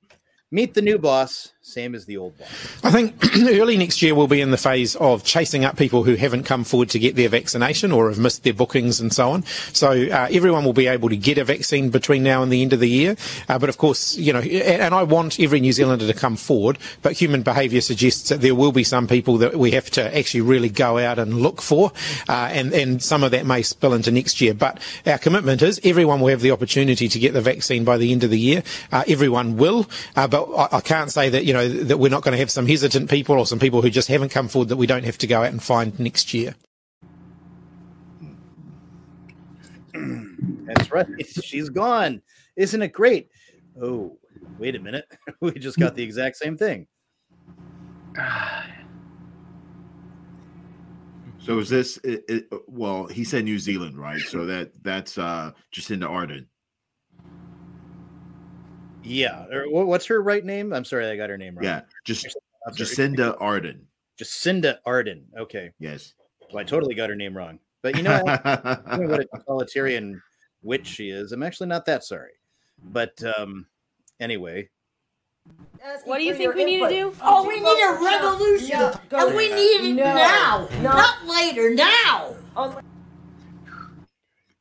meet 0.51 0.73
the 0.73 0.81
new 0.81 0.97
boss, 0.99 1.53
same 1.67 1.95
as 1.95 2.05
the 2.05 2.15
old 2.15 2.37
boss. 2.37 2.47
I 2.81 2.91
think 2.91 3.13
early 3.59 3.75
next 3.75 4.01
year 4.01 4.15
we'll 4.15 4.27
be 4.27 4.39
in 4.39 4.51
the 4.51 4.57
phase 4.57 4.95
of 4.95 5.25
chasing 5.25 5.65
up 5.65 5.75
people 5.75 6.03
who 6.05 6.15
haven't 6.15 6.43
come 6.43 6.63
forward 6.63 6.89
to 6.91 6.99
get 6.99 7.17
their 7.17 7.27
vaccination 7.27 7.91
or 7.91 8.07
have 8.07 8.17
missed 8.17 8.45
their 8.45 8.53
bookings 8.53 9.01
and 9.01 9.11
so 9.11 9.31
on. 9.31 9.43
So 9.73 9.91
uh, 9.91 10.29
everyone 10.31 10.63
will 10.63 10.71
be 10.71 10.87
able 10.87 11.09
to 11.09 11.17
get 11.17 11.37
a 11.37 11.43
vaccine 11.43 11.89
between 11.89 12.23
now 12.23 12.41
and 12.41 12.53
the 12.53 12.61
end 12.61 12.71
of 12.71 12.79
the 12.79 12.87
year. 12.87 13.17
Uh, 13.49 13.59
but 13.59 13.67
of 13.67 13.77
course, 13.77 14.15
you 14.15 14.31
know, 14.31 14.39
and, 14.39 14.81
and 14.81 14.95
I 14.95 15.03
want 15.03 15.41
every 15.41 15.59
New 15.59 15.73
Zealander 15.73 16.07
to 16.07 16.13
come 16.13 16.37
forward, 16.37 16.77
but 17.01 17.11
human 17.11 17.43
behaviour 17.43 17.81
suggests 17.81 18.29
that 18.29 18.39
there 18.39 18.55
will 18.55 18.71
be 18.71 18.85
some 18.85 19.05
people 19.05 19.37
that 19.39 19.57
we 19.57 19.71
have 19.71 19.89
to 19.91 20.17
actually 20.17 20.41
really 20.41 20.69
go 20.69 20.97
out 20.97 21.19
and 21.19 21.41
look 21.41 21.61
for, 21.61 21.91
uh, 22.29 22.49
and, 22.49 22.71
and 22.71 23.03
some 23.03 23.23
of 23.23 23.31
that 23.31 23.45
may 23.45 23.61
spill 23.61 23.93
into 23.93 24.09
next 24.09 24.39
year. 24.39 24.53
But 24.53 24.79
our 25.05 25.17
commitment 25.17 25.61
is 25.61 25.81
everyone 25.83 26.21
will 26.21 26.29
have 26.29 26.41
the 26.41 26.51
opportunity 26.51 27.09
to 27.09 27.19
get 27.19 27.33
the 27.33 27.41
vaccine 27.41 27.83
by 27.83 27.97
the 27.97 28.13
end 28.13 28.23
of 28.23 28.29
the 28.29 28.39
year. 28.39 28.63
Uh, 28.89 29.03
everyone 29.09 29.57
will, 29.57 29.89
uh, 30.15 30.29
but 30.29 30.49
I, 30.53 30.77
I 30.77 30.79
can't 30.79 31.11
say 31.11 31.27
that, 31.27 31.43
you 31.43 31.56
know, 31.56 31.56
that 31.65 31.97
we're 31.97 32.09
not 32.09 32.23
going 32.23 32.33
to 32.33 32.37
have 32.37 32.51
some 32.51 32.67
hesitant 32.67 33.09
people 33.09 33.37
or 33.37 33.45
some 33.45 33.59
people 33.59 33.81
who 33.81 33.89
just 33.89 34.07
haven't 34.07 34.29
come 34.29 34.47
forward 34.47 34.69
that 34.69 34.77
we 34.77 34.87
don't 34.87 35.03
have 35.05 35.17
to 35.19 35.27
go 35.27 35.41
out 35.41 35.51
and 35.51 35.61
find 35.61 35.99
next 35.99 36.33
year. 36.33 36.55
That's 39.93 40.91
right. 40.91 41.07
She's 41.43 41.69
gone. 41.69 42.21
Isn't 42.55 42.81
it 42.81 42.91
great? 42.91 43.29
Oh, 43.81 44.17
wait 44.59 44.75
a 44.75 44.79
minute. 44.79 45.05
we 45.39 45.51
just 45.53 45.77
got 45.79 45.95
the 45.95 46.03
exact 46.03 46.37
same 46.37 46.57
thing. 46.57 46.87
So 51.39 51.59
is 51.59 51.69
this? 51.69 51.95
It, 52.03 52.25
it, 52.27 52.45
well, 52.67 53.05
he 53.07 53.23
said 53.23 53.45
New 53.45 53.57
Zealand, 53.57 53.97
right? 53.97 54.19
So 54.19 54.45
that 54.47 54.71
that's 54.83 55.17
uh 55.17 55.53
Jacinda 55.73 56.03
Ardern. 56.03 56.47
Yeah. 59.07 59.45
Or 59.51 59.85
what's 59.85 60.05
her 60.07 60.21
right 60.21 60.43
name? 60.43 60.73
I'm 60.73 60.85
sorry, 60.85 61.07
I 61.07 61.15
got 61.15 61.29
her 61.29 61.37
name 61.37 61.55
wrong. 61.55 61.63
Yeah, 61.63 61.81
just 62.05 62.25
I'm 62.25 62.73
sorry. 62.73 62.85
Jacinda 62.87 63.37
Arden. 63.39 63.87
Jacinda 64.19 64.77
Ardern. 64.85 65.23
Okay. 65.37 65.71
Yes. 65.79 66.13
Well, 66.51 66.59
I 66.59 66.63
totally 66.63 66.95
got 66.95 67.09
her 67.09 67.15
name 67.15 67.35
wrong. 67.37 67.59
But 67.83 67.95
you 67.95 68.03
know 68.03 68.19
what? 68.23 68.43
Knowing 68.87 69.09
what 69.09 69.19
a 69.21 69.25
totalitarian 69.37 70.21
witch 70.63 70.87
she 70.87 71.09
is, 71.09 71.31
I'm 71.31 71.43
actually 71.43 71.67
not 71.67 71.85
that 71.85 72.03
sorry. 72.03 72.31
But 72.83 73.21
um 73.37 73.65
anyway, 74.19 74.69
What 76.05 76.17
do 76.17 76.23
you 76.23 76.33
think 76.33 76.55
we 76.55 76.65
need 76.65 76.79
to 76.81 76.89
do? 76.89 77.15
Oh, 77.21 77.47
we 77.47 77.59
need 77.59 77.83
a 77.83 78.03
revolution, 78.03 78.99
and 79.11 79.35
we 79.35 79.53
need 79.53 79.91
it 79.91 79.95
No. 79.95 80.03
now, 80.03 80.67
No. 80.81 80.93
not 80.93 81.25
later. 81.25 81.73
Now. 81.73 82.35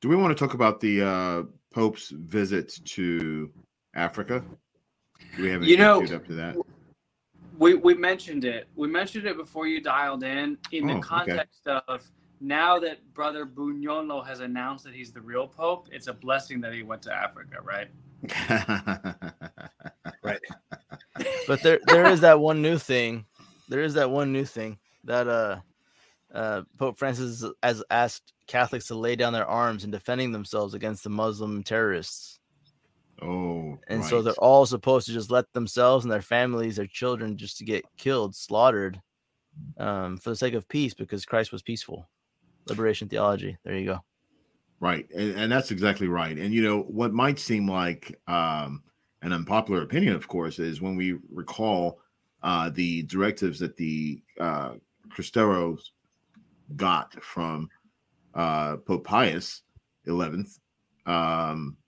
Do 0.01 0.09
we 0.09 0.16
want 0.16 0.36
to 0.36 0.44
talk 0.44 0.55
about 0.55 0.81
the 0.81 1.02
uh 1.02 1.43
Pope's 1.74 2.10
visit 2.10 2.73
to 2.86 3.51
Africa? 3.97 4.44
Do 5.36 5.43
we 5.43 5.51
have 5.51 5.64
You 5.64 5.77
know- 5.78 6.02
up 6.02 6.27
to 6.27 6.35
that? 6.35 6.56
We 7.59 7.74
we 7.74 7.94
mentioned 7.94 8.44
it. 8.44 8.68
We 8.77 8.86
mentioned 8.86 9.27
it 9.27 9.36
before 9.39 9.66
you 9.66 9.81
dialed 9.81 10.23
in 10.23 10.59
in 10.73 10.85
Oh, 10.85 10.89
the 10.89 10.93
okay. 10.98 11.09
context 11.09 11.66
of 11.66 12.05
now 12.39 12.78
that 12.81 12.98
Brother 13.14 13.47
Bugnolo 13.47 14.24
has 14.27 14.40
announced 14.40 14.85
that 14.85 14.93
he's 14.94 15.10
the 15.10 15.23
real 15.23 15.48
Pope. 15.48 15.89
It's 15.90 16.06
a 16.06 16.12
blessing 16.12 16.60
that 16.60 16.74
he 16.74 16.82
went 16.82 17.01
to 17.02 17.14
Africa, 17.14 17.56
right? 17.62 17.89
right. 20.23 20.40
But 21.47 21.62
there 21.62 21.81
there 21.86 22.06
is 22.06 22.20
that 22.20 22.39
one 22.39 22.60
new 22.60 22.77
thing. 22.78 23.24
There 23.70 23.82
is 23.82 23.94
that 23.94 24.10
one 24.10 24.32
new 24.32 24.44
thing 24.44 24.78
that 25.05 25.27
uh 25.27 25.60
uh 26.35 26.62
Pope 26.78 26.98
Francis 26.98 27.43
has 27.62 27.82
asked 27.90 28.35
Catholics 28.47 28.86
to 28.89 28.94
lay 28.94 29.16
down 29.16 29.32
their 29.32 29.47
arms 29.47 29.85
in 29.85 29.90
defending 29.90 30.31
themselves 30.31 30.74
against 30.74 31.05
the 31.05 31.10
Muslim 31.10 31.62
terrorists. 31.62 32.36
Oh, 33.23 33.79
And 33.89 34.05
so 34.05 34.21
they're 34.21 34.35
all 34.35 34.67
supposed 34.67 35.07
to 35.07 35.13
just 35.13 35.31
let 35.31 35.51
themselves 35.53 36.05
and 36.05 36.13
their 36.13 36.23
families, 36.23 36.77
their 36.77 36.87
children, 36.87 37.37
just 37.37 37.57
to 37.59 37.65
get 37.65 37.85
killed, 37.97 38.37
slaughtered, 38.37 39.01
um, 39.79 40.19
for 40.19 40.31
the 40.31 40.37
sake 40.37 40.55
of 40.55 40.69
peace, 40.69 40.93
because 40.93 41.25
Christ 41.25 41.51
was 41.51 41.63
peaceful. 41.63 42.09
Liberation 42.69 43.09
theology. 43.09 43.57
There 43.65 43.77
you 43.77 43.87
go. 43.87 44.01
Right, 44.81 45.09
and, 45.17 45.35
and 45.39 45.53
that's 45.53 45.71
exactly 45.71 46.09
right. 46.09 46.37
And 46.37 46.53
you 46.53 46.63
know 46.63 46.83
what 46.83 47.15
might 47.15 47.39
seem 47.39 47.69
like 47.69 48.21
um, 48.29 48.83
an 49.23 49.33
unpopular 49.33 49.83
opinion, 49.83 50.15
of 50.15 50.29
course, 50.29 50.59
is 50.59 50.83
when 50.83 50.97
we 50.97 51.17
recall 51.31 52.01
uh, 52.43 52.71
the 52.71 53.03
directives 53.05 53.59
that 53.61 53.77
the 53.77 54.21
uh, 54.39 54.75
Cristeros 55.09 55.81
got 56.75 57.23
from 57.23 57.71
uh, 58.35 58.77
Pope 58.79 59.05
Pius 59.05 59.63
Eleventh. 60.05 60.59
Um, 61.07 61.79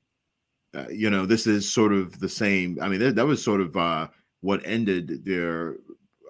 uh, 0.74 0.88
you 0.90 1.10
know, 1.10 1.24
this 1.26 1.46
is 1.46 1.70
sort 1.72 1.92
of 1.92 2.18
the 2.20 2.28
same. 2.28 2.78
I 2.80 2.88
mean, 2.88 3.00
that, 3.00 3.16
that 3.16 3.26
was 3.26 3.42
sort 3.42 3.60
of 3.60 3.76
uh, 3.76 4.08
what 4.40 4.60
ended 4.64 5.24
their 5.24 5.76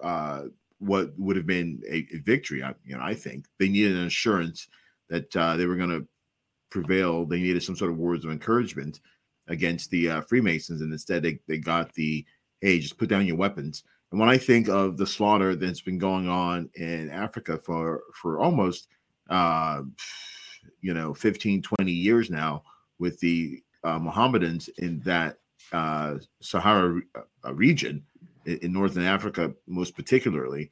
uh, 0.01 0.43
what 0.79 1.11
would 1.17 1.35
have 1.35 1.45
been 1.45 1.81
a, 1.89 2.07
a 2.13 2.19
victory. 2.19 2.63
I, 2.63 2.73
you 2.85 2.95
know, 2.95 3.03
I 3.03 3.13
think 3.13 3.45
they 3.59 3.67
needed 3.67 3.97
an 3.97 4.05
assurance 4.05 4.67
that 5.09 5.35
uh, 5.35 5.57
they 5.57 5.65
were 5.65 5.75
going 5.75 5.89
to 5.89 6.07
prevail. 6.69 7.25
They 7.25 7.41
needed 7.41 7.63
some 7.63 7.75
sort 7.75 7.91
of 7.91 7.97
words 7.97 8.23
of 8.23 8.31
encouragement 8.31 9.01
against 9.47 9.89
the 9.89 10.09
uh, 10.09 10.21
Freemasons, 10.21 10.81
and 10.81 10.93
instead 10.93 11.23
they, 11.23 11.39
they 11.47 11.57
got 11.57 11.93
the 11.93 12.25
hey, 12.61 12.79
just 12.79 12.97
put 12.97 13.09
down 13.09 13.25
your 13.25 13.37
weapons. 13.37 13.83
And 14.11 14.19
when 14.19 14.29
I 14.29 14.37
think 14.37 14.69
of 14.69 14.97
the 14.97 15.07
slaughter 15.07 15.55
that's 15.55 15.81
been 15.81 15.97
going 15.97 16.27
on 16.29 16.69
in 16.75 17.09
Africa 17.09 17.57
for 17.57 18.03
for 18.13 18.39
almost 18.39 18.87
uh, 19.29 19.81
you 20.81 20.93
know 20.93 21.13
15, 21.13 21.61
20 21.61 21.91
years 21.91 22.29
now 22.29 22.63
with 22.99 23.19
the 23.19 23.61
uh, 23.83 23.99
Mohammedans 23.99 24.69
in 24.77 24.99
that 25.01 25.37
uh, 25.71 26.15
Sahara 26.41 26.89
re- 26.89 27.01
uh, 27.45 27.53
region 27.53 28.03
in, 28.45 28.57
in 28.57 28.73
northern 28.73 29.03
Africa, 29.03 29.53
most 29.67 29.95
particularly. 29.95 30.71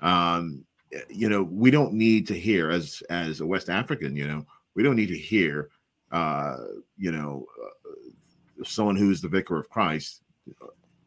Um, 0.00 0.64
you 1.10 1.28
know, 1.28 1.42
we 1.42 1.70
don't 1.70 1.92
need 1.92 2.26
to 2.28 2.38
hear 2.38 2.70
as 2.70 3.02
as 3.10 3.40
a 3.40 3.46
West 3.46 3.68
African, 3.68 4.16
you 4.16 4.26
know, 4.26 4.46
we 4.74 4.82
don't 4.82 4.96
need 4.96 5.08
to 5.08 5.18
hear, 5.18 5.70
uh, 6.12 6.56
you 6.96 7.12
know, 7.12 7.44
uh, 7.62 8.64
someone 8.64 8.96
who's 8.96 9.20
the 9.20 9.28
vicar 9.28 9.58
of 9.58 9.68
Christ. 9.68 10.22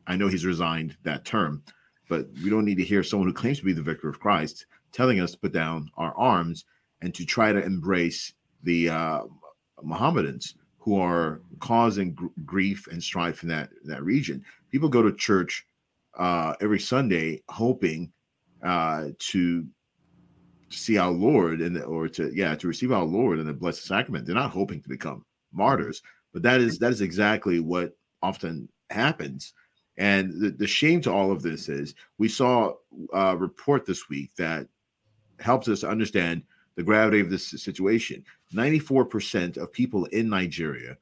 I 0.07 0.17
know 0.17 0.27
he's 0.27 0.45
resigned 0.45 0.97
that 1.03 1.25
term, 1.25 1.63
but 2.09 2.27
we 2.43 2.49
don't 2.49 2.65
need 2.65 2.77
to 2.77 2.83
hear 2.83 3.01
someone 3.01 3.27
who 3.27 3.33
claims 3.33 3.59
to 3.59 3.65
be 3.65 3.73
the 3.73 3.81
vicar 3.81 4.09
of 4.09 4.19
Christ 4.19 4.65
telling 4.91 5.21
us 5.21 5.31
to 5.31 5.39
put 5.39 5.53
down 5.53 5.89
our 5.95 6.13
arms 6.17 6.65
and 7.01 7.15
to 7.15 7.25
try 7.25 7.51
to 7.51 7.63
embrace 7.63 8.33
the 8.63 8.89
uh, 8.89 9.21
Mohammedans 9.81 10.55
who 10.81 10.99
are 10.99 11.41
causing 11.59 12.13
gr- 12.13 12.27
grief 12.43 12.87
and 12.87 13.01
strife 13.01 13.43
in 13.43 13.49
that 13.49 13.69
that 13.85 14.03
region. 14.03 14.43
People 14.71 14.89
go 14.89 15.01
to 15.01 15.13
church 15.13 15.65
uh, 16.17 16.53
every 16.59 16.79
Sunday 16.79 17.41
hoping 17.49 18.11
uh, 18.63 19.09
to 19.19 19.65
see 20.69 20.97
our 20.97 21.11
Lord 21.11 21.61
and 21.61 21.81
or 21.83 22.07
to 22.09 22.31
yeah 22.33 22.55
to 22.55 22.67
receive 22.67 22.91
our 22.91 23.03
Lord 23.03 23.39
in 23.39 23.45
the 23.45 23.53
blessed 23.53 23.85
sacrament. 23.85 24.25
They're 24.25 24.35
not 24.35 24.51
hoping 24.51 24.81
to 24.81 24.89
become 24.89 25.23
martyrs, 25.53 26.01
but 26.33 26.41
that 26.43 26.61
is 26.61 26.79
that 26.79 26.91
is 26.91 27.01
exactly 27.01 27.59
what 27.59 27.95
often 28.23 28.67
happens. 28.89 29.53
And 29.97 30.41
the, 30.41 30.49
the 30.49 30.67
shame 30.67 31.01
to 31.01 31.11
all 31.11 31.31
of 31.31 31.43
this 31.43 31.69
is 31.69 31.93
we 32.17 32.27
saw 32.27 32.73
a 33.13 33.37
report 33.37 33.85
this 33.85 34.09
week 34.09 34.31
that 34.37 34.67
helps 35.39 35.67
us 35.67 35.83
understand 35.83 36.43
the 36.75 36.83
gravity 36.83 37.19
of 37.19 37.29
this 37.29 37.49
situation. 37.49 38.23
94% 38.53 39.57
of 39.57 39.71
people 39.71 40.05
in 40.05 40.29
Nigeria 40.29 40.97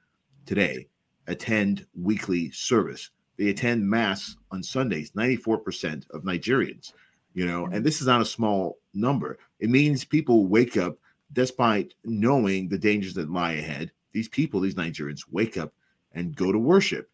today 0.46 0.88
attend 1.28 1.86
weekly 2.00 2.52
service. 2.52 3.12
They 3.38 3.50
attend 3.50 3.88
mass 3.88 4.36
on 4.52 4.62
Sundays, 4.64 5.12
94% 5.12 6.10
of 6.10 6.24
Nigerians, 6.24 6.92
you 7.34 7.46
know, 7.46 7.68
and 7.72 7.86
this 7.86 8.02
is 8.02 8.08
not 8.08 8.22
a 8.22 8.26
small 8.26 8.80
number. 8.94 9.38
It 9.60 9.70
means 9.70 10.04
people 10.04 10.48
wake 10.48 10.76
up 10.76 10.98
despite 11.32 11.94
knowing 12.04 12.68
the 12.68 12.78
dangers 12.78 13.14
that 13.14 13.32
lie 13.32 13.54
ahead. 13.54 13.92
These 14.12 14.28
people, 14.28 14.60
these 14.60 14.76
Nigerians, 14.76 15.22
wake 15.32 15.58
up 15.58 15.72
and 16.14 16.36
go 16.36 16.52
to 16.52 16.58
worship, 16.58 17.10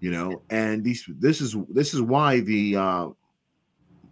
you 0.00 0.10
know, 0.10 0.42
and 0.50 0.82
these 0.82 1.04
this 1.18 1.40
is 1.40 1.54
this 1.68 1.92
is 1.92 2.00
why 2.00 2.40
the 2.40 2.76
uh 2.76 2.82
uh, 2.82 3.10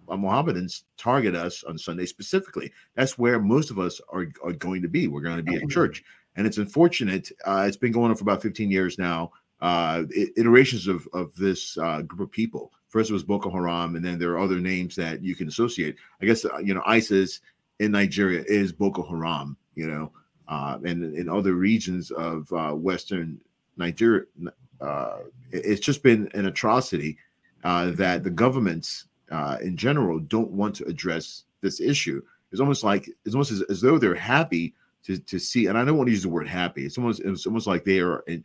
Mohammedans 0.08 0.84
target 0.96 1.34
us 1.34 1.64
on 1.64 1.78
Sunday 1.78 2.06
specifically. 2.06 2.72
That's 2.94 3.18
where 3.18 3.40
most 3.40 3.70
of 3.70 3.78
us 3.78 4.00
are, 4.10 4.26
are 4.44 4.52
going 4.52 4.82
to 4.82 4.88
be. 4.88 5.08
We're 5.08 5.20
going 5.20 5.38
to 5.38 5.42
be 5.42 5.56
at 5.56 5.68
church. 5.68 6.04
And 6.36 6.46
it's 6.46 6.58
unfortunate. 6.58 7.30
Uh, 7.44 7.64
it's 7.66 7.76
been 7.76 7.92
going 7.92 8.10
on 8.10 8.16
for 8.16 8.24
about 8.24 8.42
15 8.42 8.70
years 8.70 8.98
now. 8.98 9.32
Uh, 9.60 10.04
iterations 10.36 10.86
of, 10.86 11.08
of 11.14 11.34
this 11.34 11.78
uh, 11.78 12.02
group 12.02 12.20
of 12.20 12.30
people. 12.30 12.72
First 12.88 13.10
it 13.10 13.14
was 13.14 13.24
Boko 13.24 13.50
Haram, 13.50 13.96
and 13.96 14.04
then 14.04 14.18
there 14.18 14.32
are 14.32 14.38
other 14.38 14.60
names 14.60 14.94
that 14.96 15.22
you 15.22 15.34
can 15.34 15.48
associate. 15.48 15.96
I 16.20 16.26
guess, 16.26 16.44
uh, 16.44 16.58
you 16.58 16.74
know, 16.74 16.82
ISIS 16.86 17.40
in 17.78 17.92
Nigeria 17.92 18.44
is 18.46 18.72
Boko 18.72 19.02
Haram, 19.02 19.56
you 19.74 19.86
know, 19.86 20.12
uh, 20.48 20.78
and 20.84 21.14
in 21.16 21.28
other 21.28 21.54
regions 21.54 22.10
of 22.10 22.52
uh, 22.52 22.72
Western 22.72 23.40
Nigeria, 23.76 24.24
uh, 24.80 25.18
it's 25.50 25.80
just 25.80 26.02
been 26.02 26.30
an 26.34 26.46
atrocity 26.46 27.18
uh, 27.64 27.90
that 27.92 28.22
the 28.22 28.30
governments 28.30 29.06
uh, 29.30 29.58
in 29.60 29.76
general 29.76 30.18
don't 30.18 30.50
want 30.50 30.74
to 30.76 30.84
address 30.84 31.44
this 31.60 31.80
issue. 31.80 32.22
It's 32.52 32.60
almost 32.60 32.84
like 32.84 33.10
it's 33.24 33.34
almost 33.34 33.52
as, 33.52 33.62
as 33.62 33.80
though 33.80 33.98
they're 33.98 34.14
happy 34.14 34.74
to, 35.04 35.18
to 35.18 35.38
see, 35.38 35.66
and 35.66 35.76
I 35.76 35.84
don't 35.84 35.96
want 35.96 36.08
to 36.08 36.12
use 36.12 36.22
the 36.22 36.28
word 36.28 36.48
happy. 36.48 36.84
It's 36.84 36.98
almost 36.98 37.20
it's 37.20 37.46
almost 37.46 37.66
like 37.66 37.84
they 37.84 38.00
are 38.00 38.20
in, 38.26 38.44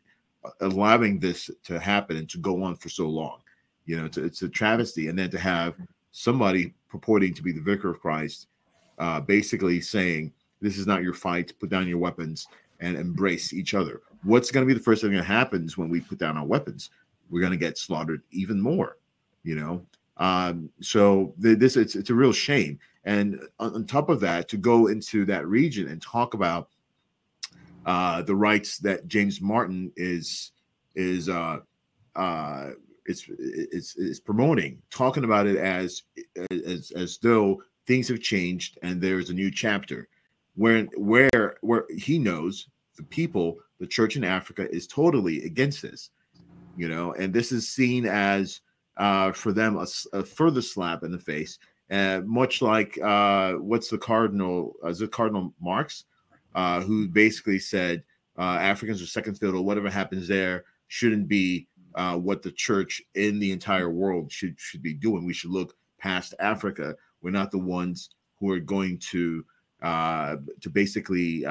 allowing 0.60 1.20
this 1.20 1.50
to 1.66 1.80
happen 1.80 2.18
and 2.18 2.30
to 2.30 2.38
go 2.40 2.64
on 2.64 2.76
for 2.76 2.90
so 2.90 3.08
long. 3.08 3.40
You 3.86 3.98
know, 3.98 4.06
it's, 4.06 4.18
a- 4.18 4.26
it's 4.26 4.42
a 4.42 4.50
travesty, 4.50 5.08
and 5.08 5.18
then 5.18 5.30
to 5.32 5.40
have 5.40 5.76
somebody 6.12 6.74
purporting 6.90 7.34
to 7.36 7.44
be 7.44 7.52
the 7.52 7.62
vicar 7.62 7.90
of 7.90 8.00
Christ, 8.00 8.48
uh, 9.00 9.22
basically 9.22 9.82
saying, 9.82 10.34
"This 10.62 10.78
is 10.78 10.88
not 10.88 11.04
your 11.04 11.14
fight. 11.14 11.54
Put 11.60 11.70
down 11.70 11.88
your 11.88 12.00
weapons 12.00 12.48
and 12.80 12.98
embrace 12.98 13.54
each 13.54 13.74
other." 13.74 14.02
What's 14.24 14.52
going 14.52 14.68
to 14.68 14.72
be 14.72 14.78
the 14.78 14.84
first 14.84 15.02
thing 15.02 15.14
that 15.14 15.24
happens 15.24 15.78
when 15.78 15.90
we 15.90 16.00
put 16.00 16.20
down 16.20 16.38
our 16.38 16.46
weapons? 16.46 16.90
We're 17.30 17.40
going 17.42 17.54
to 17.54 17.58
get 17.58 17.78
slaughtered 17.78 18.22
even 18.32 18.60
more. 18.62 18.98
You 19.44 19.56
know, 19.56 19.86
um, 20.22 20.70
so 20.82 21.34
th- 21.42 21.58
this 21.58 21.76
it's 21.76 21.96
it's 21.96 22.12
a 22.12 22.16
real 22.16 22.32
shame. 22.32 22.80
And 23.04 23.42
on, 23.60 23.74
on 23.74 23.86
top 23.86 24.08
of 24.08 24.20
that, 24.20 24.48
to 24.50 24.58
go 24.58 24.86
into 24.88 25.26
that 25.26 25.48
region 25.48 25.88
and 25.88 26.00
talk 26.00 26.36
about 26.36 26.70
uh, 27.88 28.22
the 28.22 28.36
rights 28.36 28.78
that 28.78 29.08
James 29.08 29.42
Martin 29.42 29.92
is 29.96 30.52
is 30.96 31.28
uh, 31.28 31.58
uh, 32.16 32.70
it's, 33.08 33.26
it's 33.40 33.98
it's 33.98 34.20
promoting, 34.20 34.80
talking 34.92 35.24
about 35.24 35.48
it 35.48 35.58
as 35.58 36.04
as 36.52 36.92
as 36.96 37.18
though 37.18 37.64
things 37.88 38.08
have 38.08 38.22
changed 38.22 38.78
and 38.84 39.02
there's 39.02 39.32
a 39.32 39.34
new 39.34 39.50
chapter. 39.50 40.08
Where 40.54 40.84
where 40.98 41.56
where 41.62 41.86
he 41.98 42.20
knows 42.20 42.68
the 42.96 43.04
people, 43.04 43.58
the 43.80 43.88
church 43.88 44.18
in 44.18 44.24
Africa 44.24 44.70
is 44.70 44.86
totally 44.86 45.46
against 45.46 45.82
this, 45.82 46.12
you 46.78 46.90
know, 46.90 47.14
and 47.14 47.34
this 47.34 47.52
is 47.52 47.68
seen 47.68 48.06
as 48.06 48.62
uh, 48.98 49.32
for 49.32 49.52
them 49.52 49.78
a 50.14 50.24
further 50.24 50.62
slap 50.62 51.04
in 51.04 51.12
the 51.12 51.20
face, 51.20 51.58
uh, 51.92 52.22
much 52.26 52.62
like 52.62 52.98
uh, 53.02 53.54
what's 53.54 53.90
the 53.90 53.98
cardinal? 53.98 54.74
Is 54.86 55.02
it 55.02 55.12
Cardinal 55.12 55.54
Marx, 55.60 56.06
uh, 56.56 56.82
who 56.82 57.08
basically 57.08 57.60
said 57.60 58.04
uh, 58.38 58.58
Africans 58.62 59.02
are 59.02 59.08
second 59.08 59.36
fiddle. 59.36 59.66
Whatever 59.66 59.90
happens 59.90 60.28
there 60.28 60.64
shouldn't 60.88 61.28
be 61.28 61.68
uh, 61.96 62.16
what 62.16 62.42
the 62.42 62.52
church 62.52 63.02
in 63.16 63.40
the 63.40 63.52
entire 63.52 63.90
world 63.90 64.32
should 64.32 64.58
should 64.58 64.82
be 64.82 64.94
doing. 64.94 65.26
We 65.26 65.34
should 65.34 65.52
look 65.52 65.76
past 66.00 66.34
Africa. 66.40 66.96
We're 67.22 67.32
not 67.32 67.52
the 67.52 67.60
ones 67.60 68.10
who 68.40 68.52
are 68.52 68.60
going 68.60 68.98
to 69.12 69.46
to 69.82 70.70
basically 70.72 71.46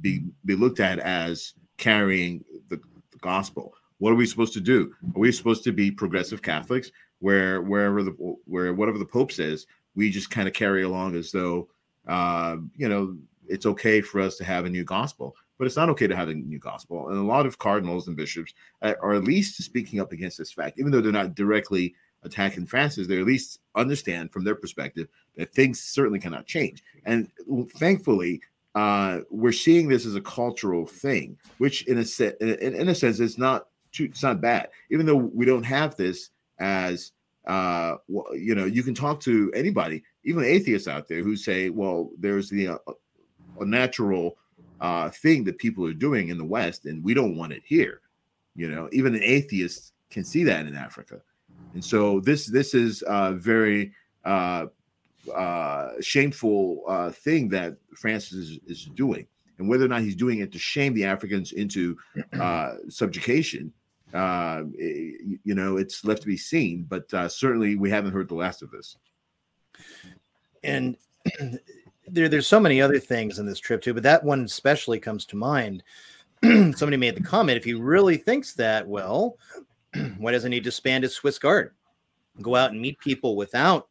be 0.00 0.24
be 0.44 0.54
looked 0.54 0.80
at 0.80 0.98
as 0.98 1.54
carrying 1.78 2.44
the, 2.68 2.76
the 3.10 3.18
gospel. 3.20 3.74
What 4.00 4.12
are 4.12 4.16
we 4.16 4.26
supposed 4.26 4.54
to 4.54 4.60
do? 4.60 4.92
Are 5.14 5.20
we 5.20 5.30
supposed 5.30 5.62
to 5.64 5.72
be 5.72 5.90
progressive 5.90 6.42
Catholics, 6.42 6.90
where 7.20 7.62
wherever 7.62 8.02
the 8.02 8.10
where 8.46 8.74
whatever 8.74 8.98
the 8.98 9.04
Pope 9.04 9.30
says, 9.30 9.66
we 9.94 10.10
just 10.10 10.30
kind 10.30 10.48
of 10.48 10.54
carry 10.54 10.82
along 10.82 11.14
as 11.14 11.30
though 11.30 11.68
uh, 12.08 12.56
you 12.76 12.88
know 12.88 13.16
it's 13.46 13.66
okay 13.66 14.00
for 14.00 14.20
us 14.20 14.36
to 14.38 14.44
have 14.44 14.64
a 14.64 14.70
new 14.70 14.84
gospel, 14.84 15.36
but 15.58 15.66
it's 15.66 15.76
not 15.76 15.90
okay 15.90 16.06
to 16.06 16.16
have 16.16 16.28
a 16.28 16.34
new 16.34 16.58
gospel. 16.58 17.08
And 17.08 17.18
a 17.18 17.22
lot 17.22 17.46
of 17.46 17.58
cardinals 17.58 18.08
and 18.08 18.16
bishops 18.16 18.54
are 18.82 19.12
at 19.12 19.24
least 19.24 19.62
speaking 19.62 20.00
up 20.00 20.12
against 20.12 20.38
this 20.38 20.52
fact, 20.52 20.78
even 20.78 20.90
though 20.90 21.00
they're 21.00 21.12
not 21.12 21.34
directly 21.34 21.94
attacking 22.22 22.66
Francis. 22.66 23.06
They 23.06 23.18
at 23.18 23.26
least 23.26 23.60
understand 23.74 24.32
from 24.32 24.44
their 24.44 24.54
perspective 24.54 25.08
that 25.36 25.52
things 25.52 25.80
certainly 25.80 26.20
cannot 26.20 26.46
change. 26.46 26.82
And 27.04 27.30
thankfully, 27.76 28.40
uh, 28.74 29.20
we're 29.30 29.52
seeing 29.52 29.88
this 29.88 30.06
as 30.06 30.14
a 30.14 30.20
cultural 30.20 30.86
thing, 30.86 31.36
which 31.58 31.86
in 31.86 31.98
a 31.98 32.04
se- 32.04 32.36
in 32.40 32.74
in 32.74 32.88
a 32.88 32.94
sense 32.94 33.20
is 33.20 33.36
not 33.36 33.66
it's 33.98 34.22
not 34.22 34.40
bad. 34.40 34.68
Even 34.90 35.06
though 35.06 35.16
we 35.16 35.44
don't 35.44 35.64
have 35.64 35.96
this 35.96 36.30
as 36.58 37.12
uh, 37.46 37.96
you 38.32 38.54
know, 38.54 38.66
you 38.66 38.82
can 38.82 38.94
talk 38.94 39.20
to 39.20 39.50
anybody, 39.54 40.02
even 40.24 40.44
atheists 40.44 40.86
out 40.86 41.08
there, 41.08 41.22
who 41.22 41.36
say, 41.36 41.70
"Well, 41.70 42.10
there's 42.18 42.50
the 42.50 42.68
uh, 42.68 42.78
a 43.60 43.64
natural 43.64 44.36
uh, 44.80 45.08
thing 45.10 45.44
that 45.44 45.58
people 45.58 45.86
are 45.86 45.94
doing 45.94 46.28
in 46.28 46.38
the 46.38 46.44
West, 46.44 46.84
and 46.86 47.02
we 47.02 47.14
don't 47.14 47.36
want 47.36 47.52
it 47.52 47.62
here." 47.64 48.02
You 48.54 48.70
know, 48.70 48.88
even 48.92 49.14
an 49.14 49.22
atheist 49.22 49.94
can 50.10 50.22
see 50.22 50.44
that 50.44 50.66
in 50.66 50.76
Africa, 50.76 51.22
and 51.72 51.84
so 51.84 52.20
this 52.20 52.46
this 52.46 52.74
is 52.74 53.02
a 53.06 53.32
very 53.32 53.92
uh, 54.24 54.66
uh, 55.34 55.92
shameful 56.00 56.82
uh, 56.86 57.10
thing 57.10 57.48
that 57.48 57.76
Francis 57.96 58.32
is, 58.32 58.58
is 58.66 58.84
doing, 58.94 59.26
and 59.58 59.68
whether 59.68 59.86
or 59.86 59.88
not 59.88 60.02
he's 60.02 60.16
doing 60.16 60.40
it 60.40 60.52
to 60.52 60.58
shame 60.58 60.92
the 60.92 61.04
Africans 61.04 61.52
into 61.52 61.96
uh, 62.38 62.74
subjugation, 62.88 63.72
uh, 64.14 64.64
you 64.78 65.54
know, 65.54 65.76
it's 65.76 66.04
left 66.04 66.22
to 66.22 66.28
be 66.28 66.36
seen. 66.36 66.86
But 66.88 67.12
uh, 67.14 67.28
certainly, 67.28 67.76
we 67.76 67.90
haven't 67.90 68.12
heard 68.12 68.28
the 68.28 68.34
last 68.34 68.62
of 68.62 68.70
this. 68.70 68.96
and 70.62 70.96
there, 72.08 72.28
there's 72.28 72.46
so 72.46 72.60
many 72.60 72.80
other 72.80 72.98
things 72.98 73.38
in 73.38 73.46
this 73.46 73.60
trip 73.60 73.82
too, 73.82 73.94
but 73.94 74.02
that 74.02 74.24
one 74.24 74.44
especially 74.44 74.98
comes 74.98 75.24
to 75.26 75.36
mind. 75.36 75.82
Somebody 76.42 76.96
made 76.96 77.16
the 77.16 77.22
comment: 77.22 77.58
if 77.58 77.64
he 77.64 77.74
really 77.74 78.16
thinks 78.16 78.54
that, 78.54 78.86
well, 78.86 79.36
why 80.18 80.32
doesn't 80.32 80.52
he 80.52 80.60
disband 80.60 81.04
his 81.04 81.14
Swiss 81.14 81.38
Guard, 81.38 81.74
go 82.42 82.56
out 82.56 82.72
and 82.72 82.80
meet 82.80 82.98
people 82.98 83.36
without 83.36 83.88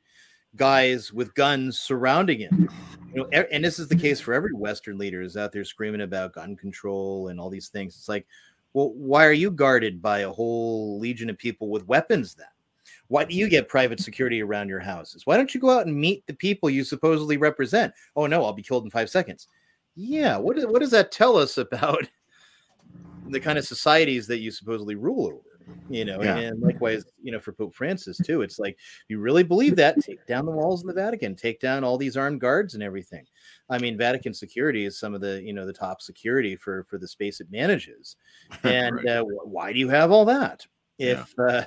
guys 0.56 1.14
with 1.14 1.36
guns 1.36 1.80
surrounding 1.80 2.40
him? 2.40 2.70
You 3.14 3.28
know, 3.32 3.44
and 3.52 3.64
this 3.64 3.80
is 3.80 3.88
the 3.88 3.96
case 3.96 4.20
for 4.20 4.34
every 4.34 4.54
Western 4.54 4.98
leader 4.98 5.22
is 5.22 5.36
out 5.36 5.52
there 5.52 5.66
screaming 5.66 6.02
about 6.02 6.34
gun 6.34 6.56
control 6.56 7.30
and 7.30 7.40
all 7.40 7.50
these 7.50 7.70
things. 7.70 7.96
It's 7.96 8.10
like, 8.10 8.28
well, 8.80 8.94
why 8.94 9.26
are 9.26 9.34
you 9.34 9.52
guarded 9.52 10.02
by 10.02 10.20
a 10.20 10.32
whole 10.32 10.98
legion 11.00 11.30
of 11.30 11.38
people 11.38 11.70
with 11.70 11.86
weapons 11.86 12.34
then? 12.34 12.48
Why 13.10 13.26
do 13.26 13.36
you 13.36 13.50
get 13.50 13.68
private 13.68 14.00
security 14.00 14.42
around 14.42 14.70
your 14.70 14.80
houses? 14.80 15.26
Why 15.26 15.36
don't 15.36 15.54
you 15.54 15.60
go 15.60 15.70
out 15.70 15.86
and 15.86 15.94
meet 15.94 16.26
the 16.28 16.34
people 16.34 16.70
you 16.70 16.86
supposedly 16.86 17.36
represent? 17.36 17.94
Oh 18.16 18.26
no, 18.26 18.46
I'll 18.46 18.54
be 18.54 18.64
killed 18.64 18.86
in 18.86 18.90
five 18.90 19.10
seconds. 19.10 19.50
Yeah, 19.98 20.38
what, 20.38 20.58
what 20.70 20.80
does 20.80 20.92
that 20.92 21.12
tell 21.12 21.36
us 21.36 21.58
about 21.66 22.08
the 23.28 23.40
kind 23.42 23.58
of 23.58 23.68
societies 23.68 24.28
that 24.28 24.40
you 24.40 24.50
supposedly 24.50 24.96
rule 24.96 25.28
over? 25.28 25.49
You 25.92 26.06
know, 26.06 26.22
Yeah. 26.22 26.38
and 26.38 26.62
likewise, 26.62 27.04
you 27.24 27.32
know, 27.32 27.40
for 27.40 27.52
Pope 27.52 27.74
Francis 27.74 28.20
too. 28.20 28.44
It's 28.44 28.60
like 28.60 28.78
you 29.08 29.20
really 29.20 29.42
believe 29.42 29.76
that, 29.78 30.00
take 30.00 30.24
down 30.28 30.46
the 30.46 30.52
walls 30.52 30.82
of 30.82 30.88
the 30.88 30.94
Vatican, 30.94 31.36
take 31.36 31.60
down 31.60 31.84
all 31.84 31.98
these 31.98 32.16
armed 32.16 32.42
guards 32.42 32.76
and 32.76 32.84
everything. 32.84 33.26
I 33.72 33.80
mean, 33.80 33.98
Vatican 33.98 34.36
security 34.36 34.86
is 34.86 35.00
some 35.00 35.16
of 35.16 35.22
the 35.22 35.42
you 35.42 35.52
know 35.52 35.66
the 35.66 35.74
top 35.74 36.00
security 36.04 36.56
for 36.56 36.84
for 36.84 37.00
the 37.00 37.08
space 37.08 37.42
it 37.42 37.48
manages. 37.50 38.18
And 38.64 38.98
Right. 38.98 39.08
uh, 39.08 39.24
why 39.24 39.74
do 39.74 39.80
you 39.80 39.90
have 39.90 40.12
all 40.12 40.26
that 40.26 40.64
if 41.00 41.34
uh, 41.40 41.64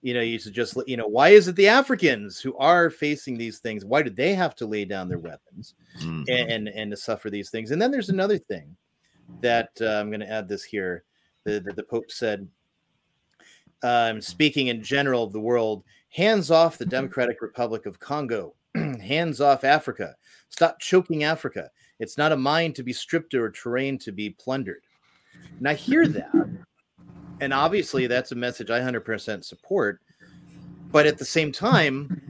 you 0.00 0.14
know 0.14 0.22
you 0.22 0.38
should 0.38 0.54
just 0.54 0.76
let- 0.76 0.88
you 0.88 0.96
know 0.96 1.06
why 1.08 1.28
is 1.30 1.46
it 1.46 1.56
the 1.56 1.68
Africans 1.68 2.40
who 2.40 2.56
are 2.56 2.88
facing 2.88 3.36
these 3.36 3.58
things? 3.58 3.84
Why 3.84 4.00
do 4.02 4.08
they 4.08 4.32
have 4.34 4.54
to 4.54 4.66
lay 4.66 4.86
down 4.86 5.08
their 5.08 5.18
weapons 5.18 5.74
Mhm. 6.00 6.24
and 6.28 6.50
and, 6.50 6.68
and 6.68 6.90
to 6.92 6.96
suffer 6.96 7.28
these 7.28 7.50
things? 7.50 7.72
And 7.72 7.82
then 7.82 7.90
there's 7.90 8.08
another 8.08 8.38
thing 8.38 8.74
that 9.42 9.68
uh, 9.82 10.00
I'm 10.00 10.08
going 10.08 10.20
to 10.20 10.30
add 10.30 10.48
this 10.48 10.64
here 10.64 11.04
that 11.44 11.64
the, 11.64 11.74
the 11.74 11.82
Pope 11.82 12.10
said. 12.10 12.48
Um, 13.82 14.20
speaking 14.20 14.66
in 14.66 14.82
general 14.82 15.24
of 15.24 15.32
the 15.32 15.40
world, 15.40 15.84
hands 16.10 16.50
off 16.50 16.78
the 16.78 16.86
Democratic 16.86 17.40
Republic 17.40 17.86
of 17.86 17.98
Congo, 17.98 18.54
hands 18.74 19.40
off 19.40 19.64
Africa, 19.64 20.14
stop 20.50 20.78
choking 20.80 21.24
Africa. 21.24 21.70
It's 21.98 22.18
not 22.18 22.32
a 22.32 22.36
mine 22.36 22.72
to 22.74 22.82
be 22.82 22.92
stripped 22.92 23.34
or 23.34 23.50
terrain 23.50 23.98
to 23.98 24.12
be 24.12 24.30
plundered. 24.30 24.82
And 25.58 25.68
I 25.68 25.74
hear 25.74 26.08
that. 26.08 26.50
And 27.40 27.54
obviously, 27.54 28.06
that's 28.06 28.32
a 28.32 28.36
message 28.36 28.70
I 28.70 28.80
100% 28.80 29.44
support. 29.44 30.00
But 30.92 31.06
at 31.06 31.18
the 31.18 31.24
same 31.24 31.52
time, 31.52 32.20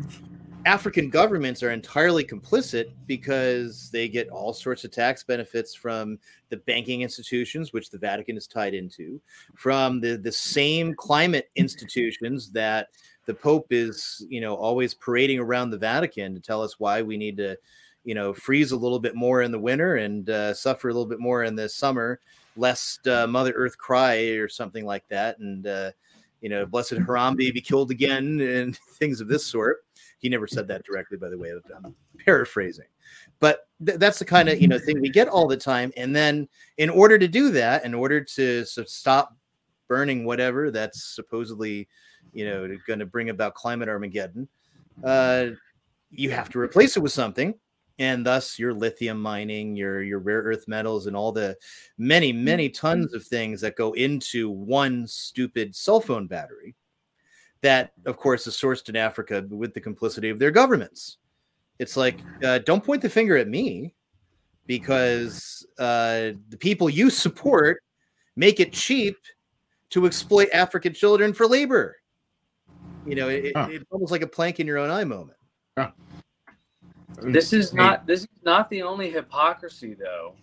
African 0.67 1.09
governments 1.09 1.63
are 1.63 1.71
entirely 1.71 2.23
complicit 2.23 2.93
because 3.07 3.91
they 3.91 4.09
get 4.09 4.29
all 4.29 4.53
sorts 4.53 4.85
of 4.85 4.91
tax 4.91 5.25
benefits 5.25 5.75
from 5.75 6.19
the 6.51 6.59
banking 6.59 7.01
institutions, 7.01 7.73
which 7.73 7.89
the 7.89 7.97
Vatican 7.97 8.37
is 8.37 8.47
tied 8.47 8.75
into, 8.75 9.21
from 9.55 10.01
the, 10.01 10.17
the 10.19 10.33
same 10.33 10.95
climate 10.95 11.51
institutions 11.57 12.51
that 12.51 12.89
the 13.25 13.33
Pope 13.33 13.69
is, 13.71 14.25
you 14.29 14.41
know, 14.41 14.55
always 14.55 14.93
parading 14.93 15.39
around 15.39 15.71
the 15.71 15.79
Vatican 15.79 16.35
to 16.35 16.41
tell 16.41 16.63
us 16.63 16.79
why 16.79 17.01
we 17.01 17.17
need 17.17 17.39
to, 17.39 17.57
you 18.05 18.15
know, 18.15 18.35
freeze 18.35 18.73
a 18.73 18.77
little 18.77 19.01
bit 19.01 19.15
more 19.15 19.43
in 19.43 19.53
the 19.53 19.59
winter 19.59 19.97
and 19.97 20.29
uh, 20.29 20.53
suffer 20.53 20.91
a 20.91 20.93
little 20.93 21.09
bit 21.09 21.21
more 21.21 21.45
in 21.45 21.55
the 21.55 21.69
summer, 21.69 22.21
lest 22.57 23.09
uh, 23.09 23.27
Mother 23.27 23.53
Earth 23.53 23.79
cry 23.79 24.17
or 24.35 24.49
something 24.49 24.85
like 24.85 25.09
that. 25.09 25.39
And, 25.39 25.67
uh, 25.67 25.93
you 26.43 26.49
know, 26.49 26.67
blessed 26.67 26.95
Harambe 26.95 27.53
be 27.53 27.61
killed 27.61 27.91
again 27.91 28.41
and 28.41 28.77
things 28.99 29.21
of 29.21 29.29
this 29.29 29.47
sort. 29.47 29.85
He 30.21 30.29
never 30.29 30.47
said 30.47 30.69
that 30.69 30.85
directly, 30.85 31.17
by 31.17 31.29
the 31.29 31.39
way. 31.39 31.51
I'm 31.51 31.95
paraphrasing, 32.25 32.87
but 33.41 33.69
th- 33.85 33.99
that's 33.99 34.19
the 34.19 34.25
kind 34.25 34.49
of 34.49 34.61
you 34.61 34.69
know 34.69 34.79
thing 34.79 35.01
we 35.01 35.09
get 35.11 35.29
all 35.29 35.49
the 35.49 35.57
time. 35.57 35.93
And 35.97 36.15
then, 36.15 36.47
in 36.77 36.91
order 36.91 37.19
to 37.19 37.27
do 37.27 37.51
that, 37.53 37.85
in 37.85 37.95
order 37.95 38.23
to 38.23 38.65
so 38.65 38.85
stop 38.85 39.35
burning 39.89 40.25
whatever 40.25 40.71
that's 40.71 41.03
supposedly, 41.03 41.89
you 42.33 42.45
know, 42.45 42.69
going 42.87 43.01
to 43.01 43.07
bring 43.07 43.31
about 43.31 43.55
climate 43.55 43.89
Armageddon, 43.89 44.47
uh, 45.03 45.47
you 46.11 46.31
have 46.31 46.49
to 46.51 46.61
replace 46.61 46.97
it 46.97 47.01
with 47.01 47.13
something. 47.13 47.55
and 48.01 48.25
thus 48.25 48.59
your 48.59 48.73
lithium 48.73 49.21
mining, 49.21 49.77
your 49.77 50.03
your 50.03 50.19
rare 50.19 50.41
earth 50.41 50.67
metals, 50.67 51.07
and 51.07 51.15
all 51.15 51.33
the 51.33 51.57
many 51.99 52.33
many 52.33 52.69
tons 52.69 53.13
of 53.13 53.23
things 53.25 53.61
that 53.61 53.77
go 53.77 53.93
into 53.93 54.51
one 54.51 55.07
stupid 55.07 55.77
cell 55.77 56.01
phone 56.01 56.27
battery. 56.27 56.75
That, 57.63 57.93
of 58.07 58.17
course, 58.17 58.47
is 58.47 58.55
sourced 58.55 58.89
in 58.89 58.97
Africa 58.97 59.45
with 59.51 59.75
the 59.75 59.81
complicity 59.81 60.31
of 60.31 60.39
their 60.39 60.51
governments. 60.51 61.19
It's 61.79 61.97
like, 61.97 62.21
uh, 62.43 62.59
don't 62.59 62.83
point 62.85 63.03
the 63.03 63.09
finger 63.09 63.37
at 63.37 63.49
me, 63.49 63.95
because 64.67 65.67
uh, 65.79 66.33
the 66.49 66.57
people 66.59 66.89
you 66.89 67.11
support 67.11 67.83
make 68.37 68.61
it 68.61 68.73
cheap 68.73 69.17
to 69.91 70.07
exploit 70.07 70.49
African 70.55 70.95
children 70.95 71.35
for 71.35 71.47
labor. 71.47 71.97
You 73.05 73.17
know, 73.17 73.29
it, 73.29 73.53
Huh. 73.57 73.69
it's 73.71 73.85
almost 73.91 74.13
like 74.13 74.23
a 74.23 74.27
plank 74.27 74.61
in 74.61 74.67
your 74.67 74.79
own 74.79 74.91
eye 74.91 75.05
moment. 75.05 75.37
This 77.23 77.53
is 77.53 77.75
not 77.75 78.07
this 78.07 78.21
is 78.21 78.29
not 78.45 78.71
the 78.71 78.83
only 78.83 79.11
hypocrisy 79.11 79.95
though. 79.95 80.37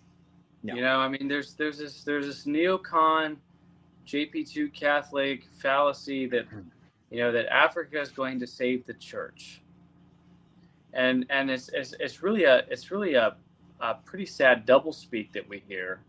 You 0.62 0.82
know, 0.82 0.98
I 0.98 1.08
mean 1.08 1.28
there's 1.28 1.54
there's 1.54 1.78
this 1.78 2.04
there's 2.04 2.26
this 2.26 2.44
neocon 2.44 3.36
JP2 4.06 4.72
Catholic 4.74 5.44
fallacy 5.58 6.26
that 6.26 6.46
you 7.10 7.18
know 7.18 7.32
that 7.32 7.46
Africa 7.52 8.00
is 8.00 8.10
going 8.10 8.38
to 8.40 8.46
save 8.46 8.86
the 8.86 8.94
church. 8.94 9.62
And 10.92 11.26
and 11.30 11.50
it's 11.50 11.68
it's, 11.72 11.94
it's 12.00 12.22
really 12.22 12.44
a 12.44 12.64
it's 12.68 12.90
really 12.90 13.14
a, 13.14 13.36
a 13.80 13.94
pretty 13.94 14.26
sad 14.26 14.66
doublespeak 14.66 15.32
that 15.32 15.48
we 15.48 15.62
hear. 15.68 16.00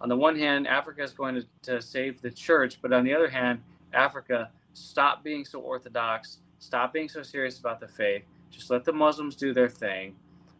On 0.00 0.08
the 0.08 0.16
one 0.16 0.36
hand, 0.36 0.66
Africa 0.66 1.02
is 1.02 1.12
going 1.12 1.34
to, 1.34 1.46
to 1.62 1.80
save 1.80 2.20
the 2.20 2.30
church, 2.30 2.78
but 2.82 2.92
on 2.92 3.04
the 3.04 3.14
other 3.14 3.28
hand, 3.28 3.62
Africa, 3.92 4.50
stop 4.74 5.22
being 5.24 5.44
so 5.44 5.60
orthodox, 5.60 6.38
stop 6.58 6.92
being 6.92 7.08
so 7.08 7.22
serious 7.22 7.58
about 7.58 7.80
the 7.80 7.88
faith. 7.88 8.24
Just 8.50 8.70
let 8.70 8.84
the 8.84 8.92
Muslims 8.92 9.36
do 9.36 9.54
their 9.54 9.68
thing. 9.68 10.14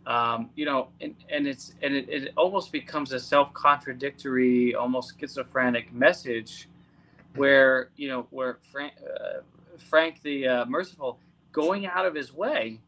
Um, 0.06 0.51
you 0.55 0.66
know, 0.66 0.89
and, 1.01 1.15
and 1.31 1.47
it's 1.47 1.74
and 1.82 1.94
it, 1.94 2.09
it 2.09 2.32
almost 2.36 2.73
becomes 2.73 3.12
a 3.12 3.20
self-contradictory, 3.20 4.74
almost 4.74 5.19
schizophrenic 5.19 5.93
message, 5.93 6.69
where 7.36 7.90
you 7.97 8.09
know 8.09 8.27
where 8.31 8.59
Frank, 8.70 8.93
uh, 9.02 9.40
Frank 9.79 10.23
the 10.23 10.47
uh, 10.47 10.65
Merciful 10.67 11.19
going 11.53 11.87
out 11.87 12.07
of 12.07 12.15
his 12.15 12.33
way 12.33 12.81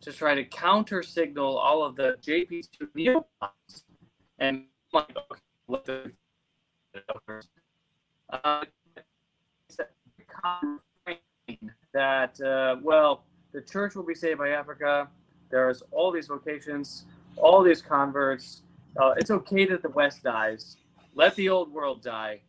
to 0.00 0.12
try 0.12 0.34
to 0.34 0.44
counter 0.44 1.02
signal 1.02 1.56
all 1.56 1.82
of 1.84 1.96
the 1.96 2.16
JP2 2.22 2.88
neocons, 2.96 3.82
and 4.38 4.64
like, 4.92 5.16
okay, 5.16 5.40
let 5.68 5.84
the 5.84 6.12
uh, 8.32 8.64
that 11.94 12.40
uh, 12.40 12.76
well 12.82 13.24
the 13.52 13.60
church 13.60 13.94
will 13.94 14.02
be 14.02 14.14
saved 14.14 14.38
by 14.38 14.50
africa. 14.50 15.08
There's 15.50 15.82
all 15.90 16.10
these 16.10 16.26
vocations 16.26 17.04
all 17.36 17.62
these 17.62 17.82
converts. 17.82 18.62
Uh, 19.00 19.14
it's 19.16 19.30
okay 19.30 19.64
that 19.66 19.82
the 19.82 19.88
west 19.90 20.22
dies. 20.22 20.76
Let 21.14 21.34
the 21.36 21.48
old 21.48 21.72
world 21.72 22.02
die. 22.02 22.40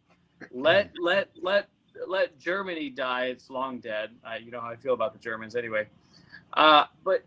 Let 0.52 0.92
let 1.02 1.30
let 1.42 1.70
let 2.08 2.38
germany 2.40 2.90
die 2.90 3.26
it's 3.26 3.50
long 3.50 3.80
dead. 3.80 4.12
I, 4.26 4.38
you 4.38 4.52
know 4.52 4.62
how 4.62 4.70
i 4.70 4.76
feel 4.76 4.94
about 4.94 5.14
the 5.14 5.20
germans 5.20 5.56
anyway. 5.56 5.88
Uh, 6.54 6.86
but 7.04 7.24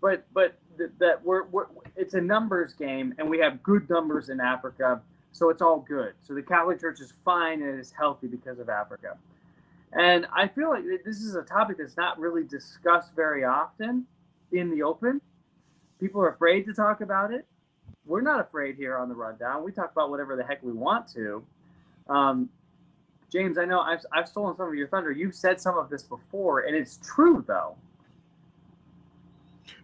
but 0.00 0.26
but 0.32 0.58
th- 0.76 0.90
that 0.98 1.24
we're, 1.24 1.44
we're 1.44 1.66
it's 1.96 2.14
a 2.14 2.20
numbers 2.20 2.72
game 2.74 3.14
and 3.18 3.28
we 3.28 3.38
have 3.38 3.62
good 3.62 3.88
numbers 3.88 4.28
in 4.28 4.40
africa 4.40 5.00
so 5.30 5.50
it's 5.50 5.62
all 5.62 5.80
good. 5.80 6.14
So 6.22 6.34
the 6.34 6.42
catholic 6.42 6.80
church 6.80 7.00
is 7.00 7.12
fine 7.24 7.62
and 7.62 7.78
is 7.78 7.92
healthy 7.92 8.26
because 8.26 8.58
of 8.58 8.68
africa. 8.68 9.16
And 9.92 10.26
i 10.34 10.48
feel 10.48 10.70
like 10.70 10.84
this 11.04 11.18
is 11.18 11.34
a 11.34 11.42
topic 11.42 11.78
that's 11.78 11.96
not 11.96 12.18
really 12.18 12.44
discussed 12.44 13.14
very 13.14 13.44
often 13.44 14.06
in 14.52 14.70
the 14.70 14.82
open. 14.82 15.20
People 16.00 16.20
are 16.20 16.30
afraid 16.30 16.64
to 16.66 16.72
talk 16.72 17.00
about 17.00 17.32
it. 17.32 17.46
We're 18.06 18.22
not 18.22 18.40
afraid 18.40 18.76
here 18.76 18.96
on 18.96 19.08
the 19.08 19.14
rundown. 19.14 19.64
We 19.64 19.72
talk 19.72 19.92
about 19.92 20.10
whatever 20.10 20.36
the 20.36 20.44
heck 20.44 20.62
we 20.62 20.72
want 20.72 21.08
to. 21.12 21.44
Um, 22.08 22.48
james 23.30 23.58
i 23.58 23.64
know 23.64 23.80
I've, 23.80 24.04
I've 24.12 24.28
stolen 24.28 24.56
some 24.56 24.68
of 24.68 24.74
your 24.74 24.88
thunder 24.88 25.10
you've 25.10 25.34
said 25.34 25.60
some 25.60 25.76
of 25.76 25.90
this 25.90 26.02
before 26.02 26.60
and 26.60 26.74
it's 26.74 26.98
true 27.02 27.44
though 27.46 27.76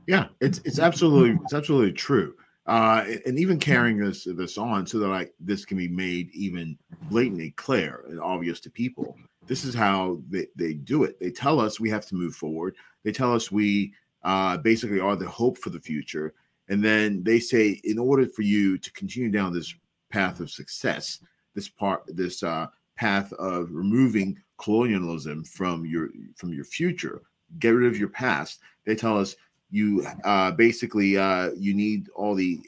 Yeah, 0.07 0.27
it's 0.41 0.59
it's 0.65 0.79
absolutely 0.79 1.39
it's 1.43 1.55
absolutely 1.55 1.93
true. 1.93 2.35
Uh, 2.67 3.05
and 3.27 3.39
even 3.39 3.59
carrying 3.59 3.99
this 3.99 4.25
this 4.25 4.59
on 4.59 4.87
so 4.87 4.99
that 4.99 5.09
like 5.09 5.35
this 5.41 5.65
can 5.65 5.79
be 5.79 5.89
made 5.89 6.31
even 6.33 6.79
blatantly 7.11 7.51
clear 7.53 8.05
and 8.09 8.21
obvious 8.21 8.61
to 8.61 8.71
people. 8.71 9.17
This 9.47 9.65
is 9.65 9.75
how 9.75 10.23
they, 10.31 10.47
they 10.57 10.73
do 10.73 11.05
it. 11.05 11.21
They 11.21 11.31
tell 11.31 11.61
us 11.61 11.79
we 11.79 11.91
have 11.91 12.07
to 12.07 12.15
move 12.15 12.35
forward. 12.35 12.77
They 13.03 13.13
tell 13.13 13.35
us 13.35 13.53
we 13.53 13.93
uh, 14.23 14.57
basically 14.59 15.01
are 15.01 15.17
the 15.17 15.29
hope 15.29 15.59
for 15.59 15.69
the 15.69 15.81
future. 15.81 16.33
And 16.69 16.83
then 16.83 17.23
they 17.23 17.41
say, 17.41 17.79
in 17.85 17.99
order 17.99 18.27
for 18.27 18.41
you 18.41 18.79
to 18.79 18.93
continue 18.93 19.31
down 19.31 19.53
this 19.53 19.75
path 20.11 20.41
of 20.41 20.51
success, 20.51 21.19
this 21.55 21.69
part, 21.69 22.05
this 22.07 22.43
uh, 22.43 22.69
path 22.97 23.33
of 23.35 23.69
removing 23.71 24.39
colonialism 24.59 25.45
from 25.45 25.85
your 25.85 26.11
from 26.37 26.53
your 26.53 26.65
future, 26.65 27.23
get 27.59 27.71
rid 27.71 27.89
of 27.89 27.99
your 27.99 28.09
past. 28.09 28.61
They 28.85 28.95
tell 28.95 29.19
us 29.19 29.37
you 29.71 30.07
uh, 30.25 30.53
basically 30.53 31.17
uh, 31.17 31.51
you 31.57 31.75
need 31.75 32.09
all 32.15 32.35
the 32.35 32.61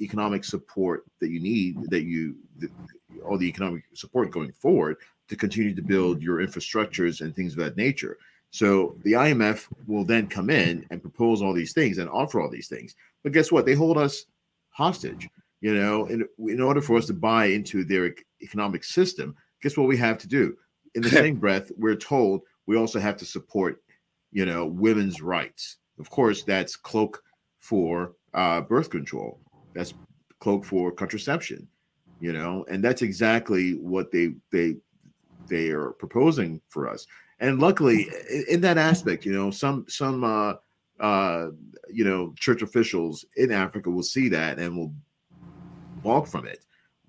economic 0.00 0.44
support 0.44 1.04
that 1.20 1.30
you 1.30 1.40
need 1.40 1.78
that 1.90 2.04
you 2.04 2.36
the, 2.58 2.68
all 3.24 3.38
the 3.38 3.48
economic 3.48 3.84
support 3.94 4.30
going 4.30 4.52
forward 4.52 4.96
to 5.28 5.36
continue 5.36 5.74
to 5.74 5.82
build 5.82 6.22
your 6.22 6.38
infrastructures 6.38 7.20
and 7.20 7.34
things 7.34 7.52
of 7.52 7.58
that 7.58 7.76
nature. 7.76 8.18
So 8.50 8.96
the 9.02 9.12
IMF 9.12 9.66
will 9.86 10.04
then 10.04 10.26
come 10.28 10.50
in 10.50 10.86
and 10.90 11.02
propose 11.02 11.42
all 11.42 11.52
these 11.52 11.72
things 11.72 11.98
and 11.98 12.08
offer 12.08 12.40
all 12.40 12.50
these 12.50 12.68
things. 12.68 12.94
But 13.22 13.32
guess 13.32 13.50
what? 13.50 13.66
They 13.66 13.74
hold 13.74 13.98
us 13.98 14.26
hostage. 14.70 15.28
You 15.60 15.74
know, 15.74 16.06
in, 16.06 16.28
in 16.38 16.60
order 16.60 16.82
for 16.82 16.98
us 16.98 17.06
to 17.06 17.14
buy 17.14 17.46
into 17.46 17.84
their 17.84 18.14
economic 18.42 18.84
system, 18.84 19.34
guess 19.64 19.76
what 19.78 19.88
we 19.88 19.96
have 19.96 20.18
to 20.18 20.28
do? 20.28 20.56
In 20.94 21.02
the 21.02 21.08
same 21.22 21.36
breath, 21.36 21.72
we're 21.76 21.96
told 21.96 22.42
we 22.66 22.76
also 22.76 23.00
have 23.00 23.16
to 23.16 23.24
support, 23.24 23.82
you 24.30 24.46
know, 24.46 24.66
women's 24.66 25.20
rights. 25.20 25.78
Of 25.98 26.10
course, 26.10 26.44
that's 26.44 26.76
cloak 26.76 27.22
for 27.58 28.12
uh, 28.34 28.60
birth 28.60 28.90
control. 28.90 29.40
That's 29.74 29.94
cloak 30.38 30.64
for 30.64 30.92
contraception. 30.92 31.66
You 32.20 32.32
know, 32.32 32.64
and 32.70 32.82
that's 32.82 33.02
exactly 33.02 33.72
what 33.72 34.12
they 34.12 34.34
they 34.52 34.76
they 35.48 35.70
are 35.70 35.90
proposing 35.90 36.60
for 36.68 36.88
us. 36.88 37.06
And 37.40 37.58
luckily, 37.58 38.08
in 38.48 38.60
that 38.62 38.78
aspect, 38.78 39.26
you 39.26 39.32
know, 39.32 39.50
some 39.50 39.84
some 39.88 40.24
uh, 40.24 40.54
uh, 41.00 41.48
you 41.92 42.04
know 42.04 42.32
church 42.38 42.62
officials 42.62 43.24
in 43.36 43.50
Africa 43.50 43.90
will 43.90 44.04
see 44.04 44.28
that 44.28 44.58
and 44.58 44.76
will 44.76 44.94
balk 46.02 46.26
from 46.26 46.46
it. 46.46 46.63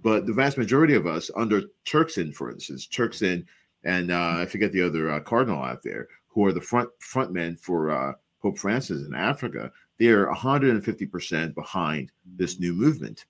But 0.06 0.28
the 0.28 0.34
vast 0.34 0.60
majority 0.60 0.94
of 0.94 1.08
us, 1.08 1.32
under 1.36 1.64
Turkson, 1.84 2.32
for 2.32 2.52
instance, 2.52 2.88
Turkson 2.88 3.44
and 3.84 4.12
uh, 4.12 4.36
I 4.38 4.46
forget 4.46 4.72
the 4.72 4.84
other 4.84 5.10
uh, 5.10 5.20
cardinal 5.20 5.64
out 5.64 5.82
there, 5.82 6.08
who 6.28 6.46
are 6.46 6.52
the 6.52 6.62
front 6.62 6.92
front 7.00 7.34
men 7.34 7.56
for 7.56 7.90
uh, 7.90 8.14
Pope 8.40 8.60
Francis 8.60 9.08
in 9.08 9.16
Africa, 9.16 9.72
they're 9.98 10.28
150 10.28 11.08
percent 11.08 11.56
behind 11.56 12.12
this 12.38 12.60
new 12.60 12.72
movement. 12.72 13.26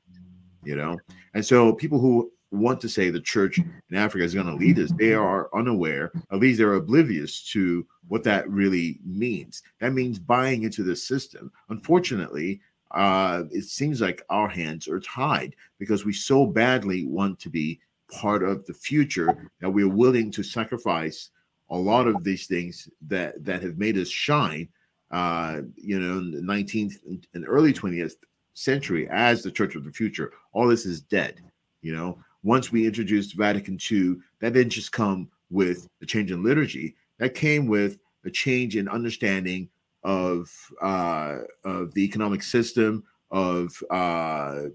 You 0.66 0.76
know, 0.76 1.00
and 1.34 1.46
so 1.46 1.72
people 1.72 1.98
who 1.98 2.30
want 2.52 2.82
to 2.82 2.90
say 2.90 3.10
the 3.10 3.22
church 3.22 3.58
in 3.58 3.96
Africa 3.96 4.26
is 4.26 4.34
going 4.34 4.48
to 4.48 4.56
lead 4.56 4.78
us, 4.78 4.92
they 4.98 5.14
are 5.14 5.50
unaware, 5.56 6.12
at 6.30 6.40
least 6.40 6.58
they're 6.58 6.74
oblivious 6.74 7.42
to 7.54 7.88
what 8.10 8.24
that 8.24 8.50
really 8.50 9.00
means. 9.06 9.64
That 9.80 9.94
means 9.94 10.20
buying 10.20 10.64
into 10.64 10.84
the 10.84 10.98
system. 10.98 11.54
Unfortunately, 11.70 12.60
uh, 12.96 13.44
it 13.52 13.66
seems 13.66 14.02
like 14.02 14.24
our 14.30 14.48
hands 14.48 14.88
are 14.88 15.00
tied 15.00 15.56
because 15.80 16.06
we 16.06 16.14
so 16.14 16.46
badly 16.46 17.06
want 17.06 17.40
to 17.40 17.50
be 17.50 17.80
part 18.12 18.44
of 18.44 18.66
the 18.66 18.74
future 18.74 19.50
that 19.60 19.70
we're 19.70 19.90
willing 19.90 20.32
to 20.32 20.44
sacrifice 20.44 21.30
a 21.72 21.78
lot 21.78 22.08
of 22.08 22.24
these 22.24 22.48
things 22.48 22.88
that 23.08 23.44
that 23.44 23.64
have 23.64 23.78
made 23.80 23.98
us 23.98 24.08
shine 24.08 24.70
uh 25.10 25.62
you 25.76 26.00
know 26.00 26.20
in 26.20 26.32
the 26.32 26.40
19th 26.40 27.00
and 27.34 27.46
early 27.48 27.74
20th 27.74 28.14
century 28.54 29.08
as 29.10 29.42
the 29.42 29.52
church 29.52 29.76
of 29.76 29.84
the 29.84 29.92
future. 29.92 30.32
All 30.54 30.68
this 30.68 30.86
is 30.86 31.02
dead 31.02 31.42
you 31.82 31.96
know? 31.96 32.18
Once 32.44 32.72
we 32.72 32.86
introduced 32.86 33.36
vatican 33.36 33.78
ii 33.92 34.16
that 34.40 34.54
didn't 34.54 34.72
just 34.72 34.92
come 34.92 35.30
with 35.50 35.88
a 36.02 36.06
change 36.06 36.32
in 36.32 36.44
liturgy. 36.44 36.96
That 37.20 37.36
came 37.36 37.68
with 37.68 37.98
a 38.26 38.32
change 38.32 38.76
in 38.76 38.90
understanding 38.90 39.70
of 40.06 40.50
uh 40.82 41.40
of 41.66 41.94
the 41.96 42.04
economic 42.04 42.44
system 42.44 43.04
of 43.32 43.84
uh 43.90 44.66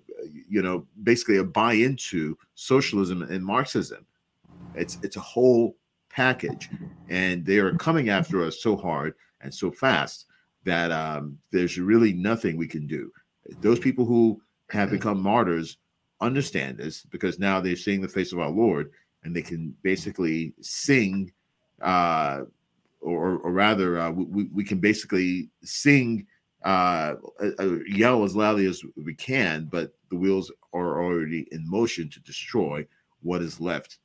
you 0.48 0.60
know 0.60 0.84
basically 1.04 1.38
a 1.38 1.44
buy 1.44 1.72
into 1.72 2.36
socialism 2.56 3.22
and 3.22 3.44
marxism. 3.44 4.04
It's 4.74 4.98
it's 5.02 5.16
a 5.16 5.20
whole 5.20 5.76
package 6.10 6.68
and 7.08 7.46
they 7.46 7.58
are 7.58 7.72
coming 7.76 8.08
after 8.08 8.44
us 8.44 8.60
so 8.60 8.76
hard 8.76 9.14
and 9.40 9.54
so 9.54 9.70
fast 9.70 10.26
that 10.64 10.90
um, 10.90 11.38
there's 11.52 11.78
really 11.78 12.12
nothing 12.12 12.56
we 12.56 12.66
can 12.66 12.86
do. 12.86 13.10
Those 13.60 13.78
people 13.78 14.04
who 14.04 14.42
have 14.70 14.90
become 14.90 15.22
martyrs 15.22 15.78
understand 16.20 16.78
this 16.78 17.04
because 17.04 17.38
now 17.38 17.60
they're 17.60 17.76
seeing 17.76 18.00
the 18.00 18.08
face 18.08 18.32
of 18.32 18.40
our 18.40 18.50
lord 18.50 18.90
and 19.24 19.34
they 19.34 19.42
can 19.42 19.74
basically 19.82 20.52
sing 20.60 21.32
uh 21.82 22.42
or, 23.00 23.38
or 23.38 23.52
rather 23.52 23.98
uh, 23.98 24.10
we, 24.10 24.44
we 24.52 24.64
can 24.64 24.78
basically 24.78 25.50
sing 25.62 26.26
uh, 26.64 27.14
uh, 27.40 27.78
yell 27.86 28.24
as 28.24 28.36
loudly 28.36 28.66
as 28.66 28.82
we 28.96 29.14
can, 29.14 29.68
but 29.70 29.94
the 30.10 30.16
wheels 30.16 30.52
are 30.72 31.02
already 31.02 31.46
in 31.52 31.68
motion 31.68 32.08
to 32.10 32.20
destroy 32.20 32.86
what 33.22 33.42
is 33.42 33.60
left. 33.60 33.98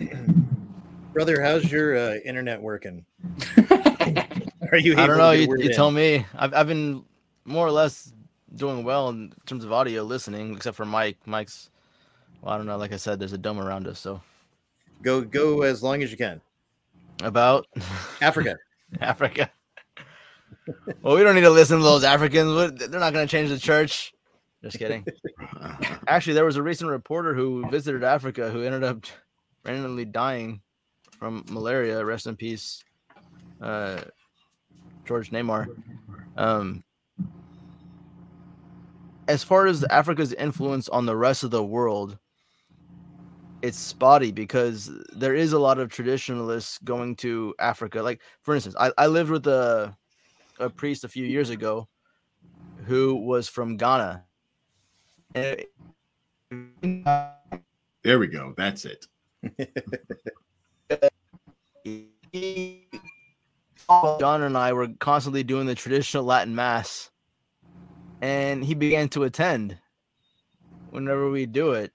Brother, 1.12 1.40
how's 1.40 1.70
your 1.70 1.96
uh, 1.96 2.16
internet 2.24 2.60
working? 2.60 3.06
Are 4.72 4.78
you? 4.78 4.96
I 4.96 5.06
don't 5.06 5.18
know. 5.18 5.30
You, 5.30 5.46
you 5.58 5.72
tell 5.72 5.90
me. 5.92 6.26
I've, 6.34 6.52
I've 6.52 6.66
been 6.66 7.04
more 7.44 7.66
or 7.66 7.70
less 7.70 8.12
doing 8.56 8.84
well 8.84 9.08
in 9.10 9.32
terms 9.46 9.64
of 9.64 9.72
audio 9.72 10.02
listening, 10.02 10.54
except 10.54 10.76
for 10.76 10.84
Mike. 10.84 11.16
Mike's, 11.26 11.70
well, 12.44 12.54
I 12.54 12.56
don't 12.58 12.66
know. 12.66 12.76
Like 12.76 12.92
I 12.92 12.96
said, 12.96 13.18
there's 13.18 13.32
a 13.32 13.38
dome 13.38 13.58
around 13.58 13.86
us, 13.88 13.98
so 13.98 14.20
Go 15.02 15.22
go 15.22 15.62
as 15.62 15.82
long 15.82 16.02
as 16.02 16.10
you 16.10 16.16
can. 16.18 16.40
about 17.22 17.66
Africa. 18.20 18.56
Africa. 19.00 19.50
well, 21.02 21.16
we 21.16 21.22
don't 21.22 21.34
need 21.34 21.40
to 21.42 21.50
listen 21.50 21.78
to 21.78 21.82
those 21.84 22.04
Africans. 22.04 22.78
They're 22.78 23.00
not 23.00 23.12
going 23.12 23.26
to 23.26 23.30
change 23.30 23.48
the 23.48 23.58
church. 23.58 24.12
Just 24.62 24.78
kidding. 24.78 25.04
Actually, 26.06 26.34
there 26.34 26.44
was 26.44 26.56
a 26.56 26.62
recent 26.62 26.90
reporter 26.90 27.34
who 27.34 27.68
visited 27.70 28.04
Africa 28.04 28.50
who 28.50 28.62
ended 28.62 28.84
up 28.84 29.04
randomly 29.64 30.04
dying 30.04 30.60
from 31.18 31.44
malaria. 31.50 32.04
Rest 32.04 32.26
in 32.26 32.36
peace, 32.36 32.82
uh, 33.60 34.02
George 35.06 35.30
Neumayr. 35.30 35.66
Um, 36.36 36.82
as 39.28 39.42
far 39.44 39.66
as 39.66 39.84
Africa's 39.84 40.32
influence 40.34 40.88
on 40.88 41.06
the 41.06 41.16
rest 41.16 41.42
of 41.44 41.50
the 41.50 41.64
world, 41.64 42.18
it's 43.64 43.78
spotty 43.78 44.30
because 44.30 44.90
there 45.14 45.34
is 45.34 45.54
a 45.54 45.58
lot 45.58 45.78
of 45.78 45.90
traditionalists 45.90 46.76
going 46.84 47.16
to 47.16 47.54
Africa. 47.58 48.02
Like, 48.02 48.20
for 48.42 48.54
instance, 48.54 48.76
I, 48.78 48.92
I 48.98 49.06
lived 49.06 49.30
with 49.30 49.46
a, 49.46 49.96
a 50.58 50.68
priest 50.68 51.02
a 51.02 51.08
few 51.08 51.24
years 51.24 51.48
ago 51.48 51.88
who 52.84 53.14
was 53.14 53.48
from 53.48 53.78
Ghana. 53.78 54.22
There 55.32 55.64
we 58.18 58.26
go. 58.26 58.52
That's 58.54 58.84
it. 58.84 59.06
John 64.20 64.42
and 64.42 64.58
I 64.58 64.74
were 64.74 64.88
constantly 65.00 65.42
doing 65.42 65.64
the 65.64 65.74
traditional 65.74 66.24
Latin 66.24 66.54
mass, 66.54 67.10
and 68.20 68.62
he 68.62 68.74
began 68.74 69.08
to 69.10 69.22
attend 69.22 69.78
whenever 70.90 71.30
we 71.30 71.46
do 71.46 71.72
it. 71.72 71.94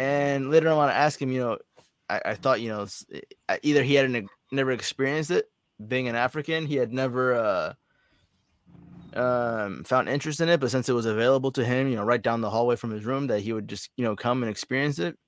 And 0.00 0.50
later 0.50 0.70
on, 0.70 0.88
I 0.88 0.92
asked 0.92 1.20
him, 1.20 1.30
you 1.30 1.40
know, 1.40 1.58
I, 2.08 2.22
I 2.24 2.34
thought, 2.34 2.62
you 2.62 2.70
know, 2.70 2.86
either 3.62 3.82
he 3.82 3.94
hadn't 3.96 4.30
never 4.50 4.72
experienced 4.72 5.30
it 5.30 5.44
being 5.86 6.08
an 6.08 6.14
African, 6.14 6.64
he 6.64 6.76
had 6.76 6.90
never 6.90 7.34
uh, 7.34 9.18
um, 9.18 9.84
found 9.84 10.08
interest 10.08 10.40
in 10.40 10.48
it, 10.48 10.58
but 10.58 10.70
since 10.70 10.88
it 10.88 10.94
was 10.94 11.04
available 11.04 11.52
to 11.52 11.64
him, 11.64 11.86
you 11.86 11.96
know, 11.96 12.02
right 12.02 12.22
down 12.22 12.40
the 12.40 12.48
hallway 12.48 12.76
from 12.76 12.92
his 12.92 13.04
room, 13.04 13.26
that 13.26 13.40
he 13.40 13.52
would 13.52 13.68
just, 13.68 13.90
you 13.98 14.04
know, 14.04 14.16
come 14.16 14.42
and 14.42 14.50
experience 14.50 14.98
it. 14.98 15.18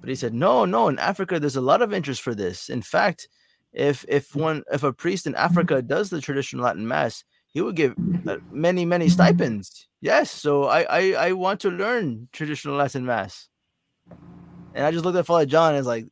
But 0.00 0.08
he 0.08 0.14
said, 0.14 0.34
no, 0.34 0.64
no, 0.64 0.86
in 0.86 0.98
Africa, 1.00 1.40
there's 1.40 1.56
a 1.56 1.60
lot 1.60 1.82
of 1.82 1.92
interest 1.92 2.22
for 2.22 2.34
this. 2.34 2.70
In 2.70 2.82
fact, 2.82 3.28
if 3.72 4.04
if 4.08 4.36
one 4.36 4.62
if 4.72 4.84
a 4.84 4.92
priest 4.92 5.26
in 5.26 5.34
Africa 5.34 5.82
does 5.82 6.10
the 6.10 6.20
traditional 6.20 6.64
Latin 6.64 6.86
mass, 6.86 7.24
he 7.48 7.60
would 7.60 7.76
give 7.76 7.94
uh, 8.26 8.36
many 8.50 8.84
many 8.84 9.08
stipends. 9.08 9.88
Yes, 10.00 10.30
so 10.30 10.64
I, 10.64 10.82
I 10.82 11.28
I 11.28 11.32
want 11.32 11.60
to 11.60 11.70
learn 11.70 12.28
traditional 12.32 12.76
Latin 12.76 13.04
mass. 13.04 13.48
And 14.74 14.84
I 14.84 14.90
just 14.90 15.04
looked 15.04 15.18
at 15.18 15.26
Father 15.26 15.46
John 15.46 15.70
and 15.70 15.78
was 15.78 15.86
like, 15.86 16.06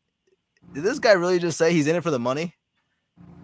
did 0.72 0.82
this 0.82 0.98
guy 0.98 1.12
really 1.12 1.38
just 1.38 1.56
say 1.58 1.72
he's 1.72 1.86
in 1.86 1.96
it 1.96 2.02
for 2.02 2.10
the 2.10 2.18
money? 2.18 2.54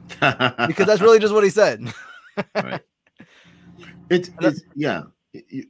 because 0.09 0.87
that's 0.87 1.01
really 1.01 1.19
just 1.19 1.33
what 1.33 1.45
he 1.45 1.51
said. 1.51 1.93
It's, 4.11 4.31
it's 4.41 4.63
yeah, 4.75 5.05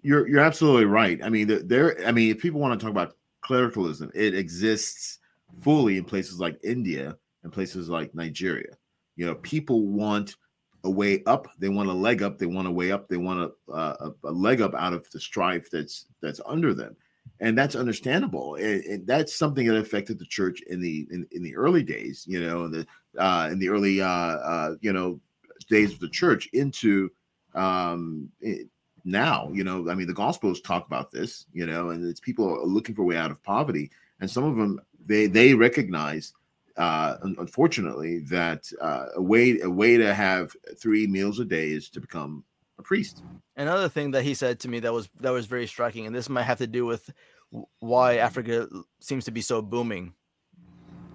you're 0.02 0.26
you're 0.28 0.40
absolutely 0.40 0.86
right. 0.86 1.22
I 1.22 1.28
mean, 1.28 1.66
there. 1.66 1.96
I 2.06 2.12
mean, 2.12 2.30
if 2.30 2.40
people 2.40 2.60
want 2.60 2.78
to 2.78 2.84
talk 2.84 2.90
about 2.90 3.16
clericalism, 3.42 4.10
it 4.14 4.34
exists 4.34 5.18
fully 5.60 5.98
in 5.98 6.04
places 6.04 6.40
like 6.40 6.58
India 6.64 7.16
and 7.42 7.52
places 7.52 7.88
like 7.88 8.14
Nigeria. 8.14 8.76
You 9.16 9.26
know, 9.26 9.36
people 9.36 9.86
want 9.86 10.36
a 10.82 10.90
way 10.90 11.22
up. 11.26 11.46
They 11.58 11.68
want 11.68 11.88
a 11.88 11.92
leg 11.92 12.22
up. 12.22 12.38
They 12.38 12.46
want 12.46 12.68
a 12.68 12.72
way 12.72 12.90
up. 12.90 13.08
They 13.08 13.16
want 13.16 13.52
a, 13.68 13.72
a, 13.72 14.10
a 14.24 14.32
leg 14.32 14.60
up 14.60 14.74
out 14.74 14.92
of 14.92 15.08
the 15.10 15.20
strife 15.20 15.70
that's 15.70 16.06
that's 16.20 16.40
under 16.44 16.74
them, 16.74 16.96
and 17.40 17.58
that's 17.58 17.74
understandable. 17.74 18.54
And, 18.56 18.82
and 18.84 19.06
that's 19.06 19.34
something 19.34 19.66
that 19.66 19.76
affected 19.76 20.18
the 20.18 20.26
church 20.26 20.62
in 20.68 20.80
the 20.80 21.06
in, 21.10 21.26
in 21.32 21.42
the 21.42 21.56
early 21.56 21.82
days. 21.82 22.24
You 22.26 22.40
know, 22.40 22.64
in 22.64 22.70
the 22.70 22.86
uh, 23.18 23.48
in 23.50 23.58
the 23.58 23.68
early 23.68 24.00
uh, 24.00 24.06
uh, 24.08 24.74
you 24.80 24.92
know 24.92 25.20
days 25.68 25.92
of 25.92 26.00
the 26.00 26.08
church 26.08 26.48
into 26.52 27.10
um 27.54 28.28
it- 28.40 28.68
now 29.06 29.50
you 29.52 29.64
know 29.64 29.90
i 29.90 29.94
mean 29.94 30.06
the 30.06 30.14
gospels 30.14 30.60
talk 30.60 30.86
about 30.86 31.10
this 31.10 31.44
you 31.52 31.66
know 31.66 31.90
and 31.90 32.04
it's 32.04 32.20
people 32.20 32.48
are 32.48 32.64
looking 32.64 32.94
for 32.94 33.02
a 33.02 33.04
way 33.04 33.16
out 33.16 33.30
of 33.30 33.42
poverty 33.42 33.90
and 34.20 34.30
some 34.30 34.44
of 34.44 34.56
them 34.56 34.80
they 35.04 35.26
they 35.26 35.52
recognize 35.52 36.32
uh 36.78 37.16
unfortunately 37.38 38.20
that 38.20 38.70
uh, 38.80 39.06
a 39.16 39.22
way 39.22 39.60
a 39.60 39.68
way 39.70 39.96
to 39.98 40.14
have 40.14 40.56
three 40.76 41.06
meals 41.06 41.38
a 41.38 41.44
day 41.44 41.70
is 41.70 41.90
to 41.90 42.00
become 42.00 42.42
a 42.78 42.82
priest 42.82 43.22
Another 43.56 43.88
thing 43.88 44.10
that 44.12 44.24
he 44.24 44.34
said 44.34 44.58
to 44.60 44.68
me 44.68 44.80
that 44.80 44.92
was 44.92 45.08
that 45.20 45.30
was 45.30 45.46
very 45.46 45.66
striking, 45.68 46.06
and 46.06 46.14
this 46.14 46.28
might 46.28 46.42
have 46.42 46.58
to 46.58 46.66
do 46.66 46.84
with 46.84 47.08
why 47.78 48.16
Africa 48.16 48.68
seems 49.00 49.24
to 49.26 49.30
be 49.30 49.42
so 49.42 49.62
booming. 49.62 50.12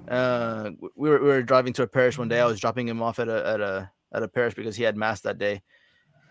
Uh, 0.08 0.72
we 0.96 1.10
were, 1.10 1.20
we 1.20 1.28
were 1.28 1.44
driving 1.44 1.74
to 1.74 1.84
a 1.84 1.88
parish 1.88 2.18
one 2.18 2.30
day. 2.30 2.40
I 2.40 2.46
was 2.46 2.62
dropping 2.62 2.88
him 2.88 3.02
off 3.02 3.20
at 3.20 3.28
a 3.28 3.46
at 3.46 3.60
a 3.62 3.92
at 4.14 4.24
a 4.24 4.28
parish 4.30 4.54
because 4.54 4.78
he 4.78 4.84
had 4.84 4.96
mass 4.96 5.20
that 5.22 5.38
day, 5.38 5.62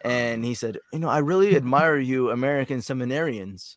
and 0.02 0.42
he 0.42 0.54
said, 0.54 0.78
"You 0.94 0.98
know, 0.98 1.10
I 1.10 1.18
really 1.18 1.54
admire 1.62 1.98
you, 1.98 2.30
American 2.30 2.78
seminarians, 2.78 3.76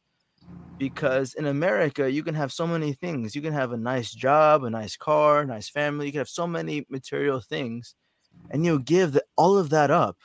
because 0.78 1.34
in 1.34 1.48
America 1.48 2.10
you 2.10 2.24
can 2.24 2.36
have 2.36 2.54
so 2.54 2.66
many 2.66 2.94
things. 2.94 3.36
You 3.36 3.42
can 3.42 3.54
have 3.54 3.74
a 3.74 3.78
nice 3.78 4.14
job, 4.14 4.64
a 4.64 4.70
nice 4.70 4.96
car, 4.96 5.42
a 5.42 5.46
nice 5.46 5.68
family. 5.68 6.06
You 6.06 6.14
can 6.14 6.20
have 6.20 6.30
so 6.30 6.48
many 6.48 6.86
material 6.90 7.42
things, 7.42 7.94
and 8.52 8.66
you 8.66 8.80
give 8.80 9.12
the, 9.12 9.26
all 9.36 9.58
of 9.58 9.70
that 9.72 9.92
up." 9.92 10.16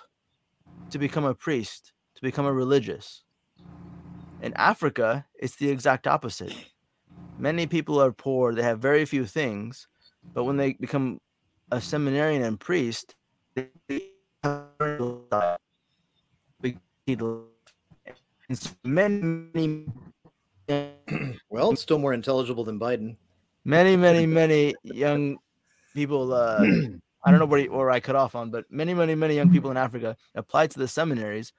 To 0.90 0.98
become 0.98 1.24
a 1.24 1.34
priest, 1.34 1.92
to 2.14 2.22
become 2.22 2.46
a 2.46 2.52
religious. 2.52 3.22
In 4.42 4.52
Africa, 4.54 5.26
it's 5.34 5.56
the 5.56 5.70
exact 5.70 6.06
opposite. 6.06 6.54
Many 7.38 7.66
people 7.66 8.00
are 8.00 8.12
poor, 8.12 8.54
they 8.54 8.62
have 8.62 8.80
very 8.80 9.04
few 9.04 9.24
things, 9.24 9.88
but 10.34 10.44
when 10.44 10.56
they 10.56 10.74
become 10.74 11.20
a 11.70 11.80
seminarian 11.80 12.42
and 12.42 12.58
priest, 12.58 13.14
they 13.54 13.70
many 18.84 19.86
well, 21.48 21.70
it's 21.70 21.82
still 21.82 21.98
more 21.98 22.12
intelligible 22.12 22.64
than 22.64 22.78
Biden. 22.78 23.16
many, 23.64 23.96
many, 23.96 24.26
many 24.26 24.74
young 24.82 25.38
people. 25.94 26.32
Uh, 26.32 26.64
I 27.26 27.30
don't 27.30 27.40
hmm. 27.40 27.46
know 27.46 27.50
where, 27.50 27.64
where 27.70 27.90
I 27.90 28.00
cut 28.00 28.14
off 28.14 28.36
on, 28.36 28.50
but 28.50 28.64
many, 28.70 28.94
many, 28.94 29.16
many 29.16 29.34
young 29.34 29.48
hmm. 29.48 29.54
people 29.54 29.70
in 29.72 29.76
Africa 29.76 30.16
apply 30.36 30.68
to 30.68 30.78
the 30.78 30.86
seminaries, 30.86 31.52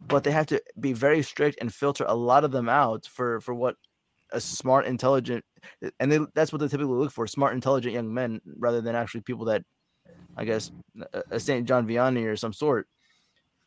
but 0.00 0.22
they 0.22 0.30
have 0.30 0.46
to 0.46 0.62
be 0.78 0.92
very 0.92 1.22
strict 1.22 1.58
and 1.60 1.74
filter 1.74 2.04
a 2.06 2.14
lot 2.14 2.44
of 2.44 2.52
them 2.52 2.68
out 2.68 3.06
for 3.06 3.40
for 3.40 3.52
what 3.52 3.74
a 4.32 4.40
smart, 4.40 4.86
intelligent, 4.86 5.44
and 5.98 6.12
they, 6.12 6.20
that's 6.34 6.52
what 6.52 6.60
they 6.60 6.68
typically 6.68 6.94
look 6.94 7.10
for: 7.10 7.26
smart, 7.26 7.54
intelligent 7.54 7.92
young 7.92 8.14
men, 8.14 8.40
rather 8.56 8.80
than 8.80 8.94
actually 8.94 9.22
people 9.22 9.46
that, 9.46 9.64
I 10.36 10.44
guess, 10.44 10.70
a, 11.30 11.40
Saint 11.40 11.66
John 11.66 11.86
Vianney 11.86 12.26
or 12.26 12.36
some 12.36 12.52
sort. 12.52 12.86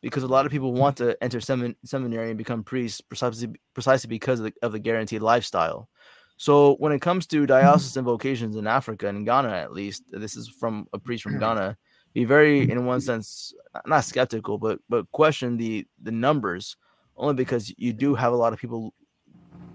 Because 0.00 0.22
a 0.22 0.28
lot 0.28 0.44
of 0.44 0.52
people 0.52 0.72
hmm. 0.72 0.78
want 0.78 0.96
to 0.98 1.22
enter 1.22 1.40
semin- 1.40 1.76
seminary 1.84 2.30
and 2.30 2.38
become 2.38 2.64
priests 2.64 3.02
precisely 3.02 3.48
precisely 3.74 4.08
because 4.08 4.40
of 4.40 4.46
the, 4.46 4.52
of 4.62 4.72
the 4.72 4.78
guaranteed 4.78 5.22
lifestyle. 5.22 5.88
So 6.36 6.74
when 6.76 6.92
it 6.92 7.00
comes 7.00 7.26
to 7.28 7.46
diocesan 7.46 8.04
vocations 8.04 8.56
in 8.56 8.66
Africa 8.66 9.08
and 9.08 9.24
Ghana, 9.24 9.50
at 9.50 9.72
least, 9.72 10.02
this 10.10 10.36
is 10.36 10.48
from 10.48 10.86
a 10.92 10.98
priest 10.98 11.22
from 11.22 11.32
mm-hmm. 11.32 11.40
Ghana. 11.40 11.76
Be 12.12 12.24
very, 12.24 12.62
mm-hmm. 12.62 12.72
in 12.72 12.86
one 12.86 13.00
sense, 13.00 13.54
not 13.86 14.04
skeptical, 14.04 14.58
but 14.58 14.78
but 14.88 15.10
question 15.12 15.56
the 15.56 15.86
the 16.02 16.12
numbers, 16.12 16.76
only 17.16 17.34
because 17.34 17.72
you 17.76 17.92
do 17.92 18.14
have 18.14 18.32
a 18.32 18.36
lot 18.36 18.52
of 18.52 18.58
people 18.58 18.94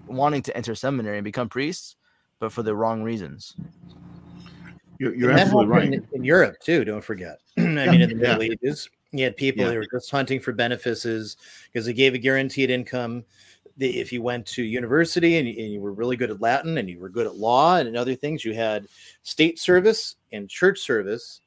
wanting 0.06 0.42
to 0.42 0.56
enter 0.56 0.74
seminary 0.74 1.18
and 1.18 1.24
become 1.24 1.48
priests, 1.48 1.96
but 2.38 2.52
for 2.52 2.62
the 2.62 2.74
wrong 2.74 3.02
reasons. 3.02 3.54
you're, 4.98 5.12
And 5.12 5.38
that 5.38 5.48
happened 5.48 5.94
In, 5.94 6.06
in 6.12 6.24
Europe 6.24 6.56
too, 6.60 6.84
don't 6.84 7.04
forget. 7.04 7.38
I 7.58 7.62
mean, 7.62 8.00
in 8.00 8.10
the 8.10 8.16
Yeah. 8.16 8.36
Middle 8.36 8.42
Ages, 8.42 8.88
you 9.12 9.24
had 9.24 9.36
people 9.36 9.64
Yeah. 9.64 9.70
that 9.70 9.76
were 9.76 9.86
just 9.92 10.10
hunting 10.10 10.40
for 10.40 10.52
benefices 10.52 11.36
because 11.72 11.86
they 11.86 11.92
gave 11.92 12.14
a 12.14 12.18
guaranteed 12.18 12.70
income. 12.70 13.24
The, 13.76 13.98
if 13.98 14.12
you 14.12 14.22
went 14.22 14.46
to 14.46 14.62
university 14.62 15.36
and, 15.38 15.48
you- 15.48 15.62
and 15.62 15.72
you 15.72 15.80
were 15.80 15.92
really 15.92 16.16
good 16.16 16.30
at 16.30 16.40
Latin 16.40 16.78
and 16.78 16.88
you 16.88 16.98
were 16.98 17.08
good 17.08 17.26
at 17.26 17.36
law 17.36 17.76
and 17.76 17.96
other 17.96 18.14
things, 18.14 18.44
you 18.44 18.54
had 18.54 18.86
state 19.22 19.58
service 19.58 20.16
and 20.32 20.48
church 20.48 20.80
service. 20.80 21.40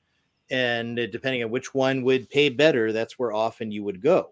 And 0.49 0.99
uh, 0.99 1.07
depending 1.07 1.43
on 1.43 1.51
which 1.51 1.73
one 1.73 2.03
would 2.03 2.29
pay 2.29 2.49
better, 2.49 2.91
that's 2.91 3.17
where 3.17 3.33
often 3.33 3.71
you 3.71 3.83
would 3.83 4.01
go. 4.01 4.31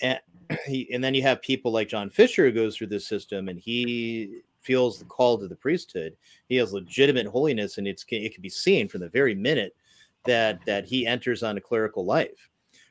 And, 0.00 0.20
he, 0.66 0.88
and 0.92 1.02
then 1.02 1.14
you 1.14 1.22
have 1.22 1.42
people 1.42 1.72
like 1.72 1.88
John 1.88 2.10
Fisher 2.10 2.44
who 2.44 2.52
goes 2.52 2.76
through 2.76 2.88
this 2.88 3.06
system 3.06 3.48
and 3.48 3.58
he 3.58 4.42
feels 4.62 4.98
the 4.98 5.04
call 5.04 5.38
to 5.38 5.48
the 5.48 5.56
priesthood. 5.56 6.16
He 6.48 6.56
has 6.56 6.72
legitimate 6.72 7.26
holiness, 7.26 7.78
and 7.78 7.86
it's 7.86 8.04
it 8.08 8.32
can 8.32 8.42
be 8.42 8.48
seen 8.48 8.88
from 8.88 9.00
the 9.00 9.08
very 9.08 9.34
minute 9.34 9.74
that 10.24 10.64
that 10.66 10.84
he 10.84 11.06
enters 11.06 11.42
on 11.42 11.56
a 11.56 11.60
clerical 11.60 12.04
life. 12.04 12.48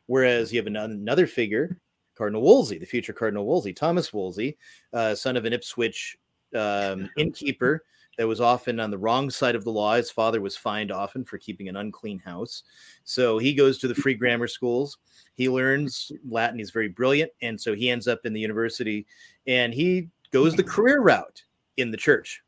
Whereas 0.07 0.51
you 0.51 0.59
have 0.59 0.67
an, 0.67 0.75
another 0.75 1.27
figure, 1.27 1.77
Cardinal 2.21 2.43
Wolsey, 2.43 2.77
the 2.77 2.85
future 2.85 3.13
Cardinal 3.13 3.47
Wolsey, 3.47 3.73
Thomas 3.73 4.13
Wolsey, 4.13 4.55
uh, 4.93 5.15
son 5.15 5.35
of 5.35 5.45
an 5.45 5.53
Ipswich 5.53 6.15
um, 6.55 7.09
innkeeper 7.17 7.83
that 8.15 8.27
was 8.27 8.39
often 8.39 8.79
on 8.79 8.91
the 8.91 8.97
wrong 8.99 9.31
side 9.31 9.55
of 9.55 9.63
the 9.63 9.71
law. 9.71 9.95
His 9.95 10.11
father 10.11 10.39
was 10.39 10.55
fined 10.55 10.91
often 10.91 11.25
for 11.25 11.39
keeping 11.39 11.67
an 11.67 11.77
unclean 11.77 12.19
house. 12.19 12.61
So 13.05 13.39
he 13.39 13.55
goes 13.55 13.79
to 13.79 13.87
the 13.87 13.95
free 13.95 14.13
grammar 14.13 14.47
schools. 14.47 14.99
He 15.33 15.49
learns 15.49 16.11
Latin. 16.29 16.59
He's 16.59 16.69
very 16.69 16.89
brilliant. 16.89 17.31
And 17.41 17.59
so 17.59 17.73
he 17.73 17.89
ends 17.89 18.07
up 18.07 18.19
in 18.23 18.33
the 18.33 18.39
university 18.39 19.07
and 19.47 19.73
he 19.73 20.09
goes 20.31 20.53
the 20.53 20.63
career 20.63 21.01
route 21.01 21.41
in 21.77 21.89
the 21.89 21.97
church. 21.97 22.43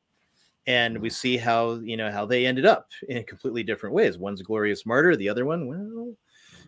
And 0.68 1.00
we 1.00 1.10
see 1.10 1.36
how, 1.36 1.80
you 1.80 1.98
know, 1.98 2.12
how 2.12 2.28
they 2.28 2.46
ended 2.46 2.68
up 2.68 2.90
in 3.10 3.24
completely 3.24 3.64
different 3.64 3.96
ways. 3.96 4.20
One's 4.20 4.42
a 4.42 4.44
glorious 4.44 4.86
martyr. 4.86 5.16
The 5.16 5.30
other 5.30 5.46
one, 5.46 5.66
well, 5.66 6.14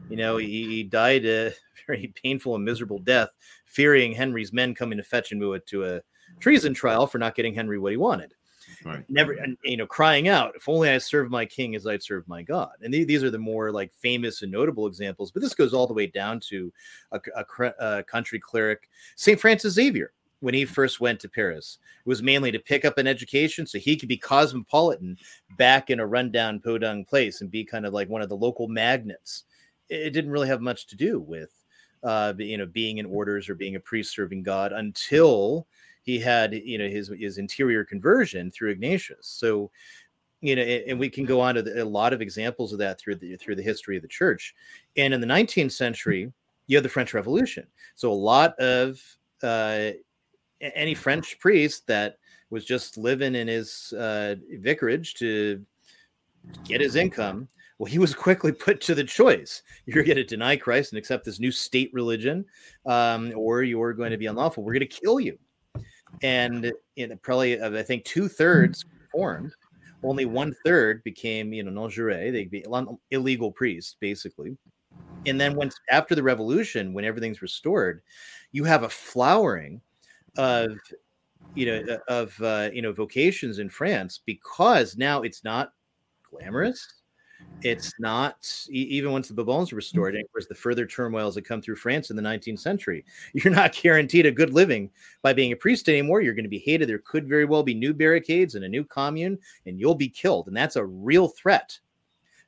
you 0.09 0.17
know, 0.17 0.38
he, 0.38 0.65
he 0.67 0.84
died 0.84 1.26
a 1.26 1.51
very 1.88 2.13
painful 2.22 2.55
and 2.55 2.65
miserable 2.65 2.99
death, 2.99 3.30
fearing 3.65 4.13
Henry's 4.13 4.53
men 4.53 4.76
coming 4.76 4.97
to 4.97 5.03
fetch 5.03 5.31
him 5.31 5.39
to 5.39 5.85
a 5.85 6.01
treason 6.39 6.73
trial 6.73 7.07
for 7.07 7.17
not 7.17 7.35
getting 7.35 7.53
Henry 7.53 7.77
what 7.77 7.91
he 7.91 7.97
wanted. 7.97 8.34
Right. 8.84 9.03
Never, 9.09 9.34
and, 9.34 9.57
you 9.63 9.77
know, 9.77 9.85
crying 9.85 10.27
out, 10.27 10.55
"If 10.55 10.67
only 10.67 10.89
I 10.89 10.97
served 10.97 11.31
my 11.31 11.45
king 11.45 11.76
as 11.76 11.85
I'd 11.85 12.03
serve 12.03 12.27
my 12.27 12.41
God." 12.41 12.72
And 12.81 12.93
th- 12.93 13.07
these 13.07 13.23
are 13.23 13.31
the 13.31 13.38
more 13.38 13.72
like 13.72 13.93
famous 13.93 14.41
and 14.41 14.51
notable 14.51 14.88
examples. 14.88 15.31
But 15.31 15.41
this 15.41 15.53
goes 15.53 15.73
all 15.73 15.88
the 15.88 15.93
way 15.93 16.07
down 16.07 16.39
to 16.49 16.72
a, 17.11 17.19
a, 17.35 17.73
a 17.80 18.03
country 18.03 18.39
cleric, 18.39 18.89
Saint 19.15 19.39
Francis 19.39 19.73
Xavier, 19.73 20.13
when 20.39 20.53
he 20.53 20.65
first 20.65 20.99
went 20.99 21.19
to 21.22 21.30
Paris. 21.30 21.80
It 22.05 22.09
was 22.09 22.22
mainly 22.22 22.51
to 22.51 22.59
pick 22.59 22.85
up 22.85 22.97
an 22.97 23.07
education 23.07 23.65
so 23.65 23.80
he 23.80 23.95
could 23.95 24.09
be 24.09 24.17
cosmopolitan 24.17 25.17
back 25.57 25.89
in 25.89 25.99
a 25.99 26.07
rundown 26.07 26.59
podunk 26.59 27.07
place 27.07 27.41
and 27.41 27.49
be 27.49 27.63
kind 27.63 27.85
of 27.85 27.93
like 27.93 28.09
one 28.09 28.22
of 28.22 28.30
the 28.30 28.38
local 28.38 28.67
magnets. 28.67 29.45
It 29.89 30.11
didn't 30.11 30.31
really 30.31 30.47
have 30.47 30.61
much 30.61 30.87
to 30.87 30.95
do 30.95 31.19
with, 31.19 31.51
uh, 32.03 32.33
you 32.37 32.57
know, 32.57 32.65
being 32.65 32.97
in 32.97 33.05
orders 33.05 33.49
or 33.49 33.55
being 33.55 33.75
a 33.75 33.79
priest 33.79 34.13
serving 34.13 34.43
God 34.43 34.71
until 34.71 35.67
he 36.05 36.19
had 36.19 36.53
you 36.53 36.77
know 36.77 36.87
his 36.87 37.11
his 37.19 37.37
interior 37.37 37.83
conversion 37.83 38.51
through 38.51 38.71
Ignatius. 38.71 39.27
So 39.27 39.71
you 40.41 40.55
know, 40.55 40.61
and 40.61 40.99
we 40.99 41.09
can 41.09 41.25
go 41.25 41.41
on 41.41 41.55
to 41.55 41.63
the, 41.63 41.83
a 41.83 41.83
lot 41.83 42.13
of 42.13 42.21
examples 42.21 42.71
of 42.71 42.79
that 42.79 42.99
through 42.99 43.15
the 43.15 43.35
through 43.37 43.55
the 43.55 43.63
history 43.63 43.95
of 43.95 44.03
the 44.03 44.07
church. 44.07 44.53
And 44.95 45.13
in 45.13 45.19
the 45.19 45.27
19th 45.27 45.71
century, 45.71 46.31
you 46.67 46.77
have 46.77 46.83
the 46.83 46.89
French 46.89 47.13
Revolution. 47.13 47.65
So 47.95 48.11
a 48.11 48.13
lot 48.13 48.57
of 48.59 49.01
uh, 49.41 49.89
any 50.61 50.93
French 50.93 51.39
priest 51.39 51.87
that 51.87 52.17
was 52.51 52.65
just 52.65 52.97
living 52.97 53.33
in 53.33 53.47
his 53.47 53.91
uh, 53.93 54.35
vicarage 54.59 55.15
to 55.15 55.65
get 56.63 56.81
his 56.81 56.95
income 56.95 57.47
well, 57.77 57.91
he 57.91 57.99
was 57.99 58.14
quickly 58.14 58.52
put 58.53 58.81
to 58.81 58.95
the 58.95 59.03
choice: 59.03 59.61
you're 59.85 60.03
going 60.03 60.18
to 60.18 60.23
deny 60.23 60.56
Christ 60.56 60.91
and 60.91 60.99
accept 60.99 61.26
this 61.26 61.39
new 61.39 61.52
state 61.52 61.91
religion, 61.93 62.45
um, 62.85 63.34
or 63.35 63.64
you're 63.64 63.93
going 63.93 64.11
to 64.11 64.18
be 64.18 64.27
unlawful. 64.27 64.64
We're 64.64 64.73
going 64.73 64.88
to 64.88 65.02
kill 65.02 65.19
you 65.19 65.38
and 66.22 66.72
in 66.95 67.18
probably 67.22 67.61
I 67.61 67.84
think 67.84 68.06
two 68.06 68.27
thirds 68.27 68.85
formed. 69.11 69.53
Only 70.03 70.26
one 70.26 70.56
third 70.65 71.03
became, 71.03 71.52
you 71.53 71.64
know, 71.64 71.72
non 71.72 71.89
jure. 71.89 72.31
They'd 72.31 72.52
be 72.52 72.65
illegal 73.11 73.52
priests, 73.52 73.95
basically. 73.99 74.57
And 75.26 75.41
then 75.41 75.56
once 75.56 75.76
after 75.89 76.14
the 76.14 76.22
revolution, 76.22 76.93
when 76.93 77.06
everything's 77.06 77.41
restored, 77.41 78.02
you 78.52 78.64
have 78.65 78.84
a 78.84 78.89
flowering 78.89 79.81
of, 80.38 80.77
you 81.56 81.65
know, 81.65 81.97
of 82.07 82.39
uh, 82.41 82.69
you 82.72 82.81
know 82.81 82.91
vocations 82.91 83.60
in 83.60 83.69
France 83.69 84.19
because 84.26 84.95
now 84.97 85.23
it's 85.23 85.43
not 85.43 85.73
glamorous 86.30 86.88
it's 87.61 87.94
not 87.99 88.65
even 88.69 89.11
once 89.11 89.27
the 89.27 89.34
Bourbons 89.34 89.72
were 89.72 89.77
restored, 89.77 90.15
and 90.15 90.23
of 90.23 90.32
course 90.32 90.48
the 90.48 90.56
further 90.56 90.86
turmoils 90.86 91.36
that 91.36 91.44
come 91.44 91.61
through 91.61 91.77
France 91.77 92.10
in 92.10 92.15
the 92.15 92.22
19th 92.22 92.60
century, 92.60 93.03
you're 93.34 93.53
not 93.53 93.73
guaranteed 93.73 94.26
a 94.26 94.32
good 94.32 94.53
living 94.53 94.90
by 95.22 95.34
being 95.34 95.52
a 95.52 95.56
priest 95.56 95.90
anymore. 95.90 96.22
You're 96.22 96.34
going 96.34 96.45
to 96.45 96.49
be 96.49 96.60
hated. 96.60 96.90
There 96.90 96.99
could 96.99 97.27
very 97.27 97.45
well 97.45 97.64
be 97.64 97.73
new 97.73 97.94
barricades 97.94 98.56
and 98.56 98.65
a 98.65 98.69
new 98.69 98.84
commune, 98.84 99.40
and 99.65 99.80
you'll 99.80 99.95
be 99.95 100.10
killed. 100.10 100.48
And 100.48 100.56
that's 100.56 100.76
a 100.76 100.86
real 100.86 101.27
threat 101.27 101.77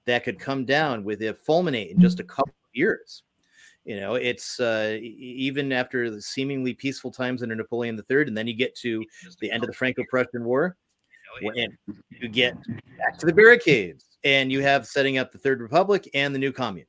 that 0.06 0.24
could 0.24 0.40
come 0.40 0.66
down 0.66 1.04
with 1.04 1.22
it 1.22 1.44
fulminate 1.46 1.92
in 1.92 2.00
just 2.00 2.20
a 2.20 2.24
couple 2.24 2.54
of 2.64 2.70
years. 2.76 3.24
You 3.86 4.00
know, 4.00 4.16
it's 4.16 4.60
uh, 4.60 4.98
even 5.02 5.72
after 5.72 6.12
the 6.12 6.22
seemingly 6.22 6.74
peaceful 6.74 7.10
times 7.10 7.42
under 7.42 7.56
Napoleon 7.56 7.98
III, 8.10 8.24
and 8.24 8.38
then 8.38 8.46
you 8.46 8.54
get 8.54 8.76
to 8.78 9.04
the 9.40 9.50
end 9.50 9.64
of 9.64 9.68
the 9.68 9.74
Franco-Prussian 9.74 10.44
War, 10.44 10.76
and 11.42 11.78
you 12.10 12.28
get 12.28 12.58
back 12.98 13.18
to 13.20 13.26
the 13.26 13.34
barricades 13.34 14.07
and 14.23 14.52
you 14.52 14.61
have 14.61 14.88
setting 14.88 15.18
up 15.18 15.31
the 15.31 15.38
Third 15.38 15.61
Republic 15.61 16.10
and 16.14 16.34
the 16.34 16.39
new 16.39 16.52
commune. 16.52 16.88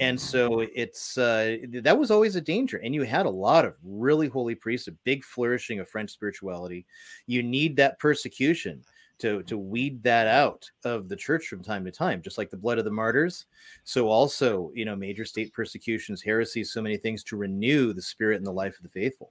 And 0.00 0.20
so 0.20 0.60
it's 0.74 1.16
uh, 1.16 1.58
that 1.82 1.96
was 1.96 2.10
always 2.10 2.34
a 2.34 2.40
danger. 2.40 2.78
And 2.78 2.94
you 2.94 3.02
had 3.02 3.26
a 3.26 3.30
lot 3.30 3.64
of 3.64 3.76
really 3.84 4.28
holy 4.28 4.54
priests, 4.54 4.88
a 4.88 4.92
big 5.04 5.24
flourishing 5.24 5.78
of 5.78 5.88
French 5.88 6.10
spirituality. 6.10 6.84
You 7.26 7.42
need 7.42 7.76
that 7.76 7.98
persecution 8.00 8.82
to 9.18 9.44
to 9.44 9.56
weed 9.56 10.02
that 10.02 10.26
out 10.26 10.68
of 10.84 11.08
the 11.08 11.14
church 11.16 11.46
from 11.46 11.62
time 11.62 11.84
to 11.84 11.92
time, 11.92 12.22
just 12.22 12.38
like 12.38 12.50
the 12.50 12.56
blood 12.56 12.78
of 12.78 12.84
the 12.84 12.90
martyrs. 12.90 13.46
So 13.84 14.08
also, 14.08 14.72
you 14.74 14.84
know, 14.84 14.96
major 14.96 15.24
state 15.24 15.52
persecutions, 15.52 16.22
heresies, 16.22 16.72
so 16.72 16.82
many 16.82 16.96
things 16.96 17.22
to 17.24 17.36
renew 17.36 17.92
the 17.92 18.02
spirit 18.02 18.38
and 18.38 18.46
the 18.46 18.52
life 18.52 18.76
of 18.76 18.82
the 18.82 18.88
faithful. 18.88 19.30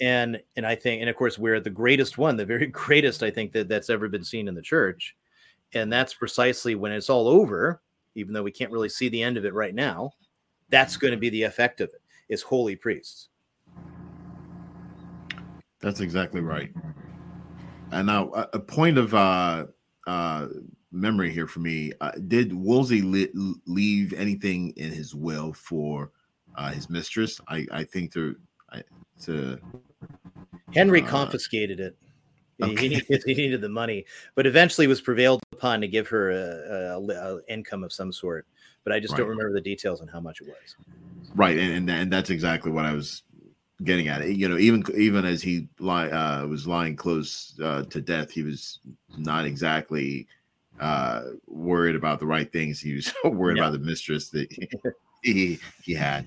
And 0.00 0.40
and 0.56 0.66
I 0.66 0.74
think, 0.74 1.00
and 1.00 1.10
of 1.10 1.14
course, 1.14 1.38
we're 1.38 1.60
the 1.60 1.70
greatest 1.70 2.18
one, 2.18 2.36
the 2.36 2.44
very 2.44 2.66
greatest 2.84 3.22
I 3.22 3.30
think 3.30 3.52
that 3.52 3.68
that's 3.68 3.90
ever 3.90 4.08
been 4.08 4.24
seen 4.24 4.48
in 4.48 4.54
the 4.54 4.62
church 4.62 5.14
and 5.82 5.92
that's 5.92 6.14
precisely 6.14 6.74
when 6.74 6.92
it's 6.92 7.10
all 7.10 7.28
over, 7.28 7.80
even 8.14 8.32
though 8.32 8.42
we 8.42 8.50
can't 8.50 8.72
really 8.72 8.88
see 8.88 9.08
the 9.08 9.22
end 9.22 9.36
of 9.36 9.44
it 9.44 9.54
right 9.54 9.74
now, 9.74 10.12
that's 10.68 10.96
going 10.96 11.12
to 11.12 11.18
be 11.18 11.30
the 11.30 11.42
effect 11.42 11.80
of 11.80 11.88
it 11.90 12.02
is 12.28 12.42
holy 12.42 12.76
priests. 12.76 13.28
That's 15.80 16.00
exactly 16.00 16.40
right. 16.40 16.72
And 17.92 18.06
now 18.06 18.30
a, 18.52 18.58
point 18.58 18.98
of 18.98 19.14
uh, 19.14 19.66
uh, 20.06 20.48
memory 20.90 21.30
here 21.30 21.46
for 21.46 21.60
me: 21.60 21.92
uh, 22.00 22.12
Did 22.26 22.52
Wolsey 22.52 23.02
li- 23.02 23.30
leave 23.66 24.12
anything 24.14 24.70
in 24.76 24.90
his 24.90 25.14
will 25.14 25.52
for 25.52 26.10
uh, 26.56 26.70
his 26.70 26.90
mistress? 26.90 27.40
I, 27.48 27.66
I 27.70 27.84
think 27.84 28.12
to, 28.14 28.34
to 29.22 29.60
Henry 30.74 31.02
uh, 31.02 31.06
confiscated 31.06 31.78
it. 31.78 31.96
Okay. 32.62 32.74
He, 32.74 32.88
needed, 32.88 33.22
he 33.26 33.34
needed 33.34 33.60
the 33.60 33.68
money, 33.68 34.06
but 34.34 34.46
eventually 34.46 34.86
was 34.86 35.00
prevailed 35.00 35.42
upon 35.52 35.80
to 35.82 35.88
give 35.88 36.08
her 36.08 36.30
a, 36.30 36.96
a, 36.96 37.00
a 37.00 37.40
income 37.48 37.84
of 37.84 37.92
some 37.92 38.12
sort. 38.12 38.46
But 38.84 38.92
I 38.92 39.00
just 39.00 39.12
right. 39.12 39.18
don't 39.18 39.28
remember 39.28 39.52
the 39.52 39.60
details 39.60 40.00
on 40.00 40.08
how 40.08 40.20
much 40.20 40.40
it 40.40 40.46
was. 40.46 40.76
Right, 41.34 41.58
and, 41.58 41.72
and 41.72 41.90
and 41.90 42.12
that's 42.12 42.30
exactly 42.30 42.70
what 42.70 42.86
I 42.86 42.92
was 42.92 43.22
getting 43.84 44.08
at. 44.08 44.26
You 44.28 44.48
know, 44.48 44.56
even 44.56 44.84
even 44.96 45.24
as 45.24 45.42
he 45.42 45.68
lie, 45.78 46.08
uh, 46.08 46.46
was 46.46 46.66
lying 46.66 46.96
close 46.96 47.58
uh, 47.62 47.82
to 47.84 48.00
death, 48.00 48.30
he 48.30 48.42
was 48.42 48.78
not 49.18 49.44
exactly 49.44 50.26
uh, 50.80 51.22
worried 51.46 51.96
about 51.96 52.20
the 52.20 52.26
right 52.26 52.50
things. 52.50 52.80
He 52.80 52.94
was 52.94 53.12
worried 53.24 53.58
yeah. 53.58 53.64
about 53.64 53.72
the 53.72 53.84
mistress 53.84 54.30
that 54.30 54.48
he 55.22 55.58
he 55.82 55.94
had. 55.94 56.26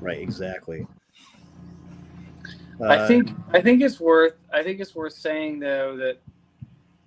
Right, 0.00 0.20
exactly. 0.20 0.86
I 2.82 3.06
think 3.06 3.30
I 3.52 3.60
think 3.60 3.82
it's 3.82 4.00
worth 4.00 4.34
I 4.52 4.62
think 4.62 4.80
it's 4.80 4.94
worth 4.94 5.14
saying 5.14 5.60
though 5.60 5.96
that 5.96 6.18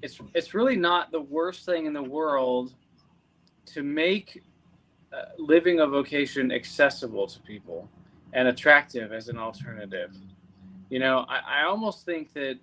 it's 0.02 0.20
it's 0.34 0.54
really 0.54 0.76
not 0.76 1.12
the 1.12 1.22
worst 1.22 1.66
thing 1.66 1.86
in 1.86 1.94
the 1.94 2.04
world 2.04 2.74
to 3.68 3.84
make 3.84 4.44
uh, 5.14 5.26
living 5.38 5.80
a 5.80 5.88
vocation 5.88 6.52
accessible 6.52 7.28
to 7.28 7.40
people 7.42 7.90
and 8.34 8.48
attractive 8.48 9.12
as 9.12 9.28
an 9.28 9.38
alternative. 9.38 10.16
You 10.90 11.00
know, 11.00 11.26
I, 11.30 11.62
I 11.62 11.64
almost 11.64 12.06
think 12.06 12.34
that 12.34 12.58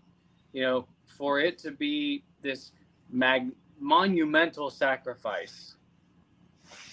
you 0.52 0.62
know 0.62 0.86
for 1.06 1.40
it 1.40 1.58
to 1.58 1.70
be 1.70 2.24
this 2.42 2.72
mag- 3.10 3.52
monumental 3.80 4.70
sacrifice 4.70 5.76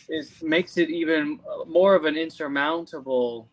is 0.08 0.42
makes 0.42 0.78
it 0.78 0.90
even 0.90 1.40
more 1.68 1.96
of 1.96 2.06
an 2.06 2.16
insurmountable 2.16 3.50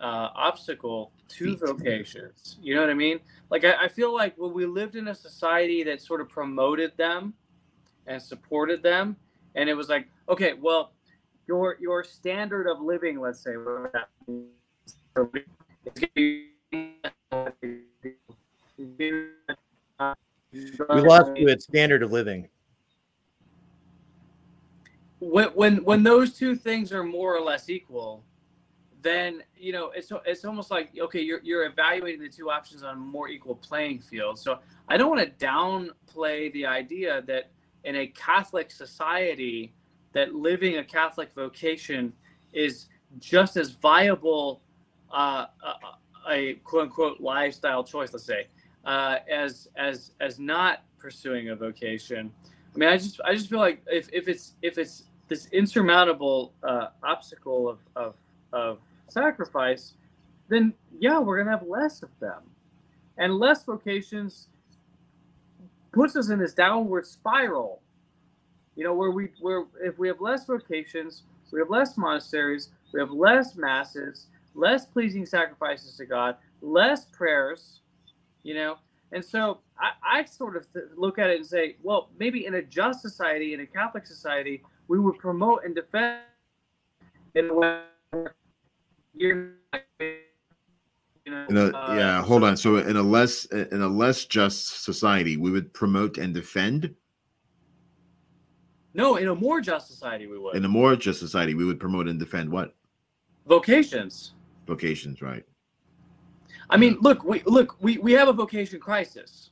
uh, 0.00 0.28
obstacle 0.34 1.12
to 1.38 1.56
vocations. 1.56 2.58
You 2.62 2.74
know 2.74 2.80
what 2.80 2.90
I 2.90 2.94
mean? 2.94 3.20
Like 3.50 3.64
I, 3.64 3.84
I 3.84 3.88
feel 3.88 4.14
like 4.14 4.36
when 4.36 4.52
we 4.52 4.66
lived 4.66 4.96
in 4.96 5.08
a 5.08 5.14
society 5.14 5.82
that 5.84 6.00
sort 6.00 6.20
of 6.20 6.28
promoted 6.28 6.96
them 6.96 7.34
and 8.06 8.20
supported 8.20 8.82
them, 8.82 9.16
and 9.54 9.68
it 9.68 9.74
was 9.74 9.88
like, 9.88 10.08
okay, 10.28 10.54
well, 10.54 10.92
your 11.46 11.76
your 11.80 12.04
standard 12.04 12.66
of 12.66 12.80
living, 12.80 13.20
let's 13.20 13.40
say, 13.40 13.56
we 13.56 15.34
lost 20.88 21.32
you 21.36 21.48
at 21.48 21.62
standard 21.62 22.02
of 22.02 22.12
living. 22.12 22.48
When 25.20 25.48
when 25.48 25.84
when 25.84 26.02
those 26.02 26.34
two 26.34 26.54
things 26.54 26.92
are 26.92 27.02
more 27.02 27.36
or 27.36 27.40
less 27.40 27.68
equal, 27.68 28.24
then 29.04 29.42
you 29.56 29.72
know 29.72 29.92
it's 29.94 30.10
it's 30.26 30.44
almost 30.44 30.72
like 30.72 30.90
okay, 30.98 31.20
you're 31.20 31.40
you're 31.44 31.66
evaluating 31.66 32.20
the 32.20 32.28
two 32.28 32.50
options 32.50 32.82
on 32.82 32.94
a 32.94 32.98
more 32.98 33.28
equal 33.28 33.54
playing 33.54 34.00
field. 34.00 34.38
So 34.38 34.58
I 34.88 34.96
don't 34.96 35.14
want 35.14 35.38
to 35.38 35.46
downplay 35.46 36.52
the 36.52 36.66
idea 36.66 37.22
that 37.26 37.50
in 37.84 37.96
a 37.96 38.06
Catholic 38.08 38.70
society, 38.70 39.72
that 40.14 40.34
living 40.34 40.78
a 40.78 40.84
Catholic 40.84 41.32
vocation 41.34 42.12
is 42.52 42.86
just 43.20 43.56
as 43.56 43.70
viable 43.70 44.62
uh, 45.12 45.46
a, 45.62 46.30
a, 46.32 46.54
quote 46.64 46.84
unquote 46.84 47.20
lifestyle 47.20 47.84
choice, 47.84 48.12
let's 48.12 48.24
say, 48.24 48.48
uh, 48.86 49.18
as 49.30 49.68
as 49.76 50.12
as 50.20 50.40
not 50.40 50.82
pursuing 50.98 51.50
a 51.50 51.56
vocation. 51.56 52.32
I 52.74 52.78
mean, 52.78 52.88
I 52.88 52.96
just 52.96 53.20
I 53.24 53.34
just 53.34 53.50
feel 53.50 53.60
like 53.60 53.82
if, 53.86 54.08
if 54.12 54.28
it's 54.28 54.54
if 54.62 54.78
it's 54.78 55.04
this 55.28 55.46
insurmountable 55.52 56.54
uh, 56.62 56.88
obstacle 57.02 57.68
of, 57.68 57.78
of 57.94 58.16
of 58.54 58.78
sacrifice, 59.08 59.94
then 60.48 60.74
yeah, 60.98 61.18
we're 61.18 61.38
gonna 61.38 61.56
have 61.56 61.66
less 61.66 62.02
of 62.02 62.10
them, 62.20 62.42
and 63.18 63.38
less 63.38 63.64
vocations 63.64 64.48
puts 65.92 66.16
us 66.16 66.28
in 66.28 66.38
this 66.38 66.54
downward 66.54 67.06
spiral. 67.06 67.80
You 68.76 68.84
know, 68.84 68.94
where 68.94 69.10
we 69.10 69.30
where 69.40 69.64
if 69.82 69.98
we 69.98 70.08
have 70.08 70.20
less 70.20 70.46
vocations, 70.46 71.22
we 71.52 71.60
have 71.60 71.70
less 71.70 71.96
monasteries, 71.96 72.70
we 72.92 73.00
have 73.00 73.10
less 73.10 73.54
masses, 73.56 74.26
less 74.54 74.84
pleasing 74.84 75.24
sacrifices 75.24 75.96
to 75.96 76.06
God, 76.06 76.36
less 76.60 77.06
prayers, 77.06 77.80
you 78.42 78.54
know. 78.54 78.76
And 79.12 79.24
so 79.24 79.60
I, 79.78 80.20
I 80.20 80.24
sort 80.24 80.56
of 80.56 80.70
th- 80.72 80.86
look 80.96 81.20
at 81.20 81.30
it 81.30 81.36
and 81.36 81.46
say, 81.46 81.76
well, 81.82 82.10
maybe 82.18 82.46
in 82.46 82.54
a 82.54 82.62
just 82.62 83.00
society, 83.00 83.54
in 83.54 83.60
a 83.60 83.66
Catholic 83.66 84.06
society, 84.06 84.64
we 84.88 84.98
would 84.98 85.18
promote 85.18 85.64
and 85.64 85.74
defend 85.74 86.22
in 87.36 87.50
a 87.50 87.54
way 87.54 87.80
you're 89.14 89.52
you 91.24 91.32
know, 91.32 91.46
In 91.48 91.56
a, 91.56 91.66
uh, 91.76 91.94
yeah, 91.94 92.22
hold 92.22 92.44
on. 92.44 92.56
So 92.56 92.76
in 92.76 92.96
a 92.96 93.02
less 93.02 93.44
in 93.46 93.80
a 93.80 93.88
less 93.88 94.24
just 94.24 94.82
society, 94.84 95.36
we 95.36 95.50
would 95.50 95.72
promote 95.72 96.18
and 96.18 96.34
defend. 96.34 96.94
no, 98.92 99.16
in 99.16 99.28
a 99.28 99.34
more 99.34 99.60
just 99.60 99.88
society, 99.88 100.26
we 100.26 100.38
would 100.38 100.56
In 100.56 100.64
a 100.64 100.68
more 100.68 100.96
just 100.96 101.20
society, 101.20 101.54
we 101.54 101.64
would 101.64 101.80
promote 101.80 102.08
and 102.08 102.18
defend 102.18 102.50
what 102.50 102.74
vocations. 103.46 104.34
vocations, 104.66 105.22
right? 105.22 105.44
I 106.70 106.76
mean, 106.76 106.96
look, 107.00 107.24
we 107.24 107.42
look, 107.46 107.76
we, 107.80 107.98
we 107.98 108.12
have 108.12 108.28
a 108.28 108.32
vocation 108.32 108.80
crisis. 108.80 109.50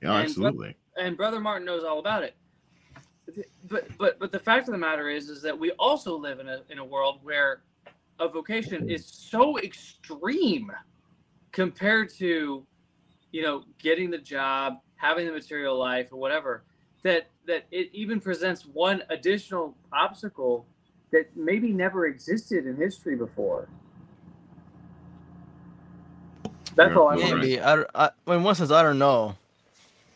Yeah, 0.00 0.14
And 0.14 0.24
absolutely. 0.24 0.76
bro- 0.94 1.04
and 1.04 1.16
brother 1.16 1.40
Martin 1.40 1.64
knows 1.66 1.84
all 1.84 1.98
about 1.98 2.22
it. 2.22 2.34
But 3.68 3.86
but 3.98 4.18
but 4.18 4.32
the 4.32 4.38
fact 4.38 4.68
of 4.68 4.72
the 4.72 4.78
matter 4.78 5.08
is 5.08 5.28
is 5.28 5.42
that 5.42 5.56
we 5.58 5.70
also 5.72 6.16
live 6.16 6.40
in 6.40 6.48
a 6.48 6.62
in 6.70 6.78
a 6.78 6.84
world 6.84 7.20
where 7.22 7.62
a 8.22 8.28
vocation 8.28 8.84
is 8.88 9.06
so 9.06 9.58
extreme 9.60 10.72
compared 11.52 12.10
to 12.16 12.66
you 13.32 13.42
know 13.42 13.64
getting 13.80 14.10
the 14.10 14.18
job, 14.18 14.74
having 14.96 15.26
the 15.26 15.32
material 15.32 15.78
life 15.78 16.08
or 16.12 16.18
whatever 16.18 16.64
that 17.04 17.30
that 17.46 17.64
it 17.72 17.90
even 17.94 18.20
presents 18.20 18.64
one 18.66 19.02
additional 19.10 19.76
obstacle 19.92 20.66
that 21.12 21.26
maybe 21.36 21.72
never 21.72 22.06
existed 22.06 22.66
in 22.66 22.76
history 22.76 23.16
before. 23.16 23.70
That's 26.76 26.96
all 26.96 27.08
I 27.08 27.16
want. 27.16 27.40
Maybe 27.40 27.60
I, 27.60 27.76
don't- 27.76 27.90
I, 27.94 28.10
in 28.28 28.42
one 28.44 28.54
sense, 28.56 28.70
I 28.72 28.82
don't 28.82 28.98
know. 28.98 29.36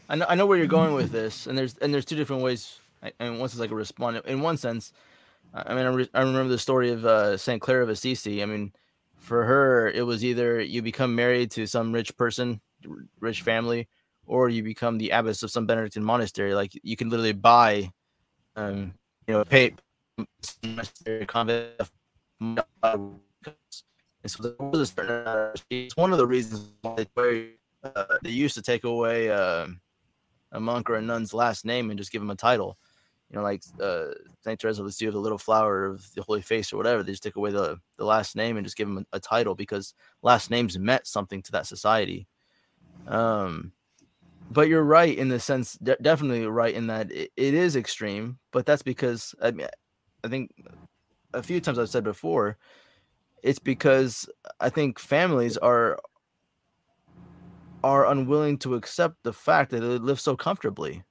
I 0.08 0.16
know, 0.16 0.26
I 0.28 0.36
know 0.36 0.46
where 0.46 0.58
you're 0.58 0.66
going 0.68 0.94
with 0.94 1.10
this, 1.12 1.46
and 1.48 1.58
there's 1.58 1.76
and 1.78 1.92
there's 1.94 2.04
two 2.06 2.16
different 2.16 2.42
ways. 2.42 2.80
I- 3.02 3.12
And 3.20 3.40
one 3.40 3.48
sense, 3.48 3.60
I 3.62 3.68
can 3.68 3.76
respond. 3.76 4.22
In 4.26 4.40
one 4.42 4.56
sense, 4.58 4.92
I 5.54 5.74
mean, 5.74 5.86
I, 5.86 5.88
re- 5.88 6.10
I 6.14 6.20
remember 6.20 6.48
the 6.48 6.58
story 6.58 6.90
of 6.90 7.04
uh, 7.04 7.36
Saint 7.36 7.62
Clare 7.62 7.82
of 7.82 7.88
Assisi. 7.88 8.42
I 8.42 8.46
mean, 8.46 8.72
for 9.16 9.44
her, 9.44 9.88
it 9.88 10.02
was 10.02 10.24
either 10.24 10.60
you 10.60 10.82
become 10.82 11.14
married 11.14 11.50
to 11.52 11.66
some 11.66 11.92
rich 11.92 12.16
person, 12.16 12.60
r- 12.88 12.96
rich 13.20 13.42
family, 13.42 13.88
or 14.26 14.48
you 14.48 14.62
become 14.62 14.98
the 14.98 15.10
abbess 15.10 15.42
of 15.42 15.50
some 15.50 15.66
Benedictine 15.66 16.04
monastery. 16.04 16.54
Like 16.54 16.72
you 16.82 16.96
can 16.96 17.08
literally 17.08 17.32
buy, 17.32 17.90
um, 18.54 18.94
you 19.26 19.34
know, 19.34 19.44
pay 19.44 19.74
monastery 20.62 21.26
convent. 21.26 21.80
It's 24.24 24.38
one 25.96 26.12
of 26.12 26.18
the 26.18 26.26
reasons 26.26 26.72
why 26.82 27.06
they, 27.16 27.50
uh, 27.82 28.18
they 28.22 28.30
used 28.30 28.54
to 28.56 28.62
take 28.62 28.84
away 28.84 29.30
uh, 29.30 29.66
a 30.52 30.60
monk 30.60 30.90
or 30.90 30.96
a 30.96 31.02
nun's 31.02 31.32
last 31.32 31.64
name 31.64 31.90
and 31.90 31.98
just 31.98 32.12
give 32.12 32.20
them 32.20 32.30
a 32.30 32.36
title. 32.36 32.76
You 33.30 33.36
know, 33.36 33.42
like 33.42 33.62
uh, 33.80 34.06
Saint 34.44 34.60
Teresa 34.60 34.82
of 34.82 34.86
Lisieux, 34.86 35.10
the 35.10 35.18
little 35.18 35.38
flower 35.38 35.84
of 35.84 36.06
the 36.14 36.22
Holy 36.22 36.42
Face 36.42 36.72
or 36.72 36.76
whatever. 36.76 37.02
They 37.02 37.12
just 37.12 37.24
take 37.24 37.36
away 37.36 37.50
the, 37.50 37.78
the 37.98 38.04
last 38.04 38.36
name 38.36 38.56
and 38.56 38.64
just 38.64 38.76
give 38.76 38.86
them 38.86 39.04
a, 39.12 39.16
a 39.16 39.20
title 39.20 39.54
because 39.54 39.94
last 40.22 40.50
names 40.50 40.78
meant 40.78 41.06
something 41.06 41.42
to 41.42 41.52
that 41.52 41.66
society. 41.66 42.28
Um, 43.08 43.72
but 44.50 44.68
you're 44.68 44.84
right 44.84 45.16
in 45.16 45.28
the 45.28 45.40
sense, 45.40 45.74
de- 45.74 45.96
definitely 46.00 46.46
right 46.46 46.74
in 46.74 46.86
that 46.86 47.10
it, 47.10 47.32
it 47.36 47.54
is 47.54 47.74
extreme. 47.74 48.38
But 48.52 48.64
that's 48.64 48.82
because 48.82 49.34
I 49.42 49.50
mean, 49.50 49.66
I 50.24 50.28
think 50.28 50.52
a 51.34 51.42
few 51.42 51.60
times 51.60 51.78
I've 51.78 51.90
said 51.90 52.04
before, 52.04 52.58
it's 53.42 53.58
because 53.58 54.28
I 54.60 54.70
think 54.70 54.98
families 54.98 55.56
are 55.56 55.98
are 57.84 58.06
unwilling 58.06 58.58
to 58.58 58.74
accept 58.74 59.22
the 59.22 59.32
fact 59.32 59.70
that 59.70 59.80
they 59.80 59.98
live 59.98 60.20
so 60.20 60.36
comfortably. 60.36 61.04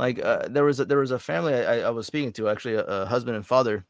Like 0.00 0.18
uh, 0.24 0.48
there 0.48 0.64
was 0.64 0.80
a, 0.80 0.86
there 0.86 0.96
was 0.96 1.10
a 1.10 1.18
family 1.18 1.52
I, 1.52 1.80
I 1.80 1.90
was 1.90 2.06
speaking 2.06 2.32
to 2.32 2.48
actually 2.48 2.76
a, 2.76 2.84
a 2.84 3.04
husband 3.04 3.36
and 3.36 3.46
father 3.46 3.84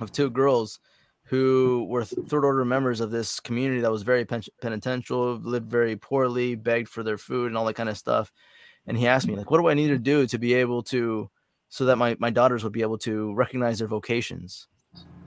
of 0.00 0.10
two 0.10 0.30
girls 0.30 0.80
who 1.24 1.86
were 1.90 2.06
th- 2.06 2.26
third 2.28 2.46
order 2.46 2.64
members 2.64 3.02
of 3.02 3.10
this 3.10 3.38
community 3.38 3.82
that 3.82 3.90
was 3.92 4.02
very 4.02 4.24
pen- 4.24 4.42
penitential, 4.62 5.34
lived 5.34 5.70
very 5.70 5.96
poorly, 5.96 6.54
begged 6.54 6.88
for 6.88 7.02
their 7.02 7.18
food 7.18 7.48
and 7.48 7.58
all 7.58 7.66
that 7.66 7.74
kind 7.74 7.90
of 7.90 7.98
stuff. 7.98 8.32
And 8.86 8.96
he 8.96 9.06
asked 9.06 9.28
me 9.28 9.36
like, 9.36 9.50
what 9.50 9.60
do 9.60 9.68
I 9.68 9.74
need 9.74 9.88
to 9.88 9.98
do 9.98 10.26
to 10.26 10.38
be 10.38 10.54
able 10.54 10.82
to 10.84 11.30
so 11.68 11.84
that 11.84 11.96
my, 11.96 12.16
my 12.18 12.30
daughters 12.30 12.64
would 12.64 12.72
be 12.72 12.80
able 12.80 12.96
to 13.00 13.34
recognize 13.34 13.80
their 13.80 13.86
vocations? 13.86 14.66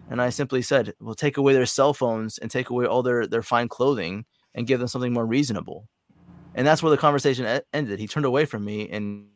And 0.10 0.20
I 0.20 0.32
simply 0.32 0.64
said, 0.64 0.96
well, 1.00 1.14
take 1.14 1.38
away 1.38 1.54
their 1.54 1.68
cell 1.68 1.94
phones 1.94 2.40
and 2.40 2.50
take 2.50 2.72
away 2.72 2.88
all 2.88 3.04
their, 3.04 3.28
their 3.28 3.44
fine 3.44 3.68
clothing 3.68 4.26
and 4.56 4.66
give 4.66 4.80
them 4.80 4.88
something 4.88 5.14
more 5.14 5.28
reasonable. 5.28 5.88
And 6.56 6.66
that's 6.66 6.82
where 6.82 6.90
the 6.90 6.98
conversation 6.98 7.62
ended. 7.72 8.00
He 8.00 8.08
turned 8.08 8.26
away 8.26 8.46
from 8.46 8.66
me 8.66 8.90
and 8.90 9.28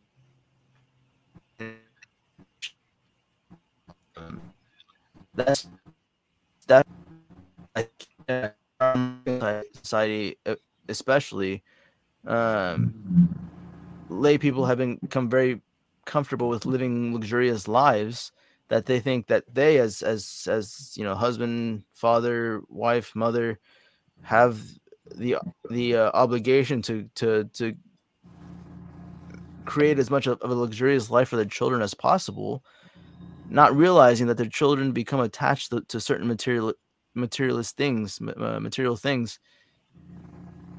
that's 5.35 5.67
that 6.67 6.87
society, 9.75 10.37
especially 10.89 11.63
um, 12.25 13.29
lay 14.09 14.37
people 14.37 14.65
have 14.65 14.77
become 15.01 15.29
very 15.29 15.61
comfortable 16.05 16.49
with 16.49 16.65
living 16.65 17.13
luxurious 17.13 17.67
lives 17.67 18.31
that 18.67 18.85
they 18.85 18.99
think 18.99 19.27
that 19.27 19.43
they 19.53 19.77
as 19.77 20.01
as 20.01 20.47
as 20.49 20.93
you 20.95 21.03
know 21.03 21.15
husband 21.15 21.83
father 21.93 22.61
wife 22.69 23.15
mother 23.15 23.59
have 24.21 24.61
the 25.15 25.35
the 25.69 25.95
uh, 25.95 26.11
obligation 26.13 26.81
to 26.81 27.09
to 27.15 27.43
to 27.53 27.75
create 29.65 29.99
as 29.99 30.09
much 30.09 30.27
of 30.27 30.39
of 30.41 30.51
a 30.51 30.55
luxurious 30.55 31.09
life 31.09 31.29
for 31.29 31.35
their 31.35 31.45
children 31.45 31.81
as 31.81 31.93
possible 31.93 32.63
not 33.49 33.75
realizing 33.75 34.27
that 34.27 34.37
their 34.37 34.47
children 34.47 34.91
become 34.91 35.19
attached 35.19 35.69
to, 35.71 35.81
to 35.81 35.99
certain 35.99 36.27
material 36.27 36.73
materialist 37.13 37.77
things 37.77 38.19
uh, 38.37 38.59
material 38.59 38.95
things 38.95 39.39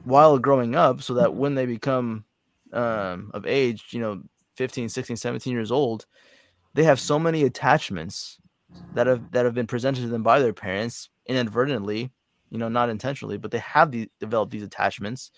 while 0.05 0.39
growing 0.39 0.75
up 0.75 1.03
so 1.03 1.15
that 1.15 1.35
when 1.35 1.55
they 1.55 1.67
become 1.67 2.25
um, 2.73 3.31
of 3.33 3.47
age 3.47 3.87
you 3.91 4.01
know 4.01 4.23
15 4.57 4.89
16 4.89 5.17
17 5.17 5.53
years 5.53 5.73
old 5.73 6.07
they 6.75 6.85
have 6.85 7.01
so 7.01 7.19
many 7.19 7.45
attachments 7.45 8.39
that 8.95 9.07
have 9.07 9.31
that 9.31 9.45
have 9.45 9.55
been 9.55 9.67
presented 9.67 10.03
to 10.03 10.09
them 10.09 10.23
by 10.23 10.39
their 10.39 10.53
parents 10.53 11.09
inadvertently 11.27 12.11
you 12.51 12.59
know 12.59 12.69
not 12.69 12.91
intentionally 12.91 13.39
but 13.39 13.51
they 13.51 13.59
have 13.59 13.91
the, 13.91 14.11
developed 14.21 14.53
these 14.53 14.63
attachments 14.63 15.31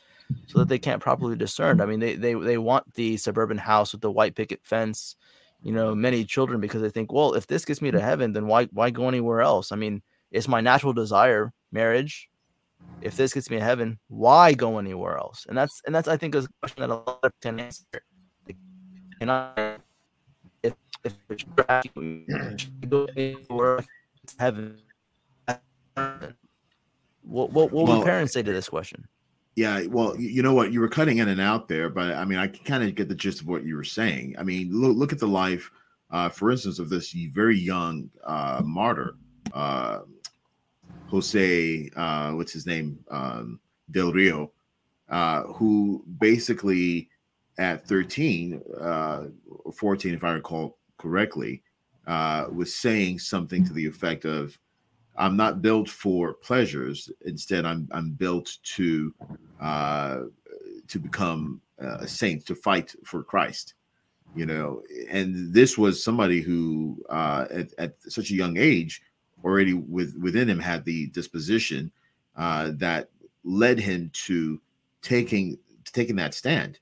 so 0.46 0.58
that 0.58 0.68
they 0.68 0.78
can't 0.78 1.02
properly 1.02 1.36
discern. 1.36 1.80
I 1.80 1.86
mean 1.86 2.00
they, 2.00 2.14
they 2.14 2.34
they 2.34 2.58
want 2.58 2.94
the 2.94 3.16
suburban 3.16 3.58
house 3.58 3.92
with 3.92 4.00
the 4.00 4.10
white 4.10 4.34
picket 4.34 4.60
fence 4.62 5.16
you 5.62 5.72
know 5.72 5.94
many 5.94 6.24
children 6.24 6.60
because 6.60 6.82
they 6.82 6.90
think 6.90 7.12
well 7.12 7.34
if 7.34 7.46
this 7.46 7.64
gets 7.64 7.82
me 7.82 7.90
to 7.90 7.98
mm. 7.98 8.02
heaven 8.02 8.32
then 8.32 8.46
why 8.46 8.64
why 8.66 8.90
go 8.90 9.08
anywhere 9.08 9.40
else? 9.40 9.72
I 9.72 9.76
mean 9.76 10.02
it's 10.30 10.48
my 10.48 10.60
natural 10.60 10.92
desire 10.92 11.52
marriage. 11.72 12.28
If 13.00 13.16
this 13.16 13.32
gets 13.32 13.50
me 13.50 13.58
to 13.58 13.64
heaven 13.64 13.98
why 14.08 14.54
go 14.54 14.78
anywhere 14.78 15.18
else? 15.18 15.46
And 15.48 15.56
that's 15.56 15.80
and 15.86 15.94
that's 15.94 16.08
i 16.08 16.16
think 16.16 16.34
is 16.34 16.44
a 16.46 16.48
question 16.60 16.80
that 16.82 16.90
a 16.90 16.94
lot 16.94 17.20
of 17.22 17.32
can 17.40 17.60
answer. 17.60 17.84
And 19.20 19.30
i 19.30 19.76
if 20.62 20.74
if 21.04 21.14
it's 21.28 21.44
go 22.88 23.06
anywhere 23.16 23.78
to 23.78 24.34
heaven 24.38 24.78
what 27.22 27.52
what, 27.52 27.70
what 27.70 27.72
Well, 27.72 27.98
would 27.98 28.04
parents 28.04 28.32
say 28.32 28.42
to 28.42 28.52
this 28.52 28.68
question 28.68 29.06
Yeah, 29.58 29.86
well, 29.86 30.14
you 30.16 30.40
know 30.40 30.54
what? 30.54 30.70
You 30.70 30.78
were 30.78 30.88
cutting 30.88 31.18
in 31.18 31.26
and 31.26 31.40
out 31.40 31.66
there, 31.66 31.88
but 31.88 32.12
I 32.14 32.24
mean, 32.24 32.38
I 32.38 32.46
kind 32.46 32.84
of 32.84 32.94
get 32.94 33.08
the 33.08 33.14
gist 33.16 33.40
of 33.40 33.48
what 33.48 33.64
you 33.64 33.74
were 33.74 33.82
saying. 33.82 34.36
I 34.38 34.44
mean, 34.44 34.70
look, 34.70 34.96
look 34.96 35.12
at 35.12 35.18
the 35.18 35.26
life, 35.26 35.68
uh, 36.12 36.28
for 36.28 36.52
instance, 36.52 36.78
of 36.78 36.88
this 36.88 37.10
very 37.10 37.58
young 37.58 38.08
uh, 38.22 38.62
martyr, 38.64 39.16
uh, 39.52 40.02
Jose, 41.08 41.90
uh, 41.96 42.30
what's 42.34 42.52
his 42.52 42.66
name, 42.66 43.00
um, 43.10 43.58
Del 43.90 44.12
Rio, 44.12 44.52
uh, 45.08 45.42
who 45.42 46.04
basically 46.18 47.08
at 47.58 47.84
13 47.84 48.62
uh, 48.80 49.24
or 49.64 49.72
14, 49.72 50.14
if 50.14 50.22
I 50.22 50.34
recall 50.34 50.78
correctly, 50.98 51.64
uh, 52.06 52.46
was 52.52 52.76
saying 52.76 53.18
something 53.18 53.64
to 53.64 53.72
the 53.72 53.86
effect 53.86 54.24
of, 54.24 54.56
"I'm 55.18 55.36
not 55.36 55.60
built 55.60 55.88
for 55.88 56.32
pleasures. 56.34 57.10
Instead, 57.24 57.64
I'm 57.64 57.88
I'm 57.90 58.12
built 58.12 58.56
to 58.76 59.14
uh, 59.60 60.18
to 60.86 60.98
become 60.98 61.60
uh, 61.82 61.98
a 62.00 62.08
saint, 62.08 62.46
to 62.46 62.54
fight 62.54 62.94
for 63.04 63.22
Christ." 63.22 63.74
You 64.36 64.46
know, 64.46 64.82
and 65.10 65.52
this 65.52 65.76
was 65.76 66.02
somebody 66.02 66.40
who, 66.40 67.02
uh, 67.08 67.46
at, 67.50 67.72
at 67.78 67.94
such 68.02 68.30
a 68.30 68.34
young 68.34 68.56
age, 68.56 69.02
already 69.44 69.74
with 69.74 70.16
within 70.16 70.48
him 70.48 70.58
had 70.60 70.84
the 70.84 71.06
disposition 71.08 71.90
uh, 72.36 72.72
that 72.74 73.08
led 73.44 73.78
him 73.80 74.10
to 74.26 74.60
taking 75.02 75.58
taking 75.92 76.16
that 76.16 76.34
stand. 76.34 76.78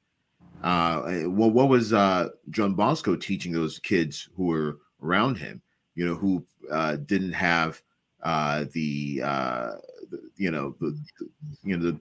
Uh, 0.63 1.23
well, 1.27 1.51
what 1.51 1.69
was 1.69 1.93
uh, 1.93 2.29
John 2.51 2.75
Bosco 2.75 3.15
teaching 3.15 3.53
those 3.53 3.79
kids 3.79 4.29
who 4.37 4.47
were 4.47 4.79
around 5.03 5.37
him? 5.39 5.63
You 5.95 6.07
know, 6.07 6.15
who 6.15 6.45
uh, 6.71 6.97
didn't 6.97 7.33
have 7.33 7.81
uh, 8.23 8.65
the, 8.73 9.21
uh, 9.25 9.71
the 10.11 10.21
you 10.37 10.51
know 10.51 10.75
the, 10.81 10.99
you 11.63 11.77
know 11.77 11.91
the, 11.91 12.01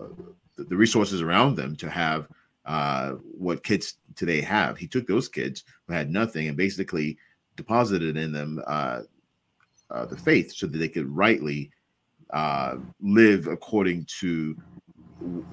uh, 0.00 0.64
the 0.64 0.76
resources 0.76 1.20
around 1.20 1.56
them 1.56 1.76
to 1.76 1.88
have 1.88 2.28
uh, 2.66 3.12
what 3.38 3.64
kids 3.64 3.98
today 4.16 4.40
have. 4.40 4.76
He 4.76 4.86
took 4.86 5.06
those 5.06 5.28
kids 5.28 5.64
who 5.86 5.94
had 5.94 6.10
nothing 6.10 6.48
and 6.48 6.56
basically 6.56 7.18
deposited 7.56 8.16
in 8.16 8.32
them 8.32 8.62
uh, 8.66 10.06
the 10.06 10.16
faith 10.16 10.52
so 10.52 10.66
that 10.66 10.78
they 10.78 10.88
could 10.88 11.08
rightly 11.08 11.70
uh, 12.30 12.76
live 13.00 13.46
according 13.46 14.06
to 14.20 14.56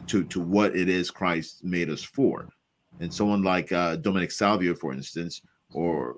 to 0.07 0.23
to 0.25 0.41
what 0.41 0.75
it 0.75 0.89
is 0.89 1.11
Christ 1.11 1.63
made 1.63 1.89
us 1.89 2.03
for. 2.03 2.49
And 2.99 3.13
someone 3.13 3.43
like 3.43 3.71
uh, 3.71 3.97
Dominic 3.97 4.31
Savio, 4.31 4.73
for 4.73 4.93
instance, 4.93 5.41
or 5.73 6.17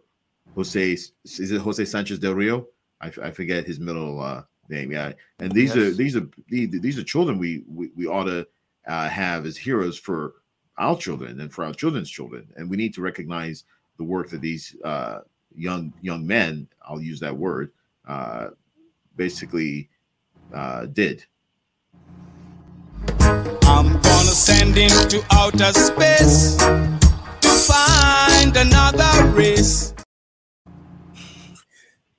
Jose 0.55 0.91
is 0.91 1.11
it 1.25 1.61
Jose 1.61 1.85
Sanchez 1.85 2.19
del 2.19 2.33
Rio? 2.33 2.67
I, 3.03 3.11
I 3.27 3.31
forget 3.31 3.65
his 3.65 3.79
middle 3.79 4.21
uh, 4.21 4.43
name. 4.69 4.91
Yeah, 4.91 5.13
and 5.39 5.51
these 5.51 5.75
Yes. 5.75 5.93
are 5.93 5.93
these 5.95 6.15
are 6.15 6.27
these, 6.47 6.69
these 6.81 6.97
are 6.97 7.03
children 7.03 7.37
we 7.37 7.63
we, 7.67 7.89
we 7.95 8.07
ought 8.07 8.25
to 8.25 8.47
uh, 8.87 9.09
have 9.09 9.45
as 9.45 9.57
heroes 9.57 9.97
for 9.97 10.35
our 10.77 10.97
children 10.97 11.39
and 11.41 11.53
for 11.53 11.65
our 11.65 11.73
children's 11.73 12.09
children, 12.09 12.47
and 12.55 12.69
we 12.69 12.77
need 12.77 12.93
to 12.95 13.01
recognize 13.01 13.65
the 13.97 14.03
work 14.03 14.29
that 14.29 14.41
these 14.41 14.75
uh, 14.83 15.19
young 15.55 15.93
young 16.01 16.25
men, 16.25 16.67
I'll 16.87 17.01
use 17.01 17.19
that 17.19 17.37
word, 17.37 17.71
uh, 18.07 18.49
basically 19.15 19.89
uh, 20.53 20.85
did. 20.87 21.25
I'm 23.63 23.91
gonna 24.01 24.35
send 24.35 24.75
him 24.75 24.89
to 25.09 25.23
outer 25.31 25.73
space 25.73 26.55
to 26.57 27.49
find 27.49 28.55
another 28.55 29.27
race. 29.35 29.93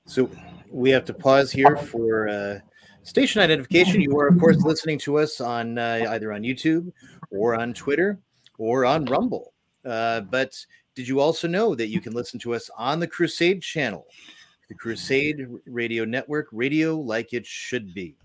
So 0.05 0.29
we 0.69 0.89
have 0.89 1.05
to 1.05 1.13
pause 1.13 1.51
here 1.51 1.75
for 1.75 2.27
uh, 2.27 2.59
station 3.03 3.41
identification. 3.41 4.01
You 4.01 4.17
are, 4.19 4.27
of 4.27 4.39
course, 4.39 4.57
listening 4.57 4.99
to 4.99 5.17
us 5.17 5.39
on 5.41 5.77
uh, 5.77 6.05
either 6.09 6.33
on 6.33 6.41
YouTube 6.41 6.91
or 7.31 7.55
on 7.55 7.73
Twitter 7.73 8.19
or 8.57 8.85
on 8.85 9.05
Rumble. 9.05 9.53
Uh, 9.85 10.21
but 10.21 10.53
did 10.95 11.07
you 11.07 11.19
also 11.19 11.47
know 11.47 11.75
that 11.75 11.87
you 11.87 12.01
can 12.01 12.13
listen 12.13 12.39
to 12.39 12.55
us 12.55 12.69
on 12.77 12.99
the 12.99 13.07
Crusade 13.07 13.61
channel, 13.61 14.07
the 14.69 14.75
Crusade 14.75 15.47
Radio 15.65 16.05
Network, 16.05 16.47
radio 16.51 16.95
like 16.95 17.33
it 17.33 17.45
should 17.45 17.93
be? 17.93 18.15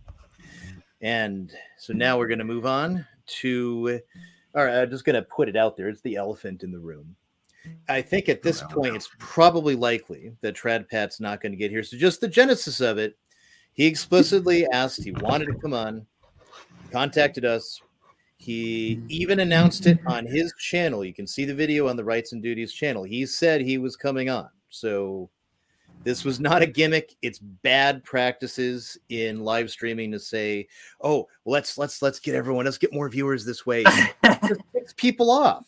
And 1.03 1.53
so 1.79 1.93
now 1.93 2.19
we're 2.19 2.29
going 2.29 2.39
to 2.39 2.45
move 2.45 2.67
on 2.67 3.07
to. 3.41 4.01
All 4.55 4.65
right, 4.65 4.83
I'm 4.83 4.91
just 4.91 5.05
going 5.05 5.15
to 5.15 5.23
put 5.23 5.49
it 5.49 5.57
out 5.57 5.77
there. 5.77 5.89
It's 5.89 6.01
the 6.01 6.17
elephant 6.17 6.65
in 6.65 6.73
the 6.73 6.79
room. 6.79 7.15
I 7.89 8.03
think 8.03 8.29
at 8.29 8.43
this 8.43 8.63
point, 8.71 8.97
it's 8.97 9.11
probably 9.19 9.75
likely 9.75 10.33
that 10.41 10.55
Trad 10.55 10.89
Pat's 10.89 11.21
not 11.21 11.41
going 11.41 11.53
to 11.53 11.59
get 11.59 11.71
here. 11.71 11.83
So, 11.83 11.97
just 11.97 12.21
the 12.21 12.29
genesis 12.29 12.81
of 12.81 12.99
it, 12.99 13.17
he 13.73 13.87
explicitly 13.87 14.67
asked, 14.73 15.05
he 15.05 15.13
wanted 15.13 15.47
to 15.47 15.55
come 15.55 15.75
on, 15.75 16.07
contacted 16.91 17.45
us. 17.45 17.81
He 18.37 19.03
even 19.09 19.41
announced 19.41 19.87
it 19.87 19.99
on 20.07 20.25
his 20.25 20.55
channel. 20.59 21.05
You 21.05 21.13
can 21.13 21.27
see 21.27 21.45
the 21.45 21.55
video 21.55 21.89
on 21.89 21.97
the 21.97 22.05
Rights 22.05 22.33
and 22.33 22.43
Duties 22.43 22.73
channel. 22.73 23.03
He 23.03 23.27
said 23.27 23.61
he 23.61 23.77
was 23.77 23.97
coming 23.97 24.31
on. 24.31 24.49
So, 24.71 25.29
this 26.03 26.25
was 26.25 26.41
not 26.41 26.63
a 26.63 26.67
gimmick. 26.67 27.15
It's 27.21 27.39
bad 27.39 28.03
practices 28.05 28.97
in 29.11 29.41
live 29.41 29.71
streaming 29.71 30.11
to 30.13 30.19
say, 30.19 30.67
"Oh, 31.03 31.29
let's 31.45 31.77
let's 31.77 32.01
let's 32.01 32.19
get 32.19 32.35
everyone, 32.35 32.65
let's 32.65 32.79
get 32.79 32.95
more 32.95 33.11
viewers 33.11 33.45
this 33.45 33.67
way." 33.67 33.85
It 33.87 34.41
just 34.49 34.61
picks 34.73 34.95
people 34.95 35.31
off. 35.31 35.67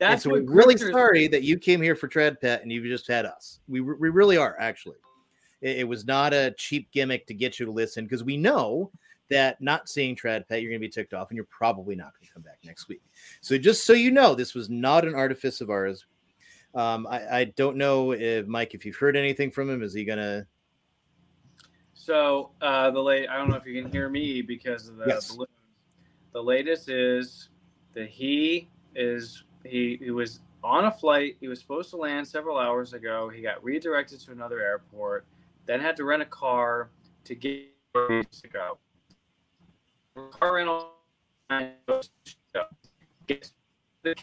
And 0.00 0.12
That's 0.12 0.24
so 0.24 0.30
we're 0.30 0.42
what 0.42 0.50
really 0.54 0.74
Grifters- 0.74 0.92
sorry 0.92 1.28
that 1.28 1.42
you 1.42 1.58
came 1.58 1.80
here 1.80 1.94
for 1.94 2.08
Trad 2.08 2.40
Pat 2.40 2.62
and 2.62 2.72
you've 2.72 2.84
just 2.84 3.06
had 3.06 3.24
us. 3.26 3.60
We, 3.68 3.80
we 3.80 4.08
really 4.10 4.36
are 4.36 4.56
actually. 4.58 4.96
It, 5.60 5.78
it 5.78 5.84
was 5.88 6.04
not 6.04 6.32
a 6.34 6.52
cheap 6.58 6.90
gimmick 6.90 7.26
to 7.28 7.34
get 7.34 7.58
you 7.60 7.66
to 7.66 7.72
listen 7.72 8.04
because 8.04 8.24
we 8.24 8.36
know 8.36 8.90
that 9.30 9.60
not 9.60 9.88
seeing 9.88 10.16
Trad 10.16 10.46
Pat, 10.48 10.60
you're 10.60 10.70
going 10.70 10.80
to 10.80 10.86
be 10.86 10.90
ticked 10.90 11.14
off 11.14 11.30
and 11.30 11.36
you're 11.36 11.46
probably 11.46 11.94
not 11.94 12.12
going 12.18 12.26
to 12.26 12.32
come 12.32 12.42
back 12.42 12.58
next 12.64 12.88
week. 12.88 13.02
So 13.40 13.56
just 13.56 13.84
so 13.86 13.92
you 13.92 14.10
know, 14.10 14.34
this 14.34 14.52
was 14.52 14.68
not 14.68 15.06
an 15.06 15.14
artifice 15.14 15.60
of 15.60 15.70
ours. 15.70 16.04
Um, 16.74 17.06
I, 17.06 17.38
I 17.38 17.44
don't 17.44 17.76
know 17.76 18.12
if 18.12 18.46
Mike, 18.48 18.74
if 18.74 18.84
you've 18.84 18.96
heard 18.96 19.16
anything 19.16 19.50
from 19.52 19.70
him, 19.70 19.82
is 19.82 19.94
he 19.94 20.04
going 20.04 20.18
to? 20.18 20.44
So 21.94 22.50
uh, 22.60 22.90
the 22.90 23.00
late, 23.00 23.28
I 23.28 23.38
don't 23.38 23.48
know 23.48 23.56
if 23.56 23.64
you 23.64 23.80
can 23.80 23.90
hear 23.92 24.08
me 24.08 24.42
because 24.42 24.88
of 24.88 24.96
the 24.96 25.06
Yes. 25.06 25.30
balloons. 25.30 25.48
The 26.32 26.42
latest 26.42 26.88
is 26.90 27.50
that 27.94 28.08
he 28.08 28.68
is 28.96 29.43
he 29.64 29.98
he 30.02 30.10
was 30.10 30.40
on 30.62 30.86
a 30.86 30.90
flight. 30.90 31.36
He 31.40 31.48
was 31.48 31.60
supposed 31.60 31.90
to 31.90 31.96
land 31.96 32.26
several 32.26 32.58
hours 32.58 32.92
ago. 32.92 33.28
He 33.28 33.42
got 33.42 33.62
redirected 33.62 34.20
to 34.20 34.32
another 34.32 34.60
airport, 34.60 35.26
then 35.66 35.80
had 35.80 35.96
to 35.96 36.04
rent 36.04 36.22
a 36.22 36.26
car 36.26 36.90
to 37.24 37.34
get 37.34 37.68
to 37.90 38.48
go. 38.52 38.78
Car 40.30 40.54
rental 40.56 40.90
the 44.02 44.14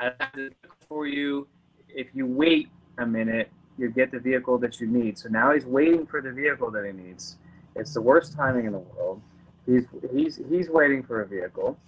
I 0.00 0.12
have 0.18 0.32
to 0.32 0.50
for 0.88 1.06
you. 1.06 1.46
If 1.88 2.08
you 2.14 2.26
wait 2.26 2.68
a 2.98 3.06
minute, 3.06 3.50
you 3.78 3.90
get 3.90 4.10
the 4.12 4.18
vehicle 4.18 4.58
that 4.58 4.80
you 4.80 4.86
need. 4.86 5.18
So 5.18 5.28
now 5.28 5.52
he's 5.52 5.66
waiting 5.66 6.06
for 6.06 6.20
the 6.20 6.32
vehicle 6.32 6.70
that 6.70 6.84
he 6.84 6.92
needs. 6.92 7.38
It's 7.76 7.94
the 7.94 8.00
worst 8.00 8.34
timing 8.34 8.66
in 8.66 8.72
the 8.72 8.78
world. 8.78 9.20
He's 9.66 9.86
he's 10.12 10.40
he's 10.48 10.68
waiting 10.68 11.02
for 11.02 11.22
a 11.22 11.26
vehicle, 11.26 11.78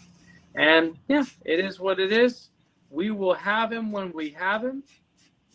and 0.55 0.97
yeah, 1.09 1.25
it 1.45 1.61
is 1.61 1.81
what 1.81 1.99
it 1.99 2.13
is. 2.13 2.49
We 2.91 3.11
will 3.11 3.35
have 3.35 3.73
him 3.73 3.91
when 3.93 4.13
we 4.13 4.31
have 4.31 4.63
him. 4.63 4.83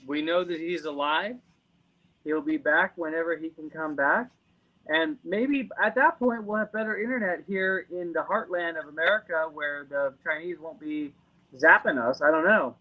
We 0.07 0.22
know 0.22 0.44
that 0.44 0.60
he's 0.60 0.86
alive. 0.86 1.36
He'll 2.24 2.41
be 2.41 2.57
back 2.57 2.94
whenever 2.98 3.38
he 3.38 3.49
can 3.49 3.69
come 3.69 3.95
back. 3.95 4.30
And 4.88 5.18
maybe 5.24 5.69
at 5.84 5.95
that 5.95 6.18
point 6.18 6.44
we'll 6.44 6.57
have 6.57 6.72
better 6.72 6.98
internet 6.98 7.44
here 7.48 7.88
in 7.91 8.14
the 8.14 8.22
heartland 8.22 8.80
of 8.80 8.88
America 8.88 9.48
where 9.53 9.86
the 9.90 10.14
Chinese 10.24 10.57
won't 10.60 10.80
be 10.80 11.14
zapping 11.56 11.98
us. 11.98 12.22
I 12.22 12.32
don't 12.32 12.45
know. 12.45 12.76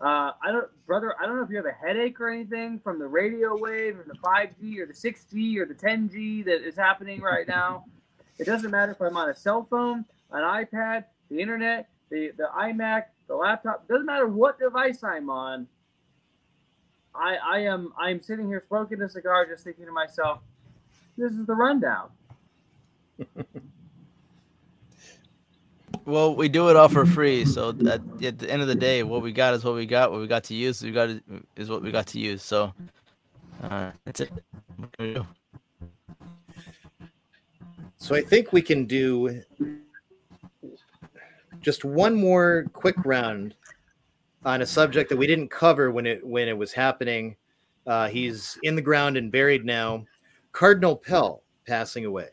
Uh, 0.00 0.30
I 0.42 0.52
don't, 0.52 0.66
brother. 0.86 1.14
I 1.20 1.26
don't 1.26 1.36
know 1.36 1.42
if 1.42 1.50
you 1.50 1.56
have 1.56 1.66
a 1.66 1.86
headache 1.86 2.20
or 2.20 2.30
anything 2.30 2.78
from 2.78 3.00
the 3.00 3.06
radio 3.08 3.56
wave 3.58 3.98
or 3.98 4.04
the 4.04 4.14
5G 4.24 4.78
or 4.78 4.86
the 4.86 4.92
6G 4.92 5.56
or 5.58 5.66
the 5.66 5.74
10G 5.74 6.44
that 6.44 6.66
is 6.66 6.76
happening 6.76 7.20
right 7.20 7.46
now. 7.46 7.84
It 8.40 8.44
doesn't 8.46 8.70
matter 8.70 8.92
if 8.92 9.00
I'm 9.02 9.16
on 9.16 9.30
a 9.30 9.34
cell 9.34 9.66
phone, 9.68 10.04
an 10.30 10.42
iPad, 10.42 11.06
the 11.30 11.40
internet, 11.40 11.88
the, 12.10 12.32
the 12.36 12.48
iMac, 12.56 13.04
the 13.26 13.36
laptop. 13.36 13.86
Doesn't 13.88 14.06
matter 14.06 14.26
what 14.26 14.58
device 14.58 15.02
I'm 15.02 15.30
on. 15.30 15.66
I, 17.14 17.36
I 17.36 17.58
am 17.60 17.92
I'm 17.98 18.20
sitting 18.20 18.46
here 18.46 18.62
smoking 18.66 19.02
a 19.02 19.08
cigar, 19.08 19.46
just 19.46 19.64
thinking 19.64 19.86
to 19.86 19.92
myself, 19.92 20.40
this 21.16 21.32
is 21.32 21.46
the 21.46 21.54
rundown. 21.54 22.10
Well, 26.08 26.34
we 26.34 26.48
do 26.48 26.70
it 26.70 26.76
all 26.76 26.88
for 26.88 27.04
free. 27.04 27.44
So 27.44 27.68
at, 27.68 28.00
at 28.24 28.38
the 28.38 28.50
end 28.50 28.62
of 28.62 28.68
the 28.68 28.74
day, 28.74 29.02
what 29.02 29.20
we 29.20 29.30
got 29.30 29.52
is 29.52 29.62
what 29.62 29.74
we 29.74 29.84
got. 29.84 30.10
What 30.10 30.22
we 30.22 30.26
got 30.26 30.42
to 30.44 30.54
use, 30.54 30.82
we 30.82 30.90
got 30.90 31.10
is 31.54 31.68
what 31.68 31.82
we 31.82 31.90
got 31.90 32.06
to 32.06 32.18
use. 32.18 32.42
So 32.42 32.72
uh, 33.62 33.90
that's 34.06 34.20
it. 34.20 34.30
What 34.76 34.96
can 34.96 35.06
we 35.06 35.12
do? 35.12 35.26
So 37.98 38.14
I 38.14 38.22
think 38.22 38.54
we 38.54 38.62
can 38.62 38.86
do 38.86 39.42
just 41.60 41.84
one 41.84 42.14
more 42.14 42.66
quick 42.72 42.96
round 43.04 43.54
on 44.44 44.62
a 44.62 44.66
subject 44.66 45.10
that 45.10 45.16
we 45.16 45.26
didn't 45.26 45.48
cover 45.48 45.90
when 45.90 46.06
it 46.06 46.24
when 46.26 46.48
it 46.48 46.56
was 46.56 46.72
happening. 46.72 47.36
Uh, 47.86 48.08
he's 48.08 48.58
in 48.62 48.74
the 48.74 48.82
ground 48.82 49.16
and 49.16 49.32
buried 49.32 49.64
now. 49.64 50.04
Cardinal 50.52 50.96
Pell 50.96 51.42
passing 51.66 52.04
away. 52.04 52.28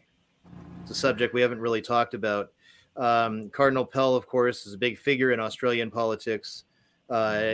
It's 0.81 0.91
a 0.91 0.95
subject 0.95 1.34
we 1.34 1.41
haven't 1.41 1.60
really 1.60 1.81
talked 1.81 2.14
about. 2.14 2.52
Um, 2.97 3.49
Cardinal 3.49 3.85
Pell, 3.85 4.15
of 4.15 4.27
course, 4.27 4.65
is 4.65 4.73
a 4.73 4.77
big 4.77 4.97
figure 4.97 5.31
in 5.31 5.39
Australian 5.39 5.91
politics, 5.91 6.65
uh, 7.10 7.53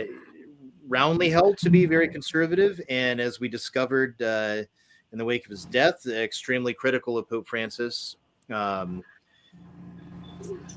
roundly 0.86 1.30
held 1.30 1.58
to 1.58 1.70
be 1.70 1.86
very 1.86 2.08
conservative, 2.08 2.80
and 2.88 3.20
as 3.20 3.40
we 3.40 3.48
discovered, 3.48 4.20
uh, 4.22 4.62
in 5.12 5.18
the 5.18 5.24
wake 5.24 5.44
of 5.44 5.50
his 5.50 5.64
death, 5.66 6.06
extremely 6.06 6.72
critical 6.72 7.18
of 7.18 7.28
Pope 7.28 7.46
Francis. 7.46 8.16
Um, 8.50 9.02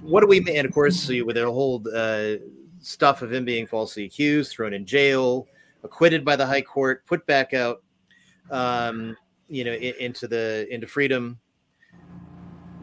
what 0.06 0.22
do 0.22 0.28
we 0.28 0.40
mean? 0.40 0.58
and 0.58 0.68
of 0.68 0.74
course 0.74 1.08
with 1.08 1.36
the 1.36 1.46
whole 1.46 1.84
uh, 1.94 2.36
stuff 2.80 3.22
of 3.22 3.34
him 3.34 3.46
being 3.46 3.66
falsely 3.66 4.06
accused, 4.06 4.52
thrown 4.52 4.74
in 4.74 4.86
jail, 4.86 5.48
acquitted 5.84 6.24
by 6.24 6.36
the 6.36 6.46
High 6.46 6.62
Court, 6.62 7.06
put 7.06 7.26
back 7.26 7.54
out, 7.54 7.82
um, 8.52 9.18
you 9.50 9.64
know, 9.64 9.74
in, 9.74 9.94
into 10.00 10.28
the 10.28 10.68
into 10.70 10.88
freedom. 10.88 11.40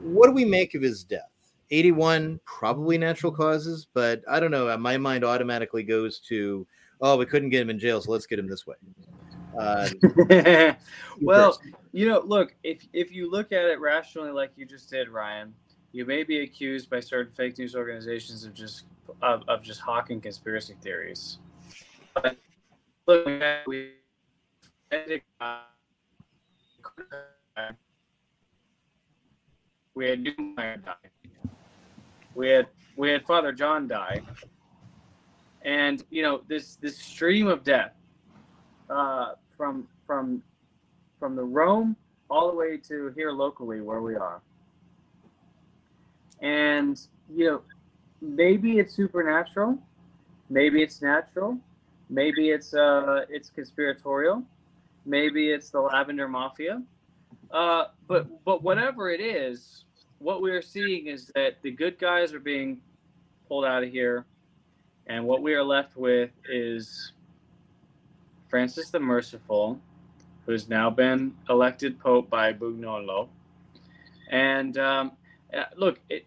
What 0.02 0.26
do 0.26 0.32
we 0.32 0.44
make 0.44 0.74
of 0.74 0.82
his 0.82 1.04
death? 1.04 1.28
81, 1.70 2.40
probably 2.44 2.98
natural 2.98 3.32
causes, 3.32 3.86
but 3.94 4.22
I 4.28 4.40
don't 4.40 4.50
know. 4.50 4.76
My 4.76 4.98
mind 4.98 5.24
automatically 5.24 5.82
goes 5.82 6.18
to, 6.28 6.66
oh, 7.00 7.16
we 7.16 7.24
couldn't 7.24 7.48
get 7.48 7.62
him 7.62 7.70
in 7.70 7.78
jail, 7.78 8.00
so 8.00 8.10
let's 8.12 8.26
get 8.26 8.38
him 8.38 8.46
this 8.46 8.66
way. 8.66 8.74
Uh, 9.58 9.88
well, 11.22 11.58
you 11.92 12.08
know, 12.08 12.20
look, 12.24 12.54
if 12.62 12.86
if 12.92 13.12
you 13.12 13.30
look 13.30 13.52
at 13.52 13.64
it 13.66 13.80
rationally, 13.80 14.30
like 14.30 14.50
you 14.56 14.66
just 14.66 14.90
did, 14.90 15.08
Ryan, 15.08 15.54
you 15.92 16.06
may 16.06 16.22
be 16.22 16.40
accused 16.40 16.88
by 16.88 17.00
certain 17.00 17.32
fake 17.32 17.58
news 17.58 17.76
organizations 17.76 18.44
of 18.44 18.54
just 18.54 18.84
of, 19.20 19.42
of 19.48 19.62
just 19.62 19.80
hawking 19.80 20.20
conspiracy 20.20 20.74
theories. 20.80 21.38
But 22.14 22.36
look, 23.06 23.26
we 23.66 23.92
we 29.94 30.08
had 30.08 30.24
Neumayr 30.24 30.84
die. 30.84 30.94
We 32.34 32.48
had 32.48 32.66
we 32.96 33.10
had 33.10 33.26
Father 33.26 33.52
John 33.52 33.86
die, 33.86 34.22
and 35.62 36.02
you 36.10 36.22
know 36.22 36.42
this 36.48 36.76
this 36.76 36.98
stream 36.98 37.48
of 37.48 37.62
death 37.64 37.92
uh, 38.88 39.32
from 39.56 39.86
from 40.06 40.42
from 41.18 41.36
the 41.36 41.44
Rome 41.44 41.96
all 42.30 42.50
the 42.50 42.56
way 42.56 42.78
to 42.78 43.12
here 43.14 43.32
locally 43.32 43.82
where 43.82 44.00
we 44.00 44.14
are. 44.14 44.40
And 46.42 47.00
you 47.34 47.46
know, 47.46 47.62
maybe 48.20 48.78
it's 48.78 48.94
supernatural, 48.94 49.78
maybe 50.50 50.82
it's 50.82 51.00
natural, 51.00 51.56
maybe 52.10 52.50
it's 52.50 52.74
uh 52.74 53.24
it's 53.30 53.48
conspiratorial, 53.48 54.42
maybe 55.06 55.50
it's 55.50 55.70
the 55.70 55.80
Lavender 55.80 56.28
Mafia. 56.28 56.82
Uh, 57.50 57.84
but 58.08 58.26
but 58.44 58.62
whatever 58.62 59.10
it 59.10 59.20
is, 59.20 59.84
what 60.18 60.42
we 60.42 60.50
are 60.50 60.62
seeing 60.62 61.06
is 61.06 61.30
that 61.34 61.62
the 61.62 61.70
good 61.70 61.98
guys 61.98 62.34
are 62.34 62.40
being 62.40 62.80
pulled 63.48 63.64
out 63.64 63.82
of 63.82 63.90
here, 63.90 64.24
and 65.06 65.24
what 65.24 65.42
we 65.42 65.54
are 65.54 65.64
left 65.64 65.96
with 65.96 66.30
is 66.48 67.12
Francis 68.48 68.90
the 68.90 69.00
Merciful, 69.00 69.80
who 70.44 70.52
has 70.52 70.68
now 70.68 70.90
been 70.90 71.34
elected 71.48 71.98
Pope 71.98 72.28
by 72.28 72.52
Bugnolo. 72.52 73.28
And 74.30 74.76
um, 74.78 75.12
uh, 75.56 75.64
look, 75.76 75.98
it, 76.08 76.26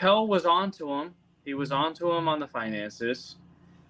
Pell 0.00 0.26
was 0.26 0.46
on 0.46 0.70
to 0.72 0.90
him. 0.90 1.14
He 1.44 1.54
was 1.54 1.70
on 1.70 1.94
to 1.94 2.10
him 2.10 2.26
on 2.26 2.40
the 2.40 2.48
finances. 2.48 3.36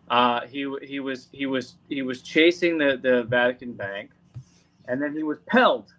Uh, 0.09 0.41
he 0.47 0.69
he 0.83 0.99
was 0.99 1.29
he 1.31 1.47
was 1.47 1.77
he 1.89 2.03
was 2.03 2.21
chasing 2.23 2.79
the, 2.79 2.99
the 3.01 3.23
Vatican 3.25 3.73
Bank, 3.73 4.11
and 4.89 5.01
then 5.01 5.15
he 5.15 5.23
was 5.23 5.39
pelled 5.47 5.93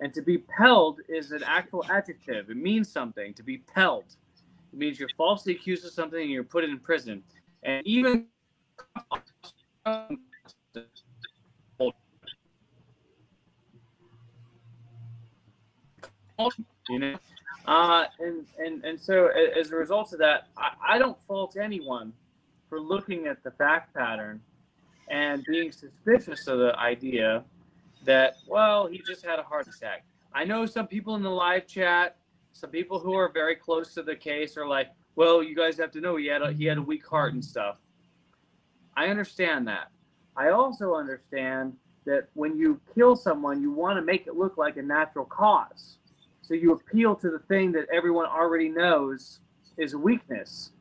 and 0.00 0.12
to 0.14 0.22
be 0.22 0.38
pelled 0.38 1.00
is 1.08 1.30
an 1.32 1.42
actual 1.44 1.84
adjective. 1.90 2.50
It 2.50 2.56
means 2.56 2.90
something. 2.90 3.34
To 3.34 3.42
be 3.42 3.58
pelled, 3.58 4.16
it 4.72 4.78
means 4.78 4.98
you're 4.98 5.10
falsely 5.16 5.54
accused 5.54 5.84
of 5.84 5.92
something 5.92 6.20
and 6.20 6.30
you're 6.30 6.42
put 6.42 6.64
in 6.64 6.78
prison. 6.78 7.22
And 7.62 7.86
even 7.86 8.26
you 16.88 16.98
know, 16.98 17.18
uh, 17.66 18.04
and 18.18 18.46
and 18.58 18.84
and 18.84 19.00
so 19.00 19.28
as 19.28 19.70
a 19.70 19.76
result 19.76 20.12
of 20.12 20.18
that, 20.20 20.48
I, 20.56 20.70
I 20.94 20.98
don't 20.98 21.18
fault 21.26 21.56
anyone 21.56 22.12
for 22.68 22.80
looking 22.80 23.26
at 23.26 23.42
the 23.42 23.50
fact 23.50 23.94
pattern 23.94 24.40
and 25.08 25.44
being 25.44 25.72
suspicious 25.72 26.46
of 26.46 26.60
the 26.60 26.78
idea 26.78 27.44
that, 28.04 28.36
well, 28.46 28.86
he 28.86 29.02
just 29.04 29.24
had 29.24 29.38
a 29.38 29.42
heart 29.42 29.66
attack. 29.66 30.04
I 30.32 30.44
know 30.44 30.64
some 30.66 30.86
people 30.86 31.16
in 31.16 31.22
the 31.22 31.30
live 31.30 31.66
chat, 31.66 32.16
some 32.52 32.70
people 32.70 33.00
who 33.00 33.14
are 33.14 33.28
very 33.28 33.56
close 33.56 33.92
to 33.94 34.02
the 34.02 34.14
case 34.14 34.56
are 34.56 34.66
like, 34.66 34.88
well, 35.16 35.42
you 35.42 35.56
guys 35.56 35.76
have 35.78 35.90
to 35.92 36.00
know 36.00 36.16
he 36.16 36.26
had 36.26 36.42
a, 36.42 36.52
he 36.52 36.64
had 36.64 36.78
a 36.78 36.82
weak 36.82 37.04
heart 37.06 37.34
and 37.34 37.44
stuff. 37.44 37.78
I 38.96 39.08
understand 39.08 39.66
that. 39.66 39.90
I 40.36 40.50
also 40.50 40.94
understand 40.94 41.74
that 42.06 42.28
when 42.34 42.56
you 42.56 42.80
kill 42.94 43.16
someone, 43.16 43.60
you 43.60 43.72
want 43.72 43.96
to 43.98 44.02
make 44.02 44.26
it 44.28 44.36
look 44.36 44.56
like 44.56 44.76
a 44.76 44.82
natural 44.82 45.24
cause. 45.24 45.98
So 46.50 46.54
you 46.56 46.72
appeal 46.72 47.14
to 47.14 47.30
the 47.30 47.38
thing 47.38 47.70
that 47.72 47.86
everyone 47.94 48.26
already 48.26 48.68
knows 48.68 49.38
is 49.76 49.92
a 49.92 49.98
weakness. 49.98 50.72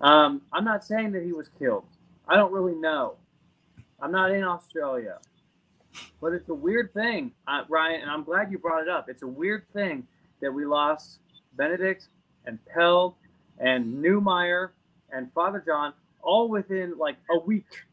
Um, 0.00 0.42
I'm 0.52 0.64
not 0.64 0.84
saying 0.84 1.12
that 1.12 1.22
he 1.22 1.32
was 1.32 1.48
killed. 1.60 1.84
I 2.26 2.34
don't 2.34 2.52
really 2.52 2.74
know. 2.74 3.14
I'm 4.02 4.10
not 4.10 4.32
in 4.32 4.42
Australia. 4.42 5.18
But 6.20 6.32
it's 6.32 6.48
a 6.48 6.54
weird 6.54 6.92
thing, 6.92 7.30
uh, 7.46 7.62
Ryan, 7.68 8.00
and 8.00 8.10
I'm 8.10 8.24
glad 8.24 8.50
you 8.50 8.58
brought 8.58 8.82
it 8.82 8.88
up. 8.88 9.08
It's 9.08 9.22
a 9.22 9.28
weird 9.28 9.64
thing 9.72 10.08
that 10.42 10.52
we 10.52 10.66
lost 10.66 11.20
Benedict 11.56 12.08
and 12.44 12.58
Pell 12.66 13.16
and 13.60 14.02
Neumayr 14.02 14.70
and 15.12 15.32
Father 15.32 15.62
John 15.64 15.92
all 16.20 16.48
within 16.48 16.98
like 16.98 17.14
a 17.30 17.38
week. 17.38 17.84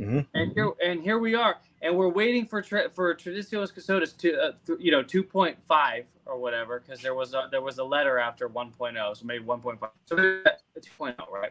Mm-hmm. 0.00 0.22
And 0.34 0.52
here 0.52 0.72
and 0.84 1.00
here 1.00 1.20
we 1.20 1.36
are, 1.36 1.58
and 1.82 1.96
we're 1.96 2.08
waiting 2.08 2.46
for 2.46 2.62
tra- 2.62 2.88
for 2.90 3.14
Traditionis 3.14 3.74
Custodes 3.74 4.12
to 4.14 4.40
uh, 4.40 4.52
th- 4.66 4.78
you 4.80 4.92
know 4.92 5.02
2.5 5.02 6.04
or 6.26 6.38
whatever 6.38 6.80
because 6.80 7.02
there 7.02 7.14
was 7.14 7.34
a 7.34 7.48
there 7.50 7.60
was 7.60 7.78
a 7.78 7.84
letter 7.84 8.18
after 8.18 8.48
1.0, 8.48 9.16
so 9.16 9.26
maybe 9.26 9.44
1.5. 9.44 9.90
So 10.06 10.16
2.0, 10.16 11.30
right? 11.30 11.50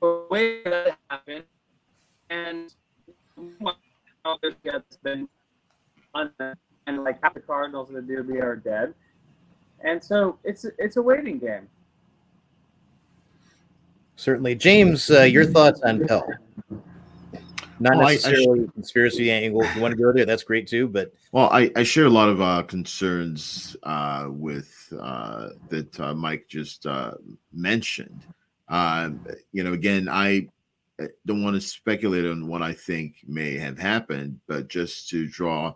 But 0.00 0.30
wait 0.30 0.64
that 0.64 0.86
to 0.86 0.96
happen, 1.10 1.42
and 2.30 2.74
that's 4.64 4.96
been 4.96 5.28
and 6.14 7.04
like 7.04 7.18
half 7.22 7.34
the 7.34 7.40
Cardinals 7.40 7.90
and 7.90 8.08
the 8.08 8.12
DB 8.12 8.42
are 8.42 8.56
dead, 8.56 8.94
and 9.80 10.02
so 10.02 10.38
it's 10.44 10.64
it's 10.78 10.96
a 10.96 11.02
waiting 11.02 11.38
game. 11.38 11.68
Certainly, 14.16 14.56
James. 14.56 15.10
Uh, 15.10 15.22
your 15.22 15.44
thoughts 15.44 15.80
on 15.82 16.06
Pell? 16.06 16.26
Not 17.80 17.96
Well, 17.96 18.06
I- 18.06 18.10
I 18.10 18.14
necessarily 18.14 18.68
conspiracy 18.74 19.30
angle. 19.30 19.62
If 19.62 19.74
you 19.74 19.80
want 19.80 19.92
to 19.96 20.02
go 20.02 20.12
there, 20.12 20.26
that's 20.26 20.42
great 20.44 20.66
too. 20.66 20.86
But 20.86 21.14
Well, 21.32 21.48
I, 21.50 21.70
I 21.74 21.82
share 21.82 22.04
a 22.04 22.10
lot 22.10 22.28
of 22.28 22.40
uh, 22.40 22.62
concerns 22.64 23.74
uh, 23.82 24.28
with 24.28 24.92
uh, 25.00 25.50
that 25.70 25.98
uh, 25.98 26.14
Mike 26.14 26.46
just 26.46 26.86
uh, 26.86 27.14
mentioned. 27.52 28.22
Um, 28.68 29.26
you 29.52 29.64
know, 29.64 29.72
again, 29.72 30.08
I 30.08 30.48
don't 31.24 31.42
want 31.42 31.54
to 31.54 31.60
speculate 31.60 32.26
on 32.26 32.46
what 32.46 32.60
I 32.62 32.74
think 32.74 33.16
may 33.26 33.56
have 33.56 33.78
happened, 33.78 34.38
but 34.46 34.68
just 34.68 35.08
to 35.08 35.26
draw 35.26 35.74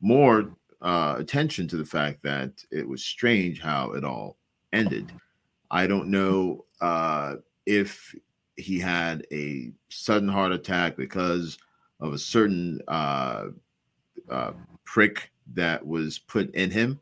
more 0.00 0.54
uh, 0.80 1.16
attention 1.18 1.68
to 1.68 1.76
the 1.76 1.84
fact 1.84 2.22
that 2.22 2.52
it 2.70 2.88
was 2.88 3.04
strange 3.04 3.60
how 3.60 3.92
it 3.92 4.04
all 4.04 4.38
ended. 4.72 5.12
I 5.70 5.86
don't 5.86 6.08
know 6.08 6.64
uh, 6.80 7.36
if 7.66 8.14
he 8.56 8.78
had 8.78 9.26
a 9.32 9.72
sudden 9.88 10.28
heart 10.28 10.52
attack 10.52 10.96
because 10.96 11.58
of 12.00 12.12
a 12.12 12.18
certain 12.18 12.80
uh, 12.88 13.46
uh, 14.30 14.52
prick 14.84 15.30
that 15.54 15.86
was 15.86 16.18
put 16.18 16.54
in 16.54 16.70
him. 16.70 17.00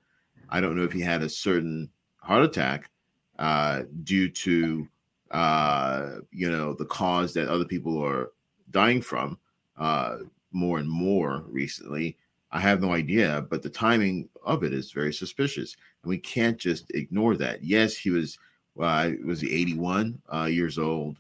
I 0.49 0.61
don't 0.61 0.77
know 0.77 0.85
if 0.85 0.93
he 0.93 1.01
had 1.01 1.23
a 1.23 1.29
certain 1.29 1.91
heart 2.19 2.45
attack 2.45 2.91
uh, 3.39 3.83
due 4.05 4.29
to 4.29 4.89
uh, 5.31 6.17
you 6.31 6.51
know 6.51 6.75
the 6.75 6.85
cause 6.85 7.33
that 7.35 7.49
other 7.49 7.65
people 7.65 8.03
are 8.03 8.33
dying 8.70 9.01
from 9.01 9.39
uh, 9.79 10.19
more 10.53 10.79
and 10.79 10.91
more 10.91 11.45
recently. 11.49 12.17
I 12.53 12.59
have 12.61 12.81
no 12.81 12.93
idea, 12.93 13.47
but 13.49 13.62
the 13.62 13.70
timing 13.70 14.29
of 14.45 14.65
it 14.65 14.73
is 14.73 14.91
very 14.91 15.12
suspicious, 15.12 15.77
and 16.03 16.11
we 16.11 16.19
can't 16.19 16.59
just 16.59 16.91
ignore 16.91 17.37
that. 17.37 17.62
Yes, 17.62 17.97
he 17.97 18.11
was 18.11 18.39
uh, 18.79 19.11
was 19.25 19.41
he 19.41 19.53
81 19.53 20.20
uh, 20.33 20.45
years 20.45 20.79
old 20.79 21.17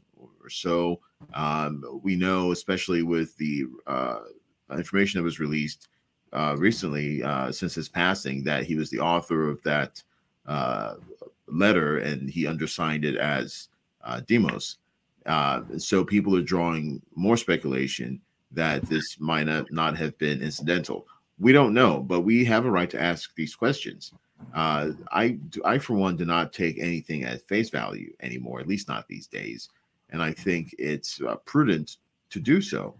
so. 0.50 1.00
Um, 1.34 2.00
we 2.02 2.16
know, 2.16 2.52
especially 2.52 3.02
with 3.02 3.36
the 3.36 3.64
uh, 3.86 4.20
information 4.72 5.18
that 5.18 5.24
was 5.24 5.40
released 5.40 5.88
uh, 6.32 6.56
recently 6.58 7.22
uh, 7.22 7.50
since 7.52 7.74
his 7.74 7.88
passing, 7.88 8.44
that 8.44 8.64
he 8.64 8.76
was 8.76 8.90
the 8.90 9.00
author 9.00 9.48
of 9.48 9.62
that 9.62 10.02
uh, 10.46 10.94
letter 11.46 11.98
and 11.98 12.30
he 12.30 12.46
undersigned 12.46 13.04
it 13.04 13.16
as 13.16 13.68
uh, 14.04 14.20
Demos. 14.26 14.78
Uh, 15.26 15.62
so 15.76 16.04
people 16.04 16.36
are 16.36 16.42
drawing 16.42 17.02
more 17.14 17.36
speculation 17.36 18.20
that 18.52 18.82
this 18.88 19.20
might 19.20 19.46
not, 19.70 19.96
have 19.96 20.16
been 20.18 20.42
incidental. 20.42 21.06
We 21.38 21.52
don't 21.52 21.74
know, 21.74 22.00
but 22.00 22.20
we 22.20 22.44
have 22.46 22.66
a 22.66 22.70
right 22.70 22.90
to 22.90 23.00
ask 23.00 23.34
these 23.34 23.54
questions. 23.54 24.12
Uh, 24.54 24.92
I, 25.12 25.38
I, 25.64 25.78
for 25.78 25.94
one, 25.94 26.16
do 26.16 26.24
not 26.24 26.52
take 26.52 26.78
anything 26.78 27.24
at 27.24 27.42
face 27.42 27.70
value 27.70 28.12
anymore, 28.20 28.60
at 28.60 28.66
least 28.66 28.88
not 28.88 29.06
these 29.06 29.26
days. 29.26 29.68
And 30.10 30.22
I 30.22 30.32
think 30.32 30.74
it's 30.78 31.20
uh, 31.22 31.36
prudent 31.44 31.96
to 32.30 32.40
do 32.40 32.60
so. 32.60 32.96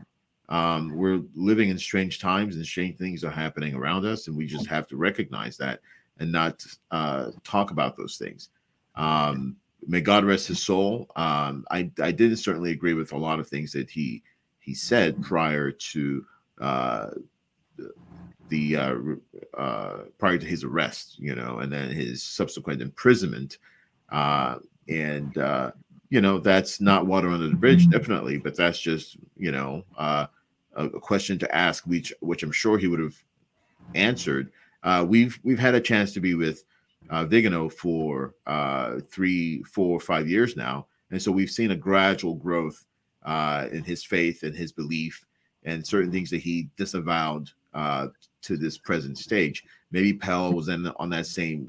Um, 0.49 0.97
we're 0.97 1.23
living 1.35 1.69
in 1.69 1.79
strange 1.79 2.19
times 2.19 2.57
and 2.57 2.67
strange 2.67 2.99
things 2.99 3.23
are 3.23 3.31
happening 3.31 3.75
around 3.75 4.05
us, 4.05 4.27
and 4.27 4.37
we 4.37 4.47
just 4.47 4.67
have 4.67 4.89
to 4.89 4.97
recognize 4.97 5.57
that 5.59 5.81
and 6.19 6.33
not 6.33 6.65
uh, 6.91 7.31
talk 7.45 7.71
about 7.71 7.97
those 7.97 8.17
things. 8.17 8.51
Um, 8.97 9.57
may 9.87 10.01
God 10.01 10.25
rest 10.25 10.49
his 10.49 10.63
soul. 10.63 11.07
Um, 11.17 11.65
I, 11.71 11.91
I 12.03 12.11
didn't 12.11 12.39
certainly 12.39 12.73
agree 12.73 12.95
with 12.95 13.13
a 13.13 13.17
lot 13.19 13.41
of 13.41 13.49
things 13.49 13.73
that 13.73 13.91
he 13.91 14.23
he 14.59 14.75
said 14.75 15.23
prior 15.23 15.71
to 15.71 16.27
uh, 16.61 17.11
the 18.49 18.77
uh, 18.77 18.97
uh, 19.57 19.99
prior 20.19 20.37
to 20.37 20.47
his 20.47 20.65
arrest, 20.65 21.19
you 21.19 21.35
know, 21.35 21.59
and 21.59 21.73
then 21.73 21.91
his 21.91 22.23
subsequent 22.23 22.83
imprisonment. 22.83 23.59
Uh, 24.11 24.57
and 24.89 25.39
uh, 25.39 25.71
you 26.11 26.21
know, 26.21 26.39
that's 26.41 26.81
not 26.81 27.07
water 27.07 27.31
under 27.31 27.49
the 27.49 27.55
bridge, 27.55 27.89
definitely, 27.89 28.37
but 28.37 28.57
that's 28.57 28.81
just 28.81 29.17
you 29.37 29.53
know 29.53 29.85
uh, 29.97 30.27
a, 30.75 30.87
a 30.87 31.01
question 31.01 31.39
to 31.39 31.55
ask, 31.55 31.87
which 31.87 32.13
which 32.21 32.43
I'm 32.43 32.53
sure 32.53 32.77
he 32.77 32.89
would 32.89 33.01
have 33.01 33.17
answered. 33.95 34.51
Uh, 34.83 35.07
we've 35.09 35.39
we've 35.45 35.59
had 35.59 35.77
a 35.77 35.81
chance 35.81 36.13
to 36.13 36.21
be 36.21 36.35
with 36.35 36.65
uh, 37.11 37.25
Vigano 37.25 37.69
for 37.69 38.35
uh, 38.47 38.99
three, 39.09 39.63
four, 39.63 40.01
five 40.01 40.29
years 40.29 40.57
now, 40.57 40.89
and 41.13 41.23
so 41.23 41.31
we've 41.31 41.51
seen 41.51 41.71
a 41.71 41.77
gradual 41.77 42.35
growth 42.35 42.85
uh, 43.25 43.69
in 43.71 43.85
his 43.85 44.05
faith 44.05 44.43
and 44.43 44.55
his 44.55 44.73
belief, 44.73 45.25
and 45.63 45.87
certain 45.87 46.11
things 46.11 46.31
that 46.31 46.41
he 46.41 46.69
disavowed 46.77 47.51
uh, 47.73 48.09
to 48.43 48.57
this 48.57 48.79
present 48.79 49.17
stage. 49.17 49.63
Maybe 49.93 50.13
Pell 50.13 50.53
was 50.53 50.69
in 50.69 50.89
on 50.97 51.09
that 51.11 51.27
same 51.27 51.69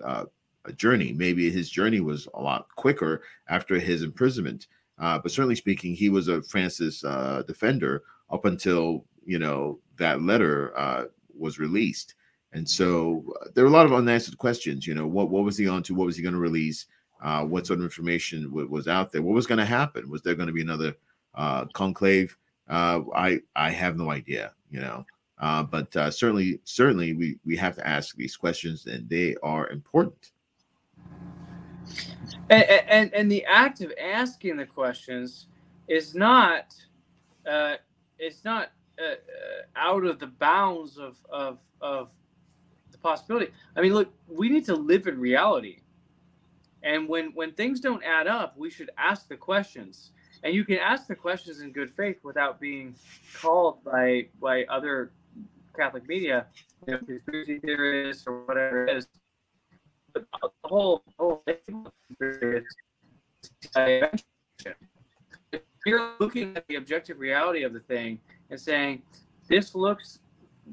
uh, 0.68 0.72
journey. 0.74 1.14
Maybe 1.14 1.50
his 1.50 1.70
journey 1.70 2.00
was 2.00 2.28
a 2.34 2.42
lot 2.42 2.68
quicker 2.76 3.24
after 3.48 3.80
his 3.80 4.04
imprisonment. 4.04 4.68
Uh, 5.02 5.18
but 5.18 5.32
certainly 5.32 5.56
speaking, 5.56 5.96
he 5.96 6.10
was 6.10 6.28
a 6.28 6.44
Francis 6.44 7.04
uh, 7.04 7.44
defender 7.48 8.04
up 8.30 8.46
until 8.46 9.06
you 9.26 9.40
know 9.40 9.80
that 9.98 10.22
letter 10.22 10.78
uh, 10.78 11.06
was 11.38 11.60
released. 11.60 12.16
And 12.54 12.70
so 12.70 13.24
uh, 13.42 13.48
there 13.56 13.64
are 13.64 13.68
a 13.68 13.72
lot 13.72 13.86
of 13.86 13.94
unanswered 13.94 14.38
questions. 14.38 14.86
You 14.86 14.94
know, 14.94 15.08
what 15.08 15.30
what 15.32 15.44
was 15.44 15.58
he 15.58 15.68
on 15.68 15.82
to? 15.84 15.96
What 15.96 16.06
was 16.06 16.16
he 16.16 16.24
going 16.24 16.36
to 16.36 16.40
release? 16.40 16.86
Uh, 17.22 17.46
what 17.46 17.68
sort 17.68 17.80
of 17.80 17.86
information 17.86 18.44
w- 18.46 18.68
was 18.68 18.88
out 18.88 19.12
there? 19.12 19.22
What 19.22 19.36
was 19.36 19.48
going 19.48 19.60
to 19.60 19.66
happen? 19.66 20.10
Was 20.10 20.22
there 20.22 20.36
going 20.36 20.48
to 20.48 20.54
be 20.54 20.62
another 20.62 20.96
uh, 21.36 21.66
conclave? 21.74 22.38
I 22.70 23.40
I 23.56 23.72
have 23.72 23.98
no 23.98 24.12
idea. 24.12 24.54
You 24.70 24.82
know, 24.82 25.06
but 25.40 25.92
certainly 26.14 26.60
certainly 26.64 27.14
we 27.14 27.38
we 27.44 27.58
have 27.58 27.76
to 27.76 27.88
ask 27.88 28.16
these 28.16 28.38
questions, 28.38 28.86
and 28.86 29.10
they 29.10 29.36
are 29.42 29.70
important. 29.70 30.32
And, 32.50 32.64
and 32.64 33.14
and 33.14 33.32
the 33.32 33.46
act 33.46 33.82
of 33.82 33.94
asking 34.00 34.58
the 34.58 34.66
questions 34.66 35.48
is 35.88 36.14
not 36.16 36.76
uh, 37.50 37.76
it's 38.20 38.44
not 38.44 38.72
uh, 39.00 39.04
uh, 39.04 39.16
out 39.76 40.04
of 40.06 40.20
the 40.20 40.28
bounds 40.28 40.98
of 40.98 41.18
of 41.30 41.60
of 41.82 42.12
the 42.92 42.98
possibility. 42.98 43.52
I 43.76 43.82
mean, 43.82 43.94
look, 43.94 44.14
we 44.28 44.50
need 44.50 44.66
to 44.66 44.76
live 44.76 45.08
in 45.08 45.20
reality, 45.20 45.80
and 46.84 47.08
when 47.08 47.32
when 47.34 47.54
things 47.54 47.80
don't 47.80 48.04
add 48.04 48.28
up, 48.28 48.58
we 48.58 48.70
should 48.70 48.92
ask 48.98 49.28
the 49.28 49.38
questions. 49.38 50.12
And 50.44 50.56
you 50.56 50.66
can 50.66 50.78
ask 50.78 51.06
the 51.06 51.16
questions 51.16 51.62
in 51.62 51.72
good 51.72 51.94
faith 51.94 52.18
without 52.24 52.60
being 52.60 52.96
called 53.40 53.84
by 53.84 54.28
by 54.42 54.66
other 54.66 55.12
Catholic 55.76 56.08
media, 56.08 56.48
you 56.88 56.94
know, 56.94 57.00
conspiracy 57.00 57.60
theorists 57.60 58.26
or 58.28 58.44
whatever 58.46 58.88
it 58.88 58.98
is. 58.98 59.08
The 60.14 60.26
whole 60.64 61.04
whole 61.18 61.44
thing 61.46 61.88
you're 65.86 66.14
looking 66.20 66.56
at 66.56 66.68
the 66.68 66.76
objective 66.76 67.20
reality 67.20 67.64
of 67.64 67.74
the 67.74 67.80
thing 67.80 68.20
and 68.50 68.60
saying 68.60 69.02
this 69.48 69.74
looks 69.76 70.20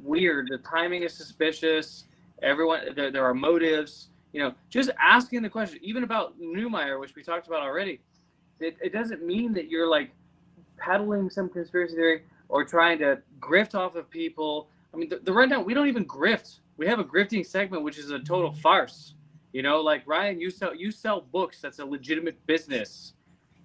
weird, 0.03 0.49
the 0.51 0.59
timing 0.59 1.03
is 1.03 1.15
suspicious, 1.15 2.05
everyone 2.43 2.95
there, 2.95 3.11
there 3.11 3.25
are 3.25 3.35
motives, 3.35 4.09
you 4.33 4.41
know, 4.41 4.55
just 4.69 4.91
asking 5.01 5.43
the 5.43 5.49
question, 5.49 5.79
even 5.83 6.05
about 6.05 6.39
Neumayr, 6.41 7.01
which 7.01 7.15
we 7.15 7.23
talked 7.23 7.47
about 7.47 7.63
already, 7.63 8.01
it, 8.61 8.77
it 8.83 8.93
doesn't 8.93 9.25
mean 9.25 9.53
that 9.55 9.69
you're 9.69 9.89
like 9.89 10.11
peddling 10.77 11.31
some 11.31 11.49
conspiracy 11.49 11.95
theory 11.95 12.23
or 12.49 12.65
trying 12.65 12.99
to 12.99 13.19
grift 13.41 13.75
off 13.75 13.95
of 13.95 14.09
people. 14.11 14.69
I 14.93 14.97
mean, 14.97 15.09
the, 15.09 15.17
the 15.17 15.33
rundown, 15.33 15.65
we 15.65 15.75
don't 15.75 15.89
even 15.89 16.05
grift. 16.05 16.61
We 16.77 16.87
have 16.87 16.99
a 16.99 17.05
grifting 17.05 17.45
segment, 17.45 17.83
which 17.83 17.99
is 17.99 18.11
a 18.11 18.19
total 18.19 18.53
farce. 18.53 19.15
You 19.53 19.63
know, 19.63 19.81
like 19.81 20.03
Ryan, 20.07 20.41
you 20.41 20.51
sell 20.51 20.75
you 20.75 20.91
sell 20.91 21.21
books. 21.21 21.61
That's 21.61 21.79
a 21.79 21.85
legitimate 21.85 22.45
business. 22.47 23.15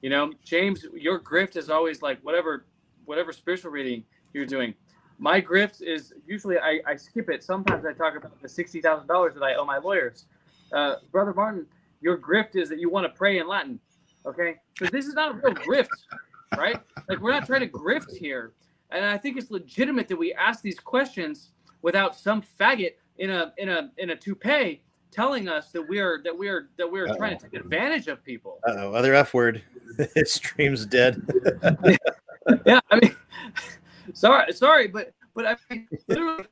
You 0.02 0.10
know, 0.10 0.32
James, 0.44 0.86
your 0.94 1.20
grift 1.20 1.56
is 1.58 1.70
always 1.70 2.02
like 2.02 2.20
whatever 2.22 2.66
whatever 3.06 3.34
spiritual 3.34 3.72
reading 3.72 4.04
you're 4.34 4.46
doing. 4.46 4.74
My 5.20 5.42
grift 5.42 5.82
is 5.82 6.14
usually 6.26 6.58
I, 6.58 6.80
I 6.88 6.96
skip 6.96 7.30
it. 7.30 7.44
Sometimes 7.44 7.86
I 7.86 7.94
talk 7.94 8.16
about 8.16 8.42
the 8.42 8.50
sixty 8.50 8.82
thousand 8.82 9.08
dollars 9.08 9.34
that 9.34 9.44
I 9.44 9.56
owe 9.56 9.66
my 9.66 9.78
lawyers. 9.78 10.26
Uh, 10.72 10.96
Brother 11.12 11.34
Martin, 11.34 11.66
your 12.02 12.18
grift 12.18 12.56
is 12.56 12.70
that 12.70 12.80
you 12.80 12.90
want 12.90 13.06
to 13.06 13.18
pray 13.18 13.40
in 13.40 13.48
Latin. 13.48 13.80
Okay, 14.26 14.56
because 14.74 14.92
this 14.92 15.06
is 15.06 15.14
not 15.14 15.32
a 15.32 15.34
real 15.34 15.54
grift, 15.54 15.90
right? 16.58 16.80
Like 17.10 17.20
we're 17.20 17.32
not 17.32 17.46
trying 17.46 17.62
to 17.62 17.68
grift 17.68 18.16
here, 18.16 18.54
and 18.90 19.04
I 19.04 19.18
think 19.18 19.38
it's 19.38 19.52
legitimate 19.52 20.08
that 20.08 20.18
we 20.18 20.34
ask 20.34 20.62
these 20.62 20.80
questions 20.80 21.52
without 21.82 22.16
some 22.16 22.42
faggot 22.42 22.94
in 23.18 23.30
a 23.30 23.54
in 23.58 23.68
a 23.68 23.92
in 23.98 24.12
a 24.12 24.16
toupee 24.16 24.83
telling 25.14 25.48
us 25.48 25.72
that 25.72 25.88
we 25.88 26.00
are 26.00 26.22
that 26.24 26.38
we 26.38 26.50
are 26.50 26.70
that 26.78 26.92
we 26.92 27.00
are 27.00 27.08
Uh-oh. 27.08 27.18
trying 27.18 27.38
to 27.38 27.44
take 27.44 27.54
advantage 27.60 28.08
of 28.08 28.24
people. 28.24 28.60
Uh-oh, 28.68 28.94
other 28.94 29.14
F 29.14 29.34
word. 29.34 29.62
His 30.16 30.34
stream's 30.34 30.86
dead. 30.86 31.22
yeah, 32.66 32.80
I 32.90 33.00
mean, 33.00 33.16
sorry, 34.14 34.52
sorry, 34.54 34.88
but 34.88 35.14
but 35.34 35.46
I 35.46 35.56
mean, 35.70 35.88
literally, 36.08 36.46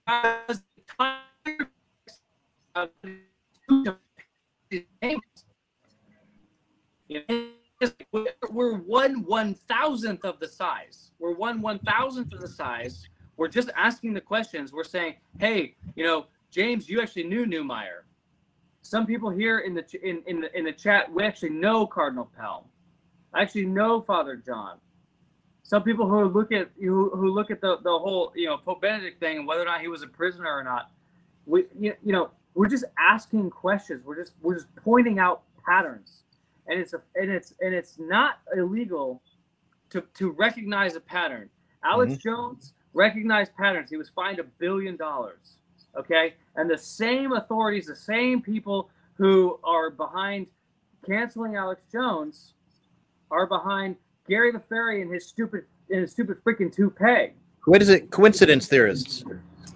we're 8.52 8.78
one 8.78 9.24
one 9.26 9.56
thousandth 9.68 10.24
of 10.24 10.40
the 10.40 10.48
size. 10.48 11.12
We're 11.20 11.34
one 11.34 11.62
one 11.62 11.80
thousandth 11.80 12.34
of 12.34 12.42
the 12.42 12.48
size. 12.48 13.08
We're 13.38 13.48
just 13.48 13.72
asking 13.76 14.14
the 14.14 14.22
questions. 14.22 14.72
We're 14.72 14.84
saying, 14.84 15.16
hey, 15.40 15.76
you 15.96 16.04
know, 16.04 16.28
James, 16.52 16.88
you 16.88 17.02
actually 17.02 17.24
knew 17.24 17.46
Neumayr. 17.46 18.04
Some 18.82 19.06
people 19.06 19.30
here 19.30 19.60
in 19.60 19.74
the 19.74 19.86
in 20.04 20.24
in 20.26 20.42
the 20.42 20.58
in 20.58 20.66
the 20.66 20.74
chat, 20.74 21.12
we 21.12 21.24
actually 21.24 21.52
know 21.52 21.86
Cardinal 21.86 22.30
Pell. 22.38 22.68
I 23.34 23.42
actually 23.42 23.66
know 23.66 24.02
Father 24.02 24.36
John 24.36 24.78
some 25.72 25.84
people 25.84 26.06
who 26.06 26.26
look 26.26 26.52
at 26.52 26.70
who, 26.82 27.10
who 27.12 27.32
look 27.32 27.50
at 27.50 27.62
the, 27.62 27.78
the 27.82 27.98
whole 27.98 28.34
you 28.36 28.46
know 28.46 28.58
Pope 28.58 28.82
Benedict 28.82 29.22
thing 29.22 29.38
and 29.38 29.48
whether 29.48 29.62
or 29.62 29.66
not 29.66 29.80
he 29.80 29.88
was 29.88 30.04
a 30.04 30.08
prisoner 30.08 30.52
or 30.52 30.66
not, 30.66 30.92
we 31.46 31.64
you, 31.80 31.94
you 32.04 32.12
know 32.12 32.32
we're 32.56 32.68
just 32.68 32.84
asking 33.00 33.50
questions. 33.50 34.04
We're 34.04 34.18
just 34.18 34.34
we're 34.42 34.56
just 34.56 34.68
pointing 34.76 35.18
out 35.18 35.44
patterns, 35.66 36.24
and 36.68 36.78
it's 36.78 36.92
a 36.92 37.02
and 37.16 37.32
it's 37.32 37.54
and 37.62 37.74
it's 37.74 37.98
not 37.98 38.40
illegal 38.54 39.22
to 39.92 40.02
to 40.16 40.32
recognize 40.32 40.98
a 40.98 41.00
pattern. 41.00 41.50
Alex 41.86 42.16
Mhm. 42.16 42.22
Jones 42.22 42.74
recognized 42.94 43.56
patterns. 43.56 43.90
He 43.90 43.96
was 43.96 44.10
fined 44.10 44.40
a 44.40 44.44
billion 44.44 44.98
dollars. 44.98 45.60
Okay, 45.98 46.36
and 46.56 46.70
the 46.70 46.78
same 46.78 47.34
authorities, 47.34 47.88
the 47.88 47.96
same 47.96 48.42
people 48.42 48.90
who 49.16 49.60
are 49.64 49.90
behind 49.90 50.48
canceling 51.06 51.56
Alex 51.56 51.82
Jones, 51.92 52.54
are 53.30 53.46
behind 53.46 53.98
Gary 54.28 54.52
the 54.52 54.60
Fairy 54.60 55.02
and 55.02 55.12
his 55.12 55.28
stupid 55.28 55.66
and 55.90 56.02
his 56.02 56.12
stupid 56.12 56.38
freaking 56.44 56.74
toupee. 56.74 57.34
What 57.66 57.82
is 57.82 57.90
it? 57.90 58.10
Coincidence 58.10 58.68
theorists. 58.68 59.24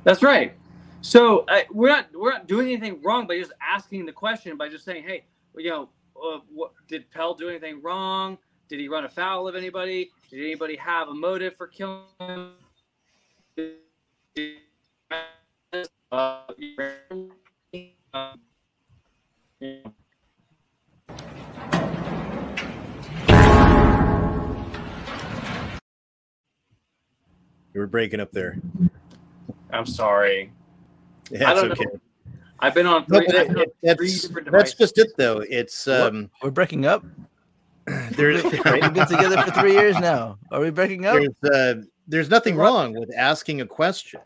That's 0.04 0.24
right. 0.24 0.54
So 1.02 1.46
uh, 1.48 1.62
we're 1.72 1.90
not 1.90 2.08
we're 2.14 2.32
not 2.32 2.48
doing 2.48 2.68
anything 2.68 3.02
wrong 3.04 3.28
by 3.28 3.38
just 3.38 3.54
asking 3.62 4.06
the 4.06 4.12
question 4.12 4.58
by 4.58 4.70
just 4.70 4.86
saying, 4.86 5.04
hey, 5.04 5.26
you 5.56 5.70
know, 5.70 5.90
uh, 6.16 6.40
what, 6.52 6.72
did 6.88 7.10
Pell 7.12 7.34
do 7.34 7.50
anything 7.50 7.82
wrong? 7.82 8.38
Did 8.70 8.80
he 8.80 8.88
run 8.88 9.06
afoul 9.06 9.48
of 9.48 9.56
anybody? 9.56 10.12
Did 10.32 10.40
anybody 10.40 10.76
have 10.78 11.10
a 11.10 11.14
motive 11.14 11.56
for 11.56 11.68
killing 11.68 12.06
him? 12.20 12.54
Uh, 16.12 16.42
um, 18.14 18.40
you 19.62 19.82
were 27.76 27.88
breaking 27.88 28.20
up 28.20 28.32
there. 28.32 28.60
I'm 29.72 29.86
sorry. 29.86 30.52
Yeah, 31.32 31.50
I 31.50 31.52
it's 31.52 31.62
don't 31.62 31.72
okay. 31.72 31.84
know. 31.86 32.00
I've 32.60 32.74
been 32.74 32.86
on 32.86 33.06
three, 33.06 33.26
but 33.26 33.36
I've 33.36 33.48
been 33.48 33.58
on 33.58 33.64
it- 33.64 33.98
three 33.98 34.10
that's, 34.12 34.22
different 34.22 34.52
that's 34.52 34.74
just 34.76 34.98
it, 34.98 35.10
though. 35.18 35.40
It's 35.50 35.88
um, 35.88 36.30
We're 36.42 36.52
breaking 36.52 36.86
up. 36.86 37.04
there's 38.12 38.44
We've 38.66 38.94
been 38.94 39.08
together 39.08 39.42
for 39.42 39.52
three 39.52 39.74
years 39.74 40.00
now. 40.00 40.38
Are 40.52 40.62
we 40.62 40.70
breaking 40.70 41.06
up? 41.06 41.16
there's 41.20 41.54
uh, 41.54 41.82
there's 42.08 42.30
nothing 42.30 42.56
wrong 42.56 42.94
with 42.94 43.10
asking 43.16 43.62
a 43.62 43.66
question, 43.66 44.22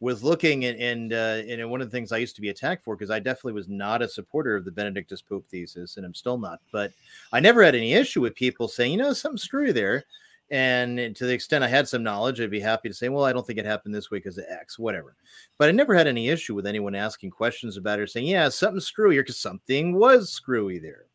with 0.00 0.22
looking 0.22 0.64
and 0.66 0.78
and 0.78 1.12
uh, 1.12 1.42
and 1.48 1.70
one 1.70 1.80
of 1.80 1.90
the 1.90 1.96
things 1.96 2.12
I 2.12 2.18
used 2.18 2.34
to 2.36 2.42
be 2.42 2.50
attacked 2.50 2.84
for 2.84 2.96
because 2.96 3.10
I 3.10 3.20
definitely 3.20 3.54
was 3.54 3.68
not 3.68 4.02
a 4.02 4.08
supporter 4.08 4.56
of 4.56 4.64
the 4.64 4.70
Benedictus 4.70 5.22
Pope 5.22 5.46
thesis, 5.48 5.96
and 5.96 6.04
I'm 6.04 6.14
still 6.14 6.36
not. 6.36 6.60
But 6.72 6.92
I 7.32 7.40
never 7.40 7.62
had 7.62 7.74
any 7.74 7.94
issue 7.94 8.20
with 8.20 8.34
people 8.34 8.68
saying, 8.68 8.92
you 8.92 8.98
know, 8.98 9.12
something 9.12 9.38
screwy 9.38 9.72
there, 9.72 10.04
And 10.50 11.16
to 11.16 11.26
the 11.26 11.32
extent 11.32 11.64
I 11.64 11.68
had 11.68 11.88
some 11.88 12.02
knowledge, 12.02 12.40
I'd 12.40 12.50
be 12.50 12.60
happy 12.60 12.88
to 12.88 12.94
say, 12.94 13.08
well, 13.08 13.24
I 13.24 13.32
don't 13.32 13.46
think 13.46 13.58
it 13.58 13.64
happened 13.64 13.94
this 13.94 14.10
way 14.10 14.18
because 14.18 14.36
of 14.36 14.44
X, 14.48 14.78
whatever. 14.78 15.16
But 15.58 15.68
I 15.68 15.72
never 15.72 15.94
had 15.94 16.06
any 16.06 16.28
issue 16.28 16.54
with 16.54 16.66
anyone 16.66 16.94
asking 16.94 17.30
questions 17.30 17.76
about 17.76 17.98
it 17.98 18.02
or 18.02 18.06
saying, 18.06 18.26
yeah, 18.26 18.48
something's 18.50 18.86
screwy 18.86 19.16
because 19.16 19.38
something 19.38 19.94
was 19.94 20.30
screwy 20.30 20.78
there. 20.78 21.06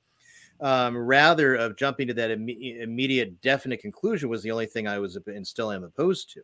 Um, 0.62 0.98
rather 0.98 1.56
of 1.56 1.78
jumping 1.78 2.08
to 2.08 2.14
that 2.16 2.32
imme- 2.32 2.82
immediate, 2.82 3.40
definite 3.42 3.82
conclusion 3.82 4.30
was 4.30 4.44
the 4.44 4.52
only 4.52 4.66
thing 4.66 4.88
I 4.88 5.00
was 5.00 5.18
and 5.28 5.48
still 5.48 5.72
am 5.72 5.84
opposed 5.84 6.34
to. 6.34 6.42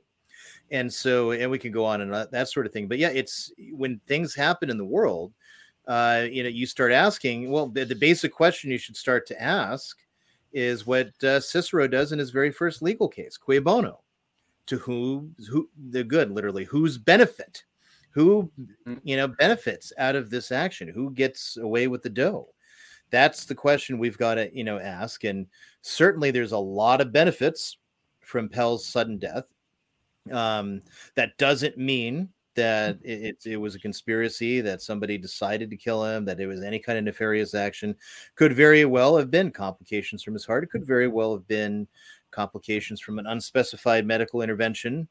And 0.72 0.91
so, 0.91 1.32
and 1.32 1.49
we 1.49 1.59
can 1.59 1.72
go 1.72 1.85
on 1.85 2.01
and 2.01 2.14
that, 2.14 2.32
that 2.32 2.49
sort 2.49 2.65
of 2.65 2.74
thing. 2.74 2.88
But 2.88 2.98
yeah, 2.98 3.09
it's 3.09 3.51
when 3.72 3.99
things 4.07 4.33
happen 4.33 4.69
in 4.69 4.77
the 4.77 4.85
world, 4.85 5.33
uh, 5.88 6.25
you 6.30 6.43
know, 6.43 6.49
you 6.49 6.65
start 6.65 6.91
asking. 6.91 7.51
Well, 7.51 7.67
the, 7.67 7.85
the 7.85 7.95
basic 7.95 8.33
question 8.33 8.72
you 8.72 8.77
should 8.77 8.98
start 8.98 9.27
to 9.27 9.41
ask 9.41 9.98
is 10.53 10.88
what 10.88 11.11
uh, 11.24 11.40
Cicero 11.40 11.88
does 11.88 12.11
in 12.11 12.19
his 12.19 12.32
very 12.32 12.51
first 12.51 12.82
legal 12.82 13.07
case, 13.07 13.38
cui 13.38 13.59
bono, 13.59 14.01
to 14.67 14.77
who, 14.77 15.30
who 15.49 15.69
the 15.91 16.03
good, 16.03 16.32
literally, 16.32 16.64
whose 16.64 16.98
benefit, 16.98 17.64
who 18.11 18.49
you 19.03 19.17
know 19.17 19.27
benefits 19.27 19.91
out 19.98 20.15
of 20.15 20.30
this 20.30 20.51
action, 20.51 20.88
who 20.88 21.11
gets 21.11 21.57
away 21.57 21.88
with 21.88 22.01
the 22.01 22.09
dough. 22.09 22.48
That's 23.11 23.45
the 23.45 23.56
question 23.56 23.99
we've 23.99 24.17
got 24.17 24.35
to 24.35 24.49
you 24.56 24.64
know 24.64 24.80
ask, 24.80 25.25
and 25.25 25.45
certainly 25.82 26.32
there's 26.32 26.53
a 26.53 26.57
lot 26.57 27.01
of 27.01 27.11
benefits 27.11 27.77
from 28.22 28.49
Pell's 28.49 28.88
sudden 28.88 29.17
death. 29.17 29.53
Um, 30.32 30.82
that 31.16 31.38
doesn't 31.38 31.78
mean 31.78 32.30
that 32.56 32.98
it, 33.04 33.22
it, 33.22 33.45
it, 33.45 33.58
was 33.58 33.76
a 33.76 33.80
conspiracy, 33.80 34.62
that 34.62 34.82
somebody 34.82 35.18
decided 35.18 35.70
to 35.70 35.78
kill 35.78 36.04
him, 36.04 36.26
that 36.26 36.40
it 36.40 36.48
was 36.48 36.64
any 36.64 36.80
kind 36.80 36.98
of 36.98 37.04
nefarious 37.04 37.54
action. 37.54 37.95
Could 38.36 38.54
very 38.54 38.86
well 38.86 39.18
have 39.18 39.30
been 39.30 39.52
complications 39.52 40.24
from 40.24 40.34
his 40.34 40.45
heart. 40.45 40.64
It 40.64 40.72
could 40.72 40.86
very 40.86 41.08
well 41.08 41.34
have 41.34 41.48
been 41.48 41.88
complications 42.32 43.00
from 43.02 43.20
an 43.20 43.28
unspecified 43.28 44.06
medical 44.06 44.42
intervention, 44.42 45.08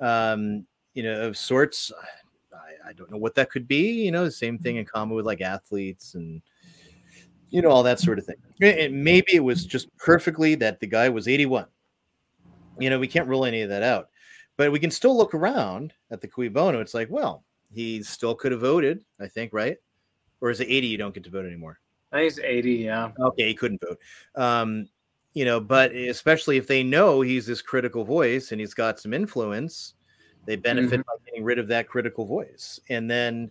um, 0.00 0.66
you 0.94 1.02
know, 1.02 1.22
of 1.22 1.36
sorts. 1.36 1.92
I, 2.52 2.90
I, 2.90 2.92
don't 2.92 3.10
know 3.10 3.16
what 3.16 3.34
that 3.36 3.50
could 3.50 3.66
be. 3.66 4.04
You 4.04 4.10
know, 4.10 4.24
the 4.24 4.30
same 4.30 4.58
thing 4.58 4.76
in 4.76 4.84
common 4.84 5.16
with 5.16 5.26
like 5.26 5.40
athletes 5.40 6.14
and 6.14 6.42
you 7.50 7.62
know 7.62 7.70
all 7.70 7.82
that 7.82 8.00
sort 8.00 8.18
of 8.18 8.26
thing. 8.26 8.36
And 8.60 9.02
maybe 9.02 9.34
it 9.34 9.44
was 9.44 9.64
just 9.64 9.94
perfectly 9.96 10.54
that 10.56 10.80
the 10.80 10.86
guy 10.86 11.08
was 11.08 11.28
81. 11.28 11.66
You 12.78 12.90
know, 12.90 12.98
we 12.98 13.08
can't 13.08 13.28
rule 13.28 13.44
any 13.44 13.62
of 13.62 13.68
that 13.68 13.82
out 13.82 14.08
but 14.56 14.72
we 14.72 14.78
can 14.78 14.90
still 14.90 15.16
look 15.16 15.34
around 15.34 15.92
at 16.10 16.20
the 16.20 16.28
cui 16.28 16.48
bono. 16.48 16.80
It's 16.80 16.94
like, 16.94 17.08
well, 17.10 17.44
he 17.72 18.02
still 18.02 18.34
could 18.34 18.52
have 18.52 18.60
voted, 18.60 19.04
I 19.20 19.28
think, 19.28 19.52
right? 19.52 19.76
Or 20.40 20.50
is 20.50 20.60
it 20.60 20.68
80 20.68 20.86
you 20.86 20.98
don't 20.98 21.14
get 21.14 21.24
to 21.24 21.30
vote 21.30 21.46
anymore? 21.46 21.78
I 22.12 22.18
think 22.18 22.30
it's 22.30 22.40
80, 22.40 22.72
yeah. 22.72 23.10
Okay, 23.18 23.48
he 23.48 23.54
couldn't 23.54 23.80
vote. 23.80 23.98
Um, 24.34 24.88
you 25.34 25.44
know, 25.44 25.60
but 25.60 25.94
especially 25.94 26.58
if 26.58 26.66
they 26.66 26.82
know 26.82 27.22
he's 27.22 27.46
this 27.46 27.62
critical 27.62 28.04
voice 28.04 28.52
and 28.52 28.60
he's 28.60 28.74
got 28.74 29.00
some 29.00 29.14
influence, 29.14 29.94
they 30.44 30.56
benefit 30.56 31.00
mm-hmm. 31.00 31.06
by 31.06 31.24
getting 31.24 31.44
rid 31.44 31.58
of 31.58 31.68
that 31.68 31.88
critical 31.88 32.26
voice. 32.26 32.80
And 32.90 33.10
then, 33.10 33.50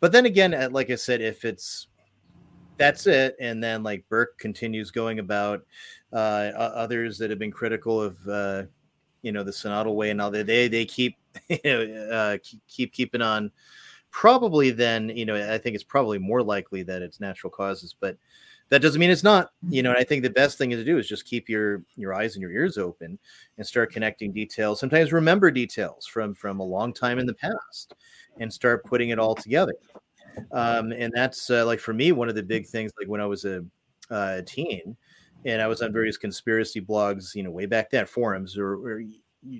but 0.00 0.12
then 0.12 0.26
again, 0.26 0.52
uh, 0.52 0.68
like 0.70 0.90
I 0.90 0.96
said, 0.96 1.20
if 1.20 1.44
it's 1.44 1.86
that's 2.76 3.06
it, 3.06 3.36
and 3.40 3.62
then 3.62 3.82
like 3.82 4.04
Burke 4.08 4.36
continues 4.38 4.90
going 4.90 5.20
about 5.20 5.64
uh, 6.12 6.50
others 6.56 7.16
that 7.18 7.30
have 7.30 7.38
been 7.38 7.52
critical 7.52 8.02
of 8.02 8.28
uh, 8.28 8.64
you 9.22 9.32
know 9.32 9.42
the 9.42 9.50
Synodal 9.50 9.94
Way 9.94 10.10
and 10.10 10.20
all 10.20 10.30
that 10.30 10.46
they 10.46 10.68
they 10.68 10.84
keep 10.84 11.16
you 11.48 11.58
know 11.64 12.08
uh, 12.10 12.38
keep 12.68 12.92
keeping 12.92 13.22
on. 13.22 13.50
Probably 14.10 14.70
then 14.70 15.08
you 15.08 15.24
know 15.24 15.36
i 15.50 15.56
think 15.56 15.74
it's 15.74 15.82
probably 15.82 16.18
more 16.18 16.42
likely 16.42 16.82
that 16.82 17.00
it's 17.00 17.18
natural 17.18 17.50
causes 17.50 17.96
but 17.98 18.18
that 18.68 18.82
doesn't 18.82 19.00
mean 19.00 19.08
it's 19.08 19.22
not 19.22 19.52
you 19.70 19.82
know 19.82 19.88
and 19.88 19.98
i 19.98 20.04
think 20.04 20.22
the 20.22 20.28
best 20.28 20.58
thing 20.58 20.68
to 20.68 20.84
do 20.84 20.98
is 20.98 21.08
just 21.08 21.24
keep 21.24 21.48
your 21.48 21.82
your 21.96 22.12
eyes 22.12 22.34
and 22.34 22.42
your 22.42 22.50
ears 22.50 22.76
open 22.76 23.18
and 23.56 23.66
start 23.66 23.90
connecting 23.90 24.30
details 24.30 24.78
sometimes 24.78 25.14
remember 25.14 25.50
details 25.50 26.06
from 26.06 26.34
from 26.34 26.60
a 26.60 26.62
long 26.62 26.92
time 26.92 27.18
in 27.18 27.24
the 27.24 27.32
past 27.32 27.94
and 28.38 28.52
start 28.52 28.84
putting 28.84 29.10
it 29.10 29.18
all 29.18 29.34
together. 29.34 29.74
Um, 30.52 30.92
and 30.92 31.12
that's 31.14 31.50
uh, 31.50 31.66
like 31.66 31.80
for 31.80 31.92
me 31.92 32.12
one 32.12 32.28
of 32.28 32.34
the 32.34 32.42
big 32.42 32.66
things 32.66 32.92
like 32.98 33.08
when 33.08 33.20
i 33.20 33.26
was 33.26 33.44
a 33.44 34.42
teen 34.46 34.96
and 35.44 35.60
I 35.60 35.66
was 35.66 35.82
on 35.82 35.92
various 35.92 36.16
conspiracy 36.16 36.80
blogs, 36.80 37.34
you 37.34 37.42
know, 37.42 37.50
way 37.50 37.66
back 37.66 37.90
then, 37.90 38.06
forums 38.06 38.56
or, 38.56 38.74
or 38.74 39.02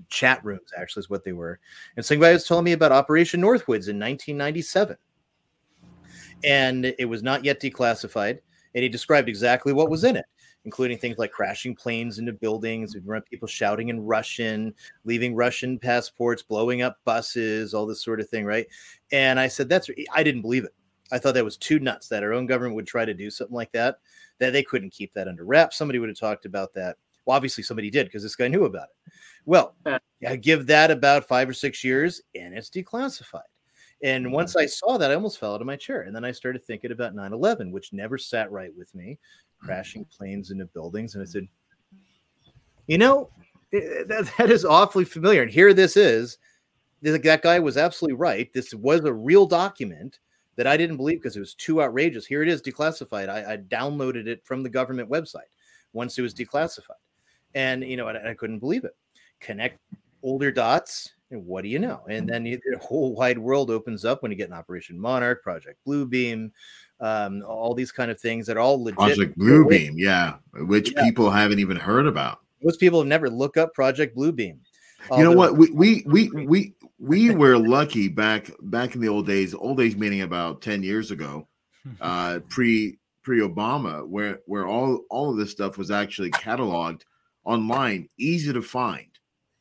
chat 0.08 0.44
rooms, 0.44 0.72
actually, 0.76 1.00
is 1.00 1.10
what 1.10 1.24
they 1.24 1.32
were. 1.32 1.58
And 1.96 2.04
somebody 2.04 2.32
was 2.32 2.46
telling 2.46 2.64
me 2.64 2.72
about 2.72 2.92
Operation 2.92 3.40
Northwoods 3.40 3.88
in 3.88 3.98
1997. 3.98 4.96
And 6.44 6.94
it 6.98 7.08
was 7.08 7.22
not 7.22 7.44
yet 7.44 7.60
declassified. 7.60 8.38
And 8.74 8.82
he 8.82 8.88
described 8.88 9.28
exactly 9.28 9.72
what 9.72 9.90
was 9.90 10.04
in 10.04 10.16
it, 10.16 10.24
including 10.64 10.98
things 10.98 11.18
like 11.18 11.30
crashing 11.30 11.74
planes 11.74 12.18
into 12.18 12.32
buildings, 12.32 12.96
people 13.28 13.48
shouting 13.48 13.90
in 13.90 14.00
Russian, 14.00 14.74
leaving 15.04 15.34
Russian 15.34 15.78
passports, 15.78 16.42
blowing 16.42 16.82
up 16.82 16.98
buses, 17.04 17.74
all 17.74 17.86
this 17.86 18.02
sort 18.02 18.20
of 18.20 18.28
thing, 18.28 18.44
right? 18.44 18.66
And 19.10 19.38
I 19.38 19.48
said, 19.48 19.68
that's, 19.68 19.90
I 20.14 20.22
didn't 20.22 20.42
believe 20.42 20.64
it. 20.64 20.74
I 21.12 21.18
thought 21.18 21.34
that 21.34 21.44
was 21.44 21.58
too 21.58 21.78
nuts 21.78 22.08
that 22.08 22.22
our 22.22 22.32
own 22.32 22.46
government 22.46 22.74
would 22.74 22.86
try 22.86 23.04
to 23.04 23.14
do 23.14 23.30
something 23.30 23.54
like 23.54 23.70
that 23.72 23.98
that 24.38 24.52
they 24.52 24.62
couldn't 24.62 24.90
keep 24.90 25.12
that 25.12 25.28
under 25.28 25.44
wraps. 25.44 25.76
Somebody 25.76 25.98
would 25.98 26.08
have 26.08 26.18
talked 26.18 26.46
about 26.46 26.72
that. 26.74 26.96
Well, 27.24 27.36
obviously 27.36 27.62
somebody 27.62 27.90
did 27.90 28.06
because 28.06 28.22
this 28.22 28.34
guy 28.34 28.48
knew 28.48 28.64
about 28.64 28.88
it. 28.88 29.12
Well, 29.44 29.76
yeah, 30.20 30.34
give 30.36 30.66
that 30.66 30.90
about 30.90 31.28
five 31.28 31.48
or 31.48 31.52
six 31.52 31.84
years 31.84 32.22
and 32.34 32.56
it's 32.56 32.70
declassified. 32.70 33.42
And 34.02 34.24
mm-hmm. 34.24 34.34
once 34.34 34.56
I 34.56 34.66
saw 34.66 34.98
that, 34.98 35.10
I 35.10 35.14
almost 35.14 35.38
fell 35.38 35.54
out 35.54 35.60
of 35.60 35.66
my 35.66 35.76
chair. 35.76 36.02
And 36.02 36.16
then 36.16 36.24
I 36.24 36.32
started 36.32 36.64
thinking 36.64 36.90
about 36.90 37.14
9 37.14 37.32
11, 37.32 37.70
which 37.70 37.92
never 37.92 38.18
sat 38.18 38.50
right 38.50 38.74
with 38.76 38.92
me, 38.94 39.18
crashing 39.60 40.02
mm-hmm. 40.02 40.16
planes 40.16 40.50
into 40.50 40.64
buildings. 40.66 41.14
And 41.14 41.22
I 41.22 41.26
said, 41.26 41.46
you 42.86 42.98
know, 42.98 43.30
that, 43.70 44.32
that 44.38 44.50
is 44.50 44.64
awfully 44.64 45.04
familiar. 45.04 45.42
And 45.42 45.50
here 45.50 45.74
this 45.74 45.96
is. 45.96 46.38
That 47.02 47.42
guy 47.42 47.58
was 47.58 47.76
absolutely 47.76 48.14
right. 48.14 48.52
This 48.52 48.72
was 48.74 49.00
a 49.04 49.12
real 49.12 49.44
document 49.44 50.20
that 50.56 50.66
I 50.66 50.76
didn't 50.76 50.96
believe 50.96 51.18
because 51.18 51.36
it 51.36 51.40
was 51.40 51.54
too 51.54 51.82
outrageous. 51.82 52.26
Here 52.26 52.42
it 52.42 52.48
is 52.48 52.62
declassified. 52.62 53.28
I, 53.28 53.54
I, 53.54 53.56
downloaded 53.56 54.26
it 54.26 54.44
from 54.44 54.62
the 54.62 54.68
government 54.68 55.08
website 55.08 55.50
once 55.92 56.18
it 56.18 56.22
was 56.22 56.34
declassified. 56.34 57.00
And, 57.54 57.82
you 57.82 57.96
know, 57.96 58.08
I, 58.08 58.30
I 58.30 58.34
couldn't 58.34 58.58
believe 58.58 58.84
it. 58.84 58.96
Connect 59.40 59.78
older 60.22 60.52
dots, 60.52 61.12
and 61.30 61.44
what 61.46 61.62
do 61.62 61.68
you 61.68 61.78
know? 61.78 62.02
And 62.08 62.28
then 62.28 62.44
the 62.44 62.60
whole 62.80 63.14
wide 63.14 63.38
world 63.38 63.70
opens 63.70 64.04
up 64.04 64.22
when 64.22 64.30
you 64.30 64.36
get 64.36 64.48
an 64.48 64.54
Operation 64.54 64.98
Monarch, 64.98 65.42
Project 65.42 65.78
Bluebeam, 65.86 66.50
um, 67.00 67.42
all 67.46 67.74
these 67.74 67.90
kind 67.90 68.10
of 68.10 68.20
things 68.20 68.46
that 68.46 68.56
are 68.56 68.60
all 68.60 68.82
legit. 68.82 68.98
Project 68.98 69.38
Bluebeam, 69.38 69.94
yeah, 69.96 70.34
which 70.54 70.92
yeah. 70.92 71.02
people 71.02 71.30
haven't 71.30 71.58
even 71.58 71.76
heard 71.76 72.06
about. 72.06 72.40
Most 72.62 72.78
people 72.78 73.00
have 73.00 73.08
never 73.08 73.28
looked 73.28 73.56
up 73.56 73.74
Project 73.74 74.16
Bluebeam. 74.16 74.58
You 75.10 75.24
know 75.24 75.32
what? 75.32 75.56
We 75.56 75.70
we 75.72 76.04
we 76.06 76.30
we 76.30 76.74
we 77.02 77.34
were 77.34 77.58
lucky 77.58 78.06
back 78.06 78.52
back 78.60 78.94
in 78.94 79.00
the 79.00 79.08
old 79.08 79.26
days. 79.26 79.54
Old 79.54 79.76
days 79.76 79.96
meaning 79.96 80.22
about 80.22 80.62
ten 80.62 80.84
years 80.84 81.10
ago, 81.10 81.48
uh, 82.00 82.38
pre 82.48 82.98
pre 83.22 83.40
Obama, 83.40 84.06
where 84.06 84.38
where 84.46 84.66
all 84.66 85.00
all 85.10 85.30
of 85.30 85.36
this 85.36 85.50
stuff 85.50 85.76
was 85.76 85.90
actually 85.90 86.30
cataloged 86.30 87.02
online, 87.44 88.08
easy 88.18 88.52
to 88.52 88.62
find, 88.62 89.08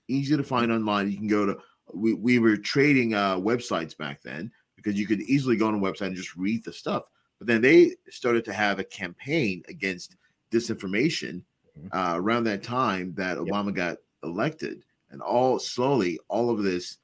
easy 0.07 0.37
to 0.37 0.43
find 0.43 0.71
online. 0.71 1.09
You 1.09 1.17
can 1.17 1.27
go 1.27 1.47
to 1.47 1.57
we 1.93 2.13
we 2.13 2.37
were 2.37 2.57
trading 2.57 3.15
uh, 3.15 3.37
websites 3.37 3.97
back 3.97 4.21
then 4.21 4.51
because 4.75 4.99
you 4.99 5.07
could 5.07 5.21
easily 5.21 5.57
go 5.57 5.67
on 5.67 5.75
a 5.75 5.79
website 5.79 6.07
and 6.07 6.15
just 6.15 6.35
read 6.35 6.63
the 6.63 6.71
stuff. 6.71 7.09
But 7.39 7.47
then 7.47 7.61
they 7.61 7.95
started 8.11 8.45
to 8.45 8.53
have 8.53 8.77
a 8.77 8.83
campaign 8.83 9.63
against 9.67 10.15
disinformation 10.51 11.41
mm-hmm. 11.75 11.87
uh, 11.91 12.17
around 12.17 12.43
that 12.43 12.61
time 12.61 13.15
that 13.15 13.37
Obama 13.37 13.67
yep. 13.67 13.75
got 13.75 13.97
elected 14.23 14.83
and 15.09 15.23
all 15.23 15.57
slowly 15.57 16.19
all 16.27 16.51
of 16.51 16.61
this 16.61 16.97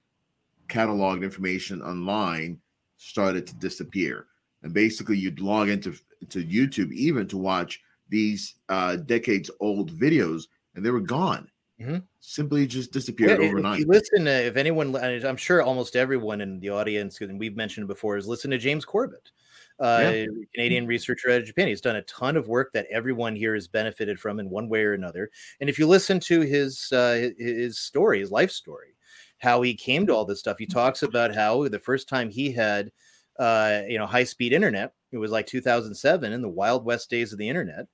cataloged 0.68 1.24
information 1.24 1.82
online 1.82 2.60
started 2.98 3.46
to 3.46 3.56
disappear 3.56 4.26
and 4.64 4.74
basically 4.74 5.18
you'd 5.18 5.40
log 5.40 5.70
into 5.70 5.94
to 6.30 6.44
youtube 6.44 6.92
even 6.92 7.28
to 7.28 7.38
watch 7.38 7.80
these 8.10 8.56
uh 8.70 8.96
decades 8.96 9.52
old 9.60 9.92
videos 9.92 10.44
and 10.76 10.86
they 10.86 10.90
were 10.90 11.00
gone 11.00 11.50
mm-hmm. 11.80 11.98
simply 12.20 12.66
just 12.66 12.92
disappeared 12.92 13.42
yeah, 13.42 13.48
overnight 13.48 13.80
if 13.80 13.86
you 13.86 13.92
listen 13.92 14.26
to 14.26 14.32
if 14.32 14.58
anyone 14.58 14.96
i'm 14.96 15.38
sure 15.38 15.62
almost 15.62 15.96
everyone 15.96 16.42
in 16.42 16.60
the 16.60 16.70
audience 16.70 17.22
and 17.22 17.40
we've 17.40 17.56
mentioned 17.56 17.88
before 17.88 18.18
is 18.18 18.28
listen 18.28 18.52
to 18.52 18.58
james 18.58 18.86
corbett 18.86 19.32
uh, 19.80 20.00
yeah. 20.02 20.26
Canadian 20.56 20.88
researcher 20.88 21.30
out 21.30 21.42
of 21.42 21.46
Japan. 21.46 21.68
He's 21.68 21.82
done 21.82 21.98
a 21.98 22.02
ton 22.04 22.36
of 22.36 22.48
work 22.48 22.74
that 22.74 22.88
everyone 22.92 23.36
here 23.36 23.54
has 23.54 23.68
benefited 23.68 24.20
from 24.20 24.40
in 24.40 24.50
one 24.50 24.70
way 24.70 24.84
or 24.84 24.94
another. 24.94 25.30
And 25.60 25.70
if 25.70 25.78
you 25.78 25.88
listen 25.88 26.20
to 26.22 26.42
his 26.42 26.92
uh, 26.92 27.30
his 27.38 27.78
story, 27.78 28.20
his 28.20 28.32
life 28.32 28.52
story, 28.52 28.96
how 29.40 29.62
he 29.62 29.74
came 29.74 30.08
to 30.08 30.14
all 30.14 30.26
this 30.26 30.40
stuff, 30.40 30.58
he 30.58 30.66
talks 30.66 31.04
about 31.04 31.34
how 31.34 31.68
the 31.68 31.80
first 31.80 32.10
time 32.10 32.30
he 32.30 32.52
had 32.52 32.92
uh, 33.40 33.82
you 33.88 33.98
know 33.98 34.06
high 34.06 34.24
speed 34.24 34.54
internet, 34.54 34.94
it 35.12 35.18
was 35.18 35.32
like 35.32 35.46
2007 35.46 36.34
in 36.34 36.42
the 36.42 36.50
wild 36.50 36.84
west 36.84 37.10
days 37.10 37.32
of 37.32 37.40
the 37.40 37.48
internet, 37.48 37.86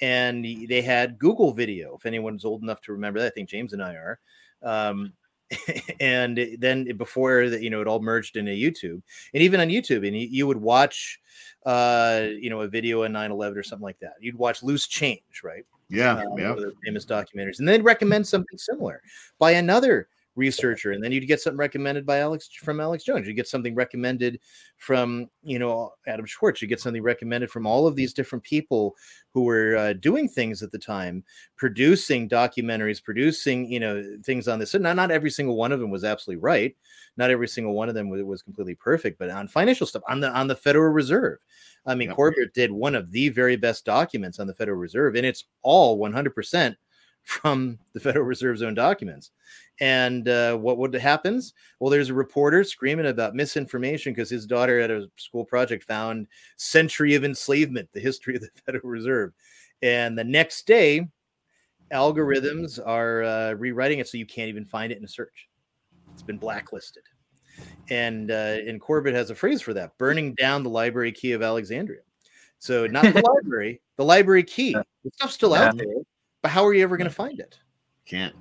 and 0.00 0.44
they 0.44 0.82
had 0.82 1.18
Google 1.18 1.52
Video. 1.52 1.96
If 1.96 2.06
anyone's 2.06 2.44
old 2.44 2.62
enough 2.62 2.80
to 2.82 2.92
remember 2.92 3.20
that, 3.20 3.26
I 3.26 3.30
think 3.30 3.48
James 3.48 3.72
and 3.72 3.82
I 3.82 3.94
are. 3.94 4.20
Um, 4.62 5.12
and 6.00 6.38
then 6.58 6.96
before 6.96 7.48
that, 7.48 7.62
you 7.62 7.70
know, 7.70 7.80
it 7.80 7.88
all 7.88 8.00
merged 8.00 8.36
into 8.36 8.52
YouTube, 8.52 9.02
and 9.34 9.42
even 9.42 9.60
on 9.60 9.68
YouTube, 9.68 10.06
and 10.06 10.16
you, 10.16 10.28
you 10.30 10.46
would 10.46 10.60
watch, 10.60 11.18
uh, 11.66 12.26
you 12.38 12.50
know, 12.50 12.60
a 12.60 12.68
video 12.68 13.04
on 13.04 13.12
9/11 13.12 13.56
or 13.56 13.62
something 13.62 13.84
like 13.84 13.98
that. 14.00 14.14
You'd 14.20 14.36
watch 14.36 14.62
Loose 14.62 14.86
Change, 14.86 15.42
right? 15.42 15.64
Yeah, 15.88 16.14
uh, 16.14 16.36
yeah. 16.36 16.50
one 16.50 16.58
of 16.58 16.60
the 16.60 16.72
famous 16.84 17.04
documentaries, 17.04 17.58
and 17.58 17.66
then 17.66 17.82
recommend 17.82 18.26
something 18.26 18.58
similar 18.58 19.02
by 19.38 19.52
another 19.52 20.08
researcher, 20.36 20.92
and 20.92 21.02
then 21.02 21.12
you'd 21.12 21.26
get 21.26 21.40
something 21.40 21.58
recommended 21.58 22.06
by 22.06 22.18
Alex 22.18 22.48
from 22.48 22.80
Alex 22.80 23.04
Jones. 23.04 23.26
You 23.26 23.34
get 23.34 23.48
something 23.48 23.74
recommended 23.74 24.40
from 24.76 25.28
you 25.42 25.58
know 25.58 25.92
Adam 26.06 26.26
Schwartz. 26.26 26.62
You 26.62 26.68
get 26.68 26.80
something 26.80 27.02
recommended 27.02 27.50
from 27.50 27.66
all 27.66 27.86
of 27.86 27.96
these 27.96 28.12
different 28.12 28.44
people 28.44 28.94
who 29.32 29.44
were 29.44 29.76
uh, 29.76 29.92
doing 29.94 30.28
things 30.28 30.62
at 30.62 30.72
the 30.72 30.78
time, 30.78 31.24
producing 31.56 32.28
documentaries, 32.28 33.02
producing 33.02 33.70
you 33.70 33.80
know 33.80 34.02
things 34.24 34.48
on 34.48 34.58
this. 34.58 34.74
And 34.74 34.82
not 34.82 34.96
not 34.96 35.10
every 35.10 35.30
single 35.30 35.56
one 35.56 35.72
of 35.72 35.80
them 35.80 35.90
was 35.90 36.04
absolutely 36.04 36.40
right. 36.40 36.76
Not 37.16 37.30
every 37.30 37.48
single 37.48 37.74
one 37.74 37.88
of 37.88 37.94
them 37.94 38.08
was, 38.08 38.22
was 38.22 38.42
completely 38.42 38.76
perfect. 38.76 39.18
But 39.18 39.30
on 39.30 39.48
financial 39.48 39.86
stuff, 39.86 40.02
on 40.08 40.20
the 40.20 40.30
on 40.30 40.46
the 40.46 40.56
Federal 40.56 40.92
Reserve, 40.92 41.38
I 41.86 41.94
mean, 41.94 42.10
Corbett 42.12 42.54
did 42.54 42.70
one 42.70 42.94
of 42.94 43.10
the 43.10 43.30
very 43.30 43.56
best 43.56 43.84
documents 43.84 44.38
on 44.38 44.46
the 44.46 44.54
Federal 44.54 44.78
Reserve, 44.78 45.16
and 45.16 45.26
it's 45.26 45.44
all 45.62 45.98
100% 45.98 46.76
from 47.24 47.78
the 47.92 48.00
Federal 48.00 48.24
Reserve's 48.26 48.62
own 48.62 48.74
documents. 48.74 49.30
And 49.80 50.28
uh, 50.28 50.56
what 50.56 50.76
what 50.76 50.92
happens? 50.94 51.54
Well, 51.78 51.90
there's 51.90 52.10
a 52.10 52.14
reporter 52.14 52.64
screaming 52.64 53.06
about 53.06 53.34
misinformation 53.34 54.12
because 54.12 54.28
his 54.28 54.46
daughter 54.46 54.78
at 54.80 54.90
a 54.90 55.10
school 55.16 55.44
project 55.44 55.84
found 55.84 56.26
Century 56.56 57.14
of 57.14 57.24
Enslavement, 57.24 57.88
the 57.92 58.00
history 58.00 58.34
of 58.36 58.42
the 58.42 58.50
Federal 58.66 58.88
Reserve. 58.88 59.32
And 59.82 60.18
the 60.18 60.24
next 60.24 60.66
day, 60.66 61.08
algorithms 61.92 62.78
are 62.84 63.22
uh, 63.22 63.52
rewriting 63.52 63.98
it 64.00 64.08
so 64.08 64.18
you 64.18 64.26
can't 64.26 64.48
even 64.48 64.66
find 64.66 64.92
it 64.92 64.98
in 64.98 65.04
a 65.04 65.08
search. 65.08 65.48
It's 66.12 66.22
been 66.22 66.38
blacklisted. 66.38 67.02
And 67.88 68.30
uh, 68.30 68.58
and 68.66 68.80
Corbett 68.80 69.14
has 69.14 69.30
a 69.30 69.34
phrase 69.34 69.62
for 69.62 69.74
that: 69.74 69.96
burning 69.98 70.34
down 70.34 70.62
the 70.62 70.70
library 70.70 71.12
key 71.12 71.32
of 71.32 71.42
Alexandria. 71.42 72.00
So 72.58 72.86
not 72.86 73.04
the 73.04 73.22
library, 73.44 73.80
the 73.96 74.04
library 74.04 74.44
key. 74.44 74.72
The 74.72 75.10
stuff's 75.14 75.34
still 75.34 75.54
out 75.54 75.76
there, 75.76 75.86
but 76.42 76.50
how 76.50 76.64
are 76.64 76.74
you 76.74 76.82
ever 76.82 76.96
going 76.96 77.08
to 77.08 77.14
find 77.14 77.38
it? 77.40 77.58
Can't. 78.06 78.34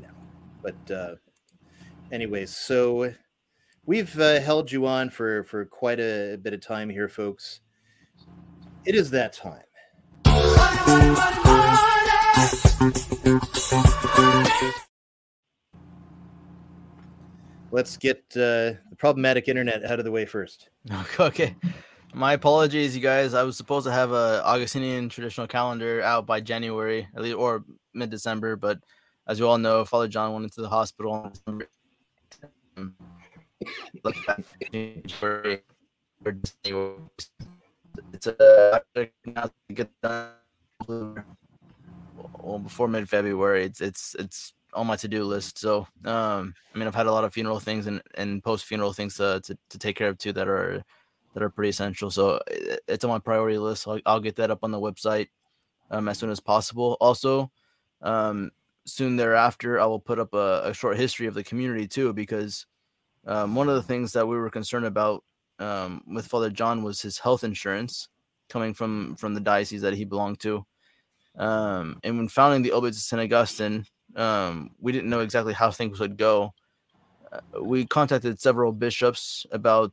No. 0.00 0.08
But 0.62 0.90
uh, 0.90 1.14
anyways, 2.10 2.54
so 2.56 3.12
we've 3.84 4.18
uh, 4.18 4.40
held 4.40 4.72
you 4.72 4.86
on 4.86 5.10
for 5.10 5.44
for 5.44 5.64
quite 5.64 6.00
a 6.00 6.38
bit 6.40 6.54
of 6.54 6.60
time 6.60 6.88
here, 6.88 7.08
folks. 7.08 7.60
It 8.84 8.94
is 8.94 9.10
that 9.10 9.32
time. 9.32 9.62
Let's 17.70 17.98
get 17.98 18.18
uh, 18.32 18.80
the 18.88 18.96
problematic 18.96 19.46
internet 19.48 19.84
out 19.84 19.98
of 19.98 20.04
the 20.04 20.10
way 20.10 20.24
first. 20.24 20.70
Okay. 21.20 21.54
My 22.14 22.32
apologies, 22.32 22.96
you 22.96 23.02
guys. 23.02 23.34
I 23.34 23.42
was 23.42 23.56
supposed 23.56 23.86
to 23.86 23.92
have 23.92 24.12
a 24.12 24.42
Augustinian 24.44 25.08
traditional 25.08 25.46
calendar 25.46 26.02
out 26.02 26.26
by 26.26 26.40
January, 26.40 27.06
at 27.14 27.22
least, 27.22 27.36
or 27.36 27.64
mid 27.94 28.10
December. 28.10 28.56
But 28.56 28.80
as 29.26 29.38
you 29.38 29.46
all 29.46 29.58
know, 29.58 29.84
Father 29.84 30.08
John 30.08 30.32
went 30.32 30.44
into 30.44 30.62
the 30.62 30.68
hospital. 30.68 31.30
It's 38.12 38.26
a 38.26 38.80
done 40.02 40.32
well 42.38 42.58
before 42.58 42.88
mid 42.88 43.08
February. 43.08 43.64
It's 43.64 43.80
it's 43.80 44.16
it's 44.18 44.52
on 44.74 44.86
my 44.86 44.96
to 44.96 45.08
do 45.08 45.24
list. 45.24 45.58
So 45.58 45.86
um, 46.04 46.54
I 46.74 46.78
mean, 46.78 46.88
I've 46.88 46.94
had 46.94 47.06
a 47.06 47.12
lot 47.12 47.24
of 47.24 47.32
funeral 47.34 47.60
things 47.60 47.86
and, 47.86 48.00
and 48.14 48.42
post 48.42 48.64
funeral 48.64 48.92
things 48.92 49.20
uh, 49.20 49.40
to 49.44 49.58
to 49.70 49.78
take 49.78 49.96
care 49.96 50.08
of 50.08 50.18
too 50.18 50.32
that 50.32 50.48
are 50.48 50.82
that 51.34 51.42
are 51.42 51.50
pretty 51.50 51.70
essential. 51.70 52.10
So 52.10 52.40
it's 52.46 53.04
on 53.04 53.10
my 53.10 53.18
priority 53.18 53.58
list. 53.58 53.86
I'll, 53.86 54.00
I'll 54.06 54.20
get 54.20 54.36
that 54.36 54.50
up 54.50 54.60
on 54.62 54.70
the 54.70 54.80
website 54.80 55.28
um, 55.90 56.08
as 56.08 56.18
soon 56.18 56.30
as 56.30 56.40
possible. 56.40 56.96
Also, 57.00 57.50
um, 58.02 58.50
soon 58.84 59.16
thereafter, 59.16 59.80
I 59.80 59.86
will 59.86 60.00
put 60.00 60.18
up 60.18 60.34
a, 60.34 60.62
a 60.64 60.74
short 60.74 60.96
history 60.96 61.26
of 61.26 61.34
the 61.34 61.44
community 61.44 61.86
too, 61.86 62.12
because 62.12 62.66
um, 63.26 63.54
one 63.54 63.68
of 63.68 63.74
the 63.74 63.82
things 63.82 64.12
that 64.12 64.26
we 64.26 64.36
were 64.36 64.50
concerned 64.50 64.86
about 64.86 65.24
um, 65.58 66.02
with 66.06 66.26
Father 66.26 66.50
John 66.50 66.82
was 66.82 67.02
his 67.02 67.18
health 67.18 67.44
insurance 67.44 68.08
coming 68.48 68.72
from 68.72 69.14
from 69.16 69.34
the 69.34 69.40
diocese 69.40 69.82
that 69.82 69.94
he 69.94 70.04
belonged 70.04 70.40
to. 70.40 70.64
Um, 71.36 72.00
and 72.02 72.16
when 72.16 72.28
founding 72.28 72.62
the 72.62 72.72
Oblates 72.72 72.98
of 72.98 73.02
St. 73.02 73.22
Augustine, 73.22 73.84
um, 74.16 74.70
we 74.80 74.92
didn't 74.92 75.10
know 75.10 75.20
exactly 75.20 75.52
how 75.52 75.70
things 75.70 76.00
would 76.00 76.16
go. 76.16 76.52
Uh, 77.30 77.62
we 77.62 77.86
contacted 77.86 78.40
several 78.40 78.72
bishops 78.72 79.46
about, 79.52 79.92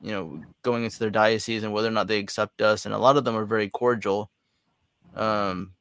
you 0.00 0.12
know, 0.12 0.42
going 0.62 0.84
into 0.84 0.98
their 0.98 1.10
diocese 1.10 1.62
and 1.62 1.72
whether 1.72 1.88
or 1.88 1.92
not 1.92 2.08
they 2.08 2.18
accept 2.18 2.62
us, 2.62 2.86
and 2.86 2.94
a 2.94 2.98
lot 2.98 3.16
of 3.16 3.24
them 3.24 3.36
are 3.36 3.44
very 3.44 3.68
cordial. 3.68 4.30
Um, 5.14 5.72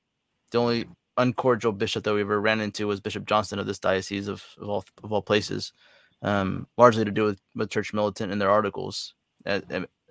the 0.51 0.57
only 0.57 0.87
uncordial 1.17 1.71
bishop 1.71 2.03
that 2.03 2.13
we 2.13 2.21
ever 2.21 2.39
ran 2.39 2.61
into 2.61 2.87
was 2.87 2.99
Bishop 2.99 3.25
Johnston 3.25 3.59
of 3.59 3.67
this 3.67 3.79
diocese 3.79 4.27
of, 4.27 4.43
of 4.59 4.69
all 4.69 4.85
of 5.03 5.11
all 5.13 5.21
places, 5.21 5.73
um, 6.21 6.67
largely 6.77 7.05
to 7.05 7.11
do 7.11 7.25
with, 7.25 7.39
with 7.55 7.69
Church 7.69 7.93
Militant 7.93 8.31
and 8.31 8.41
their 8.41 8.49
articles. 8.49 9.13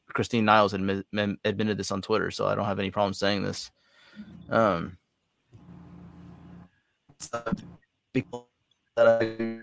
Christine 0.08 0.44
Niles 0.44 0.72
admit, 0.72 1.06
admitted 1.44 1.76
this 1.76 1.92
on 1.92 2.00
Twitter, 2.02 2.30
so 2.30 2.46
I 2.46 2.54
don't 2.54 2.64
have 2.64 2.78
any 2.78 2.90
problem 2.90 3.12
saying 3.12 3.42
this. 3.42 3.70
Um, 4.48 4.96
people 8.14 8.48
that 8.96 9.06
I 9.06 9.60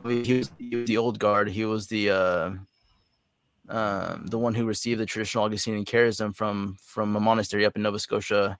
he 0.00 0.38
was, 0.38 0.50
he 0.58 0.76
was 0.76 0.86
the 0.86 0.96
old 0.96 1.18
guard. 1.18 1.48
He 1.48 1.64
was 1.64 1.86
the 1.86 2.10
uh, 2.10 2.50
um, 3.68 4.26
the 4.26 4.38
one 4.38 4.54
who 4.54 4.66
received 4.66 5.00
the 5.00 5.06
traditional 5.06 5.44
Augustinian 5.44 5.84
charism 5.84 6.34
from 6.34 6.76
from 6.84 7.16
a 7.16 7.20
monastery 7.20 7.64
up 7.64 7.76
in 7.76 7.82
Nova 7.82 7.98
Scotia, 7.98 8.58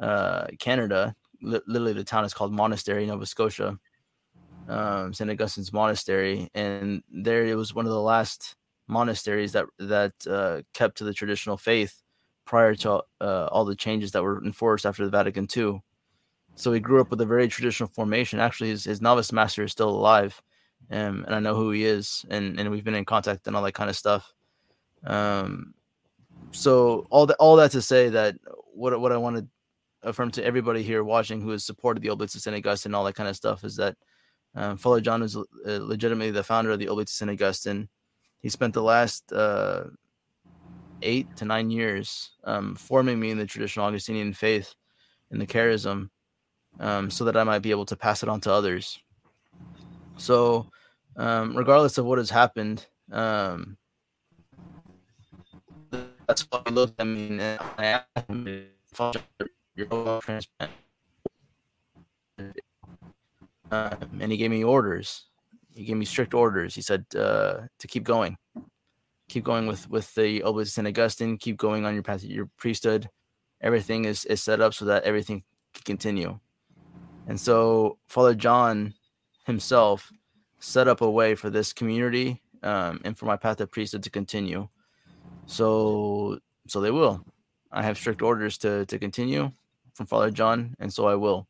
uh, 0.00 0.46
Canada. 0.58 1.14
Li- 1.42 1.60
literally, 1.66 1.92
the 1.92 2.04
town 2.04 2.24
is 2.24 2.34
called 2.34 2.52
Monastery, 2.52 3.06
Nova 3.06 3.26
Scotia, 3.26 3.78
um, 4.68 5.12
St. 5.12 5.30
Augustine's 5.30 5.72
Monastery, 5.72 6.48
and 6.54 7.02
there 7.10 7.44
it 7.44 7.56
was 7.56 7.74
one 7.74 7.86
of 7.86 7.92
the 7.92 8.00
last 8.00 8.56
monasteries 8.88 9.52
that 9.52 9.66
that 9.78 10.12
uh, 10.28 10.62
kept 10.74 10.98
to 10.98 11.04
the 11.04 11.14
traditional 11.14 11.56
faith 11.56 12.02
prior 12.44 12.74
to 12.74 13.02
uh, 13.20 13.48
all 13.52 13.64
the 13.64 13.76
changes 13.76 14.12
that 14.12 14.22
were 14.22 14.42
enforced 14.44 14.86
after 14.86 15.04
the 15.04 15.10
Vatican 15.10 15.46
II. 15.56 15.80
So 16.54 16.72
he 16.72 16.80
grew 16.80 17.00
up 17.00 17.10
with 17.10 17.20
a 17.20 17.26
very 17.26 17.48
traditional 17.48 17.88
formation. 17.88 18.38
Actually, 18.38 18.70
his, 18.70 18.84
his 18.84 19.00
novice 19.00 19.32
master 19.32 19.64
is 19.64 19.72
still 19.72 19.88
alive, 19.88 20.40
um, 20.90 21.24
and 21.26 21.34
I 21.34 21.40
know 21.40 21.54
who 21.54 21.70
he 21.70 21.84
is, 21.84 22.24
and, 22.28 22.58
and 22.60 22.70
we've 22.70 22.84
been 22.84 22.94
in 22.94 23.04
contact 23.04 23.46
and 23.46 23.56
all 23.56 23.62
that 23.62 23.72
kind 23.72 23.90
of 23.90 23.96
stuff. 23.96 24.32
Um, 25.04 25.74
so 26.52 27.06
all 27.10 27.26
that 27.26 27.36
all 27.38 27.56
that 27.56 27.70
to 27.72 27.82
say 27.82 28.08
that 28.10 28.36
what 28.74 28.98
what 29.00 29.12
I 29.12 29.16
want 29.16 29.36
to 29.36 29.46
affirm 30.02 30.30
to 30.32 30.44
everybody 30.44 30.82
here 30.82 31.04
watching 31.04 31.40
who 31.40 31.50
has 31.50 31.64
supported 31.64 32.02
the 32.02 32.10
Oblates 32.10 32.34
of 32.34 32.42
St. 32.42 32.56
Augustine 32.56 32.90
and 32.90 32.96
all 32.96 33.04
that 33.04 33.14
kind 33.14 33.28
of 33.28 33.36
stuff 33.36 33.64
is 33.64 33.76
that 33.76 33.96
um, 34.54 34.76
Father 34.76 35.00
John 35.00 35.22
is 35.22 35.36
uh, 35.36 35.42
legitimately 35.64 36.32
the 36.32 36.42
founder 36.42 36.70
of 36.70 36.78
the 36.78 36.88
Oblates 36.88 37.12
of 37.12 37.16
St. 37.16 37.30
Augustine. 37.30 37.88
He 38.40 38.48
spent 38.48 38.74
the 38.74 38.82
last 38.82 39.32
uh, 39.32 39.84
eight 41.02 41.34
to 41.36 41.44
nine 41.44 41.70
years 41.70 42.32
um, 42.44 42.74
forming 42.74 43.18
me 43.18 43.30
in 43.30 43.38
the 43.38 43.46
traditional 43.46 43.86
Augustinian 43.86 44.32
faith 44.32 44.74
in 45.30 45.38
the 45.38 45.46
charism 45.46 46.10
um, 46.80 47.10
so 47.10 47.24
that 47.24 47.36
I 47.36 47.44
might 47.44 47.60
be 47.60 47.70
able 47.70 47.86
to 47.86 47.96
pass 47.96 48.22
it 48.22 48.28
on 48.28 48.40
to 48.42 48.52
others. 48.52 48.98
So, 50.16 50.70
um, 51.16 51.56
regardless 51.56 51.98
of 51.98 52.04
what 52.04 52.18
has 52.18 52.30
happened, 52.30 52.86
um, 53.10 53.76
that's 56.26 56.42
why 56.42 56.62
I 56.64 56.70
looked 56.70 57.00
at 57.00 57.06
me 57.06 57.28
and 57.28 57.42
I 57.78 57.84
asked 57.84 58.28
him 58.28 58.46
if 58.46 59.00
I 59.00 59.12
your 59.74 60.20
transplant. 60.20 60.72
Um, 63.70 64.20
and 64.20 64.30
he 64.30 64.36
gave 64.36 64.50
me 64.50 64.64
orders. 64.64 65.24
He 65.74 65.84
gave 65.84 65.96
me 65.96 66.04
strict 66.04 66.34
orders. 66.34 66.74
He 66.74 66.82
said 66.82 67.06
uh, 67.16 67.62
to 67.78 67.86
keep 67.86 68.04
going, 68.04 68.36
keep 69.28 69.44
going 69.44 69.66
with 69.66 69.88
with 69.88 70.14
the 70.14 70.42
Oblates 70.42 70.70
of 70.70 70.74
St. 70.74 70.88
Augustine. 70.88 71.38
Keep 71.38 71.56
going 71.56 71.86
on 71.86 71.94
your 71.94 72.02
path, 72.02 72.22
your 72.22 72.50
priesthood. 72.58 73.08
Everything 73.62 74.04
is 74.04 74.24
is 74.26 74.42
set 74.42 74.60
up 74.60 74.74
so 74.74 74.84
that 74.86 75.04
everything 75.04 75.42
can 75.72 75.84
continue. 75.84 76.38
And 77.26 77.40
so 77.40 77.98
Father 78.08 78.34
John 78.34 78.94
himself 79.44 80.12
set 80.58 80.88
up 80.88 81.00
a 81.00 81.10
way 81.10 81.34
for 81.34 81.50
this 81.50 81.72
community 81.72 82.40
um, 82.62 83.00
and 83.04 83.16
for 83.16 83.26
my 83.26 83.36
path 83.36 83.60
of 83.60 83.70
priesthood 83.70 84.02
to 84.04 84.10
continue. 84.10 84.68
So 85.46 86.38
so 86.66 86.80
they 86.80 86.90
will. 86.90 87.24
I 87.70 87.82
have 87.82 87.98
strict 87.98 88.22
orders 88.22 88.58
to 88.58 88.86
to 88.86 88.98
continue 88.98 89.50
from 89.94 90.06
Father 90.06 90.30
John, 90.30 90.76
and 90.78 90.92
so 90.92 91.06
I 91.06 91.14
will. 91.14 91.46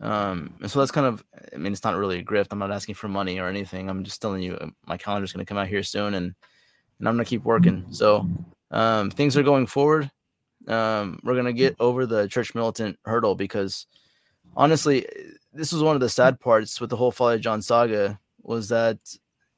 Um, 0.00 0.54
and 0.60 0.70
so 0.70 0.80
that's 0.80 0.90
kind 0.90 1.06
of, 1.06 1.24
I 1.54 1.56
mean, 1.56 1.72
it's 1.72 1.84
not 1.84 1.96
really 1.96 2.18
a 2.18 2.24
grift. 2.24 2.48
I'm 2.50 2.58
not 2.58 2.72
asking 2.72 2.96
for 2.96 3.08
money 3.08 3.38
or 3.38 3.48
anything. 3.48 3.88
I'm 3.88 4.04
just 4.04 4.20
telling 4.20 4.42
you, 4.42 4.54
uh, 4.54 4.66
my 4.86 4.96
calendar's 4.96 5.32
going 5.32 5.44
to 5.44 5.48
come 5.48 5.56
out 5.56 5.68
here 5.68 5.82
soon, 5.82 6.14
and 6.14 6.34
and 6.98 7.08
I'm 7.08 7.14
going 7.14 7.24
to 7.24 7.28
keep 7.28 7.44
working. 7.44 7.86
So 7.90 8.26
um, 8.70 9.10
things 9.10 9.36
are 9.36 9.42
going 9.42 9.66
forward. 9.66 10.10
Um, 10.68 11.20
we're 11.22 11.34
going 11.34 11.44
to 11.46 11.52
get 11.52 11.76
over 11.80 12.06
the 12.06 12.28
church 12.28 12.54
militant 12.54 12.98
hurdle 13.04 13.34
because 13.34 13.86
honestly, 14.56 15.06
this 15.52 15.72
was 15.72 15.82
one 15.82 15.94
of 15.94 16.00
the 16.00 16.08
sad 16.08 16.40
parts 16.40 16.80
with 16.80 16.90
the 16.90 16.96
whole 16.96 17.10
Father 17.10 17.38
John 17.38 17.62
saga 17.62 18.18
was 18.42 18.68
that 18.68 18.98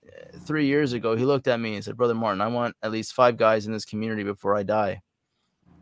uh, 0.07 0.39
three 0.45 0.67
years 0.67 0.93
ago, 0.93 1.17
he 1.17 1.25
looked 1.25 1.49
at 1.49 1.61
me 1.61 1.75
and 1.75 1.85
said, 1.85 1.97
"Brother 1.97 2.15
Martin, 2.15 2.41
I 2.41 2.49
want 2.49 2.77
at 2.83 2.93
least 2.93 3.15
five 3.15 3.37
guys 3.37 3.67
in 3.67 3.73
this 3.73 3.85
community 3.85 4.23
before 4.23 4.55
I 4.55 4.63
die." 4.63 5.03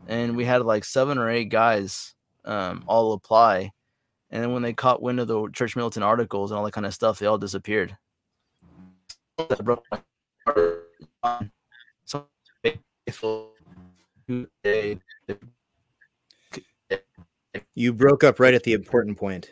And 0.07 0.35
we 0.35 0.45
had 0.45 0.63
like 0.63 0.85
seven 0.85 1.17
or 1.17 1.29
eight 1.29 1.49
guys 1.49 2.13
um, 2.45 2.83
all 2.87 3.13
apply, 3.13 3.71
and 4.29 4.43
then 4.43 4.53
when 4.53 4.61
they 4.61 4.73
caught 4.73 5.01
wind 5.01 5.19
of 5.19 5.27
the 5.27 5.49
church 5.51 5.75
militant 5.75 6.03
articles 6.03 6.51
and 6.51 6.57
all 6.57 6.65
that 6.65 6.71
kind 6.71 6.85
of 6.85 6.93
stuff, 6.93 7.19
they 7.19 7.25
all 7.25 7.37
disappeared. 7.37 7.97
That 9.37 9.63
broke 9.63 9.85
my 9.91 9.99
heart. 10.45 11.49
So 12.05 12.27
faithful 12.63 13.51
who 14.27 14.47
they- 14.63 14.99
You 17.73 17.93
broke 17.93 18.23
up 18.23 18.39
right 18.39 18.53
at 18.53 18.63
the 18.63 18.73
important 18.73 19.17
point. 19.17 19.51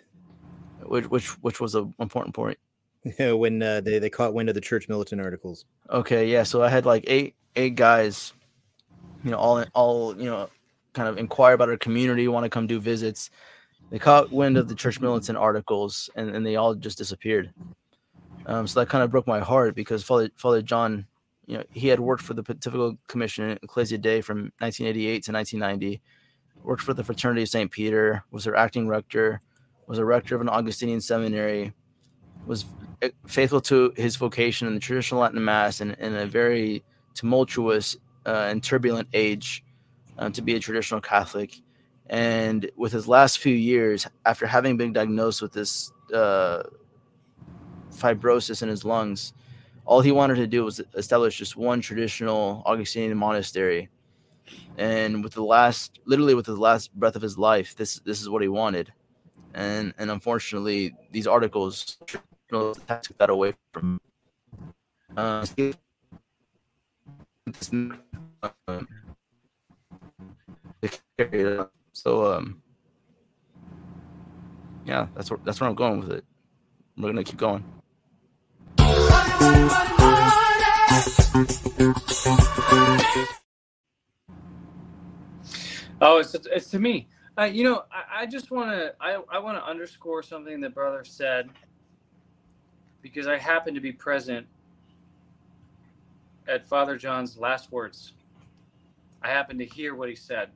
which 0.86 1.10
which 1.10 1.28
which 1.42 1.60
was 1.60 1.76
an 1.76 1.94
important 2.00 2.36
point. 2.36 2.58
when 3.20 3.62
uh, 3.62 3.82
they, 3.82 4.00
they 4.00 4.10
caught 4.10 4.34
wind 4.34 4.50
of 4.50 4.56
the 4.56 4.62
church 4.62 4.88
militant 4.88 5.22
articles. 5.22 5.66
Okay, 5.90 6.30
yeah. 6.30 6.44
So 6.44 6.64
I 6.64 6.70
had 6.70 6.86
like 6.86 7.04
eight 7.08 7.36
eight 7.56 7.76
guys, 7.76 8.34
you 9.24 9.32
know, 9.32 9.38
all 9.38 9.64
all 9.74 10.18
you 10.18 10.26
know, 10.26 10.50
kind 10.94 11.10
of 11.10 11.18
inquire 11.18 11.54
about 11.54 11.70
our 11.70 11.78
community, 11.78 12.28
want 12.28 12.46
to 12.46 12.50
come 12.50 12.68
do 12.68 12.80
visits. 12.80 13.30
They 13.90 14.00
caught 14.00 14.32
wind 14.32 14.58
of 14.58 14.68
the 14.68 14.76
church 14.76 15.00
militant 15.00 15.38
articles, 15.38 16.10
and, 16.16 16.30
and 16.36 16.46
they 16.46 16.56
all 16.56 16.74
just 16.74 16.98
disappeared. 16.98 17.54
Um, 18.46 18.66
so 18.68 18.80
that 18.80 18.90
kind 18.90 19.04
of 19.04 19.12
broke 19.12 19.28
my 19.28 19.40
heart 19.40 19.76
because 19.76 20.04
Father 20.04 20.30
Father 20.36 20.62
John, 20.62 21.06
you 21.46 21.58
know, 21.58 21.64
he 21.72 21.90
had 21.90 22.00
worked 22.00 22.24
for 22.24 22.34
the 22.34 22.44
Pontifical 22.44 22.98
Commission 23.08 23.50
in 23.50 23.60
Ecclesia 23.62 23.98
Dei 23.98 24.22
from 24.22 24.52
1988 24.60 25.24
to 25.24 25.32
1990. 25.32 26.02
Worked 26.64 26.82
for 26.82 26.94
the 26.94 27.04
Fraternity 27.04 27.44
of 27.44 27.50
St. 27.50 27.70
Peter, 27.70 28.24
was 28.32 28.46
their 28.46 28.56
acting 28.56 28.88
rector, 28.88 29.42
was 29.88 30.00
a 30.00 30.06
rector 30.06 30.36
of 30.36 30.42
an 30.42 30.50
Augustinian 30.50 31.02
seminary, 31.02 31.74
was 32.46 32.66
eh, 33.02 33.10
faithful 33.28 33.62
to 33.62 33.94
his 33.98 34.16
vocation 34.16 34.68
in 34.68 34.74
the 34.74 34.80
traditional 34.80 35.22
Latin 35.22 35.44
Mass 35.44 35.82
and 35.82 35.94
in 36.00 36.16
a 36.16 36.26
very 36.26 36.84
tumultuous 37.14 37.98
uh, 38.26 38.48
and 38.50 38.64
turbulent 38.64 39.08
age 39.14 39.64
uh, 40.18 40.30
to 40.30 40.42
be 40.42 40.56
a 40.56 40.60
traditional 40.60 41.02
Catholic. 41.02 41.62
And 42.10 42.70
with 42.76 42.92
his 42.92 43.08
last 43.08 43.40
few 43.40 43.56
years, 43.56 44.08
after 44.26 44.46
having 44.46 44.78
been 44.78 44.94
diagnosed 44.94 45.42
with 45.42 45.54
this 45.54 45.92
uh, 46.14 46.64
fibrosis 47.92 48.62
in 48.62 48.70
his 48.70 48.86
lungs, 48.86 49.34
all 49.86 50.02
he 50.02 50.12
wanted 50.12 50.36
to 50.36 50.48
do 50.48 50.64
was 50.64 50.82
establish 50.96 51.38
just 51.38 51.58
one 51.58 51.82
traditional 51.82 52.64
Augustinian 52.66 53.18
monastery. 53.18 53.90
And 54.78 55.24
with 55.24 55.34
the 55.34 55.44
last, 55.44 56.00
literally 56.06 56.34
with 56.36 56.46
the 56.46 56.56
last 56.56 56.94
breath 56.94 57.16
of 57.16 57.22
his 57.22 57.38
life, 57.38 57.76
this 57.76 58.00
this 58.00 58.22
is 58.22 58.30
what 58.30 58.42
he 58.42 58.48
wanted. 58.48 58.92
And 59.54 59.94
and 59.98 60.10
unfortunately, 60.10 60.96
these 61.12 61.28
articles 61.28 61.98
took 62.50 62.78
that 62.88 63.30
away 63.30 63.54
from. 63.72 64.00
Uh, 65.16 65.46
so 71.94 72.34
um, 72.34 72.62
yeah, 74.86 75.08
that's 75.16 75.30
where 75.30 75.40
that's 75.44 75.62
where 75.62 75.70
I'm 75.70 75.76
going 75.76 76.00
with 76.00 76.12
it. 76.12 76.26
We're 76.98 77.10
gonna 77.10 77.24
keep 77.24 77.38
going. 77.38 77.64
Oh, 86.06 86.18
it's 86.18 86.36
it's 86.36 86.70
to 86.72 86.80
me. 86.80 87.08
Uh, 87.40 87.46
you 87.46 87.64
know, 87.64 87.86
I, 87.90 88.24
I 88.24 88.26
just 88.26 88.52
want 88.52 88.72
to 88.72 88.94
I, 89.00 89.22
I 89.32 89.40
want 89.40 89.58
to 89.58 89.66
underscore 89.66 90.22
something 90.22 90.60
that 90.62 90.76
brother 90.76 91.06
said 91.06 91.50
because 93.02 93.26
I 93.26 93.38
happen 93.38 93.74
to 93.74 93.80
be 93.80 93.94
present 93.94 94.46
at 96.46 96.68
Father 96.68 96.98
John's 96.98 97.38
last 97.38 97.72
words. 97.72 98.12
I 99.22 99.30
happen 99.30 99.58
to 99.60 99.66
hear 99.66 99.96
what 99.96 100.10
he 100.10 100.16
said, 100.16 100.50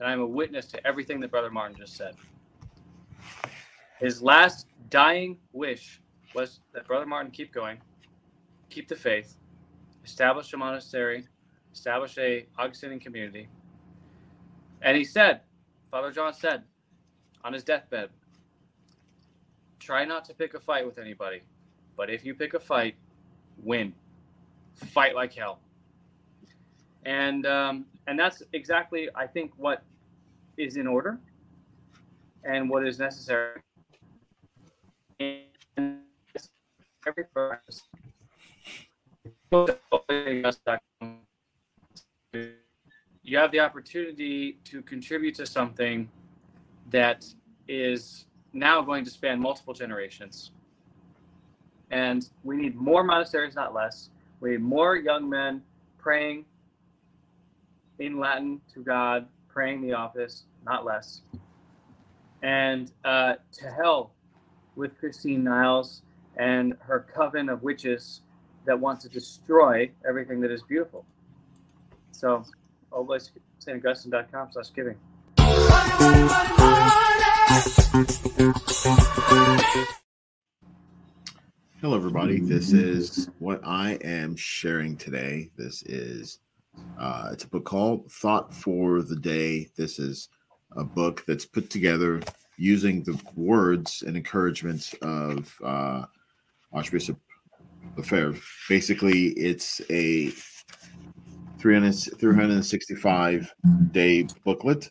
and 0.00 0.08
I'm 0.08 0.20
a 0.20 0.26
witness 0.26 0.64
to 0.68 0.86
everything 0.86 1.20
that 1.20 1.30
Brother 1.30 1.50
Martin 1.50 1.76
just 1.76 1.94
said. 1.94 2.14
His 4.00 4.22
last 4.22 4.66
dying 4.88 5.36
wish 5.52 6.00
was 6.34 6.60
that 6.72 6.86
Brother 6.86 7.04
Martin 7.04 7.30
keep 7.30 7.52
going, 7.52 7.78
keep 8.70 8.88
the 8.88 8.96
faith, 8.96 9.36
establish 10.06 10.52
a 10.54 10.56
monastery, 10.56 11.26
establish 11.74 12.16
a 12.16 12.46
Augustinian 12.58 13.00
community. 13.00 13.48
And 14.82 14.96
he 14.96 15.04
said, 15.04 15.40
Father 15.90 16.10
John 16.10 16.34
said 16.34 16.62
on 17.44 17.52
his 17.52 17.64
deathbed, 17.64 18.10
try 19.78 20.04
not 20.04 20.24
to 20.26 20.34
pick 20.34 20.54
a 20.54 20.60
fight 20.60 20.86
with 20.86 20.98
anybody, 20.98 21.42
but 21.96 22.10
if 22.10 22.24
you 22.24 22.34
pick 22.34 22.54
a 22.54 22.60
fight, 22.60 22.96
win. 23.62 23.94
Fight 24.74 25.14
like 25.14 25.32
hell. 25.32 25.60
And 27.04 27.46
um, 27.46 27.86
and 28.06 28.18
that's 28.18 28.42
exactly 28.52 29.08
I 29.14 29.26
think 29.26 29.52
what 29.56 29.82
is 30.56 30.76
in 30.76 30.86
order 30.86 31.18
and 32.44 32.68
what 32.68 32.86
is 32.86 32.98
necessary. 32.98 33.60
And. 35.20 35.42
You 43.26 43.38
have 43.38 43.50
the 43.50 43.58
opportunity 43.58 44.56
to 44.66 44.82
contribute 44.82 45.34
to 45.34 45.46
something 45.46 46.08
that 46.90 47.26
is 47.66 48.26
now 48.52 48.80
going 48.80 49.04
to 49.04 49.10
span 49.10 49.40
multiple 49.40 49.74
generations. 49.74 50.52
And 51.90 52.24
we 52.44 52.56
need 52.56 52.76
more 52.76 53.02
monasteries, 53.02 53.56
not 53.56 53.74
less. 53.74 54.10
We 54.38 54.52
need 54.52 54.60
more 54.60 54.94
young 54.94 55.28
men 55.28 55.62
praying 55.98 56.44
in 57.98 58.20
Latin 58.20 58.60
to 58.74 58.84
God, 58.84 59.26
praying 59.48 59.82
the 59.82 59.92
office, 59.92 60.44
not 60.64 60.84
less. 60.84 61.22
And 62.42 62.92
uh, 63.04 63.34
to 63.54 63.70
hell 63.72 64.12
with 64.76 64.96
Christine 65.00 65.42
Niles 65.42 66.02
and 66.36 66.76
her 66.78 67.04
coven 67.12 67.48
of 67.48 67.64
witches 67.64 68.20
that 68.66 68.78
want 68.78 69.00
to 69.00 69.08
destroy 69.08 69.90
everything 70.08 70.40
that 70.42 70.52
is 70.52 70.62
beautiful. 70.62 71.04
So, 72.12 72.44
Oblast 72.96 73.30
staugustine.com 73.60 74.48
slash 74.52 74.72
giving. 74.72 74.96
Hello, 81.82 81.94
everybody. 81.94 82.40
This 82.40 82.72
is 82.72 83.28
what 83.38 83.60
I 83.64 83.98
am 84.02 84.34
sharing 84.34 84.96
today. 84.96 85.50
This 85.58 85.82
is 85.82 86.38
uh, 86.98 87.28
it's 87.32 87.44
a 87.44 87.48
book 87.48 87.66
called 87.66 88.10
Thought 88.10 88.54
for 88.54 89.02
the 89.02 89.16
Day. 89.16 89.68
This 89.76 89.98
is 89.98 90.30
a 90.74 90.84
book 90.84 91.22
that's 91.26 91.44
put 91.44 91.68
together 91.68 92.22
using 92.56 93.02
the 93.02 93.20
words 93.34 94.04
and 94.06 94.16
encouragements 94.16 94.94
of 95.02 95.54
uh, 95.62 96.06
Archbishop 96.72 97.18
Lefebvre. 97.96 98.40
Basically, 98.70 99.28
it's 99.28 99.82
a 99.90 100.32
300, 101.66 101.92
365 102.20 103.52
day 103.90 104.24
booklet 104.44 104.88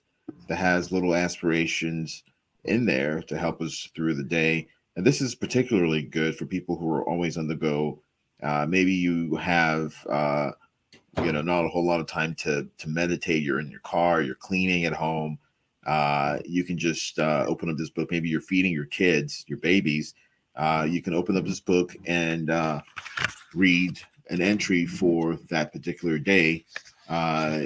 that 0.50 0.58
has 0.58 0.92
little 0.92 1.16
aspirations 1.16 2.24
in 2.66 2.86
there 2.86 3.22
to 3.22 3.38
help 3.38 3.62
us 3.62 3.90
through 3.96 4.14
the 4.14 4.24
day. 4.24 4.68
And 4.98 5.06
this 5.06 5.22
is 5.22 5.36
particularly 5.36 6.02
good 6.02 6.36
for 6.36 6.46
people 6.46 6.76
who 6.76 6.94
are 6.94 7.08
always 7.08 7.38
on 7.38 7.48
the 7.48 7.56
go. 7.56 8.02
Uh, 8.44 8.66
maybe 8.68 8.94
you 8.94 9.38
have, 9.38 9.96
uh, 10.10 10.52
you 11.24 11.32
know, 11.32 11.42
not 11.42 11.64
a 11.64 11.70
whole 11.70 11.86
lot 11.86 12.02
of 12.02 12.08
time 12.08 12.36
to 12.40 12.68
to 12.78 12.90
meditate. 12.90 13.42
You're 13.42 13.62
in 13.62 13.72
your 13.72 13.80
car, 13.80 14.22
you're 14.22 14.36
cleaning 14.36 14.84
at 14.84 14.92
home. 14.92 15.40
Uh, 15.86 16.40
you 16.44 16.66
can 16.66 16.78
just 16.78 17.20
uh, 17.20 17.46
open 17.48 17.70
up 17.70 17.78
this 17.78 17.90
book. 17.90 18.12
Maybe 18.12 18.28
you're 18.28 18.42
feeding 18.42 18.74
your 18.74 18.88
kids, 18.88 19.46
your 19.48 19.60
babies. 19.60 20.14
Uh, 20.58 20.86
you 20.90 21.02
can 21.02 21.14
open 21.14 21.38
up 21.38 21.46
this 21.46 21.62
book 21.62 21.96
and 22.06 22.50
uh, 22.50 22.82
read 23.54 23.98
an 24.30 24.42
entry 24.42 24.86
for 24.86 25.38
that 25.50 25.72
particular 25.72 26.18
day. 26.18 26.66
Uh, 27.10 27.66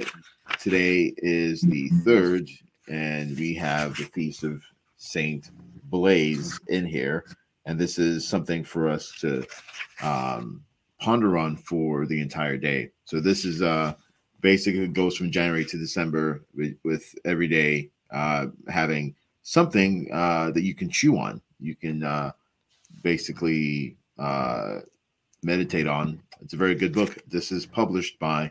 today 0.58 1.14
is 1.18 1.62
the 1.62 1.88
third, 2.04 2.48
and 2.88 3.36
we 3.38 3.54
have 3.54 3.96
the 3.96 4.04
feast 4.04 4.44
of 4.44 4.62
Saint 4.96 5.50
Blaise 5.84 6.60
in 6.68 6.84
here, 6.84 7.24
and 7.66 7.78
this 7.78 7.98
is 7.98 8.26
something 8.26 8.62
for 8.64 8.88
us 8.88 9.12
to 9.20 9.44
um, 10.02 10.62
ponder 11.00 11.38
on 11.38 11.56
for 11.56 12.06
the 12.06 12.20
entire 12.20 12.56
day. 12.56 12.90
So 13.04 13.20
this 13.20 13.44
is 13.44 13.62
uh, 13.62 13.94
basically 14.40 14.86
goes 14.88 15.16
from 15.16 15.30
January 15.30 15.64
to 15.64 15.78
December 15.78 16.44
with, 16.54 16.76
with 16.84 17.14
every 17.24 17.48
day 17.48 17.90
uh, 18.10 18.46
having 18.68 19.14
something 19.42 20.08
uh, 20.12 20.50
that 20.52 20.62
you 20.62 20.74
can 20.74 20.90
chew 20.90 21.18
on. 21.18 21.40
You 21.58 21.74
can 21.74 22.02
uh, 22.02 22.32
basically 23.02 23.96
uh, 24.18 24.80
meditate 25.42 25.86
on. 25.86 26.22
It's 26.42 26.54
a 26.54 26.56
very 26.56 26.74
good 26.74 26.92
book. 26.92 27.18
This 27.28 27.52
is 27.52 27.66
published 27.66 28.18
by 28.18 28.50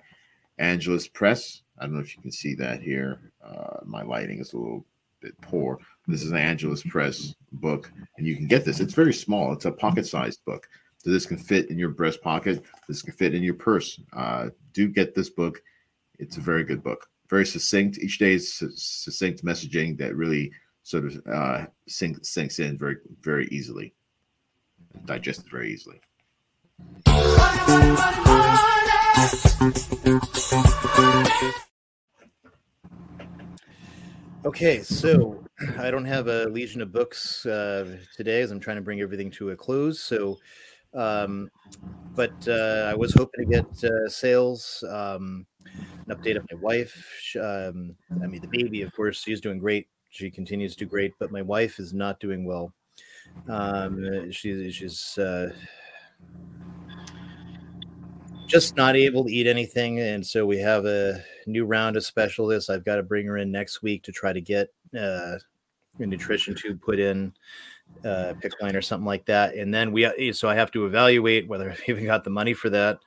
Angelus 0.60 1.08
Press. 1.08 1.64
I 1.78 1.86
don't 1.86 1.96
know 1.96 2.02
if 2.02 2.16
you 2.16 2.22
can 2.22 2.32
see 2.32 2.54
that 2.56 2.82
here. 2.82 3.32
Uh, 3.44 3.80
my 3.84 4.04
lighting 4.04 4.40
is 4.40 4.54
a 4.54 4.58
little 4.58 4.86
bit 5.22 5.40
poor. 5.42 5.80
This 6.08 6.24
is 6.24 6.32
an 6.32 6.38
Angelus 6.38 6.84
Press 6.84 7.34
book, 7.54 7.92
and 8.18 8.28
you 8.28 8.36
can 8.36 8.48
get 8.48 8.66
this. 8.66 8.80
It's 8.80 8.94
very 8.94 9.14
small. 9.14 9.54
It's 9.54 9.66
a 9.66 9.72
pocket-sized 9.72 10.44
book. 10.46 10.68
So 10.98 11.10
this 11.10 11.26
can 11.26 11.38
fit 11.38 11.70
in 11.70 11.80
your 11.80 11.90
breast 11.90 12.22
pocket. 12.22 12.64
This 12.88 13.02
can 13.02 13.14
fit 13.14 13.34
in 13.34 13.42
your 13.42 13.54
purse. 13.54 14.00
Uh, 14.14 14.50
do 14.74 14.88
get 14.88 15.16
this 15.16 15.30
book. 15.30 15.62
It's 16.20 16.38
a 16.38 16.42
very 16.42 16.64
good 16.64 16.84
book. 16.84 17.08
Very 17.30 17.46
succinct. 17.46 17.98
Each 17.98 18.18
day 18.18 18.34
is 18.34 18.54
succinct 18.76 19.44
messaging 19.44 19.98
that 19.98 20.16
really 20.16 20.52
sort 20.84 21.06
of 21.06 21.22
uh, 21.32 21.66
sink, 21.88 22.26
sinks 22.26 22.60
in 22.60 22.78
very, 22.78 22.98
very 23.22 23.48
easily, 23.48 23.94
digested 25.06 25.50
very 25.50 25.72
easily. 25.72 26.02
Okay, 34.46 34.82
so 34.82 35.44
I 35.78 35.92
don't 35.92 36.06
have 36.06 36.28
a 36.28 36.46
legion 36.46 36.82
of 36.82 36.92
books 36.92 37.46
uh, 37.46 37.98
today 38.16 38.42
as 38.42 38.52
I'm 38.52 38.60
trying 38.60 38.78
to 38.78 38.82
bring 38.82 39.02
everything 39.02 39.30
to 39.32 39.50
a 39.50 39.56
close. 39.56 40.00
So, 40.00 40.40
um, 40.94 41.52
but 42.16 42.48
uh, 42.48 42.90
I 42.90 42.96
was 42.96 43.14
hoping 43.14 43.46
to 43.46 43.52
get 43.52 43.84
uh, 43.84 44.08
sales, 44.08 44.84
um, 44.90 45.46
an 46.08 46.16
update 46.16 46.38
of 46.38 46.48
my 46.52 46.58
wife. 46.62 47.36
Um, 47.36 47.96
I 48.24 48.28
mean, 48.28 48.42
the 48.42 48.48
baby, 48.48 48.82
of 48.82 48.92
course, 48.96 49.22
she's 49.22 49.42
doing 49.42 49.60
great. 49.60 49.88
She 50.10 50.32
continues 50.32 50.74
to 50.76 50.86
do 50.86 50.90
great, 50.90 51.14
but 51.20 51.32
my 51.32 51.42
wife 51.42 51.78
is 51.78 51.94
not 51.94 52.20
doing 52.20 52.46
well. 52.46 52.74
Um, 53.48 54.32
she's 54.32 54.74
she's 54.74 55.18
uh, 55.18 55.52
just 58.50 58.76
not 58.76 58.96
able 58.96 59.24
to 59.24 59.32
eat 59.32 59.46
anything 59.46 60.00
and 60.00 60.26
so 60.26 60.44
we 60.44 60.58
have 60.58 60.86
a 60.86 61.24
new 61.46 61.66
round 61.66 61.96
of 61.96 62.04
specialists. 62.04 62.68
I've 62.70 62.84
got 62.84 62.96
to 62.96 63.04
bring 63.04 63.28
her 63.28 63.38
in 63.38 63.52
next 63.52 63.84
week 63.84 64.02
to 64.04 64.12
try 64.12 64.34
to 64.34 64.42
get 64.42 64.74
uh, 65.00 65.38
a 66.00 66.06
nutrition 66.06 66.56
tube 66.56 66.82
put 66.82 67.00
in 67.00 67.32
uh 68.06 68.34
pick 68.40 68.54
line 68.62 68.76
or 68.76 68.82
something 68.82 69.06
like 69.06 69.26
that 69.26 69.56
and 69.56 69.74
then 69.74 69.92
we 69.92 70.06
uh, 70.06 70.12
so 70.32 70.48
i 70.48 70.54
have 70.54 70.72
to 70.72 70.86
evaluate 70.86 71.48
whether 71.48 71.70
i've 71.72 71.82
even 71.88 72.06
got 72.06 72.24
the 72.24 72.30
money 72.30 72.54
for 72.54 72.70
that 72.70 73.00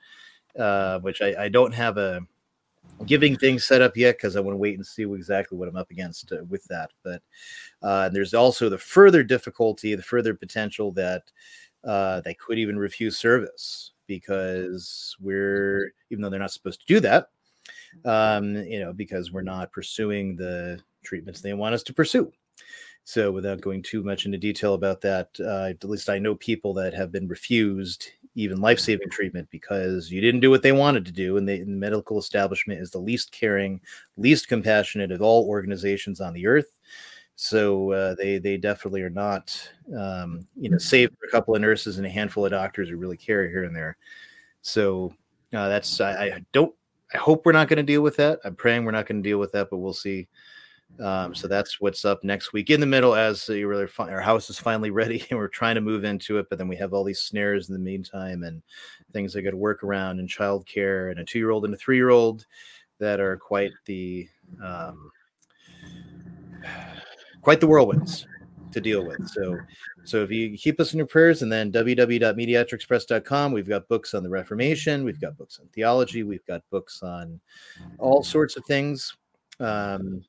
uh 0.59 0.99
which 0.99 1.21
i, 1.21 1.33
I 1.45 1.49
don't 1.49 1.73
have 1.73 1.97
a 1.97 2.21
giving 3.05 3.37
things 3.37 3.65
set 3.65 3.81
up 3.81 3.95
yet 3.95 4.17
because 4.17 4.35
i 4.35 4.41
want 4.41 4.53
to 4.53 4.59
wait 4.59 4.75
and 4.75 4.85
see 4.85 5.03
exactly 5.03 5.57
what 5.57 5.67
i'm 5.69 5.77
up 5.77 5.89
against 5.89 6.31
uh, 6.31 6.43
with 6.49 6.63
that 6.65 6.91
but 7.01 7.21
uh 7.81 8.09
there's 8.09 8.33
also 8.33 8.69
the 8.69 8.77
further 8.77 9.23
difficulty 9.23 9.95
the 9.95 10.03
further 10.03 10.33
potential 10.33 10.91
that 10.91 11.23
uh 11.85 12.21
they 12.21 12.33
could 12.33 12.59
even 12.59 12.77
refuse 12.77 13.17
service 13.17 13.92
because 14.19 15.15
we're 15.19 15.93
even 16.09 16.21
though 16.21 16.29
they're 16.29 16.39
not 16.39 16.51
supposed 16.51 16.79
to 16.79 16.93
do 16.93 16.99
that 16.99 17.27
um 18.05 18.55
you 18.55 18.79
know 18.79 18.93
because 18.93 19.31
we're 19.31 19.41
not 19.41 19.71
pursuing 19.71 20.35
the 20.35 20.79
treatments 21.03 21.41
they 21.41 21.53
want 21.53 21.75
us 21.75 21.83
to 21.83 21.93
pursue. 21.93 22.31
So 23.05 23.31
without 23.31 23.59
going 23.59 23.83
too 23.83 24.01
much 24.01 24.25
into 24.25 24.37
detail 24.37 24.73
about 24.75 25.01
that 25.01 25.27
uh, 25.39 25.69
at 25.69 25.83
least 25.83 26.09
i 26.09 26.19
know 26.19 26.35
people 26.35 26.73
that 26.75 26.93
have 26.93 27.11
been 27.11 27.27
refused 27.27 28.07
even 28.35 28.61
life-saving 28.61 29.09
treatment 29.09 29.47
because 29.51 30.09
you 30.09 30.19
didn't 30.21 30.39
do 30.39 30.49
what 30.49 30.63
they 30.63 30.71
wanted 30.71 31.05
to 31.05 31.11
do 31.11 31.37
and, 31.37 31.47
they, 31.47 31.59
and 31.59 31.67
the 31.67 31.77
medical 31.77 32.17
establishment 32.17 32.81
is 32.81 32.91
the 32.91 32.97
least 32.97 33.31
caring 33.31 33.79
least 34.17 34.47
compassionate 34.47 35.11
of 35.11 35.21
all 35.21 35.47
organizations 35.47 36.21
on 36.21 36.33
the 36.33 36.47
earth 36.47 36.73
so 37.35 37.91
uh, 37.91 38.15
they 38.15 38.37
they 38.37 38.57
definitely 38.57 39.01
are 39.01 39.09
not, 39.09 39.57
um, 39.97 40.47
you 40.55 40.69
know, 40.69 40.77
save 40.77 41.09
for 41.09 41.25
a 41.25 41.31
couple 41.31 41.55
of 41.55 41.61
nurses 41.61 41.97
and 41.97 42.05
a 42.05 42.09
handful 42.09 42.45
of 42.45 42.51
doctors 42.51 42.89
who 42.89 42.97
really 42.97 43.17
care 43.17 43.47
here 43.49 43.63
and 43.63 43.75
there. 43.75 43.97
So 44.61 45.13
uh, 45.53 45.67
that's 45.67 45.99
I, 45.99 46.25
I 46.25 46.45
don't 46.51 46.73
I 47.13 47.17
hope 47.17 47.45
we're 47.45 47.51
not 47.51 47.67
going 47.67 47.77
to 47.77 47.83
deal 47.83 48.01
with 48.01 48.15
that. 48.17 48.39
I'm 48.43 48.55
praying 48.55 48.85
we're 48.85 48.91
not 48.91 49.07
going 49.07 49.21
to 49.21 49.29
deal 49.29 49.39
with 49.39 49.51
that, 49.53 49.69
but 49.69 49.77
we'll 49.77 49.93
see. 49.93 50.27
Um, 50.99 51.33
so 51.33 51.47
that's 51.47 51.81
what's 51.81 52.05
up 52.05 52.23
next 52.23 52.53
week 52.53 52.69
in 52.69 52.79
the 52.79 52.85
middle 52.85 53.15
as 53.15 53.49
you 53.49 53.67
really 53.67 53.87
fi- 53.87 54.11
our 54.11 54.21
house 54.21 54.51
is 54.51 54.59
finally 54.59 54.89
ready 54.91 55.25
and 55.29 55.39
we're 55.39 55.47
trying 55.47 55.73
to 55.75 55.81
move 55.81 56.03
into 56.03 56.37
it, 56.37 56.45
but 56.49 56.59
then 56.59 56.67
we 56.67 56.75
have 56.75 56.93
all 56.93 57.03
these 57.03 57.21
snares 57.21 57.67
in 57.67 57.73
the 57.73 57.79
meantime 57.79 58.43
and 58.43 58.61
things 59.11 59.35
I 59.35 59.41
got 59.41 59.51
to 59.51 59.57
work 59.57 59.83
around 59.83 60.19
and 60.19 60.29
childcare 60.29 61.09
and 61.09 61.19
a 61.19 61.25
two 61.25 61.39
year 61.39 61.49
old 61.49 61.65
and 61.65 61.73
a 61.73 61.77
three 61.77 61.95
year 61.95 62.11
old 62.11 62.45
that 62.99 63.19
are 63.19 63.37
quite 63.37 63.71
the 63.85 64.27
um, 64.63 65.11
quite 67.43 67.59
the 67.59 67.67
whirlwinds 67.67 68.25
to 68.71 68.81
deal 68.81 69.05
with. 69.05 69.27
So, 69.27 69.59
so 70.03 70.23
if 70.23 70.31
you 70.31 70.57
keep 70.57 70.79
us 70.79 70.93
in 70.93 70.97
your 70.97 71.07
prayers, 71.07 71.43
and 71.43 71.51
then 71.51 71.71
www.mediatrixpress.com, 71.71 73.51
we've 73.51 73.69
got 73.69 73.87
books 73.87 74.13
on 74.13 74.23
the 74.23 74.29
Reformation, 74.29 75.03
we've 75.03 75.21
got 75.21 75.37
books 75.37 75.59
on 75.59 75.67
theology, 75.67 76.23
we've 76.23 76.45
got 76.45 76.61
books 76.71 77.03
on 77.03 77.39
all 77.99 78.23
sorts 78.23 78.57
of 78.57 78.65
things. 78.65 79.15
Um, 79.59 80.23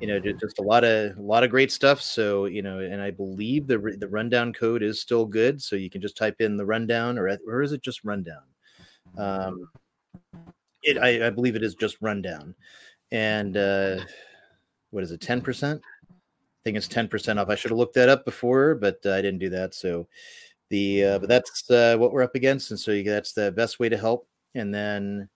you 0.00 0.06
know, 0.06 0.18
just 0.18 0.58
a 0.58 0.62
lot 0.62 0.84
of 0.84 1.16
a 1.16 1.22
lot 1.22 1.44
of 1.44 1.50
great 1.50 1.70
stuff. 1.70 2.00
So, 2.00 2.46
you 2.46 2.62
know, 2.62 2.78
and 2.78 3.02
I 3.02 3.10
believe 3.10 3.66
the 3.66 3.78
the 3.98 4.08
rundown 4.08 4.52
code 4.52 4.82
is 4.82 5.00
still 5.00 5.26
good. 5.26 5.60
So 5.60 5.76
you 5.76 5.90
can 5.90 6.00
just 6.00 6.16
type 6.16 6.36
in 6.40 6.56
the 6.56 6.66
rundown, 6.66 7.18
or 7.18 7.28
or 7.46 7.62
is 7.62 7.72
it 7.72 7.82
just 7.82 8.04
rundown? 8.04 8.42
Um, 9.16 9.68
it 10.82 10.98
I, 10.98 11.26
I 11.26 11.30
believe 11.30 11.56
it 11.56 11.62
is 11.62 11.74
just 11.74 11.96
rundown, 12.00 12.54
and 13.10 13.56
uh, 13.56 14.00
what 14.90 15.02
is 15.02 15.10
it, 15.10 15.20
ten 15.20 15.40
percent? 15.40 15.80
I 16.58 16.60
think 16.64 16.76
it's 16.76 16.88
10% 16.88 17.40
off. 17.40 17.48
I 17.48 17.54
should 17.54 17.70
have 17.70 17.78
looked 17.78 17.94
that 17.94 18.08
up 18.08 18.24
before, 18.24 18.74
but 18.74 18.98
uh, 19.06 19.12
I 19.12 19.22
didn't 19.22 19.38
do 19.38 19.50
that. 19.50 19.74
So 19.74 20.08
the 20.70 21.04
uh, 21.04 21.18
but 21.18 21.28
that's 21.28 21.70
uh, 21.70 21.96
what 21.98 22.12
we're 22.12 22.22
up 22.22 22.34
against, 22.34 22.70
and 22.70 22.78
so 22.78 23.00
that's 23.02 23.32
the 23.32 23.52
best 23.52 23.78
way 23.78 23.88
to 23.88 23.96
help. 23.96 24.28
And 24.54 24.74
then, 24.74 25.28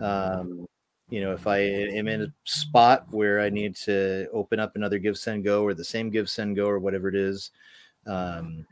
um, 0.00 0.66
you 1.08 1.20
know, 1.20 1.32
if 1.32 1.46
I 1.46 1.58
am 1.58 2.08
in 2.08 2.22
a 2.22 2.32
spot 2.44 3.06
where 3.10 3.40
I 3.40 3.50
need 3.50 3.76
to 3.76 4.26
open 4.32 4.60
up 4.60 4.76
another 4.76 4.98
Give 4.98 5.16
Send 5.16 5.44
Go 5.44 5.62
or 5.62 5.74
the 5.74 5.84
same 5.84 6.10
Give 6.10 6.28
Send 6.28 6.56
Go 6.56 6.68
or 6.68 6.78
whatever 6.78 7.08
it 7.08 7.14
is, 7.14 7.50
um, 8.06 8.66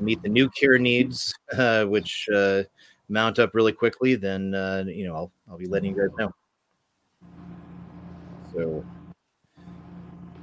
meet 0.00 0.20
the 0.22 0.28
new 0.28 0.50
care 0.50 0.78
needs, 0.78 1.32
uh, 1.56 1.84
which 1.84 2.28
uh, 2.34 2.64
mount 3.08 3.38
up 3.38 3.54
really 3.54 3.72
quickly, 3.72 4.16
then 4.16 4.54
uh, 4.54 4.84
you 4.86 5.06
know 5.06 5.14
I'll 5.14 5.32
I'll 5.50 5.58
be 5.58 5.66
letting 5.66 5.96
you 5.96 6.02
guys 6.02 6.16
know. 6.18 6.32
So. 8.52 8.84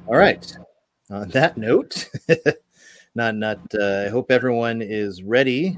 All 0.07 0.15
right. 0.15 0.57
On 1.09 1.27
that 1.29 1.57
note, 1.57 2.09
not 3.15 3.35
not. 3.35 3.59
Uh, 3.77 4.05
I 4.05 4.09
hope 4.09 4.31
everyone 4.31 4.81
is 4.81 5.21
ready 5.21 5.77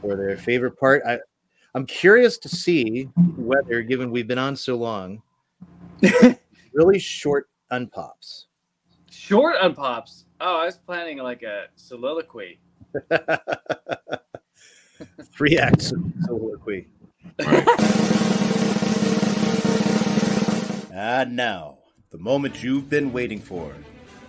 for 0.00 0.14
their 0.14 0.36
favorite 0.36 0.78
part. 0.78 1.02
I, 1.04 1.18
I'm 1.74 1.86
curious 1.86 2.38
to 2.38 2.48
see 2.48 3.04
whether, 3.36 3.82
given 3.82 4.12
we've 4.12 4.28
been 4.28 4.38
on 4.38 4.54
so 4.54 4.76
long, 4.76 5.22
really 6.72 7.00
short 7.00 7.48
unpops. 7.72 8.44
Short 9.10 9.56
unpops. 9.56 10.24
Oh, 10.40 10.60
I 10.60 10.66
was 10.66 10.76
planning 10.76 11.18
like 11.18 11.42
a 11.42 11.64
soliloquy. 11.74 12.60
Three 15.32 15.58
acts 15.58 15.90
of 15.90 16.00
soliloquy. 16.24 16.86
And 20.92 21.34
now, 21.34 21.79
the 22.10 22.18
moment 22.18 22.60
you've 22.60 22.90
been 22.90 23.12
waiting 23.12 23.38
for. 23.38 23.72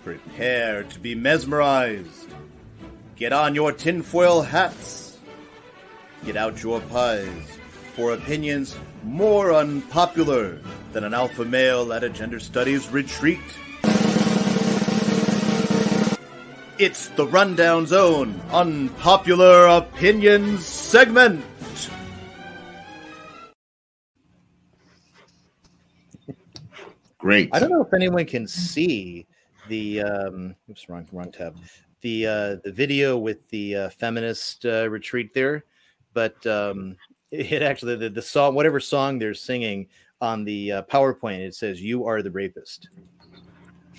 Prepare 0.04 0.84
to 0.84 1.00
be 1.00 1.16
mesmerized. 1.16 2.32
Get 3.16 3.32
on 3.32 3.56
your 3.56 3.72
tinfoil 3.72 4.42
hats. 4.42 5.18
Get 6.24 6.36
out 6.36 6.62
your 6.62 6.80
pies 6.80 7.58
for 7.96 8.12
opinions 8.12 8.76
more 9.02 9.52
unpopular 9.52 10.60
than 10.92 11.02
an 11.02 11.12
alpha 11.12 11.44
male 11.44 11.92
at 11.92 12.04
a 12.04 12.08
gender 12.08 12.38
studies 12.38 12.88
retreat. 12.90 13.40
It's 16.78 17.08
the 17.08 17.26
Rundown 17.26 17.86
Zone 17.86 18.40
Unpopular 18.52 19.66
Opinions 19.66 20.64
segment. 20.64 21.44
Great. 27.22 27.50
I 27.52 27.60
don't 27.60 27.70
know 27.70 27.80
if 27.84 27.94
anyone 27.94 28.26
can 28.26 28.48
see 28.48 29.28
the 29.66 30.02
um 30.02 30.56
oops 30.68 30.88
wrong 30.88 31.06
wrong 31.12 31.30
tab 31.30 31.56
the 32.00 32.26
uh 32.26 32.56
the 32.64 32.72
video 32.72 33.16
with 33.16 33.48
the 33.50 33.76
uh, 33.76 33.88
feminist 33.90 34.66
uh, 34.66 34.90
retreat 34.90 35.32
there 35.32 35.64
but 36.14 36.44
um 36.48 36.96
it 37.30 37.62
actually 37.62 37.94
the, 37.94 38.10
the 38.10 38.20
song 38.20 38.56
whatever 38.56 38.80
song 38.80 39.20
they're 39.20 39.34
singing 39.34 39.86
on 40.20 40.42
the 40.42 40.72
uh, 40.72 40.82
powerpoint 40.82 41.38
it 41.38 41.54
says 41.54 41.80
you 41.80 42.04
are 42.04 42.22
the 42.22 42.30
rapist 42.32 42.88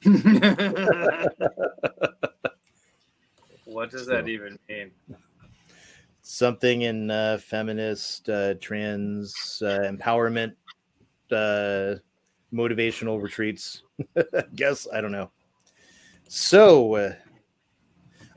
What 3.63 3.89
does 3.89 4.05
that 4.07 4.27
even 4.27 4.59
mean? 4.67 4.91
something 6.21 6.81
in 6.81 7.09
uh, 7.09 7.37
feminist 7.41 8.27
uh, 8.27 8.55
trans 8.55 9.61
uh, 9.65 9.89
empowerment 9.89 10.55
uh, 11.31 11.95
motivational 12.53 13.21
retreats 13.21 13.83
guess 14.55 14.87
i 14.93 15.01
don't 15.01 15.11
know 15.11 15.29
so 16.27 16.95
uh, 16.95 17.13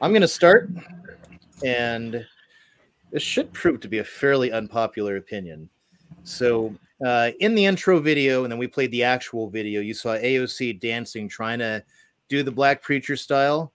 i'm 0.00 0.10
going 0.10 0.22
to 0.22 0.28
start 0.28 0.70
and 1.64 2.24
this 3.10 3.22
should 3.22 3.52
prove 3.52 3.80
to 3.80 3.88
be 3.88 3.98
a 3.98 4.04
fairly 4.04 4.52
unpopular 4.52 5.16
opinion 5.16 5.68
so 6.22 6.74
uh, 7.04 7.30
in 7.40 7.54
the 7.54 7.64
intro 7.64 8.00
video 8.00 8.44
and 8.44 8.50
then 8.50 8.58
we 8.58 8.66
played 8.66 8.90
the 8.90 9.02
actual 9.02 9.48
video 9.48 9.80
you 9.80 9.94
saw 9.94 10.16
aoc 10.16 10.80
dancing 10.80 11.28
trying 11.28 11.58
to 11.58 11.82
do 12.28 12.42
the 12.42 12.50
black 12.50 12.82
preacher 12.82 13.16
style 13.16 13.72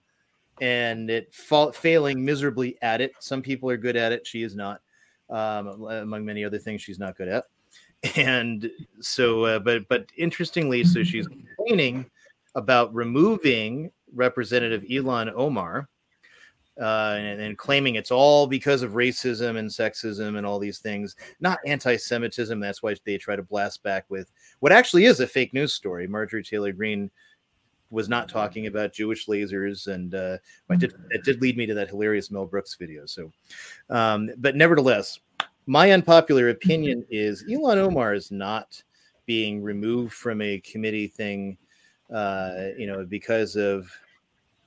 and 0.60 1.10
it 1.10 1.32
fa- 1.34 1.72
failing 1.72 2.24
miserably 2.24 2.78
at 2.82 3.00
it. 3.00 3.12
Some 3.18 3.42
people 3.42 3.68
are 3.68 3.76
good 3.76 3.96
at 3.96 4.12
it. 4.12 4.26
She 4.26 4.42
is 4.42 4.54
not. 4.54 4.80
Um, 5.30 5.84
among 5.88 6.24
many 6.26 6.44
other 6.44 6.58
things, 6.58 6.82
she's 6.82 6.98
not 6.98 7.16
good 7.16 7.28
at. 7.28 7.44
And 8.16 8.70
so, 9.00 9.44
uh, 9.44 9.58
but 9.60 9.86
but 9.88 10.10
interestingly, 10.16 10.82
so 10.84 11.04
she's 11.04 11.28
complaining 11.28 12.10
about 12.54 12.92
removing 12.94 13.92
Representative 14.12 14.82
Ilhan 14.82 15.32
Omar 15.34 15.88
uh, 16.80 17.14
and, 17.18 17.40
and 17.40 17.58
claiming 17.58 17.94
it's 17.94 18.10
all 18.10 18.46
because 18.46 18.82
of 18.82 18.92
racism 18.92 19.56
and 19.56 19.68
sexism 19.70 20.36
and 20.36 20.46
all 20.46 20.58
these 20.58 20.78
things, 20.78 21.16
not 21.40 21.58
anti-Semitism. 21.66 22.58
That's 22.58 22.82
why 22.82 22.96
they 23.04 23.18
try 23.18 23.36
to 23.36 23.42
blast 23.42 23.82
back 23.82 24.04
with 24.08 24.32
what 24.60 24.72
actually 24.72 25.04
is 25.04 25.20
a 25.20 25.26
fake 25.26 25.54
news 25.54 25.72
story. 25.72 26.06
Marjorie 26.06 26.42
Taylor 26.42 26.72
Greene 26.72 27.10
was 27.90 28.08
not 28.08 28.28
talking 28.28 28.66
about 28.66 28.94
Jewish 28.94 29.26
lasers, 29.26 29.86
and 29.86 30.14
uh, 30.14 30.38
it 30.70 30.80
did 30.80 30.94
it 31.10 31.24
did 31.24 31.42
lead 31.42 31.58
me 31.58 31.66
to 31.66 31.74
that 31.74 31.90
hilarious 31.90 32.30
Mel 32.30 32.46
Brooks 32.46 32.74
video. 32.74 33.04
So, 33.06 33.30
um, 33.90 34.30
but 34.38 34.56
nevertheless, 34.56 35.20
my 35.66 35.92
unpopular 35.92 36.48
opinion 36.50 37.04
is 37.10 37.44
Ilhan 37.44 37.76
Omar 37.76 38.14
is 38.14 38.30
not 38.30 38.82
being 39.26 39.62
removed 39.62 40.12
from 40.12 40.40
a 40.42 40.58
committee 40.60 41.06
thing, 41.06 41.56
uh, 42.12 42.68
you 42.76 42.86
know, 42.86 43.04
because 43.04 43.56
of 43.56 43.90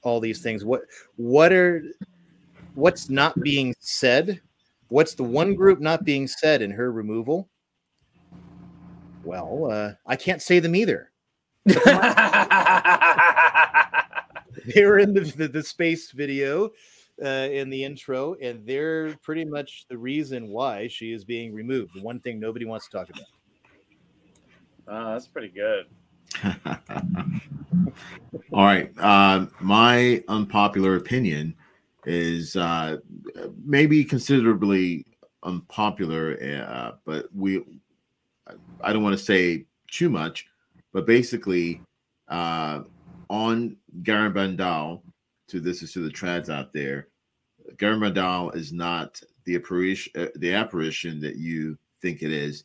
all 0.02 0.20
these 0.20 0.42
things. 0.42 0.64
What 0.64 0.82
what 1.18 1.52
are 1.52 1.84
what's 2.76 3.10
not 3.10 3.40
being 3.42 3.76
said? 3.80 4.42
What's 4.90 5.16
the 5.16 5.24
one 5.24 5.56
group 5.56 5.80
not 5.80 6.06
being 6.06 6.28
said 6.28 6.62
in 6.62 6.72
her 6.72 6.92
removal? 6.92 7.50
Well, 9.24 9.72
uh, 9.72 9.94
I 10.06 10.16
can't 10.16 10.42
say 10.42 10.60
them 10.60 10.76
either. 10.76 11.12
they 11.66 11.76
were 14.86 15.00
in 15.00 15.14
the, 15.14 15.34
the, 15.36 15.48
the 15.48 15.64
space 15.64 16.12
video 16.12 16.72
uh, 17.24 17.48
in 17.52 17.70
the 17.70 17.84
intro, 17.84 18.36
and 18.42 18.66
they're 18.66 19.16
pretty 19.18 19.46
much 19.46 19.86
the 19.90 19.98
reason 19.98 20.48
why 20.50 20.88
she 20.88 21.14
is 21.14 21.24
being 21.24 21.54
removed. 21.54 21.94
The 21.96 22.02
one 22.02 22.20
thing 22.20 22.40
nobody 22.40 22.66
wants 22.66 22.88
to 22.88 22.98
talk 22.98 23.10
about. 23.10 23.26
Uh, 24.88 25.14
that's 25.14 25.28
pretty 25.28 25.50
good. 25.50 25.86
All 28.54 28.64
right. 28.64 28.92
Uh, 29.00 29.48
my 29.60 30.24
unpopular 30.28 30.96
opinion 30.96 31.56
is 32.06 32.56
uh, 32.56 32.98
maybe 33.64 34.04
considerably 34.04 35.06
unpopular, 35.44 36.38
uh, 36.68 36.92
but 37.06 37.28
we 37.34 37.64
I 38.82 38.94
don't 38.94 39.04
want 39.04 39.18
to 39.18 39.24
say 39.24 39.66
too 39.90 40.10
much, 40.10 40.48
but 40.94 41.06
basically 41.08 41.82
uh, 42.28 42.82
on 43.30 43.78
Garabandal, 44.02 45.02
to 45.48 45.60
this 45.60 45.82
is 45.82 45.94
to 45.94 46.00
the 46.00 46.10
trads 46.10 46.50
out 46.50 46.74
there, 46.74 47.08
Garabandal 47.76 48.56
is 48.56 48.72
not 48.72 49.20
the 49.46 49.56
apparition, 49.56 50.12
uh, 50.16 50.28
the 50.36 50.54
apparition 50.54 51.20
that 51.22 51.38
you 51.38 51.78
think 52.02 52.22
it 52.22 52.32
is. 52.32 52.64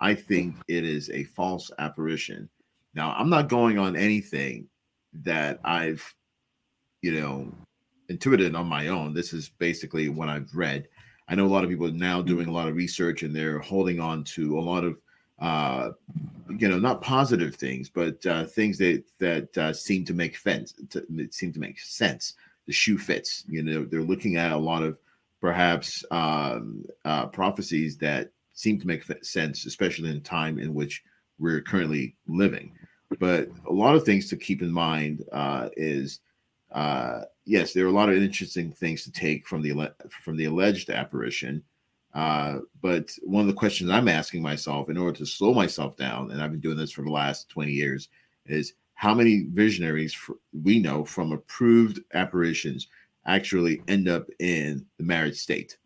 I 0.00 0.14
think 0.14 0.56
it 0.68 0.84
is 0.84 1.10
a 1.10 1.24
false 1.24 1.70
apparition. 1.78 2.48
Now, 2.94 3.12
I'm 3.12 3.28
not 3.28 3.48
going 3.48 3.78
on 3.78 3.96
anything 3.96 4.68
that 5.12 5.60
I've, 5.64 6.14
you 7.02 7.20
know, 7.20 7.52
intuited 8.08 8.54
on 8.54 8.66
my 8.66 8.88
own. 8.88 9.14
This 9.14 9.32
is 9.32 9.50
basically 9.58 10.08
what 10.08 10.28
I've 10.28 10.54
read. 10.54 10.88
I 11.28 11.34
know 11.34 11.46
a 11.46 11.48
lot 11.48 11.64
of 11.64 11.70
people 11.70 11.86
are 11.86 11.92
now 11.92 12.22
doing 12.22 12.48
a 12.48 12.52
lot 12.52 12.66
of 12.66 12.74
research 12.74 13.22
and 13.22 13.34
they're 13.34 13.60
holding 13.60 14.00
on 14.00 14.24
to 14.24 14.58
a 14.58 14.60
lot 14.60 14.84
of, 14.84 14.96
uh, 15.40 15.90
you 16.58 16.68
know, 16.68 16.78
not 16.78 17.02
positive 17.02 17.54
things, 17.54 17.88
but 17.88 18.24
uh, 18.26 18.44
things 18.44 18.78
that 18.78 19.04
that 19.18 19.56
uh, 19.58 19.72
seem 19.72 20.04
to 20.04 20.14
make 20.14 20.36
sense. 20.36 20.74
To, 20.90 21.04
seem 21.30 21.52
to 21.52 21.60
make 21.60 21.78
sense. 21.78 22.34
The 22.66 22.72
shoe 22.72 22.98
fits. 22.98 23.44
You 23.48 23.62
know, 23.62 23.84
they're 23.84 24.02
looking 24.02 24.36
at 24.36 24.52
a 24.52 24.56
lot 24.56 24.82
of 24.82 24.98
perhaps 25.40 26.04
um, 26.10 26.84
uh, 27.04 27.26
prophecies 27.26 27.96
that 27.98 28.30
seem 28.52 28.78
to 28.80 28.86
make 28.86 29.04
sense, 29.22 29.64
especially 29.64 30.10
in 30.10 30.20
time 30.20 30.58
in 30.58 30.74
which 30.74 31.02
we're 31.38 31.62
currently 31.62 32.16
living. 32.26 32.72
But 33.18 33.48
a 33.66 33.72
lot 33.72 33.96
of 33.96 34.04
things 34.04 34.28
to 34.28 34.36
keep 34.36 34.62
in 34.62 34.70
mind 34.70 35.24
uh, 35.32 35.70
is 35.76 36.20
uh, 36.72 37.22
yes, 37.44 37.72
there 37.72 37.84
are 37.84 37.88
a 37.88 37.92
lot 37.92 38.08
of 38.08 38.16
interesting 38.16 38.70
things 38.70 39.02
to 39.04 39.12
take 39.12 39.46
from 39.46 39.62
the 39.62 39.92
from 40.22 40.36
the 40.36 40.44
alleged 40.44 40.90
apparition. 40.90 41.62
Uh, 42.14 42.58
but 42.82 43.10
one 43.22 43.42
of 43.42 43.46
the 43.46 43.52
questions 43.52 43.90
I'm 43.90 44.08
asking 44.08 44.42
myself 44.42 44.88
in 44.88 44.96
order 44.96 45.16
to 45.18 45.26
slow 45.26 45.54
myself 45.54 45.96
down, 45.96 46.30
and 46.30 46.42
I've 46.42 46.50
been 46.50 46.60
doing 46.60 46.76
this 46.76 46.90
for 46.90 47.02
the 47.02 47.10
last 47.10 47.48
20 47.50 47.70
years, 47.72 48.08
is 48.46 48.74
how 48.94 49.14
many 49.14 49.46
visionaries 49.52 50.16
we 50.52 50.78
know 50.78 51.04
from 51.04 51.32
approved 51.32 52.00
apparitions 52.14 52.88
actually 53.26 53.82
end 53.88 54.08
up 54.08 54.26
in 54.40 54.84
the 54.98 55.04
married 55.04 55.36
state, 55.36 55.78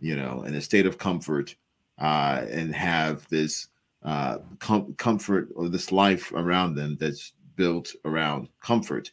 you 0.00 0.16
know, 0.16 0.42
in 0.42 0.54
a 0.54 0.60
state 0.60 0.86
of 0.86 0.98
comfort, 0.98 1.54
uh, 1.98 2.44
and 2.50 2.74
have 2.74 3.26
this 3.28 3.68
uh, 4.02 4.38
com- 4.58 4.94
comfort 4.94 5.48
or 5.54 5.68
this 5.68 5.92
life 5.92 6.32
around 6.32 6.74
them 6.74 6.96
that's 7.00 7.32
built 7.56 7.92
around 8.04 8.48
comfort. 8.60 9.10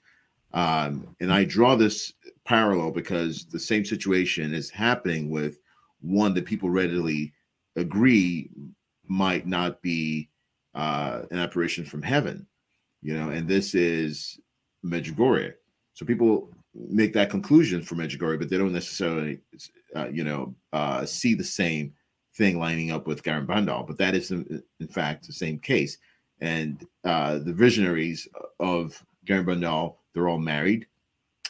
Um, 0.53 1.15
and 1.19 1.33
I 1.33 1.43
draw 1.43 1.75
this 1.75 2.13
parallel 2.45 2.91
because 2.91 3.45
the 3.45 3.59
same 3.59 3.83
situation 3.83 4.53
is 4.53 4.69
happening 4.69 5.29
with 5.29 5.59
one 6.05 6.33
that 6.33 6.45
people 6.45 6.69
readily 6.69 7.33
agree 7.75 8.49
might 9.07 9.45
not 9.47 9.81
be 9.81 10.29
uh, 10.73 11.23
an 11.31 11.39
apparition 11.39 11.85
from 11.85 12.01
heaven, 12.01 12.45
you 13.01 13.17
know, 13.17 13.29
and 13.29 13.47
this 13.47 13.75
is 13.75 14.39
Medjugorje. 14.83 15.53
So 15.93 16.05
people 16.05 16.49
make 16.73 17.13
that 17.13 17.29
conclusion 17.29 17.81
for 17.81 17.95
Medjugorje, 17.95 18.39
but 18.39 18.49
they 18.49 18.57
don't 18.57 18.73
necessarily, 18.73 19.39
uh, 19.95 20.09
you 20.09 20.23
know, 20.23 20.53
uh, 20.73 21.05
see 21.05 21.33
the 21.33 21.43
same 21.43 21.93
thing 22.35 22.59
lining 22.59 22.91
up 22.91 23.07
with 23.07 23.23
Garabandal, 23.23 23.87
but 23.87 23.97
that 23.97 24.13
is 24.13 24.31
in, 24.31 24.61
in 24.79 24.87
fact 24.87 25.25
the 25.25 25.33
same 25.33 25.57
case. 25.57 25.97
And 26.41 26.85
uh, 27.05 27.39
the 27.39 27.53
visionaries 27.53 28.27
of 28.59 29.01
Garabandal, 29.25 29.95
they're 30.13 30.27
all 30.27 30.37
married. 30.37 30.87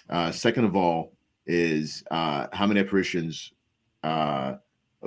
Uh, 0.10 0.32
second 0.32 0.66
of 0.66 0.76
all, 0.76 1.14
is 1.48 2.04
uh, 2.12 2.48
how 2.54 2.66
many 2.66 2.80
apparitions, 2.80 3.52
uh, 4.06 4.58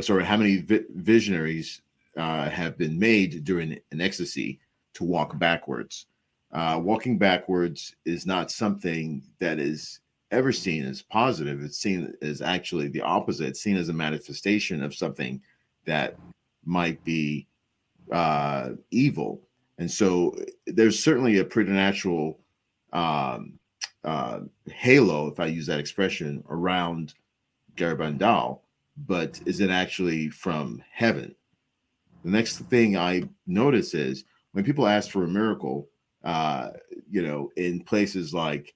sorry, 0.00 0.24
how 0.24 0.36
many 0.36 0.58
vi- 0.58 0.84
visionaries 0.94 1.82
uh, 2.16 2.48
have 2.50 2.76
been 2.76 2.98
made 2.98 3.44
during 3.44 3.78
an 3.92 4.00
ecstasy 4.00 4.60
to 4.94 5.04
walk 5.04 5.38
backwards. 5.38 6.06
Uh, 6.50 6.80
walking 6.82 7.16
backwards 7.18 7.94
is 8.04 8.26
not 8.26 8.50
something 8.50 9.22
that 9.38 9.58
is 9.58 10.00
ever 10.30 10.50
seen 10.50 10.84
as 10.84 11.00
positive. 11.00 11.62
It's 11.62 11.78
seen 11.78 12.12
as 12.22 12.42
actually 12.42 12.88
the 12.88 13.02
opposite. 13.02 13.48
It's 13.48 13.60
seen 13.60 13.76
as 13.76 13.88
a 13.88 13.92
manifestation 13.92 14.82
of 14.82 14.94
something 14.94 15.40
that 15.84 16.16
might 16.64 17.02
be 17.04 17.46
uh, 18.10 18.70
evil. 18.90 19.40
And 19.78 19.90
so 19.90 20.34
there's 20.66 21.02
certainly 21.02 21.38
a 21.38 21.44
preternatural 21.44 22.40
um, 22.92 23.58
uh, 24.02 24.40
halo, 24.66 25.28
if 25.28 25.38
I 25.38 25.46
use 25.46 25.66
that 25.66 25.78
expression, 25.78 26.42
around 26.48 27.14
Garabandal, 27.76 28.60
but 29.06 29.40
is 29.46 29.60
it 29.60 29.70
actually 29.70 30.30
from 30.30 30.82
heaven? 30.90 31.34
The 32.24 32.30
next 32.30 32.58
thing 32.58 32.96
I 32.96 33.28
notice 33.46 33.94
is 33.94 34.24
when 34.52 34.64
people 34.64 34.86
ask 34.86 35.10
for 35.10 35.24
a 35.24 35.28
miracle, 35.28 35.88
uh, 36.24 36.70
you 37.10 37.22
know, 37.22 37.50
in 37.56 37.80
places 37.80 38.34
like 38.34 38.74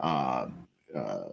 uh, 0.00 0.48
uh, 0.94 1.24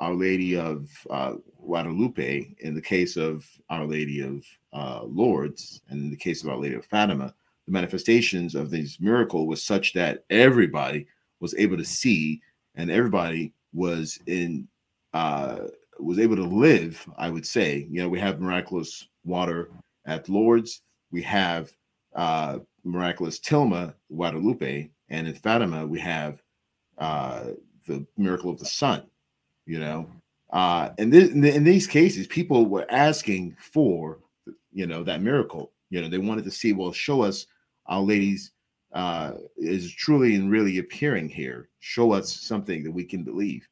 Our 0.00 0.14
Lady 0.14 0.56
of 0.56 0.88
uh, 1.10 1.34
Guadalupe, 1.60 2.54
in 2.60 2.74
the 2.74 2.80
case 2.80 3.16
of 3.16 3.46
Our 3.70 3.86
Lady 3.86 4.20
of 4.20 4.44
uh, 4.72 5.04
Lourdes, 5.04 5.80
and 5.88 6.00
in 6.00 6.10
the 6.10 6.16
case 6.16 6.42
of 6.42 6.50
Our 6.50 6.58
Lady 6.58 6.74
of 6.74 6.86
Fatima, 6.86 7.34
the 7.66 7.72
manifestations 7.72 8.54
of 8.54 8.70
this 8.70 9.00
miracle 9.00 9.46
was 9.46 9.62
such 9.62 9.94
that 9.94 10.24
everybody 10.30 11.06
was 11.40 11.54
able 11.54 11.76
to 11.76 11.84
see 11.84 12.40
and 12.74 12.90
everybody 12.90 13.52
was 13.72 14.18
in 14.26 14.68
uh, 15.12 15.58
was 15.98 16.18
able 16.18 16.36
to 16.36 16.42
live. 16.44 17.06
I 17.16 17.30
would 17.30 17.46
say, 17.46 17.86
you 17.90 18.02
know, 18.02 18.08
we 18.08 18.20
have 18.20 18.40
miraculous 18.40 19.08
water 19.24 19.70
at 20.06 20.28
Lourdes, 20.28 20.82
we 21.10 21.22
have 21.22 21.72
uh, 22.14 22.58
miraculous 22.84 23.38
Tilma 23.40 23.94
Guadalupe, 24.14 24.90
and 25.08 25.26
in 25.26 25.34
Fatima 25.34 25.86
we 25.86 25.98
have 26.00 26.42
uh, 26.98 27.44
the 27.86 28.04
miracle 28.16 28.50
of 28.50 28.58
the 28.58 28.66
sun. 28.66 29.04
You 29.66 29.80
know, 29.80 30.10
uh, 30.52 30.90
and 30.98 31.12
in 31.14 31.64
these 31.64 31.86
cases, 31.86 32.26
people 32.26 32.66
were 32.66 32.86
asking 32.90 33.56
for, 33.58 34.18
you 34.72 34.86
know, 34.86 35.02
that 35.02 35.22
miracle. 35.22 35.72
You 35.90 36.02
know, 36.02 36.08
they 36.08 36.18
wanted 36.18 36.44
to 36.44 36.50
see, 36.50 36.72
well, 36.72 36.92
show 36.92 37.22
us 37.22 37.46
Our 37.86 38.02
Lady's 38.02 38.52
uh, 38.92 39.32
is 39.56 39.92
truly 39.92 40.34
and 40.36 40.50
really 40.50 40.78
appearing 40.78 41.28
here. 41.28 41.68
Show 41.80 42.12
us 42.12 42.32
something 42.32 42.84
that 42.84 42.92
we 42.92 43.04
can 43.04 43.24
believe, 43.24 43.66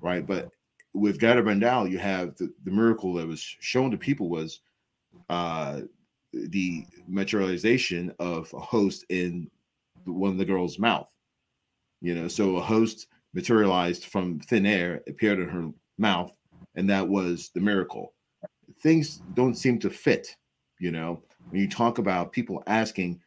right? 0.00 0.26
But 0.26 0.50
with 0.96 1.20
Garabandal, 1.20 1.90
you 1.90 1.98
have 1.98 2.36
the, 2.36 2.52
the 2.64 2.70
miracle 2.70 3.12
that 3.14 3.26
was 3.26 3.40
shown 3.40 3.90
to 3.90 3.98
people 3.98 4.30
was 4.30 4.60
uh, 5.28 5.82
the 6.32 6.86
materialization 7.06 8.14
of 8.18 8.52
a 8.54 8.60
host 8.60 9.04
in 9.10 9.50
one 10.04 10.32
of 10.32 10.38
the 10.38 10.44
girl's 10.44 10.78
mouth. 10.78 11.12
You 12.00 12.14
know, 12.14 12.28
so 12.28 12.56
a 12.56 12.62
host 12.62 13.08
materialized 13.34 14.06
from 14.06 14.40
thin 14.40 14.64
air, 14.64 15.02
appeared 15.06 15.38
in 15.38 15.48
her 15.48 15.70
mouth, 15.98 16.32
and 16.74 16.88
that 16.88 17.06
was 17.06 17.50
the 17.54 17.60
miracle. 17.60 18.14
Things 18.82 19.22
don't 19.34 19.54
seem 19.54 19.78
to 19.80 19.90
fit, 19.90 20.34
you 20.80 20.90
know. 20.90 21.22
When 21.50 21.60
you 21.60 21.68
talk 21.68 21.98
about 21.98 22.32
people 22.32 22.62
asking, 22.66 23.20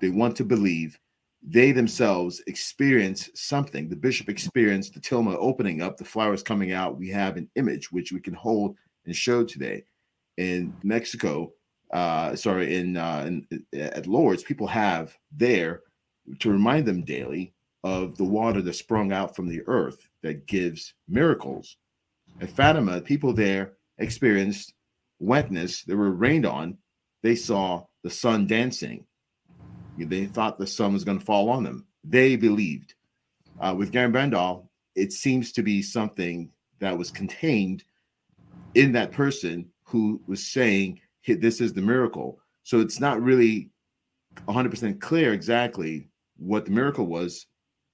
they 0.00 0.08
want 0.08 0.36
to 0.36 0.44
believe, 0.44 0.98
they 1.46 1.72
themselves 1.72 2.42
experience 2.46 3.28
something. 3.34 3.88
The 3.88 3.96
bishop 3.96 4.28
experienced 4.28 4.94
the 4.94 5.00
tilma 5.00 5.36
opening 5.38 5.82
up, 5.82 5.96
the 5.96 6.04
flowers 6.04 6.42
coming 6.42 6.72
out. 6.72 6.96
We 6.98 7.10
have 7.10 7.36
an 7.36 7.50
image 7.56 7.92
which 7.92 8.12
we 8.12 8.20
can 8.20 8.34
hold 8.34 8.76
and 9.04 9.14
show 9.14 9.44
today. 9.44 9.84
In 10.38 10.74
Mexico, 10.82 11.52
uh, 11.92 12.34
sorry, 12.34 12.74
in, 12.76 12.96
uh, 12.96 13.24
in 13.26 13.64
at 13.74 14.06
Lourdes, 14.06 14.42
people 14.42 14.66
have 14.66 15.16
there 15.36 15.82
to 16.38 16.50
remind 16.50 16.86
them 16.86 17.04
daily 17.04 17.52
of 17.84 18.16
the 18.16 18.24
water 18.24 18.62
that 18.62 18.74
sprung 18.74 19.12
out 19.12 19.36
from 19.36 19.46
the 19.46 19.60
earth 19.66 20.08
that 20.22 20.46
gives 20.46 20.94
miracles. 21.06 21.76
At 22.40 22.48
Fatima, 22.48 23.02
people 23.02 23.34
there 23.34 23.74
experienced 23.98 24.72
wetness. 25.18 25.82
They 25.84 25.94
were 25.94 26.10
rained 26.10 26.46
on. 26.46 26.78
They 27.22 27.36
saw 27.36 27.84
the 28.02 28.10
sun 28.10 28.46
dancing. 28.46 29.06
They 29.96 30.26
thought 30.26 30.58
the 30.58 30.66
sun 30.66 30.92
was 30.92 31.04
going 31.04 31.18
to 31.18 31.24
fall 31.24 31.48
on 31.50 31.64
them. 31.64 31.86
They 32.02 32.36
believed. 32.36 32.94
Uh, 33.60 33.74
with 33.76 33.92
Garabandal, 33.92 34.66
it 34.94 35.12
seems 35.12 35.52
to 35.52 35.62
be 35.62 35.82
something 35.82 36.50
that 36.80 36.98
was 36.98 37.10
contained 37.10 37.84
in 38.74 38.92
that 38.92 39.12
person 39.12 39.70
who 39.84 40.20
was 40.26 40.46
saying, 40.46 41.00
hey, 41.22 41.34
This 41.34 41.60
is 41.60 41.72
the 41.72 41.82
miracle. 41.82 42.40
So 42.64 42.80
it's 42.80 43.00
not 43.00 43.22
really 43.22 43.70
100% 44.48 45.00
clear 45.00 45.32
exactly 45.32 46.08
what 46.36 46.64
the 46.64 46.70
miracle 46.70 47.06
was, 47.06 47.46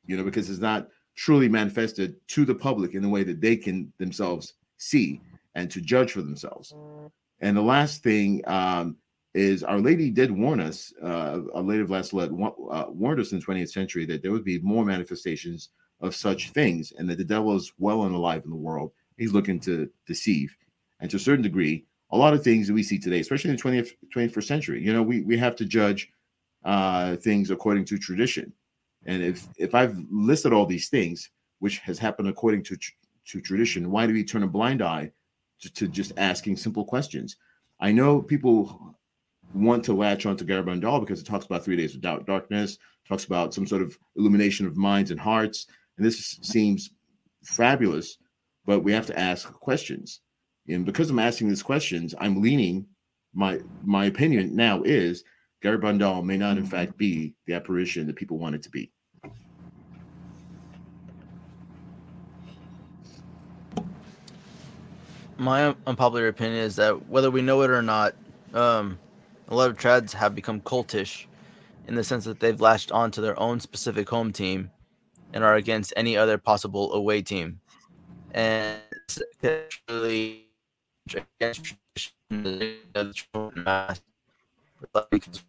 you 0.06 0.16
know, 0.16 0.24
because 0.24 0.48
it's 0.48 0.60
not 0.60 0.88
truly 1.16 1.48
manifested 1.48 2.16
to 2.28 2.44
the 2.44 2.54
public 2.54 2.94
in 2.94 3.02
the 3.02 3.08
way 3.08 3.22
that 3.22 3.40
they 3.40 3.56
can 3.56 3.92
themselves 3.98 4.54
see 4.78 5.20
and 5.54 5.70
to 5.70 5.80
judge 5.80 6.12
for 6.12 6.22
themselves. 6.22 6.72
And 7.40 7.56
the 7.56 7.62
last 7.62 8.02
thing 8.02 8.42
um, 8.46 8.96
is 9.34 9.62
Our 9.62 9.78
Lady 9.78 10.10
did 10.10 10.30
warn 10.30 10.60
us, 10.60 10.92
uh, 11.02 11.40
Our 11.54 11.62
Lady 11.62 11.82
of 11.82 11.90
Last 11.90 12.12
uh, 12.12 12.28
warned 12.28 13.20
us 13.20 13.32
in 13.32 13.38
the 13.38 13.44
20th 13.44 13.70
century 13.70 14.04
that 14.06 14.22
there 14.22 14.32
would 14.32 14.44
be 14.44 14.58
more 14.60 14.84
manifestations 14.84 15.70
of 16.00 16.14
such 16.14 16.50
things 16.50 16.92
and 16.96 17.08
that 17.08 17.18
the 17.18 17.24
devil 17.24 17.54
is 17.54 17.72
well 17.78 18.04
and 18.04 18.14
alive 18.14 18.42
in 18.44 18.50
the 18.50 18.56
world. 18.56 18.92
He's 19.16 19.32
looking 19.32 19.60
to 19.60 19.88
deceive. 20.06 20.56
And 21.00 21.10
to 21.10 21.16
a 21.16 21.20
certain 21.20 21.42
degree, 21.42 21.84
a 22.10 22.16
lot 22.16 22.34
of 22.34 22.42
things 22.42 22.66
that 22.66 22.74
we 22.74 22.82
see 22.82 22.98
today, 22.98 23.20
especially 23.20 23.50
in 23.50 23.56
the 23.56 23.62
20th, 23.62 23.92
21st 24.14 24.44
century, 24.44 24.82
you 24.82 24.92
know, 24.92 25.02
we, 25.02 25.22
we 25.22 25.36
have 25.38 25.54
to 25.56 25.64
judge 25.64 26.10
uh, 26.64 27.16
things 27.16 27.50
according 27.50 27.84
to 27.86 27.98
tradition. 27.98 28.52
And 29.06 29.22
if 29.22 29.48
if 29.56 29.74
I've 29.74 29.96
listed 30.10 30.52
all 30.52 30.66
these 30.66 30.88
things, 30.88 31.30
which 31.60 31.78
has 31.78 31.98
happened 31.98 32.28
according 32.28 32.64
to 32.64 32.76
to 33.26 33.40
tradition, 33.40 33.90
why 33.90 34.06
do 34.06 34.12
we 34.12 34.24
turn 34.24 34.42
a 34.42 34.48
blind 34.48 34.82
eye 34.82 35.10
to, 35.60 35.72
to 35.72 35.88
just 35.88 36.12
asking 36.18 36.56
simple 36.56 36.84
questions? 36.84 37.36
I 37.80 37.92
know 37.92 38.20
people 38.20 38.94
want 39.54 39.84
to 39.84 39.92
latch 39.92 40.26
onto 40.26 40.44
Garabandal 40.44 41.00
because 41.00 41.20
it 41.20 41.26
talks 41.26 41.46
about 41.46 41.64
three 41.64 41.76
days 41.76 41.94
of 41.94 42.00
doubt, 42.00 42.26
darkness, 42.26 42.78
talks 43.08 43.24
about 43.24 43.52
some 43.54 43.66
sort 43.66 43.82
of 43.82 43.98
illumination 44.16 44.66
of 44.66 44.76
minds 44.76 45.10
and 45.10 45.20
hearts, 45.20 45.66
and 45.96 46.06
this 46.06 46.38
seems 46.42 46.90
fabulous. 47.44 48.16
But 48.66 48.80
we 48.80 48.92
have 48.92 49.06
to 49.06 49.18
ask 49.18 49.52
questions, 49.52 50.20
and 50.68 50.84
because 50.84 51.10
I'm 51.10 51.18
asking 51.18 51.48
these 51.48 51.62
questions, 51.62 52.14
I'm 52.18 52.40
leaning. 52.40 52.86
My 53.32 53.60
my 53.84 54.06
opinion 54.06 54.54
now 54.54 54.82
is 54.82 55.24
Garabandal 55.62 56.24
may 56.24 56.36
not, 56.36 56.58
in 56.58 56.66
fact, 56.66 56.96
be 56.96 57.34
the 57.46 57.54
apparition 57.54 58.06
that 58.06 58.16
people 58.16 58.38
want 58.38 58.54
it 58.54 58.62
to 58.62 58.70
be. 58.70 58.92
My 65.38 65.74
unpopular 65.86 66.28
opinion 66.28 66.60
is 66.60 66.76
that 66.76 67.08
whether 67.08 67.30
we 67.30 67.40
know 67.40 67.62
it 67.62 67.70
or 67.70 67.80
not, 67.82 68.14
um, 68.52 68.98
a 69.50 69.54
lot 69.54 69.68
of 69.68 69.76
trads 69.76 70.12
have 70.12 70.34
become 70.34 70.60
cultish 70.60 71.26
in 71.88 71.94
the 71.96 72.04
sense 72.04 72.24
that 72.24 72.38
they've 72.40 72.60
latched 72.60 72.92
on 72.92 73.10
to 73.10 73.20
their 73.20 73.38
own 73.38 73.58
specific 73.58 74.08
home 74.08 74.32
team 74.32 74.70
and 75.32 75.42
are 75.42 75.56
against 75.56 75.92
any 75.96 76.16
other 76.16 76.38
possible 76.38 76.92
away 76.92 77.20
team. 77.20 77.60
And 78.32 78.78
it's 78.92 79.20
uh, 79.42 79.48
uh, 79.48 79.58
really 79.88 80.46
against 81.12 81.74
uh, 82.30 83.94
because 85.10 85.44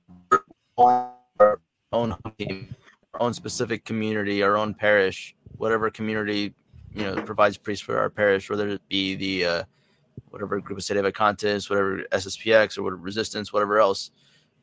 our 0.77 1.59
own 1.91 2.15
team, 2.39 2.75
our 3.13 3.21
own 3.21 3.33
specific 3.33 3.85
community, 3.85 4.41
our 4.41 4.57
own 4.57 4.73
parish, 4.73 5.35
whatever 5.57 5.91
community 5.91 6.53
you 6.93 7.03
know 7.03 7.15
provides 7.21 7.57
priests 7.57 7.85
for 7.85 7.99
our 7.99 8.09
parish, 8.09 8.49
whether 8.49 8.67
it 8.67 8.81
be 8.89 9.15
the 9.15 9.45
uh, 9.45 9.63
whatever 10.31 10.59
group 10.59 10.77
of 10.77 10.83
Sede 10.83 10.97
Vacantes, 10.97 11.69
whatever 11.69 12.03
SSPX 12.11 12.77
or 12.77 12.83
whatever 12.83 13.01
resistance, 13.01 13.53
whatever 13.53 13.79
else, 13.79 14.11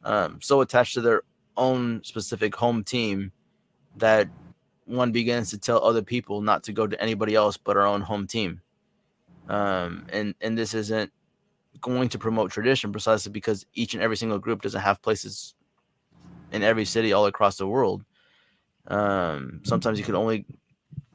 um, 0.04 0.38
so 0.40 0.60
attached 0.60 0.94
to 0.94 1.00
their 1.00 1.22
own 1.56 2.02
specific 2.02 2.54
home 2.54 2.82
team 2.82 3.32
that 3.96 4.28
one 4.86 5.12
begins 5.12 5.50
to 5.50 5.58
tell 5.58 5.82
other 5.84 6.02
people 6.02 6.40
not 6.40 6.64
to 6.64 6.72
go 6.72 6.86
to 6.86 7.00
anybody 7.00 7.34
else 7.34 7.56
but 7.56 7.76
our 7.76 7.86
own 7.86 8.00
home 8.00 8.26
team. 8.26 8.60
Um, 9.48 10.06
and 10.12 10.34
and 10.40 10.56
this 10.56 10.74
isn't 10.74 11.12
going 11.80 12.08
to 12.08 12.18
promote 12.18 12.50
tradition 12.50 12.92
precisely 12.92 13.30
because 13.30 13.66
each 13.74 13.94
and 13.94 14.02
every 14.02 14.16
single 14.16 14.38
group 14.38 14.62
doesn't 14.62 14.80
have 14.80 15.02
places 15.02 15.54
in 16.52 16.62
every 16.62 16.84
city 16.84 17.12
all 17.12 17.26
across 17.26 17.56
the 17.56 17.66
world. 17.66 18.04
Um, 18.88 19.60
sometimes 19.64 19.98
you 19.98 20.04
can 20.04 20.14
only 20.14 20.46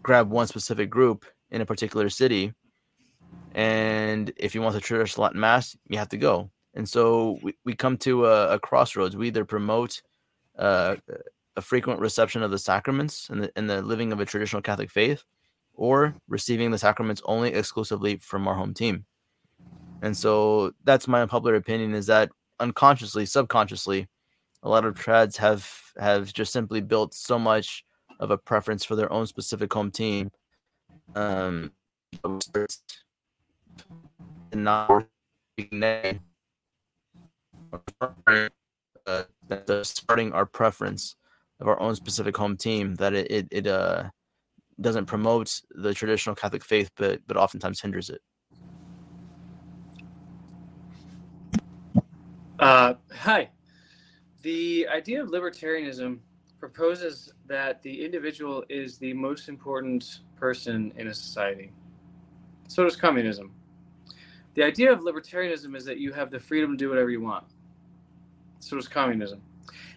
grab 0.04 0.30
one 0.30 0.48
specific 0.48 0.90
group 0.90 1.26
in 1.52 1.62
a 1.62 1.66
particular 1.66 2.10
city, 2.10 2.54
and 3.54 4.32
if 4.38 4.56
you 4.56 4.62
want 4.62 4.76
the 4.76 4.82
traditional 4.82 5.24
Latin 5.24 5.40
Mass, 5.40 5.76
you 5.88 5.98
have 5.98 6.10
to 6.10 6.18
go. 6.18 6.50
And 6.74 6.88
so 6.88 7.40
we, 7.44 7.56
we 7.66 7.76
come 7.76 7.98
to 7.98 8.26
a, 8.26 8.56
a 8.56 8.60
crossroads. 8.60 9.16
We 9.16 9.28
either 9.28 9.46
promote 9.46 10.02
uh, 10.58 10.96
a 11.56 11.62
frequent 11.62 12.00
reception 12.00 12.42
of 12.42 12.52
the 12.52 12.58
sacraments 12.58 13.30
and 13.30 13.44
the, 13.44 13.52
and 13.56 13.70
the 13.70 13.82
living 13.82 14.12
of 14.12 14.20
a 14.20 14.26
traditional 14.26 14.62
Catholic 14.62 14.90
faith, 14.90 15.24
or 15.76 16.16
receiving 16.28 16.72
the 16.72 16.78
sacraments 16.78 17.22
only 17.26 17.54
exclusively 17.54 18.18
from 18.18 18.48
our 18.48 18.56
home 18.56 18.74
team. 18.74 19.06
And 20.02 20.16
so 20.18 20.74
that's 20.84 21.08
my 21.08 21.22
unpopular 21.22 21.56
opinion 21.56 21.94
is 21.94 22.08
that 22.08 22.30
unconsciously, 22.60 23.26
subconsciously, 23.26 24.08
a 24.64 24.70
lot 24.70 24.86
of 24.86 24.96
trads 24.96 25.38
have 25.38 25.70
have 25.98 26.34
just 26.34 26.54
simply 26.54 26.82
built 26.82 27.14
so 27.14 27.38
much 27.38 27.84
of 28.20 28.32
a 28.32 28.38
preference 28.38 28.84
for 28.84 28.96
their 28.96 29.12
own 29.12 29.28
specific 29.28 29.72
home 29.74 29.92
team. 29.92 30.32
Um, 31.16 31.72
and 34.52 34.64
not 34.64 35.08
uh, 39.08 39.24
starting 39.84 40.32
our 40.32 40.46
preference 40.46 41.16
of 41.60 41.68
our 41.68 41.80
own 41.80 41.96
specific 41.96 42.36
home 42.36 42.58
team 42.58 42.96
that 42.96 43.14
it 43.14 43.32
it, 43.32 43.48
it 43.52 43.68
uh 43.68 44.04
doesn't 44.82 45.06
promote 45.06 45.62
the 45.72 45.94
traditional 45.94 46.36
Catholic 46.36 46.64
faith, 46.64 46.90
but 46.98 47.22
but 47.28 47.38
oftentimes 47.38 47.80
hinders 47.82 48.10
it. 48.10 48.22
Uh, 52.60 52.94
hi. 53.12 53.50
The 54.42 54.88
idea 54.94 55.22
of 55.22 55.30
libertarianism 55.30 56.20
proposes 56.60 57.32
that 57.48 57.82
the 57.82 58.04
individual 58.04 58.64
is 58.70 58.98
the 58.98 59.14
most 59.14 59.50
important 59.50 60.20
person 60.36 60.94
in 60.98 61.08
a 61.08 61.14
society. 61.14 61.72
So 62.68 62.84
does 62.84 62.96
communism. 62.96 63.52
The 64.56 64.64
idea 64.64 64.92
of 64.92 65.00
libertarianism 65.00 65.76
is 65.76 65.86
that 65.86 65.98
you 65.98 66.14
have 66.14 66.30
the 66.30 66.40
freedom 66.40 66.72
to 66.72 66.78
do 66.78 66.90
whatever 66.90 67.10
you 67.10 67.22
want. 67.22 67.46
So 68.60 68.76
does 68.76 68.88
communism. 68.88 69.42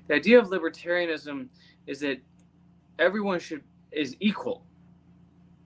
The 0.09 0.15
idea 0.15 0.39
of 0.39 0.49
libertarianism 0.49 1.49
is 1.87 2.01
that 2.01 2.21
everyone 2.99 3.39
should 3.39 3.63
is 3.93 4.17
equal 4.21 4.65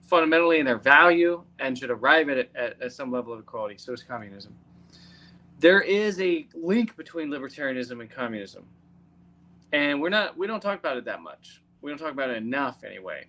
fundamentally 0.03 0.59
in 0.59 0.67
their 0.67 0.79
value 0.79 1.43
and 1.59 1.79
should 1.79 1.91
arrive 1.91 2.29
at, 2.29 2.51
at, 2.55 2.81
at 2.83 2.93
some 2.93 3.11
level 3.11 3.33
of 3.33 3.41
equality. 3.41 3.77
So 3.79 3.93
is 3.93 4.03
communism 4.03 4.55
there 5.61 5.83
is 5.83 6.19
a 6.21 6.49
link 6.55 6.97
between 6.97 7.29
libertarianism 7.29 8.01
and 8.01 8.11
communism 8.11 8.65
and 9.73 10.01
we're 10.01 10.09
not 10.09 10.37
we 10.37 10.47
don't 10.47 10.61
talk 10.61 10.79
about 10.79 10.97
it 10.97 11.05
that 11.05 11.21
much 11.21 11.63
we 11.83 11.91
don't 11.91 11.99
talk 11.99 12.13
about 12.13 12.31
it 12.31 12.39
enough 12.39 12.83
anyway 12.83 13.27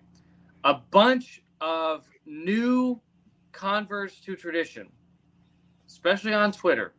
a 0.64 0.74
bunch 0.90 1.42
of 1.60 2.08
new 2.24 2.98
converts 3.52 4.18
to 4.18 4.34
tradition 4.34 4.88
especially 5.92 6.32
on 6.32 6.50
twitter 6.50 6.94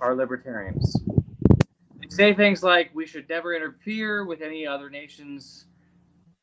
are 0.00 0.14
libertarians 0.14 0.96
they 2.00 2.08
say 2.08 2.32
things 2.32 2.62
like 2.62 2.90
we 2.94 3.04
should 3.06 3.28
never 3.28 3.54
interfere 3.54 4.24
with 4.24 4.40
any 4.40 4.64
other 4.66 4.88
nation's 4.88 5.66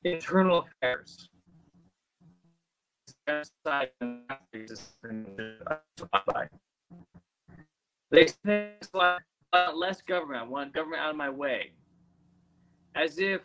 internal 0.03 0.67
affairs 0.81 1.29
they 8.11 8.27
say 8.45 8.73
like 8.93 9.21
less 9.73 10.01
government. 10.01 10.41
I 10.41 10.47
want 10.47 10.73
government 10.73 11.01
out 11.01 11.11
of 11.11 11.15
my 11.15 11.29
way. 11.29 11.71
As 12.95 13.19
if 13.19 13.41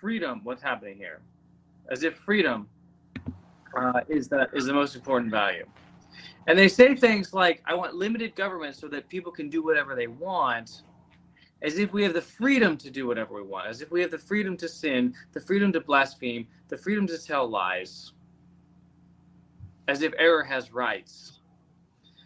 freedom, 0.00 0.40
what's 0.44 0.62
happening 0.62 0.96
here? 0.96 1.20
as 1.90 2.02
if 2.02 2.16
freedom 2.16 2.68
uh, 3.76 4.00
is 4.08 4.28
the 4.28 4.48
is 4.54 4.66
the 4.66 4.72
most 4.72 4.94
important 4.94 5.30
value. 5.30 5.66
And 6.46 6.58
they 6.58 6.68
say 6.68 6.94
things 6.94 7.32
like, 7.32 7.62
"I 7.64 7.74
want 7.74 7.94
limited 7.94 8.34
government 8.34 8.76
so 8.76 8.88
that 8.88 9.08
people 9.08 9.32
can 9.32 9.48
do 9.48 9.62
whatever 9.62 9.94
they 9.94 10.08
want." 10.08 10.82
As 11.62 11.78
if 11.78 11.94
we 11.94 12.02
have 12.02 12.12
the 12.12 12.20
freedom 12.20 12.76
to 12.76 12.90
do 12.90 13.06
whatever 13.06 13.34
we 13.34 13.42
want, 13.42 13.68
as 13.68 13.80
if 13.80 13.90
we 13.90 14.02
have 14.02 14.10
the 14.10 14.18
freedom 14.18 14.54
to 14.58 14.68
sin, 14.68 15.14
the 15.32 15.40
freedom 15.40 15.72
to 15.72 15.80
blaspheme, 15.80 16.46
the 16.68 16.76
freedom 16.76 17.06
to 17.06 17.16
tell 17.16 17.48
lies, 17.48 18.12
as 19.88 20.02
if 20.02 20.12
error 20.18 20.42
has 20.42 20.72
rights. 20.74 21.40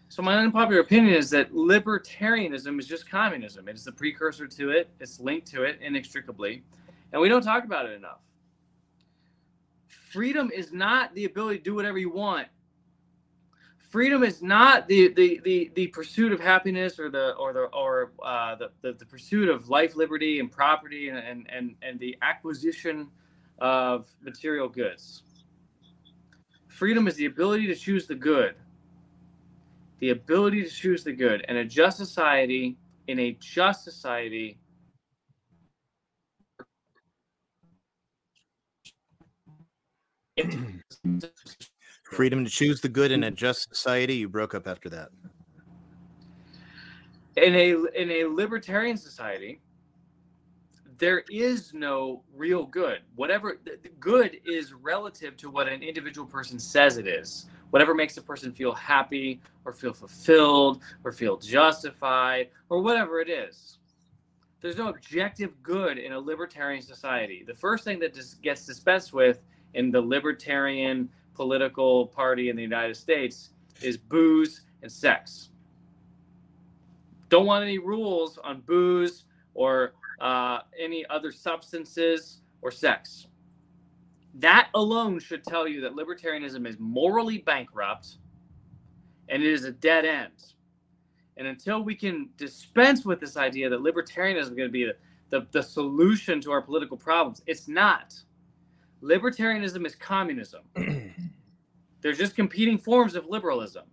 So 0.08 0.22
my 0.22 0.36
unpopular 0.38 0.80
opinion 0.80 1.14
is 1.14 1.30
that 1.30 1.52
libertarianism 1.52 2.80
is 2.80 2.88
just 2.88 3.08
communism. 3.08 3.68
It 3.68 3.76
is 3.76 3.84
the 3.84 3.92
precursor 3.92 4.48
to 4.48 4.70
it. 4.70 4.90
It's 4.98 5.20
linked 5.20 5.46
to 5.48 5.62
it 5.62 5.78
inextricably, 5.80 6.64
and 7.12 7.22
we 7.22 7.28
don't 7.28 7.42
talk 7.42 7.62
about 7.64 7.86
it 7.86 7.92
enough. 7.92 8.22
Freedom 9.86 10.50
is 10.52 10.72
not 10.72 11.14
the 11.14 11.26
ability 11.26 11.58
to 11.58 11.64
do 11.64 11.74
whatever 11.76 11.98
you 11.98 12.10
want. 12.10 12.48
Freedom 13.88 14.22
is 14.22 14.42
not 14.42 14.86
the 14.88 15.12
the 15.14 15.40
the, 15.44 15.70
the 15.74 15.86
pursuit 15.88 16.32
of 16.32 16.40
happiness 16.40 16.98
or 16.98 17.10
the 17.10 17.32
or 17.34 17.52
the 17.52 17.64
or 17.74 18.12
uh, 18.24 18.54
the, 18.56 18.70
the 18.82 18.92
the 18.94 19.06
pursuit 19.06 19.48
of 19.48 19.68
life, 19.68 19.96
liberty, 19.96 20.40
and 20.40 20.52
property, 20.52 21.08
and 21.08 21.18
and 21.18 21.46
and, 21.50 21.74
and 21.82 21.98
the 22.00 22.16
acquisition 22.22 23.08
of 23.58 24.06
material 24.22 24.68
goods. 24.68 25.22
Freedom 26.68 27.08
is 27.08 27.16
the 27.16 27.26
ability 27.26 27.66
to 27.66 27.74
choose 27.74 28.06
the 28.06 28.14
good 28.14 28.54
the 30.00 30.10
ability 30.10 30.62
to 30.62 30.70
choose 30.70 31.04
the 31.04 31.12
good. 31.12 31.44
And 31.48 31.58
a 31.58 31.64
just 31.64 31.96
society, 31.96 32.76
in 33.06 33.18
a 33.18 33.36
just 33.40 33.84
society, 33.84 34.58
Freedom 42.10 42.44
to 42.44 42.50
choose 42.50 42.80
the 42.80 42.88
good 42.88 43.12
in 43.12 43.20
mm. 43.20 43.28
a 43.28 43.30
just 43.30 43.68
society. 43.68 44.14
You 44.14 44.28
broke 44.28 44.54
up 44.54 44.66
after 44.66 44.88
that. 44.90 45.08
in 47.36 47.54
a 47.54 47.74
in 47.94 48.10
a 48.10 48.24
libertarian 48.24 48.96
society, 48.96 49.60
there 50.98 51.22
is 51.30 51.72
no 51.72 52.22
real 52.34 52.66
good. 52.66 53.00
Whatever 53.14 53.60
good 54.00 54.40
is 54.44 54.72
relative 54.72 55.36
to 55.36 55.50
what 55.50 55.68
an 55.68 55.82
individual 55.82 56.26
person 56.26 56.58
says 56.58 56.96
it 56.96 57.06
is. 57.06 57.46
Whatever 57.70 57.94
makes 57.94 58.16
a 58.16 58.22
person 58.22 58.52
feel 58.52 58.72
happy 58.72 59.40
or 59.64 59.72
feel 59.72 59.92
fulfilled 59.92 60.82
or 61.04 61.12
feel 61.12 61.36
justified 61.36 62.48
or 62.70 62.80
whatever 62.80 63.20
it 63.20 63.28
is. 63.28 63.78
There's 64.60 64.76
no 64.76 64.88
objective 64.88 65.62
good 65.62 65.98
in 65.98 66.12
a 66.12 66.18
libertarian 66.18 66.82
society. 66.82 67.44
The 67.46 67.54
first 67.54 67.84
thing 67.84 68.00
that 68.00 68.12
dis- 68.12 68.34
gets 68.34 68.66
dispensed 68.66 69.12
with 69.12 69.42
in 69.74 69.92
the 69.92 70.00
libertarian 70.00 71.08
political 71.38 72.08
party 72.08 72.50
in 72.50 72.56
the 72.56 72.62
United 72.62 72.96
States 72.96 73.50
is 73.80 73.96
booze 73.96 74.62
and 74.82 74.90
sex. 74.90 75.50
Don't 77.28 77.46
want 77.46 77.62
any 77.62 77.78
rules 77.78 78.38
on 78.42 78.60
booze 78.62 79.24
or 79.54 79.92
uh, 80.20 80.58
any 80.78 81.06
other 81.06 81.30
substances 81.30 82.40
or 82.60 82.72
sex. 82.72 83.28
That 84.34 84.68
alone 84.74 85.20
should 85.20 85.44
tell 85.44 85.68
you 85.68 85.80
that 85.82 85.92
libertarianism 85.94 86.66
is 86.66 86.76
morally 86.80 87.38
bankrupt 87.38 88.16
and 89.28 89.40
it 89.40 89.48
is 89.48 89.64
a 89.64 89.70
dead 89.70 90.04
end. 90.04 90.54
And 91.36 91.46
until 91.46 91.84
we 91.84 91.94
can 91.94 92.30
dispense 92.36 93.04
with 93.04 93.20
this 93.20 93.36
idea 93.36 93.68
that 93.68 93.78
libertarianism 93.80 94.40
is 94.40 94.48
going 94.50 94.68
to 94.68 94.72
be 94.72 94.86
the, 94.86 94.96
the, 95.30 95.46
the 95.52 95.62
solution 95.62 96.40
to 96.40 96.50
our 96.50 96.62
political 96.62 96.96
problems, 96.96 97.42
it's 97.46 97.68
not. 97.68 98.20
Libertarianism 99.02 99.86
is 99.86 99.94
communism. 99.94 100.62
There's 102.00 102.18
just 102.18 102.36
competing 102.36 102.78
forms 102.78 103.14
of 103.14 103.26
liberalism. 103.26 103.84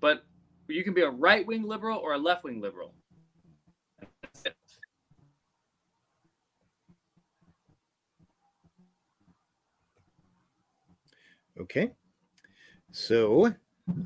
But 0.00 0.24
you 0.68 0.84
can 0.84 0.94
be 0.94 1.02
a 1.02 1.10
right 1.10 1.46
wing 1.46 1.62
liberal 1.62 1.98
or 1.98 2.14
a 2.14 2.18
left 2.18 2.44
wing 2.44 2.60
liberal. 2.60 2.94
Okay. 11.60 11.90
So 12.92 13.54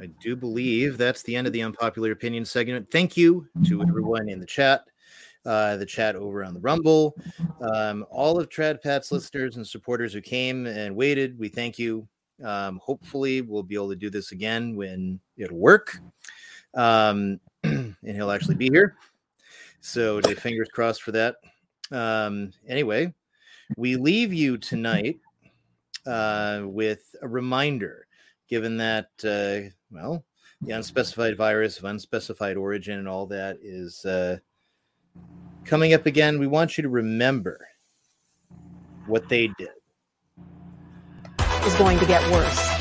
I 0.00 0.07
do 0.20 0.36
believe 0.36 0.99
that's 0.99 1.23
the 1.23 1.34
end 1.34 1.47
of 1.47 1.52
the 1.52 1.62
unpopular 1.62 2.12
opinion 2.12 2.44
segment. 2.44 2.90
Thank 2.90 3.16
you 3.16 3.49
to 3.66 3.82
everyone 3.82 4.28
in 4.28 4.39
the 4.39 4.47
chat, 4.47 4.84
uh, 5.47 5.77
the 5.77 5.86
chat 5.86 6.17
over 6.17 6.44
on 6.44 6.55
the 6.55 6.60
Rumble, 6.60 7.17
um, 7.60 8.05
all 8.10 8.39
of 8.39 8.49
Trad 8.49 8.83
Pat's 8.83 9.10
listeners 9.12 9.57
and 9.57 9.67
supporters 9.67 10.12
who 10.12 10.20
came 10.20 10.67
and 10.67 10.94
waited. 10.94 11.39
We 11.39 11.49
thank 11.49 11.78
you. 11.78 12.07
Um, 12.44 12.81
hopefully, 12.83 13.43
we'll 13.43 13.62
be 13.62 13.75
able 13.75 13.91
to 13.91 13.97
do 13.97 14.10
this 14.10 14.33
again 14.33 14.75
when 14.75 15.20
it'll 15.36 15.59
work, 15.59 15.99
um, 16.75 17.41
and 17.62 17.97
he'll 18.02 18.31
actually 18.31 18.55
be 18.55 18.69
here. 18.70 18.97
So, 19.81 20.20
fingers 20.20 20.69
crossed 20.73 21.02
for 21.02 21.12
that. 21.12 21.36
Um, 21.91 22.52
anyway, 22.69 23.12
we 23.77 23.97
leave 23.97 24.33
you 24.33 24.59
tonight 24.59 25.20
uh, 26.07 26.62
with 26.65 27.15
a 27.23 27.28
reminder, 27.28 28.07
given 28.49 28.77
that, 28.78 29.09
uh, 29.25 29.70
well, 29.91 30.25
the 30.62 30.73
unspecified 30.73 31.36
virus 31.36 31.78
of 31.78 31.85
unspecified 31.85 32.57
origin 32.57 32.99
and 32.99 33.09
all 33.09 33.27
that 33.27 33.59
is 33.62 34.05
uh, 34.05 34.39
coming 35.65 35.95
up 35.95 36.07
again. 36.07 36.39
We 36.39 36.47
want 36.47 36.77
you 36.77 36.83
to 36.83 36.89
remember 36.89 37.69
what 39.07 39.29
they 39.29 39.49
did. 39.59 39.69
is 41.65 41.75
going 41.75 41.99
to 41.99 42.07
get 42.07 42.23
worse. 42.33 42.80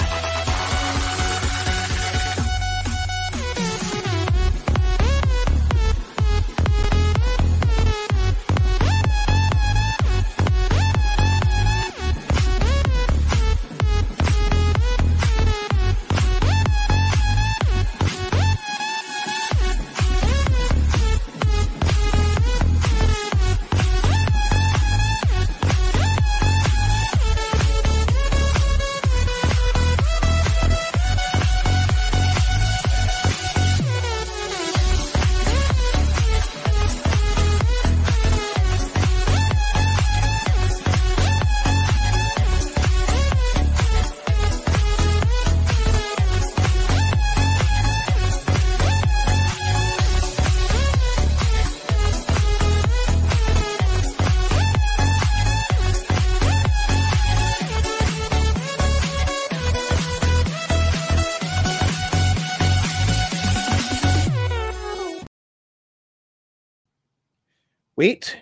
Wait, 68.00 68.38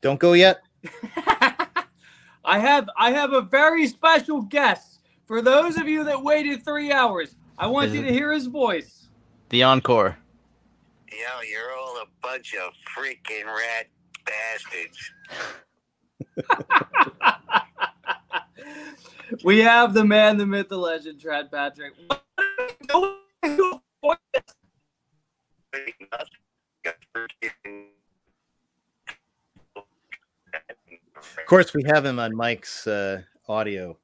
don't 0.00 0.18
go 0.18 0.32
yet. 0.32 0.62
I 2.42 2.58
have 2.58 2.88
I 2.96 3.10
have 3.10 3.34
a 3.34 3.42
very 3.42 3.86
special 3.86 4.40
guest. 4.40 5.00
For 5.26 5.42
those 5.42 5.76
of 5.76 5.86
you 5.86 6.04
that 6.04 6.22
waited 6.22 6.64
three 6.64 6.90
hours, 6.90 7.36
I 7.58 7.66
want 7.66 7.88
Is 7.88 7.96
you 7.96 8.02
to 8.02 8.10
hear 8.10 8.32
his 8.32 8.46
voice. 8.46 9.08
The 9.50 9.62
encore. 9.62 10.16
Yo, 11.12 11.42
you're 11.46 11.76
all 11.78 11.98
a 11.98 12.06
bunch 12.22 12.54
of 12.54 12.72
freaking 12.96 13.44
rat 13.44 13.88
bastards. 14.24 15.12
We 19.44 19.58
have 19.58 19.92
the 19.92 20.04
man, 20.04 20.38
the 20.38 20.46
myth, 20.46 20.68
the 20.68 20.78
legend, 20.78 21.20
Trad 21.20 21.50
Patrick. 21.50 21.92
Of 31.38 31.46
course, 31.46 31.74
we 31.74 31.82
have 31.86 32.04
him 32.04 32.18
on 32.18 32.34
Mike's 32.36 32.86
uh, 32.86 33.22
audio. 33.48 33.96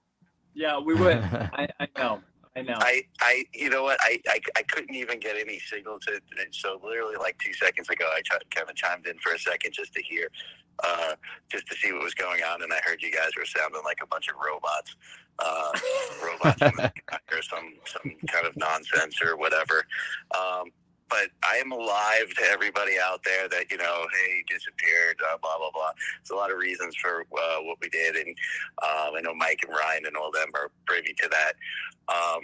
Yeah, 0.55 0.79
we 0.79 0.95
would. 0.95 1.17
I, 1.53 1.69
I 1.81 1.89
know. 1.97 2.21
I 2.21 2.21
I 2.57 2.63
know. 2.63 2.77
I, 2.79 3.03
I, 3.21 3.45
you 3.55 3.71
know 3.71 3.85
what? 3.85 3.99
I, 4.03 4.19
I, 4.29 4.41
I 4.57 4.63
couldn't 4.65 4.95
even 4.95 5.21
get 5.21 5.37
any 5.37 5.61
signal 5.61 5.99
to. 6.01 6.21
So 6.51 6.81
literally, 6.83 7.15
like 7.17 7.39
two 7.39 7.55
seconds 7.55 7.89
ago, 7.89 8.07
I 8.13 8.21
ch- 8.23 8.51
kind 8.55 8.69
of 8.69 8.75
chimed 8.75 9.07
in 9.07 9.19
for 9.19 9.33
a 9.33 9.39
second 9.39 9.73
just 9.73 9.93
to 9.95 10.03
hear, 10.03 10.29
uh, 10.83 11.15
just 11.49 11.67
to 11.69 11.77
see 11.77 11.93
what 11.93 12.03
was 12.03 12.15
going 12.15 12.43
on, 12.43 12.63
and 12.63 12.73
I 12.73 12.81
heard 12.85 13.03
you 13.03 13.13
guys 13.13 13.31
were 13.37 13.45
sounding 13.45 13.83
like 13.85 13.99
a 14.03 14.07
bunch 14.07 14.29
of 14.29 14.35
robots, 14.45 14.97
uh, 15.39 15.73
robots, 16.25 16.61
or 17.33 17.43
some 17.43 17.75
some 17.87 18.13
kind 18.27 18.47
of 18.47 18.57
nonsense 18.57 19.23
or 19.23 19.37
whatever. 19.37 19.87
Um, 20.37 20.71
but 21.11 21.29
I 21.43 21.57
am 21.57 21.73
alive 21.73 22.33
to 22.39 22.45
everybody 22.51 22.93
out 23.03 23.21
there 23.25 23.49
that 23.49 23.71
you 23.71 23.77
know, 23.77 24.07
hey, 24.13 24.45
disappeared, 24.49 25.21
uh, 25.31 25.37
blah 25.43 25.59
blah 25.59 25.71
blah. 25.73 25.91
There's 26.19 26.31
a 26.31 26.37
lot 26.37 26.51
of 26.51 26.59
reasons 26.59 26.97
for 26.97 27.23
uh, 27.23 27.59
what 27.63 27.79
we 27.81 27.89
did, 27.89 28.17
and 28.17 28.29
um, 28.83 29.17
I 29.17 29.21
know 29.23 29.35
Mike 29.35 29.61
and 29.67 29.77
Ryan 29.77 30.07
and 30.07 30.17
all 30.17 30.31
them 30.31 30.49
are 30.55 30.71
privy 30.87 31.15
to 31.21 31.29
that. 31.31 31.53
Um, 32.09 32.41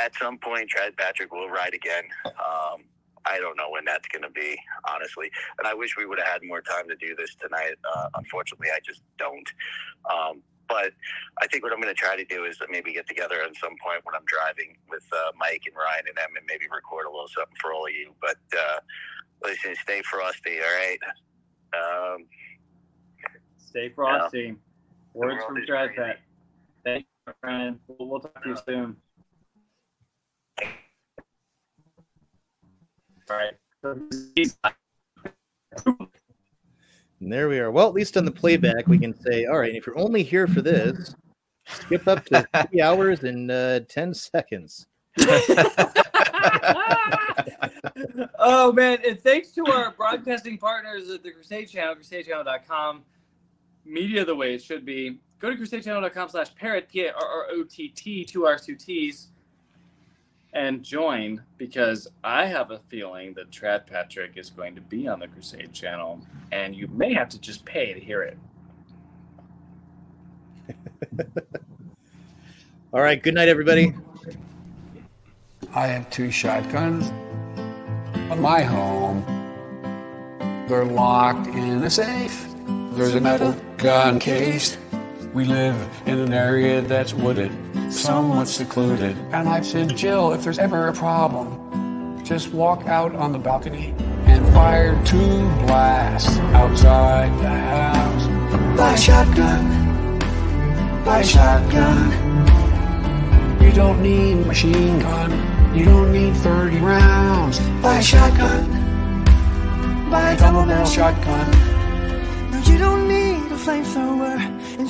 at 0.00 0.14
some 0.16 0.38
point, 0.38 0.70
Trad 0.70 0.96
Patrick 0.96 1.32
will 1.32 1.48
ride 1.48 1.74
again. 1.74 2.04
Um, 2.26 2.84
I 3.26 3.38
don't 3.38 3.56
know 3.56 3.70
when 3.70 3.84
that's 3.84 4.08
going 4.08 4.22
to 4.22 4.30
be, 4.30 4.56
honestly. 4.88 5.30
And 5.58 5.66
I 5.66 5.74
wish 5.74 5.96
we 5.96 6.06
would 6.06 6.18
have 6.18 6.28
had 6.28 6.42
more 6.42 6.62
time 6.62 6.88
to 6.88 6.96
do 6.96 7.14
this 7.16 7.34
tonight. 7.34 7.74
Uh, 7.94 8.08
unfortunately, 8.14 8.68
I 8.74 8.78
just 8.84 9.02
don't. 9.18 9.48
Um, 10.10 10.42
but 10.70 10.92
I 11.42 11.48
think 11.48 11.64
what 11.64 11.72
I'm 11.72 11.80
going 11.82 11.92
to 11.92 12.00
try 12.00 12.16
to 12.16 12.24
do 12.24 12.44
is 12.44 12.56
maybe 12.70 12.92
get 12.92 13.08
together 13.08 13.42
at 13.42 13.56
some 13.56 13.74
point 13.84 14.04
when 14.04 14.14
I'm 14.14 14.24
driving 14.26 14.76
with 14.88 15.02
uh, 15.12 15.32
Mike 15.36 15.62
and 15.66 15.74
Ryan 15.74 16.06
and 16.06 16.16
them 16.16 16.30
and 16.38 16.46
maybe 16.48 16.66
record 16.72 17.06
a 17.06 17.10
little 17.10 17.28
something 17.28 17.56
for 17.60 17.74
all 17.74 17.86
of 17.86 17.92
you. 17.92 18.14
But 18.22 18.38
uh, 18.56 18.78
listen, 19.42 19.74
stay 19.82 20.00
frosty, 20.02 20.60
all 20.62 20.78
right? 20.78 21.00
Um, 21.74 22.26
Stay 23.70 23.88
frosty. 23.90 24.56
Words 25.14 25.44
from 25.44 25.56
Trad 25.58 25.94
Pat. 25.94 26.18
Thank 26.84 27.06
you, 27.26 27.32
friend. 27.40 27.78
We'll, 27.86 28.08
we'll 28.08 28.20
talk 28.20 28.42
to 28.42 28.48
you 28.48 28.56
soon. 28.66 28.96
All 33.30 33.36
right. 33.36 33.54
And 37.20 37.32
there 37.32 37.48
we 37.48 37.58
are. 37.58 37.70
Well, 37.70 37.86
at 37.86 37.94
least 37.94 38.16
on 38.16 38.24
the 38.24 38.30
playback, 38.30 38.86
we 38.86 38.98
can 38.98 39.14
say, 39.20 39.44
all 39.44 39.58
right, 39.58 39.74
if 39.74 39.86
you're 39.86 39.98
only 39.98 40.22
here 40.22 40.46
for 40.46 40.62
this, 40.62 41.14
skip 41.66 42.08
up 42.08 42.24
to 42.26 42.46
three 42.70 42.80
hours 42.80 43.24
and 43.24 43.50
uh, 43.50 43.80
10 43.80 44.14
seconds. 44.14 44.86
oh 48.38 48.72
man, 48.72 48.98
and 49.06 49.20
thanks 49.20 49.50
to 49.50 49.66
our 49.66 49.90
broadcasting 49.92 50.56
partners 50.56 51.10
at 51.10 51.22
the 51.22 51.30
Crusade 51.30 51.68
Channel, 51.68 51.96
crusadechannel.com, 51.96 53.02
media 53.84 54.24
the 54.24 54.34
way 54.34 54.54
it 54.54 54.62
should 54.62 54.86
be. 54.86 55.18
Go 55.40 55.50
to 55.50 55.56
crusadechannel.com 55.56 56.28
slash 56.30 56.54
parrott, 56.54 56.88
P-A-R-R-O-T-T, 56.88 58.24
two 58.24 58.46
R's, 58.46 58.64
two 58.64 58.76
T's, 58.76 59.28
and 60.52 60.82
join 60.82 61.42
because 61.58 62.08
I 62.24 62.46
have 62.46 62.70
a 62.70 62.80
feeling 62.88 63.34
that 63.34 63.50
Trad 63.50 63.86
Patrick 63.86 64.36
is 64.36 64.50
going 64.50 64.74
to 64.74 64.80
be 64.80 65.06
on 65.06 65.20
the 65.20 65.28
Crusade 65.28 65.72
Channel, 65.72 66.20
and 66.52 66.74
you 66.74 66.88
may 66.88 67.14
have 67.14 67.28
to 67.30 67.40
just 67.40 67.64
pay 67.64 67.92
to 67.94 68.00
hear 68.00 68.22
it. 68.22 68.38
All 72.92 73.00
right. 73.00 73.22
Good 73.22 73.34
night, 73.34 73.48
everybody. 73.48 73.94
I 75.74 75.86
have 75.86 76.10
two 76.10 76.30
shotguns 76.32 77.08
in 78.30 78.40
my 78.40 78.62
home. 78.62 79.24
They're 80.68 80.84
locked 80.84 81.46
in 81.48 81.82
a 81.84 81.90
safe. 81.90 82.46
There's 82.92 83.14
a 83.14 83.20
metal 83.20 83.54
gun 83.76 84.18
case. 84.18 84.76
We 85.32 85.44
live 85.44 85.76
in 86.06 86.18
an 86.18 86.32
area 86.32 86.82
that's 86.82 87.14
wooded, 87.14 87.52
somewhat 87.90 88.48
secluded. 88.48 89.16
And 89.32 89.48
I've 89.48 89.66
said, 89.66 89.96
Jill, 89.96 90.32
if 90.32 90.42
there's 90.42 90.58
ever 90.58 90.88
a 90.88 90.92
problem, 90.92 92.24
just 92.24 92.52
walk 92.52 92.86
out 92.86 93.14
on 93.14 93.32
the 93.32 93.38
balcony 93.38 93.94
and 94.26 94.46
fire 94.54 94.94
two 95.04 95.40
blasts 95.66 96.38
outside 96.54 97.30
the 97.40 97.48
house. 97.48 98.26
Buy 98.76 98.92
a 98.92 98.96
shotgun. 98.96 99.88
Buy 101.04 101.20
a 101.20 101.24
shotgun. 101.24 102.30
You 103.62 103.72
don't 103.72 104.02
need 104.02 104.46
machine 104.46 104.98
gun. 105.00 105.76
You 105.76 105.84
don't 105.84 106.12
need 106.12 106.36
30 106.36 106.78
rounds. 106.78 107.58
Buy 107.82 107.98
a 107.98 108.02
shotgun. 108.02 108.70
Buy 110.10 110.32
a 110.32 110.36
double 110.36 110.64
barrel 110.64 110.86
shotgun. 110.86 111.69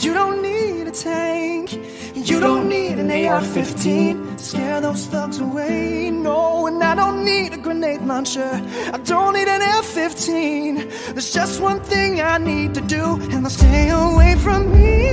You 0.02 0.14
don't 0.14 0.40
need 0.42 0.86
a 0.86 0.90
tank. 0.90 1.72
You 2.14 2.40
don't 2.40 2.68
need 2.68 2.98
an 2.98 3.10
AR-15 3.10 4.36
to 4.36 4.42
scare 4.42 4.80
those 4.80 5.06
thugs 5.06 5.40
away. 5.40 6.10
No, 6.10 6.66
and 6.66 6.82
I 6.82 6.94
don't 6.94 7.24
need 7.24 7.52
a 7.52 7.58
grenade 7.58 8.02
launcher. 8.02 8.50
I 8.92 8.98
don't 8.98 9.34
need 9.34 9.48
an 9.48 9.62
F-15. 9.62 11.12
There's 11.14 11.32
just 11.32 11.60
one 11.60 11.80
thing 11.80 12.20
I 12.20 12.38
need 12.38 12.74
to 12.74 12.80
do, 12.80 13.16
and 13.32 13.44
they'll 13.44 13.50
stay 13.50 13.90
away 13.90 14.36
from 14.36 14.72
me. 14.72 15.10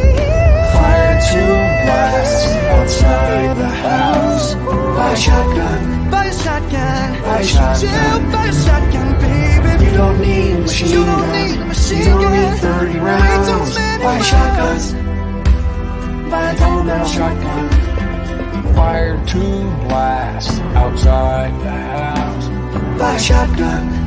Fire 0.73 1.19
two 1.31 1.53
blasts 1.83 2.45
outside 2.75 3.57
the 3.57 3.69
house. 3.87 4.55
Buy 4.55 5.11
a 5.11 5.17
shotgun. 5.17 6.09
Buy 6.11 6.25
a 6.25 6.33
shotgun. 6.33 7.21
Buy 7.23 7.39
a 7.39 7.43
shotgun. 7.43 7.93
Yeah, 7.93 8.31
buy 8.31 8.45
a 8.47 8.53
shotgun, 8.53 9.09
baby. 9.21 9.85
You 9.85 9.97
don't 9.97 10.19
need 10.21 10.55
a 10.55 10.59
machine 10.59 10.89
You 10.89 11.05
don't 11.05 11.31
need 11.31 11.59
a 11.59 11.65
machine 11.65 11.97
you 11.97 12.05
don't 12.05 12.31
need 12.31 12.59
30 12.59 12.85
Way 12.85 12.93
too 12.93 12.99
rounds. 12.99 13.86
Many 14.07 14.07
Buy 14.07 14.19
a 14.19 14.23
shotgun. 14.23 14.79
Buy 16.29 16.51
a 16.51 16.57
double 16.57 16.83
barrel 16.83 17.07
shotgun. 17.07 17.69
Fire 18.75 19.25
two 19.25 19.61
blasts 19.87 20.59
outside 20.75 21.53
the 21.61 21.69
house. 21.69 22.47
Buy 22.99 23.15
a 23.15 23.19
shotgun. 23.19 24.06